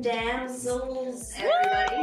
Damsels, 0.00 1.32
everybody. 1.36 1.96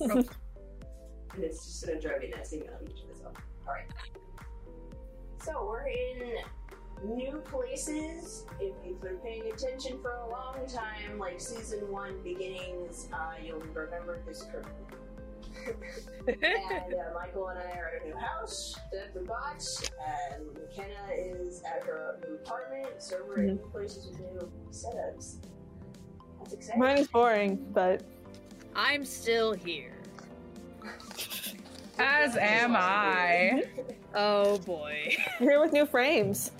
And 0.00 0.12
and 1.34 1.44
it's 1.44 1.64
just 1.64 1.86
gonna 1.86 2.00
drive 2.00 2.20
me 2.20 2.28
nuts 2.28 2.52
each 2.52 2.62
of. 2.62 3.34
Alright. 3.66 3.86
So 5.42 5.66
we're 5.66 5.88
in 5.88 6.36
new 7.04 7.38
places. 7.44 8.44
If 8.60 8.74
you've 8.84 9.00
been 9.00 9.18
paying 9.18 9.52
attention 9.52 10.00
for 10.02 10.12
a 10.12 10.30
long 10.30 10.66
time, 10.66 11.18
like 11.18 11.40
season 11.40 11.90
one 11.90 12.20
beginnings, 12.22 13.08
uh, 13.12 13.34
you'll 13.44 13.60
remember 13.74 14.22
this 14.26 14.42
curve 14.50 14.66
and 16.26 16.94
uh, 16.94 16.98
Michael 17.14 17.48
and 17.48 17.58
I 17.58 17.78
are 17.78 17.92
at 17.96 18.02
a 18.04 18.08
new 18.08 18.16
house 18.16 18.78
that 18.92 19.10
we 19.14 19.26
bought, 19.26 19.62
and 20.34 20.46
McKenna 20.54 20.94
is 21.16 21.62
at 21.62 21.84
her 21.84 22.18
new 22.26 22.34
apartment, 22.34 22.88
so 22.98 23.16
we're 23.26 23.38
in 23.38 23.46
new 23.46 23.56
places 23.70 24.08
with 24.08 24.20
new 24.20 24.50
setups. 24.70 25.36
That's 26.40 26.52
exciting. 26.54 26.80
Mine 26.80 26.98
is 26.98 27.08
boring, 27.08 27.56
but 27.72 28.02
I'm 28.74 29.04
still 29.04 29.52
here. 29.54 29.92
As 31.98 32.36
am 32.36 32.74
I. 32.76 33.64
Oh 34.18 34.56
boy. 34.60 35.14
I'm 35.38 35.46
here 35.46 35.60
with 35.60 35.74
new 35.74 35.84
frames. 35.84 36.50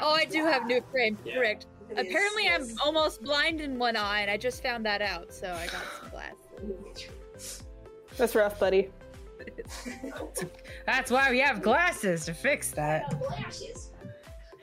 Oh, 0.00 0.12
I 0.12 0.26
do 0.26 0.44
have 0.44 0.66
new 0.66 0.82
frames, 0.90 1.18
Yeah. 1.24 1.36
Correct. 1.36 1.64
Look 1.88 1.98
Apparently, 1.98 2.42
this, 2.42 2.52
I'm 2.52 2.68
this. 2.68 2.78
almost 2.84 3.22
blind 3.22 3.62
in 3.62 3.78
one 3.78 3.96
eye, 3.96 4.20
and 4.20 4.30
I 4.30 4.36
just 4.36 4.62
found 4.62 4.84
that 4.84 5.00
out, 5.00 5.32
so 5.32 5.50
I 5.54 5.64
got 5.68 5.82
some 5.98 6.10
glasses. 6.10 7.08
That's 8.16 8.34
rough, 8.34 8.58
buddy. 8.58 8.90
That's 10.86 11.10
why 11.10 11.30
we 11.30 11.40
have 11.40 11.62
glasses 11.62 12.24
to 12.26 12.34
fix 12.34 12.70
that. 12.72 13.18
Glasses. 13.20 13.90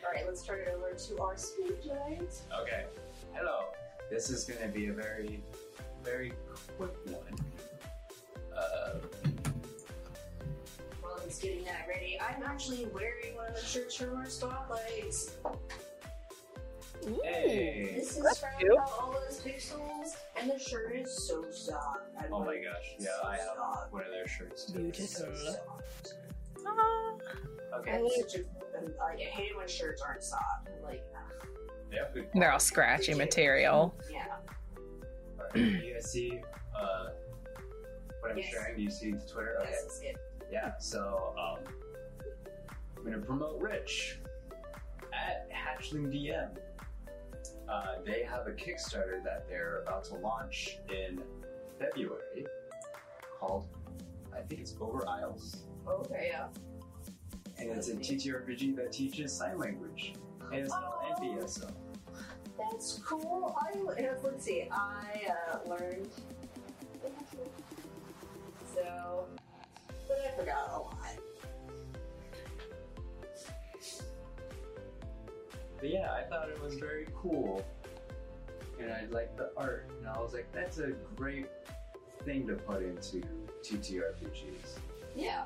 Alright, 0.04 0.26
let's 0.26 0.44
turn 0.44 0.60
it 0.60 0.74
over 0.76 0.94
to 0.94 1.22
our 1.22 1.38
speed 1.38 1.74
giant. 1.86 2.42
Okay. 2.62 2.86
Hello. 3.34 3.66
This 4.10 4.30
is 4.30 4.44
going 4.46 4.62
to 4.62 4.68
be 4.68 4.88
a 4.88 4.94
very, 4.94 5.44
very 6.04 6.34
quick 6.78 6.94
one. 7.06 7.38
Uh, 8.56 8.96
While 11.02 11.20
he's 11.26 11.40
getting 11.40 11.64
that 11.66 11.86
ready, 11.88 12.20
I'm 12.20 12.44
actually 12.44 12.86
wearing 12.94 13.36
one 13.36 13.48
of 13.48 13.56
the 13.56 13.62
shirts 13.62 13.96
from 13.96 14.16
our 14.16 14.26
spotlights. 14.28 15.38
Hey. 17.24 17.94
This 17.96 18.18
is 18.18 18.24
That's 18.24 18.40
from 18.40 18.50
cute. 18.60 18.78
all 18.78 19.14
those 19.14 19.40
pixels, 19.42 20.16
and 20.40 20.50
the 20.52 20.60
shirt 20.60 20.96
is 20.96 21.28
so 21.28 21.44
soft. 21.52 22.00
I 22.20 22.26
Oh 22.32 22.44
my 22.46 22.54
it. 22.54 22.64
gosh. 22.66 22.96
Yeah, 23.00 23.08
so 23.22 23.28
I 23.28 23.32
have 23.38 23.46
soft. 23.56 23.94
one 23.94 24.04
of 24.04 24.12
their 24.12 24.28
shirts 24.28 24.66
too. 24.72 24.88
It's 24.88 25.18
so 25.18 25.26
Beautiful. 25.26 25.54
soft. 25.54 26.14
Okay. 27.80 27.92
I'm 27.94 28.08
such 28.22 28.36
a, 28.36 28.44
I'm, 28.78 28.94
I 29.02 29.16
hate 29.18 29.56
when 29.58 29.68
shirts 29.68 30.02
aren't 30.02 30.24
soft. 30.24 30.68
I'm 30.68 30.84
like, 30.84 31.04
ugh. 31.16 31.48
Yeah, 31.92 32.00
good. 32.14 32.28
They're 32.34 32.52
all 32.52 32.60
scratchy 32.60 33.14
material. 33.14 33.96
yeah. 34.12 34.26
Alright, 35.40 35.56
You 35.84 35.94
guys 35.94 36.12
see 36.12 36.40
uh, 36.78 37.10
what 38.20 38.32
I'm 38.32 38.38
Yes. 38.38 38.48
sharing? 38.52 38.76
Do 38.78 38.82
you 38.84 38.90
see 38.92 39.12
the 39.12 39.20
Twitter? 39.20 39.58
Okay. 39.62 39.70
Yes, 39.72 40.00
it's. 40.04 40.20
Yeah, 40.52 40.72
so 40.80 41.34
um, 41.40 41.64
I'm 42.98 43.04
going 43.04 43.18
to 43.18 43.26
promote 43.26 43.60
Rich 43.62 44.20
at 45.14 45.50
Hatchling 45.50 46.08
DM. 46.14 46.50
Uh, 47.70 47.96
they 48.06 48.24
have 48.24 48.48
a 48.48 48.52
Kickstarter 48.52 49.24
that 49.24 49.48
they're 49.48 49.80
about 49.88 50.04
to 50.06 50.16
launch 50.16 50.78
in 50.90 51.22
February 51.80 52.46
called, 53.40 53.68
I 54.36 54.42
think 54.42 54.62
it's 54.62 54.76
Over 54.80 55.08
Isles. 55.08 55.64
Okay, 55.88 56.30
yeah. 56.32 56.48
And 57.58 57.70
it's 57.70 57.90
a 57.90 57.94
TTRPG 57.96 58.76
that 58.78 58.92
teaches 58.92 59.32
sign 59.36 59.58
language. 59.58 60.14
And 60.52 60.68
spelled 60.68 60.84
Oh. 60.86 61.22
NPSO. 61.22 61.72
That's 62.58 63.00
cool. 63.06 63.56
I 63.60 63.78
let's 64.24 64.44
see. 64.44 64.68
I 64.72 65.22
uh, 65.54 65.68
learned 65.68 66.10
so, 68.76 69.26
but 70.08 70.18
I 70.20 70.38
forgot 70.40 70.70
a 70.74 70.80
lot. 70.80 71.16
But 75.82 75.90
yeah, 75.90 76.12
I 76.14 76.22
thought 76.30 76.48
it 76.50 76.62
was 76.62 76.76
very 76.76 77.08
cool. 77.16 77.66
And 78.80 78.92
I 78.92 79.06
liked 79.12 79.36
the 79.36 79.52
art. 79.58 79.90
And 80.00 80.08
I 80.08 80.20
was 80.20 80.34
like, 80.34 80.50
that's 80.54 80.78
a 80.78 80.92
great 81.16 81.48
thing 82.24 82.48
to 82.48 82.54
put 82.54 82.84
into 82.84 83.22
TTRPGs. 83.64 84.78
Yeah, 85.16 85.46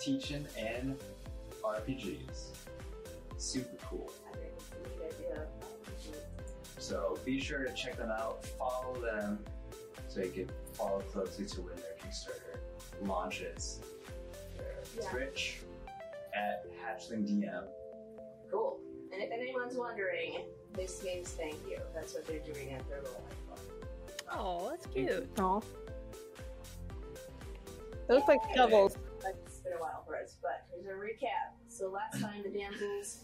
Teaching 0.00 0.46
and 0.58 0.96
RPGs. 1.62 2.46
Super 3.36 3.76
cool. 3.84 4.10
I 4.32 4.36
think 4.36 4.52
it's 4.56 4.70
a 4.70 5.20
neat 5.22 5.30
idea. 5.32 5.46
So 6.78 7.18
be 7.24 7.40
sure 7.40 7.64
to 7.64 7.72
check 7.74 7.96
them 7.96 8.10
out, 8.10 8.44
follow 8.44 9.00
them, 9.00 9.38
so 10.08 10.20
you 10.20 10.30
can 10.30 10.50
follow 10.72 11.00
closely 11.00 11.46
to 11.46 11.60
when 11.62 11.74
their 11.76 11.94
Kickstarter 12.02 12.58
launches. 13.06 13.80
It's 14.96 14.96
Yeah. 15.06 15.16
Rich 15.16 15.60
at 16.34 16.66
Hatchling 16.82 17.26
DM. 17.26 17.64
Cool. 18.50 18.78
And 19.14 19.22
if 19.22 19.30
anyone's 19.30 19.76
wondering, 19.76 20.40
this 20.72 21.04
means 21.04 21.30
thank 21.30 21.54
you. 21.68 21.78
That's 21.94 22.14
what 22.14 22.26
they're 22.26 22.40
doing 22.40 22.72
at 22.72 22.88
their 22.88 23.00
little 23.00 23.22
iPhone. 23.30 23.60
Oh, 24.32 24.70
that's 24.70 24.86
cute. 24.86 25.28
Aw. 25.38 25.60
It 28.08 28.12
looks 28.12 28.26
like 28.26 28.40
Yay. 28.48 28.54
shovels. 28.56 28.96
It's 29.24 29.58
been 29.58 29.74
a 29.74 29.76
while 29.80 30.02
for 30.04 30.16
us, 30.16 30.36
but 30.42 30.66
here's 30.72 30.86
a 30.86 30.98
recap. 30.98 31.54
So 31.68 31.88
last 31.88 32.20
time 32.20 32.42
the 32.42 32.50
damsels 32.50 33.20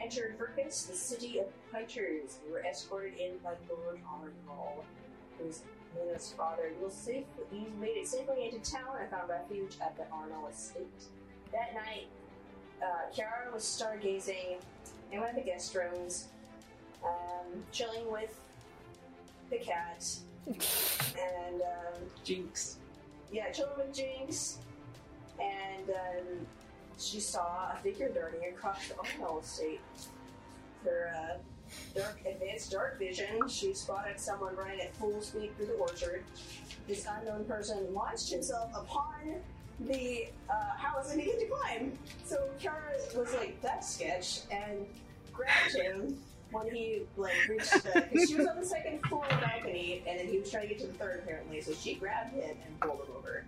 entered 0.00 0.38
Verkus, 0.38 0.88
the 0.88 0.94
city 0.96 1.38
of 1.38 1.46
Pitchers. 1.70 2.38
They 2.44 2.50
were 2.50 2.64
escorted 2.64 3.18
in 3.18 3.36
by 3.44 3.50
Lord 3.68 4.00
Arnall, 4.08 4.82
who's 5.38 5.62
Luna's 5.98 6.32
father. 6.34 6.72
You 6.80 6.88
safe, 6.90 7.24
you 7.52 7.66
made 7.78 7.98
it 7.98 8.08
safely 8.08 8.46
into 8.50 8.70
town 8.70 8.96
and 9.00 9.10
found 9.10 9.28
refuge 9.28 9.76
at 9.82 9.96
the 9.98 10.04
Arnold 10.10 10.50
estate. 10.50 10.86
That 11.52 11.74
night, 11.74 12.06
uh, 12.82 13.12
Kiara 13.14 13.52
was 13.52 13.62
stargazing 13.62 14.56
in 15.12 15.20
one 15.20 15.30
of 15.30 15.36
the 15.36 15.42
guest 15.42 15.74
rooms, 15.74 16.28
um, 17.04 17.62
chilling 17.72 18.10
with 18.10 18.38
the 19.50 19.58
cat, 19.58 20.06
and 20.46 21.62
um, 21.62 22.02
Jinx. 22.24 22.76
yeah, 23.32 23.50
chilling 23.50 23.76
with 23.76 23.92
Jinx, 23.94 24.58
and 25.40 25.90
um, 25.90 26.46
she 26.98 27.20
saw 27.20 27.72
a 27.72 27.78
figure 27.82 28.08
darting 28.08 28.48
across 28.52 28.88
the 28.88 28.94
Arnold 29.20 29.44
estate. 29.44 29.80
Her 30.84 31.12
uh, 31.14 31.98
dark, 31.98 32.20
advanced 32.26 32.70
dark 32.70 32.98
vision, 32.98 33.48
she 33.48 33.74
spotted 33.74 34.18
someone 34.18 34.56
running 34.56 34.80
at 34.80 34.94
full 34.96 35.20
speed 35.20 35.56
through 35.56 35.66
the 35.66 35.72
orchard. 35.74 36.24
This 36.88 37.06
unknown 37.08 37.44
person 37.44 37.92
launched 37.92 38.30
himself 38.30 38.70
upon 38.74 39.36
the 39.86 40.28
uh, 40.48 40.54
house 40.76 41.12
and 41.12 41.20
he 41.20 41.30
had 41.30 41.40
to 41.40 41.46
climb. 41.46 41.92
So 42.24 42.48
Kara 42.60 42.76
was 43.16 43.32
like, 43.34 43.60
"That's 43.62 43.94
sketch," 43.94 44.40
and 44.50 44.86
grabbed 45.32 45.74
him 45.76 46.18
when 46.50 46.70
he 46.74 47.02
like 47.16 47.32
reached 47.48 47.72
the. 47.82 47.90
'cause 48.12 48.28
she 48.28 48.34
was 48.36 48.46
on 48.46 48.56
the 48.60 48.66
second 48.66 49.00
floor 49.06 49.24
balcony, 49.30 50.02
and 50.06 50.18
then 50.18 50.26
he 50.28 50.38
was 50.38 50.50
trying 50.50 50.68
to 50.68 50.74
get 50.74 50.80
to 50.80 50.86
the 50.86 50.92
third 50.94 51.20
apparently. 51.24 51.60
So 51.60 51.72
she 51.72 51.94
grabbed 51.94 52.34
him 52.34 52.56
and 52.66 52.80
pulled 52.80 53.00
him 53.00 53.14
over. 53.16 53.44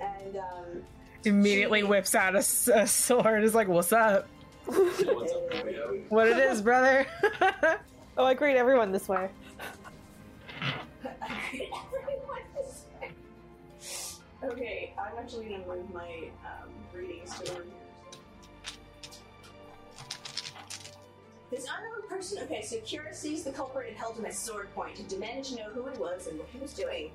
And 0.00 0.36
um, 0.36 0.82
Immediately 1.24 1.82
whips 1.82 2.14
out 2.14 2.36
a 2.36 2.42
sword. 2.42 3.42
Is 3.44 3.54
like, 3.54 3.66
what's 3.68 3.92
up? 3.92 4.28
What's 4.66 5.02
up, 5.02 5.16
What 6.08 6.28
it 6.28 6.36
is, 6.38 6.62
brother? 6.62 7.06
Oh, 8.16 8.24
I 8.24 8.34
greet 8.34 8.56
everyone 8.56 8.92
this 8.92 9.08
way. 9.08 9.28
okay, 14.48 14.94
I'm 14.98 15.18
actually 15.18 15.46
gonna 15.46 15.66
move 15.66 15.92
my 15.92 16.30
um, 16.44 16.70
readings 16.94 17.38
to 17.38 17.52
here. 17.52 17.64
This 21.50 21.64
unknown 21.64 22.08
person. 22.08 22.42
Okay, 22.42 22.62
so 22.62 22.76
Kira 22.78 23.14
sees 23.14 23.44
the 23.44 23.52
culprit 23.52 23.88
and 23.88 23.96
held 23.96 24.16
him 24.18 24.26
at 24.26 24.34
sword 24.34 24.74
point 24.74 24.98
and 24.98 25.08
demanded 25.08 25.44
to 25.46 25.56
know 25.56 25.70
who 25.70 25.86
it 25.86 25.98
was 25.98 26.26
and 26.26 26.38
what 26.38 26.48
he 26.52 26.58
was 26.58 26.74
doing. 26.74 27.10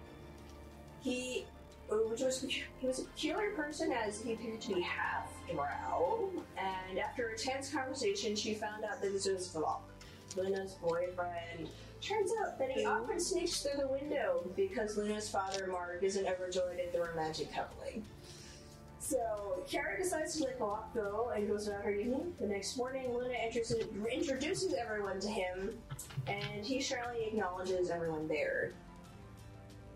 He, 1.01 1.45
uh, 1.91 1.95
which 2.09 2.21
was 2.21 2.41
he 2.41 2.87
was 2.87 2.99
a 2.99 3.03
peculiar 3.03 3.51
person 3.51 3.91
as 3.91 4.21
he 4.21 4.33
appeared 4.33 4.61
to 4.61 4.75
be 4.75 4.81
half 4.81 5.29
drow. 5.51 6.29
And 6.57 6.97
after 6.97 7.29
a 7.29 7.37
tense 7.37 7.71
conversation, 7.71 8.35
she 8.35 8.55
found 8.55 8.83
out 8.83 9.01
that 9.01 9.13
this 9.13 9.27
was 9.27 9.47
Vlok, 9.49 9.81
Luna's 10.35 10.73
boyfriend. 10.73 11.69
Turns 12.03 12.31
out 12.43 12.59
that 12.59 12.71
he 12.71 12.85
often 12.85 13.17
sneaks 13.17 13.61
through 13.61 13.79
the 13.79 13.87
window 13.87 14.45
because 14.57 14.97
Luna's 14.97 15.29
father, 15.29 15.67
Mark, 15.71 15.99
isn't 16.01 16.27
overjoyed 16.27 16.77
at 16.77 16.91
the 16.91 16.99
romantic 16.99 17.53
coupling. 17.53 18.03
So, 18.99 19.63
Kara 19.69 19.97
decides 19.97 20.35
to 20.37 20.43
let 20.43 20.59
Block 20.59 20.93
go 20.93 21.31
and 21.33 21.47
goes 21.47 21.67
about 21.67 21.83
her 21.83 21.91
evening. 21.91 22.33
The 22.41 22.47
next 22.47 22.75
morning, 22.75 23.13
Luna 23.13 23.33
enters, 23.33 23.73
introduces 24.11 24.73
everyone 24.73 25.21
to 25.21 25.29
him, 25.29 25.77
and 26.27 26.65
he 26.65 26.81
shyly 26.81 27.25
acknowledges 27.27 27.89
everyone 27.89 28.27
there. 28.27 28.73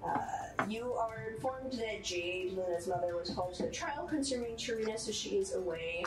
Uh, 0.06 0.26
you 0.70 0.94
are 0.94 1.32
informed 1.34 1.74
that 1.74 2.04
Jade, 2.04 2.54
Luna's 2.54 2.88
mother, 2.88 3.18
was 3.18 3.32
called 3.32 3.54
to 3.56 3.64
the 3.64 3.72
trial 3.72 4.08
concerning 4.08 4.56
Tarina, 4.56 4.98
so 4.98 5.12
she 5.12 5.38
is 5.38 5.56
away. 5.56 6.06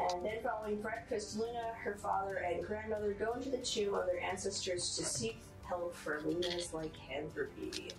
And 0.00 0.24
then, 0.24 0.38
following 0.42 0.80
breakfast, 0.80 1.38
Luna, 1.38 1.72
her 1.82 1.96
father, 1.96 2.36
and 2.36 2.64
grandmother 2.64 3.12
go 3.14 3.32
into 3.32 3.50
the 3.50 3.58
tomb 3.58 3.94
of 3.94 4.06
their 4.06 4.22
ancestors 4.22 4.96
to 4.96 5.04
seek 5.04 5.38
help 5.66 5.94
for 5.94 6.20
Luna's 6.24 6.72
lycanthropy. 6.72 7.90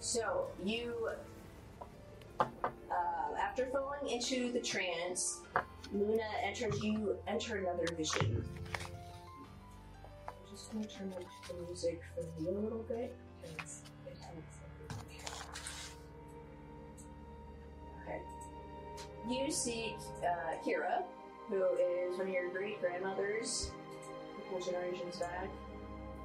so, 0.00 0.46
you, 0.64 1.10
uh, 2.40 2.46
after 3.38 3.66
falling 3.66 4.08
into 4.08 4.50
the 4.50 4.60
trance, 4.60 5.40
Luna 5.92 6.22
enters. 6.42 6.82
You 6.82 7.16
enter 7.26 7.58
another 7.58 7.86
vision. 7.94 8.44
I'm 10.26 10.34
just 10.50 10.72
gonna 10.72 10.86
turn 10.86 11.12
up 11.12 11.22
the 11.48 11.54
music 11.66 12.00
for 12.14 12.22
you 12.42 12.48
a 12.48 12.58
little 12.58 12.84
bit 12.88 13.14
because 13.42 13.82
You 19.28 19.50
see 19.50 19.96
uh, 20.22 20.56
Kira, 20.66 21.02
who 21.48 21.64
is 21.76 22.18
one 22.18 22.26
of 22.26 22.32
your 22.32 22.50
great 22.50 22.80
grandmothers, 22.80 23.70
a 24.36 24.42
couple 24.42 24.60
generations 24.60 25.16
back, 25.16 25.48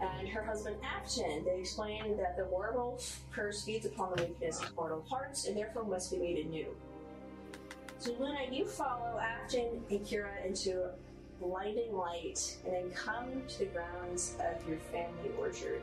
and 0.01 0.27
her 0.27 0.43
husband 0.43 0.77
Afton. 0.83 1.43
They 1.45 1.59
explain 1.59 2.17
that 2.17 2.37
the 2.37 2.45
werewolf 2.45 3.21
curse 3.31 3.63
feeds 3.63 3.85
upon 3.85 4.15
the 4.15 4.23
weakness 4.23 4.61
of 4.61 4.75
mortal 4.75 5.03
hearts 5.09 5.45
and 5.45 5.55
therefore 5.55 5.83
must 5.83 6.11
be 6.11 6.17
made 6.17 6.45
anew. 6.45 6.67
So, 7.99 8.13
Luna, 8.19 8.39
you 8.51 8.65
follow 8.65 9.19
Afton 9.19 9.81
and 9.89 10.05
Kira 10.05 10.45
into 10.45 10.89
blinding 11.39 11.95
light 11.95 12.57
and 12.65 12.73
then 12.73 12.91
come 12.91 13.43
to 13.47 13.59
the 13.59 13.65
grounds 13.65 14.35
of 14.39 14.67
your 14.67 14.77
family 14.91 15.31
orchard. 15.37 15.81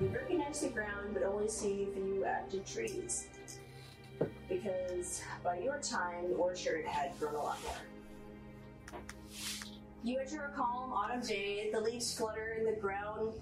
You 0.00 0.08
recognize 0.08 0.60
the 0.60 0.68
ground 0.68 1.14
but 1.14 1.22
only 1.22 1.48
see 1.48 1.88
a 1.90 1.94
few 1.94 2.24
active 2.24 2.70
trees 2.70 3.26
because 4.52 5.22
by 5.42 5.58
your 5.58 5.78
time, 5.78 6.28
the 6.28 6.34
orchard 6.34 6.84
had 6.86 7.18
grown 7.18 7.34
a 7.34 7.42
lot 7.42 7.58
more. 7.64 9.00
You 10.04 10.18
enter 10.18 10.44
a 10.52 10.56
calm 10.56 10.92
autumn 10.92 11.20
day. 11.20 11.70
The 11.72 11.80
leaves 11.80 12.16
flutter 12.16 12.56
in 12.58 12.64
the 12.66 12.80
ground 12.80 13.34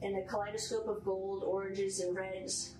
in 0.00 0.16
a 0.16 0.22
kaleidoscope 0.22 0.88
of 0.88 1.04
gold, 1.04 1.44
oranges, 1.44 2.00
and 2.00 2.16
reds. 2.16 2.74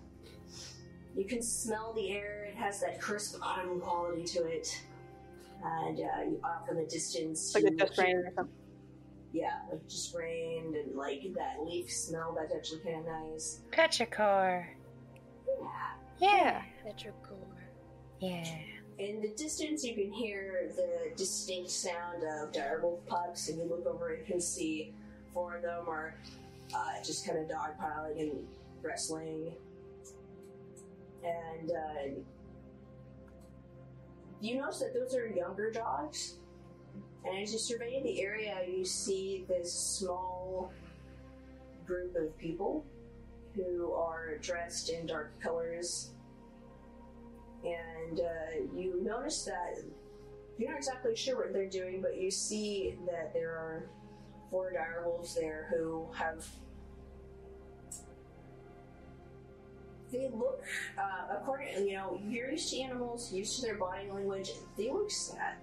You 1.16 1.24
can 1.24 1.42
smell 1.42 1.92
the 1.92 2.10
air. 2.10 2.44
It 2.44 2.54
has 2.56 2.80
that 2.80 3.00
crisp 3.00 3.38
autumn 3.42 3.80
quality 3.80 4.24
to 4.24 4.46
it. 4.46 4.82
And 5.62 5.98
uh, 5.98 6.22
you 6.24 6.40
off 6.42 6.68
in 6.70 6.76
the 6.76 6.86
distance, 6.86 7.54
Like 7.54 7.64
it 7.64 7.78
just 7.78 7.98
rained 7.98 8.18
or 8.18 8.32
something. 8.34 8.56
Yeah, 9.32 9.60
it 9.72 9.88
just 9.88 10.14
rained, 10.14 10.74
and 10.74 10.94
like 10.96 11.22
that 11.34 11.62
leaf 11.64 11.90
smell. 11.90 12.36
That's 12.38 12.54
actually 12.54 12.80
kind 12.80 13.06
of 13.06 13.06
nice. 13.06 13.60
Petrichor. 13.70 14.66
Yeah. 15.46 15.68
Yeah. 16.18 16.62
Petrichor. 16.84 17.51
Yeah. 18.22 18.46
In 19.00 19.20
the 19.20 19.30
distance, 19.30 19.82
you 19.82 19.94
can 19.94 20.12
hear 20.12 20.70
the 20.76 21.10
distinct 21.16 21.70
sound 21.70 22.22
of 22.22 22.52
direwolf 22.52 23.04
pups, 23.06 23.48
and 23.48 23.58
you 23.58 23.64
look 23.64 23.84
over 23.84 24.14
and 24.14 24.24
can 24.24 24.40
see 24.40 24.94
four 25.34 25.56
of 25.56 25.62
them 25.62 25.88
are 25.88 26.14
uh, 26.72 27.02
just 27.04 27.26
kind 27.26 27.36
of 27.36 27.48
dogpiling 27.48 28.20
and 28.20 28.46
wrestling. 28.80 29.52
And 31.24 31.72
uh, 31.72 32.20
you 34.40 34.58
notice 34.58 34.78
that 34.78 34.94
those 34.94 35.16
are 35.16 35.26
younger 35.26 35.72
dogs. 35.72 36.36
And 37.24 37.42
as 37.42 37.52
you 37.52 37.58
survey 37.58 38.00
the 38.04 38.22
area, 38.22 38.58
you 38.68 38.84
see 38.84 39.44
this 39.48 39.72
small 39.72 40.72
group 41.84 42.14
of 42.14 42.38
people 42.38 42.84
who 43.56 43.92
are 43.94 44.38
dressed 44.38 44.90
in 44.90 45.06
dark 45.06 45.32
colors 45.40 46.10
and 47.64 48.20
uh, 48.20 48.76
you 48.76 49.02
notice 49.02 49.44
that 49.44 49.82
you're 50.58 50.70
not 50.70 50.78
exactly 50.78 51.16
sure 51.16 51.36
what 51.36 51.52
they're 51.52 51.68
doing, 51.68 52.00
but 52.02 52.16
you 52.16 52.30
see 52.30 52.96
that 53.06 53.32
there 53.32 53.50
are 53.50 53.88
four 54.50 54.72
direwolves 54.72 55.34
there 55.34 55.68
who 55.70 56.06
have. 56.14 56.46
They 60.10 60.28
look, 60.34 60.62
uh, 60.98 61.36
according, 61.38 61.88
you 61.88 61.94
know, 61.94 62.20
you're 62.28 62.50
used 62.50 62.70
to 62.70 62.80
animals, 62.80 63.32
used 63.32 63.60
to 63.60 63.62
their 63.62 63.76
body 63.76 64.10
language. 64.10 64.50
They 64.76 64.90
look 64.90 65.10
sad, 65.10 65.54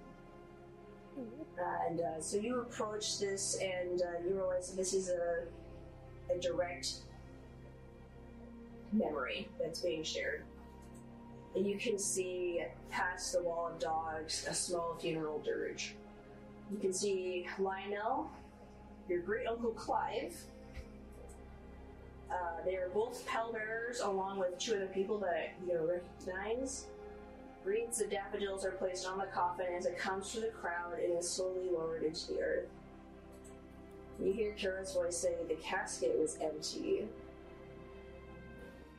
and 1.86 2.00
uh, 2.00 2.20
so 2.20 2.38
you 2.38 2.60
approach 2.60 3.20
this, 3.20 3.58
and 3.62 4.02
uh, 4.02 4.26
you 4.26 4.34
realize 4.34 4.70
that 4.70 4.76
this 4.76 4.92
is 4.92 5.08
a 5.08 5.44
a 6.34 6.38
direct 6.38 6.94
memory 8.92 9.48
that's 9.60 9.80
being 9.80 10.02
shared. 10.02 10.42
And 11.54 11.66
you 11.66 11.76
can 11.76 11.98
see 11.98 12.62
past 12.90 13.32
the 13.32 13.42
wall 13.42 13.70
of 13.72 13.78
dogs 13.80 14.46
a 14.48 14.54
small 14.54 14.96
funeral 15.00 15.40
dirge. 15.40 15.94
You 16.70 16.78
can 16.78 16.92
see 16.92 17.46
Lionel, 17.58 18.30
your 19.08 19.20
great 19.20 19.48
uncle 19.48 19.70
Clive. 19.70 20.36
Uh, 22.30 22.64
they 22.64 22.76
are 22.76 22.88
both 22.94 23.26
pallbearers 23.26 24.00
along 24.00 24.38
with 24.38 24.56
two 24.58 24.74
other 24.76 24.86
people 24.86 25.18
that 25.18 25.54
you 25.66 25.74
know, 25.74 25.84
recognize. 25.84 26.86
Wreaths 27.64 28.00
of 28.00 28.10
daffodils 28.10 28.64
are 28.64 28.70
placed 28.70 29.06
on 29.06 29.18
the 29.18 29.26
coffin 29.26 29.66
as 29.76 29.84
it 29.84 29.98
comes 29.98 30.30
through 30.32 30.42
the 30.42 30.48
crowd 30.48 30.98
and 31.02 31.18
is 31.18 31.28
slowly 31.28 31.68
lowered 31.70 32.04
into 32.04 32.32
the 32.32 32.40
earth. 32.40 32.68
You 34.22 34.32
hear 34.32 34.52
Kira's 34.52 34.92
voice 34.94 35.16
say 35.16 35.34
the 35.48 35.54
casket 35.56 36.16
was 36.18 36.38
empty, 36.40 37.08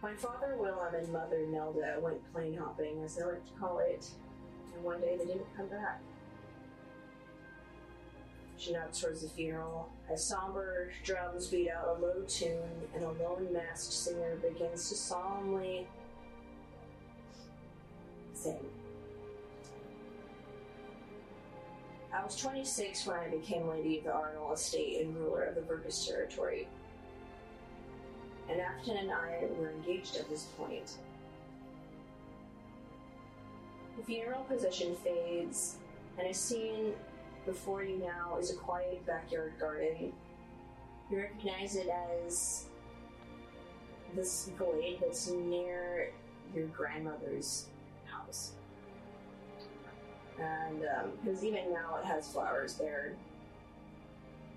my 0.01 0.15
father 0.15 0.55
Willem 0.57 0.95
and 0.95 1.11
mother 1.13 1.45
Nelda 1.47 1.97
went 2.01 2.33
plane 2.33 2.57
hopping, 2.57 3.03
as 3.03 3.15
they 3.15 3.23
like 3.23 3.45
to 3.45 3.53
call 3.59 3.79
it, 3.79 4.07
and 4.73 4.83
one 4.83 4.99
day 4.99 5.15
they 5.17 5.25
didn't 5.25 5.55
come 5.55 5.67
back. 5.67 6.01
She 8.57 8.73
nods 8.73 9.01
towards 9.01 9.21
the 9.21 9.29
funeral 9.29 9.91
as 10.11 10.23
somber 10.23 10.91
drums 11.03 11.47
beat 11.47 11.69
out 11.69 11.97
a 11.97 12.01
low 12.01 12.21
tune 12.27 12.59
and 12.93 13.03
a 13.03 13.11
lone 13.11 13.47
masked 13.51 13.91
singer 13.91 14.35
begins 14.35 14.87
to 14.89 14.95
solemnly 14.95 15.87
sing. 18.33 18.59
I 22.13 22.23
was 22.23 22.35
26 22.35 23.07
when 23.07 23.17
I 23.17 23.29
became 23.29 23.67
Lady 23.67 23.99
of 23.99 24.03
the 24.03 24.13
Arnold 24.13 24.53
Estate 24.53 25.01
and 25.01 25.15
ruler 25.15 25.43
of 25.43 25.55
the 25.55 25.61
Burgess 25.61 26.05
territory 26.05 26.67
and 28.49 28.59
Afton 28.59 28.97
and 28.97 29.11
I 29.11 29.45
were 29.57 29.71
engaged 29.71 30.17
at 30.17 30.29
this 30.29 30.43
point. 30.57 30.97
The 33.97 34.03
funeral 34.03 34.43
procession 34.43 34.95
fades, 34.95 35.77
and 36.17 36.27
a 36.27 36.33
scene 36.33 36.93
before 37.45 37.83
you 37.83 37.97
now 37.97 38.37
is 38.37 38.51
a 38.51 38.55
quiet 38.55 39.05
backyard 39.05 39.53
garden. 39.59 40.13
You 41.09 41.17
recognize 41.17 41.75
it 41.75 41.89
as 42.23 42.65
this 44.15 44.49
glade 44.57 44.99
that's 45.01 45.29
near 45.29 46.11
your 46.55 46.67
grandmother's 46.67 47.67
house. 48.05 48.53
And 50.39 50.83
because 51.23 51.43
even 51.43 51.71
now 51.71 51.97
it 51.97 52.05
has 52.05 52.31
flowers 52.31 52.75
there. 52.75 53.13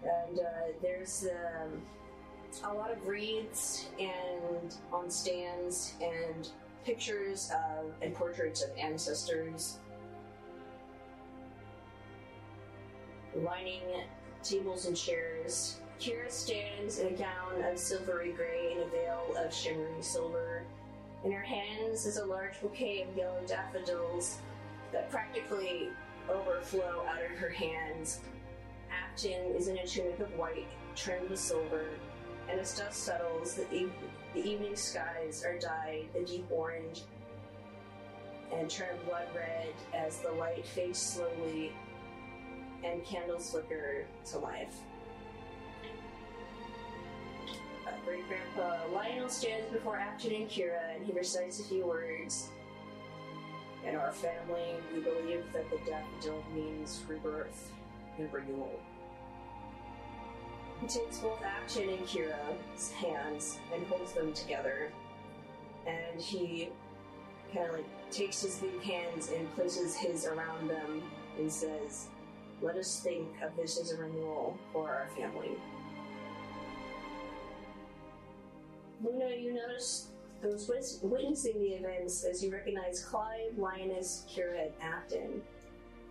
And 0.03 0.39
uh, 0.39 0.43
there's 0.83 1.27
um, 1.27 1.83
a 2.63 2.73
lot 2.73 2.91
of 2.91 3.07
wreaths 3.07 3.87
and 3.99 4.77
on 4.93 5.11
stands 5.11 5.95
and 6.01 6.51
pictures 6.85 7.51
of 7.51 7.93
and 8.03 8.15
portraits 8.15 8.63
of 8.63 8.71
ancestors 8.79 9.79
lining 13.37 13.83
tables 14.43 14.87
and 14.87 14.97
chairs. 14.97 15.81
Kira 16.01 16.31
stands 16.31 16.99
in 16.99 17.09
a 17.09 17.17
gown 17.17 17.63
of 17.65 17.79
silvery 17.79 18.33
gray 18.33 18.73
and 18.73 18.83
a 18.83 18.89
veil 18.89 19.35
of 19.39 19.53
shimmering 19.53 20.03
silver. 20.03 20.63
In 21.25 21.33
her 21.33 21.43
hands 21.43 22.05
is 22.07 22.19
a 22.19 22.25
large 22.25 22.61
bouquet 22.61 23.07
of 23.09 23.17
yellow 23.17 23.41
daffodils 23.47 24.39
that 24.93 25.11
practically 25.11 25.89
overflow 26.29 27.07
out 27.09 27.23
of 27.25 27.39
her 27.39 27.49
hands. 27.49 28.21
Afton 28.91 29.55
is 29.57 29.69
in 29.69 29.79
a 29.79 29.87
tunic 29.87 30.21
of 30.21 30.37
white, 30.37 30.69
trimmed 30.95 31.31
with 31.31 31.41
silver, 31.41 31.87
and 32.51 32.61
as 32.61 32.77
dust 32.77 33.05
settles, 33.05 33.55
the, 33.55 33.73
eve- 33.73 33.93
the 34.35 34.41
evening 34.41 34.77
skies 34.77 35.45
are 35.45 35.59
dyed 35.59 36.07
a 36.17 36.25
deep 36.25 36.47
orange 36.51 37.03
and 38.53 38.69
turn 38.69 38.97
blood 39.07 39.27
red 39.35 39.73
as 39.95 40.19
the 40.19 40.31
light 40.33 40.65
fades 40.67 40.99
slowly 40.99 41.73
and 42.85 43.05
candles 43.05 43.51
flicker 43.51 44.05
to 44.27 44.39
life. 44.39 44.77
Uh, 47.87 47.91
Great 48.05 48.25
Grandpa 48.29 48.87
Lionel 48.93 49.29
stands 49.29 49.71
before 49.73 49.97
Afton 49.97 50.35
and 50.35 50.49
Kira 50.49 50.95
and 50.95 51.05
he 51.05 51.13
recites 51.13 51.61
a 51.61 51.65
few 51.65 51.87
words. 51.87 52.49
In 53.87 53.97
our 53.97 54.13
family, 54.13 54.77
we 54.95 55.01
believe 55.01 55.45
that 55.53 55.69
the 55.71 55.79
daffodil 55.87 56.43
means 56.55 57.03
rebirth 57.07 57.71
and 58.19 58.33
renewal. 58.33 58.81
He 60.85 61.01
takes 61.01 61.19
both 61.19 61.43
Afton 61.43 61.89
and 61.89 62.01
Kira's 62.01 62.91
hands 62.93 63.59
and 63.73 63.87
holds 63.87 64.13
them 64.13 64.35
together. 64.35 64.93
And 65.87 66.21
he 66.21 66.69
kind 67.55 67.71
of 67.71 67.77
like 67.77 68.11
takes 68.11 68.43
his 68.43 68.59
big 68.59 68.83
hands 68.83 69.31
and 69.35 69.51
places 69.55 69.97
his 69.97 70.27
around 70.27 70.69
them 70.69 71.03
and 71.39 71.51
says, 71.51 72.09
"Let 72.61 72.77
us 72.77 73.01
think 73.01 73.29
of 73.41 73.57
this 73.57 73.81
as 73.81 73.93
a 73.93 73.97
renewal 73.97 74.59
for 74.75 74.91
our 74.91 75.09
family." 75.17 75.57
Luna, 79.03 79.31
you 79.37 79.55
notice 79.55 80.09
those 80.43 80.69
wis- 80.69 80.99
witnessing 81.03 81.63
the 81.63 81.77
events 81.77 82.25
as 82.25 82.45
you 82.45 82.53
recognize 82.53 83.03
Clive, 83.03 83.57
Lioness, 83.57 84.27
Kira, 84.29 84.67
and 84.67 84.75
Afton. 84.83 85.43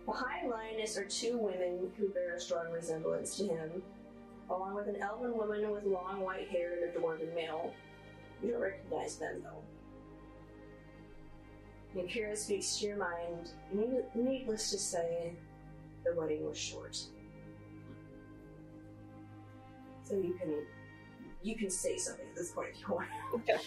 Behind 0.04 0.50
Lioness 0.50 0.98
are 0.98 1.04
two 1.04 1.38
women 1.38 1.92
who 1.96 2.08
bear 2.08 2.34
a 2.34 2.40
strong 2.40 2.70
resemblance 2.72 3.36
to 3.36 3.46
him, 3.46 3.82
along 4.54 4.74
with 4.74 4.88
an 4.88 4.96
elven 5.00 5.36
woman 5.36 5.70
with 5.70 5.84
long 5.84 6.20
white 6.20 6.48
hair 6.48 6.74
and 6.74 6.84
a 6.84 6.98
dwarven 6.98 7.34
male. 7.34 7.72
You 8.42 8.52
don't 8.52 8.60
recognize 8.60 9.16
them, 9.16 9.42
though. 9.42 9.62
And 11.98 12.08
Kira 12.08 12.36
speaks 12.36 12.76
to 12.78 12.86
your 12.86 12.96
mind. 12.96 13.50
Need- 13.72 14.04
needless 14.14 14.70
to 14.70 14.78
say, 14.78 15.34
the 16.04 16.14
wedding 16.14 16.46
was 16.46 16.58
short. 16.58 16.98
So 20.04 20.16
you 20.16 20.34
can 20.34 20.66
you 21.42 21.56
can 21.56 21.70
say 21.70 21.96
something 21.96 22.26
at 22.26 22.34
this 22.36 22.50
point 22.50 22.70
if 22.74 22.80
you 22.80 22.94
want. 22.94 23.08
Okay. 23.34 23.58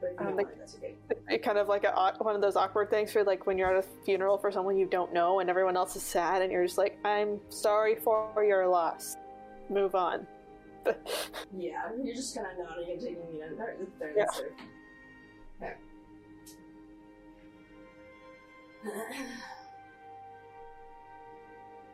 But 0.00 0.12
if 0.14 0.20
you 0.20 0.26
Um, 0.26 0.36
like- 0.36 0.46
want, 0.46 0.58
that's 0.58 0.76
okay. 0.76 0.94
It 1.28 1.42
kind 1.42 1.58
of 1.58 1.68
like 1.68 1.84
a, 1.84 2.14
one 2.18 2.34
of 2.34 2.40
those 2.42 2.56
awkward 2.56 2.90
things 2.90 3.12
for 3.12 3.22
like 3.24 3.46
when 3.46 3.58
you're 3.58 3.76
at 3.76 3.84
a 3.84 3.86
funeral 4.04 4.38
for 4.38 4.50
someone 4.50 4.76
you 4.78 4.86
don't 4.86 5.12
know 5.12 5.40
and 5.40 5.48
everyone 5.50 5.76
else 5.76 5.94
is 5.96 6.02
sad 6.02 6.42
and 6.42 6.50
you're 6.50 6.64
just 6.64 6.78
like, 6.78 6.98
I'm 7.04 7.40
sorry 7.50 7.94
for 7.96 8.42
your 8.44 8.66
loss. 8.68 9.16
Move 9.68 9.94
on. 9.94 10.26
Yeah, 11.56 11.82
you're 12.02 12.14
just 12.14 12.34
kind 12.34 12.46
of 12.50 12.58
nodding 12.66 12.90
and 12.92 13.00
taking 13.00 13.16
it 13.18 13.50
in. 13.50 13.56
There, 13.56 13.76
there, 13.98 14.14
Yeah. 14.16 14.24
there. 15.60 15.76
Okay. 18.86 18.94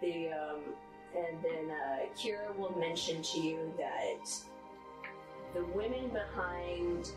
the 0.00 0.28
um, 0.32 0.60
and 1.16 1.36
then 1.42 1.70
uh, 1.70 2.06
Kira 2.16 2.54
will 2.56 2.76
mention 2.78 3.22
to 3.22 3.40
you 3.40 3.72
that 3.78 4.30
the 5.54 5.64
women 5.74 6.08
behind 6.10 7.10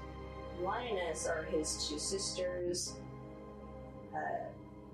Lioness 0.64 1.28
are 1.28 1.44
his 1.44 1.88
two 1.88 2.00
sisters, 2.00 2.96
uh, 4.14 4.46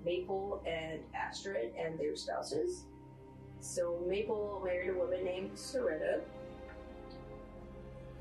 Maple 0.04 0.62
and 0.66 1.00
Astrid, 1.14 1.72
and 1.78 1.98
their 1.98 2.14
spouses. 2.16 2.84
So 3.60 4.00
Maple 4.06 4.62
married 4.64 4.90
a 4.90 4.94
woman 4.94 5.24
named 5.24 5.52
Soretta, 5.54 6.20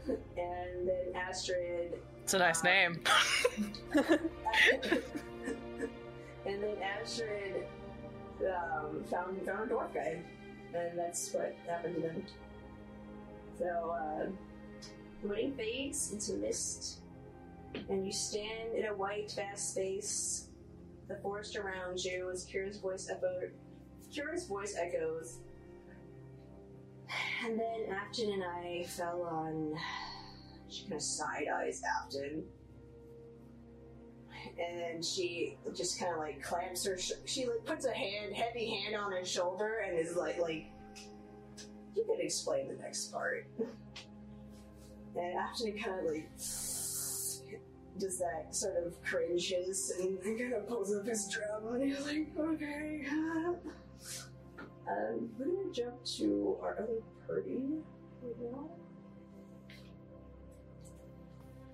and 0.08 0.88
then 0.88 1.16
Astrid 1.16 2.00
It's 2.24 2.34
a 2.34 2.40
nice 2.40 2.64
name. 2.64 3.02
and 3.96 4.20
then 6.46 6.78
Astrid 6.82 7.66
um, 8.42 9.04
found 9.10 9.46
found 9.46 9.72
a 9.72 9.74
dwarf 9.74 9.94
guy, 9.94 10.20
and 10.74 10.98
that's 10.98 11.34
what 11.34 11.56
happened 11.68 11.96
to 11.96 12.02
them. 12.02 12.24
So 13.58 13.66
uh, 13.66 14.30
the 15.22 15.28
wedding 15.28 15.54
fades 15.54 16.12
into 16.12 16.34
mist, 16.34 17.00
and 17.90 18.06
you 18.06 18.12
stand 18.12 18.76
in 18.76 18.86
a 18.86 18.94
white, 18.94 19.32
vast 19.36 19.72
space. 19.72 20.50
The 21.08 21.18
forest 21.18 21.56
around 21.56 22.04
you, 22.04 22.30
as 22.32 22.46
Kira's 22.46 22.78
voice 22.78 23.10
echoed, 23.10 23.52
Kira's 24.12 24.48
voice 24.48 24.76
echoes. 24.78 25.38
And 27.46 27.60
then 27.60 27.86
Afton 27.92 28.32
and 28.32 28.44
I 28.44 28.86
fell 28.88 29.22
on. 29.22 29.78
She 30.68 30.84
kind 30.84 30.96
of 30.96 31.02
side 31.04 31.46
eyes 31.54 31.82
Afton 32.04 32.44
and 34.60 35.04
she 35.04 35.58
just 35.76 36.00
kind 36.00 36.14
of 36.14 36.20
like 36.20 36.42
clamps 36.42 36.86
her. 36.86 36.98
Sh- 36.98 37.14
she 37.26 37.46
like 37.46 37.66
puts 37.66 37.86
a 37.86 37.92
hand, 37.92 38.34
heavy 38.34 38.70
hand 38.70 38.96
on 38.96 39.12
his 39.12 39.30
shoulder, 39.30 39.84
and 39.86 39.98
is 39.98 40.16
like, 40.16 40.40
like, 40.40 40.66
you 41.96 42.04
can 42.04 42.20
explain 42.20 42.68
the 42.68 42.76
next 42.76 43.12
part. 43.12 43.48
and 45.16 45.36
he 45.58 45.72
kind 45.72 46.00
of 46.00 46.06
like 46.06 46.30
does 47.98 48.20
that 48.20 48.54
sort 48.54 48.76
of 48.86 49.02
cringes 49.04 49.92
and 50.00 50.22
kind 50.24 50.54
of 50.54 50.68
pulls 50.68 50.94
up 50.94 51.08
his 51.08 51.28
drum, 51.30 51.76
and 51.76 51.84
he's 51.84 52.06
like, 52.06 52.28
okay. 52.38 53.06
Um, 54.88 55.30
we're 55.40 55.46
gonna 55.46 55.72
jump 55.72 56.04
to 56.18 56.58
our 56.62 56.74
other 56.80 57.02
party 57.26 57.60
right 58.22 58.36
now. 58.52 58.70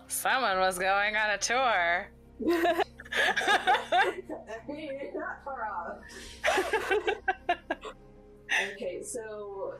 Someone 0.07 0.59
was 0.59 0.77
going 0.77 1.15
on 1.15 1.31
a 1.31 1.37
tour. 1.37 2.07
I 2.47 2.83
mean, 4.67 4.91
it's 4.93 5.15
not 5.15 5.43
far 5.43 5.67
off. 5.67 5.97
Okay, 8.73 9.01
so 9.01 9.75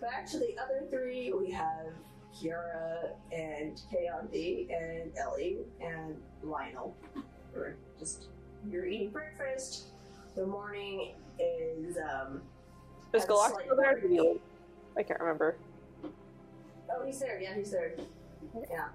back 0.00 0.26
to 0.30 0.38
the 0.38 0.56
other 0.60 0.84
three, 0.90 1.32
we 1.32 1.50
have 1.52 1.92
Kiara 2.36 3.10
and 3.32 3.80
Kayanthi 3.92 4.68
and 4.74 5.10
Ellie 5.16 5.58
and 5.80 6.16
Lionel. 6.42 6.94
We're 7.54 7.76
just 7.98 8.26
you're 8.70 8.86
eating 8.86 9.10
breakfast. 9.10 9.86
The 10.34 10.46
morning 10.46 11.12
is 11.38 11.96
um 11.96 12.42
Is 13.12 13.22
still 13.22 13.40
there? 13.48 13.70
or 13.70 13.76
break. 13.76 14.02
did 14.02 14.10
he 14.10 14.20
leave? 14.20 14.40
I 14.96 15.02
can't 15.02 15.20
remember. 15.20 15.56
oh 16.04 17.04
he's 17.04 17.18
there, 17.20 17.40
yeah, 17.40 17.54
he's 17.54 17.70
there. 17.70 17.94
Yeah. 18.70 18.88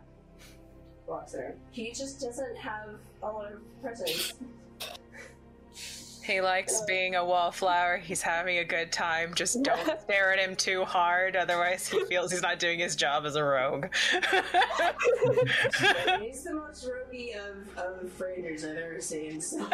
Walks 1.07 1.31
there. 1.33 1.55
He 1.71 1.91
just 1.91 2.21
doesn't 2.21 2.55
have 2.57 2.89
a 3.23 3.25
lot 3.27 3.51
of 3.51 3.81
presence. 3.81 4.33
He 6.23 6.39
likes 6.39 6.81
being 6.81 7.15
a 7.15 7.25
wallflower. 7.25 7.97
He's 7.97 8.21
having 8.21 8.59
a 8.59 8.63
good 8.63 8.91
time. 8.91 9.33
Just 9.33 9.63
don't 9.63 10.01
stare 10.01 10.33
at 10.33 10.39
him 10.39 10.55
too 10.55 10.85
hard, 10.85 11.35
otherwise 11.35 11.87
he 11.87 12.03
feels 12.05 12.31
he's 12.31 12.41
not 12.41 12.59
doing 12.59 12.79
his 12.79 12.95
job 12.95 13.25
as 13.25 13.35
a 13.35 13.43
rogue. 13.43 13.87
he's 16.21 16.43
the 16.43 16.53
most 16.53 16.87
roguey 16.87 17.35
of, 17.35 17.77
of 17.77 18.21
rangers 18.21 18.63
I've 18.63 18.77
ever 18.77 19.01
seen. 19.01 19.41
So. 19.41 19.67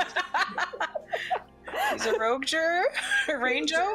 he's 1.92 2.06
a 2.06 2.18
roguer, 2.18 2.84
ranger. 3.28 3.86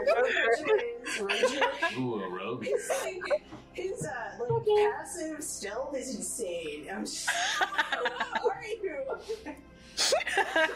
Ranger. 1.20 1.66
Ooh, 1.98 2.22
a 2.22 2.28
rogue. 2.28 2.64
His, 2.64 2.90
like, 3.02 3.44
his 3.72 4.04
uh, 4.04 4.32
like 4.38 4.66
passive 4.92 5.42
stealth 5.42 5.96
is 5.96 6.14
insane. 6.14 6.88
I'm 6.92 7.06
just, 7.06 7.30
how 7.30 8.48
are 8.48 8.62
you? 8.82 9.02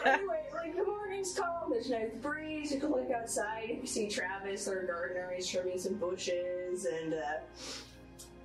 Anyway, 0.05 0.43
like 0.53 0.75
the 0.75 0.83
morning's 0.83 1.33
calm, 1.37 1.69
there's 1.69 1.87
a 1.87 1.99
nice 1.99 2.13
breeze. 2.21 2.71
You 2.71 2.79
can 2.79 2.91
look 2.91 3.11
outside. 3.11 3.77
You 3.81 3.87
see 3.87 4.09
Travis, 4.09 4.67
our 4.67 4.85
gardener. 4.85 5.31
He's 5.35 5.47
trimming 5.47 5.79
some 5.79 5.95
bushes, 5.95 6.85
and 6.85 7.13
uh, 7.13 7.39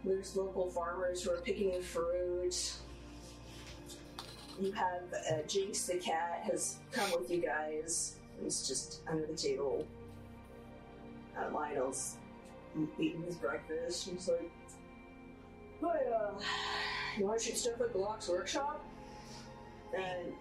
there's 0.04 0.36
local 0.36 0.70
farmers 0.70 1.22
who 1.22 1.30
are 1.30 1.38
picking 1.38 1.72
the 1.72 1.80
fruit. 1.80 2.72
You 4.60 4.72
have 4.72 5.02
uh, 5.30 5.42
Jinx 5.46 5.86
the 5.86 5.96
cat 5.96 6.42
has 6.50 6.76
come 6.92 7.10
with 7.18 7.30
you 7.30 7.40
guys. 7.40 8.16
He's 8.42 8.66
just 8.66 9.00
under 9.08 9.26
the 9.26 9.34
table. 9.34 9.86
Uh, 11.36 11.50
Lionel's 11.52 12.16
eating 12.98 13.22
his 13.22 13.36
breakfast. 13.36 14.08
He's 14.08 14.28
like, 14.28 14.50
"Hey, 15.80 16.12
uh, 16.12 16.32
you 17.18 17.26
want 17.26 17.40
to 17.40 17.46
shoot 17.46 17.56
stuff 17.56 17.80
at 17.80 17.92
Glock's 17.92 18.28
workshop?" 18.28 18.84
And 19.96 20.32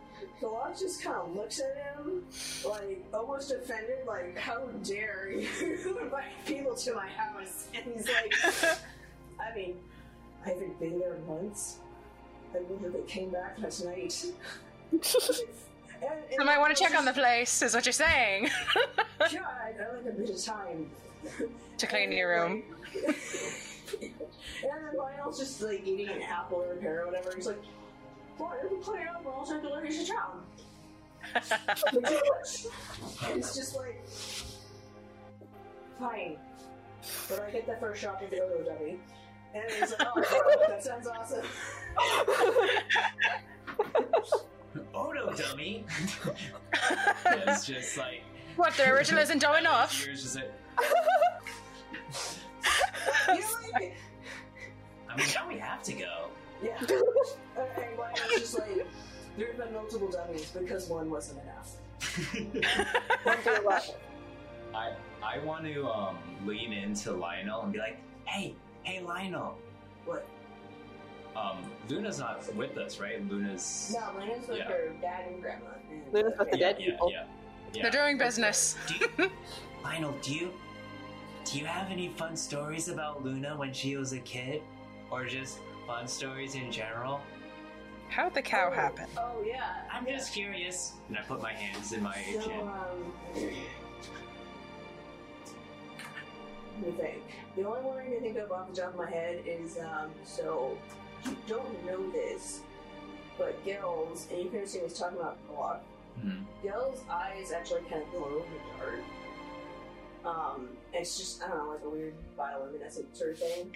Glock 0.41 0.79
just 0.79 1.03
kind 1.03 1.17
of 1.17 1.36
looks 1.36 1.60
at 1.60 1.77
him, 1.77 2.23
like 2.65 3.03
almost 3.13 3.51
offended, 3.51 4.05
like, 4.07 4.38
"How 4.38 4.65
dare 4.84 5.31
you 5.31 5.97
invite 6.01 6.31
people 6.45 6.75
to 6.75 6.93
my 6.93 7.07
house?" 7.07 7.67
And 7.73 7.86
he's 7.93 8.07
like, 8.07 8.34
"I 9.39 9.55
mean, 9.55 9.75
I 10.45 10.49
haven't 10.49 10.79
been 10.79 10.99
there 10.99 11.17
once. 11.25 11.79
I 12.53 12.60
literally 12.71 13.03
came 13.07 13.29
back 13.29 13.57
last 13.60 13.86
night." 13.86 14.25
And, 16.03 16.41
I 16.41 16.43
might 16.43 16.57
want 16.57 16.75
to 16.75 16.84
check 16.84 16.97
on 16.97 17.05
the 17.05 17.13
place, 17.13 17.62
is 17.62 17.75
what 17.75 17.86
you're 17.86 17.93
saying. 17.93 18.49
God, 19.19 19.31
I 19.34 19.71
like 19.93 20.05
a 20.07 20.12
bit 20.12 20.31
of 20.31 20.43
time. 20.43 20.89
to 21.77 21.86
clean 21.86 22.12
your 22.12 22.29
room. 22.29 22.63
and 22.95 23.05
then 24.63 24.97
Lionel's 24.97 25.38
just 25.38 25.62
like 25.62 25.86
eating 25.86 26.10
an 26.10 26.23
apple 26.23 26.57
or 26.57 26.73
a 26.73 26.77
pear 26.77 27.03
or 27.03 27.05
whatever. 27.05 27.31
He's 27.36 27.45
like, 27.45 27.62
"Boy, 28.41 28.54
you 28.63 28.69
can 28.69 28.82
clean 28.82 29.08
up, 29.08 29.25
or 29.25 29.34
else 29.34 29.51
I 29.51 29.62
deliver 29.62 29.86
you 29.86 30.06
to 30.06 30.12
town." 30.12 30.43
Like, 31.36 32.10
"George." 32.10 32.65
and 33.25 33.38
it's 33.38 33.56
just 33.56 33.75
like, 33.75 34.04
fine, 35.99 36.38
but 37.30 37.39
I 37.39 37.49
hit 37.51 37.67
the 37.67 37.75
first 37.75 38.01
shot 38.01 38.23
of 38.23 38.30
the 38.32 38.41
Odo 38.41 38.63
dummy. 38.63 38.99
And 39.54 39.63
he's 39.71 39.91
like, 39.91 40.01
"Oh, 40.01 40.13
wow, 40.15 40.67
that 40.67 40.84
sounds 40.84 41.08
awesome." 41.08 41.45
Odo 44.93 45.34
dummy. 45.34 45.86
yeah, 46.25 46.34
it's 47.47 47.67
just 47.67 47.97
like 47.97 48.23
what, 48.56 48.73
the 48.73 48.89
original 48.89 49.21
isn't 49.21 49.39
dumb 49.39 49.56
enough? 49.56 50.06
Yours 50.06 50.25
is 50.25 50.36
it? 50.36 50.54
You 53.27 53.39
know, 53.39 53.47
like, 53.73 53.95
I 55.10 55.17
mean, 55.17 55.27
now 55.34 55.47
we 55.47 55.58
have 55.58 55.82
to 55.84 55.93
go. 55.93 56.30
Yeah. 56.63 56.78
And 57.58 57.97
Lionel's 57.97 58.32
just 58.39 58.58
like, 58.60 58.88
there 59.38 59.47
have 59.47 59.58
been 59.58 59.74
multiple 59.74 60.10
dummies 60.10 60.52
because 60.58 60.88
one 60.89 61.10
wasn't 61.10 61.41
enough. 61.43 61.76
One 63.24 63.38
through 63.38 63.56
eleven. 63.65 63.95
I 64.74 64.93
I 65.21 65.38
want 65.39 65.65
to 65.65 65.88
um, 65.88 66.17
lean 66.45 66.74
into 66.74 67.12
Lionel 67.12 67.62
and 67.62 67.74
be 67.74 67.80
like, 67.80 67.97
hey, 68.26 68.56
hey, 68.84 69.02
Lionel. 69.02 69.58
What? 70.06 70.26
Um, 71.36 71.58
Luna's 71.88 72.19
not 72.19 72.54
with 72.56 72.78
us, 72.78 73.00
right? 73.00 73.26
Luna's. 73.30 73.95
No, 73.95 74.19
Luna's 74.19 74.47
with 74.47 74.58
Yeah. 74.58 74.63
her 74.69 74.93
dad 75.02 75.26
and 75.32 75.41
grandma. 75.41 75.65
And 75.91 76.13
Luna's 76.13 76.34
with 76.39 76.52
the 76.52 76.58
yeah, 76.58 76.71
dead 76.71 76.78
yeah, 76.80 76.91
people. 76.91 77.12
yeah, 77.12 77.24
yeah. 77.74 77.82
They're 77.84 77.91
doing 78.04 78.17
business. 78.17 78.76
Do 78.88 78.95
you, 79.24 79.32
Lionel, 79.84 80.13
do 80.21 80.34
you 80.34 80.52
do 81.45 81.60
you 81.60 81.65
have 81.65 81.91
any 81.91 82.10
fun 82.10 82.36
stories 82.36 82.88
about 82.88 83.24
Luna 83.24 83.56
when 83.58 83.74
she 83.74 83.95
was 83.95 84.13
a 84.13 84.19
kid, 84.19 84.62
or 85.12 85.26
just 85.26 85.60
fun 85.88 86.08
stories 86.08 86.56
in 86.56 86.72
general? 86.72 87.20
How'd 88.10 88.34
the 88.34 88.41
cow 88.41 88.70
Oh, 88.72 88.76
happen? 88.76 89.06
Oh 89.17 89.41
yeah. 89.46 89.84
I'm 89.91 90.06
yeah. 90.06 90.17
just 90.17 90.34
curious. 90.34 90.94
And 91.08 91.17
I 91.17 91.22
put 91.22 91.41
my 91.41 91.54
hands 91.54 91.94
in 91.94 92.04
my 92.04 92.17
So, 92.34 92.41
chin. 92.50 92.62
um, 92.62 93.13
let 96.82 96.86
me 96.86 96.91
think. 96.98 97.22
The 97.56 97.63
only 97.67 97.82
one 97.82 97.98
I 98.00 98.06
can 98.06 98.20
think 98.22 98.38
of 98.38 98.52
off 98.52 98.70
the 98.74 98.82
top 98.82 98.91
of 98.91 98.98
my 98.98 99.10
head 99.10 99.44
is, 99.46 99.78
um, 99.80 100.10
so, 100.26 100.78
you 101.26 101.36
don't 101.48 101.86
know 101.86 102.10
this, 102.12 102.62
but 103.38 103.63
Gil's, 103.65 104.28
and 104.32 104.41
you 104.41 104.50
can 104.50 104.65
see 104.67 104.80
he's 104.80 104.98
talking 104.98 105.17
about 105.20 105.38
Glock, 105.50 105.80
Mhm. 106.20 106.44
Gil's 106.63 107.02
eyes 107.10 107.52
actually 107.52 107.82
kind 107.89 108.02
of 108.04 108.12
glow 108.12 108.44
in 108.44 108.52
the 108.54 108.60
dark. 108.78 109.00
Um, 110.24 110.70
it's 110.94 111.17
just, 111.17 111.41
I 111.44 111.48
don't 111.50 111.58
know, 111.58 111.70
like 111.72 111.84
a 111.84 111.89
weird 111.89 112.13
bioluminescent 112.38 113.15
sort 113.15 113.32
of 113.32 113.39
thing. 113.39 113.76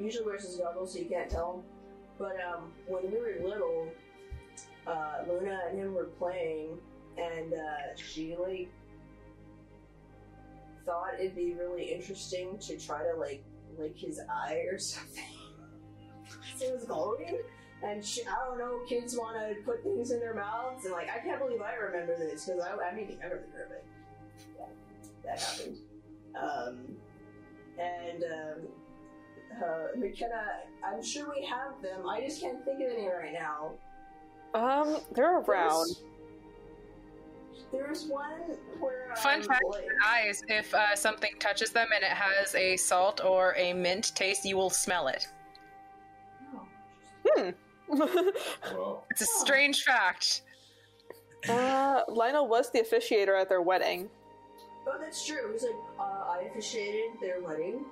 Usually 0.00 0.24
wears 0.24 0.44
his 0.44 0.56
goggles 0.56 0.94
so 0.94 0.98
you 0.98 1.06
can't 1.06 1.30
tell. 1.30 1.62
But, 2.18 2.36
um, 2.40 2.72
when 2.86 3.10
we 3.10 3.18
were 3.18 3.36
little, 3.42 3.88
uh, 4.86 5.24
Luna 5.28 5.60
and 5.68 5.78
him 5.78 5.94
were 5.94 6.10
playing, 6.18 6.78
and, 7.16 7.54
uh, 7.54 7.96
she, 7.96 8.36
like, 8.36 8.70
thought 10.84 11.14
it'd 11.18 11.36
be 11.36 11.54
really 11.54 11.92
interesting 11.92 12.58
to 12.58 12.78
try 12.78 13.02
to, 13.02 13.18
like, 13.18 13.42
lick 13.78 13.98
his 13.98 14.20
eye 14.20 14.64
or 14.70 14.78
something. 14.92 15.24
it 16.60 16.72
was 16.72 16.84
glowing. 16.84 17.40
And 17.82 18.04
she, 18.04 18.22
I 18.26 18.46
don't 18.46 18.58
know, 18.58 18.80
kids 18.86 19.16
want 19.16 19.36
to 19.36 19.54
put 19.64 19.82
things 19.82 20.10
in 20.10 20.20
their 20.20 20.34
mouths, 20.34 20.84
and 20.84 20.92
like 20.92 21.08
I 21.08 21.18
can't 21.18 21.40
believe 21.40 21.62
I 21.62 21.74
remember 21.74 22.14
this 22.18 22.44
because 22.44 22.60
I, 22.60 22.76
I 22.76 22.94
mean 22.94 23.18
I 23.22 23.26
remember 23.26 23.76
it. 23.76 23.84
Yeah, 24.58 24.66
that 25.24 25.40
happened. 25.40 25.78
Um, 26.36 26.96
and 27.78 28.22
um, 28.24 28.68
uh, 29.62 29.96
McKenna, 29.96 30.44
I'm 30.84 31.02
sure 31.02 31.30
we 31.34 31.44
have 31.46 31.80
them. 31.82 32.08
I 32.08 32.20
just 32.20 32.40
can't 32.40 32.64
think 32.64 32.80
of 32.82 32.90
any 32.96 33.06
right 33.08 33.32
now. 33.32 33.72
Um, 34.54 34.98
they're 35.12 35.38
around. 35.40 35.86
There's, 37.72 38.02
there's 38.02 38.06
one 38.06 38.56
where 38.80 39.14
Fun 39.16 39.40
um, 39.40 39.46
fact 39.46 39.64
like- 39.70 39.84
eyes, 40.06 40.42
if 40.48 40.72
uh, 40.74 40.94
something 40.96 41.30
touches 41.38 41.70
them 41.70 41.88
and 41.94 42.02
it 42.02 42.10
has 42.10 42.54
a 42.54 42.76
salt 42.76 43.20
or 43.24 43.54
a 43.56 43.72
mint 43.72 44.12
taste, 44.14 44.44
you 44.44 44.56
will 44.56 44.70
smell 44.70 45.08
it. 45.08 45.26
Oh, 47.92 48.06
Whoa. 48.72 49.02
It's 49.10 49.20
a 49.22 49.26
strange 49.26 49.82
fact. 49.82 50.42
uh, 51.48 52.02
Lionel 52.08 52.46
was 52.46 52.70
the 52.70 52.78
officiator 52.80 53.40
at 53.40 53.48
their 53.48 53.62
wedding. 53.62 54.08
Oh, 54.86 54.96
that's 55.00 55.26
true. 55.26 55.38
It 55.48 55.52
was 55.52 55.62
like 55.64 55.72
uh, 55.98 56.02
I 56.02 56.42
officiated 56.50 57.10
their 57.20 57.40
wedding 57.42 57.84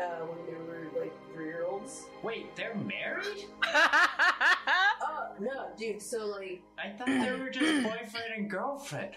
uh, 0.00 0.24
when 0.26 0.46
they 0.46 0.54
were 0.64 1.00
like 1.00 1.12
three 1.32 1.46
year 1.46 1.64
olds. 1.68 2.04
Wait, 2.22 2.54
they're 2.56 2.74
married? 2.74 3.44
Oh 3.64 5.28
no, 5.40 5.68
dude. 5.76 6.00
So 6.02 6.26
like, 6.26 6.62
I 6.78 6.90
thought 6.90 7.06
they 7.06 7.32
were 7.38 7.50
just 7.50 7.82
boyfriend 7.84 8.34
and 8.36 8.50
girlfriend. 8.50 9.12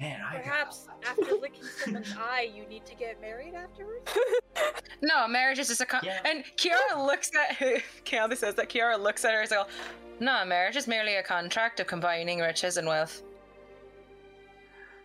Man, 0.00 0.20
I 0.20 0.38
Perhaps 0.38 0.88
after 1.08 1.36
licking 1.40 1.62
someone's 1.84 2.12
eye, 2.18 2.50
you 2.52 2.66
need 2.66 2.84
to 2.86 2.96
get 2.96 3.20
married 3.20 3.54
afterwards? 3.54 4.10
no, 5.02 5.28
marriage 5.28 5.60
is 5.60 5.68
just 5.68 5.80
a 5.80 5.86
con- 5.86 6.00
Yeah. 6.04 6.18
and 6.24 6.44
Kiara 6.56 6.96
looks 7.06 7.30
at 7.36 7.56
Kiara 8.04 8.36
says 8.36 8.56
that 8.56 8.68
Kiara 8.68 8.98
looks 9.00 9.24
at 9.24 9.32
her 9.32 9.40
and 9.40 9.48
says, 9.48 9.64
"No, 10.18 10.44
marriage 10.44 10.74
is 10.76 10.88
merely 10.88 11.14
a 11.14 11.22
contract 11.22 11.78
of 11.78 11.86
combining 11.86 12.40
riches 12.40 12.76
and 12.76 12.88
wealth." 12.88 13.22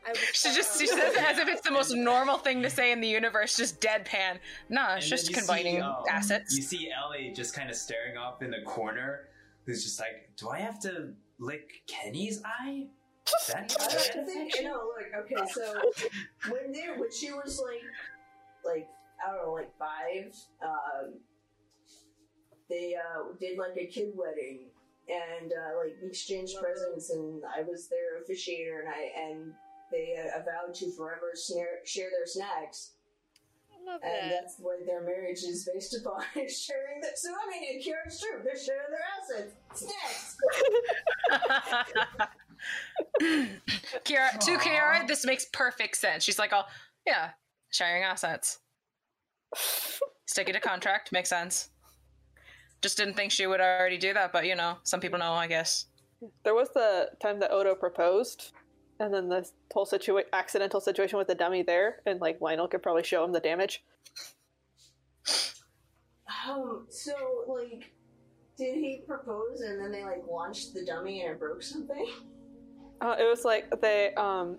I 0.10 0.12
was, 0.12 0.20
She 0.34 0.54
just 0.54 0.80
she 0.80 0.88
says 0.88 1.14
it 1.14 1.24
as 1.24 1.38
if 1.38 1.48
it's 1.48 1.62
the 1.62 1.72
most 1.72 1.94
normal 1.94 2.38
thing 2.38 2.62
to 2.64 2.70
say 2.70 2.92
in 2.92 3.02
the 3.02 3.08
universe, 3.08 3.56
just 3.56 3.80
deadpan. 3.80 4.40
No, 4.70 4.86
And 4.90 4.98
it's 5.00 5.10
just 5.10 5.34
combining 5.34 5.76
see, 5.76 5.82
um, 5.82 6.04
assets. 6.10 6.56
You 6.56 6.64
see 6.64 6.90
Ellie 6.92 7.32
just 7.36 7.54
kind 7.54 7.70
of 7.70 7.76
staring 7.76 8.18
off 8.18 8.42
in 8.42 8.52
the 8.52 8.62
corner, 8.66 9.28
who's 9.66 9.84
just 9.84 10.00
like, 10.00 10.30
"Do 10.38 10.50
I 10.50 10.60
have 10.60 10.80
to 10.82 11.14
lick 11.38 11.84
Kenny's 11.88 12.42
eye?" 12.44 12.88
That 13.50 13.76
I 13.80 13.96
like 13.96 14.12
to 14.14 14.26
think. 14.26 14.56
You 14.56 14.64
know, 14.64 14.82
look. 14.88 15.26
Okay, 15.26 15.52
so 15.52 15.74
when 16.52 16.72
they 16.72 16.88
when 16.98 17.12
she 17.12 17.32
was 17.32 17.62
like, 17.64 17.84
like 18.66 18.88
I 19.26 19.32
don't 19.32 19.46
know, 19.46 19.54
like 19.54 19.72
five, 19.78 20.36
um, 20.64 21.14
they 22.70 22.96
uh, 22.96 23.34
did 23.40 23.58
like 23.58 23.78
a 23.78 23.86
kid 23.86 24.14
wedding 24.16 24.70
and 25.10 25.52
uh, 25.52 25.78
like 25.78 25.98
exchanged 26.04 26.56
presents, 26.62 27.10
and 27.12 27.42
I 27.46 27.64
was 27.64 27.88
their 27.88 28.22
officiator, 28.22 28.80
and 28.80 28.90
I 28.90 29.12
and 29.20 29.54
they 29.92 30.16
uh, 30.18 30.40
vowed 30.40 30.74
to 30.76 30.92
forever 30.92 31.32
snare, 31.34 31.80
share 31.86 32.10
their 32.10 32.26
snacks. 32.26 32.92
I 33.72 33.92
love 33.92 34.02
And 34.04 34.32
that. 34.32 34.42
that's 34.42 34.56
what 34.60 34.86
their 34.86 35.02
marriage 35.02 35.40
is 35.44 35.68
based 35.72 35.96
upon 35.96 36.24
is 36.36 36.62
sharing 36.62 37.02
that. 37.02 37.18
So 37.18 37.30
I 37.32 37.50
mean, 37.50 37.64
it 37.64 37.84
Kiara's 37.86 38.20
true. 38.20 38.42
They're 38.44 38.58
sharing 38.58 38.90
their 38.92 39.06
assets. 39.18 39.56
Snacks. 39.74 40.38
Kiara, 44.06 44.38
to 44.40 44.58
Kiara, 44.58 45.08
this 45.08 45.26
makes 45.26 45.46
perfect 45.46 45.96
sense. 45.98 46.24
She's 46.24 46.40
like, 46.40 46.52
"Oh, 46.54 46.64
yeah, 47.06 47.30
sharing 47.72 48.04
assets, 48.04 48.60
sticking 50.26 50.54
to 50.54 50.60
contract 50.60 51.12
makes 51.12 51.30
sense." 51.30 51.70
Just 52.82 52.98
didn't 52.98 53.16
think 53.16 53.32
she 53.32 53.46
would 53.48 53.60
already 53.60 53.98
do 53.98 54.14
that, 54.14 54.32
but 54.32 54.46
you 54.46 54.56
know, 54.56 54.78
some 54.84 55.00
people 55.00 55.20
know, 55.20 55.34
I 55.34 55.48
guess. 55.48 55.86
There 56.44 56.54
was 56.54 56.70
the 56.74 57.10
time 57.22 57.40
that 57.40 57.52
Odo 57.52 57.76
proposed, 57.76 58.52
and 59.00 59.14
then 59.14 59.30
the 59.30 59.50
whole 59.74 59.86
situa- 59.86 60.24
accidental 60.34 60.82
situation 60.82 61.18
with 61.18 61.28
the 61.28 61.36
dummy 61.36 61.64
there, 61.64 62.02
and 62.06 62.20
like 62.20 62.42
Lionel 62.42 62.68
could 62.68 62.84
probably 62.84 63.04
show 63.04 63.24
him 63.24 63.32
the 63.32 63.40
damage. 63.40 63.84
Um. 66.46 66.86
So 66.90 67.14
like, 67.48 67.92
did 68.58 68.76
he 68.76 69.02
propose 69.08 69.62
and 69.62 69.80
then 69.80 69.92
they 69.92 70.04
like 70.04 70.24
launched 70.30 70.74
the 70.74 70.86
dummy 70.86 71.22
and 71.22 71.32
it 71.32 71.40
broke 71.40 71.64
something? 71.64 72.06
Uh, 73.02 73.16
it 73.18 73.24
was 73.24 73.46
like 73.46 73.82
they 73.82 74.14
um, 74.16 74.58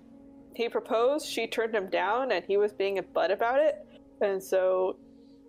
he 0.54 0.68
proposed, 0.68 1.26
she 1.26 1.46
turned 1.46 1.74
him 1.74 1.88
down, 1.88 2.32
and 2.32 2.44
he 2.44 2.56
was 2.56 2.72
being 2.72 2.98
a 2.98 3.02
butt 3.02 3.30
about 3.30 3.60
it, 3.60 3.86
and 4.20 4.42
so 4.42 4.96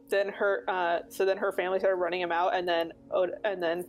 then 0.10 0.30
her 0.30 0.64
uh, 0.68 1.00
so 1.10 1.26
then 1.26 1.38
her 1.38 1.52
family 1.54 1.80
started 1.80 1.96
running 1.96 2.22
him 2.22 2.32
out, 2.32 2.54
and 2.54 2.68
then 2.68 2.92
and 3.44 3.64
then 3.64 3.86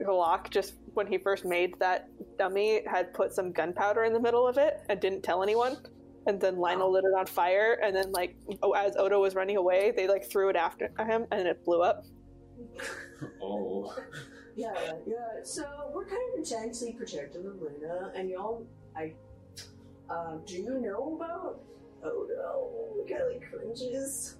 Glock 0.00 0.50
just 0.50 0.74
when 0.98 1.06
he 1.06 1.16
first 1.16 1.44
made 1.44 1.78
that 1.78 2.10
dummy 2.38 2.82
had 2.84 3.14
put 3.14 3.32
some 3.32 3.52
gunpowder 3.52 4.02
in 4.02 4.12
the 4.12 4.18
middle 4.20 4.46
of 4.46 4.58
it 4.58 4.80
and 4.88 4.98
didn't 5.00 5.22
tell 5.22 5.44
anyone. 5.44 5.76
And 6.26 6.40
then 6.40 6.58
Lionel 6.58 6.92
lit 6.92 7.04
it 7.04 7.16
on 7.16 7.24
fire, 7.24 7.80
and 7.82 7.96
then 7.96 8.12
like 8.12 8.36
oh, 8.62 8.72
as 8.72 8.96
Odo 8.96 9.22
was 9.22 9.34
running 9.34 9.56
away, 9.56 9.92
they 9.96 10.06
like 10.08 10.28
threw 10.28 10.50
it 10.50 10.56
after 10.56 10.90
him, 10.98 11.24
and 11.30 11.48
it 11.48 11.64
blew 11.64 11.80
up. 11.80 12.04
Oh. 13.42 13.96
Yeah, 14.54 14.72
yeah. 15.06 15.42
So 15.44 15.64
we're 15.94 16.04
kind 16.04 16.20
of 16.32 16.38
intensely 16.38 16.92
protective 16.92 17.44
of 17.44 17.60
Luna, 17.60 18.12
and 18.14 18.28
y'all, 18.28 18.66
I, 18.96 19.12
um, 20.10 20.42
do 20.46 20.54
you 20.54 20.80
know 20.80 21.16
about 21.16 21.60
Odo? 22.04 22.68
We 22.96 23.08
got 23.08 23.22
like 23.30 23.42
cringes. 23.48 24.36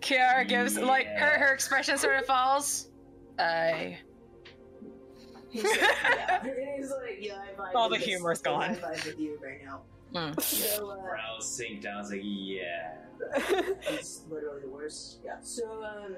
Kiara 0.00 0.46
gives 0.48 0.76
like 0.78 1.06
her 1.06 1.38
her 1.38 1.54
expression 1.54 1.96
sort 1.96 2.16
of 2.16 2.26
falls. 2.26 2.90
I 3.38 3.98
He's 5.56 5.64
like, 5.64 5.80
yeah. 6.44 6.76
He's 6.76 6.90
like, 6.90 7.18
yeah, 7.20 7.34
I 7.40 7.60
vibe 7.60 7.74
All 7.74 7.88
with 7.90 8.00
the 8.00 8.04
this- 8.04 8.14
humor's 8.14 8.40
I 8.42 8.44
gone. 8.44 8.76
vibe 8.76 9.04
with 9.06 9.18
you 9.18 9.38
right 9.42 9.64
now. 9.64 9.80
Mm. 10.14 10.40
So, 10.40 10.90
uh, 10.90 10.96
Brows 11.02 11.46
sink 11.56 11.82
down. 11.82 12.00
It's 12.00 12.10
like, 12.10 12.20
yeah. 12.22 12.94
It's 13.90 14.22
literally 14.30 14.60
the 14.62 14.68
worst. 14.68 15.18
Yeah. 15.24 15.36
So 15.42 15.84
um, 15.84 16.16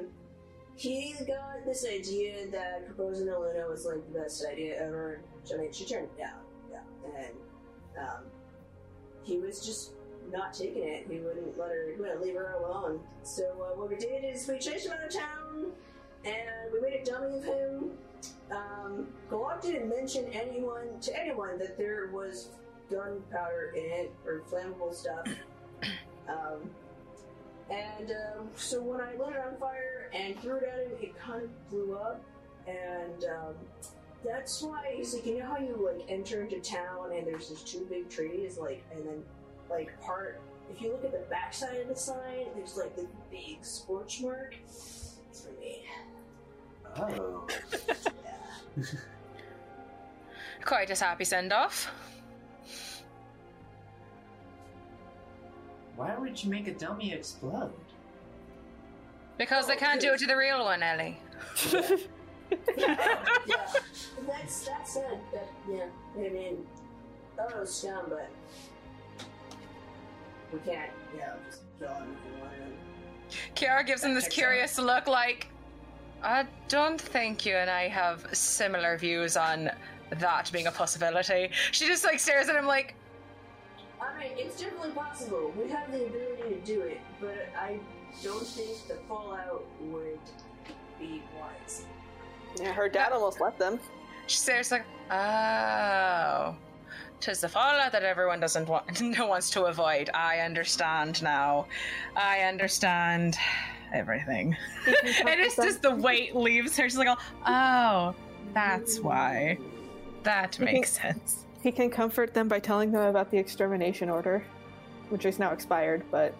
he 0.77 1.15
got 1.27 1.65
this 1.65 1.87
idea 1.87 2.49
that 2.51 2.87
proposing 2.87 3.27
to 3.27 3.39
Luna 3.39 3.67
was 3.69 3.87
like 3.87 4.05
the 4.13 4.19
best 4.21 4.45
idea 4.51 4.81
ever. 4.85 5.21
I 5.53 5.57
mean, 5.57 5.73
she 5.73 5.85
turned 5.87 6.05
it 6.05 6.19
down. 6.19 6.41
Yeah, 6.71 6.81
and 7.17 7.35
um, 7.99 8.25
he 9.23 9.39
was 9.39 9.65
just 9.65 9.93
not 10.31 10.53
taking 10.53 10.83
it. 10.85 11.07
He 11.11 11.19
wouldn't 11.21 11.57
let 11.59 11.69
her. 11.71 11.91
He 11.95 12.01
wouldn't 12.01 12.21
leave 12.21 12.35
her 12.35 12.53
alone. 12.63 13.01
So 13.23 13.43
uh, 13.45 13.79
what 13.79 13.89
we 13.89 13.97
did 13.97 14.23
is 14.25 14.47
we 14.47 14.59
chased 14.59 14.87
him 14.87 14.93
out 14.93 15.07
of 15.07 15.13
town, 15.15 15.73
and 16.25 16.73
we 16.73 16.81
made 16.81 17.01
a 17.01 17.05
dummy 17.05 17.39
of 17.39 17.45
him. 17.45 17.91
Um, 18.51 19.09
Galak 19.31 19.63
didn't 19.63 19.89
mention 19.89 20.25
anyone 20.33 20.99
to 21.03 21.21
anyone 21.21 21.59
that 21.59 21.77
there 21.77 22.09
was 22.13 22.49
gunpowder 22.91 23.75
in 23.77 23.85
it 23.85 24.13
or 24.27 24.43
flammable 24.51 24.95
stuff. 24.95 25.27
Um, 26.29 26.69
and 27.71 28.11
um, 28.11 28.49
so 28.55 28.83
when 28.83 29.01
I 29.01 29.13
lit 29.13 29.35
it 29.35 29.43
on 29.43 29.57
fire 29.59 30.11
and 30.13 30.39
threw 30.41 30.57
it 30.57 30.65
at 30.65 30.87
him, 30.87 30.93
it 31.01 31.19
kind 31.19 31.45
of 31.45 31.71
blew 31.71 31.97
up. 31.97 32.23
and 32.67 33.25
um, 33.25 33.55
that's 34.25 34.63
why 34.63 34.93
he's 34.95 35.15
like, 35.15 35.25
you 35.27 35.39
know 35.39 35.47
how 35.47 35.59
you 35.59 35.77
like 35.83 36.05
enter 36.11 36.43
into 36.43 36.61
town 36.61 37.13
and 37.15 37.27
there's 37.27 37.49
these 37.49 37.63
two 37.63 37.87
big 37.89 38.11
trees, 38.11 38.59
like, 38.59 38.85
and 38.95 39.07
then 39.07 39.23
like 39.71 39.99
part. 40.01 40.41
If 40.71 40.83
you 40.83 40.93
look 40.93 41.05
at 41.05 41.13
the 41.13 41.25
backside 41.31 41.81
of 41.81 41.89
the 41.89 41.97
sign, 41.97 42.47
there's 42.55 42.77
like 42.77 42.95
the 42.95 43.07
big 43.31 43.65
scorch 43.65 44.21
mark. 44.21 44.55
It's 44.67 45.19
for 45.31 45.59
me. 45.61 45.85
Oh. 46.99 47.47
Quite 50.65 50.91
a 50.91 50.95
happy 51.05 51.25
send 51.25 51.53
off. 51.53 51.91
Why 55.97 56.17
would 56.17 56.43
you 56.43 56.51
make 56.51 56.69
a 56.69 56.75
dummy 56.75 57.13
explode? 57.13 57.73
Because 59.37 59.67
they 59.67 59.75
Oh, 59.75 59.79
can't 59.79 60.01
do 60.01 60.13
it 60.13 60.19
to 60.21 60.27
the 60.27 60.37
real 60.37 60.65
one, 60.65 60.83
Ellie. 60.83 61.19
yeah, 61.73 61.87
that's 64.27 64.65
that's 64.67 64.97
it. 64.97 65.19
That, 65.33 65.49
yeah, 65.71 65.87
I 66.17 66.29
mean, 66.29 66.67
oh 67.39 67.65
scum, 67.65 68.07
but 68.09 68.31
we 70.53 70.59
can't. 70.61 70.91
Yeah, 71.17 71.35
just 71.49 71.63
kill 71.79 71.89
him 71.89 72.17
if 73.31 73.37
we. 73.37 73.55
Kiara 73.55 73.87
gives 73.87 74.03
him 74.05 74.15
this 74.15 74.29
curious 74.29 74.79
look 74.79 75.07
like, 75.07 75.49
I 76.23 76.47
don't 76.69 77.01
think 77.01 77.47
you 77.47 77.55
and 77.55 77.71
I 77.71 77.89
have 77.89 78.27
similar 78.33 78.97
views 78.99 79.37
on 79.37 79.71
that 80.11 80.51
being 80.53 80.67
a 80.67 80.73
possibility. 80.73 81.51
She 81.73 81.87
just 81.87 82.05
like 82.05 82.19
stares 82.19 82.49
at 82.49 82.57
him 82.57 82.67
like, 82.67 82.95
I 84.01 84.19
mean, 84.19 84.33
it's 84.37 84.61
definitely 84.61 84.91
possible. 84.91 85.53
We 85.57 85.71
have 85.71 85.91
the 85.91 86.07
ability 86.07 86.55
to 86.55 86.61
do 86.65 86.81
it, 86.83 87.01
but 87.21 87.49
I 87.59 87.79
don't 88.23 88.47
think 88.47 88.87
the 88.89 88.97
fallout 89.09 89.65
would 89.81 90.19
be 90.99 91.23
wise. 91.39 91.85
yeah, 92.61 92.73
her 92.73 92.89
dad 92.89 93.13
almost 93.13 93.41
left 93.41 93.59
them. 93.59 93.79
she 94.27 94.39
stares 94.39 94.71
like, 94.71 94.85
oh. 95.11 96.57
Tis 97.21 97.41
the 97.41 97.49
fallout 97.49 97.91
that 97.93 98.05
everyone 98.05 98.39
doesn't 98.39 98.69
want, 98.69 99.01
no 99.01 99.27
wants 99.27 99.51
to 99.51 99.65
avoid. 99.65 100.09
I 100.15 100.39
understand 100.39 101.21
now. 101.23 101.67
I 102.17 102.41
understand 102.43 103.37
everything. 103.93 104.57
and 104.87 105.41
it's 105.41 105.57
just 105.57 105.83
the 105.83 105.95
weight 105.95 106.35
leaves 106.37 106.77
her. 106.77 106.89
She's 106.89 106.99
like, 106.99 107.17
oh, 107.47 108.15
that's 108.55 109.01
why. 109.01 109.59
That 110.25 110.59
makes 110.59 110.91
sense. 110.93 111.45
He 111.63 111.73
can 111.73 111.91
comfort 111.91 112.35
them 112.35 112.49
by 112.49 112.61
telling 112.61 112.93
them 112.93 113.03
about 113.09 113.31
the 113.31 113.39
extermination 113.39 114.09
order, 114.11 114.45
which 115.09 115.25
is 115.27 115.39
now 115.39 115.51
expired, 115.53 116.03
but 116.11 116.35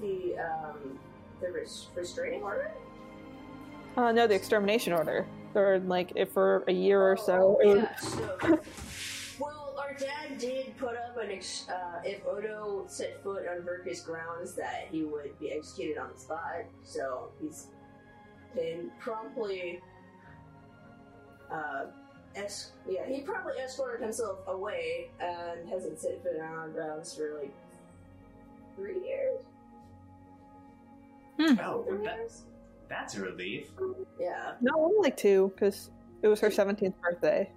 The 0.00 0.36
um, 0.38 0.98
the 1.40 1.50
res- 1.52 1.86
restraining 1.94 2.42
order. 2.42 2.70
uh, 3.96 4.12
no, 4.12 4.26
the 4.26 4.34
extermination 4.34 4.92
order. 4.92 5.26
Or 5.54 5.78
like 5.80 6.12
if 6.16 6.32
for 6.32 6.64
a 6.68 6.72
year 6.72 7.00
or 7.00 7.16
so. 7.16 7.58
it 7.62 7.66
would- 7.68 7.76
Yeah, 7.78 7.96
so, 7.96 8.38
well, 8.42 8.52
our 8.52 8.60
dad 9.98 10.38
did 10.38 10.76
put 10.76 10.96
up 10.96 11.16
an 11.22 11.30
ex- 11.30 11.68
uh, 11.68 12.00
if 12.04 12.24
Odo 12.26 12.84
set 12.88 13.22
foot 13.22 13.46
on 13.48 13.62
Verkus 13.62 14.04
grounds 14.04 14.54
that 14.54 14.88
he 14.90 15.04
would 15.04 15.38
be 15.38 15.52
executed 15.52 15.98
on 15.98 16.10
the 16.12 16.18
spot. 16.18 16.64
So 16.82 17.30
he's 17.40 17.68
been 18.54 18.90
promptly, 19.00 19.80
uh, 21.50 21.86
es- 22.34 22.72
yeah, 22.88 23.06
he 23.06 23.20
probably 23.22 23.54
escorted 23.58 24.02
himself 24.02 24.38
away 24.46 25.10
and 25.20 25.68
hasn't 25.68 25.98
set 26.00 26.22
foot 26.22 26.40
on 26.40 26.46
our 26.54 26.68
grounds 26.68 27.14
for 27.14 27.38
like 27.40 27.52
three 28.76 29.02
years. 29.04 29.40
Oh, 31.60 31.84
Three 31.86 31.98
that, 32.04 32.16
years? 32.16 32.42
that's 32.88 33.14
a 33.16 33.20
relief. 33.20 33.68
Yeah. 34.18 34.54
No, 34.62 34.72
only 34.76 34.98
like 35.02 35.16
two, 35.18 35.52
because 35.54 35.90
it 36.22 36.28
was 36.28 36.40
her 36.40 36.48
17th 36.48 36.94
birthday. 37.02 37.50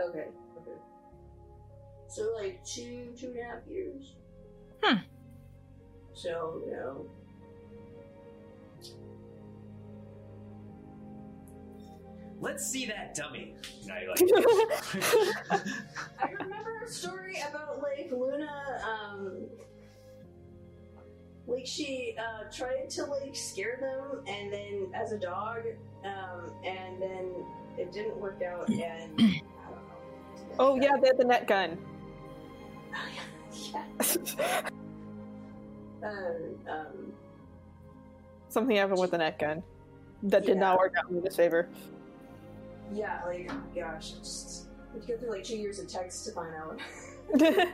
Okay. 0.00 0.28
Okay. 2.12 2.22
So 2.22 2.34
like 2.40 2.64
two, 2.64 3.12
two 3.18 3.26
and 3.28 3.38
a 3.38 3.42
half 3.42 3.66
years. 3.68 4.14
Hmm. 4.82 4.98
So 6.14 6.62
you 6.66 6.72
know, 6.72 7.06
Let's 12.40 12.66
see 12.66 12.86
that 12.86 13.14
dummy. 13.14 13.54
No, 13.86 13.94
you're 13.98 14.10
like, 14.10 14.20
I 16.20 16.32
remember 16.32 16.82
a 16.84 16.88
story 16.88 17.40
about 17.48 17.80
like 17.80 18.10
Luna. 18.10 18.82
Um, 18.84 19.46
like 21.46 21.64
she 21.64 22.16
uh, 22.18 22.50
tried 22.50 22.90
to 22.90 23.04
like 23.04 23.36
scare 23.36 23.78
them, 23.80 24.24
and 24.26 24.52
then 24.52 24.90
as 24.92 25.12
a 25.12 25.18
dog, 25.18 25.60
um, 26.04 26.52
and 26.64 27.00
then 27.00 27.32
it 27.78 27.92
didn't 27.92 28.16
work 28.16 28.42
out, 28.42 28.68
and 28.68 28.80
I 28.80 29.20
don't 29.20 29.20
know. 29.20 30.54
oh, 30.58 30.74
yeah, 30.80 30.96
they 31.00 31.06
had 31.06 31.18
the 31.18 31.24
net 31.24 31.46
gun. 31.46 31.78
Yeah. 33.72 33.84
Um, 36.04 36.58
um, 36.68 37.12
Something 38.48 38.76
happened 38.76 38.98
with 38.98 39.12
the 39.12 39.18
net 39.18 39.38
gun 39.38 39.62
that 40.24 40.44
did 40.44 40.56
Yeah. 40.56 40.60
not 40.60 40.78
work 40.78 40.94
out 40.98 41.08
in 41.10 41.22
his 41.22 41.36
favor. 41.36 41.68
yeah, 42.92 43.20
like 43.24 43.48
gosh, 43.74 44.10
just 44.12 44.66
we 44.92 45.00
go 45.06 45.16
through 45.16 45.30
like 45.30 45.44
two 45.44 45.56
years 45.56 45.78
of 45.78 45.86
text 45.88 46.24
to 46.26 46.32
find 46.32 46.54
out. 46.56 46.80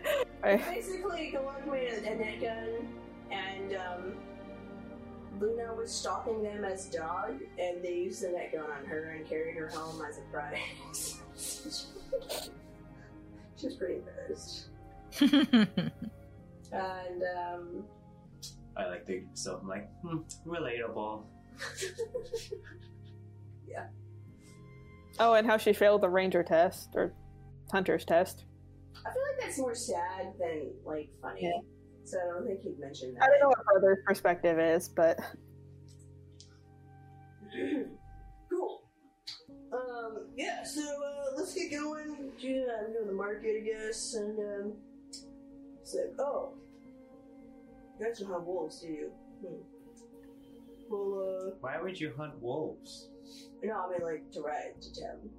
Right. 0.44 0.64
Basically, 0.64 1.32
Galak 1.34 1.66
made 1.68 1.88
a, 1.88 2.12
a 2.12 2.14
net 2.16 2.40
gun, 2.40 2.86
and 3.30 3.74
um, 3.76 4.14
Luna 5.40 5.74
was 5.74 5.90
stalking 5.90 6.42
them 6.44 6.64
as 6.64 6.86
dog, 6.90 7.40
and 7.58 7.82
they 7.82 7.94
used 7.94 8.22
the 8.22 8.28
net 8.28 8.52
gun 8.52 8.70
on 8.70 8.84
her 8.84 9.14
and 9.16 9.26
carried 9.28 9.56
her 9.56 9.68
home 9.68 10.00
as 10.08 10.18
a 10.18 10.22
prize. 10.30 11.20
she 13.56 13.66
was 13.66 13.74
pretty 13.76 13.94
embarrassed. 13.96 14.66
And 16.70 17.22
um, 17.22 17.84
I 18.76 18.88
like 18.88 19.06
think 19.06 19.22
to 19.22 19.28
myself, 19.30 19.62
I'm 19.62 19.68
like, 19.68 19.88
hmm, 20.02 20.18
relatable. 20.46 21.24
Yeah. 23.66 23.86
Oh, 25.20 25.34
and 25.34 25.46
how 25.46 25.58
she 25.58 25.74
failed 25.74 26.00
the 26.00 26.08
ranger 26.08 26.42
test, 26.42 26.90
or 26.94 27.12
hunter's 27.70 28.04
test. 28.04 28.44
I 28.96 29.12
feel 29.12 29.22
like 29.30 29.40
that's 29.44 29.58
more 29.58 29.74
sad 29.74 30.32
than 30.38 30.70
like 30.86 31.10
funny. 31.20 31.42
Yeah. 31.42 31.60
So 32.04 32.18
I 32.18 32.32
don't 32.32 32.46
think 32.46 32.62
he'd 32.62 32.78
mention 32.78 33.14
that. 33.14 33.24
I 33.24 33.26
don't 33.26 33.40
know 33.40 33.48
what 33.48 33.64
brother's 33.64 33.98
perspective 34.06 34.58
is, 34.58 34.88
but 34.88 35.18
cool. 38.50 38.84
Um, 39.70 40.28
yeah, 40.34 40.62
so 40.64 40.80
uh, 40.80 41.36
let's 41.36 41.52
get 41.54 41.70
going. 41.70 42.32
Yeah, 42.38 42.62
I'm 42.86 42.92
doing 42.94 43.06
the 43.06 43.12
market, 43.12 43.62
I 43.62 43.66
guess, 43.66 44.14
and 44.14 44.38
um, 44.38 44.72
it's 45.88 45.96
like, 45.96 46.26
oh, 46.26 46.52
you 47.98 48.06
guys 48.06 48.18
don't 48.18 48.30
have 48.30 48.42
wolves, 48.42 48.80
do 48.80 48.88
you? 48.88 49.10
Hmm. 49.40 49.54
Well, 50.90 51.52
Why 51.60 51.80
would 51.80 51.98
you 51.98 52.12
hunt 52.16 52.40
wolves? 52.40 53.08
uh, 53.62 53.66
no, 53.66 53.86
I 53.86 53.90
mean 53.90 54.06
like 54.06 54.30
to 54.32 54.40
ride 54.40 54.80
to 54.80 55.00
town. 55.00 55.30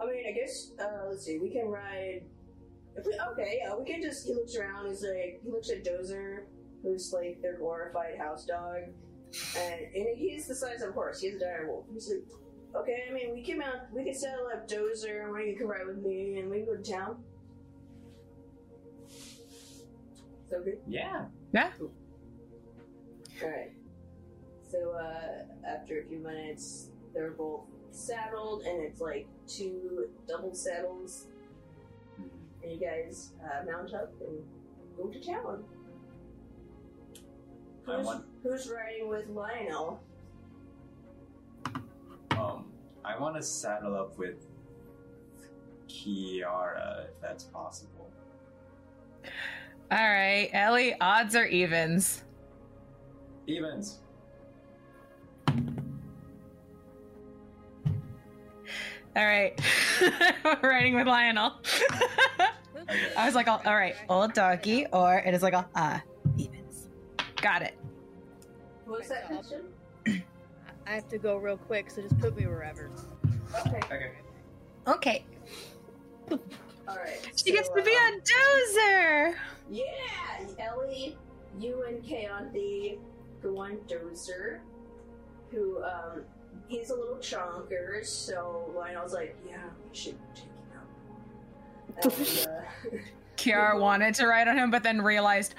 I 0.00 0.06
mean, 0.06 0.24
I 0.28 0.32
guess 0.32 0.72
uh, 0.80 1.08
let's 1.08 1.24
see, 1.24 1.38
we 1.38 1.50
can 1.50 1.66
ride. 1.66 2.22
If 2.96 3.06
we, 3.06 3.18
okay, 3.32 3.60
yeah, 3.62 3.74
we 3.76 3.84
can 3.84 4.00
just. 4.02 4.26
He 4.26 4.34
looks 4.34 4.56
around. 4.56 4.88
He's 4.88 5.02
like, 5.02 5.40
he 5.42 5.50
looks 5.50 5.70
at 5.70 5.84
Dozer, 5.84 6.44
who's 6.82 7.12
like 7.12 7.40
their 7.42 7.58
glorified 7.58 8.18
house 8.18 8.44
dog, 8.44 8.76
and, 9.56 9.80
and 9.94 10.06
he's 10.16 10.46
the 10.46 10.54
size 10.54 10.82
of 10.82 10.90
a 10.90 10.92
horse. 10.92 11.20
He's 11.20 11.34
a 11.34 11.38
dire 11.38 11.66
wolf. 11.68 11.86
He's 11.92 12.10
like, 12.10 12.82
okay, 12.82 13.04
I 13.10 13.12
mean, 13.12 13.32
we 13.32 13.42
can 13.42 13.58
mount, 13.58 13.92
we 13.92 14.04
can 14.04 14.14
settle 14.14 14.46
up 14.54 14.68
Dozer, 14.68 15.24
and 15.26 15.48
you 15.48 15.56
can 15.56 15.66
ride 15.66 15.86
with 15.86 15.98
me, 15.98 16.38
and 16.38 16.50
we 16.50 16.58
can 16.58 16.66
go 16.66 16.76
to 16.76 16.92
town. 16.92 17.16
So 20.50 20.62
good. 20.62 20.78
Yeah. 20.86 21.26
yeah. 21.52 21.70
Alright. 23.42 23.72
So, 24.70 24.92
uh, 24.92 25.44
after 25.66 26.00
a 26.00 26.04
few 26.04 26.18
minutes, 26.18 26.90
they're 27.14 27.30
both 27.30 27.62
saddled, 27.90 28.62
and 28.62 28.82
it's 28.82 29.00
like 29.00 29.26
two 29.46 30.08
double 30.26 30.54
saddles. 30.54 31.26
And 32.62 32.72
you 32.72 32.78
guys 32.78 33.32
uh, 33.42 33.64
mount 33.70 33.94
up 33.94 34.12
and 34.20 34.38
go 34.96 35.08
to 35.08 35.20
town. 35.20 35.64
I 37.86 37.96
Who's, 37.96 38.06
want- 38.06 38.24
who's 38.42 38.68
riding 38.70 39.08
with 39.08 39.28
Lionel? 39.28 40.00
Um, 42.32 42.66
I 43.04 43.18
want 43.18 43.36
to 43.36 43.42
saddle 43.42 43.96
up 43.96 44.18
with 44.18 44.46
Kiara, 45.88 47.06
if 47.06 47.20
that's 47.22 47.44
possible. 47.44 48.10
All 49.90 49.96
right, 49.96 50.50
Ellie, 50.52 50.94
odds 51.00 51.34
or 51.34 51.46
evens? 51.46 52.22
Evens. 53.46 54.00
All 59.16 59.24
right, 59.24 59.58
we're 60.44 60.70
riding 60.70 60.94
with 60.94 61.06
Lionel. 61.06 61.54
I 63.16 63.24
was 63.24 63.34
like, 63.34 63.48
all 63.48 63.62
all 63.64 63.76
right, 63.76 63.96
old 64.10 64.34
doggy, 64.34 64.86
or 64.92 65.18
it 65.18 65.32
is 65.32 65.42
like, 65.42 65.54
ah, 65.74 66.02
evens. 66.36 66.88
Got 67.36 67.62
it. 67.62 67.74
What 68.84 69.00
was 69.00 69.08
that 69.08 69.30
Myself. 69.30 69.48
question? 70.06 70.22
I 70.86 70.90
have 70.90 71.08
to 71.08 71.18
go 71.18 71.36
real 71.36 71.56
quick, 71.56 71.90
so 71.90 72.02
just 72.02 72.18
put 72.18 72.36
me 72.36 72.46
wherever. 72.46 72.90
Okay. 73.66 73.80
Okay. 73.90 74.12
Okay. 74.86 75.24
All 76.30 76.96
right. 76.96 77.30
She 77.36 77.52
gets 77.52 77.68
to 77.70 77.82
be 77.82 77.90
um, 77.90 78.14
a 78.14 78.20
dozer. 78.20 79.34
Yeah, 79.70 79.84
Ellie, 80.58 81.16
you 81.60 81.84
and 81.86 82.02
Kaonthi 82.02 82.98
go 83.42 83.58
on 83.58 83.76
Dozer, 83.88 84.60
who 85.50 85.82
um 85.82 86.22
he's 86.68 86.90
a 86.90 86.94
little 86.94 87.16
chonker, 87.16 88.04
so 88.04 88.70
Lionel's 88.76 89.12
like, 89.12 89.36
yeah, 89.46 89.56
we 89.88 89.96
should 89.96 90.16
take 90.34 90.44
him 90.44 90.60
out. 90.76 92.04
And, 92.04 92.46
uh, 92.46 92.98
Kiara 93.36 93.78
wanted 93.80 94.14
to 94.16 94.26
ride 94.26 94.48
on 94.48 94.56
him, 94.56 94.70
but 94.70 94.82
then 94.82 95.00
realized, 95.00 95.54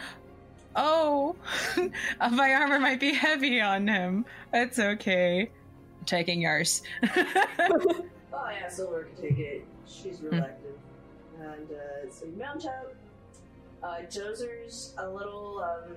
oh, 0.75 1.35
my 2.31 2.53
armor 2.53 2.79
might 2.79 2.99
be 2.99 3.13
heavy 3.13 3.61
on 3.61 3.87
him. 3.87 4.25
It's 4.53 4.79
okay. 4.79 5.49
I'm 5.99 6.05
taking 6.05 6.41
yours. 6.41 6.81
oh 7.03 8.03
yeah, 8.33 8.69
Silver 8.69 9.03
can 9.03 9.21
take 9.21 9.39
it. 9.39 9.65
She's 9.87 10.21
real 10.21 10.43
active. 10.43 10.75
And 11.39 11.71
uh, 11.71 12.11
so 12.11 12.25
you 12.25 12.35
mount 12.37 12.65
out. 12.65 12.93
Uh, 13.81 14.01
Dozer's 14.09 14.93
a 14.97 15.09
little 15.09 15.63
um, 15.63 15.95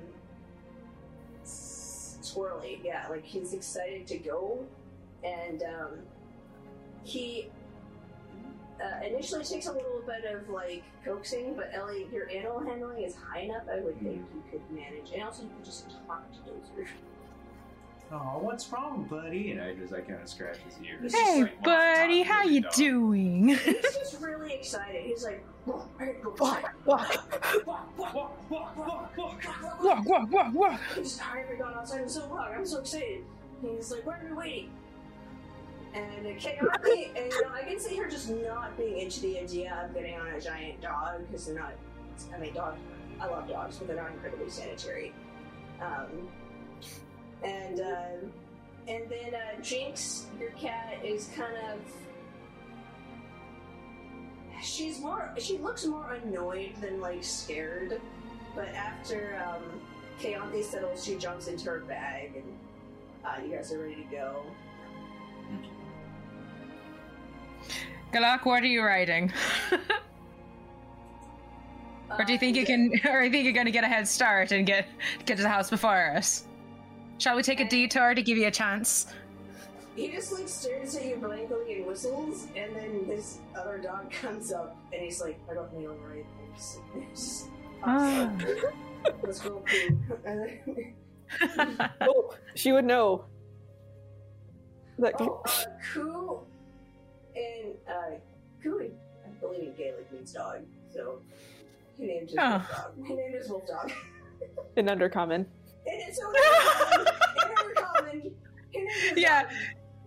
squirrely, 1.45 2.79
yeah. 2.85 3.07
Like 3.11 3.25
he's 3.25 3.53
excited 3.53 4.07
to 4.07 4.19
go, 4.19 4.65
and 5.25 5.63
um, 5.63 5.99
he 7.03 7.51
uh, 8.83 9.05
initially 9.05 9.45
takes 9.45 9.67
a 9.67 9.73
little 9.73 10.03
bit 10.07 10.25
of 10.33 10.49
like 10.49 10.85
coaxing. 11.05 11.55
But 11.55 11.71
Ellie, 11.75 12.07
your 12.13 12.31
animal 12.31 12.61
handling 12.61 13.03
is 13.03 13.15
high 13.15 13.41
enough. 13.41 13.65
I 13.71 13.81
would 13.81 13.99
think 14.01 14.23
you 14.35 14.43
could 14.51 14.63
manage, 14.71 15.11
and 15.13 15.23
also 15.23 15.43
you 15.43 15.51
could 15.57 15.65
just 15.65 15.91
talk 16.07 16.31
to 16.33 16.39
Dozer. 16.39 16.87
Oh, 18.15 18.39
what's 18.41 18.71
wrong, 18.71 19.07
buddy? 19.09 19.53
And 19.53 19.61
I 19.63 19.73
just, 19.75 19.95
I 19.95 20.01
kind 20.01 20.21
of 20.21 20.29
scratch 20.29 20.59
his 20.59 20.75
ear. 20.87 20.99
Hey, 21.01 21.07
It's 21.07 21.15
just 21.15 21.41
like, 21.41 21.65
"Well, 21.67 21.77
buddy, 21.97 22.25
talk 22.25 22.33
how 22.33 22.45
the 22.45 22.53
you 22.53 22.61
dog." 22.61 22.73
doing? 22.75 23.49
He's 23.49 23.83
just 23.83 24.21
really 24.21 24.53
excited. 24.53 25.03
He's 25.07 25.25
like, 25.25 25.43
"Walk, 25.65 25.89
walk, 25.99 26.39
walk, 26.39 26.75
walk, 26.85 27.29
walk, 27.67 27.99
walk, 27.99 28.51
walk, 28.51 28.77
walk, 28.77 29.17
walk." 29.17 29.83
Walk, 29.83 30.05
walk, 30.05 30.31
walk, 30.31 30.55
walk. 30.55 30.81
He's 30.95 31.19
I 31.21 31.39
haven't 31.39 31.59
gone 31.59 31.73
outside 31.75 32.03
in 32.03 32.09
so 32.09 32.29
long. 32.29 32.49
I'm 32.55 32.67
so 32.67 32.81
excited. 32.81 33.25
And 33.63 33.77
he's 33.77 33.91
like, 33.91 34.05
why 34.05 34.19
are 34.19 34.27
we 34.29 34.33
waiting? 34.37 34.71
And 35.95 36.27
it 36.27 36.39
came 36.39 36.59
out, 36.63 36.85
and 36.85 37.33
you 37.33 37.43
know, 37.43 37.51
I 37.55 37.63
can 37.63 37.79
see 37.81 37.97
her 37.97 38.09
just 38.11 38.29
not 38.31 38.77
being 38.77 38.99
into 38.99 39.21
the 39.21 39.39
idea 39.39 39.85
of 39.85 39.95
getting 39.95 40.19
on 40.19 40.27
a 40.29 40.41
giant 40.41 40.81
dog 40.83 41.27
because 41.27 41.47
they're 41.47 41.55
not. 41.59 41.73
I 42.35 42.39
mean, 42.39 42.53
dogs. 42.53 42.79
I 43.21 43.27
love 43.27 43.49
dogs, 43.49 43.79
but 43.79 43.87
they're 43.89 43.97
not 43.97 44.11
incredibly 44.11 44.51
sanitary. 44.51 45.13
Um, 45.81 46.29
and 47.45 47.81
uh, 47.81 48.05
and 48.89 49.05
then 49.09 49.35
uh, 49.35 49.61
Jinx, 49.61 50.27
your 50.39 50.51
cat, 50.51 51.05
is 51.05 51.31
kind 51.37 51.55
of. 51.71 51.81
She's 54.63 55.01
more. 55.01 55.31
She 55.39 55.59
looks 55.59 55.85
more 55.87 56.13
annoyed 56.13 56.75
than 56.81 57.01
like 57.01 57.25
scared. 57.25 58.01
But 58.55 58.69
after 58.69 59.43
um, 59.45 59.63
settles, 60.63 61.05
she 61.05 61.17
jumps 61.17 61.49
into 61.49 61.71
her 61.71 61.81
bag, 61.81 62.37
and 62.37 62.45
uh, 63.25 63.45
you 63.45 63.57
guys 63.57 63.73
are 63.73 63.79
ready 63.81 63.97
to 63.97 64.03
go. 64.11 64.45
Galak, 68.13 68.45
what 68.45 68.63
are 68.63 68.67
you 68.67 68.83
riding? 68.83 69.33
or 72.19 72.25
do 72.25 72.33
you 72.33 72.39
think 72.39 72.57
you 72.57 72.63
Uh, 72.63 72.67
can, 72.67 72.93
or 73.11 73.21
do 73.21 73.27
you 73.27 73.31
think 73.31 73.45
you're 73.45 73.55
going 73.55 73.67
to 73.67 73.73
get 73.73 73.85
a 73.85 73.89
head 73.89 74.07
start 74.07 74.53
and 74.53 74.67
get 74.67 74.87
get 75.25 75.39
to 75.39 75.43
the 75.43 75.49
house 75.49 75.71
before 75.71 76.13
us? 76.15 76.45
Shall 77.19 77.37
we 77.37 77.43
take 77.43 77.61
a 77.61 77.69
detour 77.69 78.15
to 78.15 78.23
give 78.23 78.37
you 78.37 78.47
a 78.49 78.51
chance? 78.51 79.07
He 79.95 80.11
just 80.11 80.33
like 80.33 80.49
stares 80.49 80.97
at 80.97 81.05
you 81.05 81.17
blankly 81.17 81.75
and 81.77 81.87
whistles, 81.87 82.47
and 82.57 82.75
then 82.75 83.07
this 83.07 83.39
other 83.57 83.79
dog 83.79 84.11
comes 84.23 84.53
up, 84.53 84.77
and 84.93 85.03
he's 85.03 85.21
like, 85.21 85.39
"I 85.51 85.55
got 85.55 85.73
me 85.77 85.87
all 85.87 85.95
right." 86.09 86.25
And 86.41 86.55
just, 86.57 86.81
just 87.13 87.49
Ah. 87.85 88.33
Let's 89.23 89.41
go. 89.41 89.63
Pooh." 89.67 89.99
And 90.25 90.61
then- 90.67 90.95
Oh, 92.01 92.35
she 92.55 92.73
would 92.73 92.85
know. 92.85 93.25
That 94.99 95.15
oh, 95.19 95.43
uh, 95.47 95.51
Koo 95.93 96.41
and 97.35 97.75
uh, 97.89 98.17
Koo, 98.63 98.79
I 99.25 99.29
believe 99.41 99.63
in 99.63 99.75
Gaelic 99.75 100.13
means 100.13 100.33
dog, 100.33 100.61
so 100.93 101.21
he 101.99 102.07
named 102.07 102.29
his 102.31 102.39
Oh. 102.39 102.51
wolf 102.51 102.69
dog. 102.69 103.07
He 103.07 103.15
named 103.15 103.35
his 103.35 103.49
wolf 103.51 103.67
dog. 103.67 103.93
in 104.77 104.87
undercommon. 104.87 105.47
And 105.87 106.01
it's 106.07 106.19
so 106.19 106.29
in 106.31 107.55
Undercommon, 107.55 108.33
he 108.71 108.79
named 108.79 108.91
his 108.93 109.19
Yeah. 109.19 109.49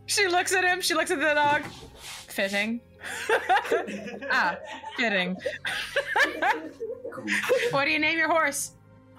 She 0.07 0.27
looks 0.27 0.53
at 0.53 0.63
him. 0.63 0.81
She 0.81 0.93
looks 0.93 1.11
at 1.11 1.19
the 1.19 1.33
dog. 1.33 1.63
Fitting. 1.99 2.81
ah, 4.31 4.57
fitting. 4.97 5.35
what 7.71 7.85
do 7.85 7.91
you 7.91 7.99
name 7.99 8.17
your 8.17 8.29
horse? 8.29 8.71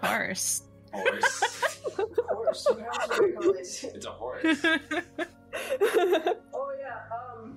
Horse. 0.02 0.62
Horse. 0.92 1.22
horse. 1.32 1.80
What 1.96 2.46
else 2.48 2.66
would 2.70 2.84
I 2.84 3.32
call 3.32 3.50
it? 3.50 3.58
It's 3.94 4.06
a 4.06 4.10
horse. 4.10 4.62
Oh 6.52 6.70
yeah. 6.78 6.98
Um. 7.10 7.56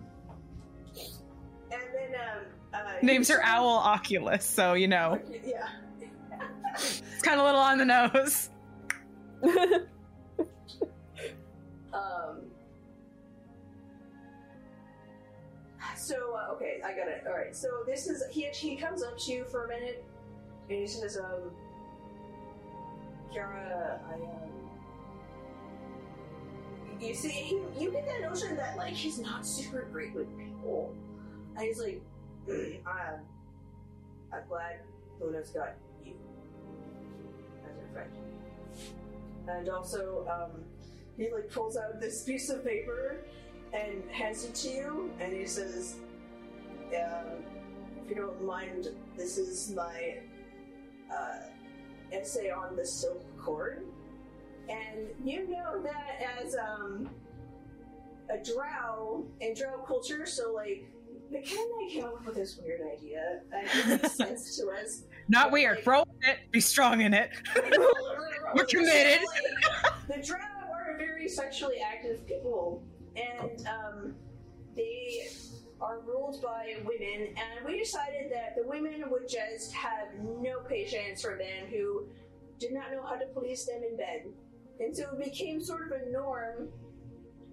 And 1.71 1.81
then 1.93 2.15
um. 2.15 2.45
Uh, 2.73 2.93
Names 3.01 3.27
her 3.29 3.43
owl 3.43 3.67
Oculus, 3.79 4.45
so 4.45 4.73
you 4.73 4.87
know 4.87 5.19
Yeah. 5.43 5.67
it's 6.73 7.21
kind 7.21 7.37
of 7.39 7.43
a 7.43 7.47
little 7.47 7.59
on 7.59 7.77
the 7.77 7.83
nose. 7.85 8.49
Um. 11.93 12.41
So 15.97 16.35
uh, 16.35 16.53
okay, 16.53 16.81
I 16.85 16.93
got 16.93 17.07
it. 17.07 17.23
All 17.27 17.33
right. 17.33 17.55
So 17.55 17.67
this 17.85 18.07
is 18.07 18.23
he. 18.31 18.47
He 18.53 18.75
comes 18.75 19.03
up 19.03 19.17
to 19.19 19.31
you 19.31 19.45
for 19.45 19.65
a 19.65 19.67
minute, 19.67 20.03
and 20.69 20.79
he 20.79 20.87
says, 20.87 21.17
"Um, 21.17 21.51
Kiara, 23.33 23.99
I 24.09 24.13
um." 24.13 24.49
You 26.99 27.13
see, 27.13 27.29
he, 27.29 27.55
you 27.79 27.91
get 27.91 28.05
that 28.07 28.21
notion 28.21 28.55
that 28.57 28.75
like 28.77 28.93
he's 28.93 29.19
not 29.19 29.45
super 29.45 29.87
great 29.91 30.13
with 30.13 30.27
people, 30.37 30.93
and 31.55 31.65
he's 31.65 31.79
like, 31.79 32.01
"I'm, 32.49 33.21
I'm 34.33 34.47
glad 34.49 34.81
Luna's 35.21 35.49
got 35.49 35.75
you 36.05 36.13
as 37.65 37.77
her 37.77 37.87
friend." 37.93 38.11
And 39.49 39.69
also, 39.69 40.27
um, 40.29 40.63
he 41.17 41.31
like 41.31 41.49
pulls 41.51 41.75
out 41.75 41.99
this 41.99 42.23
piece 42.23 42.49
of 42.49 42.63
paper 42.63 43.17
and 43.73 44.03
hands 44.11 44.45
it 44.45 44.55
to 44.55 44.69
you, 44.69 45.11
and 45.19 45.33
he 45.33 45.45
says, 45.45 45.95
uh, 46.91 47.35
"If 48.03 48.09
you 48.09 48.15
don't 48.15 48.43
mind, 48.43 48.89
this 49.17 49.37
is 49.37 49.71
my 49.75 50.19
uh, 51.11 51.39
essay 52.11 52.51
on 52.51 52.75
the 52.75 52.85
silk 52.85 53.23
cord." 53.37 53.85
And 54.69 55.07
you 55.23 55.49
know 55.49 55.81
that 55.81 56.21
as 56.39 56.55
um, 56.55 57.09
a 58.29 58.37
drow 58.37 59.25
in 59.41 59.55
drow 59.55 59.79
culture, 59.85 60.25
so 60.25 60.53
like 60.53 60.85
I 61.35 61.41
came 61.89 62.05
up 62.05 62.25
with 62.25 62.35
this 62.35 62.57
weird 62.63 62.81
idea, 62.81 63.41
it 63.51 63.87
makes 63.87 64.13
sense 64.13 64.57
to 64.57 64.69
us. 64.69 65.03
Not 65.29 65.51
weird. 65.51 65.85
Roll 65.85 66.07
it. 66.21 66.51
Be 66.51 66.59
strong 66.59 67.01
in 67.01 67.13
it. 67.13 67.29
We're 68.55 68.65
committed. 68.65 69.25
the 70.07 70.23
drow 70.23 70.39
are 70.39 70.97
very 70.97 71.29
sexually 71.29 71.77
active 71.79 72.25
people, 72.27 72.83
and 73.15 73.67
um, 73.67 74.15
they 74.75 75.27
are 75.79 75.99
ruled 75.99 76.41
by 76.41 76.77
women. 76.83 77.27
And 77.27 77.65
we 77.65 77.77
decided 77.77 78.31
that 78.33 78.55
the 78.55 78.67
women 78.67 79.03
would 79.11 79.29
just 79.29 79.71
have 79.73 80.07
no 80.19 80.61
patience 80.67 81.21
for 81.21 81.35
men 81.35 81.69
who 81.69 82.07
did 82.59 82.73
not 82.73 82.91
know 82.91 83.03
how 83.03 83.15
to 83.15 83.27
please 83.27 83.67
them 83.67 83.83
in 83.87 83.97
bed, 83.97 84.25
and 84.79 84.97
so 84.97 85.03
it 85.13 85.23
became 85.23 85.61
sort 85.61 85.91
of 85.91 86.01
a 86.01 86.11
norm. 86.11 86.69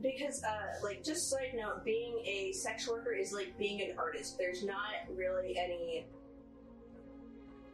Because, 0.02 0.44
uh, 0.44 0.84
like, 0.84 1.02
just 1.02 1.30
side 1.30 1.54
note, 1.54 1.84
being 1.84 2.18
a 2.24 2.52
sex 2.52 2.86
worker 2.86 3.12
is 3.12 3.32
like 3.32 3.56
being 3.58 3.80
an 3.80 3.96
artist. 3.98 4.36
There's 4.38 4.62
not 4.62 4.92
really 5.10 5.58
any 5.58 6.06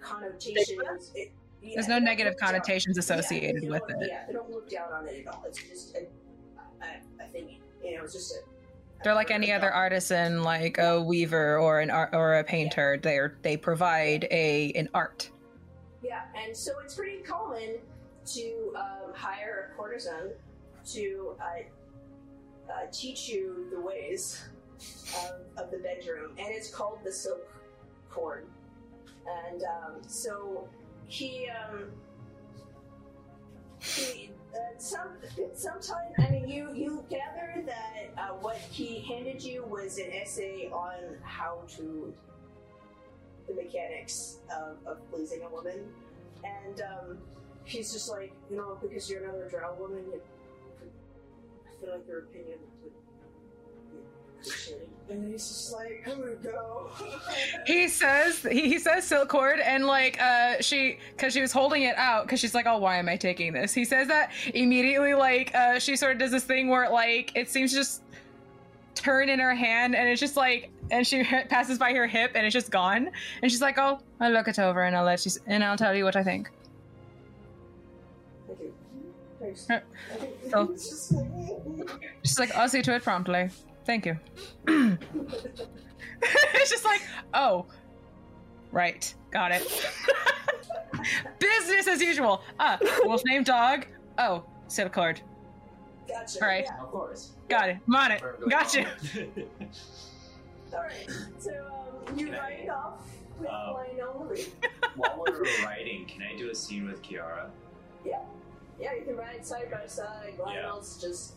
connotations. 0.03 1.13
It, 1.15 1.33
yeah, 1.63 1.71
There's 1.75 1.89
no 1.89 1.99
negative 1.99 2.33
look 2.33 2.41
down- 2.41 2.49
connotations 2.51 2.99
associated 2.99 3.63
they 3.63 3.69
with 3.69 3.83
it. 3.89 4.09
Yeah, 4.09 4.25
they 4.27 4.33
don't 4.33 4.51
look 4.51 4.69
down 4.69 4.93
on 4.93 5.07
it 5.09 5.25
at 5.27 5.33
all. 5.33 5.45
It's 5.47 5.63
just 5.63 5.97
a, 5.97 6.07
a, 6.83 7.25
a 7.25 7.29
thing. 7.29 7.59
You 7.83 7.97
know, 7.97 8.05
it's 8.05 8.13
just 8.13 8.33
a. 8.33 8.39
They're 9.05 9.15
like 9.15 9.31
any 9.33 9.51
other 9.53 9.71
artisan, 9.73 10.43
like 10.45 10.79
a 10.79 11.01
weaver 11.03 11.59
or 11.59 11.81
an 11.81 11.91
art 11.91 12.11
or 12.13 12.39
a 12.39 12.45
painter. 12.45 12.99
They're 13.03 13.37
they 13.43 13.57
provide 13.57 14.29
a 14.31 14.73
an 14.73 14.89
art. 14.95 15.31
Yeah, 16.03 16.23
and 16.37 16.57
so 16.57 16.73
it's 16.85 16.95
pretty 16.95 17.19
common 17.23 17.79
to 18.27 18.73
um, 18.77 19.13
hire 19.15 19.71
a 19.73 19.77
courtesan 19.77 20.31
to 20.93 21.37
uh, 21.41 22.73
uh, 22.73 22.87
teach 22.93 23.29
you 23.29 23.67
the 23.73 23.81
ways 23.81 24.43
of, 25.17 25.65
of 25.65 25.71
the 25.71 25.79
bedroom, 25.79 26.33
and 26.39 26.49
it's 26.49 26.71
called 26.73 26.99
the 27.05 27.13
silk 27.13 27.49
cord. 28.11 28.47
And 29.27 29.63
um, 29.63 30.03
so 30.07 30.69
he, 31.07 31.49
um, 31.49 31.91
he 33.81 34.33
some, 34.79 35.09
sometime, 35.55 36.13
I 36.19 36.31
mean, 36.31 36.49
you 36.49 36.73
you 36.75 37.05
gather 37.09 37.63
that 37.67 38.11
uh, 38.19 38.35
what 38.41 38.57
he 38.57 39.01
handed 39.01 39.43
you 39.43 39.65
was 39.65 39.99
an 39.99 40.11
essay 40.13 40.69
on 40.73 41.17
how 41.23 41.61
to 41.77 42.13
the 43.49 43.55
mechanics 43.55 44.39
of, 44.51 44.77
of 44.87 45.11
pleasing 45.11 45.43
a 45.43 45.49
woman, 45.49 45.81
and 46.45 46.81
um, 46.83 47.19
he's 47.65 47.93
just 47.93 48.11
like, 48.11 48.33
you 48.51 48.57
know, 48.57 48.79
because 48.81 49.09
you're 49.09 49.23
another 49.23 49.49
drow 49.49 49.75
woman, 49.79 50.05
I 50.83 51.81
feel 51.81 51.95
like 51.95 52.07
your 52.07 52.21
opinion 52.21 52.59
would. 52.83 52.93
And 55.11 55.31
he's 55.31 55.47
just 55.47 55.73
like, 55.75 56.07
I'm 56.11 56.21
gonna 56.21 56.35
go. 56.37 56.89
He 57.67 57.89
says 57.89 58.41
he, 58.43 58.63
he 58.69 58.79
says 58.79 59.05
silk 59.07 59.29
cord 59.29 59.61
and 59.61 59.87
like 59.87 60.21
uh 60.21 60.61
she 60.61 60.99
because 61.17 61.33
she 61.33 61.41
was 61.41 61.53
holding 61.53 61.83
it 61.83 61.97
out 61.97 62.25
because 62.25 62.41
she's 62.41 62.55
like 62.55 62.67
oh 62.67 62.79
why 62.79 62.97
am 62.97 63.09
I 63.09 63.17
taking 63.17 63.53
this 63.53 63.73
he 63.73 63.85
says 63.85 64.09
that 64.09 64.31
immediately 64.55 65.15
like 65.15 65.55
uh 65.55 65.79
she 65.79 65.95
sort 65.97 66.13
of 66.13 66.19
does 66.19 66.31
this 66.33 66.45
thing 66.45 66.69
where 66.69 66.91
like 66.91 67.31
it 67.37 67.49
seems 67.49 67.71
to 67.71 67.77
just 67.79 68.03
turn 68.95 69.29
in 69.29 69.39
her 69.39 69.55
hand 69.55 69.95
and 69.95 70.09
it's 70.09 70.21
just 70.21 70.37
like 70.37 70.71
and 70.91 71.07
she 71.07 71.23
passes 71.49 71.79
by 71.79 71.93
her 71.93 72.07
hip 72.07 72.33
and 72.35 72.45
it's 72.45 72.53
just 72.53 72.71
gone 72.71 73.11
and 73.43 73.51
she's 73.51 73.63
like 73.63 73.79
oh 73.79 74.01
I'll 74.21 74.33
look 74.33 74.49
it 74.49 74.59
over 74.59 74.83
and 74.83 74.97
I'll 74.97 75.05
let 75.05 75.25
you 75.25 75.33
and 75.47 75.63
I'll 75.63 75.77
tell 75.77 75.95
you 75.95 76.05
what 76.05 76.17
I 76.17 76.25
think 76.25 76.51
Thank 78.49 78.61
you. 78.61 78.73
Thanks. 79.41 79.69
So- 80.51 80.67
just 80.75 81.13
she's 82.25 82.39
like 82.39 82.55
I'll 82.57 82.69
see 82.69 82.83
to 82.83 82.95
it 82.95 83.03
promptly 83.03 83.51
thank 83.85 84.07
you 84.07 84.19
it's 84.69 85.61
just 86.71 86.85
like 86.85 87.03
oh 87.35 87.67
right 88.71 89.15
got 89.31 89.51
it 89.53 89.63
business 91.39 91.89
as 91.89 92.01
usual 92.01 92.43
ah 92.61 92.79
wolf 93.05 93.23
named 93.25 93.47
dog 93.47 93.87
oh 94.19 94.45
set 94.69 94.87
a 94.87 94.91
card. 94.91 95.21
gotcha. 96.09 96.41
All 96.41 96.49
right. 96.49 96.65
Yeah. 96.67 96.83
Of 96.83 96.91
course. 96.91 97.33
got 97.49 97.69
it 97.69 97.79
I'm 97.87 97.95
on 97.95 98.11
it 98.13 98.23
gotcha 98.49 98.85
fine. 99.13 99.47
Alright, 100.73 101.11
so 101.39 101.51
um, 102.09 102.19
you 102.19 102.27
Can 102.27 102.35
I- 102.35 102.39
ride 102.39 102.69
off 102.71 103.01
with 103.39 103.49
Um, 103.49 103.75
Lionel 103.75 104.25
Marie. 104.27 104.47
While 104.97 105.25
we're 105.27 105.43
writing, 105.65 106.07
can 106.07 106.23
I 106.23 106.37
do 106.37 106.51
a 106.51 106.55
scene 106.55 106.87
with 106.87 107.03
Kiara? 107.03 107.49
Yeah, 108.07 108.21
Yeah, 108.81 108.95
you 108.95 109.03
can 109.05 109.17
ride 109.17 109.45
side 109.45 109.71
by 109.71 109.87
side. 109.87 110.35
Lionel's 110.39 111.01
just. 111.01 111.35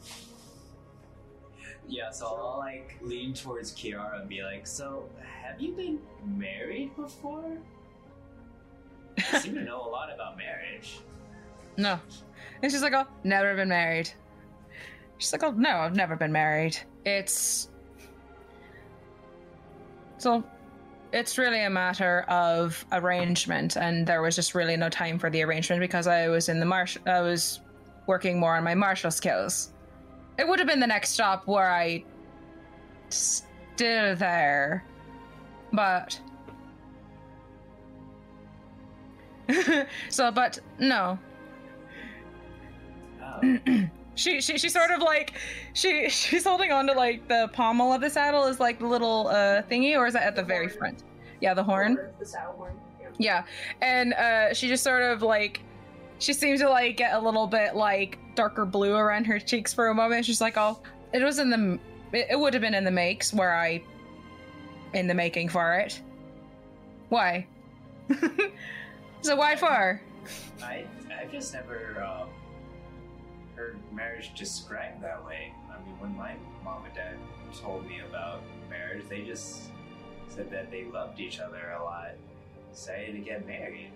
Yeah, 1.88 2.10
so 2.12 2.28
I'll 2.28 2.58
like 2.60 2.98
lean 3.02 3.34
towards 3.34 3.72
Kiara 3.74 4.20
and 4.20 4.30
be 4.30 4.44
like, 4.44 4.66
"So, 4.66 5.08
have 5.22 5.60
you 5.62 5.74
been 5.74 6.00
married 6.26 6.96
before? 6.96 7.58
You 9.18 9.40
seem 9.40 9.56
to 9.56 9.62
know 9.62 9.82
a 9.82 9.90
lot 9.90 10.14
about 10.14 10.38
marriage." 10.38 11.00
No. 11.78 12.00
And 12.62 12.72
she's 12.72 12.82
like, 12.82 12.94
oh, 12.94 13.06
never 13.24 13.56
been 13.56 13.70
married. 13.70 14.10
She's 15.18 15.32
like, 15.32 15.44
oh, 15.44 15.52
no, 15.52 15.70
I've 15.70 15.96
never 15.96 16.16
been 16.16 16.32
married. 16.32 16.78
It's. 17.06 17.70
So, 20.18 20.44
it's 21.12 21.38
really 21.38 21.64
a 21.64 21.70
matter 21.70 22.22
of 22.24 22.86
arrangement, 22.92 23.78
and 23.78 24.08
there 24.08 24.22
was 24.22 24.36
just 24.36 24.56
really 24.56 24.76
no 24.78 24.90
time 24.90 25.20
for 25.20 25.30
the 25.30 25.44
arrangement 25.44 25.80
because 25.80 26.08
I 26.08 26.28
was 26.28 26.50
in 26.50 26.60
the 26.60 26.66
marsh. 26.66 26.98
I 27.06 27.22
was 27.22 27.60
working 28.08 28.40
more 28.40 28.56
on 28.56 28.64
my 28.64 28.76
martial 28.76 29.12
skills. 29.12 29.72
It 30.38 30.48
would 30.48 30.60
have 30.60 30.68
been 30.68 30.80
the 30.80 30.88
next 30.88 31.12
stop 31.12 31.48
were 31.48 31.70
I 31.70 32.04
still 33.10 34.16
there, 34.16 34.84
but. 35.72 36.20
so, 40.10 40.32
but 40.32 40.60
no, 40.80 41.20
Oh, 43.44 43.58
She, 44.18 44.40
she 44.40 44.58
she 44.58 44.70
sort 44.70 44.92
of 44.92 45.02
like 45.02 45.34
she 45.74 46.08
she's 46.08 46.46
holding 46.46 46.72
on 46.72 46.88
to 46.88 46.94
like 46.94 47.28
the 47.28 47.50
pommel 47.52 47.92
of 47.92 48.00
the 48.00 48.10
saddle 48.10 48.46
is 48.46 48.62
like 48.62 48.80
the 48.80 48.88
little 48.88 49.28
uh 49.28 49.62
thingy 49.64 49.98
or 49.98 50.08
is 50.08 50.14
that 50.14 50.24
at 50.24 50.38
the 50.38 50.44
very 50.44 50.68
horn. 50.68 50.78
front? 50.78 51.04
Yeah, 51.42 51.54
the 51.54 51.64
horn. 51.66 52.00
The 52.18 52.26
saddle 52.26 52.54
horn. 52.54 52.80
Yeah. 53.02 53.10
Yeah. 53.18 53.44
And 53.82 54.14
uh 54.14 54.54
she 54.54 54.70
just 54.70 54.86
sort 54.86 55.04
of 55.04 55.22
like 55.22 55.64
she 56.20 56.34
seems 56.34 56.62
to 56.62 56.70
like 56.70 56.98
get 56.98 57.14
a 57.14 57.20
little 57.20 57.48
bit 57.48 57.76
like 57.76 58.18
darker 58.36 58.66
blue 58.66 58.96
around 58.96 59.26
her 59.26 59.40
cheeks 59.40 59.74
for 59.74 59.88
a 59.88 59.94
moment. 59.94 60.26
She's 60.26 60.42
like, 60.42 60.58
"Oh, 60.58 60.80
it 61.14 61.24
was 61.24 61.40
in 61.40 61.50
the 61.50 61.80
it, 62.12 62.28
it 62.32 62.40
would 62.40 62.54
have 62.54 62.62
been 62.62 62.74
in 62.74 62.84
the 62.84 62.92
makes 62.92 63.34
where 63.34 63.56
I 63.56 63.82
in 64.94 65.08
the 65.08 65.14
making 65.14 65.50
for 65.50 65.76
it. 65.76 66.02
Why? 67.10 67.46
so 69.22 69.36
why 69.36 69.56
for? 69.56 70.02
I 70.64 70.86
I've 71.20 71.32
just 71.32 71.54
never 71.54 72.04
um, 72.04 72.30
heard 73.56 73.78
marriage 73.94 74.34
described 74.36 75.04
that 75.04 75.24
way. 75.26 75.54
I 75.70 75.86
mean, 75.86 76.00
when 76.00 76.16
my 76.16 76.36
mom 76.64 76.86
and 76.86 76.94
dad 76.96 77.16
told 77.62 77.88
me 77.88 78.00
about 78.08 78.42
marriage, 78.70 79.04
they 79.10 79.22
just 79.22 79.70
said 80.30 80.50
that 80.52 80.72
they 80.72 80.86
loved 80.86 81.20
each 81.20 81.40
other 81.40 81.76
a 81.80 81.84
lot, 81.84 82.12
decided 82.72 83.14
to 83.14 83.20
get 83.20 83.46
married. 83.46 83.92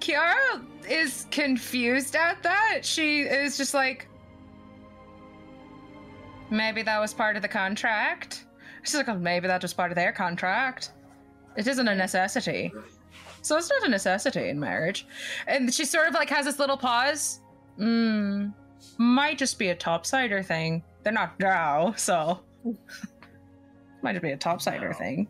Kiara 0.00 0.64
is 0.88 1.26
confused 1.30 2.16
at 2.16 2.42
that. 2.42 2.80
She 2.84 3.22
is 3.22 3.56
just 3.56 3.74
like, 3.74 4.08
maybe 6.50 6.82
that 6.82 6.98
was 6.98 7.14
part 7.14 7.36
of 7.36 7.42
the 7.42 7.48
contract. 7.48 8.46
She's 8.82 8.94
like, 8.94 9.08
oh, 9.08 9.18
maybe 9.18 9.46
that 9.46 9.62
was 9.62 9.72
part 9.74 9.90
of 9.90 9.96
their 9.96 10.12
contract. 10.12 10.92
It 11.56 11.66
isn't 11.66 11.86
a 11.88 11.94
necessity. 11.94 12.72
So 13.42 13.56
it's 13.56 13.70
not 13.70 13.86
a 13.86 13.90
necessity 13.90 14.48
in 14.48 14.58
marriage. 14.58 15.06
And 15.46 15.72
she 15.72 15.84
sort 15.84 16.08
of 16.08 16.14
like 16.14 16.30
has 16.30 16.46
this 16.46 16.58
little 16.58 16.76
pause. 16.76 17.40
Mm, 17.78 18.52
might 18.98 19.38
just 19.38 19.58
be 19.58 19.68
a 19.68 19.76
topsider 19.76 20.44
thing. 20.44 20.82
They're 21.02 21.12
not 21.12 21.38
drow, 21.38 21.94
so 21.96 22.40
might 24.02 24.12
just 24.12 24.22
be 24.22 24.32
a 24.32 24.36
topsider 24.36 24.90
No. 24.90 24.92
thing. 24.92 25.28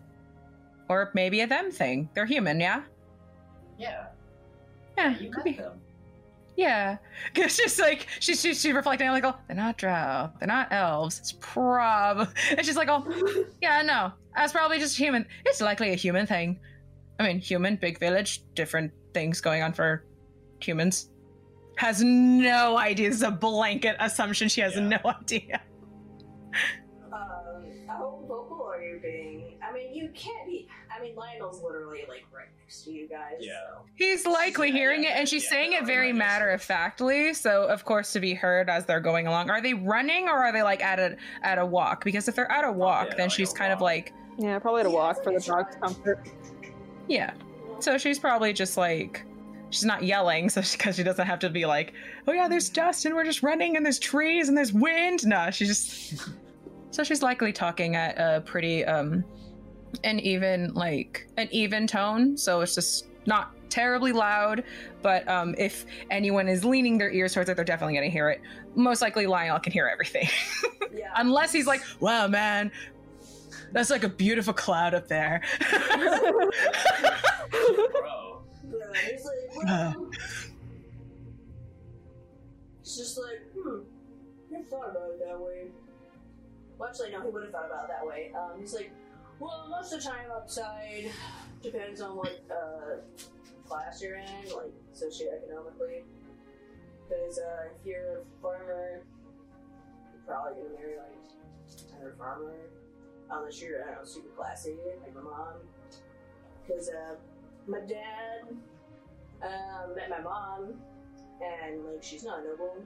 Or 0.89 1.11
maybe 1.15 1.41
a 1.43 1.47
them 1.47 1.71
thing. 1.71 2.09
They're 2.15 2.27
human, 2.27 2.59
yeah? 2.59 2.83
Yeah, 3.79 4.07
Yeah, 5.01 5.19
you 5.19 5.31
could 5.31 5.45
be. 5.45 5.53
them. 5.53 5.81
Yeah, 6.57 6.99
because 7.33 7.55
she's 7.57 7.79
like 7.81 8.07
she's 8.19 8.41
she's 8.41 8.61
she 8.61 8.73
reflecting 8.73 9.09
like, 9.09 9.25
oh, 9.25 9.35
they're 9.47 9.57
not 9.57 9.79
drow, 9.79 10.31
they're 10.39 10.47
not 10.49 10.71
elves. 10.73 11.19
It's 11.19 11.33
prob, 11.41 12.29
and 12.51 12.67
she's 12.67 12.77
like, 12.77 12.89
oh, 12.91 13.45
yeah, 13.63 13.81
no, 13.83 14.13
that's 14.37 14.53
probably 14.53 14.79
just 14.79 14.97
human. 14.99 15.25
It's 15.47 15.61
likely 15.63 15.93
a 15.93 15.95
human 15.95 16.27
thing. 16.27 16.61
I 17.19 17.23
mean, 17.27 17.39
human, 17.39 17.77
big 17.77 17.99
village, 17.99 18.43
different 18.55 18.93
things 19.15 19.41
going 19.41 19.63
on 19.63 19.73
for 19.73 20.05
humans. 20.61 21.09
Has 21.77 22.03
no 22.03 22.77
idea. 22.77 23.09
This 23.09 23.19
is 23.19 23.23
a 23.23 23.31
blanket 23.31 23.97
assumption. 24.01 24.49
She 24.49 24.61
has 24.61 24.75
Yeah. 24.75 24.81
no 24.89 24.99
idea. 25.23 25.63
Um, 27.13 27.65
how 27.87 28.19
vocal 28.29 28.69
are 28.71 28.83
you 28.83 28.99
being? 29.03 29.59
I 29.63 29.73
mean, 29.73 29.95
you 29.95 30.11
can't 30.15 30.47
be. 30.47 30.69
I 30.95 31.01
mean, 31.03 31.15
Lionel's 31.17 31.63
literally 31.63 32.01
like 32.09 32.25
right 32.35 32.49
next 32.61 32.85
to 32.85 32.91
you 32.93 33.09
guys. 33.09 33.35
Yeah. 33.41 33.53
So. 33.69 33.83
He's 33.97 34.27
likely 34.27 34.69
Yeah, 34.69 34.75
hearing 34.75 35.05
yeah, 35.05 35.11
it, 35.17 35.21
and 35.21 35.29
she's 35.29 35.45
yeah, 35.45 35.51
saying 35.51 35.73
it 35.75 35.87
very 35.87 36.13
matter 36.13 36.51
of 36.51 36.63
factly. 36.63 37.33
So, 37.35 37.65
of 37.65 37.85
course, 37.85 38.13
to 38.13 38.21
be 38.21 38.35
heard 38.35 38.69
as 38.69 38.87
they're 38.87 39.01
going 39.01 39.27
along. 39.27 39.51
Are 39.51 39.61
they 39.61 39.75
running 39.75 40.29
or 40.29 40.39
are 40.45 40.53
they 40.53 40.63
like 40.63 40.83
at 40.83 40.99
a 40.99 41.17
at 41.43 41.59
a 41.59 41.65
walk? 41.67 42.05
Because 42.05 42.29
if 42.29 42.35
they're 42.35 42.51
at 42.51 42.65
a 42.65 42.73
walk, 42.73 43.11
at, 43.11 43.17
then 43.17 43.27
like, 43.29 43.33
she's 43.37 43.53
a 43.53 43.55
kind 43.55 43.73
of 43.73 43.81
like 43.81 44.13
Yeah, 44.39 44.59
probably 44.59 44.83
to 44.83 44.89
Yeah, 44.89 44.95
walk 44.95 45.23
for 45.23 45.33
the 45.33 45.41
dog's 45.41 45.77
comfort. 45.83 46.19
yeah. 47.09 47.33
So 47.79 47.97
she's 47.99 48.19
probably 48.19 48.53
just 48.53 48.77
like 48.77 49.25
she's 49.71 49.85
not 49.85 50.03
yelling, 50.03 50.49
so 50.51 50.61
because 50.73 50.97
she 50.97 51.03
doesn't 51.03 51.27
have 51.27 51.39
to 51.41 51.51
be 51.51 51.65
like, 51.67 51.95
oh 52.27 52.33
yeah, 52.33 52.49
there's 52.49 52.69
dust 52.69 53.07
and 53.07 53.15
we're 53.15 53.25
just 53.25 53.43
running 53.43 53.77
and 53.77 53.85
there's 53.87 53.99
trees 53.99 54.49
and 54.49 54.57
there's 54.57 54.73
wind. 54.73 55.27
No, 55.27 55.51
she's 55.51 55.69
just 55.69 56.29
so 56.91 57.05
she's 57.05 57.23
likely 57.23 57.53
talking 57.53 57.97
at 57.97 58.17
a 58.19 58.41
pretty 58.43 58.85
um 58.85 59.25
an 60.05 60.19
even 60.21 60.73
like 60.75 61.27
an 61.37 61.49
even 61.51 61.87
tone. 61.87 62.37
So 62.37 62.61
it's 62.61 62.75
just 62.75 63.07
not 63.27 63.53
terribly 63.71 64.13
loud, 64.13 64.65
but 65.03 65.27
um 65.29 65.55
if 65.59 65.87
anyone 66.11 66.49
is 66.49 66.65
leaning 66.65 66.99
their 66.99 67.11
ears 67.11 67.35
towards 67.35 67.49
it, 67.51 67.57
they're 67.57 67.65
definitely 67.65 67.95
gonna 67.95 68.09
hear 68.09 68.29
it. 68.31 68.41
Most 68.75 69.01
likely 69.03 69.27
Lionel 69.27 69.61
can 69.61 69.73
hear 69.73 69.87
everything. 69.89 70.29
Yeah. 70.93 71.13
Unless 71.15 71.53
he's 71.53 71.69
like, 71.69 71.83
wow 72.01 72.27
man, 72.27 72.73
that's 73.71 73.91
like 73.91 74.03
a 74.03 74.09
beautiful 74.09 74.53
cloud 74.53 74.93
up 74.93 75.07
there. 75.07 75.41
Bro, 75.71 76.51
Yeah, 78.65 79.01
he's 79.09 79.25
like, 79.25 79.65
well, 79.65 80.11
it's 82.81 82.97
just 82.97 83.19
like, 83.19 83.41
hmm, 83.55 83.83
never 84.51 84.65
thought 84.65 84.91
about 84.91 85.11
it 85.11 85.21
that 85.25 85.39
way. 85.41 85.69
Well, 86.77 86.89
actually, 86.89 87.13
no, 87.13 87.23
he 87.23 87.29
would 87.29 87.43
have 87.45 87.53
thought 87.53 87.67
about 87.67 87.85
it 87.85 87.89
that 87.91 88.05
way. 88.07 88.33
Um, 88.37 88.59
he's 88.59 88.75
like, 88.75 88.91
well, 89.41 89.67
most 89.71 89.93
of 89.93 90.03
the 90.03 90.09
time 90.09 90.31
outside 90.33 91.11
depends 91.63 92.01
on 92.01 92.17
what 92.17 92.41
uh, 92.51 93.01
class 93.67 94.03
you're 94.03 94.17
in, 94.17 94.45
like 94.55 94.73
socioeconomically. 94.95 96.03
Because 97.09 97.39
uh, 97.39 97.69
if 97.75 97.87
you're 97.87 98.19
a 98.19 98.43
farmer, 98.43 99.03
you're 100.13 100.23
probably 100.27 100.63
gonna 100.63 100.75
marry 100.79 100.97
like 100.97 101.91
another 101.97 102.15
farmer, 102.19 102.55
unless 103.31 103.61
you're 103.61 103.83
I 103.83 103.87
don't 103.87 103.97
know 103.97 104.05
super 104.05 104.29
classy, 104.37 104.77
like 105.03 105.15
my 105.15 105.23
mom. 105.23 105.55
Because 106.67 106.91
uh, 106.91 107.15
my 107.67 107.81
dad 107.81 108.55
uh, 109.43 109.95
met 109.97 110.11
my 110.11 110.21
mom 110.21 110.75
and 111.43 111.85
like 111.87 112.03
she's 112.03 112.25
not 112.25 112.45
noble. 112.45 112.77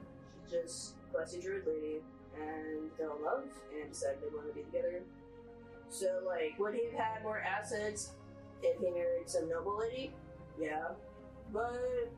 She's 0.43 0.51
just 0.51 0.93
classy 1.11 1.41
druid 1.41 1.67
lady, 1.67 2.01
and 2.39 2.89
fell 2.97 3.17
in 3.17 3.23
love 3.23 3.43
and 3.79 3.91
decided 3.91 4.19
they 4.21 4.33
want 4.33 4.47
to 4.47 4.53
be 4.53 4.63
together. 4.63 5.01
So 5.89 6.21
like, 6.25 6.57
would 6.59 6.73
he 6.73 6.85
have 6.91 6.93
had 6.93 7.23
more 7.23 7.39
assets 7.39 8.11
if 8.61 8.79
he 8.79 8.89
married 8.91 9.27
some 9.29 9.49
noble 9.49 9.79
lady? 9.79 10.13
Yeah, 10.59 10.89
but 11.53 12.11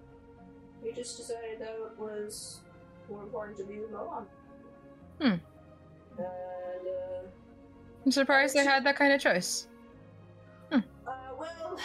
he 0.84 0.92
just 0.92 1.18
decided 1.18 1.60
that 1.60 1.70
it 1.70 2.00
was 2.00 2.60
more 3.10 3.24
important 3.24 3.58
to 3.58 3.64
be 3.64 3.80
with 3.80 3.92
Moan. 3.92 4.26
Hmm. 5.20 5.26
And 5.26 5.42
uh, 6.20 7.28
I'm 8.06 8.12
surprised 8.12 8.56
they 8.56 8.64
had 8.64 8.84
that 8.86 8.96
kind 8.96 9.14
of 9.14 9.20
choice. 9.20 9.68
Uh, 10.72 10.82
well, 11.40 11.78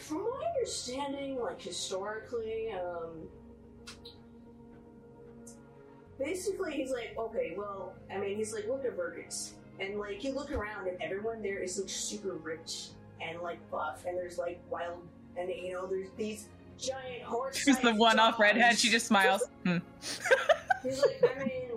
from 0.00 0.18
my 0.18 0.46
understanding, 0.54 1.40
like 1.40 1.60
historically, 1.60 2.72
um, 2.72 3.28
basically 6.18 6.74
he's 6.74 6.90
like, 6.90 7.14
okay, 7.18 7.54
well, 7.56 7.94
I 8.12 8.18
mean, 8.18 8.36
he's 8.36 8.52
like, 8.52 8.66
look 8.68 8.84
at 8.84 8.96
Burgers, 8.96 9.54
and 9.80 9.98
like 9.98 10.24
you 10.24 10.34
look 10.34 10.52
around 10.52 10.88
and 10.88 11.00
everyone 11.02 11.42
there 11.42 11.58
is 11.58 11.78
like 11.78 11.88
super 11.88 12.34
rich 12.34 12.88
and 13.20 13.40
like 13.40 13.58
buff, 13.70 14.04
and 14.06 14.16
there's 14.16 14.38
like 14.38 14.60
wild, 14.70 15.02
and 15.36 15.48
you 15.48 15.72
know, 15.72 15.86
there's 15.86 16.10
these 16.16 16.48
giant 16.78 17.22
horse. 17.22 17.56
She's 17.56 17.78
the 17.80 17.94
one-off 17.94 18.38
redhead. 18.38 18.78
She 18.78 18.90
just 18.90 19.06
smiles. 19.06 19.42
Hmm. 19.64 19.78
He's 20.82 21.02
like, 21.02 21.36
I 21.36 21.44
mean, 21.44 21.70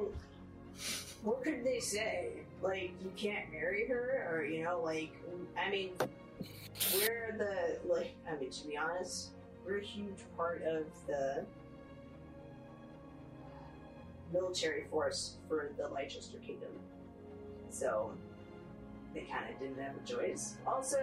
what 1.24 1.44
could 1.44 1.64
they 1.64 1.80
say? 1.80 2.30
Like, 2.62 2.92
you 3.02 3.12
can't 3.16 3.52
marry 3.52 3.88
her, 3.88 4.28
or 4.30 4.46
you 4.46 4.64
know, 4.64 4.82
like, 4.82 5.12
I 5.58 5.72
mean, 5.72 5.92
we're 6.94 7.36
the 7.38 7.80
like. 7.92 8.16
I 8.30 8.40
mean, 8.40 8.52
to 8.52 8.68
be 8.68 8.78
honest, 8.78 9.30
we're 9.66 9.80
a 9.80 9.84
huge 9.84 10.20
part 10.38 10.62
of 10.64 10.86
the 11.08 11.46
military 14.32 14.86
force 14.92 15.38
for 15.48 15.72
the 15.78 15.88
Leicester 15.88 16.38
Kingdom, 16.46 16.70
so 17.70 18.12
they 19.14 19.22
kind 19.22 19.52
of 19.52 19.60
didn't 19.60 19.80
have 19.82 19.94
a 19.96 20.06
choice. 20.06 20.56
Also, 20.68 21.00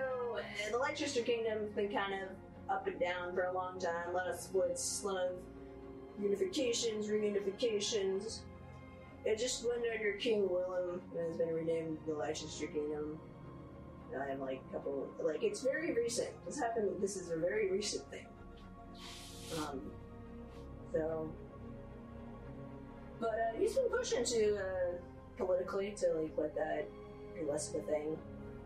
the 0.70 0.78
Leicester 0.78 1.22
Kingdom's 1.22 1.70
been 1.74 1.88
kind 1.88 2.14
of 2.14 2.28
up 2.68 2.86
and 2.86 2.98
down 3.00 3.34
for 3.34 3.44
a 3.44 3.52
long 3.52 3.78
time. 3.78 4.10
A 4.10 4.12
lot 4.12 4.28
of 4.28 4.38
splits, 4.38 5.02
a 5.02 5.06
lot 5.06 5.26
of 5.26 5.32
unifications, 6.20 7.08
reunifications. 7.08 8.40
It 9.24 9.38
just 9.38 9.66
went 9.66 9.82
under 9.92 10.12
King 10.12 10.48
Willem 10.48 11.00
and 11.16 11.26
has 11.26 11.36
been 11.36 11.52
renamed 11.52 11.98
the 12.06 12.14
Leicester 12.14 12.66
Kingdom. 12.66 13.18
I 14.18 14.30
have 14.30 14.40
like 14.40 14.62
a 14.70 14.72
couple, 14.72 15.08
like 15.22 15.42
it's 15.42 15.60
very 15.60 15.92
recent. 15.92 16.28
This 16.46 16.58
happened. 16.58 16.90
This 17.00 17.16
is 17.16 17.30
a 17.30 17.36
very 17.36 17.70
recent 17.70 18.08
thing. 18.10 18.26
Um, 19.58 19.80
so, 20.92 21.28
but 23.20 23.30
uh, 23.30 23.58
he's 23.58 23.74
been 23.74 23.88
pushing 23.90 24.24
to 24.24 24.56
uh, 24.56 24.96
politically 25.36 25.94
to 25.98 26.12
like 26.20 26.32
let 26.36 26.54
that 26.54 26.88
be 27.34 27.44
less 27.44 27.68
of 27.70 27.76
a 27.76 27.86
thing, 27.86 28.16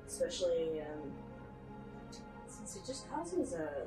especially 0.07 0.81
um, 0.81 1.13
since 2.47 2.77
it 2.77 2.87
just 2.87 3.11
causes 3.11 3.53
a 3.53 3.87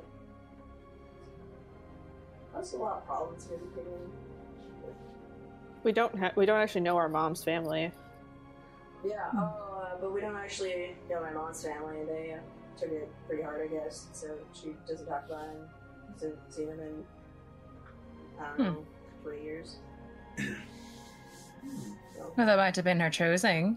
causes 2.52 2.74
a 2.74 2.76
lot 2.76 2.98
of 2.98 3.06
problems 3.06 3.46
in 3.46 3.52
the 3.52 3.74
kingdom. 3.74 4.12
We 5.82 5.92
don't 5.92 6.18
ha- 6.18 6.32
we 6.36 6.46
don't 6.46 6.60
actually 6.60 6.82
know 6.82 6.96
our 6.96 7.08
mom's 7.08 7.44
family. 7.44 7.92
Yeah, 9.04 9.28
oh, 9.36 9.82
uh, 9.82 10.00
but 10.00 10.12
we 10.12 10.20
don't 10.20 10.36
actually 10.36 10.96
know 11.10 11.20
my 11.20 11.30
mom's 11.30 11.62
family. 11.62 12.04
They 12.06 12.32
uh, 12.32 12.38
took 12.78 12.90
it 12.90 13.08
pretty 13.26 13.42
hard, 13.42 13.60
I 13.62 13.66
guess. 13.66 14.06
So 14.12 14.28
she 14.54 14.74
doesn't 14.88 15.06
talk 15.06 15.24
about 15.26 15.48
him. 15.48 15.56
Hasn't 16.14 16.38
seen 16.48 16.68
him 16.68 16.80
in 16.80 17.04
I 18.40 18.48
don't 18.48 18.58
know, 18.58 18.86
three 19.22 19.42
years. 19.42 19.76
Well, 22.18 22.46
that 22.46 22.56
might 22.56 22.76
have 22.76 22.84
been 22.84 23.00
her 23.00 23.10
choosing. 23.10 23.76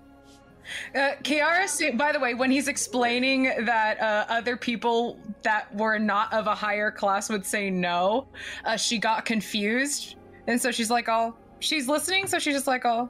Uh, 0.94 1.12
Kiara, 1.24 1.98
by 1.98 2.12
the 2.12 2.20
way, 2.20 2.34
when 2.34 2.52
he's 2.52 2.68
explaining 2.68 3.44
that 3.66 4.00
uh, 4.02 4.26
other 4.30 4.58
people 4.58 5.18
that 5.44 5.74
were 5.74 5.98
not 5.98 6.34
of 6.34 6.48
a 6.48 6.56
higher 6.56 6.92
class 6.92 7.30
would 7.30 7.46
say 7.46 7.70
no, 7.70 8.28
uh, 8.66 8.76
she 8.76 8.98
got 8.98 9.24
confused. 9.24 10.16
And 10.48 10.62
so 10.62 10.72
she's 10.72 10.90
like, 10.90 11.08
oh, 11.08 11.36
she's 11.60 11.88
listening, 11.88 12.28
so 12.28 12.40
she's 12.40 12.56
just 12.56 12.68
like, 12.68 12.86
oh, 12.86 13.10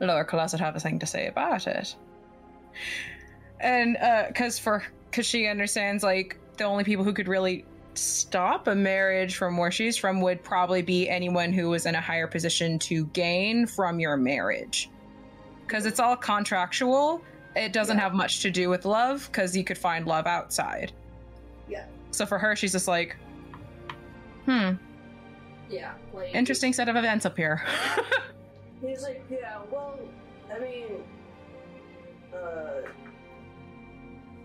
lower 0.00 0.24
class 0.24 0.52
would 0.52 0.60
have 0.60 0.76
a 0.76 0.80
thing 0.80 0.98
to 0.98 1.06
say 1.06 1.26
about 1.26 1.66
it. 1.66 1.94
And 3.60 3.96
because 4.28 4.58
for 4.58 4.82
because 5.10 5.26
she 5.26 5.46
understands 5.46 6.02
like 6.02 6.38
the 6.56 6.64
only 6.64 6.84
people 6.84 7.04
who 7.04 7.12
could 7.12 7.28
really 7.28 7.64
stop 7.98 8.66
a 8.68 8.74
marriage 8.74 9.36
from 9.36 9.56
where 9.56 9.70
she's 9.70 9.96
from 9.96 10.20
would 10.20 10.42
probably 10.42 10.82
be 10.82 11.08
anyone 11.08 11.52
who 11.52 11.68
was 11.70 11.86
in 11.86 11.94
a 11.94 12.00
higher 12.00 12.26
position 12.26 12.78
to 12.80 13.06
gain 13.06 13.66
from 13.66 14.00
your 14.00 14.16
marriage. 14.16 14.90
Because 15.66 15.86
it's 15.86 16.00
all 16.00 16.16
contractual. 16.16 17.22
It 17.56 17.72
doesn't 17.72 17.96
Yeah. 17.96 18.02
have 18.02 18.14
much 18.14 18.40
to 18.42 18.50
do 18.50 18.68
with 18.68 18.84
love 18.84 19.28
because 19.30 19.56
you 19.56 19.64
could 19.64 19.78
find 19.78 20.06
love 20.06 20.26
outside. 20.26 20.92
Yeah. 21.68 21.86
So 22.10 22.26
for 22.26 22.38
her, 22.38 22.54
she's 22.56 22.72
just 22.72 22.88
like, 22.88 23.16
hmm, 24.44 24.72
yeah, 25.70 25.94
like 26.12 26.34
interesting 26.34 26.72
set 26.72 26.88
of 26.88 26.96
events 26.96 27.24
up 27.24 27.36
here. 27.36 27.62
He's 28.82 29.02
like, 29.02 29.24
yeah, 29.30 29.60
well, 29.72 29.98
I 30.54 30.58
mean, 30.58 30.86
uh, 32.34 32.82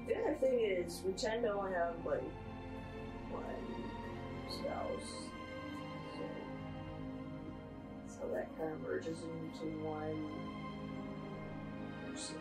the 0.08 0.16
other 0.16 0.36
thing 0.40 0.60
is 0.62 1.02
we 1.06 1.12
tend 1.14 1.44
to 1.44 1.52
only 1.52 1.74
have 1.74 1.94
like 2.06 2.24
spouse, 4.50 5.10
so, 6.16 6.24
so 8.08 8.34
that 8.34 8.58
kind 8.58 8.74
of 8.74 8.82
merges 8.82 9.18
into 9.20 9.78
one 9.86 10.30
person. 12.10 12.36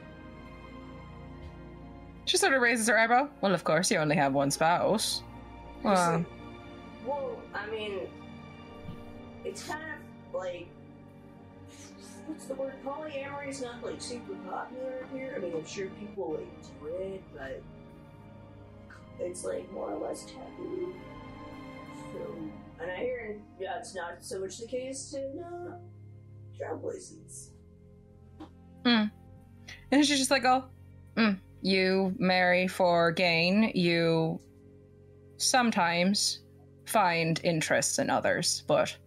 she 2.26 2.36
sort 2.36 2.52
of 2.52 2.60
raises 2.60 2.88
her 2.88 2.98
eyebrow. 2.98 3.28
Well, 3.40 3.54
of 3.54 3.64
course, 3.64 3.90
you 3.90 3.98
only 3.98 4.16
have 4.16 4.34
one 4.34 4.50
spouse. 4.50 5.22
Well, 5.82 5.96
um, 5.96 6.26
well, 7.06 7.40
I 7.54 7.66
mean, 7.70 8.00
it's 9.44 9.66
kind 9.66 9.82
of 9.82 10.34
like 10.34 10.68
what's 12.28 12.44
the 12.44 12.54
word? 12.54 12.74
Polyamory 12.84 13.48
is 13.48 13.62
not 13.62 13.82
like 13.82 14.00
super 14.00 14.34
popular 14.48 15.06
here. 15.12 15.34
I 15.36 15.40
mean, 15.40 15.54
I'm 15.54 15.66
sure 15.66 15.86
people 15.98 16.38
like 16.38 16.80
do 16.80 16.86
it, 16.86 17.22
but 17.34 17.62
it's 19.20 19.44
like 19.44 19.70
more 19.72 19.92
or 19.92 19.98
less 19.98 20.24
taboo. 20.24 20.94
So, 22.12 22.34
and 22.80 22.90
I 22.90 22.96
hear, 22.96 23.36
yeah, 23.58 23.78
it's 23.78 23.94
not 23.94 24.22
so 24.22 24.40
much 24.40 24.58
the 24.58 24.66
case 24.66 25.14
in 25.14 25.42
uh, 25.42 25.78
travel 26.56 26.78
places. 26.78 27.52
and 29.90 30.04
she's 30.04 30.18
just 30.18 30.30
like, 30.30 30.44
oh, 30.44 30.64
mm, 31.16 31.38
you 31.62 32.14
marry 32.18 32.68
for 32.68 33.10
gain. 33.12 33.72
You 33.74 34.40
sometimes 35.36 36.40
find 36.86 37.40
interests 37.44 37.98
in 37.98 38.10
others, 38.10 38.64
but. 38.66 38.96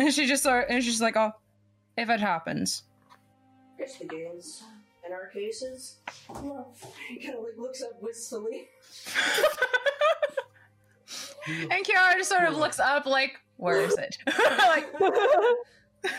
And 0.00 0.14
she 0.14 0.26
just 0.26 0.44
sort 0.44 0.66
and 0.70 0.80
she's 0.80 0.92
just 0.92 1.02
like, 1.02 1.16
oh, 1.16 1.32
if 1.96 2.08
it 2.08 2.20
happens. 2.20 2.84
It's 3.78 3.98
the 3.98 4.04
games. 4.04 4.62
In 5.08 5.14
our 5.14 5.28
cases, 5.28 5.96
well, 6.28 6.74
he 7.08 7.16
kind 7.18 7.38
of 7.38 7.44
like 7.44 7.56
looks 7.56 7.82
up 7.82 8.00
wistfully. 8.02 8.68
And 11.46 11.82
Kiara 11.82 12.12
just 12.18 12.28
sort 12.28 12.44
of 12.44 12.58
looks 12.58 12.78
up, 12.78 13.06
like, 13.06 13.40
where 13.56 13.80
is 13.80 13.96
it? 13.96 14.18
like, 14.26 14.86
Oh 15.00 15.56
yeah, 16.04 16.10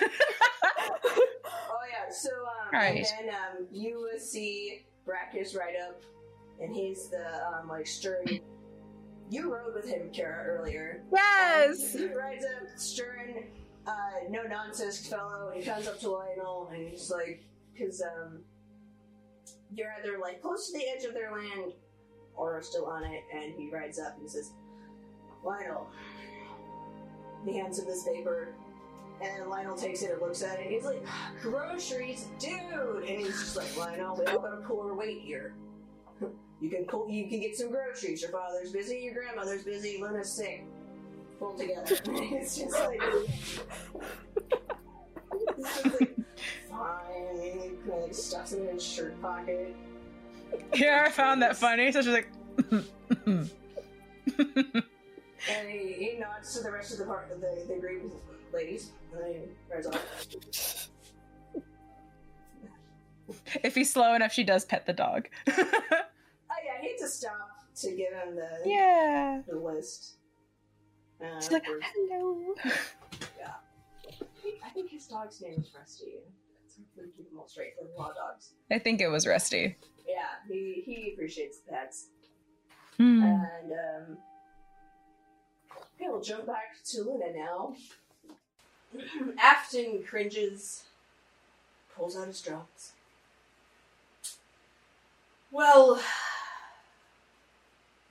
so 2.12 2.30
um, 2.30 2.74
Right. 2.74 3.06
and 3.20 3.28
then 3.28 3.36
um, 3.36 3.68
you 3.72 4.00
will 4.00 4.18
see 4.20 4.88
Brackus 5.08 5.56
right 5.56 5.76
up, 5.88 6.02
and 6.60 6.74
he's 6.76 7.10
the 7.10 7.46
um, 7.48 7.68
like 7.70 7.86
stern. 7.86 8.26
You 9.30 9.54
rode 9.54 9.76
with 9.76 9.88
him, 9.88 10.10
Kara, 10.12 10.58
earlier. 10.60 11.04
yes. 11.14 11.94
And 11.94 12.10
he 12.10 12.16
rides 12.16 12.44
up, 12.46 12.68
stern, 12.80 13.44
uh, 13.86 13.92
no 14.32 14.42
nonsense 14.44 15.06
fellow, 15.08 15.52
and 15.54 15.64
he 15.64 15.70
comes 15.70 15.88
up 15.88 16.00
to 16.00 16.10
Lionel, 16.10 16.72
and 16.74 16.90
he's 16.90 17.12
like, 17.12 17.44
because 17.72 18.02
um, 18.02 18.40
you're 19.74 19.94
either 20.00 20.18
like 20.20 20.42
close 20.42 20.72
to 20.72 20.78
the 20.78 20.86
edge 20.88 21.06
of 21.06 21.14
their 21.14 21.32
land, 21.32 21.74
or 22.36 22.62
still 22.62 22.86
on 22.86 23.04
it, 23.04 23.24
and 23.34 23.54
he 23.54 23.70
rides 23.70 24.00
up 24.00 24.18
and 24.20 24.30
says, 24.30 24.52
Lionel. 25.44 25.88
He 27.46 27.58
hands 27.58 27.80
him 27.80 27.86
this 27.86 28.04
paper, 28.04 28.54
and 29.22 29.50
Lionel 29.50 29.78
takes 29.78 30.02
it 30.02 30.12
and 30.12 30.22
looks 30.22 30.44
at 30.44 30.60
it. 30.60 30.68
He's 30.68 30.84
like, 30.84 31.02
"Groceries, 31.42 32.28
dude!" 32.38 33.04
And 33.08 33.20
he's 33.20 33.40
just 33.40 33.56
like, 33.56 33.78
"Lionel, 33.78 34.18
we 34.18 34.26
all 34.26 34.40
gotta 34.40 34.62
pull 34.68 34.82
our 34.82 34.94
weight 34.94 35.22
here. 35.22 35.54
You 36.62 36.70
can 36.70 36.84
pull, 36.84 37.10
you 37.10 37.30
can 37.30 37.40
get 37.40 37.56
some 37.56 37.72
groceries. 37.72 38.22
Your 38.22 38.32
father's 38.32 38.74
busy, 38.74 38.98
your 38.98 39.14
grandmother's 39.14 39.64
busy, 39.64 39.98
Luna's 40.02 40.30
sick. 40.30 40.66
Pull 41.40 41.58
together." 41.58 41.98
it's 42.06 42.58
just 42.58 42.78
like, 42.78 43.02
it's 45.58 45.84
just 45.84 46.02
like. 46.02 46.19
And 47.92 48.02
he 48.02 48.08
like 48.08 48.14
stuffs 48.14 48.54
it 48.54 48.62
in 48.62 48.74
his 48.74 48.84
shirt 48.84 49.20
pocket. 49.22 49.76
Kiara 50.72 51.10
found 51.10 51.42
that 51.42 51.56
funny, 51.56 51.92
so 51.92 52.02
she's 52.02 52.14
like, 52.14 52.30
and 52.72 53.50
he, 55.68 55.94
he 55.94 56.18
nods 56.20 56.54
to 56.56 56.64
the 56.64 56.72
rest 56.72 56.92
of 56.94 57.00
the 57.00 57.06
part 57.06 57.32
of 57.32 57.42
the, 57.42 57.66
the 57.68 57.76
group 57.80 58.14
ladies. 58.54 58.92
And 59.14 59.22
then 59.24 59.82
he 59.82 59.88
off. 59.88 60.88
If 63.64 63.76
he's 63.76 63.92
slow 63.94 64.16
enough, 64.16 64.34
she 64.34 64.44
does 64.44 64.66
pet 64.66 64.86
the 64.86 64.94
dog. 64.94 65.28
Oh 65.48 65.54
yeah, 66.66 66.74
I 66.78 66.82
hate 66.82 66.98
to 67.00 67.08
stop 67.08 67.50
to 67.76 67.92
give 67.92 68.12
him 68.12 68.36
the 68.36 68.50
yeah. 68.66 69.42
the 69.48 69.56
list. 69.56 70.16
Uh, 71.22 71.40
She's 71.40 71.52
like, 71.52 71.64
hello. 71.66 72.56
I 72.66 72.70
think- 74.42 74.62
I 74.66 74.70
think 74.70 74.90
his 74.90 75.06
dog's 75.08 75.42
name 75.42 75.60
is 75.60 75.72
Rusty. 75.78 76.20
Keep 76.96 77.30
them 77.30 77.40
all 77.40 77.48
straight 77.48 77.74
for 77.78 77.86
the 77.86 78.14
dogs. 78.14 78.52
I 78.72 78.80
think 78.80 79.02
it 79.02 79.08
was 79.08 79.26
Rusty. 79.26 79.76
Yeah, 80.08 80.26
he, 80.48 80.84
he 80.86 81.14
appreciates 81.14 81.60
pets. 81.70 82.08
Hmm. 82.98 83.24
And 83.24 83.72
um, 83.72 84.18
okay, 85.72 86.10
we'll 86.10 86.22
jump 86.22 86.46
back 86.46 86.84
to 86.92 87.02
Luna 87.02 87.34
now. 87.36 87.76
Afton 89.42 90.04
cringes, 90.08 90.84
pulls 91.96 92.18
out 92.18 92.28
his 92.28 92.42
drums. 92.42 92.94
Well, 95.52 96.02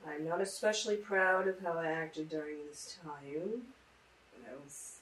I'm 0.07 0.25
not 0.27 0.41
especially 0.41 0.95
proud 0.95 1.47
of 1.47 1.59
how 1.61 1.73
I 1.73 1.87
acted 1.87 2.29
during 2.29 2.57
this 2.67 2.97
time. 3.03 3.61
I 4.45 4.55
was. 4.63 4.98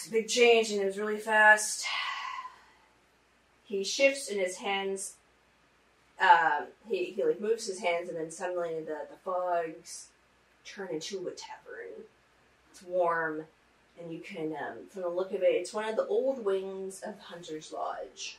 It's 0.00 0.08
a 0.08 0.12
big 0.12 0.28
change 0.28 0.70
and 0.70 0.80
it 0.80 0.86
was 0.86 0.98
really 0.98 1.18
fast. 1.18 1.84
He 3.64 3.84
shifts 3.84 4.28
in 4.28 4.38
his 4.38 4.56
hands 4.56 5.16
um, 6.18 6.68
he, 6.88 7.04
he 7.04 7.22
like 7.22 7.38
moves 7.38 7.66
his 7.66 7.80
hands 7.80 8.08
and 8.08 8.16
then 8.16 8.30
suddenly 8.30 8.80
the, 8.80 8.96
the 9.10 9.18
fogs 9.22 10.08
turn 10.64 10.88
into 10.88 11.28
a 11.28 11.32
tavern. 11.32 12.06
It's 12.70 12.82
warm 12.82 13.44
and 14.00 14.10
you 14.10 14.20
can 14.20 14.54
um, 14.54 14.88
from 14.88 15.02
the 15.02 15.08
look 15.10 15.32
of 15.32 15.42
it 15.42 15.48
it's 15.48 15.74
one 15.74 15.86
of 15.86 15.96
the 15.96 16.06
old 16.06 16.42
wings 16.42 17.02
of 17.02 17.18
Hunter's 17.18 17.70
Lodge. 17.70 18.38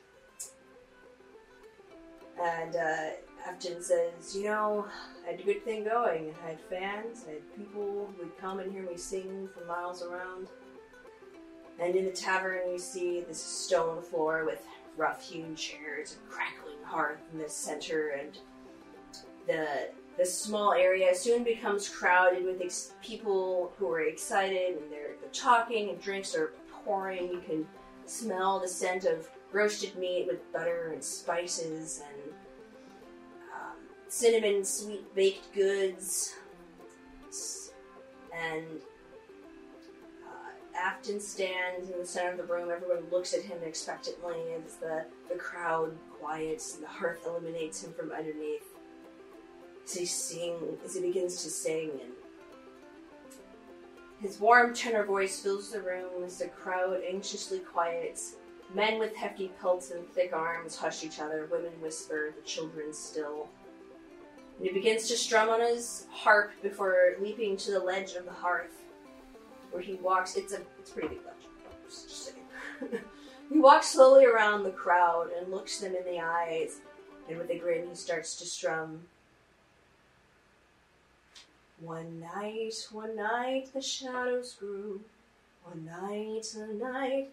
And 2.42 2.76
uh, 2.76 3.10
Afton 3.48 3.84
says, 3.84 4.36
you 4.36 4.46
know, 4.46 4.88
I 5.28 5.32
had 5.34 5.40
a 5.40 5.44
good 5.44 5.64
thing 5.64 5.84
going. 5.84 6.34
I 6.44 6.50
had 6.50 6.60
fans, 6.60 7.26
I 7.30 7.34
had 7.34 7.56
people 7.56 8.10
who 8.18 8.24
would 8.24 8.36
come 8.40 8.58
and 8.58 8.72
hear 8.72 8.82
me 8.82 8.98
sing 8.98 9.48
for 9.54 9.64
miles 9.66 10.02
around. 10.02 10.48
And 11.80 11.96
in 11.96 12.06
the 12.06 12.12
tavern 12.12 12.72
you 12.72 12.78
see 12.78 13.22
this 13.22 13.42
stone 13.42 14.02
floor 14.02 14.46
with 14.46 14.64
rough-hewn 14.98 15.56
chairs 15.56 16.18
and 16.20 16.30
crackling 16.30 16.84
hearth 16.84 17.22
in 17.34 17.40
the 17.40 17.50
center, 17.50 18.10
and 18.10 18.38
the 19.48 19.90
the 20.18 20.26
small 20.26 20.74
area 20.74 21.16
soon 21.16 21.44
becomes 21.44 21.88
crowded 21.88 22.44
with 22.44 22.62
ex- 22.62 22.94
people 23.02 23.72
who 23.78 23.90
are 23.90 24.02
excited 24.02 24.78
and 24.78 24.92
they're, 24.92 25.16
they're 25.22 25.30
talking 25.32 25.90
and 25.90 26.02
drinks 26.02 26.36
are 26.36 26.54
pouring. 26.84 27.30
You 27.30 27.42
can 27.48 27.68
smell 28.06 28.60
the 28.60 28.68
scent 28.68 29.06
of 29.06 29.30
roasted 29.52 29.96
meat 29.96 30.28
with 30.28 30.52
butter 30.52 30.92
and 30.94 31.04
spices 31.04 32.04
and 32.06 32.34
um, 33.56 33.78
cinnamon 34.10 34.66
sweet 34.66 35.16
baked 35.16 35.54
goods. 35.54 36.36
And 38.34 38.66
Afton 40.82 41.20
stands 41.20 41.90
in 41.90 42.00
the 42.00 42.06
center 42.06 42.32
of 42.32 42.38
the 42.38 42.44
room. 42.44 42.72
Everyone 42.72 43.04
looks 43.12 43.34
at 43.34 43.44
him 43.44 43.60
expectantly 43.64 44.54
as 44.66 44.76
the, 44.78 45.06
the 45.30 45.36
crowd 45.36 45.96
quiets 46.20 46.76
and 46.76 46.84
the 46.84 46.88
hearth 46.88 47.26
illuminates 47.26 47.84
him 47.84 47.94
from 47.94 48.12
underneath. 48.12 48.66
As 49.86 49.94
he 49.94 50.06
sing, 50.06 50.56
as 50.84 50.96
he 50.96 51.02
begins 51.02 51.44
to 51.44 51.50
sing, 51.50 51.92
and 52.02 52.12
his 54.20 54.40
warm 54.40 54.74
tenor 54.74 55.04
voice 55.04 55.40
fills 55.40 55.72
the 55.72 55.82
room 55.82 56.24
as 56.24 56.38
the 56.38 56.48
crowd 56.48 57.02
anxiously 57.08 57.60
quiets. 57.60 58.36
Men 58.74 59.00
with 59.00 59.16
hefty 59.16 59.52
pelts 59.60 59.92
and 59.92 60.08
thick 60.10 60.32
arms 60.34 60.78
hush 60.78 61.04
each 61.04 61.20
other. 61.20 61.48
Women 61.52 61.74
whisper. 61.82 62.34
The 62.36 62.44
children 62.44 62.94
still. 62.94 63.50
And 64.58 64.68
he 64.68 64.74
begins 64.74 65.08
to 65.10 65.18
strum 65.18 65.50
on 65.50 65.60
his 65.60 66.06
harp 66.12 66.52
before 66.62 67.16
leaping 67.20 67.58
to 67.58 67.72
the 67.72 67.80
ledge 67.80 68.14
of 68.14 68.26
the 68.26 68.32
hearth 68.32 68.81
where 69.72 69.82
he 69.82 69.94
walks. 69.96 70.36
It's 70.36 70.54
a 70.54 70.62
it's 70.80 70.92
pretty 70.92 71.10
big 71.10 71.20
just 71.92 72.34
he 73.52 73.60
walks 73.60 73.90
slowly 73.90 74.26
around 74.26 74.64
the 74.64 74.72
crowd 74.72 75.30
and 75.38 75.52
looks 75.52 75.80
them 75.80 75.96
in 75.96 76.06
the 76.06 76.20
eyes, 76.20 76.80
and 77.28 77.38
with 77.38 77.50
a 77.50 77.58
grin, 77.58 77.88
he 77.90 77.96
starts 77.96 78.36
to 78.38 78.46
strum. 78.46 79.02
One 81.80 82.20
night, 82.20 82.74
one 82.92 83.16
night, 83.16 83.74
the 83.74 83.82
shadows 83.82 84.54
grew. 84.54 85.02
One 85.64 85.86
night, 85.86 86.46
a 86.56 86.74
night, 86.74 87.30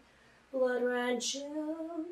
blood 0.53 0.82
ran 0.82 1.20
chill. 1.20 2.05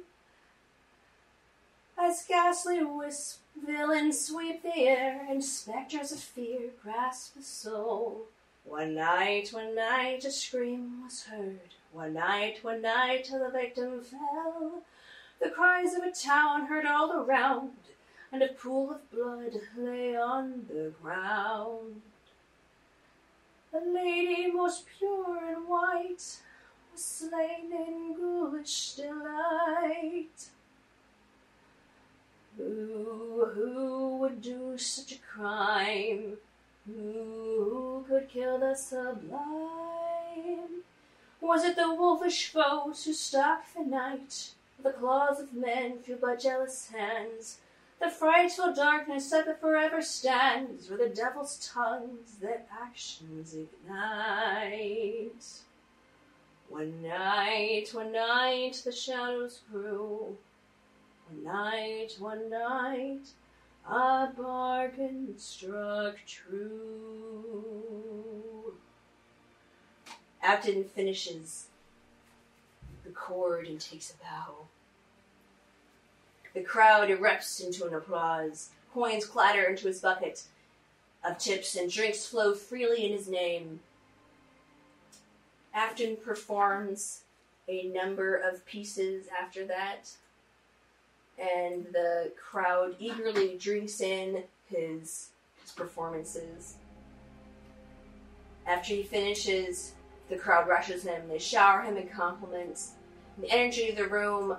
As 1.99 2.25
ghastly 2.29 2.85
wisp 2.85 3.41
villains 3.57 4.27
sweep 4.27 4.63
the 4.63 4.75
air, 4.75 5.27
and 5.29 5.43
specters 5.43 6.13
of 6.13 6.19
fear 6.19 6.71
grasp 6.83 7.35
the 7.35 7.43
soul. 7.43 8.27
One 8.67 8.97
night, 8.97 9.51
one 9.53 9.77
night, 9.77 10.25
a 10.25 10.31
scream 10.33 11.05
was 11.05 11.23
heard. 11.23 11.75
One 11.93 12.15
night, 12.15 12.59
one 12.65 12.83
night, 12.83 13.25
till 13.25 13.39
the 13.39 13.51
victim 13.51 14.03
fell. 14.03 14.83
The 15.41 15.51
cries 15.51 15.95
of 15.95 16.03
a 16.03 16.11
town 16.11 16.67
heard 16.67 16.85
all 16.85 17.13
around, 17.13 17.77
and 18.33 18.43
a 18.43 18.49
pool 18.49 18.91
of 18.91 19.11
blood 19.11 19.53
lay 19.79 20.17
on 20.17 20.67
the 20.69 20.93
ground. 21.01 22.03
A 23.73 23.79
lady 23.79 24.51
most 24.51 24.87
pure 24.99 25.47
and 25.47 25.69
white 25.69 26.41
was 26.93 27.05
slain 27.05 27.71
in 27.71 28.15
ghoulish 28.17 28.95
delight. 28.97 30.49
Who, 32.57 33.47
who 33.55 34.17
would 34.17 34.43
do 34.43 34.77
such 34.77 35.13
a 35.13 35.19
crime? 35.19 36.39
Who 36.87 38.05
could 38.09 38.29
kill 38.29 38.59
the 38.59 38.75
sublime? 38.75 39.41
Was 41.41 41.65
it 41.65 41.77
the 41.77 41.93
wolfish 41.95 42.49
foes 42.49 43.05
who 43.05 43.13
stalked 43.13 43.75
the 43.75 43.83
night? 43.85 44.53
The 44.83 44.93
claws 44.93 45.41
of 45.41 45.53
men 45.53 45.99
fueled 45.99 46.21
by 46.21 46.37
jealous 46.37 46.91
hands? 46.91 47.59
The 47.99 48.11
frightful 48.11 48.73
darkness 48.75 49.31
that 49.31 49.61
forever 49.61 50.01
stands? 50.03 50.91
Or 50.91 50.97
the 50.97 51.09
devil's 51.09 51.71
tongues 51.73 52.37
that 52.41 52.69
actions 52.71 53.55
ignite? 53.55 55.43
One 56.69 57.03
night, 57.03 57.89
one 57.93 58.13
night, 58.13 58.83
the 58.85 58.93
shadows 58.93 59.61
grew. 59.71 60.37
One 61.29 61.43
night, 61.43 62.17
one 62.19 62.51
night, 62.51 63.29
a 63.89 64.29
bargain 64.37 65.35
struck 65.39 66.17
true. 66.27 66.75
Afton 70.43 70.85
finishes 70.85 71.67
the 73.05 73.11
chord 73.11 73.67
and 73.67 73.81
takes 73.81 74.11
a 74.13 74.17
bow. 74.23 74.67
The 76.55 76.63
crowd 76.63 77.09
erupts 77.09 77.65
into 77.65 77.87
an 77.87 77.95
applause. 77.95 78.71
Coins 78.93 79.25
clatter 79.27 79.65
into 79.65 79.89
his 79.89 80.01
bucket 80.01 80.45
of 81.25 81.39
chips, 81.39 81.77
and 81.77 81.91
drinks 81.91 82.27
flow 82.27 82.55
freely 82.55 83.05
in 83.05 83.13
his 83.13 83.29
name. 83.29 83.81
Afton 85.75 86.17
performs 86.17 87.23
a 87.69 87.89
number 87.89 88.37
of 88.37 88.65
pieces 88.65 89.27
after 89.41 89.67
that, 89.67 90.11
and 91.39 91.87
the 91.93 92.33
crowd 92.37 92.97
eagerly 92.99 93.57
drinks 93.59 94.01
in 94.01 94.45
his, 94.69 95.31
his 95.61 95.73
performances. 95.75 96.77
After 98.67 98.95
he 98.95 99.03
finishes, 99.03 99.93
the 100.29 100.37
crowd 100.37 100.69
rushes 100.69 101.05
him. 101.05 101.29
They 101.29 101.39
shower 101.39 101.83
him 101.83 101.97
in 101.97 102.09
compliments. 102.09 102.93
The 103.39 103.51
energy 103.51 103.91
of 103.91 103.97
the 103.97 104.09
room. 104.09 104.57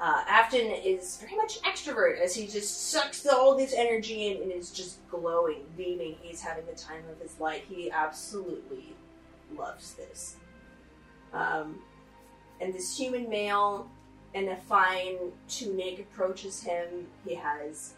Uh, 0.00 0.24
Afton 0.28 0.66
is 0.66 1.18
very 1.18 1.36
much 1.36 1.58
an 1.58 1.62
extrovert 1.64 2.20
as 2.20 2.34
he 2.34 2.46
just 2.46 2.90
sucks 2.90 3.26
all 3.26 3.56
this 3.56 3.74
energy 3.74 4.28
in 4.28 4.42
and 4.42 4.52
is 4.52 4.70
just 4.70 5.06
glowing, 5.10 5.64
beaming. 5.76 6.16
He's 6.22 6.40
having 6.40 6.64
the 6.66 6.72
time 6.72 7.02
of 7.10 7.20
his 7.20 7.38
life. 7.40 7.62
He 7.68 7.90
absolutely 7.90 8.94
loves 9.56 9.94
this. 9.94 10.36
Um, 11.32 11.80
and 12.60 12.72
this 12.72 12.96
human 12.96 13.28
male 13.28 13.90
in 14.34 14.48
a 14.48 14.56
fine 14.56 15.16
tunic 15.48 15.98
approaches 16.00 16.62
him. 16.62 17.06
He 17.26 17.34
has 17.34 17.94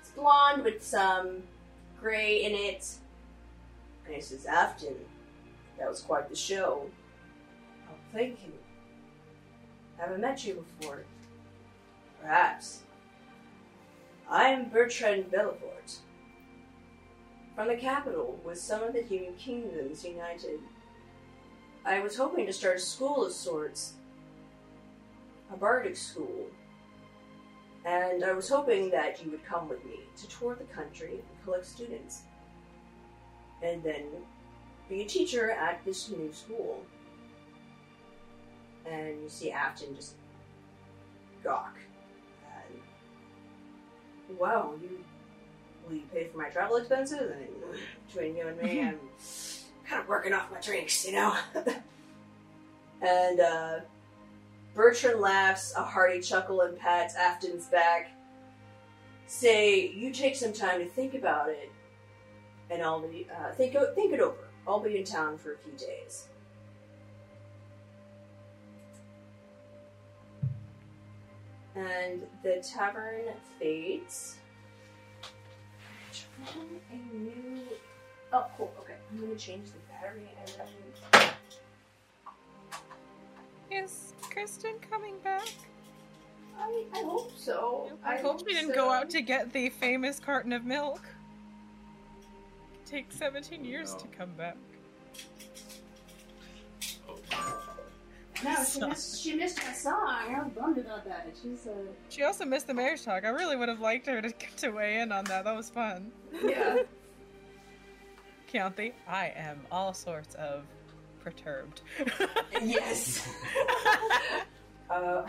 it's 0.00 0.10
blonde 0.10 0.64
with 0.64 0.82
some 0.82 1.42
gray 2.00 2.44
in 2.44 2.52
it. 2.52 2.88
And 4.06 4.14
he 4.14 4.20
says, 4.20 4.46
Afton, 4.46 4.94
that 5.78 5.88
was 5.88 6.00
quite 6.00 6.28
the 6.28 6.36
show. 6.36 6.86
Oh, 7.88 7.94
thank 8.12 8.38
you. 8.44 8.52
Haven't 9.98 10.20
met 10.20 10.44
you 10.44 10.64
before. 10.78 11.04
Perhaps. 12.20 12.82
I'm 14.28 14.68
Bertrand 14.68 15.30
Bellavort. 15.30 15.98
from 17.54 17.68
the 17.68 17.76
capital 17.76 18.40
with 18.44 18.58
some 18.58 18.82
of 18.82 18.94
the 18.94 19.02
human 19.02 19.34
kingdoms 19.34 20.04
united. 20.04 20.60
I 21.84 22.00
was 22.00 22.16
hoping 22.16 22.46
to 22.46 22.52
start 22.52 22.76
a 22.76 22.80
school 22.80 23.26
of 23.26 23.32
sorts, 23.32 23.94
a 25.52 25.56
bardic 25.56 25.96
school, 25.96 26.46
and 27.84 28.24
I 28.24 28.32
was 28.32 28.48
hoping 28.48 28.90
that 28.90 29.24
you 29.24 29.30
would 29.30 29.44
come 29.44 29.68
with 29.68 29.84
me 29.84 30.00
to 30.16 30.28
tour 30.28 30.54
the 30.54 30.64
country 30.64 31.12
and 31.12 31.44
collect 31.44 31.66
students, 31.66 32.22
and 33.62 33.82
then 33.82 34.04
be 34.88 35.02
a 35.02 35.06
teacher 35.06 35.50
at 35.52 35.84
this 35.84 36.10
new 36.10 36.32
school. 36.32 36.82
And 38.86 39.22
you 39.22 39.28
see 39.28 39.52
Afton 39.52 39.94
just 39.94 40.14
gawk. 41.44 41.76
And, 44.28 44.38
wow, 44.38 44.74
you 44.80 45.04
will 45.86 45.96
you 45.96 46.02
pay 46.12 46.24
for 46.24 46.38
my 46.38 46.48
travel 46.48 46.76
expenses? 46.76 47.30
And 47.30 47.48
between 48.06 48.36
you 48.36 48.48
and 48.48 48.60
me, 48.60 48.82
I'm 48.82 48.98
kind 49.88 50.02
of 50.02 50.08
working 50.08 50.32
off 50.32 50.50
my 50.50 50.60
drinks, 50.60 51.06
you 51.06 51.12
know. 51.12 51.36
and 53.02 53.40
uh, 53.40 53.80
Bertrand 54.74 55.20
laughs 55.20 55.74
a 55.76 55.82
hearty 55.82 56.20
chuckle 56.20 56.60
and 56.62 56.78
pats 56.78 57.14
Afton's 57.14 57.66
back. 57.66 58.12
Say, 59.26 59.90
you 59.90 60.12
take 60.12 60.36
some 60.36 60.52
time 60.52 60.80
to 60.80 60.86
think 60.86 61.14
about 61.14 61.48
it, 61.48 61.70
and 62.70 62.82
I'll 62.82 63.00
be 63.00 63.26
uh, 63.30 63.52
think 63.52 63.76
think 63.94 64.12
it 64.12 64.20
over. 64.20 64.48
I'll 64.66 64.80
be 64.80 64.98
in 64.98 65.04
town 65.04 65.38
for 65.38 65.54
a 65.54 65.58
few 65.58 65.72
days. 65.72 66.28
And 71.74 72.22
the 72.42 72.62
tavern 72.66 73.34
fades. 73.58 74.36
A 76.92 77.16
new. 77.16 77.62
Oh, 78.32 78.46
cool. 78.56 78.72
Okay, 78.80 78.94
I'm 79.10 79.20
gonna 79.20 79.36
change 79.36 79.66
the 79.66 79.78
battery. 79.88 80.28
Is 83.70 84.14
Kristen 84.22 84.74
coming 84.90 85.14
back? 85.22 85.48
I, 86.58 86.84
I 86.94 87.02
hope 87.02 87.32
so. 87.36 87.90
I, 88.04 88.16
hope 88.16 88.40
she 88.40 88.54
didn't 88.54 88.70
so. 88.70 88.74
go 88.74 88.90
out 88.90 89.08
to 89.10 89.22
get 89.22 89.52
the 89.52 89.70
famous 89.70 90.18
carton 90.18 90.52
of 90.52 90.64
milk. 90.64 91.02
Take 92.84 93.12
17 93.12 93.64
years 93.64 93.94
to 93.94 94.06
come 94.08 94.32
back. 94.34 94.56
No, 98.42 98.64
she 98.64 98.80
missed, 98.80 99.22
she 99.22 99.34
missed 99.34 99.58
my 99.58 99.72
song. 99.72 100.24
I 100.28 100.42
was 100.42 100.52
bummed 100.52 100.78
about 100.78 101.04
that. 101.04 101.28
She's 101.40 101.66
uh, 101.66 101.72
She 102.08 102.22
also 102.22 102.44
missed 102.44 102.66
the 102.66 102.74
marriage 102.74 103.04
talk. 103.04 103.24
I 103.24 103.28
really 103.28 103.56
would 103.56 103.68
have 103.68 103.80
liked 103.80 104.06
her 104.06 104.20
to, 104.22 104.32
to 104.56 104.70
weigh 104.70 105.00
in 105.00 105.12
on 105.12 105.24
that. 105.26 105.44
That 105.44 105.54
was 105.54 105.70
fun. 105.70 106.10
yeah. 106.44 106.78
Chianti, 108.50 108.92
I 109.06 109.32
am 109.36 109.60
all 109.70 109.92
sorts 109.92 110.34
of 110.34 110.64
perturbed. 111.30 111.80
yes. 112.62 113.28
Uh, 114.90 115.24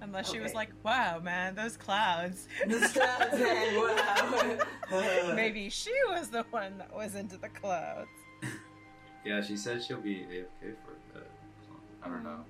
Unless 0.00 0.32
she 0.32 0.40
was 0.40 0.54
like, 0.54 0.70
wow, 0.82 1.20
man, 1.22 1.54
those 1.54 1.76
clouds. 1.76 2.48
the 2.66 2.80
stars, 2.88 3.38
man. 3.38 3.76
Wow. 4.90 5.32
Maybe 5.36 5.70
she 5.70 5.92
was 6.08 6.30
the 6.30 6.42
one 6.50 6.78
that 6.78 6.92
was 6.92 7.14
into 7.14 7.36
the 7.36 7.48
clouds. 7.48 8.08
Yeah, 9.24 9.40
she 9.40 9.56
said 9.56 9.84
she'll 9.84 10.00
be 10.00 10.16
AFK 10.16 10.74
for 10.84 10.92
a 10.92 11.18
bit. 11.18 11.30
I 12.02 12.08
don't 12.08 12.24
know. 12.24 12.40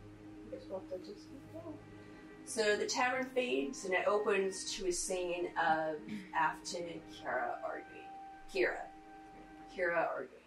Guess 0.52 0.60
we'll 0.70 0.80
have 0.88 0.88
to 0.88 0.98
just 1.06 1.28
keep 1.28 1.52
going. 1.52 1.74
So 2.46 2.76
the 2.76 2.86
tavern 2.86 3.26
fades 3.34 3.84
and 3.84 3.92
it 3.92 4.06
opens 4.06 4.72
to 4.76 4.86
a 4.86 4.92
scene 4.92 5.48
of 5.58 5.96
Afton 6.34 6.84
and 6.84 7.00
Kira 7.12 7.56
arguing. 7.62 8.06
Kira. 8.54 8.86
Kira 9.76 10.08
arguing. 10.08 10.39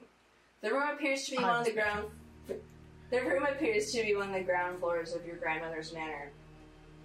The 0.64 0.72
room 0.72 0.90
appears 0.94 1.26
to 1.26 1.32
be 1.32 1.44
one 1.44 1.60
of 1.60 1.66
the 1.66 1.74
ground. 1.74 2.06
The 2.48 3.22
room 3.22 3.46
appears 3.46 3.92
to 3.92 4.02
be 4.02 4.16
one 4.16 4.30
of 4.30 4.34
the 4.34 4.44
ground 4.44 4.80
floors 4.80 5.14
of 5.14 5.26
your 5.26 5.36
grandmother's 5.36 5.94
manor. 5.94 6.32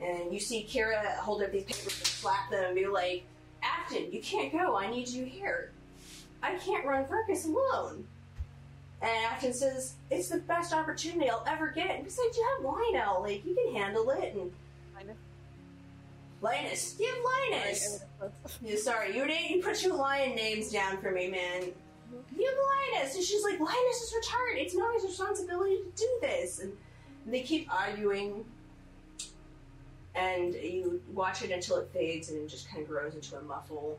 And 0.00 0.32
you 0.32 0.38
see 0.38 0.64
Kira 0.66 1.16
hold 1.16 1.42
up 1.42 1.50
these 1.50 1.64
papers 1.64 1.98
and 1.98 2.06
slap 2.06 2.50
them 2.52 2.64
and 2.66 2.74
be 2.76 2.86
like, 2.86 3.26
Afton, 3.60 4.12
you 4.12 4.22
can't 4.22 4.52
go. 4.52 4.76
I 4.76 4.88
need 4.88 5.08
you 5.08 5.24
here. 5.24 5.72
I 6.40 6.54
can't 6.54 6.86
run 6.86 7.04
Fergus 7.08 7.46
alone. 7.46 8.06
And 9.02 9.24
Afton 9.24 9.52
says, 9.52 9.94
It's 10.08 10.28
the 10.28 10.38
best 10.38 10.72
opportunity 10.72 11.28
I'll 11.28 11.44
ever 11.48 11.68
get. 11.68 11.90
And 11.90 12.04
besides, 12.04 12.36
you 12.36 12.48
have 12.56 12.64
Lionel. 12.64 13.22
Like, 13.22 13.44
you 13.44 13.56
can 13.56 13.74
handle 13.74 14.08
it. 14.10 14.34
And 14.34 14.52
Linus? 14.94 15.16
Linus. 16.40 16.96
You 17.00 17.06
have 17.06 17.52
Linus. 17.52 18.04
Yeah, 18.62 18.76
sorry, 18.76 19.16
you 19.16 19.24
didn't 19.26 19.50
you 19.50 19.62
put 19.62 19.80
your 19.82 19.94
lion 19.94 20.34
names 20.34 20.72
down 20.72 20.98
for 20.98 21.12
me, 21.12 21.28
man. 21.28 21.70
Have 22.12 22.38
Linus. 22.92 23.14
And 23.14 23.24
she's 23.24 23.42
like, 23.42 23.60
Linus 23.60 24.02
is 24.02 24.14
retired. 24.14 24.58
It's 24.58 24.74
not 24.74 24.94
his 24.94 25.04
responsibility 25.04 25.76
to 25.76 25.90
do 25.96 26.18
this. 26.20 26.60
And 26.60 26.72
they 27.26 27.42
keep 27.42 27.72
arguing. 27.72 28.44
And 30.14 30.54
you 30.54 31.00
watch 31.12 31.42
it 31.42 31.50
until 31.50 31.76
it 31.76 31.90
fades 31.92 32.30
and 32.30 32.40
it 32.40 32.48
just 32.48 32.68
kind 32.68 32.82
of 32.82 32.88
grows 32.88 33.14
into 33.14 33.36
a 33.36 33.42
muffle. 33.42 33.98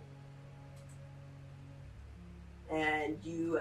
And 2.72 3.18
you 3.24 3.60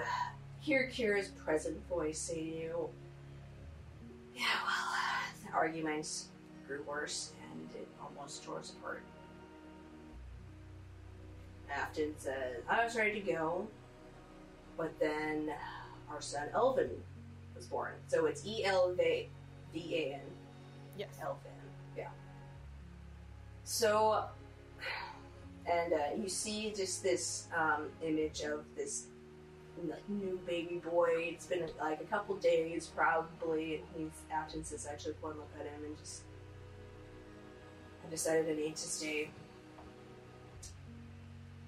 hear 0.60 0.90
Kira's 0.92 1.28
present 1.28 1.76
voice 1.88 2.18
say 2.18 2.34
to 2.34 2.40
you, 2.40 2.88
Yeah, 4.34 4.44
well, 4.64 4.92
uh, 4.92 5.46
the 5.46 5.52
arguments 5.52 6.28
grew 6.66 6.82
worse 6.82 7.32
and 7.52 7.70
it 7.74 7.88
almost 8.02 8.44
tore 8.44 8.58
us 8.58 8.72
apart. 8.78 9.02
Afton 11.70 12.14
says, 12.18 12.62
I 12.68 12.84
was 12.84 12.96
ready 12.96 13.20
to 13.20 13.32
go, 13.32 13.66
but 14.78 14.98
then 14.98 15.52
our 16.08 16.22
son 16.22 16.48
Elvin 16.54 16.90
was 17.54 17.66
born. 17.66 17.92
So 18.06 18.24
it's 18.26 18.46
E 18.46 18.64
L 18.64 18.94
V 18.94 19.28
A 19.74 20.14
N. 20.14 20.20
Yes. 20.96 21.08
Elvin. 21.20 21.50
Yeah. 21.96 22.08
So, 23.64 24.24
and 25.70 25.92
uh, 25.92 25.96
you 26.16 26.28
see 26.28 26.72
just 26.74 27.02
this 27.02 27.48
um, 27.54 27.88
image 28.02 28.40
of 28.40 28.64
this 28.76 29.08
like, 29.86 30.08
new 30.08 30.40
baby 30.46 30.80
boy. 30.90 31.08
It's 31.16 31.46
been 31.46 31.68
like 31.80 32.00
a 32.00 32.04
couple 32.04 32.36
days 32.36 32.90
probably, 32.96 33.74
and 33.74 33.84
he's 33.96 34.22
Afton 34.32 34.64
says 34.64 34.88
I 34.90 34.96
took 34.96 35.22
one 35.22 35.36
look 35.36 35.50
at 35.60 35.66
him 35.66 35.84
and 35.84 35.98
just 35.98 36.22
I 38.06 38.10
decided 38.10 38.48
I 38.48 38.60
need 38.60 38.76
to 38.76 38.88
stay. 38.88 39.30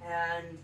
And 0.03 0.59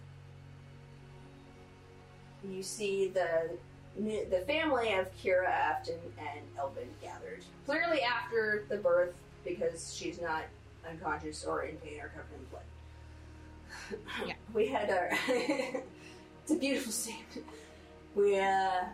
you 2.51 2.63
see 2.63 3.09
the 3.09 3.51
the 3.99 4.45
family 4.47 4.93
of 4.93 5.09
Kira 5.17 5.49
Afton 5.49 5.99
and 6.19 6.41
Elvin 6.59 6.89
gathered. 7.01 7.43
Clearly 7.65 8.03
after 8.03 8.67
the 8.69 8.77
birth, 8.77 9.15
because 9.45 9.95
she's 9.95 10.21
not 10.21 10.45
unconscious 10.89 11.45
or 11.45 11.63
in 11.63 11.77
pain 11.77 12.01
or 12.01 12.09
covered 12.09 12.39
in 12.39 12.45
blood. 12.51 12.63
Yeah. 14.27 14.35
we 14.53 14.67
had 14.67 14.91
our. 14.91 15.11
it's 15.29 16.51
a 16.51 16.57
beautiful 16.57 16.93
scene. 16.93 17.25
We 18.15 18.39
uh, 18.39 18.85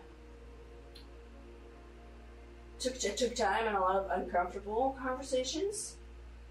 took 2.79 2.99
took 2.99 3.35
time 3.35 3.67
and 3.67 3.77
a 3.77 3.81
lot 3.81 3.97
of 3.97 4.11
uncomfortable 4.11 4.97
conversations, 5.01 5.97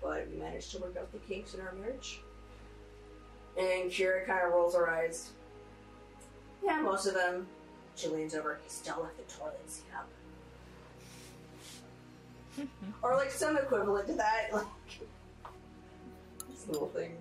but 0.01 0.27
we 0.31 0.37
managed 0.37 0.71
to 0.71 0.79
work 0.79 0.97
out 0.97 1.11
the 1.11 1.19
kinks 1.19 1.53
in 1.53 1.61
our 1.61 1.73
marriage. 1.73 2.21
And 3.57 3.91
Kira 3.91 4.25
kind 4.25 4.45
of 4.45 4.53
rolls 4.53 4.75
her 4.75 4.89
eyes. 4.89 5.31
Yeah, 6.63 6.81
most 6.81 7.05
of 7.07 7.13
them. 7.13 7.47
She 7.95 8.07
leans 8.07 8.35
over. 8.35 8.59
He 8.63 8.69
still 8.69 9.01
left 9.01 9.17
the 9.17 9.33
toilet 9.33 9.59
seat 9.69 9.83
up. 9.95 10.07
or 13.01 13.15
like 13.15 13.31
some 13.31 13.57
equivalent 13.57 14.07
to 14.07 14.13
that. 14.13 14.49
Like 14.53 14.65
little 16.67 16.89
things. 16.89 17.19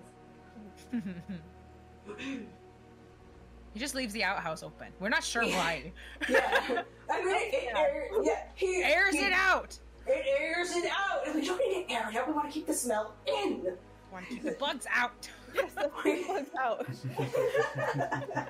He 3.73 3.79
just 3.79 3.95
leaves 3.95 4.13
the 4.13 4.23
outhouse 4.23 4.61
open. 4.61 4.87
We're 4.99 5.09
not 5.09 5.23
sure 5.23 5.43
why. 5.43 5.91
Yeah. 6.29 6.83
I 7.09 7.25
mean, 7.25 7.35
it, 7.35 7.53
it, 7.53 7.75
air, 7.75 8.07
yeah, 8.23 8.43
he 8.55 8.83
Airs 8.83 9.15
he- 9.15 9.25
it 9.25 9.33
out. 9.33 9.77
It 10.07 10.25
airs 10.39 10.71
it 10.75 10.85
out, 10.91 11.25
and 11.25 11.35
we 11.35 11.45
don't 11.45 11.57
need 11.57 11.87
to 11.87 11.93
air 11.93 12.07
it 12.09 12.15
out. 12.15 12.27
We 12.27 12.33
want 12.33 12.47
to 12.47 12.53
keep 12.53 12.67
the 12.67 12.73
smell 12.73 13.13
in. 13.25 13.61
We 13.63 13.69
Want 14.11 14.27
to 14.27 14.33
keep 14.33 14.43
the 14.43 14.51
bugs 14.53 14.85
out. 14.93 15.27
Yes, 15.53 15.71
that's 15.75 15.93
what 15.93 16.05
it 16.05 16.27
was 16.27 16.45
out. 16.59 16.85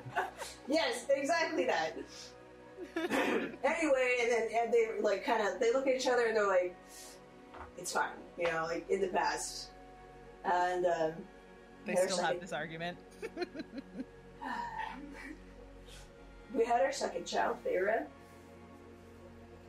yes, 0.68 1.06
exactly 1.10 1.66
that. 1.66 1.96
anyway, 2.96 4.16
and 4.22 4.30
then 4.32 4.48
and 4.54 4.72
they 4.72 4.88
like 5.00 5.24
kind 5.24 5.46
of 5.46 5.58
they 5.60 5.72
look 5.72 5.86
at 5.86 5.96
each 5.96 6.06
other 6.06 6.26
and 6.26 6.36
they're 6.36 6.46
like, 6.46 6.76
"It's 7.78 7.92
fine," 7.92 8.10
you 8.38 8.44
know, 8.44 8.64
like 8.64 8.88
in 8.90 9.00
the 9.00 9.08
past. 9.08 9.70
And 10.44 10.86
um, 10.86 11.12
They 11.86 11.94
still 11.94 12.16
second- 12.16 12.24
have 12.24 12.40
this 12.40 12.52
argument. 12.52 12.98
We 16.54 16.66
had 16.66 16.82
our 16.82 16.92
second 16.92 17.24
child, 17.24 17.56
Thera. 17.64 18.04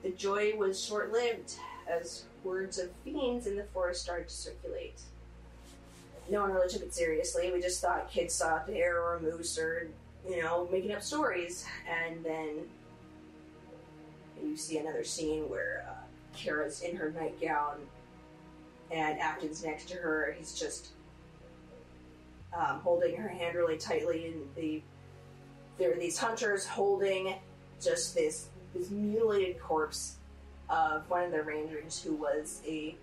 The 0.04 0.10
joy 0.12 0.54
was 0.58 0.84
short 0.84 1.14
lived 1.14 1.54
as 1.88 2.26
words 2.44 2.78
of 2.78 2.90
fiends 3.06 3.48
in 3.48 3.56
the 3.56 3.64
forest 3.74 4.02
started 4.02 4.28
to 4.28 4.34
circulate. 4.36 5.00
No 6.30 6.42
one 6.42 6.52
really 6.52 6.70
took 6.70 6.82
it 6.82 6.94
seriously. 6.94 7.52
We 7.52 7.62
just 7.62 7.82
thought 7.82 8.10
kids 8.10 8.34
saw 8.34 8.58
a 8.58 8.64
bear 8.66 9.02
or 9.02 9.16
a 9.16 9.22
moose 9.22 9.58
or, 9.58 9.88
you 10.28 10.42
know, 10.42 10.68
making 10.72 10.94
up 10.94 11.02
stories. 11.02 11.66
And 11.90 12.24
then 12.24 12.60
you 14.44 14.56
see 14.58 14.78
another 14.78 15.04
scene 15.04 15.50
where 15.50 15.86
uh, 15.90 16.04
Kara's 16.36 16.82
in 16.82 16.96
her 16.96 17.12
nightgown 17.12 17.78
and 18.92 19.20
Afton's 19.20 19.64
next 19.64 19.90
to 19.90 19.96
her. 19.96 20.36
He's 20.38 20.54
just 20.58 20.90
um, 22.58 22.80
holding 22.80 23.16
her 23.16 23.28
hand 23.28 23.56
really 23.56 23.78
tightly, 23.78 24.28
and 24.28 24.48
the 24.56 24.82
there 25.78 25.92
are 25.92 26.00
these 26.00 26.18
hunters 26.18 26.68
holding 26.68 27.34
just 27.82 28.14
this 28.14 28.48
this 28.74 28.90
mutilated 28.92 29.60
corpse 29.60 30.18
of 30.70 31.10
one 31.10 31.24
of 31.24 31.32
the 31.32 31.42
rangers 31.42 32.02
who 32.02 32.14
was 32.14 32.62
a 32.68 32.96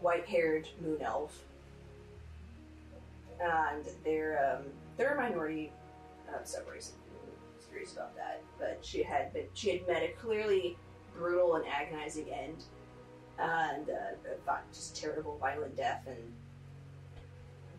white-haired 0.00 0.68
moon 0.80 1.00
elf, 1.02 1.44
and 3.42 3.84
they're 4.04 4.56
um, 4.56 4.64
they're 4.96 5.14
a 5.14 5.20
minority 5.20 5.72
subrace. 6.44 6.90
I'm 6.90 7.68
curious 7.68 7.92
about 7.92 8.16
that, 8.16 8.42
but 8.58 8.78
she 8.82 9.02
had 9.02 9.32
been 9.32 9.46
she 9.54 9.70
had 9.70 9.86
met 9.86 10.02
a 10.02 10.08
clearly 10.20 10.76
brutal 11.16 11.56
and 11.56 11.64
agonizing 11.66 12.30
end, 12.30 12.64
and 13.38 13.90
uh, 13.90 14.52
just 14.72 14.96
terrible, 14.96 15.36
violent 15.38 15.76
death, 15.76 16.06
and 16.06 16.32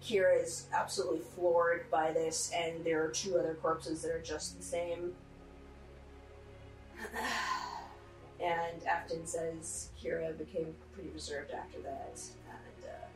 Kira 0.04 0.42
is 0.44 0.68
absolutely 0.74 1.20
floored 1.20 1.90
by 1.90 2.12
this, 2.12 2.52
and 2.54 2.84
there 2.84 3.04
are 3.04 3.10
two 3.10 3.38
other 3.38 3.56
corpses 3.56 4.02
that 4.02 4.12
are 4.12 4.22
just 4.22 4.58
the 4.58 4.64
same. 4.64 5.14
and 8.42 8.86
Afton 8.86 9.26
says 9.26 9.90
Kira 10.02 10.38
became 10.38 10.76
pretty 10.94 11.10
reserved 11.10 11.52
after 11.52 11.80
that, 11.82 12.20
and 12.50 12.86
uh, 12.86 13.08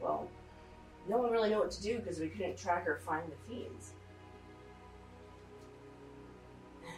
well, 0.00 0.28
no 1.08 1.18
one 1.18 1.30
really 1.30 1.48
knew 1.50 1.58
what 1.58 1.70
to 1.72 1.82
do 1.82 1.98
because 1.98 2.18
we 2.18 2.28
couldn't 2.28 2.56
track 2.56 2.86
or 2.86 2.96
find 2.96 3.24
the 3.30 3.36
fiends. 3.48 3.92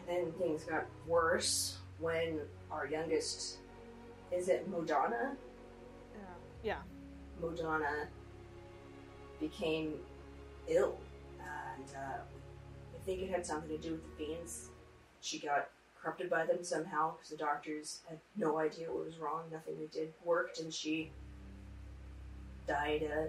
And 0.09 0.27
then 0.27 0.33
things 0.33 0.65
got 0.65 0.87
worse 1.07 1.79
when 1.99 2.41
our 2.71 2.87
youngest, 2.87 3.59
is 4.33 4.49
it 4.49 4.71
Modana? 4.71 5.37
Yeah. 6.63 6.79
Modana 7.43 8.07
became 9.41 9.95
ill, 10.67 10.99
and 11.39 11.85
uh, 11.97 12.19
I 12.19 13.05
think 13.05 13.21
it 13.21 13.31
had 13.31 13.47
something 13.47 13.69
to 13.69 13.79
do 13.79 13.93
with 13.93 14.03
the 14.05 14.25
fiends. 14.25 14.71
She 15.21 15.39
got 15.39 15.69
corrupted 16.01 16.31
by 16.31 16.47
them 16.47 16.63
somehow 16.63 17.15
because 17.15 17.31
the 17.31 17.37
doctors 17.37 18.01
had 18.09 18.19
no 18.37 18.59
idea 18.59 18.91
what 18.91 19.05
was 19.05 19.19
wrong. 19.19 19.43
Nothing 19.53 19.79
we 19.79 19.87
did 19.87 20.13
worked, 20.25 20.61
and 20.61 20.73
she 20.73 21.11
died 22.67 23.03
a 23.03 23.29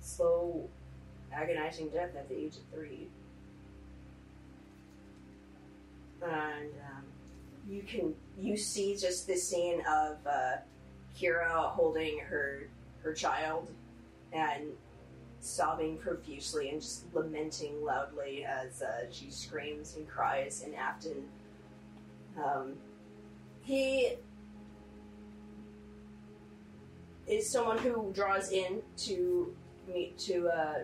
slow, 0.00 0.68
agonizing 1.32 1.88
death 1.88 2.16
at 2.16 2.28
the 2.28 2.36
age 2.36 2.56
of 2.56 2.62
three. 2.72 3.08
And 6.22 6.70
um, 6.90 7.04
you 7.68 7.82
can 7.82 8.14
you 8.38 8.56
see 8.56 8.96
just 8.96 9.26
this 9.26 9.48
scene 9.48 9.80
of 9.88 10.16
uh, 10.26 10.56
Kira 11.16 11.70
holding 11.70 12.18
her 12.20 12.68
her 13.02 13.12
child 13.12 13.70
and 14.32 14.64
sobbing 15.40 15.96
profusely 15.98 16.70
and 16.70 16.80
just 16.80 17.04
lamenting 17.14 17.84
loudly 17.84 18.44
as 18.44 18.82
uh, 18.82 19.06
she 19.10 19.30
screams 19.30 19.96
and 19.96 20.08
cries. 20.08 20.62
And 20.64 20.74
Afton, 20.74 21.24
um, 22.36 22.74
he 23.62 24.14
is 27.26 27.50
someone 27.50 27.78
who 27.78 28.10
draws 28.14 28.50
in 28.50 28.82
to 28.96 29.54
meet 29.92 30.18
to. 30.20 30.48
Uh, 30.48 30.74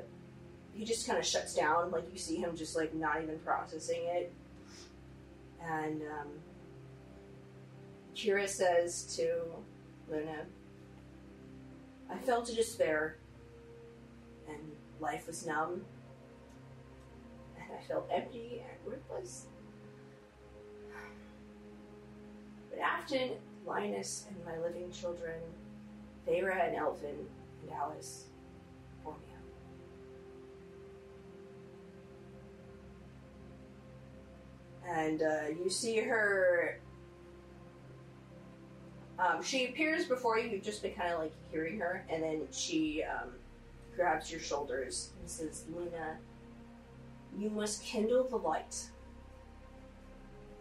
he 0.75 0.85
just 0.85 1.07
kind 1.07 1.19
of 1.19 1.25
shuts 1.25 1.55
down, 1.55 1.91
like 1.93 2.05
you 2.13 2.19
see 2.19 2.37
him 2.37 2.57
just 2.57 2.75
like 2.75 2.93
not 2.95 3.23
even 3.23 3.39
processing 3.39 4.03
it. 4.07 4.33
And 5.63 6.03
um, 6.03 6.29
Kira 8.15 8.49
says 8.49 9.05
to 9.17 9.41
Luna, 10.11 10.45
I 12.11 12.17
fell 12.19 12.43
to 12.43 12.55
despair, 12.55 13.19
and 14.49 14.59
life 15.01 15.27
was 15.27 15.47
numb, 15.47 15.85
and 17.57 17.65
I 17.79 17.83
felt 17.87 18.09
empty 18.13 18.63
and 18.69 18.93
worthless. 18.93 19.47
But 22.71 22.81
Afton, 22.81 23.31
Linus, 23.65 24.27
and 24.29 24.45
my 24.45 24.59
living 24.59 24.91
children, 24.91 25.41
Feyre 26.27 26.67
and 26.67 26.77
Elvin, 26.77 27.27
and 27.63 27.73
Alice, 27.73 28.27
And 34.89 35.23
uh, 35.23 35.49
you 35.63 35.71
see 35.71 35.99
her 35.99 36.79
um, 39.19 39.43
she 39.43 39.67
appears 39.67 40.07
before 40.07 40.39
you. 40.39 40.51
You've 40.51 40.65
just 40.65 40.83
been 40.83 40.95
kind 40.95 41.13
of 41.13 41.21
like 41.21 41.33
hearing 41.51 41.79
her, 41.79 42.05
and 42.09 42.23
then 42.23 42.43
she 42.51 43.05
um, 43.05 43.31
grabs 43.95 44.31
your 44.31 44.41
shoulders 44.41 45.11
and 45.21 45.31
says, 45.31 45.65
"Lena, 45.75 46.17
you 47.39 47.51
must 47.51 47.83
kindle 47.83 48.25
the 48.25 48.37
light. 48.37 48.85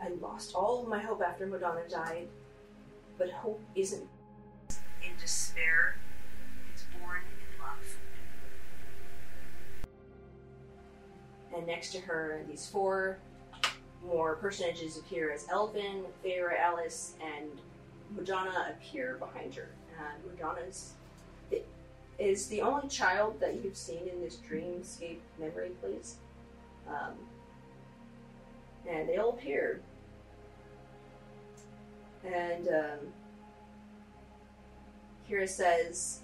I 0.02 0.10
lost 0.22 0.54
all 0.54 0.84
of 0.84 0.88
my 0.88 1.00
hope 1.00 1.22
after 1.22 1.48
Madonna 1.48 1.88
died, 1.90 2.28
but 3.18 3.32
hope 3.32 3.62
isn't 3.76 4.08
in 5.04 5.12
despair. 5.20 5.98
It's 6.74 6.84
born 7.00 7.22
in 7.22 7.60
love." 7.60 7.98
And 11.58 11.66
next 11.66 11.92
to 11.94 12.00
her, 12.02 12.44
these 12.48 12.68
four 12.68 13.18
more 14.06 14.36
personages 14.36 14.98
appear 14.98 15.32
as 15.32 15.48
Elvin, 15.50 16.04
Feyre, 16.24 16.60
Alice, 16.60 17.14
and 17.22 17.50
Madonna 18.16 18.76
appear 18.76 19.18
behind 19.18 19.56
her, 19.56 19.70
and 19.98 20.24
it 21.52 21.68
is 22.20 22.48
the 22.48 22.62
only 22.62 22.88
child 22.88 23.40
that 23.40 23.64
you've 23.64 23.78
seen 23.78 24.08
in 24.08 24.22
this 24.22 24.38
dreamscape 24.50 25.20
memory, 25.40 25.72
please. 25.82 26.18
Um, 26.88 27.14
and 28.88 29.08
they 29.08 29.18
all 29.18 29.30
appear, 29.30 29.82
and 32.26 32.68
um, 32.68 33.00
Kira 35.30 35.48
says, 35.48 36.20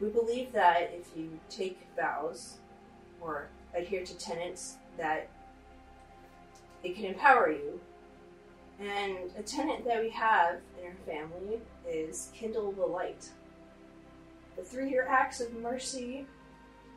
"We 0.00 0.08
believe 0.08 0.52
that 0.52 0.92
if 0.92 1.16
you 1.16 1.38
take 1.48 1.78
vows 1.96 2.56
or 3.20 3.48
adhere 3.74 4.04
to 4.04 4.18
tenets, 4.18 4.76
that 5.00 5.28
it 6.82 6.94
can 6.94 7.06
empower 7.06 7.50
you." 7.50 7.80
And 8.78 9.30
a 9.36 9.42
tenant 9.42 9.84
that 9.84 10.02
we 10.02 10.10
have 10.10 10.60
in 10.78 10.86
our 10.86 10.94
family 11.04 11.60
is 11.86 12.30
kindle 12.34 12.72
the 12.72 12.86
light. 12.86 13.28
But 14.56 14.66
through 14.66 14.88
your 14.88 15.08
acts 15.08 15.40
of 15.40 15.52
mercy 15.54 16.26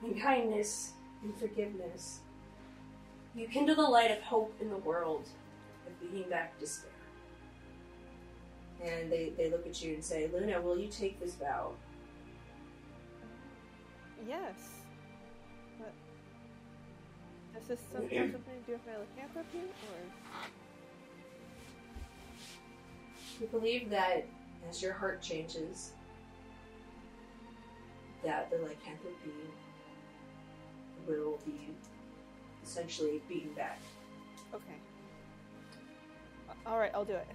and 0.02 0.22
kindness 0.22 0.94
and 1.24 1.36
forgiveness, 1.38 2.20
you 3.36 3.48
kindle 3.48 3.76
the 3.76 3.82
light 3.82 4.12
of 4.12 4.22
hope 4.22 4.56
in 4.62 4.70
the 4.70 4.78
world 4.78 5.28
of 5.88 6.00
beating 6.00 6.30
back 6.30 6.58
despair. 6.60 6.92
And 8.82 9.12
they, 9.12 9.34
they 9.38 9.50
look 9.50 9.66
at 9.66 9.82
you 9.84 9.96
and 9.96 10.04
say, 10.04 10.30
Luna, 10.32 10.62
will 10.62 10.78
you 10.78 10.88
take 10.88 11.20
this 11.20 11.36
vow? 11.36 11.74
Yes. 14.28 14.73
But 17.54 17.68
does 17.68 17.68
this 17.68 17.80
some- 17.92 18.02
something 18.10 18.32
to 18.32 18.66
do 18.66 18.72
with 18.74 18.86
my 18.86 18.98
lycanthropy, 18.98 19.60
or 19.60 20.48
We 23.42 23.48
believe 23.48 23.90
that 23.90 24.26
as 24.70 24.82
your 24.82 24.94
heart 24.94 25.22
changes, 25.22 25.92
that 28.24 28.50
the 28.50 28.58
lycanthropy 28.58 29.32
will 31.08 31.38
be 31.46 31.70
essentially 32.64 33.22
beaten 33.28 33.54
back. 33.54 33.80
okay? 34.54 34.76
All 36.66 36.80
right, 36.80 36.92
I'll 36.94 37.04
do 37.04 37.16
it. 37.16 37.28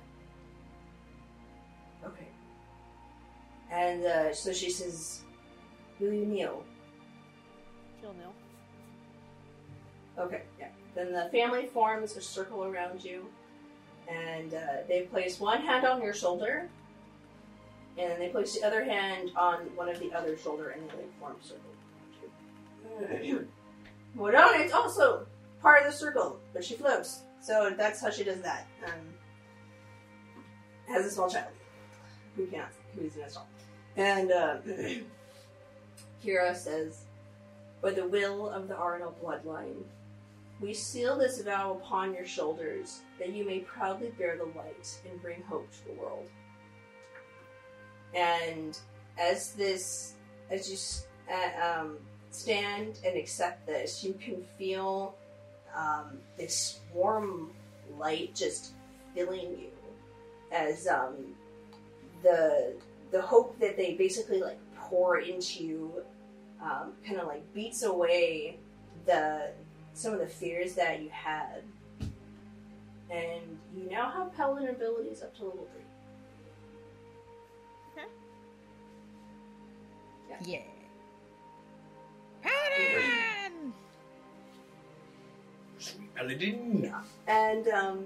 Okay. 2.07 2.29
And 3.71 4.05
uh, 4.07 4.33
so 4.35 4.53
she 4.55 4.71
says, 4.71 5.21
Will 6.01 6.12
you 6.12 6.25
kneel? 6.25 6.64
She'll 8.01 8.14
know. 8.14 8.33
Okay, 10.19 10.43
yeah. 10.59 10.69
Then 10.95 11.12
the 11.12 11.29
family 11.31 11.66
forms 11.66 12.16
a 12.16 12.21
circle 12.21 12.64
around 12.64 13.05
you, 13.05 13.27
and 14.09 14.53
uh, 14.55 14.59
they 14.89 15.03
place 15.03 15.39
one 15.39 15.61
hand 15.61 15.87
on 15.87 16.03
your 16.03 16.14
shoulder, 16.14 16.69
and 17.97 18.21
they 18.21 18.29
place 18.29 18.59
the 18.59 18.66
other 18.66 18.85
hand 18.85 19.31
on 19.37 19.61
one 19.77 19.89
of 19.89 20.01
the 20.01 20.12
other 20.12 20.37
shoulder, 20.37 20.71
and 20.71 20.89
they 20.91 21.07
form 21.21 21.37
a 21.41 21.45
circle 21.45 21.71
around 23.01 23.25
you. 23.25 23.47
Modana 24.16 24.64
is 24.64 24.73
also 24.73 25.27
part 25.62 25.87
of 25.87 25.93
the 25.93 25.97
circle, 25.97 26.41
but 26.53 26.64
she 26.64 26.75
floats, 26.75 27.23
so 27.41 27.73
that's 27.77 28.01
how 28.01 28.11
she 28.11 28.25
does 28.25 28.41
that. 28.41 28.66
Um, 28.87 28.93
has 30.89 31.07
a 31.07 31.11
small 31.11 31.29
child 31.29 31.53
who 32.35 32.47
can't, 32.47 32.69
who 32.95 33.05
is 33.05 33.16
in 33.16 33.23
a 33.23 33.31
stall. 33.31 33.47
And 33.97 34.33
uh, 34.33 34.57
Kira 36.25 36.57
says, 36.57 37.05
By 37.83 37.91
the 37.91 38.07
will 38.07 38.49
of 38.49 38.69
the 38.69 38.77
Arno 38.77 39.14
bloodline, 39.23 39.83
we 40.61 40.74
seal 40.74 41.16
this 41.16 41.40
vow 41.40 41.72
upon 41.72 42.14
your 42.14 42.26
shoulders 42.26 43.00
that 43.18 43.32
you 43.32 43.44
may 43.44 43.61
proudly 43.61 44.11
bear 44.18 44.36
the 44.36 44.44
light 44.59 45.00
and 45.09 45.20
bring 45.22 45.42
hope 45.42 45.70
to 45.70 45.84
the 45.86 45.92
world. 45.92 46.28
And 48.14 48.78
as 49.18 49.52
this, 49.52 50.14
as 50.50 50.70
you 50.70 51.34
uh, 51.34 51.80
um, 51.80 51.98
stand 52.30 52.98
and 53.04 53.16
accept 53.16 53.66
this, 53.66 54.02
you 54.02 54.14
can 54.14 54.42
feel 54.56 55.14
um, 55.76 56.18
this 56.36 56.80
warm 56.92 57.50
light 57.98 58.34
just 58.34 58.72
filling 59.14 59.50
you 59.50 59.70
as 60.50 60.86
um, 60.86 61.34
the 62.22 62.74
the 63.11 63.20
hope 63.20 63.59
that 63.59 63.76
they 63.76 63.94
basically 63.94 64.40
like 64.40 64.59
pour 64.76 65.18
into 65.18 65.64
you 65.64 65.92
um, 66.62 66.92
kind 67.06 67.20
of 67.20 67.26
like 67.26 67.42
beats 67.54 67.82
away 67.82 68.59
the 69.06 69.50
some 69.99 70.12
of 70.12 70.20
the 70.20 70.26
fears 70.28 70.74
that 70.74 71.03
you 71.03 71.11
had, 71.11 71.64
and 73.11 73.59
you 73.76 73.90
now 73.90 74.09
have 74.11 74.32
paladin 74.36 74.68
abilities 74.68 75.22
up 75.22 75.36
to 75.36 75.44
level 75.44 75.66
three. 75.72 75.82
Okay. 78.05 78.09
Yeah. 80.44 80.61
Paladin! 82.42 83.72
Sweet 85.78 86.14
paladin. 86.14 86.92
and 87.26 87.68
um, 87.68 88.05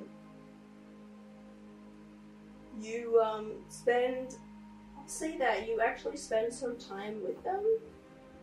you 2.81 3.21
um, 3.23 3.53
spend 3.69 4.37
i'll 4.99 5.07
say 5.09 5.37
that 5.37 5.69
you 5.69 5.81
actually 5.81 6.17
spend 6.17 6.53
some 6.53 6.77
time 6.77 7.23
with 7.23 7.43
them 7.45 7.63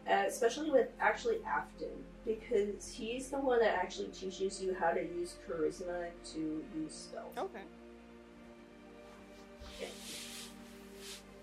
uh, 0.09 0.23
especially 0.27 0.69
with 0.69 0.87
actually 0.99 1.37
afton 1.47 1.89
because 2.29 2.91
he's 2.91 3.29
the 3.29 3.39
one 3.39 3.59
that 3.59 3.75
actually 3.75 4.09
teaches 4.09 4.61
you 4.61 4.75
how 4.79 4.91
to 4.91 5.01
use 5.01 5.35
charisma 5.47 6.09
to 6.33 6.63
use 6.75 7.09
spells. 7.09 7.33
Okay. 7.37 7.61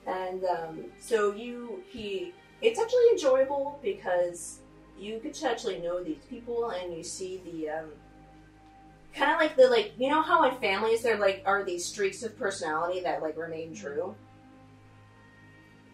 and 0.06 0.44
um, 0.44 0.84
so 1.00 1.32
you 1.34 1.82
he 1.88 2.32
it's 2.62 2.78
actually 2.78 3.08
enjoyable 3.10 3.80
because 3.82 4.60
you 4.98 5.18
get 5.18 5.34
to 5.34 5.50
actually 5.50 5.78
know 5.78 6.04
these 6.04 6.22
people 6.30 6.70
and 6.70 6.96
you 6.96 7.02
see 7.02 7.40
the 7.44 7.68
um, 7.68 7.86
kind 9.12 9.32
of 9.32 9.40
like 9.40 9.56
the 9.56 9.66
like 9.68 9.92
you 9.98 10.08
know 10.08 10.22
how 10.22 10.48
in 10.48 10.54
families 10.60 11.02
there 11.02 11.18
like 11.18 11.42
are 11.46 11.64
these 11.64 11.84
streaks 11.84 12.22
of 12.22 12.38
personality 12.38 13.00
that 13.00 13.22
like 13.22 13.36
remain 13.36 13.74
true 13.74 14.14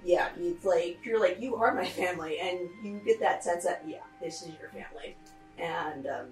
yeah 0.05 0.29
it's 0.39 0.65
like 0.65 0.99
you're 1.05 1.21
like 1.21 1.41
you 1.41 1.57
are 1.57 1.75
my 1.75 1.87
family 1.87 2.39
and 2.41 2.69
you 2.83 3.01
get 3.05 3.21
that 3.21 3.43
sense 3.45 3.65
that 3.65 3.83
yeah 3.87 3.99
this 4.21 4.43
is 4.43 4.49
your 4.61 4.69
family 4.71 5.17
and 5.59 6.07
um, 6.07 6.27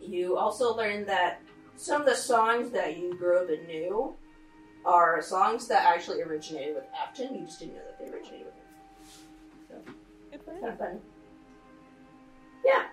you 0.00 0.36
also 0.36 0.74
learn 0.74 1.04
that 1.06 1.40
some 1.76 2.02
of 2.02 2.06
the 2.06 2.14
songs 2.14 2.70
that 2.72 2.98
you 2.98 3.14
grew 3.14 3.38
up 3.38 3.48
and 3.48 3.66
knew 3.66 4.14
are 4.84 5.22
songs 5.22 5.66
that 5.68 5.84
actually 5.84 6.22
originated 6.22 6.74
with 6.74 6.84
Afton. 7.00 7.34
You 7.34 7.46
just 7.46 7.58
didn't 7.58 7.74
know 7.74 7.82
that 7.86 7.98
they 7.98 8.12
originated 8.12 8.46
with 8.46 9.86
him. 9.86 9.94
Good 10.30 10.42
for 10.42 10.52
Kind 10.52 10.66
of 10.66 10.78
fun. 10.78 11.00
Yeah. 12.64 12.84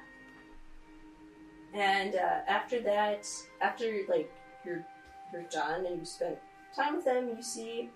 And 1.73 2.15
uh, 2.15 2.39
after 2.47 2.81
that, 2.81 3.27
after 3.61 4.01
like 4.07 4.31
you're 4.65 4.85
you're 5.33 5.43
done 5.43 5.85
and 5.85 5.99
you 5.99 6.05
spent 6.05 6.37
time 6.75 6.95
with 6.95 7.05
them, 7.05 7.29
you 7.35 7.43
see 7.43 7.89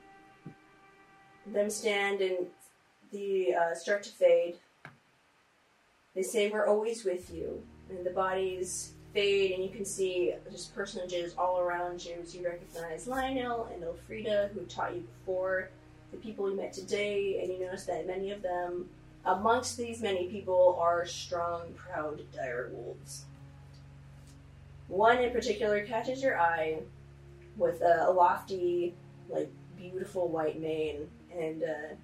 them 1.45 1.69
stand 1.69 2.21
and 2.21 2.47
the 3.11 3.55
uh, 3.55 3.75
start 3.75 4.03
to 4.03 4.09
fade. 4.09 4.55
They 6.15 6.23
say 6.23 6.49
we're 6.49 6.67
always 6.67 7.05
with 7.05 7.33
you, 7.33 7.61
and 7.89 8.05
the 8.05 8.11
bodies 8.11 8.93
fade, 9.13 9.51
and 9.51 9.63
you 9.63 9.69
can 9.69 9.85
see 9.85 10.33
just 10.51 10.75
personages 10.75 11.35
all 11.37 11.59
around 11.59 12.03
you. 12.03 12.17
So 12.23 12.39
you 12.39 12.45
recognize 12.45 13.07
Lionel 13.07 13.69
and 13.73 13.83
Elfrida, 13.83 14.49
who 14.53 14.61
taught 14.61 14.95
you 14.95 15.07
before, 15.19 15.69
the 16.11 16.17
people 16.17 16.49
you 16.49 16.57
met 16.57 16.73
today, 16.73 17.39
and 17.41 17.51
you 17.51 17.59
notice 17.65 17.85
that 17.85 18.07
many 18.07 18.31
of 18.31 18.41
them, 18.41 18.89
amongst 19.25 19.77
these 19.77 20.01
many 20.01 20.27
people, 20.27 20.77
are 20.79 21.05
strong, 21.05 21.73
proud 21.75 22.21
dire 22.33 22.69
wolves. 22.73 23.25
One 24.87 25.19
in 25.19 25.31
particular 25.31 25.85
catches 25.85 26.21
your 26.21 26.37
eye 26.37 26.79
with 27.55 27.81
a, 27.81 28.07
a 28.09 28.11
lofty, 28.11 28.93
like 29.29 29.49
beautiful 29.77 30.27
white 30.27 30.59
mane, 30.59 31.07
and 31.37 31.63
uh, 31.63 31.95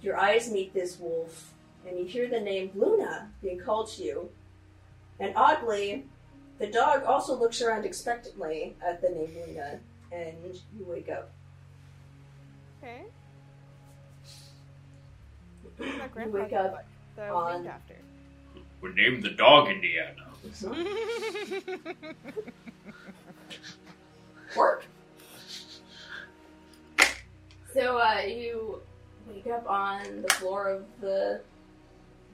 your 0.00 0.16
eyes 0.18 0.50
meet 0.50 0.72
this 0.74 0.98
wolf, 0.98 1.52
and 1.86 1.98
you 1.98 2.04
hear 2.04 2.28
the 2.28 2.40
name 2.40 2.70
Luna 2.74 3.30
being 3.42 3.58
called 3.58 3.88
to 3.92 4.02
you. 4.02 4.30
And 5.20 5.32
oddly, 5.36 6.04
the 6.58 6.66
dog 6.66 7.04
also 7.04 7.38
looks 7.38 7.62
around 7.62 7.84
expectantly 7.84 8.74
at 8.84 9.00
the 9.00 9.08
name 9.10 9.30
Luna, 9.46 9.78
and 10.12 10.36
you 10.78 10.84
wake 10.86 11.08
up. 11.08 11.30
Okay. 12.82 13.04
My 16.14 16.24
You 16.24 16.30
wake 16.30 16.52
up 16.52 16.84
that 17.16 17.32
was 17.32 17.54
on- 17.54 17.62
named 17.62 17.68
after. 17.68 17.94
We 18.80 18.92
named 18.92 19.22
the 19.22 19.30
dog 19.30 19.68
Indiana. 19.68 20.26
work. 24.56 24.84
So 27.74 27.98
uh, 27.98 28.20
you 28.20 28.80
wake 29.28 29.48
up 29.48 29.68
on 29.68 30.22
the 30.22 30.28
floor 30.34 30.68
of 30.68 30.84
the 31.00 31.40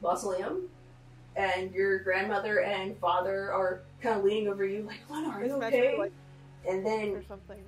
mausoleum, 0.02 0.68
and 1.34 1.72
your 1.72 2.00
grandmother 2.00 2.60
and 2.60 2.94
father 2.98 3.50
are 3.50 3.80
kind 4.02 4.18
of 4.18 4.24
leaning 4.24 4.48
over 4.48 4.66
you, 4.66 4.82
like, 4.82 4.98
"Luna, 5.08 5.28
are 5.28 5.42
you 5.42 5.54
okay?" 5.54 5.96
like, 5.96 6.12
And 6.68 6.84
then 6.84 7.08
or 7.16 7.24
something. 7.26 7.64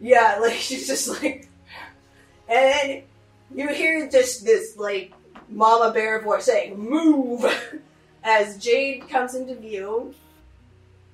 Yeah, 0.00 0.38
like 0.42 0.56
she's 0.56 0.86
just 0.86 1.08
like, 1.08 1.48
and 2.46 2.58
then 2.58 3.02
you 3.54 3.68
hear 3.68 4.10
just 4.10 4.44
this 4.44 4.76
like 4.76 5.14
mama 5.48 5.94
bear 5.94 6.20
voice 6.20 6.44
saying 6.44 6.78
"move" 6.78 7.46
as 8.22 8.58
Jade 8.58 9.08
comes 9.08 9.34
into 9.34 9.54
view, 9.54 10.14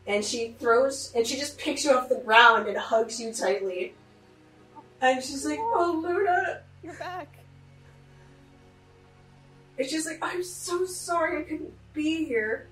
and 0.09 0.25
she 0.25 0.57
throws 0.59 1.13
and 1.15 1.25
she 1.25 1.37
just 1.37 1.57
picks 1.57 1.85
you 1.85 1.93
off 1.93 2.09
the 2.09 2.17
ground 2.17 2.67
and 2.67 2.77
hugs 2.77 3.21
you 3.21 3.33
tightly, 3.33 3.95
and 5.03 5.23
she's 5.23 5.45
like, 5.45 5.59
"Oh, 5.61 6.01
Luna," 6.03 6.63
You're 6.83 6.95
back. 6.95 7.37
and 9.79 9.89
she's 9.89 10.07
like, 10.07 10.19
"I'm 10.23 10.43
so 10.43 10.87
sorry 10.87 11.41
I 11.41 11.43
couldn't 11.43 11.75
be 11.93 12.25
here 12.25 12.69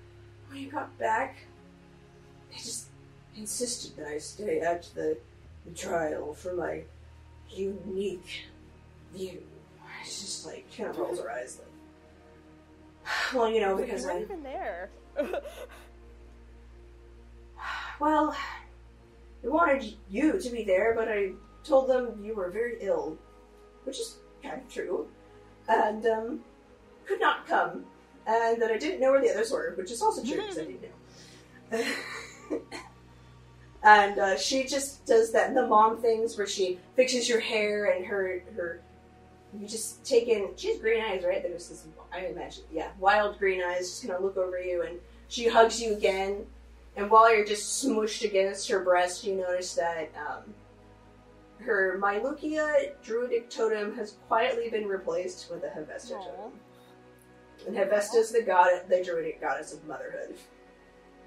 when 0.49 0.61
you 0.61 0.71
got 0.71 0.97
back. 0.97 1.35
They 2.49 2.57
just 2.57 2.87
insisted 3.35 3.95
that 3.97 4.07
I 4.07 4.17
stay 4.17 4.59
at 4.61 4.83
the, 4.95 5.17
the 5.65 5.71
trial 5.73 6.33
for 6.33 6.53
my 6.53 6.83
unique 7.49 8.45
view." 9.13 9.43
It's 10.03 10.21
just 10.21 10.45
like 10.47 10.65
kind 10.75 10.89
of 10.89 10.97
rolls 10.97 11.19
her 11.19 11.29
eyes 11.29 11.59
like, 11.59 11.67
well, 13.35 13.51
you 13.51 13.61
know, 13.61 13.75
because 13.75 14.05
I 14.05 14.21
even 14.21 14.43
there. 14.43 14.89
Well, 17.99 18.35
they 19.43 19.47
wanted 19.47 19.93
you 20.09 20.39
to 20.39 20.49
be 20.49 20.63
there, 20.63 20.95
but 20.95 21.07
I 21.07 21.33
told 21.63 21.89
them 21.89 22.23
you 22.23 22.35
were 22.35 22.49
very 22.49 22.77
ill, 22.81 23.17
which 23.83 23.99
is 23.99 24.17
kind 24.43 24.61
of 24.61 24.69
true, 24.69 25.07
and 25.67 26.05
um, 26.05 26.39
could 27.05 27.19
not 27.19 27.47
come, 27.47 27.85
and 28.27 28.61
that 28.61 28.71
I 28.71 28.77
didn't 28.77 28.99
know 28.99 29.11
where 29.11 29.21
the 29.21 29.29
others 29.29 29.51
were, 29.51 29.73
which 29.75 29.91
is 29.91 30.01
also 30.01 30.23
true 30.23 30.41
because 30.41 30.57
I 30.57 30.65
didn't 30.65 30.81
know. 30.81 30.87
and 33.83 34.19
uh, 34.19 34.37
she 34.37 34.65
just 34.65 35.05
does 35.05 35.31
that 35.31 35.53
the 35.53 35.67
mom 35.67 36.01
things 36.01 36.37
where 36.37 36.47
she 36.47 36.79
fixes 36.95 37.27
your 37.27 37.39
hair 37.39 37.91
and 37.91 38.05
her 38.05 38.43
her. 38.55 38.81
You 39.59 39.67
just 39.67 40.05
take 40.05 40.29
in. 40.29 40.49
She 40.55 40.69
has 40.69 40.79
green 40.79 41.03
eyes, 41.03 41.23
right? 41.25 41.43
There's 41.43 41.67
this. 41.67 41.85
I 42.13 42.27
imagine, 42.27 42.63
yeah, 42.71 42.91
wild 42.99 43.37
green 43.37 43.61
eyes. 43.61 43.89
Just 43.89 44.07
gonna 44.07 44.23
look 44.23 44.37
over 44.37 44.61
you, 44.61 44.83
and 44.83 44.97
she 45.27 45.47
hugs 45.49 45.81
you 45.81 45.93
again. 45.93 46.45
And 46.95 47.09
while 47.09 47.33
you're 47.33 47.45
just 47.45 47.85
smushed 47.85 48.23
against 48.23 48.69
her 48.69 48.81
breast, 48.81 49.25
you 49.25 49.35
notice 49.35 49.73
that 49.75 50.11
um, 50.15 50.53
her 51.61 51.99
Mylukia 52.01 52.91
druidic 53.03 53.49
totem 53.49 53.95
has 53.95 54.17
quietly 54.27 54.69
been 54.69 54.87
replaced 54.87 55.49
with 55.51 55.63
a 55.63 55.67
Hevesta 55.67 56.13
Aw. 56.13 56.23
totem. 56.23 56.59
And 57.67 57.75
Hevesta's 57.75 58.31
the 58.31 58.41
god, 58.41 58.81
the 58.89 59.03
druidic 59.03 59.39
goddess 59.39 59.73
of 59.73 59.85
motherhood. 59.85 60.35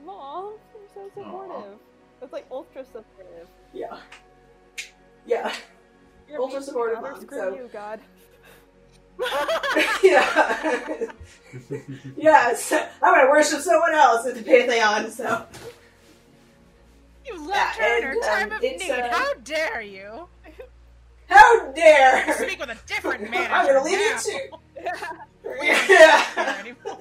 Mom, 0.05 0.55
you're 0.75 0.89
so 0.93 1.11
supportive. 1.15 1.79
That's 2.21 2.33
like 2.33 2.47
ultra 2.51 2.85
supportive. 2.85 3.49
Yeah. 3.73 3.99
Yeah. 5.27 5.55
You're 6.29 6.41
Ultra 6.41 6.63
supportive 6.63 7.01
mom, 7.03 7.21
Screw 7.21 7.39
so- 7.39 7.55
you, 7.55 7.71
God. 7.73 8.01
yeah. 10.03 11.07
yes. 12.17 12.73
I'm 12.73 13.15
gonna 13.15 13.31
worship 13.31 13.61
someone 13.61 13.95
else 13.95 14.27
at 14.27 14.35
the 14.35 14.43
Pantheon, 14.43 15.11
so. 15.11 15.47
You 17.27 17.49
left 17.49 17.79
Yeah, 17.79 17.89
her 17.89 17.97
in 17.99 18.03
her 18.05 18.21
time 18.21 18.51
um, 18.51 18.57
of 18.57 18.63
need. 18.63 18.91
uh, 18.91 19.09
How 19.13 19.35
dare 19.45 19.81
you? 19.83 20.29
How 21.29 21.73
dare! 21.73 22.35
Speak 22.37 22.61
with 22.61 22.69
a 22.71 22.77
different 22.87 23.23
manager. 23.31 23.53
I'm 23.53 23.67
gonna 23.67 23.83
leave 23.83 23.99
now. 23.99 24.21
you 24.25 24.93
two. 25.53 25.63
Here 25.63 26.23
anymore. 26.61 26.99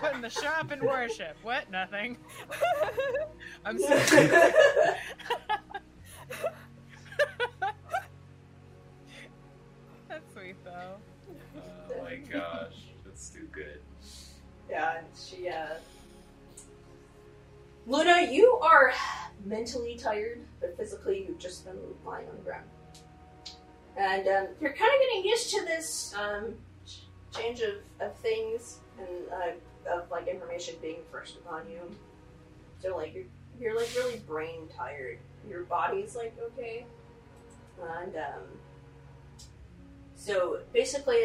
Put 0.00 0.14
in 0.14 0.20
the 0.20 0.28
shop 0.30 0.70
and 0.70 0.82
worship. 0.82 1.36
What? 1.42 1.70
Nothing. 1.70 2.18
I'm 3.64 3.78
sorry. 3.78 4.28
That's 10.08 10.32
sweet 10.32 10.56
though. 10.64 10.96
Oh 11.56 12.02
my 12.02 12.16
gosh, 12.16 12.74
that's 13.04 13.30
too 13.30 13.48
good. 13.52 13.80
Yeah, 14.68 14.98
and 14.98 15.06
she, 15.16 15.48
uh. 15.48 15.74
Luna, 17.86 18.28
you 18.30 18.58
are 18.62 18.92
mentally 19.44 19.96
tired, 19.96 20.40
but 20.60 20.76
physically 20.76 21.26
you've 21.26 21.38
just 21.38 21.64
been 21.64 21.78
lying 22.04 22.28
on 22.28 22.36
the 22.36 22.42
ground. 22.42 22.64
And 23.96 24.26
um, 24.28 24.46
you're 24.60 24.72
kind 24.72 24.90
of 24.94 25.00
getting 25.00 25.24
used 25.24 25.50
to 25.50 25.64
this 25.64 26.14
um, 26.14 26.54
change 27.36 27.60
of, 27.60 27.74
of 28.00 28.16
things 28.18 28.78
and 28.98 29.08
uh, 29.32 29.94
of 29.94 30.10
like 30.10 30.28
information 30.28 30.74
being 30.80 30.98
thrust 31.10 31.36
upon 31.36 31.68
you. 31.68 31.80
So 32.80 32.96
like 32.96 33.14
you're 33.14 33.24
you're 33.60 33.76
like 33.76 33.90
really 33.96 34.18
brain 34.20 34.68
tired. 34.74 35.18
Your 35.48 35.64
body's 35.64 36.16
like 36.16 36.34
okay, 36.40 36.86
and 38.00 38.16
um, 38.16 38.42
so 40.14 40.60
basically 40.72 41.20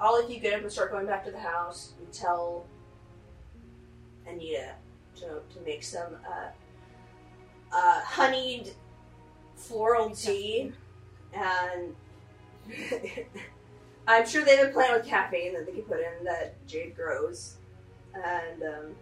all 0.00 0.18
of 0.18 0.30
you 0.30 0.40
get 0.40 0.54
up 0.54 0.62
and 0.62 0.72
start 0.72 0.90
going 0.90 1.06
back 1.06 1.24
to 1.26 1.30
the 1.30 1.38
house. 1.38 1.92
You 2.00 2.06
tell 2.12 2.66
Anita 4.26 4.72
to, 5.16 5.26
to 5.26 5.64
make 5.64 5.82
some 5.82 6.14
uh, 6.26 6.48
uh, 7.74 8.00
honeyed 8.02 8.72
floral 9.54 10.10
tea, 10.10 10.72
and 11.32 11.94
I'm 14.08 14.26
sure 14.26 14.44
they 14.44 14.56
have 14.56 14.68
a 14.68 14.72
plan 14.72 14.92
with 14.92 15.06
caffeine 15.06 15.54
that 15.54 15.66
they 15.66 15.72
can 15.72 15.82
put 15.82 15.98
in 15.98 16.24
that 16.24 16.54
Jade 16.66 16.94
grows, 16.94 17.56
and 18.14 18.62
um, 18.62 18.94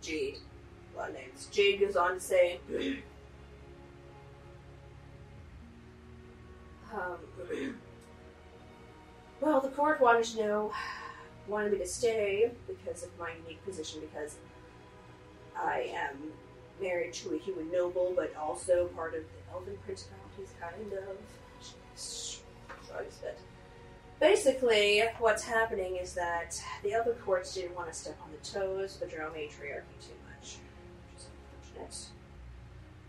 Jade, 0.00 0.38
a 0.94 0.98
lot 0.98 1.08
of 1.10 1.14
names. 1.14 1.48
Jade 1.50 1.80
goes 1.80 1.96
on 1.96 2.14
to 2.14 2.20
say. 2.20 2.60
Um, 6.94 7.18
well, 9.40 9.60
the 9.60 9.68
court 9.68 10.00
wanted 10.00 10.24
to 10.24 10.38
know, 10.38 10.72
wanted 11.48 11.72
me 11.72 11.78
to 11.78 11.86
stay 11.86 12.50
because 12.66 13.02
of 13.02 13.10
my 13.18 13.30
unique 13.42 13.64
position, 13.64 14.00
because 14.00 14.36
I 15.56 15.92
am 15.94 16.16
married 16.80 17.12
to 17.14 17.34
a 17.34 17.38
human 17.38 17.70
noble, 17.70 18.12
but 18.14 18.34
also 18.36 18.86
part 18.88 19.14
of 19.14 19.22
the 19.22 19.52
Elven 19.52 19.76
Principalities, 19.84 20.52
kind 20.60 20.92
of. 20.92 21.16
But 22.88 23.38
basically, 24.20 25.02
what's 25.18 25.42
happening 25.44 25.96
is 25.96 26.14
that 26.14 26.60
the 26.82 26.92
Elven 26.92 27.14
courts 27.24 27.54
didn't 27.54 27.74
want 27.74 27.88
to 27.92 27.94
step 27.94 28.18
on 28.22 28.30
the 28.32 28.48
toes 28.48 28.94
of 28.94 29.00
the 29.00 29.16
Drow 29.16 29.30
matriarchy 29.30 29.96
too 30.00 30.14
much, 30.28 30.58
which 31.12 31.18
is 31.18 31.26
unfortunate. 31.74 32.06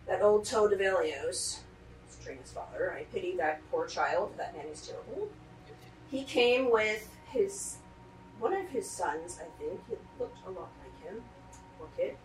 That 0.07 0.21
old 0.21 0.45
toad 0.45 0.73
of 0.73 0.79
Elios, 0.79 1.59
Trina's 2.23 2.51
father. 2.51 2.93
I 2.93 3.03
pity 3.13 3.35
that 3.37 3.61
poor 3.71 3.87
child. 3.87 4.33
That 4.37 4.55
man 4.55 4.65
is 4.67 4.85
terrible. 4.85 5.29
He 6.11 6.23
came 6.23 6.69
with 6.71 7.09
his 7.29 7.77
one 8.39 8.53
of 8.53 8.67
his 8.69 8.89
sons, 8.89 9.39
I 9.41 9.47
think. 9.59 9.79
He 9.87 9.95
looked 10.19 10.37
a 10.45 10.49
lot 10.49 10.69
like 10.81 11.03
him. 11.03 11.23
Poor 11.77 11.87
kid. 11.97 12.15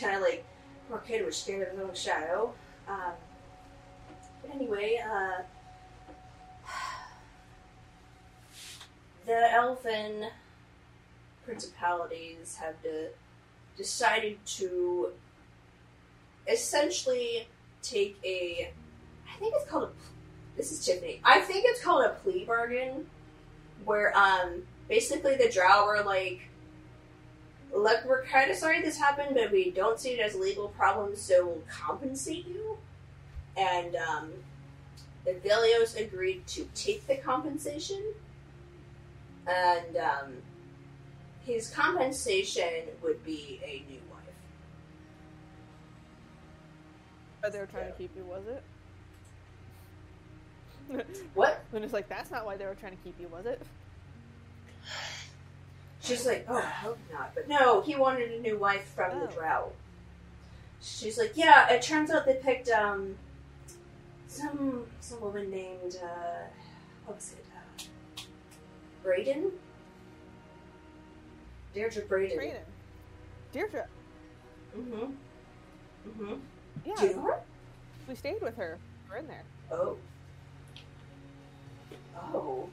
Kind 0.00 0.16
of 0.16 0.22
like 0.22 0.44
poor 0.88 0.98
kid 0.98 1.24
was 1.24 1.36
scared 1.36 1.68
of 1.68 1.78
his 1.78 1.80
own 1.80 1.94
shadow. 1.94 2.54
Um, 2.88 3.12
but 4.40 4.54
anyway, 4.54 5.02
uh, 5.04 5.42
the 9.26 9.52
elven 9.52 10.30
principalities 11.44 12.56
have 12.60 12.80
de- 12.82 13.10
decided 13.76 14.38
to 14.46 15.12
essentially 16.48 17.48
take 17.82 18.16
a 18.24 18.72
I 19.32 19.38
think 19.38 19.54
it's 19.56 19.68
called 19.68 19.84
a. 19.84 19.90
This 20.56 20.70
is 20.70 20.84
Tiffany. 20.84 21.20
I 21.24 21.40
think 21.40 21.64
it's 21.66 21.82
called 21.82 22.04
a 22.04 22.10
plea 22.10 22.44
bargain, 22.44 23.06
where 23.84 24.16
um 24.16 24.62
basically 24.88 25.36
the 25.36 25.50
drow 25.50 25.86
were 25.86 26.02
like, 26.02 26.42
"Look, 27.74 28.04
we're 28.04 28.24
kind 28.24 28.50
of 28.50 28.56
sorry 28.56 28.80
this 28.82 28.98
happened, 28.98 29.34
but 29.34 29.50
we 29.50 29.70
don't 29.70 29.98
see 29.98 30.10
it 30.10 30.20
as 30.20 30.34
a 30.34 30.38
legal 30.38 30.68
problem, 30.68 31.16
so 31.16 31.46
we'll 31.46 31.62
compensate 31.70 32.46
you." 32.46 32.78
And 33.56 33.96
um, 33.96 34.30
the 35.24 35.32
Velios 35.32 35.98
agreed 35.98 36.46
to 36.48 36.68
take 36.74 37.06
the 37.06 37.16
compensation, 37.16 38.02
and 39.46 39.96
um, 39.96 40.32
his 41.44 41.68
compensation 41.70 42.84
would 43.02 43.24
be 43.24 43.60
a 43.64 43.84
new 43.90 44.00
wife. 44.10 44.34
Oh, 47.44 47.50
they 47.50 47.58
were 47.58 47.66
trying 47.66 47.86
to 47.86 47.98
keep 47.98 48.10
you, 48.16 48.24
was 48.24 48.44
it? 48.46 48.62
What? 51.34 51.64
And 51.74 51.84
it's 51.84 51.94
like, 51.94 52.08
that's 52.08 52.30
not 52.30 52.44
why 52.44 52.56
they 52.56 52.66
were 52.66 52.74
trying 52.74 52.96
to 52.96 53.02
keep 53.02 53.18
you, 53.18 53.28
was 53.28 53.46
it? 53.46 53.62
She's 56.00 56.26
like, 56.26 56.46
oh, 56.48 56.56
I 56.58 56.60
hope 56.62 56.98
not. 57.12 57.32
But 57.34 57.48
no, 57.48 57.80
he 57.80 57.94
wanted 57.94 58.32
a 58.32 58.40
new 58.40 58.58
wife 58.58 58.84
from 58.94 59.18
the 59.20 59.28
Oh. 59.28 59.30
drow. 59.32 59.72
She's 60.80 61.16
like, 61.16 61.32
yeah, 61.36 61.68
it 61.72 61.80
turns 61.82 62.10
out 62.10 62.26
they 62.26 62.34
picked, 62.34 62.68
um, 62.70 63.14
some, 64.26 64.86
some 65.00 65.20
woman 65.20 65.48
named, 65.50 65.96
uh, 66.02 66.46
what 67.06 67.16
was 67.16 67.34
it? 67.34 67.44
Uh, 67.54 68.22
Brayden? 69.06 69.50
Deirdre 71.74 72.02
Brayden. 72.02 72.34
Training. 72.34 72.56
Deirdre. 73.52 73.86
Mm-hmm. 74.76 75.12
Mm-hmm. 76.08 76.34
Yeah, 76.84 76.94
Do 76.96 77.06
you 77.06 77.14
know 77.16 77.22
her? 77.22 77.40
we 78.08 78.14
stayed 78.16 78.40
with 78.42 78.56
her. 78.56 78.78
We're 79.08 79.18
in 79.18 79.28
there. 79.28 79.44
Oh. 79.70 79.96
Oh. 82.16 82.68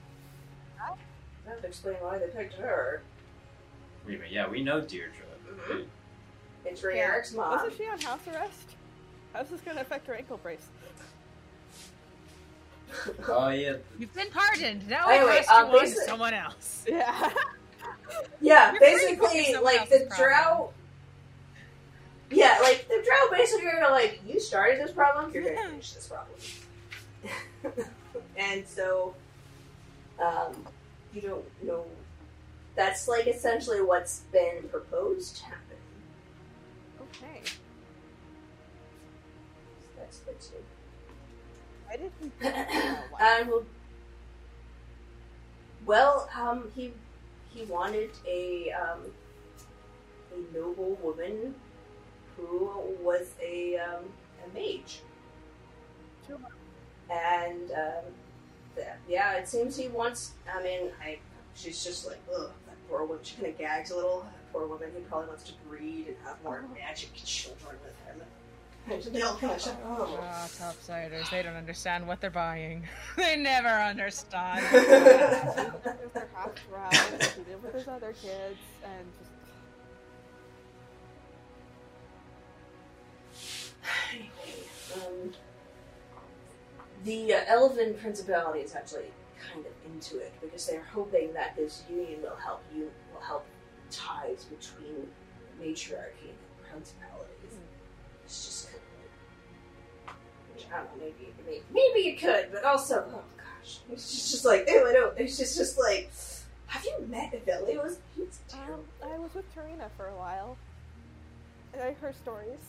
That 1.50 1.56
would 1.56 1.66
explain 1.66 1.96
why 1.96 2.20
they 2.20 2.28
picked 2.28 2.54
her. 2.56 3.02
Wait 4.06 4.16
a 4.16 4.18
minute, 4.20 4.32
yeah, 4.32 4.48
we 4.48 4.62
know 4.64 4.82
Deirdre. 4.82 5.16
Mhm. 5.68 5.86
It's 6.64 6.82
Rhaeryk's 6.84 7.34
mom. 7.34 7.52
Wasn't 7.54 7.76
she 7.76 7.88
on 7.88 8.00
house 8.00 8.20
arrest? 8.28 8.76
How's 9.34 9.50
this 9.50 9.60
going 9.62 9.76
to 9.78 9.82
affect 9.82 10.06
her 10.08 10.14
ankle 10.14 10.38
brace? 10.38 10.68
Oh 13.28 13.50
yeah, 13.50 13.74
You've 14.00 14.14
been 14.16 14.30
pardoned. 14.32 14.88
Now 14.90 15.08
Anyway, 15.08 15.30
we 15.32 15.38
pass 15.38 15.50
um, 15.50 15.72
you 15.72 15.78
on 15.78 15.86
to 15.86 15.92
basi- 15.92 16.06
someone 16.08 16.34
else. 16.34 16.86
Yeah. 16.90 17.30
Yeah, 18.42 18.72
You're 18.72 18.80
pretty 18.80 18.96
basically, 18.96 19.28
fucking 19.28 19.44
someone 19.54 19.64
like 19.64 19.80
else's 19.82 20.10
the 20.10 20.16
drow. 20.16 20.74
Yeah, 22.32 22.58
like 22.64 22.88
the 22.88 23.04
drow 23.06 23.38
basically 23.38 23.68
are 23.68 23.92
like, 23.92 24.20
you 24.28 24.40
started 24.40 24.80
this 24.80 24.92
problem, 24.92 25.32
you're 25.32 25.44
gonna 25.44 25.70
finish 25.70 25.94
this 25.94 26.08
problem. 26.08 27.86
and 28.38 28.68
so, 28.68 29.14
um, 30.20 30.66
you 31.14 31.22
don't 31.22 31.64
know. 31.64 31.86
That's 32.76 33.08
like 33.08 33.28
essentially 33.28 33.82
what's 33.82 34.22
been 34.32 34.68
proposed 34.70 35.38
to 35.38 35.46
happen. 35.46 35.78
Okay. 37.02 37.42
So 39.82 39.88
that's 39.98 40.20
good 40.20 40.40
too. 40.40 40.64
I 41.90 41.98
didn't. 41.98 42.34
why. 43.12 43.38
and 43.40 43.50
we'll, 43.50 43.66
well, 45.86 46.30
um, 46.38 46.72
he 46.76 46.94
he 47.50 47.66
wanted 47.66 48.12
a 48.28 48.72
um, 48.72 49.00
a 50.34 50.54
noble 50.58 50.96
woman 51.02 51.56
who 52.38 52.72
was 53.02 53.34
a 53.42 53.78
um, 53.78 54.06
a 54.46 54.54
mage, 54.54 55.02
Sure. 56.28 56.38
and 57.10 57.72
um, 57.72 58.06
th- 58.80 58.98
yeah, 59.08 59.34
it 59.34 59.48
seems 59.48 59.78
he 59.78 59.88
wants. 59.88 60.32
I 60.54 60.64
mean, 60.64 60.92
I 61.02 61.20
she's 61.56 61.84
just 61.84 62.08
like, 62.08 62.20
ugh, 62.34 62.52
that 62.66 62.90
poor 62.90 63.04
woman. 63.06 63.24
She 63.24 63.36
kind 63.36 63.48
of 63.48 63.58
gags 63.58 63.92
a 63.92 63.96
little. 63.96 64.22
That 64.22 64.54
poor 64.54 64.68
woman. 64.68 64.90
He 64.96 65.02
probably 65.02 65.28
wants 65.30 65.44
to 65.44 65.54
breed 65.68 66.08
and 66.08 66.16
have 66.24 66.42
more 66.44 66.64
magic 66.74 67.14
children 67.16 67.76
with 67.84 67.96
him. 68.06 68.22
And 68.92 69.16
they 69.16 69.22
all 69.22 69.36
kind 69.36 69.54
of 69.54 69.66
like, 69.66 69.76
oh. 69.86 70.20
Ah, 70.24 70.48
topsiders. 70.58 71.30
They 71.30 71.44
don't 71.44 71.56
understand 71.56 72.08
what 72.08 72.22
they're 72.22 72.30
buying. 72.32 72.88
they 73.18 73.36
never 73.36 73.68
understand. 73.68 74.64
with 74.72 74.88
her 74.88 76.28
half 76.34 76.52
drow, 76.70 76.90
he 76.90 77.44
did 77.44 77.64
with 77.64 77.74
his 77.74 77.88
other 77.88 78.14
kids, 78.14 78.58
and 78.84 79.06
just 79.20 79.30
Anyway, 84.12 84.30
um, 84.96 85.34
the 87.06 87.34
uh, 87.34 87.42
Elven 87.48 87.94
Principality 87.96 88.60
is 88.60 88.76
actually 88.76 89.12
kind 89.52 89.66
of 89.66 89.72
into 89.86 90.18
it 90.20 90.34
because 90.42 90.66
they're 90.68 90.84
hoping 90.94 91.34
that 91.34 91.56
this 91.56 91.84
union 91.90 92.22
will 92.22 92.36
help 92.36 92.62
you 92.76 92.92
will 93.14 93.22
help 93.22 93.46
ties 93.90 94.46
between 94.46 95.08
matriarchy 95.60 96.30
and 96.30 96.70
principalities. 96.70 97.58
it's 98.26 98.46
just 98.46 98.68
kind 98.72 98.82
of, 100.08 100.16
which 100.54 100.66
I 100.72 100.78
don't 100.78 100.86
know, 100.98 101.06
maybe, 101.06 101.34
maybe, 101.46 101.64
maybe 101.74 102.08
you 102.08 102.18
could, 102.18 102.50
but 102.52 102.64
also, 102.66 103.06
oh 103.14 103.24
gosh, 103.38 103.80
it's 103.92 104.12
just, 104.12 104.32
just 104.32 104.46
like, 104.46 104.66
ew, 104.70 104.86
I 104.88 104.94
don't, 104.94 105.18
it's 105.18 105.38
just, 105.38 105.58
just 105.58 105.80
like, 105.80 106.12
have 106.68 106.84
you 106.86 107.08
met 107.08 107.34
Avelios? 107.34 107.98
He's 108.16 108.40
Um, 108.54 108.60
terrible. 108.68 108.84
I 109.04 109.18
was 109.18 109.34
with 109.34 109.56
Tarina 109.56 109.90
for 109.98 110.08
a 110.08 110.16
while. 110.16 110.58
And 111.74 111.82
I 111.82 111.94
heard 111.94 112.16
stories. 112.16 112.60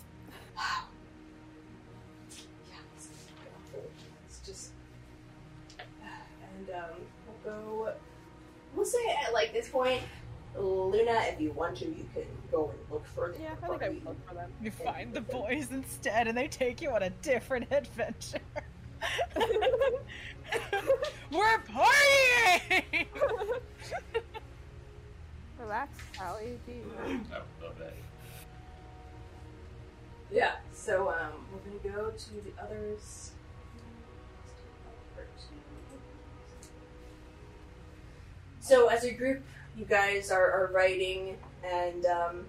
It's 4.40 4.48
just, 4.48 4.70
and 5.78 6.70
um, 6.70 6.90
we'll 7.44 7.54
go. 7.54 7.92
We'll 8.74 8.86
say 8.86 8.98
at 9.26 9.32
like 9.32 9.52
this 9.52 9.68
point, 9.68 10.02
Luna, 10.56 11.22
if 11.26 11.40
you 11.40 11.52
want 11.52 11.76
to, 11.78 11.86
you 11.86 12.06
can 12.14 12.24
go 12.50 12.70
and 12.70 12.78
look 12.90 13.06
for 13.06 13.30
them. 13.32 13.40
Yeah, 13.42 13.54
I 13.62 13.68
think 13.68 13.82
I 13.82 13.88
would 13.90 14.04
look 14.04 14.28
for 14.28 14.34
them. 14.34 14.50
You 14.62 14.70
find 14.70 15.12
the 15.12 15.20
boys 15.20 15.68
instead, 15.70 16.28
and 16.28 16.36
they 16.36 16.48
take 16.48 16.80
you 16.80 16.90
on 16.90 17.02
a 17.02 17.10
different 17.10 17.66
adventure. 17.72 18.38
We're 21.30 21.58
partying! 21.72 23.06
Relax, 25.58 25.90
Allie. 26.20 26.58
I 26.68 27.06
would 27.06 27.30
love 27.62 27.78
that. 27.78 27.94
Yeah. 30.32 30.52
So 30.72 31.10
um, 31.10 31.32
we're 31.52 31.60
gonna 31.70 31.96
go 31.96 32.10
to 32.10 32.30
the 32.30 32.62
others. 32.62 33.29
So 38.60 38.88
as 38.88 39.04
a 39.04 39.10
group, 39.10 39.42
you 39.76 39.84
guys 39.84 40.30
are, 40.30 40.50
are 40.50 40.70
writing, 40.72 41.36
and 41.64 42.04
um, 42.06 42.46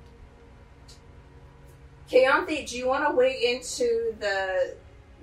do 2.10 2.18
you 2.18 2.88
want 2.88 3.08
to 3.08 3.16
wait 3.16 3.42
into 3.42 4.14
the 4.20 4.76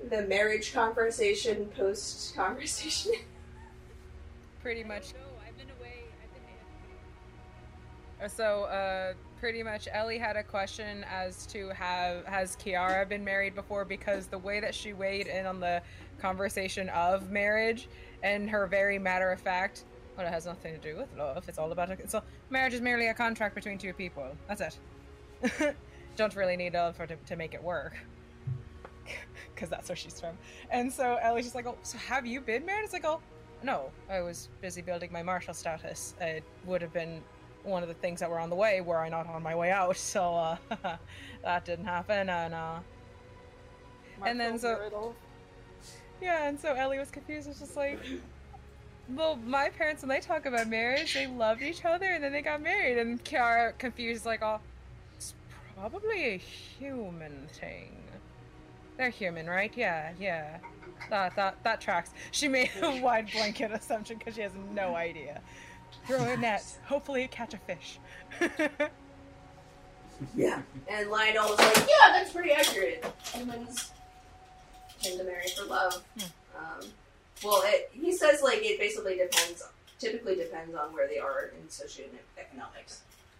the 0.08 0.22
marriage 0.22 0.72
conversation 0.72 1.66
post 1.76 2.34
conversation? 2.34 3.12
Pretty 4.62 4.84
much. 4.84 5.12
Uh, 8.20 8.28
So, 8.28 8.64
uh, 8.64 9.14
pretty 9.38 9.62
much, 9.62 9.86
Ellie 9.92 10.18
had 10.18 10.36
a 10.36 10.42
question 10.42 11.04
as 11.08 11.46
to 11.46 11.68
have 11.68 12.24
has 12.26 12.56
Kiara 12.56 13.08
been 13.08 13.24
married 13.24 13.54
before 13.54 13.84
because 13.84 14.26
the 14.26 14.38
way 14.38 14.58
that 14.58 14.74
she 14.74 14.92
weighed 14.92 15.28
in 15.28 15.46
on 15.46 15.60
the 15.60 15.80
conversation 16.20 16.88
of 16.88 17.30
marriage 17.30 17.88
and 18.24 18.50
her 18.50 18.66
very 18.66 18.98
matter 18.98 19.30
of 19.30 19.40
fact, 19.40 19.84
well, 20.18 20.26
it 20.26 20.30
has 20.30 20.44
nothing 20.46 20.74
to 20.74 20.80
do 20.80 20.96
with 20.98 21.08
love. 21.16 21.48
It's 21.48 21.58
all 21.58 21.70
about 21.70 21.90
a, 21.90 22.08
so 22.08 22.22
marriage 22.50 22.74
is 22.74 22.80
merely 22.80 23.06
a 23.06 23.14
contract 23.14 23.54
between 23.54 23.78
two 23.78 23.92
people. 23.92 24.26
That's 24.48 24.60
it. 24.60 25.76
Don't 26.16 26.34
really 26.34 26.56
need 26.56 26.74
love 26.74 26.96
for 26.96 27.06
to, 27.06 27.14
to 27.14 27.36
make 27.36 27.54
it 27.54 27.62
work. 27.62 27.94
Because 29.54 29.70
that's 29.70 29.88
where 29.88 29.96
she's 29.96 30.20
from. 30.20 30.36
And 30.70 30.92
so 30.92 31.16
Ellie's 31.20 31.46
just 31.46 31.54
like, 31.56 31.66
oh, 31.66 31.76
so 31.82 31.98
have 31.98 32.24
you 32.26 32.40
been 32.40 32.64
married? 32.64 32.84
It's 32.84 32.92
like, 32.92 33.04
oh, 33.06 33.20
no, 33.64 33.90
I 34.08 34.20
was 34.20 34.50
busy 34.60 34.82
building 34.82 35.10
my 35.10 35.20
martial 35.22 35.52
status. 35.52 36.14
It 36.20 36.44
would 36.66 36.80
have 36.82 36.92
been 36.92 37.22
one 37.64 37.82
of 37.82 37.88
the 37.88 37.94
things 37.94 38.20
that 38.20 38.30
were 38.30 38.38
on 38.38 38.50
the 38.50 38.54
way 38.56 38.80
were 38.82 38.98
I 38.98 39.08
not 39.08 39.26
on 39.26 39.42
my 39.42 39.54
way 39.56 39.70
out. 39.72 39.96
So 40.14 40.34
uh, 40.34 40.56
that 41.42 41.64
didn't 41.64 41.86
happen. 41.86 42.28
And 42.28 42.54
uh, 42.54 42.78
And 44.24 44.38
then 44.38 44.58
so- 44.60 44.78
Riddle. 44.78 45.16
yeah, 46.20 46.46
and 46.46 46.60
so 46.60 46.74
Ellie 46.74 46.98
was 46.98 47.10
confused. 47.10 47.48
It's 47.48 47.58
just 47.58 47.76
like, 47.76 47.98
well, 49.14 49.36
my 49.46 49.68
parents 49.70 50.02
when 50.02 50.08
they 50.08 50.20
talk 50.20 50.46
about 50.46 50.68
marriage, 50.68 51.14
they 51.14 51.26
loved 51.26 51.62
each 51.62 51.84
other 51.84 52.06
and 52.06 52.22
then 52.22 52.32
they 52.32 52.42
got 52.42 52.62
married. 52.62 52.98
And 52.98 53.22
Kiara 53.24 53.76
confused, 53.78 54.26
like, 54.26 54.42
oh, 54.42 54.60
it's 55.16 55.34
probably 55.74 56.24
a 56.24 56.36
human 56.36 57.48
thing. 57.52 57.92
They're 58.96 59.10
human, 59.10 59.46
right? 59.46 59.72
Yeah, 59.76 60.12
yeah. 60.18 60.58
That 61.10 61.36
that 61.36 61.62
that 61.62 61.80
tracks. 61.80 62.10
She 62.32 62.48
made 62.48 62.70
a 62.82 63.00
wide 63.02 63.30
blanket 63.32 63.70
assumption 63.70 64.18
because 64.18 64.34
she 64.34 64.40
has 64.40 64.52
no 64.74 64.96
idea. 64.96 65.40
Throw 66.06 66.24
a 66.24 66.36
net. 66.36 66.64
Hopefully, 66.84 67.22
it 67.22 67.30
catch 67.30 67.54
a 67.54 67.58
fish. 67.58 67.98
Yeah. 70.36 70.62
And 70.88 71.10
Lionel 71.10 71.50
was 71.50 71.58
like, 71.58 71.76
yeah, 71.76 72.12
that's 72.12 72.32
pretty 72.32 72.52
accurate. 72.52 73.04
Humans 73.34 73.92
tend 75.00 75.18
to 75.18 75.24
marry 75.24 75.48
for 75.56 75.64
love. 75.66 76.02
Um, 76.56 76.88
well, 77.44 77.62
it, 77.66 77.90
he 77.92 78.12
says, 78.16 78.42
like, 78.42 78.58
it 78.62 78.78
basically 78.78 79.16
depends, 79.16 79.62
typically 79.98 80.34
depends 80.36 80.74
on 80.74 80.92
where 80.92 81.06
they 81.08 81.18
are 81.18 81.50
in 81.60 81.66
socioeconomics. 81.68 82.98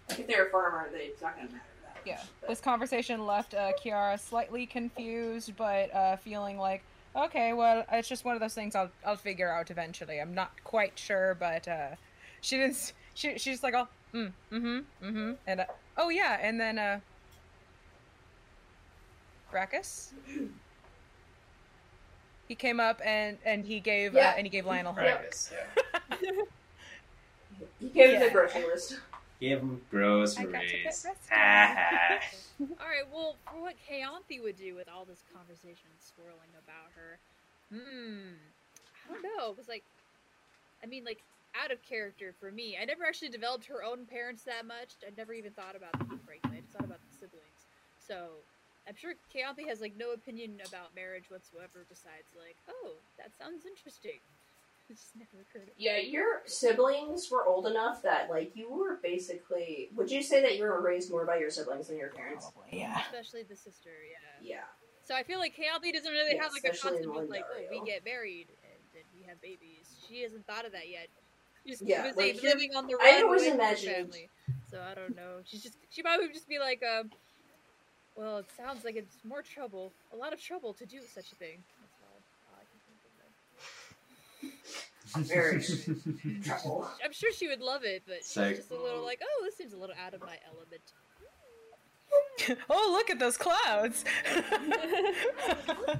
Like, 0.09 0.19
if 0.19 0.27
they're 0.27 0.47
a 0.47 0.49
farmer, 0.49 0.89
they, 0.91 0.99
it's 1.05 1.21
not 1.21 1.35
going 1.35 1.47
to 1.47 1.53
matter 1.53 1.65
that 1.83 1.95
much. 1.95 2.03
Yeah. 2.05 2.21
But- 2.41 2.49
This 2.49 2.61
conversation 2.61 3.25
left 3.25 3.53
uh, 3.53 3.71
Kiara 3.83 4.19
slightly 4.19 4.65
confused, 4.65 5.53
but 5.57 5.93
uh, 5.93 6.15
feeling 6.17 6.57
like, 6.57 6.81
okay, 7.15 7.53
well, 7.53 7.85
it's 7.91 8.07
just 8.07 8.25
one 8.25 8.35
of 8.35 8.39
those 8.41 8.53
things 8.53 8.75
I'll 8.75 8.89
I'll 9.05 9.15
figure 9.17 9.51
out 9.51 9.71
eventually. 9.71 10.19
I'm 10.19 10.33
not 10.33 10.51
quite 10.63 10.97
sure, 10.97 11.35
but 11.39 11.67
uh, 11.67 11.89
she 12.41 12.57
didn't. 12.57 12.71
s- 12.75 12.93
She 13.15 13.31
she's 13.33 13.55
just 13.59 13.63
like, 13.63 13.73
oh, 13.73 13.87
mm, 14.13 14.31
mm-hmm, 14.51 14.79
mm-hmm, 15.05 15.31
and 15.47 15.59
uh, 15.61 15.65
oh 15.97 16.09
yeah, 16.09 16.37
and 16.41 16.59
then 16.59 16.77
uh, 16.79 16.99
Brackus. 19.51 20.11
He 22.49 22.55
came 22.55 22.79
up 22.79 22.99
and 23.05 23.37
and 23.45 23.63
he 23.63 23.79
gave 23.79 24.15
Yeah. 24.15 24.29
uh, 24.29 24.33
and 24.37 24.45
he 24.45 24.49
gave 24.49 24.65
Lionel 24.65 24.91
her. 24.93 25.01
Practice, 25.03 25.53
yeah. 25.53 26.27
He 27.79 27.87
gave 27.89 28.07
me 28.09 28.13
Yeah. 28.13 28.25
the 28.25 28.31
grocery 28.31 28.63
list. 28.65 28.99
Give 29.39 29.59
him 29.61 29.81
I 29.93 29.95
got 29.95 30.37
you 30.37 30.47
groceries. 30.47 30.71
good 31.03 31.09
restaurant. 31.09 31.79
All 32.81 32.87
right, 32.89 33.07
well, 33.13 33.37
for 33.49 33.61
what 33.61 33.75
Kayanthi 33.89 34.41
would 34.43 34.57
do 34.57 34.75
with 34.75 34.89
all 34.89 35.05
this 35.05 35.23
conversation 35.33 35.87
swirling 35.97 36.51
about 36.57 36.91
her, 36.95 37.19
hmm, 37.71 38.33
I 39.07 39.13
don't 39.13 39.23
know. 39.23 39.51
It 39.51 39.57
was 39.57 39.69
like, 39.69 39.83
I 40.83 40.87
mean, 40.87 41.05
like 41.05 41.21
out 41.63 41.71
of 41.71 41.81
character 41.83 42.33
for 42.39 42.51
me. 42.51 42.77
I 42.81 42.85
never 42.85 43.05
actually 43.05 43.29
developed 43.29 43.65
her 43.65 43.83
own 43.83 44.05
parents 44.05 44.43
that 44.43 44.65
much. 44.65 44.95
I 45.05 45.11
never 45.15 45.33
even 45.33 45.51
thought 45.53 45.75
about 45.75 45.93
them 45.97 46.19
frankly. 46.25 46.57
I 46.57 46.61
just 46.61 46.73
thought 46.73 46.85
about 46.85 46.99
the 46.99 47.13
siblings. 47.15 47.65
So 47.97 48.43
I'm 48.89 48.95
sure 48.97 49.13
Kayanthi 49.33 49.67
has 49.69 49.79
like 49.81 49.93
no 49.97 50.11
opinion 50.11 50.57
about 50.67 50.95
marriage 50.95 51.29
whatsoever 51.29 51.85
besides 51.87 52.33
like, 52.35 52.57
oh, 52.67 52.93
that 53.19 53.29
sounds 53.37 53.65
interesting. 53.65 54.17
It 54.89 54.93
just 54.97 55.15
never 55.15 55.45
occurred. 55.45 55.69
to 55.69 55.73
me. 55.77 55.85
Yeah, 55.85 55.97
your 55.97 56.41
siblings 56.45 57.29
were 57.29 57.45
old 57.45 57.67
enough 57.67 58.01
that, 58.01 58.27
like, 58.31 58.55
you 58.55 58.71
were 58.73 58.97
basically. 59.03 59.89
Would 59.95 60.09
you 60.09 60.23
say 60.23 60.41
that 60.41 60.57
you 60.57 60.63
were 60.63 60.81
raised 60.81 61.11
more 61.11 61.25
by 61.27 61.37
your 61.37 61.51
siblings 61.51 61.89
than 61.89 61.97
your 61.99 62.09
parents? 62.09 62.49
Probably, 62.51 62.79
yeah. 62.79 62.99
Especially 63.05 63.43
the 63.43 63.55
sister, 63.55 63.91
yeah. 64.09 64.55
Yeah. 64.55 64.63
So 65.05 65.13
I 65.13 65.21
feel 65.21 65.37
like 65.37 65.53
Kayanthi 65.55 65.93
doesn't 65.93 66.11
really 66.11 66.33
Yeah, 66.35 66.41
have 66.41 66.53
like 66.53 66.65
a 66.65 66.71
especially 66.71 67.03
concept 67.05 67.23
of 67.25 67.29
like, 67.29 67.45
oh, 67.55 67.61
we 67.69 67.85
get 67.85 68.03
married 68.03 68.47
and 68.63 68.81
then 68.95 69.03
we 69.15 69.21
have 69.27 69.39
babies. 69.41 69.85
She 70.07 70.23
hasn't 70.23 70.47
thought 70.47 70.65
of 70.65 70.71
that 70.71 70.89
yet. 70.89 71.07
She's 71.67 71.81
Yeah, 71.83 72.03
busy 72.09 72.33
like, 72.33 72.41
living 72.41 72.75
on 72.75 72.87
the 72.87 72.97
I 72.99 73.21
always 73.21 73.41
with 73.41 73.49
her 73.49 73.55
imagined- 73.55 73.95
family. 73.95 74.29
So 74.71 74.81
I 74.81 74.93
don't 74.95 75.15
know. 75.15 75.41
She's 75.45 75.61
just 75.63 75.77
she 75.91 76.01
probably 76.01 76.25
would 76.27 76.33
just 76.33 76.47
be 76.49 76.57
like, 76.59 76.81
um, 76.83 77.09
well, 78.19 78.37
it 78.39 78.47
sounds 78.57 78.83
like 78.83 78.97
it's 78.97 79.15
more 79.23 79.41
trouble, 79.41 79.93
a 80.11 80.17
lot 80.17 80.33
of 80.33 80.41
trouble 80.41 80.73
to 80.73 80.85
do 80.85 80.99
such 81.13 81.31
a 81.31 81.35
thing. 81.35 81.63
That's 81.79 82.01
all, 82.03 82.19
all 82.51 82.59
I 82.59 82.65
can 82.67 82.77
think 82.83 82.99
of. 85.23 85.25
Very 85.25 85.63
trouble. 86.43 86.81
Then. 86.81 86.89
I'm 87.05 87.13
sure 87.13 87.31
she 87.31 87.47
would 87.47 87.61
love 87.61 87.85
it, 87.85 88.03
but 88.05 88.17
she's 88.17 88.27
Psych. 88.27 88.57
just 88.57 88.71
a 88.71 88.75
little 88.75 89.05
like, 89.05 89.21
oh, 89.23 89.43
this 89.45 89.55
seems 89.55 89.71
a 89.71 89.77
little 89.77 89.95
out 90.05 90.13
of 90.13 90.19
my 90.19 90.37
element. 90.51 90.81
oh, 92.69 92.89
look 92.91 93.09
at 93.09 93.19
those 93.19 93.37
clouds. 93.37 94.03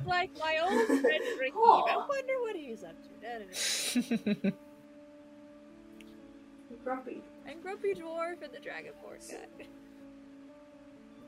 like 0.06 0.38
my 0.40 0.60
old 0.62 0.88
friend 0.88 1.24
Ricky. 1.40 1.56
I 1.56 2.06
wonder 2.10 2.42
what 2.42 2.58
he's 2.58 2.84
up 2.84 2.98
to. 3.02 3.10
Grumpy. 6.84 7.24
And 7.48 7.62
Grumpy 7.62 7.94
Dwarf 7.94 8.42
and 8.44 8.54
the 8.54 8.60
dragon 8.60 8.92
Dragonborn 9.06 9.32
guy. 9.32 9.68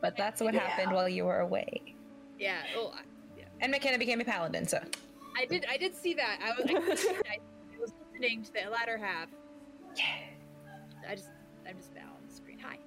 But 0.01 0.17
that's 0.17 0.41
what 0.41 0.53
Yeah. 0.53 0.61
happened 0.61 0.91
while 0.93 1.07
you 1.07 1.25
were 1.25 1.39
away. 1.39 1.81
Yeah. 2.39 2.57
Oh, 2.75 2.91
I, 2.95 3.01
And 3.61 3.71
McKenna 3.71 3.97
became 3.97 4.19
a 4.21 4.25
paladin, 4.25 4.67
so. 4.67 4.79
I 5.37 5.45
did. 5.45 5.65
I 5.69 5.77
did 5.77 5.95
see 5.95 6.13
that. 6.15 6.39
I 6.43 6.61
was. 6.61 7.05
I, 7.29 7.35
I, 7.35 7.79
was 7.79 7.93
listening 8.11 8.43
to 8.43 8.53
the 8.53 8.69
latter 8.69 8.97
half. 8.97 9.29
Yeah. 9.95 10.03
I 11.07 11.15
just. 11.15 11.29
I'm 11.67 11.77
just 11.77 11.93
now 11.95 12.01
on 12.01 12.27
the 12.27 12.33
screen. 12.33 12.57
Hi. 12.63 12.77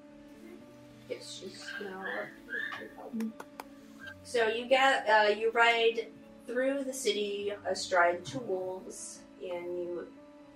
Yes, 1.09 1.41
she's 1.41 1.65
now. 1.81 2.05
So 4.25 4.49
you 4.49 4.67
get 4.67 5.09
uh, 5.09 5.29
you 5.29 5.51
ride 5.53 6.09
through 6.47 6.85
the 6.85 6.93
city 6.93 7.53
astride 7.69 8.25
two 8.25 8.41
wolves, 8.41 9.21
and 9.43 9.65
you 9.79 10.07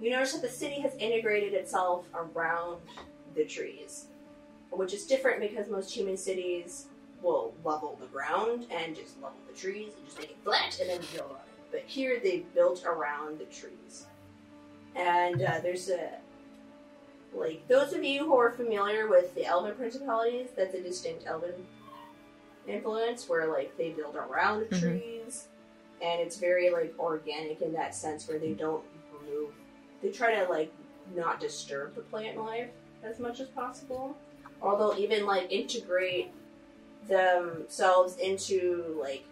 you 0.01 0.11
notice 0.11 0.33
that 0.33 0.43
the 0.43 0.49
city 0.49 0.81
has 0.81 0.95
integrated 0.97 1.55
itself 1.55 2.07
around 2.15 2.81
the 3.35 3.45
trees, 3.45 4.07
which 4.71 4.93
is 4.95 5.05
different 5.07 5.41
because 5.41 5.69
most 5.69 5.91
human 5.95 6.17
cities 6.17 6.87
will 7.23 7.55
level 7.65 7.97
the 8.01 8.07
ground 8.07 8.67
and 8.71 8.95
just 8.95 9.17
level 9.17 9.39
the 9.51 9.57
trees 9.59 9.93
and 9.97 10.05
just 10.05 10.19
make 10.19 10.31
it 10.31 10.37
flat 10.45 10.79
and 10.81 10.89
then 10.91 11.01
build 11.13 11.31
on 11.31 11.37
it. 11.37 11.71
But 11.73 11.83
here 11.87 12.21
they 12.23 12.45
built 12.55 12.85
around 12.87 13.39
the 13.39 13.45
trees, 13.47 14.07
and 14.97 15.43
uh, 15.43 15.61
there's 15.61 15.91
a 15.91 16.11
like 17.35 17.67
those 17.69 17.93
of 17.93 18.03
you 18.03 18.25
who 18.25 18.37
are 18.39 18.51
familiar 18.51 19.07
with 19.09 19.35
the 19.35 19.45
Elven 19.45 19.75
principalities, 19.75 20.49
that's 20.57 20.75
a 20.75 20.83
distinct 20.83 21.27
Elven 21.27 21.53
influence, 22.67 23.29
where 23.29 23.47
like 23.49 23.77
they 23.77 23.91
build 23.91 24.17
around 24.17 24.61
the 24.61 24.67
Mhm. 24.67 24.81
trees, 24.81 25.49
and 26.01 26.21
it's 26.21 26.37
very 26.37 26.71
like 26.71 26.95
organic 26.99 27.61
in 27.61 27.73
that 27.73 27.95
sense, 27.95 28.29
where 28.29 28.39
they 28.39 28.53
don't 28.53 28.85
remove. 29.13 29.53
They 30.03 30.11
try 30.11 30.35
to 30.37 30.49
like 30.51 30.73
not 31.15 31.41
disturb 31.41 31.95
the 31.95 32.03
plant 32.03 32.39
life 32.39 32.71
as 33.03 33.19
much 33.19 33.41
as 33.41 33.49
possible, 33.49 34.17
or 34.61 34.77
they'll 34.77 34.99
even 34.99 35.27
like 35.27 35.51
integrate 35.51 36.31
themselves 37.09 38.17
into 38.17 38.97
like 39.01 39.25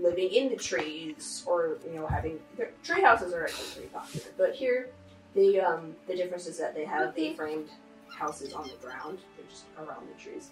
living 0.00 0.28
in 0.30 0.48
the 0.48 0.56
trees, 0.56 1.44
or 1.46 1.78
you 1.86 1.96
know 1.96 2.06
having 2.06 2.38
their 2.56 2.70
tree 2.82 3.02
houses 3.02 3.32
are 3.32 3.44
actually 3.44 3.68
pretty 3.72 3.88
popular, 3.88 4.26
but 4.36 4.54
here. 4.54 4.88
The 5.34 5.60
um 5.60 5.96
the 6.06 6.14
difference 6.14 6.46
is 6.46 6.58
that 6.58 6.76
they 6.76 6.84
have 6.84 7.12
A-framed 7.18 7.68
houses 8.08 8.52
on 8.52 8.68
the 8.68 8.74
ground. 8.86 9.18
They're 9.36 9.46
just 9.50 9.64
around 9.76 10.06
the 10.08 10.22
trees. 10.22 10.50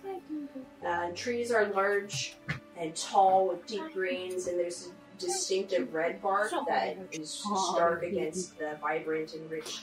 Uh, 0.85 1.11
trees 1.15 1.53
are 1.53 1.67
large 1.67 2.35
and 2.77 2.95
tall 2.97 3.47
with 3.47 3.65
deep 3.67 3.93
greens, 3.93 4.49
and 4.49 4.59
there's 4.59 4.89
a 4.89 5.21
distinctive 5.21 5.95
red 5.95 6.21
bark 6.21 6.51
that 6.67 6.97
is 7.13 7.45
stark 7.71 8.03
against 8.03 8.59
the 8.59 8.77
vibrant 8.81 9.35
and 9.35 9.49
rich 9.49 9.83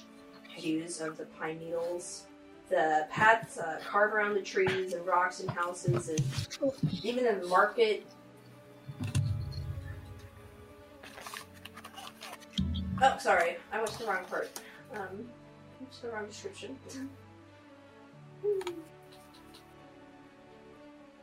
hues 0.50 1.00
of 1.00 1.18
the 1.18 1.26
pine 1.40 1.60
needles. 1.60 2.26
The 2.70 3.08
paths 3.10 3.58
uh, 3.58 3.80
carve 3.88 4.14
around 4.14 4.36
the 4.36 4.42
trees 4.42 4.94
and 4.94 5.06
rocks 5.06 5.40
and 5.40 5.50
houses, 5.50 6.10
and 6.10 6.22
even 7.04 7.24
the 7.26 7.48
market. 7.48 8.06
Oh, 13.02 13.18
sorry, 13.20 13.58
I 13.72 13.78
went 13.78 13.92
to 13.92 14.00
the 14.00 14.06
wrong 14.06 14.26
part. 14.26 14.60
Um, 14.94 15.28
went 15.80 16.02
the 16.02 16.10
wrong 16.10 16.28
description. 16.28 16.78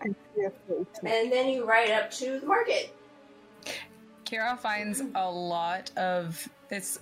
And 0.03 1.33
then 1.33 1.49
you 1.49 1.65
ride 1.65 1.91
up 1.91 2.11
to 2.13 2.41
the 2.41 2.47
market. 2.47 2.95
Kira 4.25 4.59
finds 4.59 5.03
a 5.15 5.31
lot 5.31 5.91
of 5.97 6.49
it's 6.71 6.99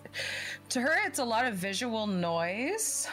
to 0.69 0.81
her 0.81 0.95
it's 1.07 1.19
a 1.19 1.25
lot 1.25 1.47
of 1.47 1.55
visual 1.55 2.07
noise, 2.07 3.09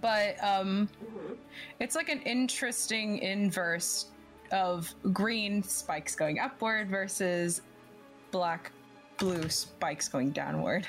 but 0.00 0.42
um 0.42 0.88
Mhm. 1.04 1.36
it's 1.80 1.94
like 1.94 2.08
an 2.08 2.20
interesting 2.22 3.18
inverse 3.18 4.06
of 4.52 4.92
green 5.12 5.62
spikes 5.62 6.14
going 6.14 6.38
upward 6.40 6.88
versus 6.88 7.62
black 8.30 8.72
blue 9.18 9.48
spikes 9.48 10.08
going 10.08 10.30
downward. 10.30 10.86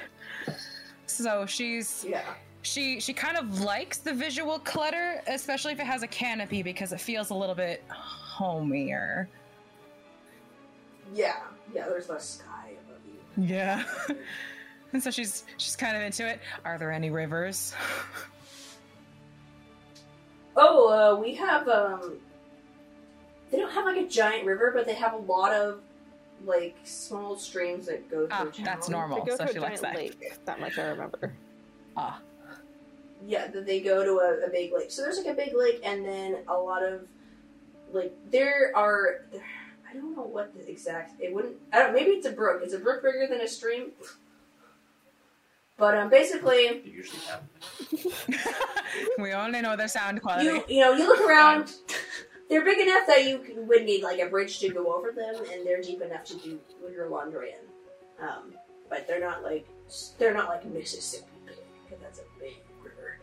So 1.06 1.46
she's 1.46 2.06
Yeah. 2.08 2.24
she 2.62 3.00
she 3.00 3.14
kind 3.14 3.38
of 3.38 3.62
likes 3.62 3.98
the 3.98 4.14
visual 4.14 4.60
clutter, 4.60 5.22
especially 5.28 5.74
if 5.74 5.80
it 5.80 5.86
has 5.86 6.04
a 6.04 6.08
canopy 6.08 6.64
because 6.64 6.92
it 6.94 7.02
feels 7.02 7.30
a 7.30 7.36
little 7.36 7.56
bit 7.56 7.84
homier. 7.90 9.28
Yeah. 11.14 11.38
Yeah, 11.74 11.88
there's 11.88 12.10
less 12.10 12.30
sky 12.40 12.74
above 12.88 13.02
you. 13.06 13.44
Yeah. 13.56 13.84
and 14.94 15.04
so 15.04 15.12
she's 15.12 15.44
she's 15.58 15.76
kind 15.76 15.96
of 15.98 16.02
into 16.04 16.26
it. 16.28 16.40
Are 16.66 16.78
there 16.78 16.92
any 16.92 17.10
rivers? 17.10 17.74
Oh, 20.56 20.88
uh, 21.18 21.20
we 21.20 21.36
have, 21.36 21.68
um. 21.68 22.18
They 23.52 23.58
don't 23.58 23.72
have 23.72 23.86
like 23.86 23.98
a 23.98 24.08
giant 24.08 24.46
river, 24.46 24.72
but 24.74 24.86
they 24.86 24.94
have 24.94 25.14
a 25.14 25.18
lot 25.18 25.54
of 25.54 25.82
like 26.46 26.76
small 26.86 27.36
streams 27.38 27.86
that 27.88 28.10
go 28.10 28.20
through 28.26 28.28
Ah, 28.32 28.44
town. 28.46 28.54
that's 28.64 28.88
They 28.88 28.94
normal. 28.94 29.26
go 29.26 29.36
So 29.36 29.46
to 29.46 29.52
she 29.52 29.58
a 29.58 29.62
likes 29.62 29.82
giant 29.82 29.96
that. 29.98 30.02
lake. 30.02 30.40
That 30.46 30.60
much 30.62 30.80
I 30.80 30.84
remember. 30.88 31.34
Ah. 31.98 32.22
Yeah, 33.28 33.48
that 33.48 33.66
they 33.66 33.82
go 33.82 34.04
to 34.06 34.12
a, 34.20 34.48
a 34.48 34.50
big 34.50 34.72
lake. 34.74 34.90
So 34.90 35.02
there's 35.02 35.18
like 35.18 35.28
a 35.28 35.34
big 35.34 35.54
lake, 35.56 35.82
and 35.84 36.06
then 36.06 36.38
a 36.48 36.54
lot 36.56 36.82
of 36.82 37.02
like 37.92 38.14
there 38.32 38.72
are. 38.76 39.26
There, 39.34 39.44
I 39.90 39.94
don't 39.94 40.16
know 40.16 40.24
what 40.24 40.54
the 40.56 40.68
exact. 40.72 41.20
It 41.22 41.34
wouldn't. 41.34 41.58
I 41.74 41.80
don't. 41.80 41.94
Maybe 41.94 42.12
it's 42.12 42.26
a 42.26 42.32
brook. 42.32 42.64
Is 42.66 42.74
a 42.74 42.80
brook 42.80 43.04
bigger 43.04 43.28
than 43.30 43.42
a 43.42 43.48
stream? 43.50 43.92
But 45.82 45.98
um, 45.98 46.10
basically, 46.12 46.68
They 46.86 46.92
usually 46.92 47.24
have. 47.26 47.42
we 49.18 49.34
only 49.34 49.62
know 49.62 49.76
their 49.76 49.88
sound 49.88 50.22
quality. 50.22 50.46
you 50.46 50.64
you 50.70 50.80
know 50.80 50.94
you 50.94 51.08
look 51.08 51.22
around. 51.22 51.74
They're 52.50 52.64
big 52.64 52.78
enough 52.88 53.08
that 53.08 53.26
you 53.26 53.40
can- 53.40 53.66
would 53.68 53.84
need 53.86 54.04
like 54.04 54.20
a 54.20 54.28
bridge 54.28 54.60
to 54.60 54.70
go 54.70 54.94
over 54.94 55.12
them, 55.12 55.36
and 55.52 55.66
they're 55.66 55.82
deep 55.82 56.02
enough 56.04 56.24
to 56.26 56.36
do 56.38 56.60
your 56.94 57.10
laundry 57.10 57.54
in. 57.58 58.24
Um, 58.28 58.54
but 58.92 59.08
they're 59.08 59.20
not 59.20 59.42
like 59.42 59.66
they're 60.20 60.36
not 60.36 60.50
like 60.50 60.64
Mississippi 60.66 61.26
big 61.48 61.56
because 61.84 62.00
that's 62.04 62.20
a 62.20 62.24
big 62.40 62.58
river. 62.84 63.18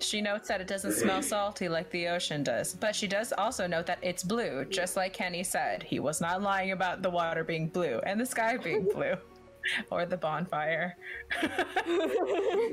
She 0.00 0.20
notes 0.20 0.48
that 0.48 0.60
it 0.60 0.66
doesn't 0.66 0.94
smell 0.94 1.22
salty 1.22 1.68
like 1.68 1.90
the 1.90 2.08
ocean 2.08 2.42
does, 2.42 2.74
but 2.74 2.96
she 2.96 3.06
does 3.06 3.32
also 3.38 3.68
note 3.68 3.86
that 3.86 3.98
it's 4.02 4.24
blue, 4.24 4.64
just 4.64 4.96
like 4.96 5.12
Kenny 5.12 5.44
said. 5.44 5.84
He 5.84 6.00
was 6.00 6.20
not 6.20 6.42
lying 6.42 6.72
about 6.72 7.02
the 7.02 7.10
water 7.10 7.44
being 7.44 7.68
blue 7.68 8.00
and 8.04 8.18
the 8.20 8.26
sky 8.26 8.56
being 8.56 8.82
blue. 8.94 9.14
Or 9.90 10.06
the 10.06 10.16
bonfire. 10.16 10.96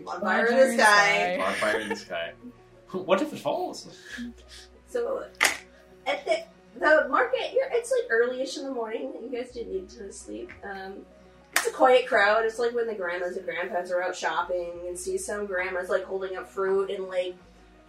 Bonfire 0.05 0.45
in 0.47 0.77
the 0.77 0.84
sky. 0.84 1.38
Bonfire 1.38 1.80
in 1.80 1.89
the 1.89 1.95
sky. 1.95 2.34
What 2.91 3.22
if 3.22 3.34
it 3.34 3.39
falls? 3.39 3.95
So 4.88 5.26
at 6.05 6.26
the 6.26 6.43
the 6.80 7.07
market, 7.09 7.53
you're, 7.53 7.68
it's 7.72 7.91
like 7.91 8.09
early-ish 8.09 8.57
in 8.57 8.64
the 8.64 8.72
morning. 8.72 9.11
You 9.22 9.30
guys 9.30 9.51
didn't 9.51 9.73
need 9.73 9.89
to 9.89 10.11
sleep. 10.11 10.51
Um, 10.64 11.05
it's 11.53 11.68
a 11.68 11.72
quiet 11.72 12.07
crowd. 12.07 12.45
It's 12.45 12.59
like 12.59 12.73
when 12.73 12.88
the 12.88 12.93
grandmas 12.93 13.35
and 13.35 13.45
grandpas 13.45 13.91
are 13.91 14.01
out 14.03 14.15
shopping 14.15 14.73
and 14.88 14.97
see 14.97 15.18
some 15.18 15.47
grandmas 15.47 15.89
like 15.89 16.03
holding 16.03 16.38
up 16.38 16.47
fruit 16.47 16.91
and 16.91 17.05
like 17.05 17.35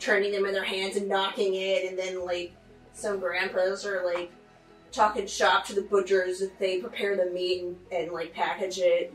turning 0.00 0.32
them 0.32 0.46
in 0.46 0.52
their 0.52 0.64
hands 0.64 0.96
and 0.96 1.08
knocking 1.08 1.54
it, 1.54 1.88
and 1.88 1.98
then 1.98 2.24
like 2.24 2.52
some 2.92 3.20
grandpas 3.20 3.84
are 3.84 4.04
like 4.04 4.30
talking 4.92 5.26
shop 5.26 5.66
to 5.66 5.74
the 5.74 5.82
butchers 5.82 6.40
if 6.40 6.58
they 6.58 6.78
prepare 6.80 7.16
the 7.16 7.26
meat 7.26 7.62
and, 7.62 7.76
and 7.92 8.12
like 8.12 8.32
package 8.32 8.78
it. 8.78 9.12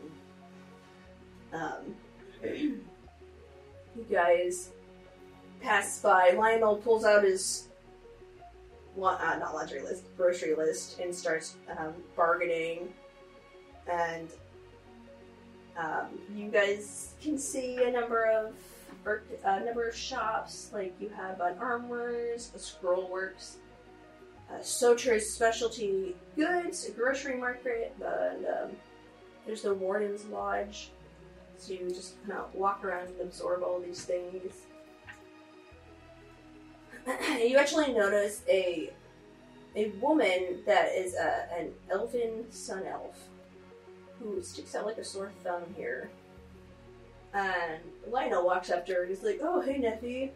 Um, 1.51 1.95
you 2.43 4.05
guys 4.11 4.69
pass 5.61 5.99
by. 6.01 6.31
Lionel 6.37 6.77
pulls 6.77 7.05
out 7.05 7.23
his 7.23 7.67
uh, 8.97 9.37
not 9.39 9.53
laundry 9.53 9.81
list, 9.81 10.03
grocery 10.17 10.55
list, 10.55 10.99
and 10.99 11.13
starts 11.13 11.55
um, 11.77 11.93
bargaining. 12.15 12.93
And 13.91 14.29
um, 15.77 16.07
you 16.35 16.49
guys 16.49 17.13
can 17.21 17.37
see 17.37 17.83
a 17.83 17.91
number 17.91 18.25
of 18.25 18.53
a 19.43 19.59
number 19.59 19.87
of 19.87 19.95
shops. 19.95 20.69
Like 20.73 20.93
you 20.99 21.09
have 21.09 21.39
an 21.41 21.57
Armor's, 21.59 22.51
a 22.55 22.59
A 24.59 24.63
Soter's 24.63 25.29
Specialty 25.29 26.15
Goods, 26.35 26.87
a 26.87 26.91
grocery 26.91 27.37
market, 27.37 27.95
and 28.03 28.45
um, 28.45 28.71
there's 29.45 29.63
the 29.63 29.73
Warden's 29.73 30.25
Lodge. 30.25 30.91
So 31.57 31.73
you 31.73 31.89
just 31.89 32.21
kind 32.27 32.39
of 32.39 32.53
walk 32.53 32.83
around 32.83 33.07
and 33.07 33.21
absorb 33.21 33.63
all 33.63 33.79
these 33.79 34.03
things. 34.03 34.53
you 37.39 37.57
actually 37.57 37.93
notice 37.93 38.43
a 38.49 38.91
a 39.75 39.89
woman 40.01 40.59
that 40.65 40.93
is 40.93 41.15
a, 41.15 41.47
an 41.57 41.71
elfin 41.91 42.45
sun 42.51 42.83
elf 42.85 43.17
who 44.19 44.41
sticks 44.41 44.75
out 44.75 44.85
like 44.85 44.97
a 44.97 45.03
sore 45.03 45.31
thumb 45.43 45.63
here. 45.75 46.11
And 47.33 47.81
Lionel 48.07 48.45
walks 48.45 48.69
up 48.69 48.85
to 48.85 48.93
her 48.93 49.01
and 49.01 49.09
he's 49.09 49.23
like, 49.23 49.39
"Oh, 49.41 49.61
hey, 49.61 49.79
Neffy." 49.79 50.31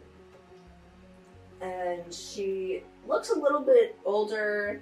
And 1.61 2.11
she 2.13 2.83
looks 3.07 3.29
a 3.29 3.35
little 3.39 3.61
bit 3.61 3.97
older 4.05 4.81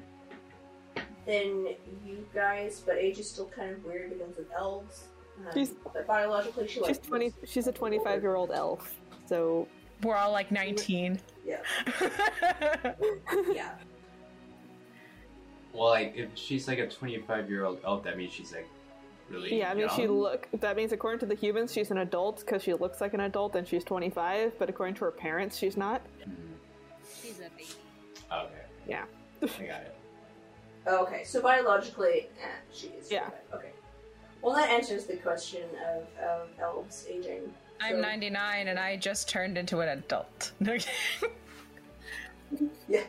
than 1.26 1.76
you 2.06 2.26
guys, 2.34 2.82
but 2.86 2.96
age 2.98 3.20
is 3.20 3.30
still 3.30 3.48
kind 3.48 3.72
of 3.72 3.84
weird 3.86 4.12
because 4.18 4.38
of 4.38 4.46
elves. 4.58 5.06
Um, 5.40 5.54
She's- 5.54 5.74
but 5.94 6.06
biologically, 6.08 6.68
she 6.68 6.76
She's 6.76 6.84
like 6.84 7.04
twenty. 7.04 7.34
She's 7.46 7.68
a 7.68 7.72
twenty-five-year-old 7.72 8.52
elf. 8.52 8.96
So 9.28 9.68
We're 10.04 10.16
all 10.16 10.32
like 10.32 10.52
19. 10.52 11.20
Yeah, 11.46 11.58
yeah. 13.54 13.72
Well, 15.74 15.90
like 15.90 16.14
if 16.16 16.30
she's 16.36 16.68
like 16.68 16.80
a 16.80 16.88
25 16.88 17.50
year 17.50 17.66
old 17.66 17.80
elf, 17.86 18.04
that 18.04 18.18
means 18.18 18.32
she's 18.34 18.54
like 18.54 18.68
really. 19.30 19.58
yeah, 19.60 19.72
I 19.72 19.74
mean, 19.74 19.90
she 19.96 20.08
look. 20.08 20.48
That 20.62 20.76
means 20.78 20.92
according 20.94 21.20
to 21.20 21.26
the 21.26 21.36
humans, 21.36 21.74
she's 21.74 21.92
an 21.92 21.98
adult 21.98 22.40
because 22.40 22.62
she 22.64 22.74
looks 22.74 23.02
like 23.02 23.14
an 23.14 23.22
adult 23.22 23.56
and 23.56 23.68
she's 23.68 23.84
twenty-five. 23.84 24.58
But 24.58 24.70
according 24.70 24.96
to 24.96 25.06
her 25.06 25.12
parents, 25.12 25.58
she's 25.58 25.76
not. 25.76 26.02
Mhm. 26.26 26.36
She's 27.22 27.40
a 27.40 27.50
baby. 27.58 27.68
Okay. 28.44 28.62
Yeah. 28.88 29.06
I 29.42 29.46
got 29.48 29.82
it. 29.82 29.96
Okay, 30.88 31.24
so 31.24 31.42
biologically, 31.42 32.28
eh, 32.42 32.48
she 32.72 32.88
is. 32.88 33.12
Yeah. 33.12 33.30
Okay. 33.54 33.72
Well, 34.42 34.56
that 34.56 34.70
answers 34.70 35.06
the 35.06 35.16
question 35.18 35.64
of, 35.96 36.04
of 36.24 36.50
elves 36.60 37.06
aging. 37.10 37.52
I'm 37.82 37.96
So- 37.96 38.02
99 38.02 38.68
and 38.68 38.80
I 38.80 38.96
just 38.96 39.28
turned 39.28 39.58
into 39.58 39.80
an 39.82 39.90
adult. 39.90 40.52
Okay 40.68 40.86
Yeah. 42.88 43.04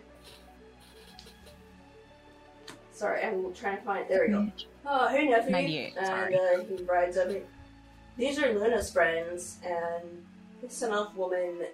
Sorry, 2.93 3.23
I'm 3.23 3.53
trying 3.53 3.77
to 3.77 3.83
find. 3.83 4.09
There 4.09 4.25
we 4.27 4.33
go. 4.33 4.51
Oh, 4.89 5.09
hey, 5.09 5.27
Neffy. 5.27 5.51
98, 5.51 5.95
And 5.99 6.07
sorry. 6.07 6.35
uh, 6.37 6.61
he 6.65 6.85
rides 6.85 7.17
up. 7.19 7.29
These 8.17 8.39
are 8.41 8.55
Luna's 8.55 8.89
friends, 8.93 9.59
and 9.65 10.25
this 10.63 10.75
sun 10.75 10.93
elf 10.93 11.13
woman. 11.17 11.67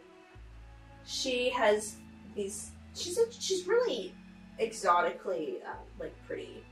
She 1.05 1.51
has 1.51 1.97
these. 2.35 2.72
She's 2.94 3.19
a, 3.19 3.32
she's 3.32 3.66
really 3.66 4.14
exotically 4.59 5.59
uh, 5.66 5.74
like 5.98 6.14
pretty. 6.27 6.62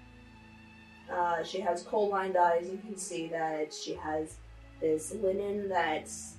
Uh, 1.12 1.42
she 1.42 1.60
has 1.60 1.82
coal-lined 1.82 2.36
eyes. 2.36 2.68
You 2.70 2.78
can 2.78 2.96
see 2.96 3.26
that 3.28 3.74
she 3.74 3.94
has 3.94 4.36
this 4.80 5.12
linen 5.14 5.68
that's 5.68 6.34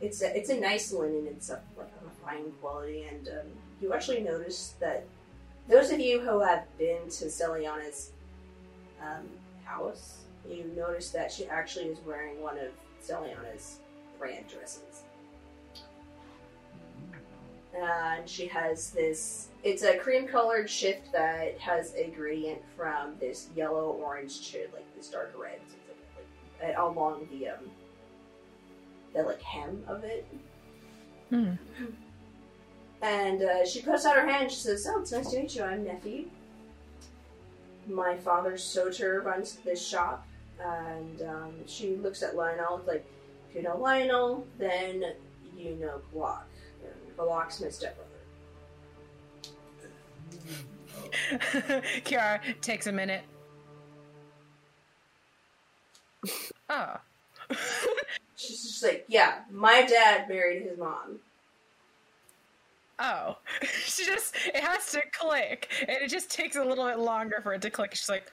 it's 0.00 0.22
a, 0.22 0.36
it's 0.36 0.50
a 0.50 0.58
nice 0.58 0.92
linen. 0.92 1.26
It's 1.26 1.50
a, 1.50 1.60
like 1.76 1.90
of 2.00 2.08
a 2.08 2.24
fine 2.24 2.52
quality, 2.60 3.04
and 3.04 3.28
um, 3.28 3.46
you 3.80 3.92
actually 3.92 4.20
notice 4.20 4.74
that 4.80 5.06
those 5.68 5.90
of 5.90 6.00
you 6.00 6.20
who 6.20 6.40
have 6.40 6.64
been 6.78 7.08
to 7.10 7.30
Celiana's 7.30 8.12
um, 9.02 9.26
house, 9.64 10.18
you 10.48 10.70
notice 10.76 11.10
that 11.10 11.32
she 11.32 11.46
actually 11.46 11.86
is 11.86 11.98
wearing 12.06 12.40
one 12.40 12.58
of 12.58 12.70
Celiana's 13.00 13.80
brand 14.18 14.46
dresses. 14.48 15.02
And 17.78 18.28
she 18.28 18.46
has 18.46 18.90
this, 18.90 19.48
it's 19.62 19.82
a 19.82 19.98
cream 19.98 20.26
colored 20.26 20.68
shift 20.70 21.12
that 21.12 21.58
has 21.58 21.94
a 21.94 22.08
gradient 22.08 22.62
from 22.76 23.14
this 23.20 23.48
yellow 23.54 23.98
orange 24.02 24.50
to 24.52 24.66
like 24.72 24.86
this 24.96 25.08
dark 25.08 25.34
red. 25.38 25.60
So 25.68 25.74
it's 25.90 26.60
like, 26.62 26.68
like, 26.68 26.78
along 26.78 27.28
the, 27.30 27.48
um, 27.48 27.70
the 29.14 29.22
like 29.22 29.42
hem 29.42 29.82
of 29.86 30.04
it. 30.04 30.26
Hmm. 31.30 31.52
And 33.02 33.42
uh, 33.42 33.66
she 33.66 33.82
puts 33.82 34.06
out 34.06 34.16
her 34.16 34.26
hand. 34.26 34.50
She 34.50 34.58
says, 34.58 34.86
"Oh, 34.88 35.00
it's 35.00 35.12
nice 35.12 35.30
to 35.30 35.40
meet 35.40 35.54
you. 35.54 35.62
I'm 35.62 35.84
Neffy. 35.84 36.26
My 37.88 38.16
father 38.16 38.56
Soter 38.56 39.20
runs 39.20 39.56
this 39.56 39.84
shop." 39.86 40.26
And 40.60 41.22
um, 41.22 41.52
she 41.66 41.96
looks 41.96 42.22
at 42.22 42.36
Lionel. 42.36 42.82
Like, 42.86 43.06
if 43.50 43.56
you 43.56 43.62
know 43.62 43.76
Lionel, 43.76 44.46
then 44.58 45.04
you 45.56 45.76
know 45.76 46.00
Glock. 46.14 46.44
Glock's 47.16 47.60
my 47.60 47.68
stepbrother. 47.68 48.10
Kiara 52.04 52.40
takes 52.60 52.86
a 52.86 52.92
minute. 52.92 53.22
Oh. 56.68 56.96
She's 58.34 58.60
just 58.64 58.82
like, 58.82 59.04
"Yeah, 59.06 59.42
my 59.52 59.86
dad 59.86 60.28
married 60.28 60.62
his 60.62 60.76
mom." 60.76 61.20
Oh. 62.98 63.36
she 63.62 64.04
just, 64.04 64.34
it 64.46 64.56
has 64.56 64.90
to 64.90 65.02
click, 65.12 65.68
and 65.82 65.98
it 66.02 66.08
just 66.08 66.28
takes 66.28 66.56
a 66.56 66.64
little 66.64 66.86
bit 66.86 66.98
longer 66.98 67.38
for 67.40 67.54
it 67.54 67.62
to 67.62 67.70
click. 67.70 67.94
She's 67.94 68.08
like, 68.08 68.32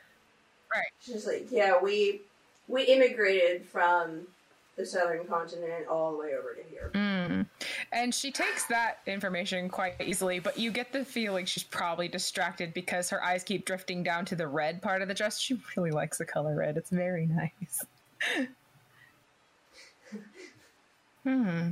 right. 0.73 0.87
She's 0.99 1.27
like, 1.27 1.47
"Yeah, 1.51 1.73
we 1.79 2.21
we 2.67 2.85
immigrated 2.85 3.65
from 3.65 4.25
the 4.75 4.85
southern 4.85 5.25
continent 5.27 5.87
all 5.87 6.11
the 6.11 6.17
way 6.17 6.33
over 6.37 6.53
to 6.53 6.63
here." 6.69 6.91
Mm. 6.93 7.45
And 7.91 8.13
she 8.13 8.31
takes 8.31 8.65
that 8.67 8.99
information 9.05 9.69
quite 9.69 10.01
easily, 10.01 10.39
but 10.39 10.57
you 10.57 10.71
get 10.71 10.91
the 10.91 11.05
feeling 11.05 11.45
she's 11.45 11.63
probably 11.63 12.07
distracted 12.07 12.73
because 12.73 13.09
her 13.09 13.23
eyes 13.23 13.43
keep 13.43 13.65
drifting 13.65 14.03
down 14.03 14.25
to 14.25 14.35
the 14.35 14.47
red 14.47 14.81
part 14.81 15.01
of 15.01 15.07
the 15.07 15.13
dress. 15.13 15.39
She 15.39 15.59
really 15.75 15.91
likes 15.91 16.17
the 16.17 16.25
color 16.25 16.55
red. 16.55 16.77
It's 16.77 16.89
very 16.89 17.25
nice. 17.25 17.85
hmm. 21.23 21.69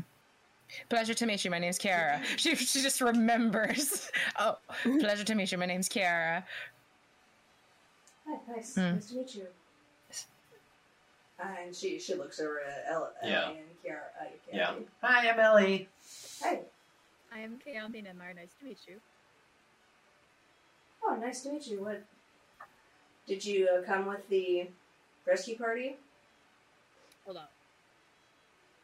Pleasure 0.90 1.14
to 1.14 1.26
meet 1.26 1.44
you. 1.44 1.52
My 1.52 1.60
name's 1.60 1.78
Kiara. 1.78 2.22
She, 2.38 2.56
she 2.56 2.82
just 2.82 3.02
remembers. 3.02 4.10
Oh, 4.40 4.58
pleasure 5.00 5.24
to 5.26 5.36
meet 5.36 5.52
you. 5.52 5.58
My 5.58 5.66
name's 5.66 5.90
Kiara. 5.90 6.44
Hi, 8.28 8.38
nice, 8.56 8.76
Hmm. 8.76 8.94
nice 8.94 9.08
to 9.08 9.16
meet 9.16 9.36
you. 9.36 9.48
And 11.44 11.76
she 11.76 12.00
she 12.00 12.14
looks 12.16 12.40
over 12.40 12.60
at 12.62 12.86
Ella, 12.88 13.10
Ellie 13.22 13.32
Yeah. 13.32 13.50
and 13.50 13.58
Kiara. 13.84 14.10
Uh, 14.22 14.26
Yeah. 14.54 14.74
Hi, 15.02 15.30
I'm 15.30 15.40
Ellie. 15.40 15.88
Hey. 16.42 16.62
I 17.34 17.40
am 17.40 17.60
Kayanthi 17.66 18.04
Nemar. 18.06 18.36
Nice 18.36 18.50
to 18.60 18.66
meet 18.66 18.78
you. 18.88 18.98
Oh, 21.04 21.16
nice 21.16 21.42
to 21.44 21.52
meet 21.52 21.66
you. 21.68 21.84
What? 21.84 22.04
Did 23.28 23.44
you 23.46 23.68
uh, 23.68 23.82
come 23.84 24.06
with 24.08 24.28
the 24.30 24.68
rescue 25.26 25.58
party? 25.58 25.96
Hold 27.26 27.38
on. 27.38 27.44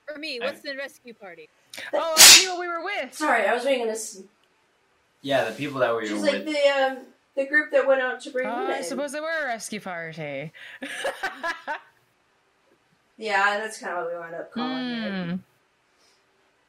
For 0.07 0.17
me, 0.17 0.39
what's 0.39 0.61
the 0.61 0.75
rescue 0.75 1.13
party? 1.13 1.49
Oh, 1.93 2.15
the 2.15 2.39
people 2.41 2.59
we 2.59 2.67
were 2.67 2.83
with. 2.83 3.13
Sorry, 3.13 3.45
I 3.45 3.53
was 3.53 3.63
reading 3.63 3.85
this. 3.85 4.23
Yeah, 5.21 5.43
the 5.47 5.51
people 5.55 5.79
that 5.81 5.95
we 5.95 6.07
She's 6.07 6.13
were 6.13 6.25
like 6.25 6.43
with. 6.43 6.45
the 6.45 6.69
um 6.69 6.97
the 7.35 7.45
group 7.45 7.71
that 7.71 7.85
went 7.87 8.01
out 8.01 8.19
to 8.21 8.31
bring 8.31 8.47
Oh, 8.47 8.61
Luna 8.61 8.73
I 8.73 8.77
in. 8.77 8.83
suppose 8.83 9.11
they 9.11 9.19
were 9.19 9.43
a 9.43 9.45
rescue 9.45 9.79
party. 9.79 10.51
Yeah, 13.17 13.59
that's 13.59 13.79
kind 13.79 13.93
of 13.97 14.05
what 14.05 14.13
we 14.13 14.19
wound 14.19 14.35
up 14.35 14.51
calling 14.51 14.77
it. 14.89 15.25
Hmm. 15.29 15.35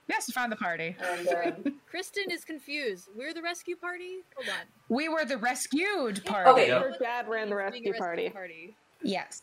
Yes, 0.09 0.25
to 0.27 0.33
find 0.33 0.51
the 0.51 0.57
party. 0.57 0.97
And 0.99 1.29
um, 1.67 1.75
Kristen 1.91 2.31
is 2.31 2.43
confused. 2.45 3.09
We're 3.15 3.35
the 3.35 3.43
rescue 3.43 3.77
party? 3.77 4.21
Hold 4.37 4.49
on. 4.49 4.55
We 4.89 5.09
were 5.11 5.27
the 5.27 5.37
rescued 5.37 6.25
party. 6.25 6.51
Okay. 6.63 6.71
Her 6.71 6.95
dad 6.99 7.29
ran 7.29 7.51
the 7.51 7.57
Being 7.57 7.89
a 7.89 7.91
rescue 7.91 7.93
party. 7.99 8.31
party. 8.31 8.75
Yes. 9.03 9.43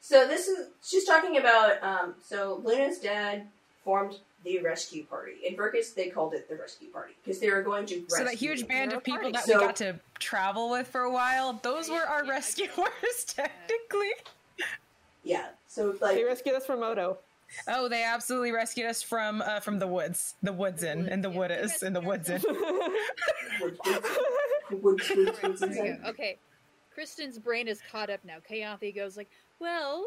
so 0.00 0.26
this 0.26 0.48
is 0.48 0.68
she's 0.82 1.04
talking 1.04 1.36
about 1.36 1.82
um 1.82 2.14
so 2.24 2.60
Luna's 2.64 2.98
dad 2.98 3.48
formed 3.84 4.14
the 4.44 4.60
rescue 4.60 5.04
party. 5.04 5.32
In 5.46 5.56
Verkus, 5.56 5.94
they 5.94 6.08
called 6.08 6.32
it 6.34 6.48
the 6.48 6.54
rescue 6.56 6.88
party 6.88 7.14
because 7.22 7.40
they 7.40 7.50
were 7.50 7.62
going 7.62 7.84
to 7.86 7.96
rescue. 7.96 8.16
So 8.18 8.24
that 8.24 8.34
huge 8.34 8.66
band 8.68 8.92
of 8.92 9.02
people 9.04 9.20
party. 9.20 9.32
that 9.32 9.44
So- 9.44 9.58
we 9.58 9.66
got 9.66 9.76
to 9.76 9.98
travel 10.20 10.70
with 10.70 10.86
for 10.86 11.00
a 11.02 11.10
while, 11.12 11.54
those 11.62 11.90
were 11.90 11.96
our 12.06 12.24
Yeah, 12.24 12.30
I 12.30 12.34
rescuers, 12.36 13.24
technically. 13.26 14.10
Yeah. 15.24 15.48
So 15.72 15.96
like 16.02 16.16
They 16.16 16.24
rescued 16.24 16.54
us 16.54 16.66
from 16.66 16.80
Moto. 16.80 17.18
Oh, 17.66 17.88
they 17.88 18.04
absolutely 18.04 18.52
rescued 18.52 18.86
us 18.86 19.02
from 19.02 19.40
uh, 19.40 19.60
from 19.60 19.78
the 19.78 19.86
woods, 19.86 20.34
the 20.42 20.52
woods 20.52 20.82
in, 20.82 21.08
and 21.08 21.24
the 21.24 21.30
Yeah, 21.30 21.38
wood 21.38 21.50
is, 21.50 21.82
and 21.82 21.96
the 21.96 22.02
woods 22.02 22.28
in. 22.28 22.42
Okay. 26.06 26.38
Kristen's 26.92 27.38
brain 27.38 27.68
is 27.68 27.80
caught 27.90 28.10
up 28.10 28.20
now. 28.22 28.36
Kayanthi 28.50 28.94
goes 28.94 29.16
like, 29.16 29.30
Well, 29.58 30.04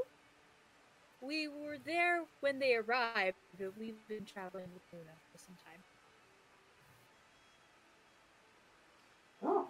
we 1.19 1.47
were 1.47 1.77
there 1.83 2.25
when 2.41 2.59
they 2.59 2.75
arrived, 2.75 3.37
but 3.57 3.75
we've 3.75 4.07
been 4.07 4.25
traveling 4.25 4.67
with 4.71 4.83
Luna 4.93 5.13
for 5.31 5.39
some 5.39 5.55
time. 5.65 5.83
Oh, 9.41 9.67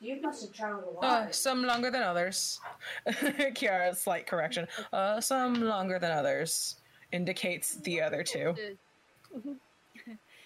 you 0.00 0.20
must 0.20 0.42
have 0.42 0.52
traveled 0.52 0.84
a 0.84 0.90
lot. 0.90 1.04
Uh, 1.04 1.32
some 1.32 1.64
longer 1.64 1.90
than 1.90 2.02
others. 2.02 2.60
Kiara, 3.08 3.96
slight 3.96 4.26
correction. 4.26 4.66
Uh, 4.92 5.20
some 5.20 5.54
longer 5.62 5.98
than 5.98 6.12
others 6.12 6.76
indicates 7.12 7.76
the 7.76 8.00
other 8.00 8.22
two. 8.22 8.54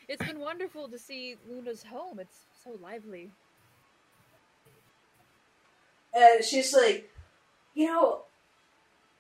It's 0.09 0.27
been 0.27 0.41
wonderful 0.41 0.89
to 0.89 0.99
see 0.99 1.37
Luna's 1.49 1.83
home. 1.83 2.19
It's 2.19 2.45
so 2.63 2.77
lively. 2.83 3.31
And 6.13 6.45
she's 6.45 6.75
like, 6.75 7.11
you 7.75 7.87
know, 7.87 8.21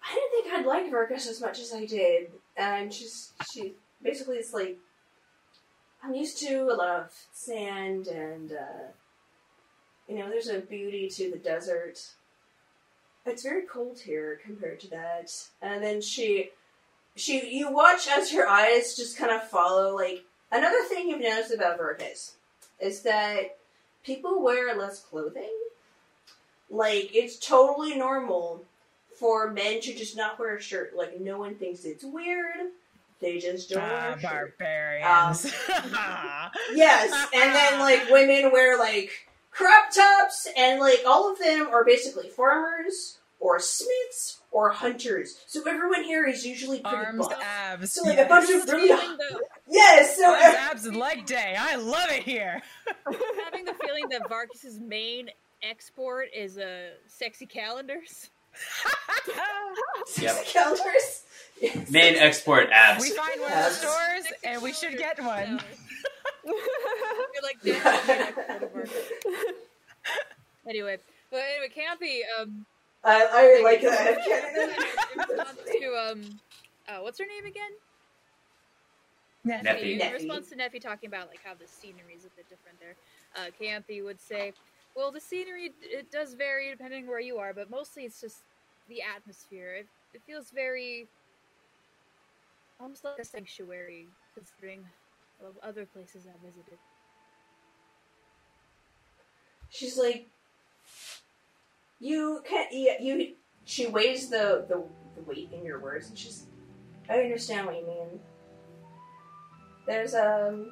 I 0.02 0.14
didn't 0.14 0.30
think 0.30 0.54
I'd 0.54 0.66
like 0.66 0.92
Verkus 0.92 1.26
as 1.26 1.40
much 1.40 1.60
as 1.60 1.72
I 1.72 1.86
did. 1.86 2.32
And 2.56 2.92
she's 2.92 3.32
she 3.50 3.72
basically 4.02 4.36
it's 4.36 4.52
like 4.52 4.76
I'm 6.02 6.14
used 6.14 6.38
to 6.40 6.64
a 6.64 6.74
lot 6.74 7.00
of 7.00 7.12
sand 7.32 8.08
and 8.08 8.52
uh, 8.52 8.90
you 10.08 10.18
know, 10.18 10.28
there's 10.28 10.48
a 10.48 10.60
beauty 10.60 11.08
to 11.10 11.30
the 11.30 11.38
desert. 11.38 12.00
It's 13.24 13.42
very 13.44 13.62
cold 13.62 13.98
here 14.00 14.40
compared 14.44 14.80
to 14.80 14.90
that. 14.90 15.32
And 15.60 15.82
then 15.82 16.00
she 16.00 16.50
she 17.14 17.56
you 17.56 17.70
watch 17.70 18.08
as 18.08 18.32
her 18.32 18.48
eyes 18.48 18.96
just 18.96 19.16
kind 19.18 19.30
of 19.30 19.48
follow 19.48 19.94
like 19.94 20.24
another 20.50 20.82
thing 20.88 21.08
you've 21.08 21.20
noticed 21.20 21.52
about 21.54 21.78
Verkus 21.78 22.32
is 22.80 23.02
that 23.02 23.58
people 24.02 24.42
wear 24.42 24.76
less 24.76 25.00
clothing. 25.00 25.52
Like 26.68 27.14
it's 27.14 27.38
totally 27.38 27.94
normal 27.96 28.64
for 29.18 29.50
men 29.52 29.80
to 29.82 29.94
just 29.94 30.16
not 30.16 30.38
wear 30.38 30.56
a 30.56 30.60
shirt. 30.60 30.96
Like 30.96 31.20
no 31.20 31.38
one 31.38 31.54
thinks 31.54 31.84
it's 31.84 32.02
weird. 32.04 32.56
They 33.20 33.38
just 33.38 33.70
don't 33.70 33.82
wear 33.82 34.18
Ah, 34.18 34.18
barbarians. 34.20 35.44
Yes, 36.74 37.28
and 37.32 37.54
then 37.54 37.78
like 37.78 38.10
women 38.10 38.50
wear 38.50 38.76
like 38.78 39.10
crop 39.52 39.90
tops, 39.94 40.48
and 40.56 40.80
like 40.80 41.00
all 41.06 41.30
of 41.30 41.38
them 41.38 41.68
are 41.68 41.84
basically 41.84 42.28
farmers 42.28 43.18
or 43.38 43.58
smiths 43.60 44.40
or 44.50 44.70
hunters. 44.70 45.40
So 45.46 45.60
everyone 45.68 46.04
here 46.04 46.26
is 46.26 46.44
usually 46.46 46.80
pretty 46.80 46.96
Arms, 46.96 47.28
buff. 47.28 47.40
abs. 47.42 47.92
So 47.92 48.02
like 48.04 48.18
a 48.18 48.26
bunch 48.26 48.50
of 48.50 48.68
really 48.68 48.88
the, 48.88 49.40
yes. 49.68 50.16
So 50.18 50.26
Arms, 50.32 50.56
abs, 50.58 50.86
and 50.86 50.96
leg 50.96 51.26
day. 51.26 51.56
I 51.58 51.76
love 51.76 52.08
it 52.10 52.22
here. 52.22 52.62
having 53.44 53.64
the 53.64 53.74
feeling 53.84 54.08
that 54.10 54.28
Varkus's 54.28 54.78
main 54.80 55.30
export 55.62 56.28
is 56.34 56.58
uh, 56.58 56.90
sexy 57.06 57.46
calendars. 57.46 58.30
Yep. 60.20 60.46
calendars. 60.46 61.22
Yes. 61.60 61.90
Main 61.92 62.16
export 62.16 62.70
abs. 62.72 63.00
We 63.00 63.10
find 63.10 63.40
one 63.40 63.52
of 63.52 63.58
the 63.58 63.70
stores, 63.70 64.24
and 64.42 64.60
we 64.62 64.72
should 64.72 64.98
get 64.98 65.22
one. 65.22 65.60
I 66.46 67.26
feel 67.32 67.42
like 67.42 67.60
that's 67.62 68.06
the 68.06 68.12
main 68.12 68.22
export 68.22 68.84
of 68.84 68.90
Anyway, 70.68 70.98
but 71.30 71.40
anyway, 71.40 71.68
Campy, 71.74 72.20
um, 72.40 72.64
I, 73.04 73.58
I 73.58 73.62
like 73.64 73.80
that. 73.82 74.18
in 75.12 75.18
response 75.28 75.58
to 75.80 75.86
um, 75.96 76.40
uh, 76.88 77.02
what's 77.02 77.18
her 77.18 77.26
name 77.26 77.46
again? 77.46 77.72
Neffy. 79.44 79.94
In 79.94 79.98
Neffy. 79.98 80.12
response 80.12 80.48
to 80.50 80.56
Neffy 80.56 80.80
talking 80.80 81.08
about 81.08 81.28
like 81.28 81.40
how 81.44 81.54
the 81.54 81.66
scenery 81.66 82.14
is 82.16 82.24
a 82.24 82.30
bit 82.36 82.48
different 82.48 82.78
there, 82.78 82.94
uh, 83.36 83.50
Canthe 83.60 84.04
would 84.04 84.20
say, 84.20 84.52
"Well, 84.94 85.10
the 85.10 85.20
scenery 85.20 85.72
it 85.82 86.12
does 86.12 86.34
vary 86.34 86.70
depending 86.70 87.08
where 87.08 87.20
you 87.20 87.38
are, 87.38 87.52
but 87.52 87.70
mostly 87.70 88.04
it's 88.04 88.20
just 88.20 88.42
the 88.88 89.02
atmosphere. 89.02 89.74
It, 89.80 89.86
it 90.14 90.22
feels 90.24 90.50
very 90.50 91.08
almost 92.80 93.04
like 93.04 93.18
a 93.18 93.24
sanctuary, 93.24 94.06
considering 94.34 94.84
of 95.44 95.56
other 95.62 95.86
places 95.86 96.26
I 96.26 96.34
visited." 96.44 96.78
She's 99.70 99.96
like, 99.96 100.28
you 102.02 102.42
can't. 102.44 102.72
You, 102.72 102.94
you. 103.00 103.34
She 103.64 103.86
weighs 103.86 104.28
the, 104.28 104.66
the 104.68 104.84
the 105.14 105.22
weight 105.22 105.50
in 105.52 105.64
your 105.64 105.80
words, 105.80 106.08
and 106.08 106.18
she's. 106.18 106.46
I 107.08 107.20
understand 107.20 107.66
what 107.66 107.76
you 107.76 107.86
mean. 107.86 108.20
There's 109.86 110.14
um. 110.14 110.66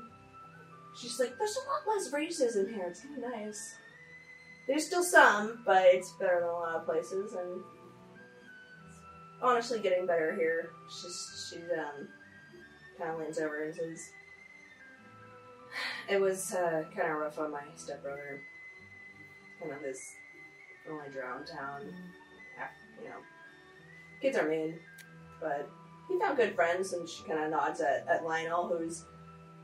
She's 1.00 1.20
like, 1.20 1.38
there's 1.38 1.56
a 1.56 1.68
lot 1.68 1.94
less 1.94 2.12
racism 2.12 2.68
here. 2.74 2.86
It's 2.88 3.00
kind 3.00 3.24
of 3.24 3.30
nice. 3.30 3.76
There's 4.66 4.84
still 4.84 5.04
some, 5.04 5.62
but 5.64 5.84
it's 5.86 6.12
better 6.18 6.40
than 6.40 6.48
a 6.48 6.52
lot 6.52 6.74
of 6.74 6.84
places, 6.84 7.34
and 7.34 7.62
honestly 9.40 9.78
getting 9.78 10.04
better 10.04 10.34
here. 10.34 10.70
She's 10.88 11.48
she 11.48 11.56
um 11.72 12.08
kind 12.98 13.12
of 13.12 13.20
leans 13.20 13.38
over 13.38 13.64
and 13.64 13.74
says, 13.74 14.10
"It 16.08 16.20
was 16.20 16.54
uh, 16.54 16.84
kind 16.96 17.12
of 17.12 17.18
rough 17.18 17.38
on 17.38 17.50
my 17.50 17.62
stepbrother. 17.76 18.40
Kind 19.60 19.72
of 19.72 19.82
his 19.82 20.02
only 20.90 21.08
drowned 21.10 21.46
town. 21.46 21.92
Af- 22.60 22.70
You 23.02 23.08
know, 23.10 23.16
kids 24.20 24.36
are 24.36 24.48
mean, 24.48 24.78
but 25.40 25.68
he 26.08 26.18
found 26.18 26.36
good 26.36 26.54
friends." 26.54 26.92
And 26.92 27.08
she 27.08 27.22
kind 27.24 27.40
of 27.44 27.50
nods 27.50 27.80
at, 27.80 28.06
at 28.08 28.24
Lionel, 28.24 28.68
who's 28.68 29.04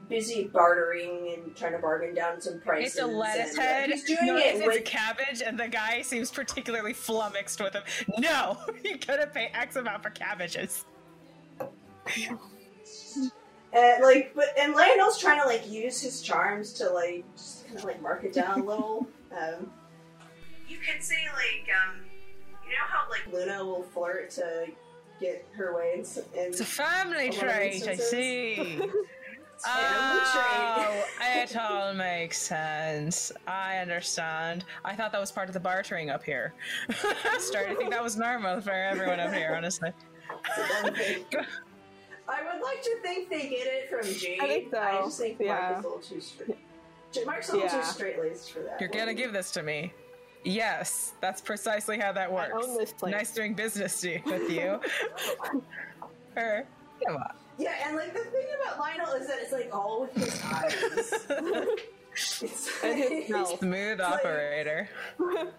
busy 0.09 0.45
bartering 0.53 1.35
and 1.35 1.57
trying 1.57 1.73
to 1.73 1.79
bargain 1.79 2.15
down 2.15 2.41
some 2.41 2.61
prices. 2.61 2.95
It's 2.95 3.03
a 3.03 3.07
lettuce 3.07 3.51
and, 3.51 3.59
uh, 3.59 3.63
head. 3.63 3.91
He's 3.91 4.05
doing 4.05 4.27
no, 4.27 4.37
it 4.37 4.57
it's, 4.57 4.67
with 4.67 4.77
a 4.77 4.81
cabbage, 4.83 5.43
and 5.45 5.59
the 5.59 5.69
guy 5.69 6.03
seems 6.03 6.31
particularly 6.31 6.93
flummoxed 6.93 7.61
with 7.61 7.75
him. 7.75 7.83
No, 8.19 8.59
you 8.85 8.99
gotta 8.99 9.27
pay 9.27 9.51
X 9.55 9.77
amount 9.77 10.03
for 10.03 10.11
cabbages. 10.11 10.85
And 13.73 14.03
like, 14.03 14.33
but 14.35 14.47
and 14.59 14.75
Lionel's 14.75 15.19
trying 15.19 15.41
to 15.41 15.47
like 15.47 15.69
use 15.71 16.01
his 16.01 16.23
charms 16.23 16.73
to 16.75 16.89
like 16.89 17.25
just 17.37 17.67
kind 17.67 17.79
of 17.79 17.85
like 17.85 18.01
mark 18.01 18.25
it 18.25 18.33
down 18.33 18.61
a 18.61 18.65
little. 18.65 19.07
Um, 19.37 19.71
you 20.67 20.79
can 20.79 21.03
say 21.03 21.27
like, 21.35 21.69
um, 21.77 21.97
you 22.65 22.71
know 22.71 22.87
how 22.89 23.07
like 23.11 23.31
Luna 23.31 23.63
will 23.63 23.83
flirt 23.83 24.31
to 24.31 24.67
get 25.21 25.47
her 25.55 25.77
way 25.77 25.93
in. 25.95 26.01
in 26.01 26.49
It's 26.49 26.61
a 26.61 26.65
family 26.65 27.29
A 27.29 27.33
trait, 27.33 27.87
I 27.87 27.97
see. 27.97 28.81
oh, 29.67 31.05
it 31.21 31.57
all 31.57 31.95
makes 31.95 32.39
sense. 32.39 33.33
I 33.47 33.79
understand. 33.79 34.65
I 34.85 34.95
thought 34.95 35.13
that 35.13 35.21
was 35.21 35.33
part 35.33 35.49
of 35.49 35.55
the 35.55 35.61
bartering 35.61 36.11
up 36.11 36.23
here. 36.23 36.55
Started 37.39 37.71
to 37.71 37.77
think 37.77 37.91
that 37.91 38.03
was 38.03 38.17
normal 38.17 38.61
for 38.61 38.71
everyone 38.71 39.21
up 39.21 39.33
here, 39.33 39.55
honestly. 39.57 39.91
I 42.29 42.43
would 42.43 42.63
like 42.63 42.83
to 42.83 42.97
think 43.03 43.31
they 43.31 43.49
get 43.49 43.67
it 43.67 43.89
from 43.91 44.03
Jade. 44.13 44.41
I 44.41 44.47
think 44.47 44.71
so, 44.73 44.79
I 44.81 44.93
just 45.03 45.19
think 45.19 45.39
Mark 45.39 45.49
yeah. 45.49 45.79
is 45.79 45.85
a 45.85 45.89
little 45.89 46.03
too 46.03 46.21
straight. 46.21 46.57
J- 47.13 47.25
Mark's 47.25 47.49
a 47.51 47.53
little 47.53 47.69
Yeah. 47.69 47.81
too 47.81 47.87
straight 47.87 48.19
laced 48.21 48.53
for 48.53 48.61
that. 48.61 48.81
You're 48.81 48.89
gonna 48.91 49.15
give 49.15 49.33
this 49.33 49.51
to 49.53 49.63
me. 49.63 49.93
Yes, 50.45 51.13
that's 51.21 51.41
precisely 51.41 51.99
how 51.99 52.13
that 52.13 52.31
works. 52.33 52.53
own 52.55 52.77
this 52.77 52.93
place. 52.93 53.13
Nice 53.13 53.33
doing 53.33 53.55
business 53.55 54.05
with 54.25 54.51
you. 54.51 54.81
Her. 56.35 56.65
Come 57.07 57.17
on. 57.17 57.33
Yeah, 57.59 57.73
and 57.87 57.97
like 57.97 58.13
the 58.13 58.21
thing 58.21 58.47
about 58.61 58.79
Lionel 58.79 59.15
is 59.15 59.27
that 59.29 59.39
it's 59.41 59.53
like 59.53 59.75
all 59.75 60.03
with 60.03 60.13
his 60.15 60.43
eyes. 60.45 61.27
it's 62.43 62.83
And 62.85 62.99
his 62.99 63.31
mouth. 63.31 63.59
Smooth 63.59 64.01
like- 64.01 64.13
operator. 64.13 64.89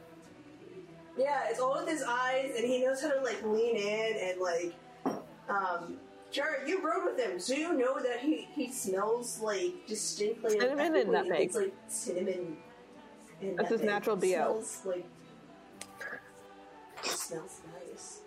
Yeah, 1.20 1.46
it's 1.50 1.60
all 1.60 1.74
with 1.80 1.90
his 1.90 2.04
eyes, 2.08 2.52
and 2.56 2.64
he 2.64 2.84
knows 2.86 3.02
how 3.02 3.10
to 3.10 3.20
like 3.22 3.42
lean 3.44 3.76
in 3.76 4.18
and 4.22 4.40
like. 4.40 4.76
Um, 5.50 5.98
Jared, 6.32 6.68
you 6.68 6.82
rode 6.86 7.06
with 7.06 7.20
him, 7.20 7.40
so 7.40 7.54
you 7.54 7.74
know 7.74 8.00
that 8.02 8.20
he 8.20 8.48
he 8.54 8.72
smells 8.72 9.40
like 9.42 9.74
distinctly. 9.88 10.60
Cinnamon 10.60 10.96
and 10.96 11.12
nutmeg. 11.12 11.42
It's 11.48 11.56
like 11.56 11.74
cinnamon. 11.88 12.58
And 13.42 13.58
That's 13.58 13.70
his 13.70 13.82
natural 13.82 14.16
It 14.18 14.22
BO. 14.22 14.62
Smells 14.62 14.82
like. 14.86 15.06
It 17.04 17.12
smells 17.12 17.62
nice. 17.88 18.20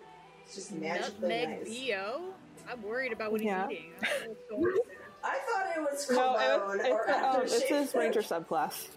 It's 0.45 0.55
just 0.55 0.71
magically 0.71 1.27
Nutmeg 1.29 1.49
nice. 1.67 1.87
bo. 1.89 2.33
I'm 2.71 2.81
worried 2.83 3.11
about 3.11 3.31
what 3.31 3.41
Yeah. 3.41 3.67
he's 3.67 3.79
eating. 3.79 3.91
I 5.23 5.37
don't 5.47 5.75
know 5.75 5.81
what's 5.83 6.05
going 6.07 6.19
on 6.19 6.37
there. 6.39 6.41
I 6.43 6.49
thought 6.49 6.67
it 6.67 6.71
was 6.71 6.75
No, 6.75 6.75
cologne 6.75 6.79
it's, 6.79 6.89
or 6.89 7.01
it's, 7.05 7.11
um, 7.23 7.41
it's 7.43 7.53
aftershave. 7.53 7.67
his 7.81 7.93
ranger 7.95 8.21
subclass. 8.21 8.87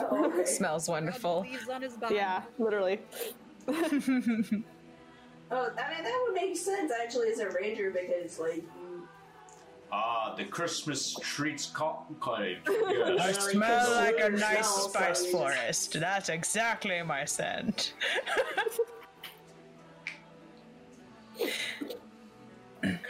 Oh, 0.00 0.24
okay. 0.26 0.44
Smells 0.56 0.88
wonderful. 0.88 1.46
On 1.72 1.80
his 1.82 1.94
body. 1.96 2.16
Yeah, 2.16 2.42
literally. 2.58 3.00
Oh, 5.52 5.70
I 5.76 5.94
mean 5.94 6.04
that 6.04 6.24
would 6.26 6.34
make 6.34 6.56
sense 6.56 6.92
actually 6.92 7.30
as 7.30 7.40
a 7.40 7.50
ranger 7.50 7.90
because 7.90 8.38
like 8.38 8.56
you 8.56 9.08
Ah, 9.92 10.34
the 10.36 10.44
Christmas 10.44 11.16
treats 11.20 11.66
cotton 11.66 12.14
cottage. 12.20 12.58
I 12.68 13.32
smell 13.32 13.90
like 13.90 14.20
a 14.20 14.30
nice 14.30 14.68
smell, 14.68 14.78
so 14.78 14.88
spice 14.88 15.24
you 15.24 15.32
forest. 15.32 15.98
That's 15.98 16.28
exactly 16.28 17.02
my 17.02 17.24
scent. 17.24 17.94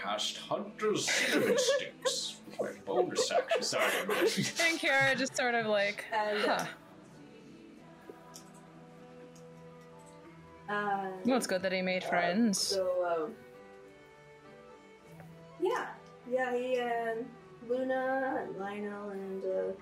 Cast 0.03 0.39
hunters 0.39 1.11
cinnamon 1.11 1.59
sticks. 1.59 2.37
My 2.59 2.71
bonus 2.87 3.31
action. 3.31 3.63
Sorry. 3.63 3.93
and 4.69 4.79
Kara 4.79 5.15
just 5.15 5.37
sort 5.37 5.55
of 5.55 5.67
like, 5.67 6.07
And, 6.13 6.39
huh. 6.41 6.65
Uh, 10.71 11.07
Well, 11.25 11.37
it's 11.37 11.47
good 11.47 11.63
that 11.63 11.73
he 11.73 11.83
made 11.83 12.05
friends. 12.05 12.59
So, 12.59 13.05
um, 13.05 13.33
yeah, 15.61 15.89
yeah, 16.31 16.55
he 16.57 16.77
and 16.79 17.27
Luna 17.69 18.47
and 18.47 18.57
Lionel 18.59 19.11
and 19.11 19.45
uh, 19.45 19.73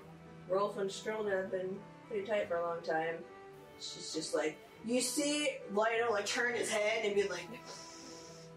Rolf 0.49 0.79
and 0.79 0.91
Strilda 0.91 1.43
have 1.43 1.51
been 1.51 1.77
pretty 2.09 2.27
tight 2.27 2.49
for 2.49 2.57
a 2.57 2.63
long 2.63 2.83
time. 2.83 3.17
She's 3.79 4.13
just 4.13 4.35
like, 4.35 4.57
you 4.85 5.01
see 5.01 5.51
Lionel 5.73 6.13
like 6.13 6.27
turn 6.27 6.55
his 6.55 6.71
head 6.71 7.05
and 7.05 7.15
be 7.15 7.25
like, 7.29 7.49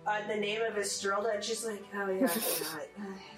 uh, 0.07 0.27
the 0.27 0.35
name 0.35 0.61
of 0.61 0.75
his 0.75 0.87
Strilda, 0.87 1.35
and 1.35 1.43
she's 1.43 1.65
like, 1.65 1.83
oh 1.95 2.09
yeah, 2.09 2.25
I 2.25 2.27
forgot. 2.27 2.87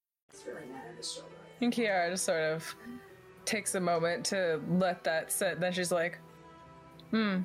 And 1.61 1.71
Kiara 1.71 2.09
just 2.09 2.25
sort 2.25 2.41
of 2.41 2.75
takes 3.45 3.75
a 3.75 3.79
moment 3.79 4.25
to 4.27 4.59
let 4.69 5.03
that 5.03 5.31
sit. 5.31 5.59
Then 5.59 5.71
she's 5.71 5.91
like, 5.91 6.19
hmm. 7.11 7.39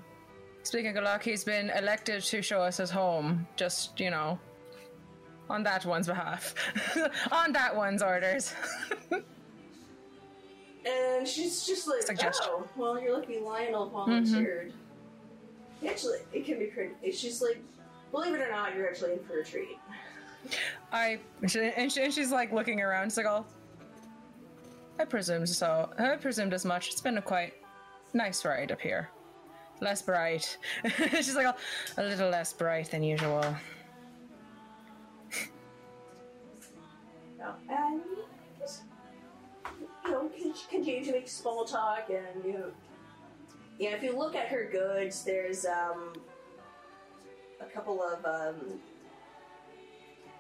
Speaking 0.62 0.96
of 0.96 1.04
luck, 1.04 1.22
he's 1.22 1.44
been 1.44 1.70
elected 1.70 2.22
to 2.22 2.42
show 2.42 2.60
us 2.60 2.78
his 2.78 2.90
home. 2.90 3.46
Just, 3.56 4.00
you 4.00 4.10
know, 4.10 4.38
on 5.48 5.62
that 5.62 5.84
one's 5.86 6.08
behalf. 6.08 6.54
on 7.30 7.52
that 7.52 7.76
one's 7.76 8.02
orders. 8.02 8.52
And 10.86 11.26
she's 11.26 11.66
just 11.66 11.88
like, 11.88 12.02
Suggestion. 12.02 12.46
oh, 12.48 12.68
well, 12.76 13.00
you're 13.00 13.18
lucky 13.18 13.40
Lionel 13.40 13.88
volunteered. 13.88 14.72
Actually, 15.86 16.18
it 16.32 16.46
can 16.46 16.58
be 16.58 16.66
pretty. 16.66 16.94
Just 17.10 17.42
like, 17.42 17.60
believe 18.12 18.34
it 18.34 18.40
or 18.40 18.50
not, 18.50 18.74
you're 18.76 18.88
actually 18.88 19.14
in 19.14 19.18
for 19.20 19.40
a 19.40 19.44
treat. 19.44 19.78
I 20.92 21.18
and, 21.42 21.50
she, 21.50 21.60
and 21.60 21.90
she's 21.90 22.30
like 22.30 22.52
looking 22.52 22.80
around. 22.80 23.08
She's 23.08 23.16
like, 23.16 23.26
"Oh, 23.26 23.44
I 24.98 25.04
presumed 25.04 25.48
so. 25.48 25.90
I 25.98 26.16
presumed 26.16 26.54
as 26.54 26.64
much. 26.64 26.90
It's 26.90 27.00
been 27.00 27.18
a 27.18 27.22
quite 27.22 27.54
nice 28.14 28.44
ride 28.44 28.72
up 28.72 28.80
here. 28.80 29.10
Less 29.80 30.02
bright." 30.02 30.56
she's 31.12 31.34
like, 31.34 31.46
"Oh, 31.46 31.56
a 31.98 32.02
little 32.02 32.30
less 32.30 32.52
bright 32.52 32.90
than 32.90 33.02
usual." 33.02 33.44
And 37.68 38.00
you 40.04 40.10
know, 40.10 40.30
con- 40.30 40.54
continue 40.70 41.04
to 41.04 41.12
make 41.12 41.28
small 41.28 41.64
talk, 41.64 42.10
and 42.10 42.44
you 42.44 42.52
know, 42.54 42.70
yeah. 43.78 43.90
If 43.90 44.02
you 44.02 44.16
look 44.16 44.34
at 44.34 44.48
her 44.48 44.68
goods, 44.70 45.24
there's 45.24 45.66
um 45.66 46.14
a 47.60 47.64
couple 47.66 48.02
of 48.02 48.24
um 48.24 48.80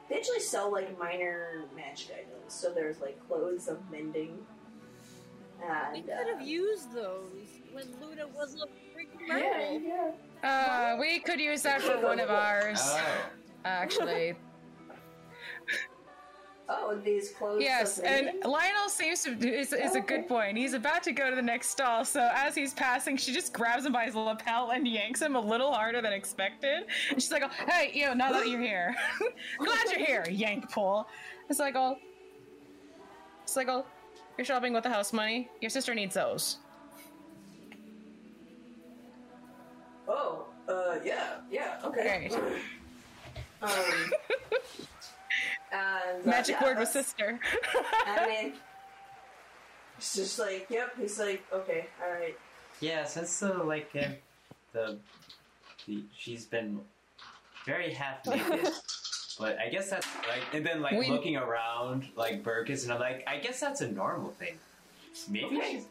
they 0.08 0.16
actually 0.16 0.40
sell 0.40 0.70
like 0.72 0.98
minor 0.98 1.64
magic 1.74 2.12
items. 2.18 2.52
So 2.54 2.72
there's 2.72 3.00
like 3.00 3.18
clothes 3.26 3.68
of 3.68 3.78
mending. 3.90 4.38
We 5.92 6.02
could 6.02 6.10
have 6.28 6.40
uh, 6.40 6.44
used 6.44 6.92
those 6.92 7.48
when 7.72 7.86
Luna 8.00 8.26
was 8.36 8.54
a 8.62 8.66
freaking 8.96 9.26
mermaid. 9.26 9.82
yeah, 9.84 9.96
murder. 9.96 10.14
yeah. 10.44 10.94
Uh, 10.94 11.00
we 11.00 11.18
could 11.18 11.40
use 11.40 11.62
that 11.62 11.80
for 11.82 11.98
one 12.00 12.20
of 12.20 12.30
ours, 12.44 12.78
Oh. 12.82 13.00
actually. 13.64 14.34
Oh, 16.68 16.98
these 17.04 17.30
clothes. 17.30 17.62
Yes, 17.62 17.98
and? 18.00 18.30
Lionel 18.44 18.88
seems 18.88 19.22
to 19.22 19.30
is, 19.30 19.72
is 19.72 19.94
a 19.94 20.00
good 20.00 20.26
point. 20.26 20.58
He's 20.58 20.74
about 20.74 21.02
to 21.04 21.12
go 21.12 21.30
to 21.30 21.36
the 21.36 21.42
next 21.42 21.68
stall, 21.70 22.04
so 22.04 22.28
as 22.34 22.56
he's 22.56 22.74
passing, 22.74 23.16
she 23.16 23.32
just 23.32 23.52
grabs 23.52 23.86
him 23.86 23.92
by 23.92 24.04
his 24.04 24.16
lapel 24.16 24.72
and 24.72 24.86
yanks 24.86 25.22
him 25.22 25.36
a 25.36 25.40
little 25.40 25.72
harder 25.72 26.02
than 26.02 26.12
expected. 26.12 26.86
And 27.10 27.22
she's 27.22 27.30
like, 27.30 27.44
oh, 27.44 27.50
"Hey, 27.70 27.92
you! 27.94 28.14
Now 28.16 28.32
that 28.32 28.48
you're 28.48 28.60
here, 28.60 28.96
glad 29.58 29.86
you're 29.90 30.04
here." 30.04 30.26
Yank 30.28 30.68
pull. 30.72 31.06
It's 31.48 31.60
like, 31.60 31.76
"Oh, 31.76 31.98
it's 33.44 33.54
like, 33.54 33.68
oh, 33.68 33.86
you're 34.36 34.44
shopping 34.44 34.72
with 34.72 34.82
the 34.82 34.90
house 34.90 35.12
money. 35.12 35.48
Your 35.60 35.70
sister 35.70 35.94
needs 35.94 36.14
those." 36.14 36.58
Oh, 40.08 40.46
uh, 40.68 40.98
yeah, 41.04 41.36
yeah, 41.50 41.80
okay. 41.84 42.30
Um, 43.62 44.12
and, 45.72 46.22
uh, 46.22 46.26
Magic 46.30 46.56
yeah, 46.60 46.64
word 46.64 46.78
with 46.78 46.92
that's- 46.92 47.06
sister. 47.06 47.38
I 48.06 48.26
mean, 48.26 48.52
it's 49.98 50.14
just 50.14 50.38
like, 50.38 50.66
yep. 50.70 50.92
He's 50.98 51.18
like, 51.18 51.42
okay, 51.52 51.86
all 52.04 52.12
right. 52.12 52.36
Yeah, 52.80 53.04
since 53.04 53.38
the 53.40 53.52
like 53.54 53.90
uh, 53.98 54.08
the, 54.72 54.98
the 55.86 56.02
she's 56.16 56.44
been 56.44 56.80
very 57.64 57.92
half 57.92 58.26
naked, 58.26 58.68
but 59.38 59.58
I 59.58 59.68
guess 59.70 59.90
that's 59.90 60.06
like, 60.28 60.42
and 60.54 60.64
then 60.64 60.82
like 60.82 60.92
We- 60.98 61.08
looking 61.10 61.36
around 61.36 62.06
like 62.16 62.42
Burkus, 62.42 62.82
and 62.84 62.92
I'm 62.92 63.00
like, 63.00 63.24
I 63.26 63.38
guess 63.38 63.60
that's 63.60 63.80
a 63.80 63.90
normal 63.90 64.30
thing. 64.32 64.58
Maybe 65.30 65.56
Okay. 65.56 65.72
she's 65.72 65.86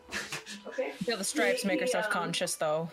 Okay. 0.67 0.91
Feel 1.03 1.17
the 1.17 1.23
stripes 1.23 1.65
make 1.65 1.79
her 1.79 1.85
He, 1.87 1.91
um, 1.93 2.03
self-conscious, 2.03 2.55
though. 2.55 2.89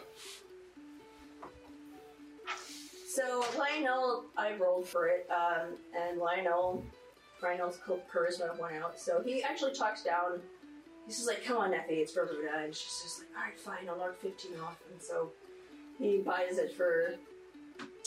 So 3.15 3.45
Lionel, 3.59 4.25
I 4.39 4.55
rolled 4.55 4.89
for 4.89 5.07
it, 5.09 5.29
um, 5.31 5.75
and 5.95 6.19
Lionel, 6.19 6.83
Lionel's 7.43 7.79
char- 7.87 7.99
charisma 8.11 8.59
went 8.59 8.77
out. 8.83 8.99
So 8.99 9.21
he 9.23 9.43
actually 9.43 9.75
talks 9.75 10.03
down. 10.03 10.41
He's 11.07 11.17
just 11.17 11.29
like, 11.29 11.45
"Come 11.45 11.59
on, 11.59 11.73
Neffy, 11.73 11.99
it's 11.99 12.13
for 12.13 12.27
Luna," 12.27 12.65
and 12.65 12.75
she's 12.75 13.03
just 13.03 13.19
like, 13.21 13.29
"All 13.37 13.45
right, 13.45 13.61
fine, 13.61 13.89
I'll 13.89 13.99
knock 13.99 14.19
fifteen 14.21 14.59
off." 14.61 14.79
And 14.91 15.03
so 15.03 15.31
he 15.99 16.19
buys 16.19 16.57
it 16.57 16.75
for 16.75 17.17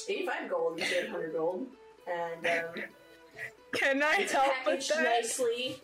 eighty-five 0.09 0.49
gold 0.49 0.79
instead 0.79 1.03
of 1.05 1.11
hundred 1.11 1.33
gold, 1.33 1.67
and 2.07 2.47
um, 2.47 2.83
Can 3.73 4.01
I 4.01 4.15
it's 4.21 4.31
help 4.31 4.47
with 4.65 4.87
packaged 4.87 4.91
that? 4.95 5.03
nicely 5.03 5.81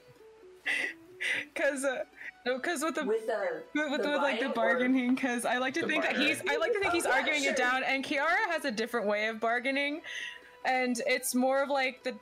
Because, 1.54 1.86
uh, 1.86 2.06
no, 2.46 2.58
because 2.58 2.82
with 2.84 2.96
the 2.96 3.06
with 3.06 3.26
the 3.28 3.62
with, 3.76 3.92
with, 3.92 4.02
the 4.02 4.10
with, 4.10 4.18
like 4.22 4.40
the 4.40 4.50
bargaining 4.50 5.16
because 5.16 5.46
i 5.46 5.58
like 5.58 5.74
to 5.76 5.82
The 5.82 5.88
think 5.88 6.04
that 6.04 6.18
he's 6.18 6.42
i 6.50 6.58
like 6.58 6.74
to 6.74 6.80
think 6.80 6.92
Oh, 6.92 6.96
he's 6.96 7.06
yeah, 7.06 7.12
arguing 7.12 7.42
sure. 7.44 7.52
it 7.52 7.58
down 7.58 7.84
and 7.84 8.04
kiara 8.04 8.50
has 8.50 8.66
a 8.66 8.72
different 8.72 9.08
way 9.08 9.28
of 9.28 9.40
bargaining 9.40 10.02
and 10.66 11.02
it's 11.06 11.34
more 11.36 11.62
of 11.64 11.70
like 11.70 12.04
the 12.04 12.16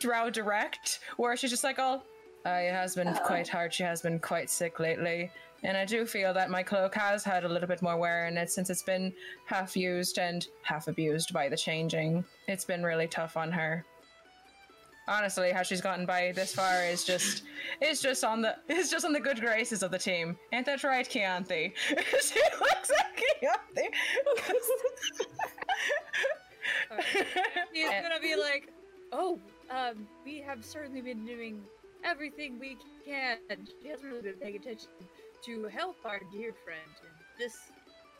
drow 0.00 0.30
direct 0.30 1.00
where 1.16 1.36
she's 1.36 1.50
just 1.50 1.64
like 1.64 1.76
oh 1.78 2.02
uh, 2.44 2.50
it 2.50 2.72
has 2.72 2.94
been 2.94 3.08
Uh-oh. 3.08 3.26
quite 3.26 3.48
hard 3.48 3.72
she 3.72 3.82
has 3.84 4.02
been 4.02 4.18
quite 4.18 4.50
sick 4.50 4.80
lately 4.80 5.30
and 5.62 5.76
i 5.76 5.84
do 5.84 6.04
feel 6.04 6.34
that 6.34 6.50
my 6.50 6.62
cloak 6.62 6.94
has 6.94 7.22
had 7.22 7.44
a 7.44 7.48
little 7.48 7.68
bit 7.68 7.80
more 7.82 7.96
wear 7.96 8.26
in 8.26 8.36
it 8.36 8.50
since 8.50 8.68
it's 8.68 8.82
been 8.82 9.12
half 9.46 9.76
used 9.76 10.18
and 10.18 10.48
half 10.62 10.88
abused 10.88 11.32
by 11.32 11.48
the 11.48 11.56
changing 11.56 12.24
it's 12.48 12.64
been 12.64 12.82
really 12.82 13.06
tough 13.06 13.36
on 13.36 13.50
her 13.52 13.84
honestly 15.08 15.50
how 15.50 15.62
she's 15.62 15.80
gotten 15.80 16.06
by 16.06 16.32
this 16.34 16.54
far 16.54 16.84
is 16.84 17.04
just 17.04 17.42
is 17.80 18.00
just 18.00 18.24
on 18.24 18.40
the 18.42 18.56
is 18.68 18.90
just 18.90 19.04
on 19.04 19.12
the 19.12 19.20
good 19.20 19.40
graces 19.40 19.82
of 19.82 19.90
the 19.90 19.98
team 19.98 20.36
ain't 20.52 20.66
that 20.66 20.82
right 20.84 21.08
Chianti? 21.08 21.72
she 21.88 22.40
looks 22.60 22.90
at 22.90 23.16
Chianti 23.40 23.88
He's 27.72 27.88
gonna 27.88 28.20
be 28.20 28.36
like, 28.40 28.72
"Oh, 29.12 29.38
um, 29.70 30.06
we 30.24 30.38
have 30.40 30.64
certainly 30.64 31.00
been 31.00 31.24
doing 31.24 31.62
everything 32.04 32.58
we 32.58 32.76
can. 33.04 33.38
She 33.82 33.88
hasn't 33.88 34.08
really 34.08 34.22
been 34.22 34.34
paying 34.34 34.56
attention 34.56 34.88
to 35.44 35.64
help 35.64 35.96
our 36.04 36.20
dear 36.32 36.52
friend, 36.64 36.80
and 37.00 37.10
this 37.38 37.56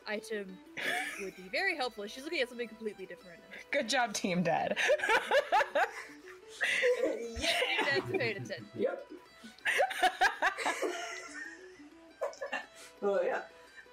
item 0.07 0.57
would 1.21 1.35
be 1.35 1.49
very 1.51 1.75
helpful." 1.75 2.05
She's 2.07 2.23
looking 2.23 2.41
at 2.41 2.49
something 2.49 2.67
completely 2.67 3.05
different. 3.05 3.39
good 3.71 3.87
job 3.89 4.13
team 4.13 4.43
dad 4.43 4.77
yeah. 7.39 7.49
That's 7.91 8.11
paid 8.11 8.37
attention. 8.37 8.65
Yep. 8.77 9.05
oh 13.01 13.21
yeah, 13.23 13.41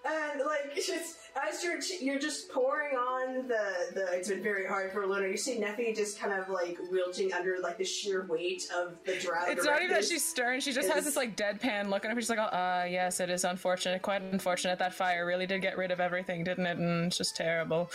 and 0.04 0.40
like 0.40 0.72
it's 0.76 0.86
just 0.86 1.16
as 1.48 1.62
you're 1.62 1.78
you're 2.00 2.18
just 2.18 2.50
pouring 2.50 2.96
on 2.96 3.46
the 3.46 3.64
the. 3.94 4.08
It's 4.12 4.28
been 4.28 4.42
very 4.42 4.66
hard 4.66 4.90
for 4.92 5.06
Luna. 5.06 5.28
You 5.28 5.36
see 5.36 5.60
Neffy 5.60 5.94
just 5.94 6.18
kind 6.18 6.32
of 6.38 6.48
like 6.48 6.76
wilting 6.90 7.32
under 7.32 7.58
like 7.62 7.78
the 7.78 7.84
sheer 7.84 8.26
weight 8.28 8.68
of 8.76 8.96
the 9.04 9.16
drought. 9.18 9.48
it's 9.48 9.64
not 9.64 9.80
even 9.82 9.94
that 9.94 10.04
she's 10.04 10.24
stern 10.24 10.60
she 10.60 10.72
just 10.72 10.88
has 10.90 11.04
this 11.04 11.14
like 11.16 11.36
deadpan 11.36 11.88
look 11.88 12.04
on 12.04 12.10
her 12.10 12.20
she's 12.20 12.30
like 12.30 12.38
oh 12.40 12.42
uh 12.42 12.84
yes 12.88 13.20
it 13.20 13.30
is 13.30 13.44
unfortunate 13.44 14.02
quite 14.02 14.22
unfortunate 14.22 14.78
that 14.78 14.92
fire 14.92 15.24
really 15.24 15.46
did 15.46 15.62
get 15.62 15.76
rid 15.78 15.90
of 15.92 16.00
everything 16.00 16.42
didn't 16.42 16.66
it 16.66 16.76
and 16.78 17.06
it's 17.06 17.16
just 17.18 17.36
terrible 17.36 17.88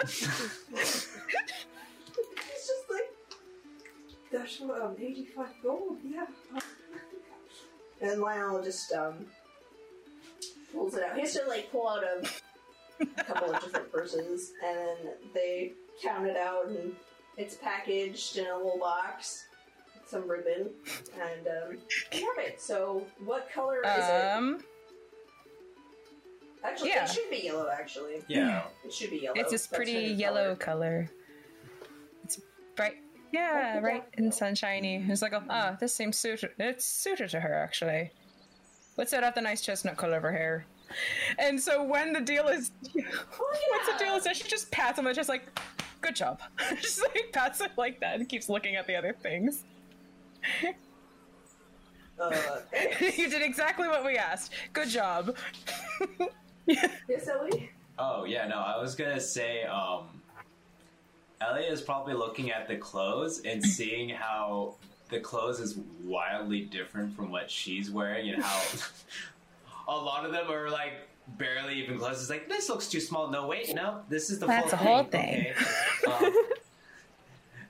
It's 0.00 0.20
just 0.20 1.16
like 1.16 1.34
that's 4.34 4.60
um 4.60 4.96
eighty 4.98 5.24
five 5.24 5.54
gold. 5.62 5.98
Yeah. 6.04 6.26
And 8.02 8.20
Lionel 8.20 8.62
just 8.62 8.92
um 8.92 9.26
pulls 10.72 10.94
it 10.94 11.04
out. 11.04 11.14
He 11.14 11.20
has 11.20 11.34
to 11.34 11.46
like 11.46 11.70
pull 11.70 11.88
out 11.88 12.02
a, 12.02 12.26
a 13.00 13.24
couple 13.24 13.54
of 13.54 13.62
different 13.62 13.90
purses, 13.92 14.52
and 14.64 14.76
then 14.76 14.96
they 15.32 15.72
count 16.02 16.26
it 16.26 16.36
out, 16.36 16.66
and 16.66 16.92
it's 17.36 17.54
packaged 17.54 18.36
in 18.36 18.46
a 18.46 18.56
little 18.56 18.78
box, 18.78 19.46
with 19.94 20.08
some 20.08 20.28
ribbon, 20.28 20.70
and 21.14 21.46
um, 21.46 21.78
you 22.12 22.26
have 22.34 22.44
it. 22.44 22.60
So, 22.60 23.06
what 23.24 23.48
color 23.52 23.82
is 23.82 24.04
it? 24.04 24.32
um 24.36 24.64
Actually, 26.64 26.88
yeah. 26.88 27.04
it 27.04 27.10
should 27.10 27.30
be 27.30 27.42
yellow. 27.44 27.68
Actually, 27.70 28.22
yeah. 28.26 28.64
it 28.84 28.92
should 28.92 29.10
be 29.10 29.18
yellow. 29.18 29.38
It's 29.38 29.52
this 29.52 29.66
pretty 29.66 29.92
yellow 29.92 30.56
color. 30.56 31.08
color. 31.08 31.10
It's 32.24 32.40
bright. 32.74 33.03
Yeah, 33.34 33.80
right 33.80 34.04
and 34.16 34.32
sunshiny. 34.32 35.04
It's 35.08 35.20
like, 35.20 35.32
oh, 35.32 35.42
ah, 35.50 35.76
this 35.80 35.92
seems 35.92 36.16
suited. 36.16 36.50
It's 36.58 36.84
suited 36.84 37.30
to 37.30 37.40
her 37.40 37.52
actually. 37.52 38.12
Let's 38.96 39.10
set 39.10 39.24
out 39.24 39.34
the 39.34 39.40
nice 39.40 39.60
chestnut 39.60 39.96
color 39.96 40.18
of 40.18 40.22
her 40.22 40.30
hair. 40.30 40.66
And 41.38 41.60
so 41.60 41.82
when 41.82 42.12
the 42.12 42.20
deal 42.20 42.46
is, 42.46 42.70
what's 42.92 43.86
the 43.86 43.96
deal 43.98 44.14
is 44.14 44.22
that 44.22 44.36
she 44.36 44.48
just 44.48 44.70
pats 44.70 45.00
him 45.00 45.06
on 45.06 45.10
the 45.10 45.16
chest 45.16 45.28
like, 45.28 45.48
good 46.00 46.14
job. 46.14 46.40
just 46.80 47.02
like 47.02 47.30
pats 47.32 47.60
it 47.60 47.72
like 47.76 47.98
that 48.00 48.20
and 48.20 48.28
keeps 48.28 48.48
looking 48.48 48.76
at 48.76 48.86
the 48.86 48.94
other 48.94 49.12
things. 49.12 49.64
Uh, 52.20 52.30
you 53.00 53.28
did 53.28 53.42
exactly 53.42 53.88
what 53.88 54.04
we 54.04 54.16
asked. 54.16 54.52
Good 54.72 54.90
job. 54.90 55.36
yes, 56.66 57.28
Ellie. 57.28 57.70
Oh 57.98 58.24
yeah, 58.24 58.46
no, 58.46 58.58
I 58.58 58.80
was 58.80 58.94
gonna 58.94 59.20
say, 59.20 59.64
um, 59.64 60.22
Ellie 61.48 61.64
is 61.64 61.80
probably 61.80 62.14
looking 62.14 62.50
at 62.50 62.68
the 62.68 62.76
clothes 62.76 63.42
and 63.44 63.62
seeing 63.76 64.08
how 64.08 64.74
the 65.10 65.20
clothes 65.20 65.60
is 65.60 65.78
wildly 66.02 66.62
different 66.62 67.14
from 67.14 67.30
what 67.30 67.50
she's 67.50 67.90
wearing, 67.90 68.30
and 68.30 68.42
how 68.42 68.62
a 69.88 69.96
lot 69.96 70.24
of 70.24 70.32
them 70.32 70.50
are 70.50 70.70
like 70.70 70.92
barely 71.38 71.74
even 71.74 71.98
clothes. 71.98 72.20
It's 72.20 72.30
like 72.30 72.48
this 72.48 72.68
looks 72.68 72.88
too 72.88 73.00
small. 73.00 73.28
No, 73.30 73.46
wait, 73.46 73.74
no, 73.74 74.02
this 74.08 74.30
is 74.30 74.38
the 74.38 74.46
That's 74.46 74.70
full 74.70 74.70
the 74.70 74.76
whole 74.76 75.04
thing. 75.04 75.46
Okay. 75.46 75.54
Um, 76.06 76.34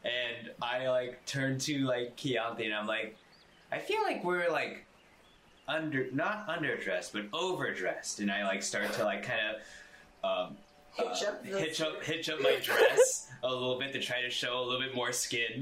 and 0.03 0.51
I 0.61 0.89
like 0.89 1.25
turn 1.25 1.57
to 1.61 1.79
like 1.87 2.17
Chianti, 2.17 2.65
and 2.65 2.75
I'm 2.75 2.89
like, 2.89 3.17
I 3.71 3.79
feel 3.79 4.03
like 4.03 4.25
we're 4.25 4.51
like 4.51 4.85
under 5.67 6.11
not 6.13 6.47
underdressed 6.47 7.13
but 7.13 7.25
overdressed 7.33 8.21
and 8.21 8.31
i 8.31 8.45
like 8.45 8.63
start 8.63 8.93
to 8.93 9.03
like 9.03 9.23
kind 9.23 9.41
of 9.49 10.49
um, 10.49 10.57
Hitch 10.97 11.25
up 11.25 11.43
the- 11.45 11.59
hitch 11.59 11.81
up 11.81 12.03
hitch 12.05 12.29
up 12.29 12.41
my 12.41 12.57
dress 12.63 13.29
a 13.43 13.49
little 13.51 13.79
bit 13.79 13.93
to 13.93 14.01
try 14.01 14.23
to 14.23 14.31
show 14.31 14.59
a 14.61 14.63
little 14.65 14.81
bit 14.81 14.95
more 14.95 15.13
skin 15.13 15.53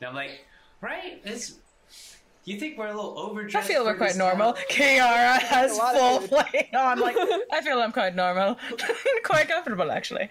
and 0.00 0.08
i'm 0.08 0.14
like 0.14 0.44
right 0.80 1.22
this 1.24 1.58
you 2.44 2.58
think 2.58 2.78
we're 2.78 2.86
a 2.86 2.94
little 2.94 3.18
overdressed? 3.18 3.68
I 3.68 3.72
feel 3.72 3.84
we're 3.84 3.96
quite 3.98 4.16
normal. 4.16 4.54
town? 4.54 4.64
Kiara 4.70 5.38
has 5.42 5.72
A 5.72 5.74
lot 5.76 5.94
of 5.94 6.00
full 6.00 6.20
food. 6.20 6.30
play 6.50 6.70
on. 6.74 6.98
Like, 6.98 7.14
I 7.52 7.60
feel 7.60 7.78
I'm 7.82 7.92
quite 7.92 8.14
normal. 8.16 8.56
quite 9.24 9.46
comfortable, 9.46 9.92
actually. 9.92 10.26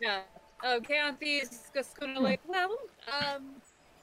Yeah. 0.00 0.22
Oh, 0.64 0.80
Chianti 0.80 1.36
is 1.36 1.70
just 1.72 1.98
gonna 1.98 2.18
like, 2.18 2.40
well, 2.48 2.76
um, 3.08 3.44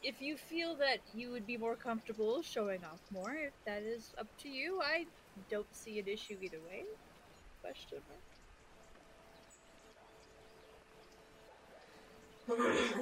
if 0.01 0.21
you 0.21 0.37
feel 0.37 0.75
that 0.75 0.99
you 1.13 1.29
would 1.31 1.45
be 1.45 1.57
more 1.57 1.75
comfortable 1.75 2.41
showing 2.41 2.79
off 2.85 3.01
more, 3.11 3.33
if 3.35 3.53
that 3.65 3.83
is 3.83 4.13
up 4.17 4.27
to 4.39 4.47
you, 4.49 4.81
I 4.81 5.05
don't 5.51 5.67
see 5.75 5.99
an 5.99 6.07
issue 6.07 6.37
either 6.41 6.59
way. 6.69 6.85
Question 7.61 7.99
mark. 8.07 8.21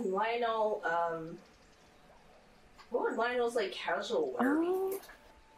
Lionel, 0.01 0.81
um, 0.85 1.37
what 2.89 3.03
would 3.03 3.17
Lionel's 3.17 3.55
like 3.55 3.71
casual 3.71 4.35
wear 4.39 4.59
be? 4.59 4.67
Um, 4.67 4.99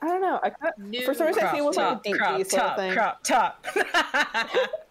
I 0.01 0.07
don't 0.07 0.21
know. 0.21 0.39
I 0.43 0.49
got, 0.49 0.73
for 1.05 1.13
some 1.13 1.27
reason, 1.27 1.43
I 1.43 1.47
crop 1.47 1.51
think 1.51 1.63
it 1.63 1.65
was 1.65 1.77
like 1.77 1.85
a 1.85 1.93
top, 1.95 2.03
deep 2.03 2.17
crop 2.17 2.37
V 2.37 2.43
sort 2.43 2.63
of 2.63 2.67
top, 2.67 2.77
thing. 2.77 2.93
crop 2.93 3.23
top. 3.23 3.65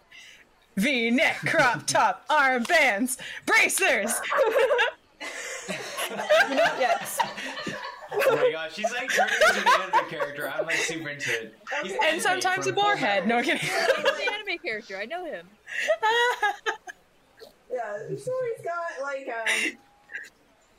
V-neck, 0.77 1.37
crop 1.47 1.87
top, 1.87 2.27
armbands, 2.31 3.19
bracers. 3.47 4.12
You 6.49 6.57
know, 6.57 6.71
yes. 6.79 7.21
Oh 8.12 8.37
my 8.37 8.51
gosh, 8.53 8.75
she's 8.75 8.91
like 8.93 9.09
turning 9.11 9.35
into 9.35 9.61
an 9.61 9.83
anime 9.83 10.09
character. 10.11 10.51
I'm 10.51 10.66
like 10.66 10.77
super 10.77 11.11
into 11.11 11.31
it. 11.31 11.55
He's 11.83 11.97
and 12.05 12.21
sometimes 12.21 12.66
a 12.66 12.73
from 12.73 12.83
Full 12.83 12.85
boarhead. 12.85 13.27
No 13.27 13.41
kidding. 13.43 13.59
He's 13.59 13.71
the 13.71 14.33
anime 14.33 14.59
character. 14.65 14.99
I 14.99 15.05
know 15.05 15.25
him. 15.25 15.47
Yeah, 17.74 18.16
so 18.16 18.32
he's 18.56 18.64
got 18.64 19.02
like 19.02 19.28
um. 19.28 19.78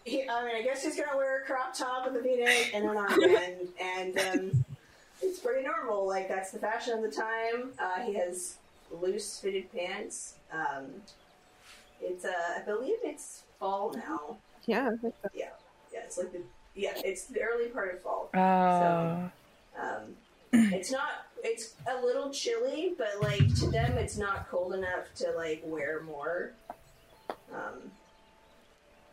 He, 0.05 0.29
I 0.29 0.45
mean, 0.45 0.55
I 0.55 0.61
guess 0.61 0.83
he's 0.83 0.95
gonna 0.95 1.17
wear 1.17 1.41
a 1.41 1.45
crop 1.45 1.75
top 1.75 2.05
with 2.05 2.15
a 2.15 2.21
V-neck 2.21 2.71
and 2.75 2.85
an 2.85 2.95
armband, 2.95 3.67
and 3.81 4.19
um, 4.19 4.65
it's 5.21 5.39
pretty 5.39 5.67
normal. 5.67 6.07
Like 6.07 6.29
that's 6.29 6.51
the 6.51 6.59
fashion 6.59 6.93
of 6.93 7.01
the 7.01 7.09
time. 7.09 7.71
Uh, 7.79 8.01
he 8.01 8.13
has 8.13 8.57
loose 8.91 9.39
fitted 9.39 9.71
pants. 9.73 10.35
Um, 10.53 10.85
it's 12.01 12.23
uh, 12.23 12.31
I 12.57 12.61
believe 12.61 12.97
it's 13.03 13.43
fall 13.59 13.93
now. 13.93 14.37
Yeah. 14.65 14.91
Yeah, 15.33 15.49
yeah, 15.91 15.99
it's 16.05 16.17
like 16.17 16.31
the 16.31 16.41
yeah, 16.75 16.93
it's 17.03 17.25
the 17.25 17.41
early 17.41 17.69
part 17.69 17.95
of 17.95 18.01
fall. 18.01 18.29
Oh. 18.33 19.31
Um, 19.81 20.15
it's 20.73 20.91
not. 20.91 21.25
It's 21.43 21.73
a 21.89 22.03
little 22.03 22.31
chilly, 22.31 22.93
but 22.97 23.21
like 23.21 23.53
to 23.55 23.69
them, 23.69 23.97
it's 23.97 24.17
not 24.17 24.49
cold 24.49 24.73
enough 24.73 25.13
to 25.15 25.31
like 25.31 25.61
wear 25.65 26.01
more. 26.03 26.51
Um, 27.53 27.91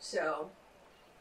so, 0.00 0.50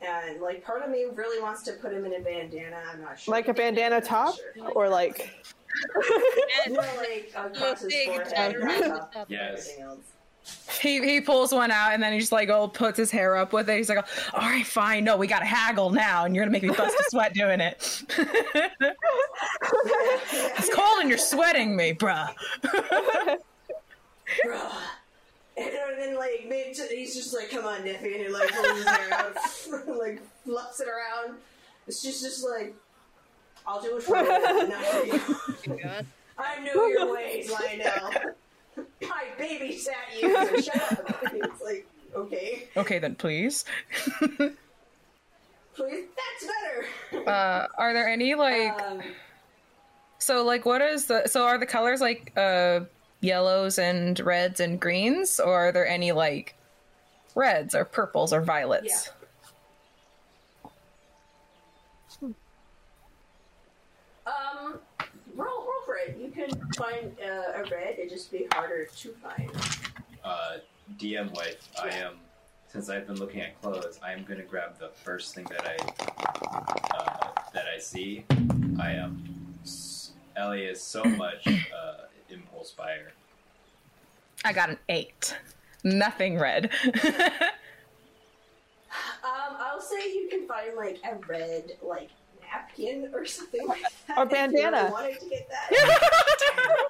and 0.01 0.41
like 0.41 0.63
part 0.63 0.83
of 0.83 0.89
me 0.89 1.05
really 1.13 1.41
wants 1.41 1.63
to 1.63 1.73
put 1.73 1.93
him 1.93 2.05
in 2.05 2.13
a 2.15 2.19
bandana. 2.19 2.81
I'm 2.91 3.01
not 3.01 3.19
sure. 3.19 3.31
Like 3.31 3.47
a 3.47 3.53
bandana 3.53 4.01
top, 4.01 4.35
or 4.75 4.89
like 4.89 5.29
More 6.69 6.77
like 6.77 7.31
across 7.35 7.81
his 7.81 7.93
forehead, 8.05 9.11
top. 9.13 9.25
Yes. 9.29 9.69
He 10.79 10.99
he 11.05 11.21
pulls 11.21 11.53
one 11.53 11.69
out 11.69 11.93
and 11.93 12.01
then 12.01 12.13
he 12.13 12.19
just 12.19 12.31
like 12.31 12.49
oh 12.49 12.67
puts 12.67 12.97
his 12.97 13.11
hair 13.11 13.38
up 13.38 13.53
with 13.53 13.69
it. 13.69 13.77
He's 13.77 13.89
like, 13.89 13.99
all 14.33 14.39
right, 14.41 14.65
fine, 14.65 15.03
no, 15.03 15.15
we 15.15 15.27
gotta 15.27 15.45
haggle 15.45 15.91
now, 15.91 16.25
and 16.25 16.35
you're 16.35 16.43
gonna 16.43 16.51
make 16.51 16.63
me 16.63 16.69
bust 16.69 16.95
a 16.99 17.03
sweat 17.09 17.33
doing 17.35 17.59
it. 17.59 18.03
it's 20.57 20.73
cold 20.73 20.99
and 21.01 21.09
you're 21.09 21.19
sweating 21.19 21.75
me, 21.75 21.93
bruh. 21.93 22.33
Bruh. 24.47 24.71
And 25.57 25.69
then 25.98 26.15
like 26.15 26.45
mid, 26.48 26.78
he's 26.90 27.14
just 27.15 27.34
like, 27.34 27.49
"Come 27.49 27.65
on, 27.65 27.82
Neffy," 27.82 28.15
and 28.15 28.26
he 28.26 28.28
like 28.30 28.52
pulls 28.52 28.78
his 28.78 28.86
hair 28.86 29.14
out, 29.14 29.36
like 29.99 30.22
fluffs 30.45 30.80
it 30.80 30.88
around. 30.88 31.38
It's 31.88 32.02
just 32.02 32.23
just 32.23 32.45
like, 32.48 32.73
"I'll 33.68 33.82
do 33.82 33.98
it 33.98 34.03
for 34.03 34.18
you, 34.18 34.68
not 34.69 34.86
for 34.86 35.06
you." 35.06 35.78
God. 35.84 36.06
I 36.38 36.60
know 36.64 36.88
your 36.88 37.14
ways, 37.14 37.52
Lionel. 37.52 38.11
I 39.03 39.26
babysat 39.38 40.22
you. 40.22 40.34
So 40.34 40.61
shut 40.61 40.99
up. 41.10 41.23
It's 41.34 41.61
like, 41.61 41.86
okay, 42.15 42.68
Okay 42.78 42.99
then, 42.99 43.15
please. 43.15 43.65
please. 44.19 44.48
That's 45.76 46.52
better. 47.11 47.30
Uh, 47.30 47.68
are 47.78 47.94
there 47.94 48.07
any 48.07 48.34
like 48.36 48.82
Um, 48.82 49.02
so 50.18 50.44
like 50.44 50.65
what 50.65 50.82
is 50.82 51.07
the 51.07 51.28
so 51.28 51.44
are 51.44 51.57
the 51.57 51.65
colors 51.65 51.99
like 51.99 52.32
uh 52.38 52.82
yellows 53.22 53.77
and 53.80 54.19
reds 54.19 54.60
and 54.60 54.80
greens 54.80 55.39
or 55.39 55.68
are 55.68 55.72
there 55.72 55.88
any 55.88 56.11
like 56.11 56.56
reds 57.35 57.73
or 57.76 57.85
purples 57.85 58.34
or 58.34 58.41
violets? 58.41 59.11
um, 64.26 64.80
roll, 65.35 65.48
roll 65.64 65.81
for 65.85 65.95
it. 65.95 66.18
You 66.19 66.30
can 66.30 66.49
find 66.77 67.11
uh, 67.23 67.60
a 67.61 67.64
red. 67.72 67.95
It'd 67.98 68.10
just 68.10 68.31
be 68.31 68.48
harder 68.53 68.85
to 68.85 69.10
find. 69.14 69.49
Uh, 70.23 70.57
DM 70.99 71.34
wife, 71.35 71.68
I 71.81 71.89
am. 71.89 72.15
Since 72.68 72.89
I've 72.89 73.06
been 73.07 73.18
looking 73.18 73.41
at 73.41 73.60
clothes, 73.61 73.99
I 74.03 74.14
am 74.14 74.23
gonna 74.23 74.43
grab 74.43 74.80
the 74.80 74.89
first 74.89 75.35
thing 75.35 75.45
that 75.49 75.68
I 75.68 76.95
uh, 76.95 77.31
that 77.53 77.65
I 77.73 77.77
see. 77.80 78.23
I 78.80 78.91
am. 78.93 79.23
s- 79.64 80.11
Ellie 80.38 80.64
is 80.64 80.81
so 80.81 81.03
much 81.03 81.45
uh, 81.48 82.06
impulse 82.32 82.72
buyer. 82.72 83.12
I 84.44 84.53
got 84.53 84.70
an 84.70 84.78
eight. 84.90 85.38
Nothing 85.84 86.38
red. 86.40 86.72
Um, 89.24 89.56
I'll 89.60 89.80
say 89.80 90.12
you 90.14 90.28
can 90.30 90.48
find 90.48 90.76
like 90.76 90.99
a 91.10 91.16
red 91.28 91.74
like 91.82 92.10
napkin 92.41 93.10
or 93.14 93.26
something 93.26 93.66
like 93.68 93.82
that. 94.08 94.18
Or 94.18 94.24
if 94.26 94.32
you 94.52 94.60
really 94.70 94.91
wanted 94.91 95.20
to 95.20 95.30
get 95.30 95.48
that. 95.49 95.70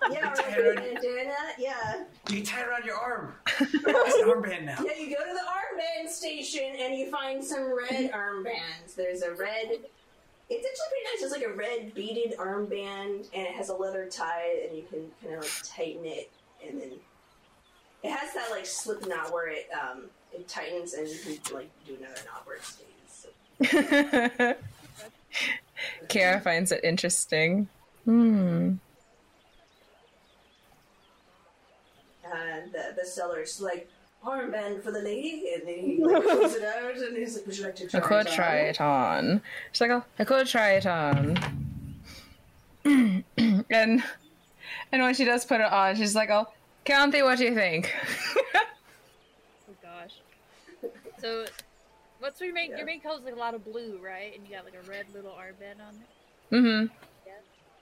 yeah, 0.11 0.19
or 0.31 0.35
like 0.35 0.35
Tie 0.35 0.55
a 0.55 0.61
around- 0.61 0.75
bandana. 0.77 1.33
Yeah. 1.59 2.03
You 2.29 2.37
can 2.37 2.45
tie 2.45 2.61
it 2.61 2.67
around 2.67 2.85
your 2.85 2.95
arm. 2.95 3.35
It's 3.59 3.73
an 3.73 4.27
armband 4.29 4.63
now. 4.63 4.77
Yeah, 4.83 4.97
you 4.99 5.15
go 5.15 5.23
to 5.23 5.33
the 5.33 5.41
armband 5.45 6.09
station 6.09 6.73
and 6.79 6.95
you 6.95 7.11
find 7.11 7.43
some 7.43 7.77
red 7.77 8.11
armbands. 8.11 8.95
There's 8.95 9.21
a 9.21 9.33
red. 9.35 9.81
It's 10.53 10.67
actually 10.67 10.85
pretty 10.89 11.05
nice. 11.05 11.23
It's 11.23 11.31
like 11.31 11.45
a 11.49 11.55
red 11.55 11.93
beaded 11.93 12.37
armband, 12.37 13.29
and 13.33 13.47
it 13.47 13.53
has 13.53 13.69
a 13.69 13.73
leather 13.73 14.09
tie, 14.11 14.59
and 14.67 14.75
you 14.77 14.83
can 14.83 15.09
kind 15.23 15.35
of 15.35 15.43
like 15.43 15.51
tighten 15.63 16.03
it, 16.05 16.29
and 16.67 16.81
then 16.81 16.91
it 18.03 18.11
has 18.11 18.33
that 18.33 18.51
like 18.51 18.65
slip 18.65 19.07
knot 19.07 19.31
where 19.31 19.47
it 19.47 19.69
um 19.73 20.09
it 20.33 20.45
tightens, 20.49 20.93
and 20.93 21.07
you 21.07 21.39
can 21.41 21.55
like 21.55 21.69
do 21.87 21.95
another 21.95 22.19
knot 22.25 22.45
where 22.45 22.57
it 22.57 22.63
stays. 22.65 23.27
So. 23.61 24.55
Kiara 26.09 26.43
finds 26.43 26.73
it 26.73 26.83
interesting. 26.83 27.69
Hmm. 28.03 28.73
And 32.25 32.71
the, 32.71 32.93
the 32.97 33.05
seller's 33.05 33.61
like, 33.61 33.89
armband 34.25 34.83
for 34.83 34.91
the 34.91 34.99
lady, 34.99 35.53
and 35.53 35.67
then 35.67 35.75
he 35.79 35.97
like, 36.03 36.23
pulls 36.27 36.53
it 36.55 36.63
out, 36.63 36.95
and 36.95 37.17
he's 37.17 37.35
like, 37.35 37.45
would 37.45 37.57
you 37.57 37.63
like 37.65 37.75
to 37.77 37.87
try 37.87 37.99
I 37.99 38.03
could 38.03 38.27
it 38.27 38.33
try 38.33 38.59
on?" 38.61 38.65
it 38.67 38.81
on. 38.81 39.41
She's 39.71 39.81
like, 39.81 39.91
oh, 39.91 40.03
I 40.19 40.23
could 40.23 40.47
try 40.47 40.71
it 40.73 40.85
on. 40.85 41.37
and 42.85 44.03
and 44.91 45.01
when 45.03 45.13
she 45.13 45.25
does 45.25 45.45
put 45.45 45.61
it 45.61 45.71
on, 45.71 45.95
she's 45.95 46.15
like, 46.15 46.29
oh, 46.29 46.47
County, 46.85 47.21
what 47.21 47.37
do 47.37 47.45
you 47.45 47.53
think? 47.55 47.93
Oh 49.69 49.75
gosh. 49.81 50.21
So, 51.19 51.45
what's 52.19 52.41
your 52.41 52.53
main 52.53 52.71
Yeah. 52.71 52.77
your 52.77 52.85
main 52.85 53.01
color 53.01 53.19
is 53.19 53.23
like 53.23 53.35
a 53.35 53.39
lot 53.39 53.53
of 53.53 53.63
blue, 53.63 53.99
right? 54.03 54.35
And 54.35 54.45
you 54.47 54.55
got 54.55 54.65
like 54.65 54.73
a 54.75 54.89
red 54.89 55.05
little 55.13 55.31
armband 55.31 55.79
on 55.87 55.95
it. 55.95 56.55
mm-hmm. 56.55 56.93
Yeah. 57.25 57.33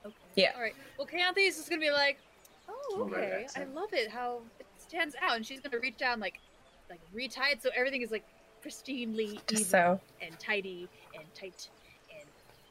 Okay. 0.06 0.16
Yeah. 0.36 0.52
All 0.56 0.62
right. 0.62 0.76
Well, 0.98 1.08
Kayanthe's 1.08 1.54
is 1.54 1.58
just 1.58 1.70
gonna 1.70 1.82
be 1.82 1.92
like, 1.92 2.20
oh, 2.68 3.08
okay. 3.12 3.48
I 3.56 3.64
love 3.66 3.90
it 3.94 4.10
how 4.12 4.42
it 4.59 4.59
stands 4.90 5.16
out, 5.22 5.36
and 5.36 5.46
she's 5.46 5.60
gonna 5.60 5.80
reach 5.80 5.98
down 5.98 6.20
like, 6.20 6.40
like 6.90 7.00
retie 7.14 7.52
it 7.52 7.62
so 7.62 7.70
everything 7.76 8.02
is 8.02 8.12
like 8.12 8.26
pristinely 8.66 9.40
even 9.52 9.64
so 9.64 10.00
and 10.22 10.38
tidy 10.40 10.90
and 11.16 11.24
tight 11.34 11.70
and 12.12 12.28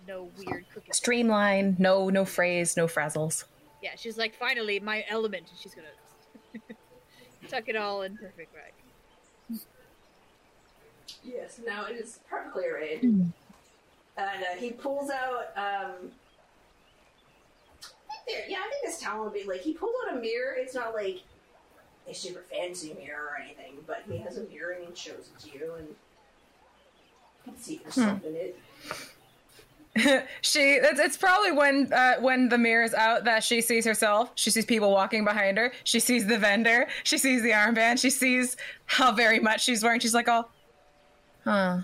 no 0.07 0.29
weird 0.37 0.69
crooked. 0.71 0.95
streamline, 0.95 1.77
no 1.79 2.11
no 2.11 2.25
phrase, 2.25 2.77
no 2.77 2.87
frazzles. 2.87 3.45
Yeah, 3.83 3.91
she's 3.97 4.19
like, 4.19 4.35
finally, 4.35 4.81
my 4.81 5.05
element, 5.09 5.49
and 5.49 5.59
she's 5.59 5.75
gonna 5.75 6.65
tuck 7.49 7.69
it 7.69 7.77
all 7.77 8.03
in 8.03 8.17
perfect 8.17 8.55
right. 8.55 9.61
Yes, 11.23 11.61
now 11.65 11.87
it 11.87 11.97
is 11.97 12.21
perfectly 12.29 12.65
red. 12.71 13.03
And 13.03 13.33
uh, 14.17 14.57
he 14.59 14.73
pulls 14.73 15.11
out. 15.11 15.53
Um, 15.57 16.11
I 17.83 18.15
think 18.25 18.27
there, 18.27 18.49
yeah, 18.49 18.59
I 18.59 18.69
think 18.71 18.85
this 18.85 19.01
towel 19.01 19.25
would 19.25 19.35
be 19.35 19.45
like 19.45 19.61
he 19.61 19.75
pulls 19.75 19.95
out 20.07 20.17
a 20.17 20.21
mirror. 20.21 20.55
It's 20.57 20.75
not 20.75 20.95
like 20.95 21.21
a 22.09 22.15
super 22.15 22.45
fancy 22.51 22.95
mirror 22.95 23.33
or 23.33 23.43
anything, 23.43 23.77
but 23.87 24.03
he 24.09 24.19
has 24.19 24.39
a 24.39 24.45
mirror 24.45 24.73
and 24.73 24.89
he 24.89 24.95
shows 24.95 25.31
it 25.35 25.39
to 25.41 25.59
you, 25.59 25.75
and 25.75 25.89
you 25.89 27.53
can 27.53 27.59
see 27.59 27.81
yourself 27.85 28.25
in 28.25 28.35
it. 28.35 28.59
she 30.43 30.61
it's, 30.75 31.01
it's 31.01 31.17
probably 31.17 31.51
when 31.53 31.93
uh, 31.93 32.17
when 32.21 32.49
the 32.49 32.59
mirror's 32.59 32.95
out 32.95 33.25
that 33.25 33.43
she 33.43 33.61
sees 33.61 33.85
herself. 33.85 34.31
She 34.35 34.51
sees 34.51 34.65
people 34.65 34.91
walking 34.93 35.25
behind 35.25 35.59
her. 35.59 35.73
She 35.85 36.01
sees 36.01 36.27
the 36.27 36.39
vendor. 36.39 36.87
She 37.05 37.19
sees 37.19 37.43
the 37.43 37.51
armband. 37.51 37.99
She 37.99 38.11
sees 38.11 38.57
how 38.87 39.13
very 39.13 39.41
much 39.41 39.65
she's 39.65 39.83
wearing. 39.83 40.01
She's 40.01 40.15
like 40.15 40.29
oh 40.29 40.47
huh. 41.45 41.81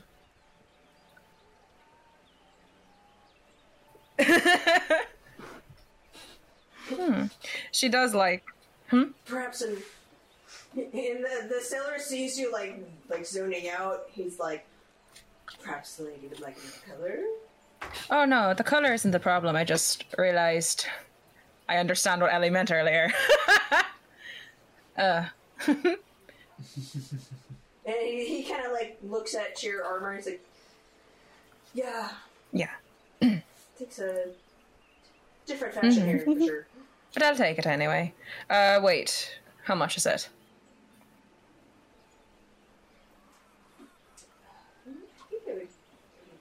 Hmm. 6.87 7.25
she 7.73 7.89
does 7.89 8.15
like 8.15 8.45
hmm? 8.89 9.05
Perhaps 9.25 9.63
in, 9.63 9.79
in 10.77 11.23
the 11.23 11.49
the 11.55 11.61
seller 11.61 11.99
sees 11.99 12.39
you 12.39 12.53
like 12.53 12.79
like 13.09 13.27
zoning 13.27 13.69
out. 13.69 14.05
He's 14.11 14.39
like, 14.39 14.67
perhaps 15.63 15.97
the 15.97 16.05
lady 16.05 16.27
would 16.29 16.41
like 16.41 16.57
a 16.59 16.91
color. 16.91 17.19
oh 18.11 18.25
no 18.25 18.55
the 18.55 18.65
color 18.65 18.95
isn't 18.95 19.11
the 19.11 19.21
problem 19.21 19.55
i 19.57 19.63
just 19.63 20.05
realized 20.17 20.87
i 21.69 21.77
understand 21.77 22.23
what 22.23 22.33
ellie 22.33 22.49
meant 22.49 22.71
earlier 22.71 23.13
uh 24.97 25.25
And 27.87 27.97
he, 28.01 28.25
he 28.43 28.43
kind 28.51 28.65
of 28.65 28.73
like 28.73 28.97
looks 29.03 29.35
at 29.35 29.63
your 29.63 29.85
armor 29.85 30.13
and 30.13 30.17
he's 30.17 30.27
like, 30.27 30.43
"Yeah, 31.75 32.09
Yeah. 32.53 32.71
takes 33.79 33.99
a 33.99 34.29
different 35.45 35.75
fashion 35.75 36.07
here 36.07 36.21
for 36.21 36.39
sure." 36.41 36.67
But 37.13 37.23
I'll 37.23 37.37
take 37.37 37.59
it 37.59 37.67
anyway. 37.67 38.15
Uh, 38.49 38.81
wait. 38.83 39.39
How 39.65 39.75
much 39.75 39.97
is 39.99 40.07
it? 40.07 40.29
I 44.87 44.91
think 45.31 45.43
it 45.47 45.55
would 45.55 45.61
be 45.61 45.69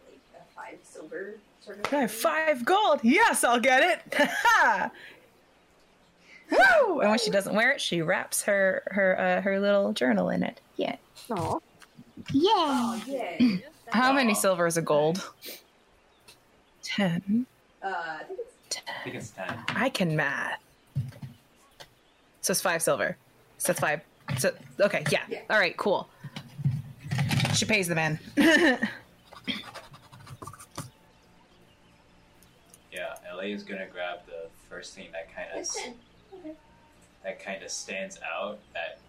like 0.09 0.21
a 0.41 0.53
five 0.55 0.79
silver 1.13 1.35
sort 1.61 1.77
of. 1.77 1.83
Can 1.83 1.97
I 1.97 2.01
have 2.01 2.11
thing. 2.11 2.19
five 2.19 2.65
gold? 2.65 2.99
Yes, 3.03 3.43
I'll 3.43 3.59
get 3.59 3.83
it. 3.83 4.91
Woo! 6.51 6.99
And 6.99 7.09
when 7.09 7.19
she 7.19 7.31
doesn't 7.31 7.55
wear 7.55 7.71
it, 7.71 7.81
she 7.81 8.01
wraps 8.01 8.43
her 8.43 8.83
her 8.87 9.19
uh, 9.19 9.41
her 9.41 9.59
little 9.59 9.93
journal 9.93 10.29
in 10.29 10.43
it. 10.43 10.59
Yeah. 10.77 10.95
Aw. 11.31 11.57
Oh 12.35 13.03
yeah. 13.05 13.57
How 13.87 14.13
many 14.13 14.33
Aw. 14.33 14.35
silver 14.35 14.67
is 14.67 14.77
a 14.77 14.81
gold? 14.81 15.31
Ten. 16.83 17.45
Uh, 17.81 17.87
I 17.87 18.23
think 18.27 18.39
it's 18.39 18.77
I 18.87 19.03
think 19.03 19.15
it's 19.15 19.29
ten. 19.31 19.63
I 19.69 19.89
can 19.89 20.15
math. 20.15 20.59
So 22.41 22.51
it's 22.51 22.61
five 22.61 22.81
silver. 22.81 23.17
So 23.57 23.71
it's 23.71 23.79
five. 23.79 24.01
So 24.37 24.51
okay, 24.79 25.03
yeah. 25.11 25.23
Yeah. 25.29 25.41
All 25.49 25.57
right, 25.57 25.75
cool. 25.77 26.07
She 27.53 27.65
pays 27.65 27.87
the 27.87 27.95
man. 27.95 28.19
Yeah, 32.93 33.15
Ellie 33.43 33.51
is 33.51 33.63
gonna 33.63 33.87
grab 33.87 34.19
the 34.25 34.47
first 34.69 34.95
thing 34.95 35.07
that 35.11 35.27
kind 35.35 35.47
of. 35.51 35.67
Okay. 36.33 36.55
that 37.23 37.43
kind 37.43 37.61
of 37.61 37.69
stands 37.69 38.17
out 38.23 38.57
that 38.73 38.99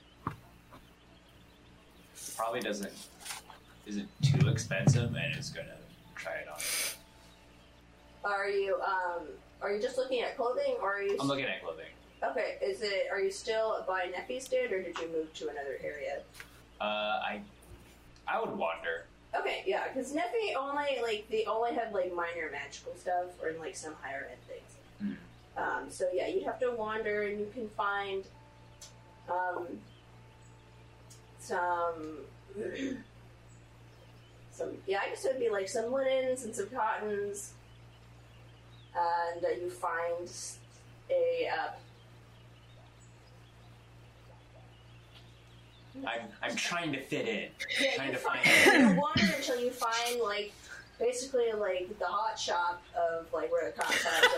probably 2.37 2.61
doesn't 2.61 2.93
isn't 3.87 4.09
too 4.23 4.49
expensive 4.49 5.15
and 5.15 5.39
is 5.39 5.51
gonna 5.51 5.77
try 6.17 6.33
it 6.33 6.49
on. 6.49 6.59
Are 8.29 8.49
you 8.49 8.77
um? 8.83 9.23
Are 9.63 9.73
you 9.73 9.81
just 9.81 9.97
looking 9.97 10.23
at 10.23 10.37
clothing, 10.37 10.75
or 10.83 10.97
are 10.97 11.03
you? 11.03 11.17
I'm 11.21 11.29
looking 11.29 11.45
at 11.45 11.63
clothing. 11.63 11.87
Okay, 12.25 12.59
is 12.61 12.83
it? 12.83 13.07
Are 13.13 13.21
you 13.21 13.31
still 13.31 13.85
by 13.87 14.11
Neffy's 14.11 14.49
did, 14.49 14.73
or 14.73 14.83
did 14.83 14.99
you 14.99 15.09
move 15.13 15.33
to 15.35 15.45
another 15.45 15.79
area? 15.81 16.23
Uh, 16.81 16.85
I 16.85 17.41
I 18.27 18.41
would 18.41 18.51
wander. 18.51 19.05
Okay, 19.39 19.63
yeah, 19.67 19.85
because 19.89 20.13
Neffy 20.13 20.55
only 20.59 21.01
like 21.03 21.27
they 21.31 21.45
only 21.45 21.75
have 21.75 21.93
like 21.93 22.15
minor 22.15 22.51
magical 22.53 22.95
stuff 22.97 23.27
or 23.43 23.53
like 23.59 23.75
some 23.77 23.95
higher 24.01 24.29
end 24.31 24.41
things. 24.47 25.17
Um, 25.57 25.91
so 25.91 26.09
yeah, 26.13 26.27
you'd 26.29 26.45
have 26.45 26.59
to 26.61 26.71
wander, 26.73 27.23
and 27.23 27.39
you 27.41 27.49
can 27.53 27.69
find 27.71 28.25
um, 29.29 29.67
some 31.39 32.19
some 34.53 34.71
yeah, 34.87 35.01
I 35.05 35.09
guess 35.09 35.25
it 35.25 35.33
would 35.33 35.41
be 35.41 35.51
like 35.51 35.69
some 35.69 35.93
linens 35.93 36.45
and 36.45 36.55
some 36.55 36.69
cottons, 36.69 37.53
and 38.97 39.45
uh, 39.45 39.49
you 39.49 39.71
find 39.71 40.31
a 41.11 41.49
uh, 41.49 41.71
I'm 46.07 46.21
I'm 46.43 46.57
trying 46.57 46.93
to 46.93 47.01
fit 47.01 47.29
in. 47.29 47.49
Yeah, 47.81 47.95
trying 47.97 48.09
you 48.09 48.15
to 48.15 48.21
find. 48.21 48.41
find 48.45 48.91
you 48.97 49.01
wander 49.01 49.35
until 49.37 49.61
you 49.61 49.71
find 49.71 50.21
like 50.21 50.53
basically 50.99 51.53
like 51.53 51.97
the 51.99 52.07
hot 52.07 52.39
shop 52.39 52.83
of 52.97 53.27
like 53.33 53.51
where 53.51 53.71
the 53.71 53.81
cocktails 53.81 54.33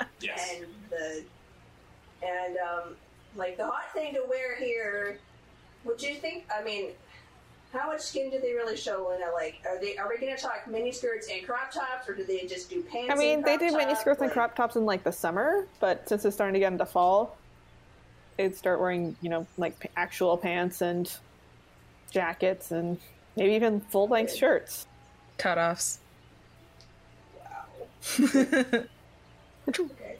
are 0.00 0.06
Yes. 0.20 0.54
and 0.56 0.66
the 0.90 1.24
and 2.26 2.56
um 2.58 2.96
like 3.36 3.56
the 3.56 3.64
hot 3.66 3.92
thing 3.94 4.14
to 4.14 4.22
wear 4.28 4.56
here. 4.56 5.18
Would 5.84 6.02
you 6.02 6.16
think? 6.16 6.44
I 6.54 6.62
mean, 6.62 6.90
how 7.72 7.86
much 7.88 8.00
skin 8.00 8.30
do 8.30 8.40
they 8.40 8.52
really 8.52 8.76
show 8.76 9.10
in 9.12 9.22
it? 9.22 9.32
Like, 9.32 9.60
are 9.66 9.78
they 9.80 9.96
are 9.96 10.08
we 10.08 10.18
going 10.18 10.34
to 10.34 10.42
talk 10.42 10.66
mini 10.68 10.92
skirts 10.92 11.28
and 11.32 11.46
crop 11.46 11.70
tops, 11.70 12.08
or 12.08 12.14
do 12.14 12.24
they 12.24 12.46
just 12.46 12.68
do 12.68 12.82
pants? 12.82 13.10
I 13.12 13.14
mean, 13.14 13.38
and 13.38 13.44
they 13.44 13.56
do 13.56 13.70
mini 13.72 13.92
top? 13.92 13.98
skirts 14.00 14.20
and 14.20 14.30
crop 14.30 14.56
tops 14.56 14.76
in 14.76 14.84
like 14.84 15.04
the 15.04 15.12
summer, 15.12 15.66
but 15.80 16.06
since 16.08 16.24
it's 16.24 16.34
starting 16.34 16.54
to 16.54 16.60
get 16.60 16.72
into 16.72 16.84
fall, 16.84 17.37
they'd 18.38 18.56
start 18.56 18.80
wearing, 18.80 19.16
you 19.20 19.28
know, 19.28 19.46
like 19.58 19.90
actual 19.96 20.38
pants 20.38 20.80
and 20.80 21.12
jackets 22.10 22.70
and 22.70 22.96
maybe 23.36 23.52
even 23.52 23.80
full 23.80 24.06
length 24.08 24.34
shirts. 24.34 24.86
Cutoffs. 25.38 25.98
Wow. 27.36 27.66
okay. 29.68 30.16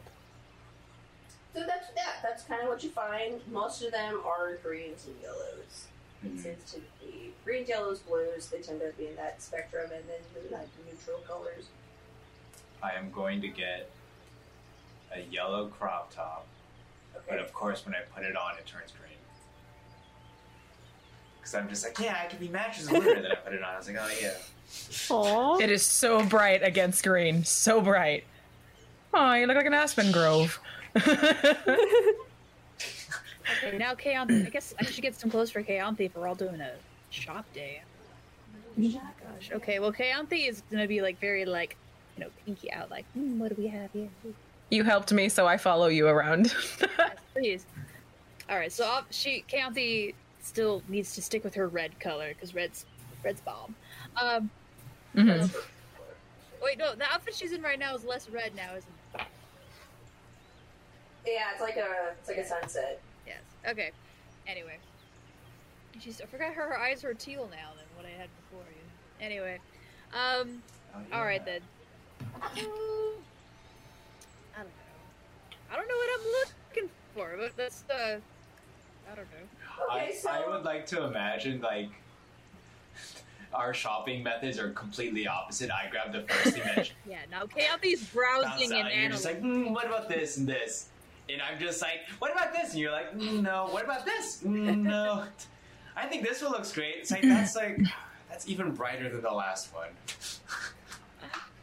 So 1.55 1.65
that's 1.67 1.89
yeah, 1.97 2.03
that's 2.23 2.43
kind 2.45 2.63
of 2.63 2.69
what 2.69 2.85
you 2.85 2.91
find. 2.91 3.41
Most 3.51 3.83
of 3.83 3.93
them 3.93 4.21
are 4.27 4.57
greens 4.63 5.07
and 5.07 5.17
yellows. 5.23 5.87
It 6.25 6.37
Mhm. 6.37 6.43
tends 6.43 6.73
to 6.73 6.81
be 7.01 7.33
greens, 7.45 7.69
yellows, 7.69 8.01
blues. 8.01 8.49
They 8.49 8.61
tend 8.61 8.81
to 8.81 8.93
be 8.99 9.07
in 9.07 9.17
that 9.17 9.41
spectrum, 9.41 9.91
and 9.93 10.05
then 10.09 10.21
the 10.35 10.55
like 10.55 10.69
neutral 10.91 11.19
colors. 11.21 11.67
I 12.83 12.93
am 12.93 13.11
going 13.13 13.41
to 13.41 13.49
get 13.49 13.89
a 15.13 15.21
yellow 15.21 15.69
crop 15.69 16.13
top, 16.15 16.47
but 17.29 17.39
of 17.39 17.53
course, 17.53 17.85
when 17.85 17.95
I 17.95 18.01
put 18.15 18.25
it 18.25 18.37
on, 18.37 18.53
it 18.59 18.67
turns 18.67 18.93
green. 18.93 19.13
Because 21.39 21.55
I'm 21.55 21.69
just 21.69 21.85
like, 21.85 21.99
yeah, 21.99 22.19
I 22.23 22.27
could 22.27 22.41
be 22.41 22.49
matches 22.49 22.87
as 22.87 22.93
Luna. 22.93 23.23
then 23.23 23.33
I 23.33 23.35
put 23.37 23.53
it 23.53 23.63
on. 23.63 23.75
I 23.75 23.79
was 23.79 23.89
like, 23.89 23.97
oh 24.01 24.11
yeah. 24.21 24.35
Aww. 24.69 25.61
It 25.61 25.71
is 25.71 25.85
so 25.85 26.25
bright 26.25 26.63
against 26.63 27.03
green. 27.05 27.45
So 27.45 27.81
bright. 27.81 28.25
Oh, 29.15 29.33
you 29.35 29.47
look 29.47 29.57
like 29.57 29.67
an 29.67 29.75
aspen 29.75 30.13
grove. 30.13 30.61
Okay, 33.65 33.79
now 33.79 33.95
Kaon. 33.95 34.47
I 34.47 34.51
guess 34.51 34.75
I 34.79 34.85
should 34.85 35.03
get 35.03 35.19
some 35.19 35.31
clothes 35.31 35.51
for 35.51 35.63
Kaonthi 35.63 36.01
if 36.01 36.15
we're 36.15 36.29
all 36.29 36.35
doing 36.35 36.61
a 36.61 36.73
shop 37.11 37.47
day. 37.55 37.83
Oh 38.79 38.91
gosh. 38.91 39.51
Okay, 39.53 39.79
well 39.79 39.93
Kaonthi 39.93 40.49
is 40.49 40.63
gonna 40.71 40.87
be 40.87 41.01
like 41.01 41.19
very 41.19 41.45
like, 41.45 41.77
you 42.17 42.25
know, 42.25 42.31
pinky 42.45 42.71
out. 42.73 42.91
Like, 42.91 43.07
hmm, 43.13 43.39
what 43.39 43.55
do 43.55 43.61
we 43.61 43.69
have 43.69 43.91
here? 43.93 44.09
You 44.71 44.85
helped 44.85 45.13
me, 45.13 45.29
so 45.29 45.47
I 45.47 45.57
follow 45.57 45.89
you 45.89 46.07
around. 46.09 46.55
Yes, 46.81 46.89
please. 47.35 47.67
All 48.51 48.57
right, 48.57 48.73
so 48.73 48.85
uh, 48.85 49.03
she 49.11 49.45
Kaonthi 49.51 50.15
still 50.41 50.83
needs 50.89 51.15
to 51.15 51.23
stick 51.23 51.45
with 51.45 51.55
her 51.55 51.69
red 51.69 51.99
color 52.01 52.29
because 52.29 52.55
red's 52.55 52.87
red's 53.23 53.41
bomb. 53.41 53.75
Um, 54.21 54.51
mm-hmm. 55.15 55.47
wait, 56.63 56.79
no, 56.79 56.95
the 56.95 57.05
outfit 57.13 57.35
she's 57.35 57.53
in 57.53 57.63
right 57.63 57.79
now 57.79 57.95
is 57.95 58.05
less 58.05 58.29
red 58.31 58.55
now, 58.55 58.75
isn't 58.75 58.93
it? 59.15 59.21
Yeah, 61.27 61.53
it's 61.53 61.61
like 61.61 61.77
a 61.77 62.13
it's 62.19 62.29
like 62.29 62.39
a 62.39 62.47
sunset. 62.47 63.01
Yes. 63.27 63.41
Okay. 63.69 63.91
Anyway, 64.47 64.79
she's 66.01 66.21
I 66.23 66.25
forgot 66.25 66.55
her, 66.55 66.63
her 66.63 66.79
eyes 66.79 67.05
are 67.05 67.13
teal 67.13 67.49
now 67.51 67.71
than 67.77 67.85
what 67.97 68.07
I 68.07 68.19
had 68.19 68.29
before. 68.49 68.65
Yeah. 68.71 69.27
Anyway, 69.27 69.59
um, 70.15 70.63
Oh, 70.95 71.01
yeah. 71.11 71.19
all 71.19 71.25
right 71.25 71.45
then. 71.45 71.61
Oh, 72.23 73.15
I 74.55 74.59
don't 74.59 74.67
know. 74.67 75.57
I 75.71 75.77
don't 75.77 75.89
know 75.89 75.95
what 75.97 76.11
I'm 76.21 76.27
looking 76.77 76.91
for, 77.15 77.35
but 77.39 77.57
that's 77.57 77.85
uh, 77.91 78.19
I 79.11 79.15
don't 79.15 79.27
know. 79.31 79.95
Okay, 79.95 80.09
I, 80.09 80.15
so 80.15 80.31
I 80.31 80.49
would 80.49 80.65
like 80.65 80.87
to 80.87 81.05
imagine 81.05 81.61
like 81.61 81.89
our 83.55 83.73
shopping 83.75 84.23
methods 84.23 84.59
are 84.59 84.71
completely 84.71 85.27
opposite. 85.27 85.71
I 85.71 85.89
grab 85.91 86.13
the 86.13 86.23
first 86.33 86.55
thing 86.57 86.63
that 86.77 86.91
Yeah. 87.09 87.19
Now 87.31 87.45
Kaonthi's 87.47 88.01
bounces 88.03 88.09
browsing 88.13 88.73
out, 88.73 88.79
and 88.81 88.89
and 88.89 89.01
you're 89.03 89.11
just 89.11 89.25
like, 89.25 89.43
mm, 89.43 89.71
what 89.73 89.87
about 89.87 90.09
this 90.09 90.37
and 90.37 90.47
this? 90.47 90.89
And 91.31 91.43
I'm 91.43 91.59
just 91.59 91.83
like, 91.83 92.01
what 92.21 92.33
about 92.33 92.55
this? 92.55 92.71
And 92.71 92.81
you're 92.81 92.93
like, 92.93 93.15
mm, 93.15 93.43
no. 93.43 93.69
What 93.71 93.85
about 93.85 94.05
this? 94.07 94.43
Mm, 94.47 94.83
no. 94.85 95.25
I 95.97 96.07
think 96.07 96.23
this 96.27 96.41
one 96.43 96.53
looks 96.53 96.73
great. 96.73 96.95
It's 96.99 97.11
like 97.11 97.23
that's 97.23 97.57
like 97.57 97.81
that's 98.31 98.49
even 98.49 98.73
brighter 98.73 99.09
than 99.11 99.21
the 99.23 99.31
last 99.31 99.75
one. 99.75 99.89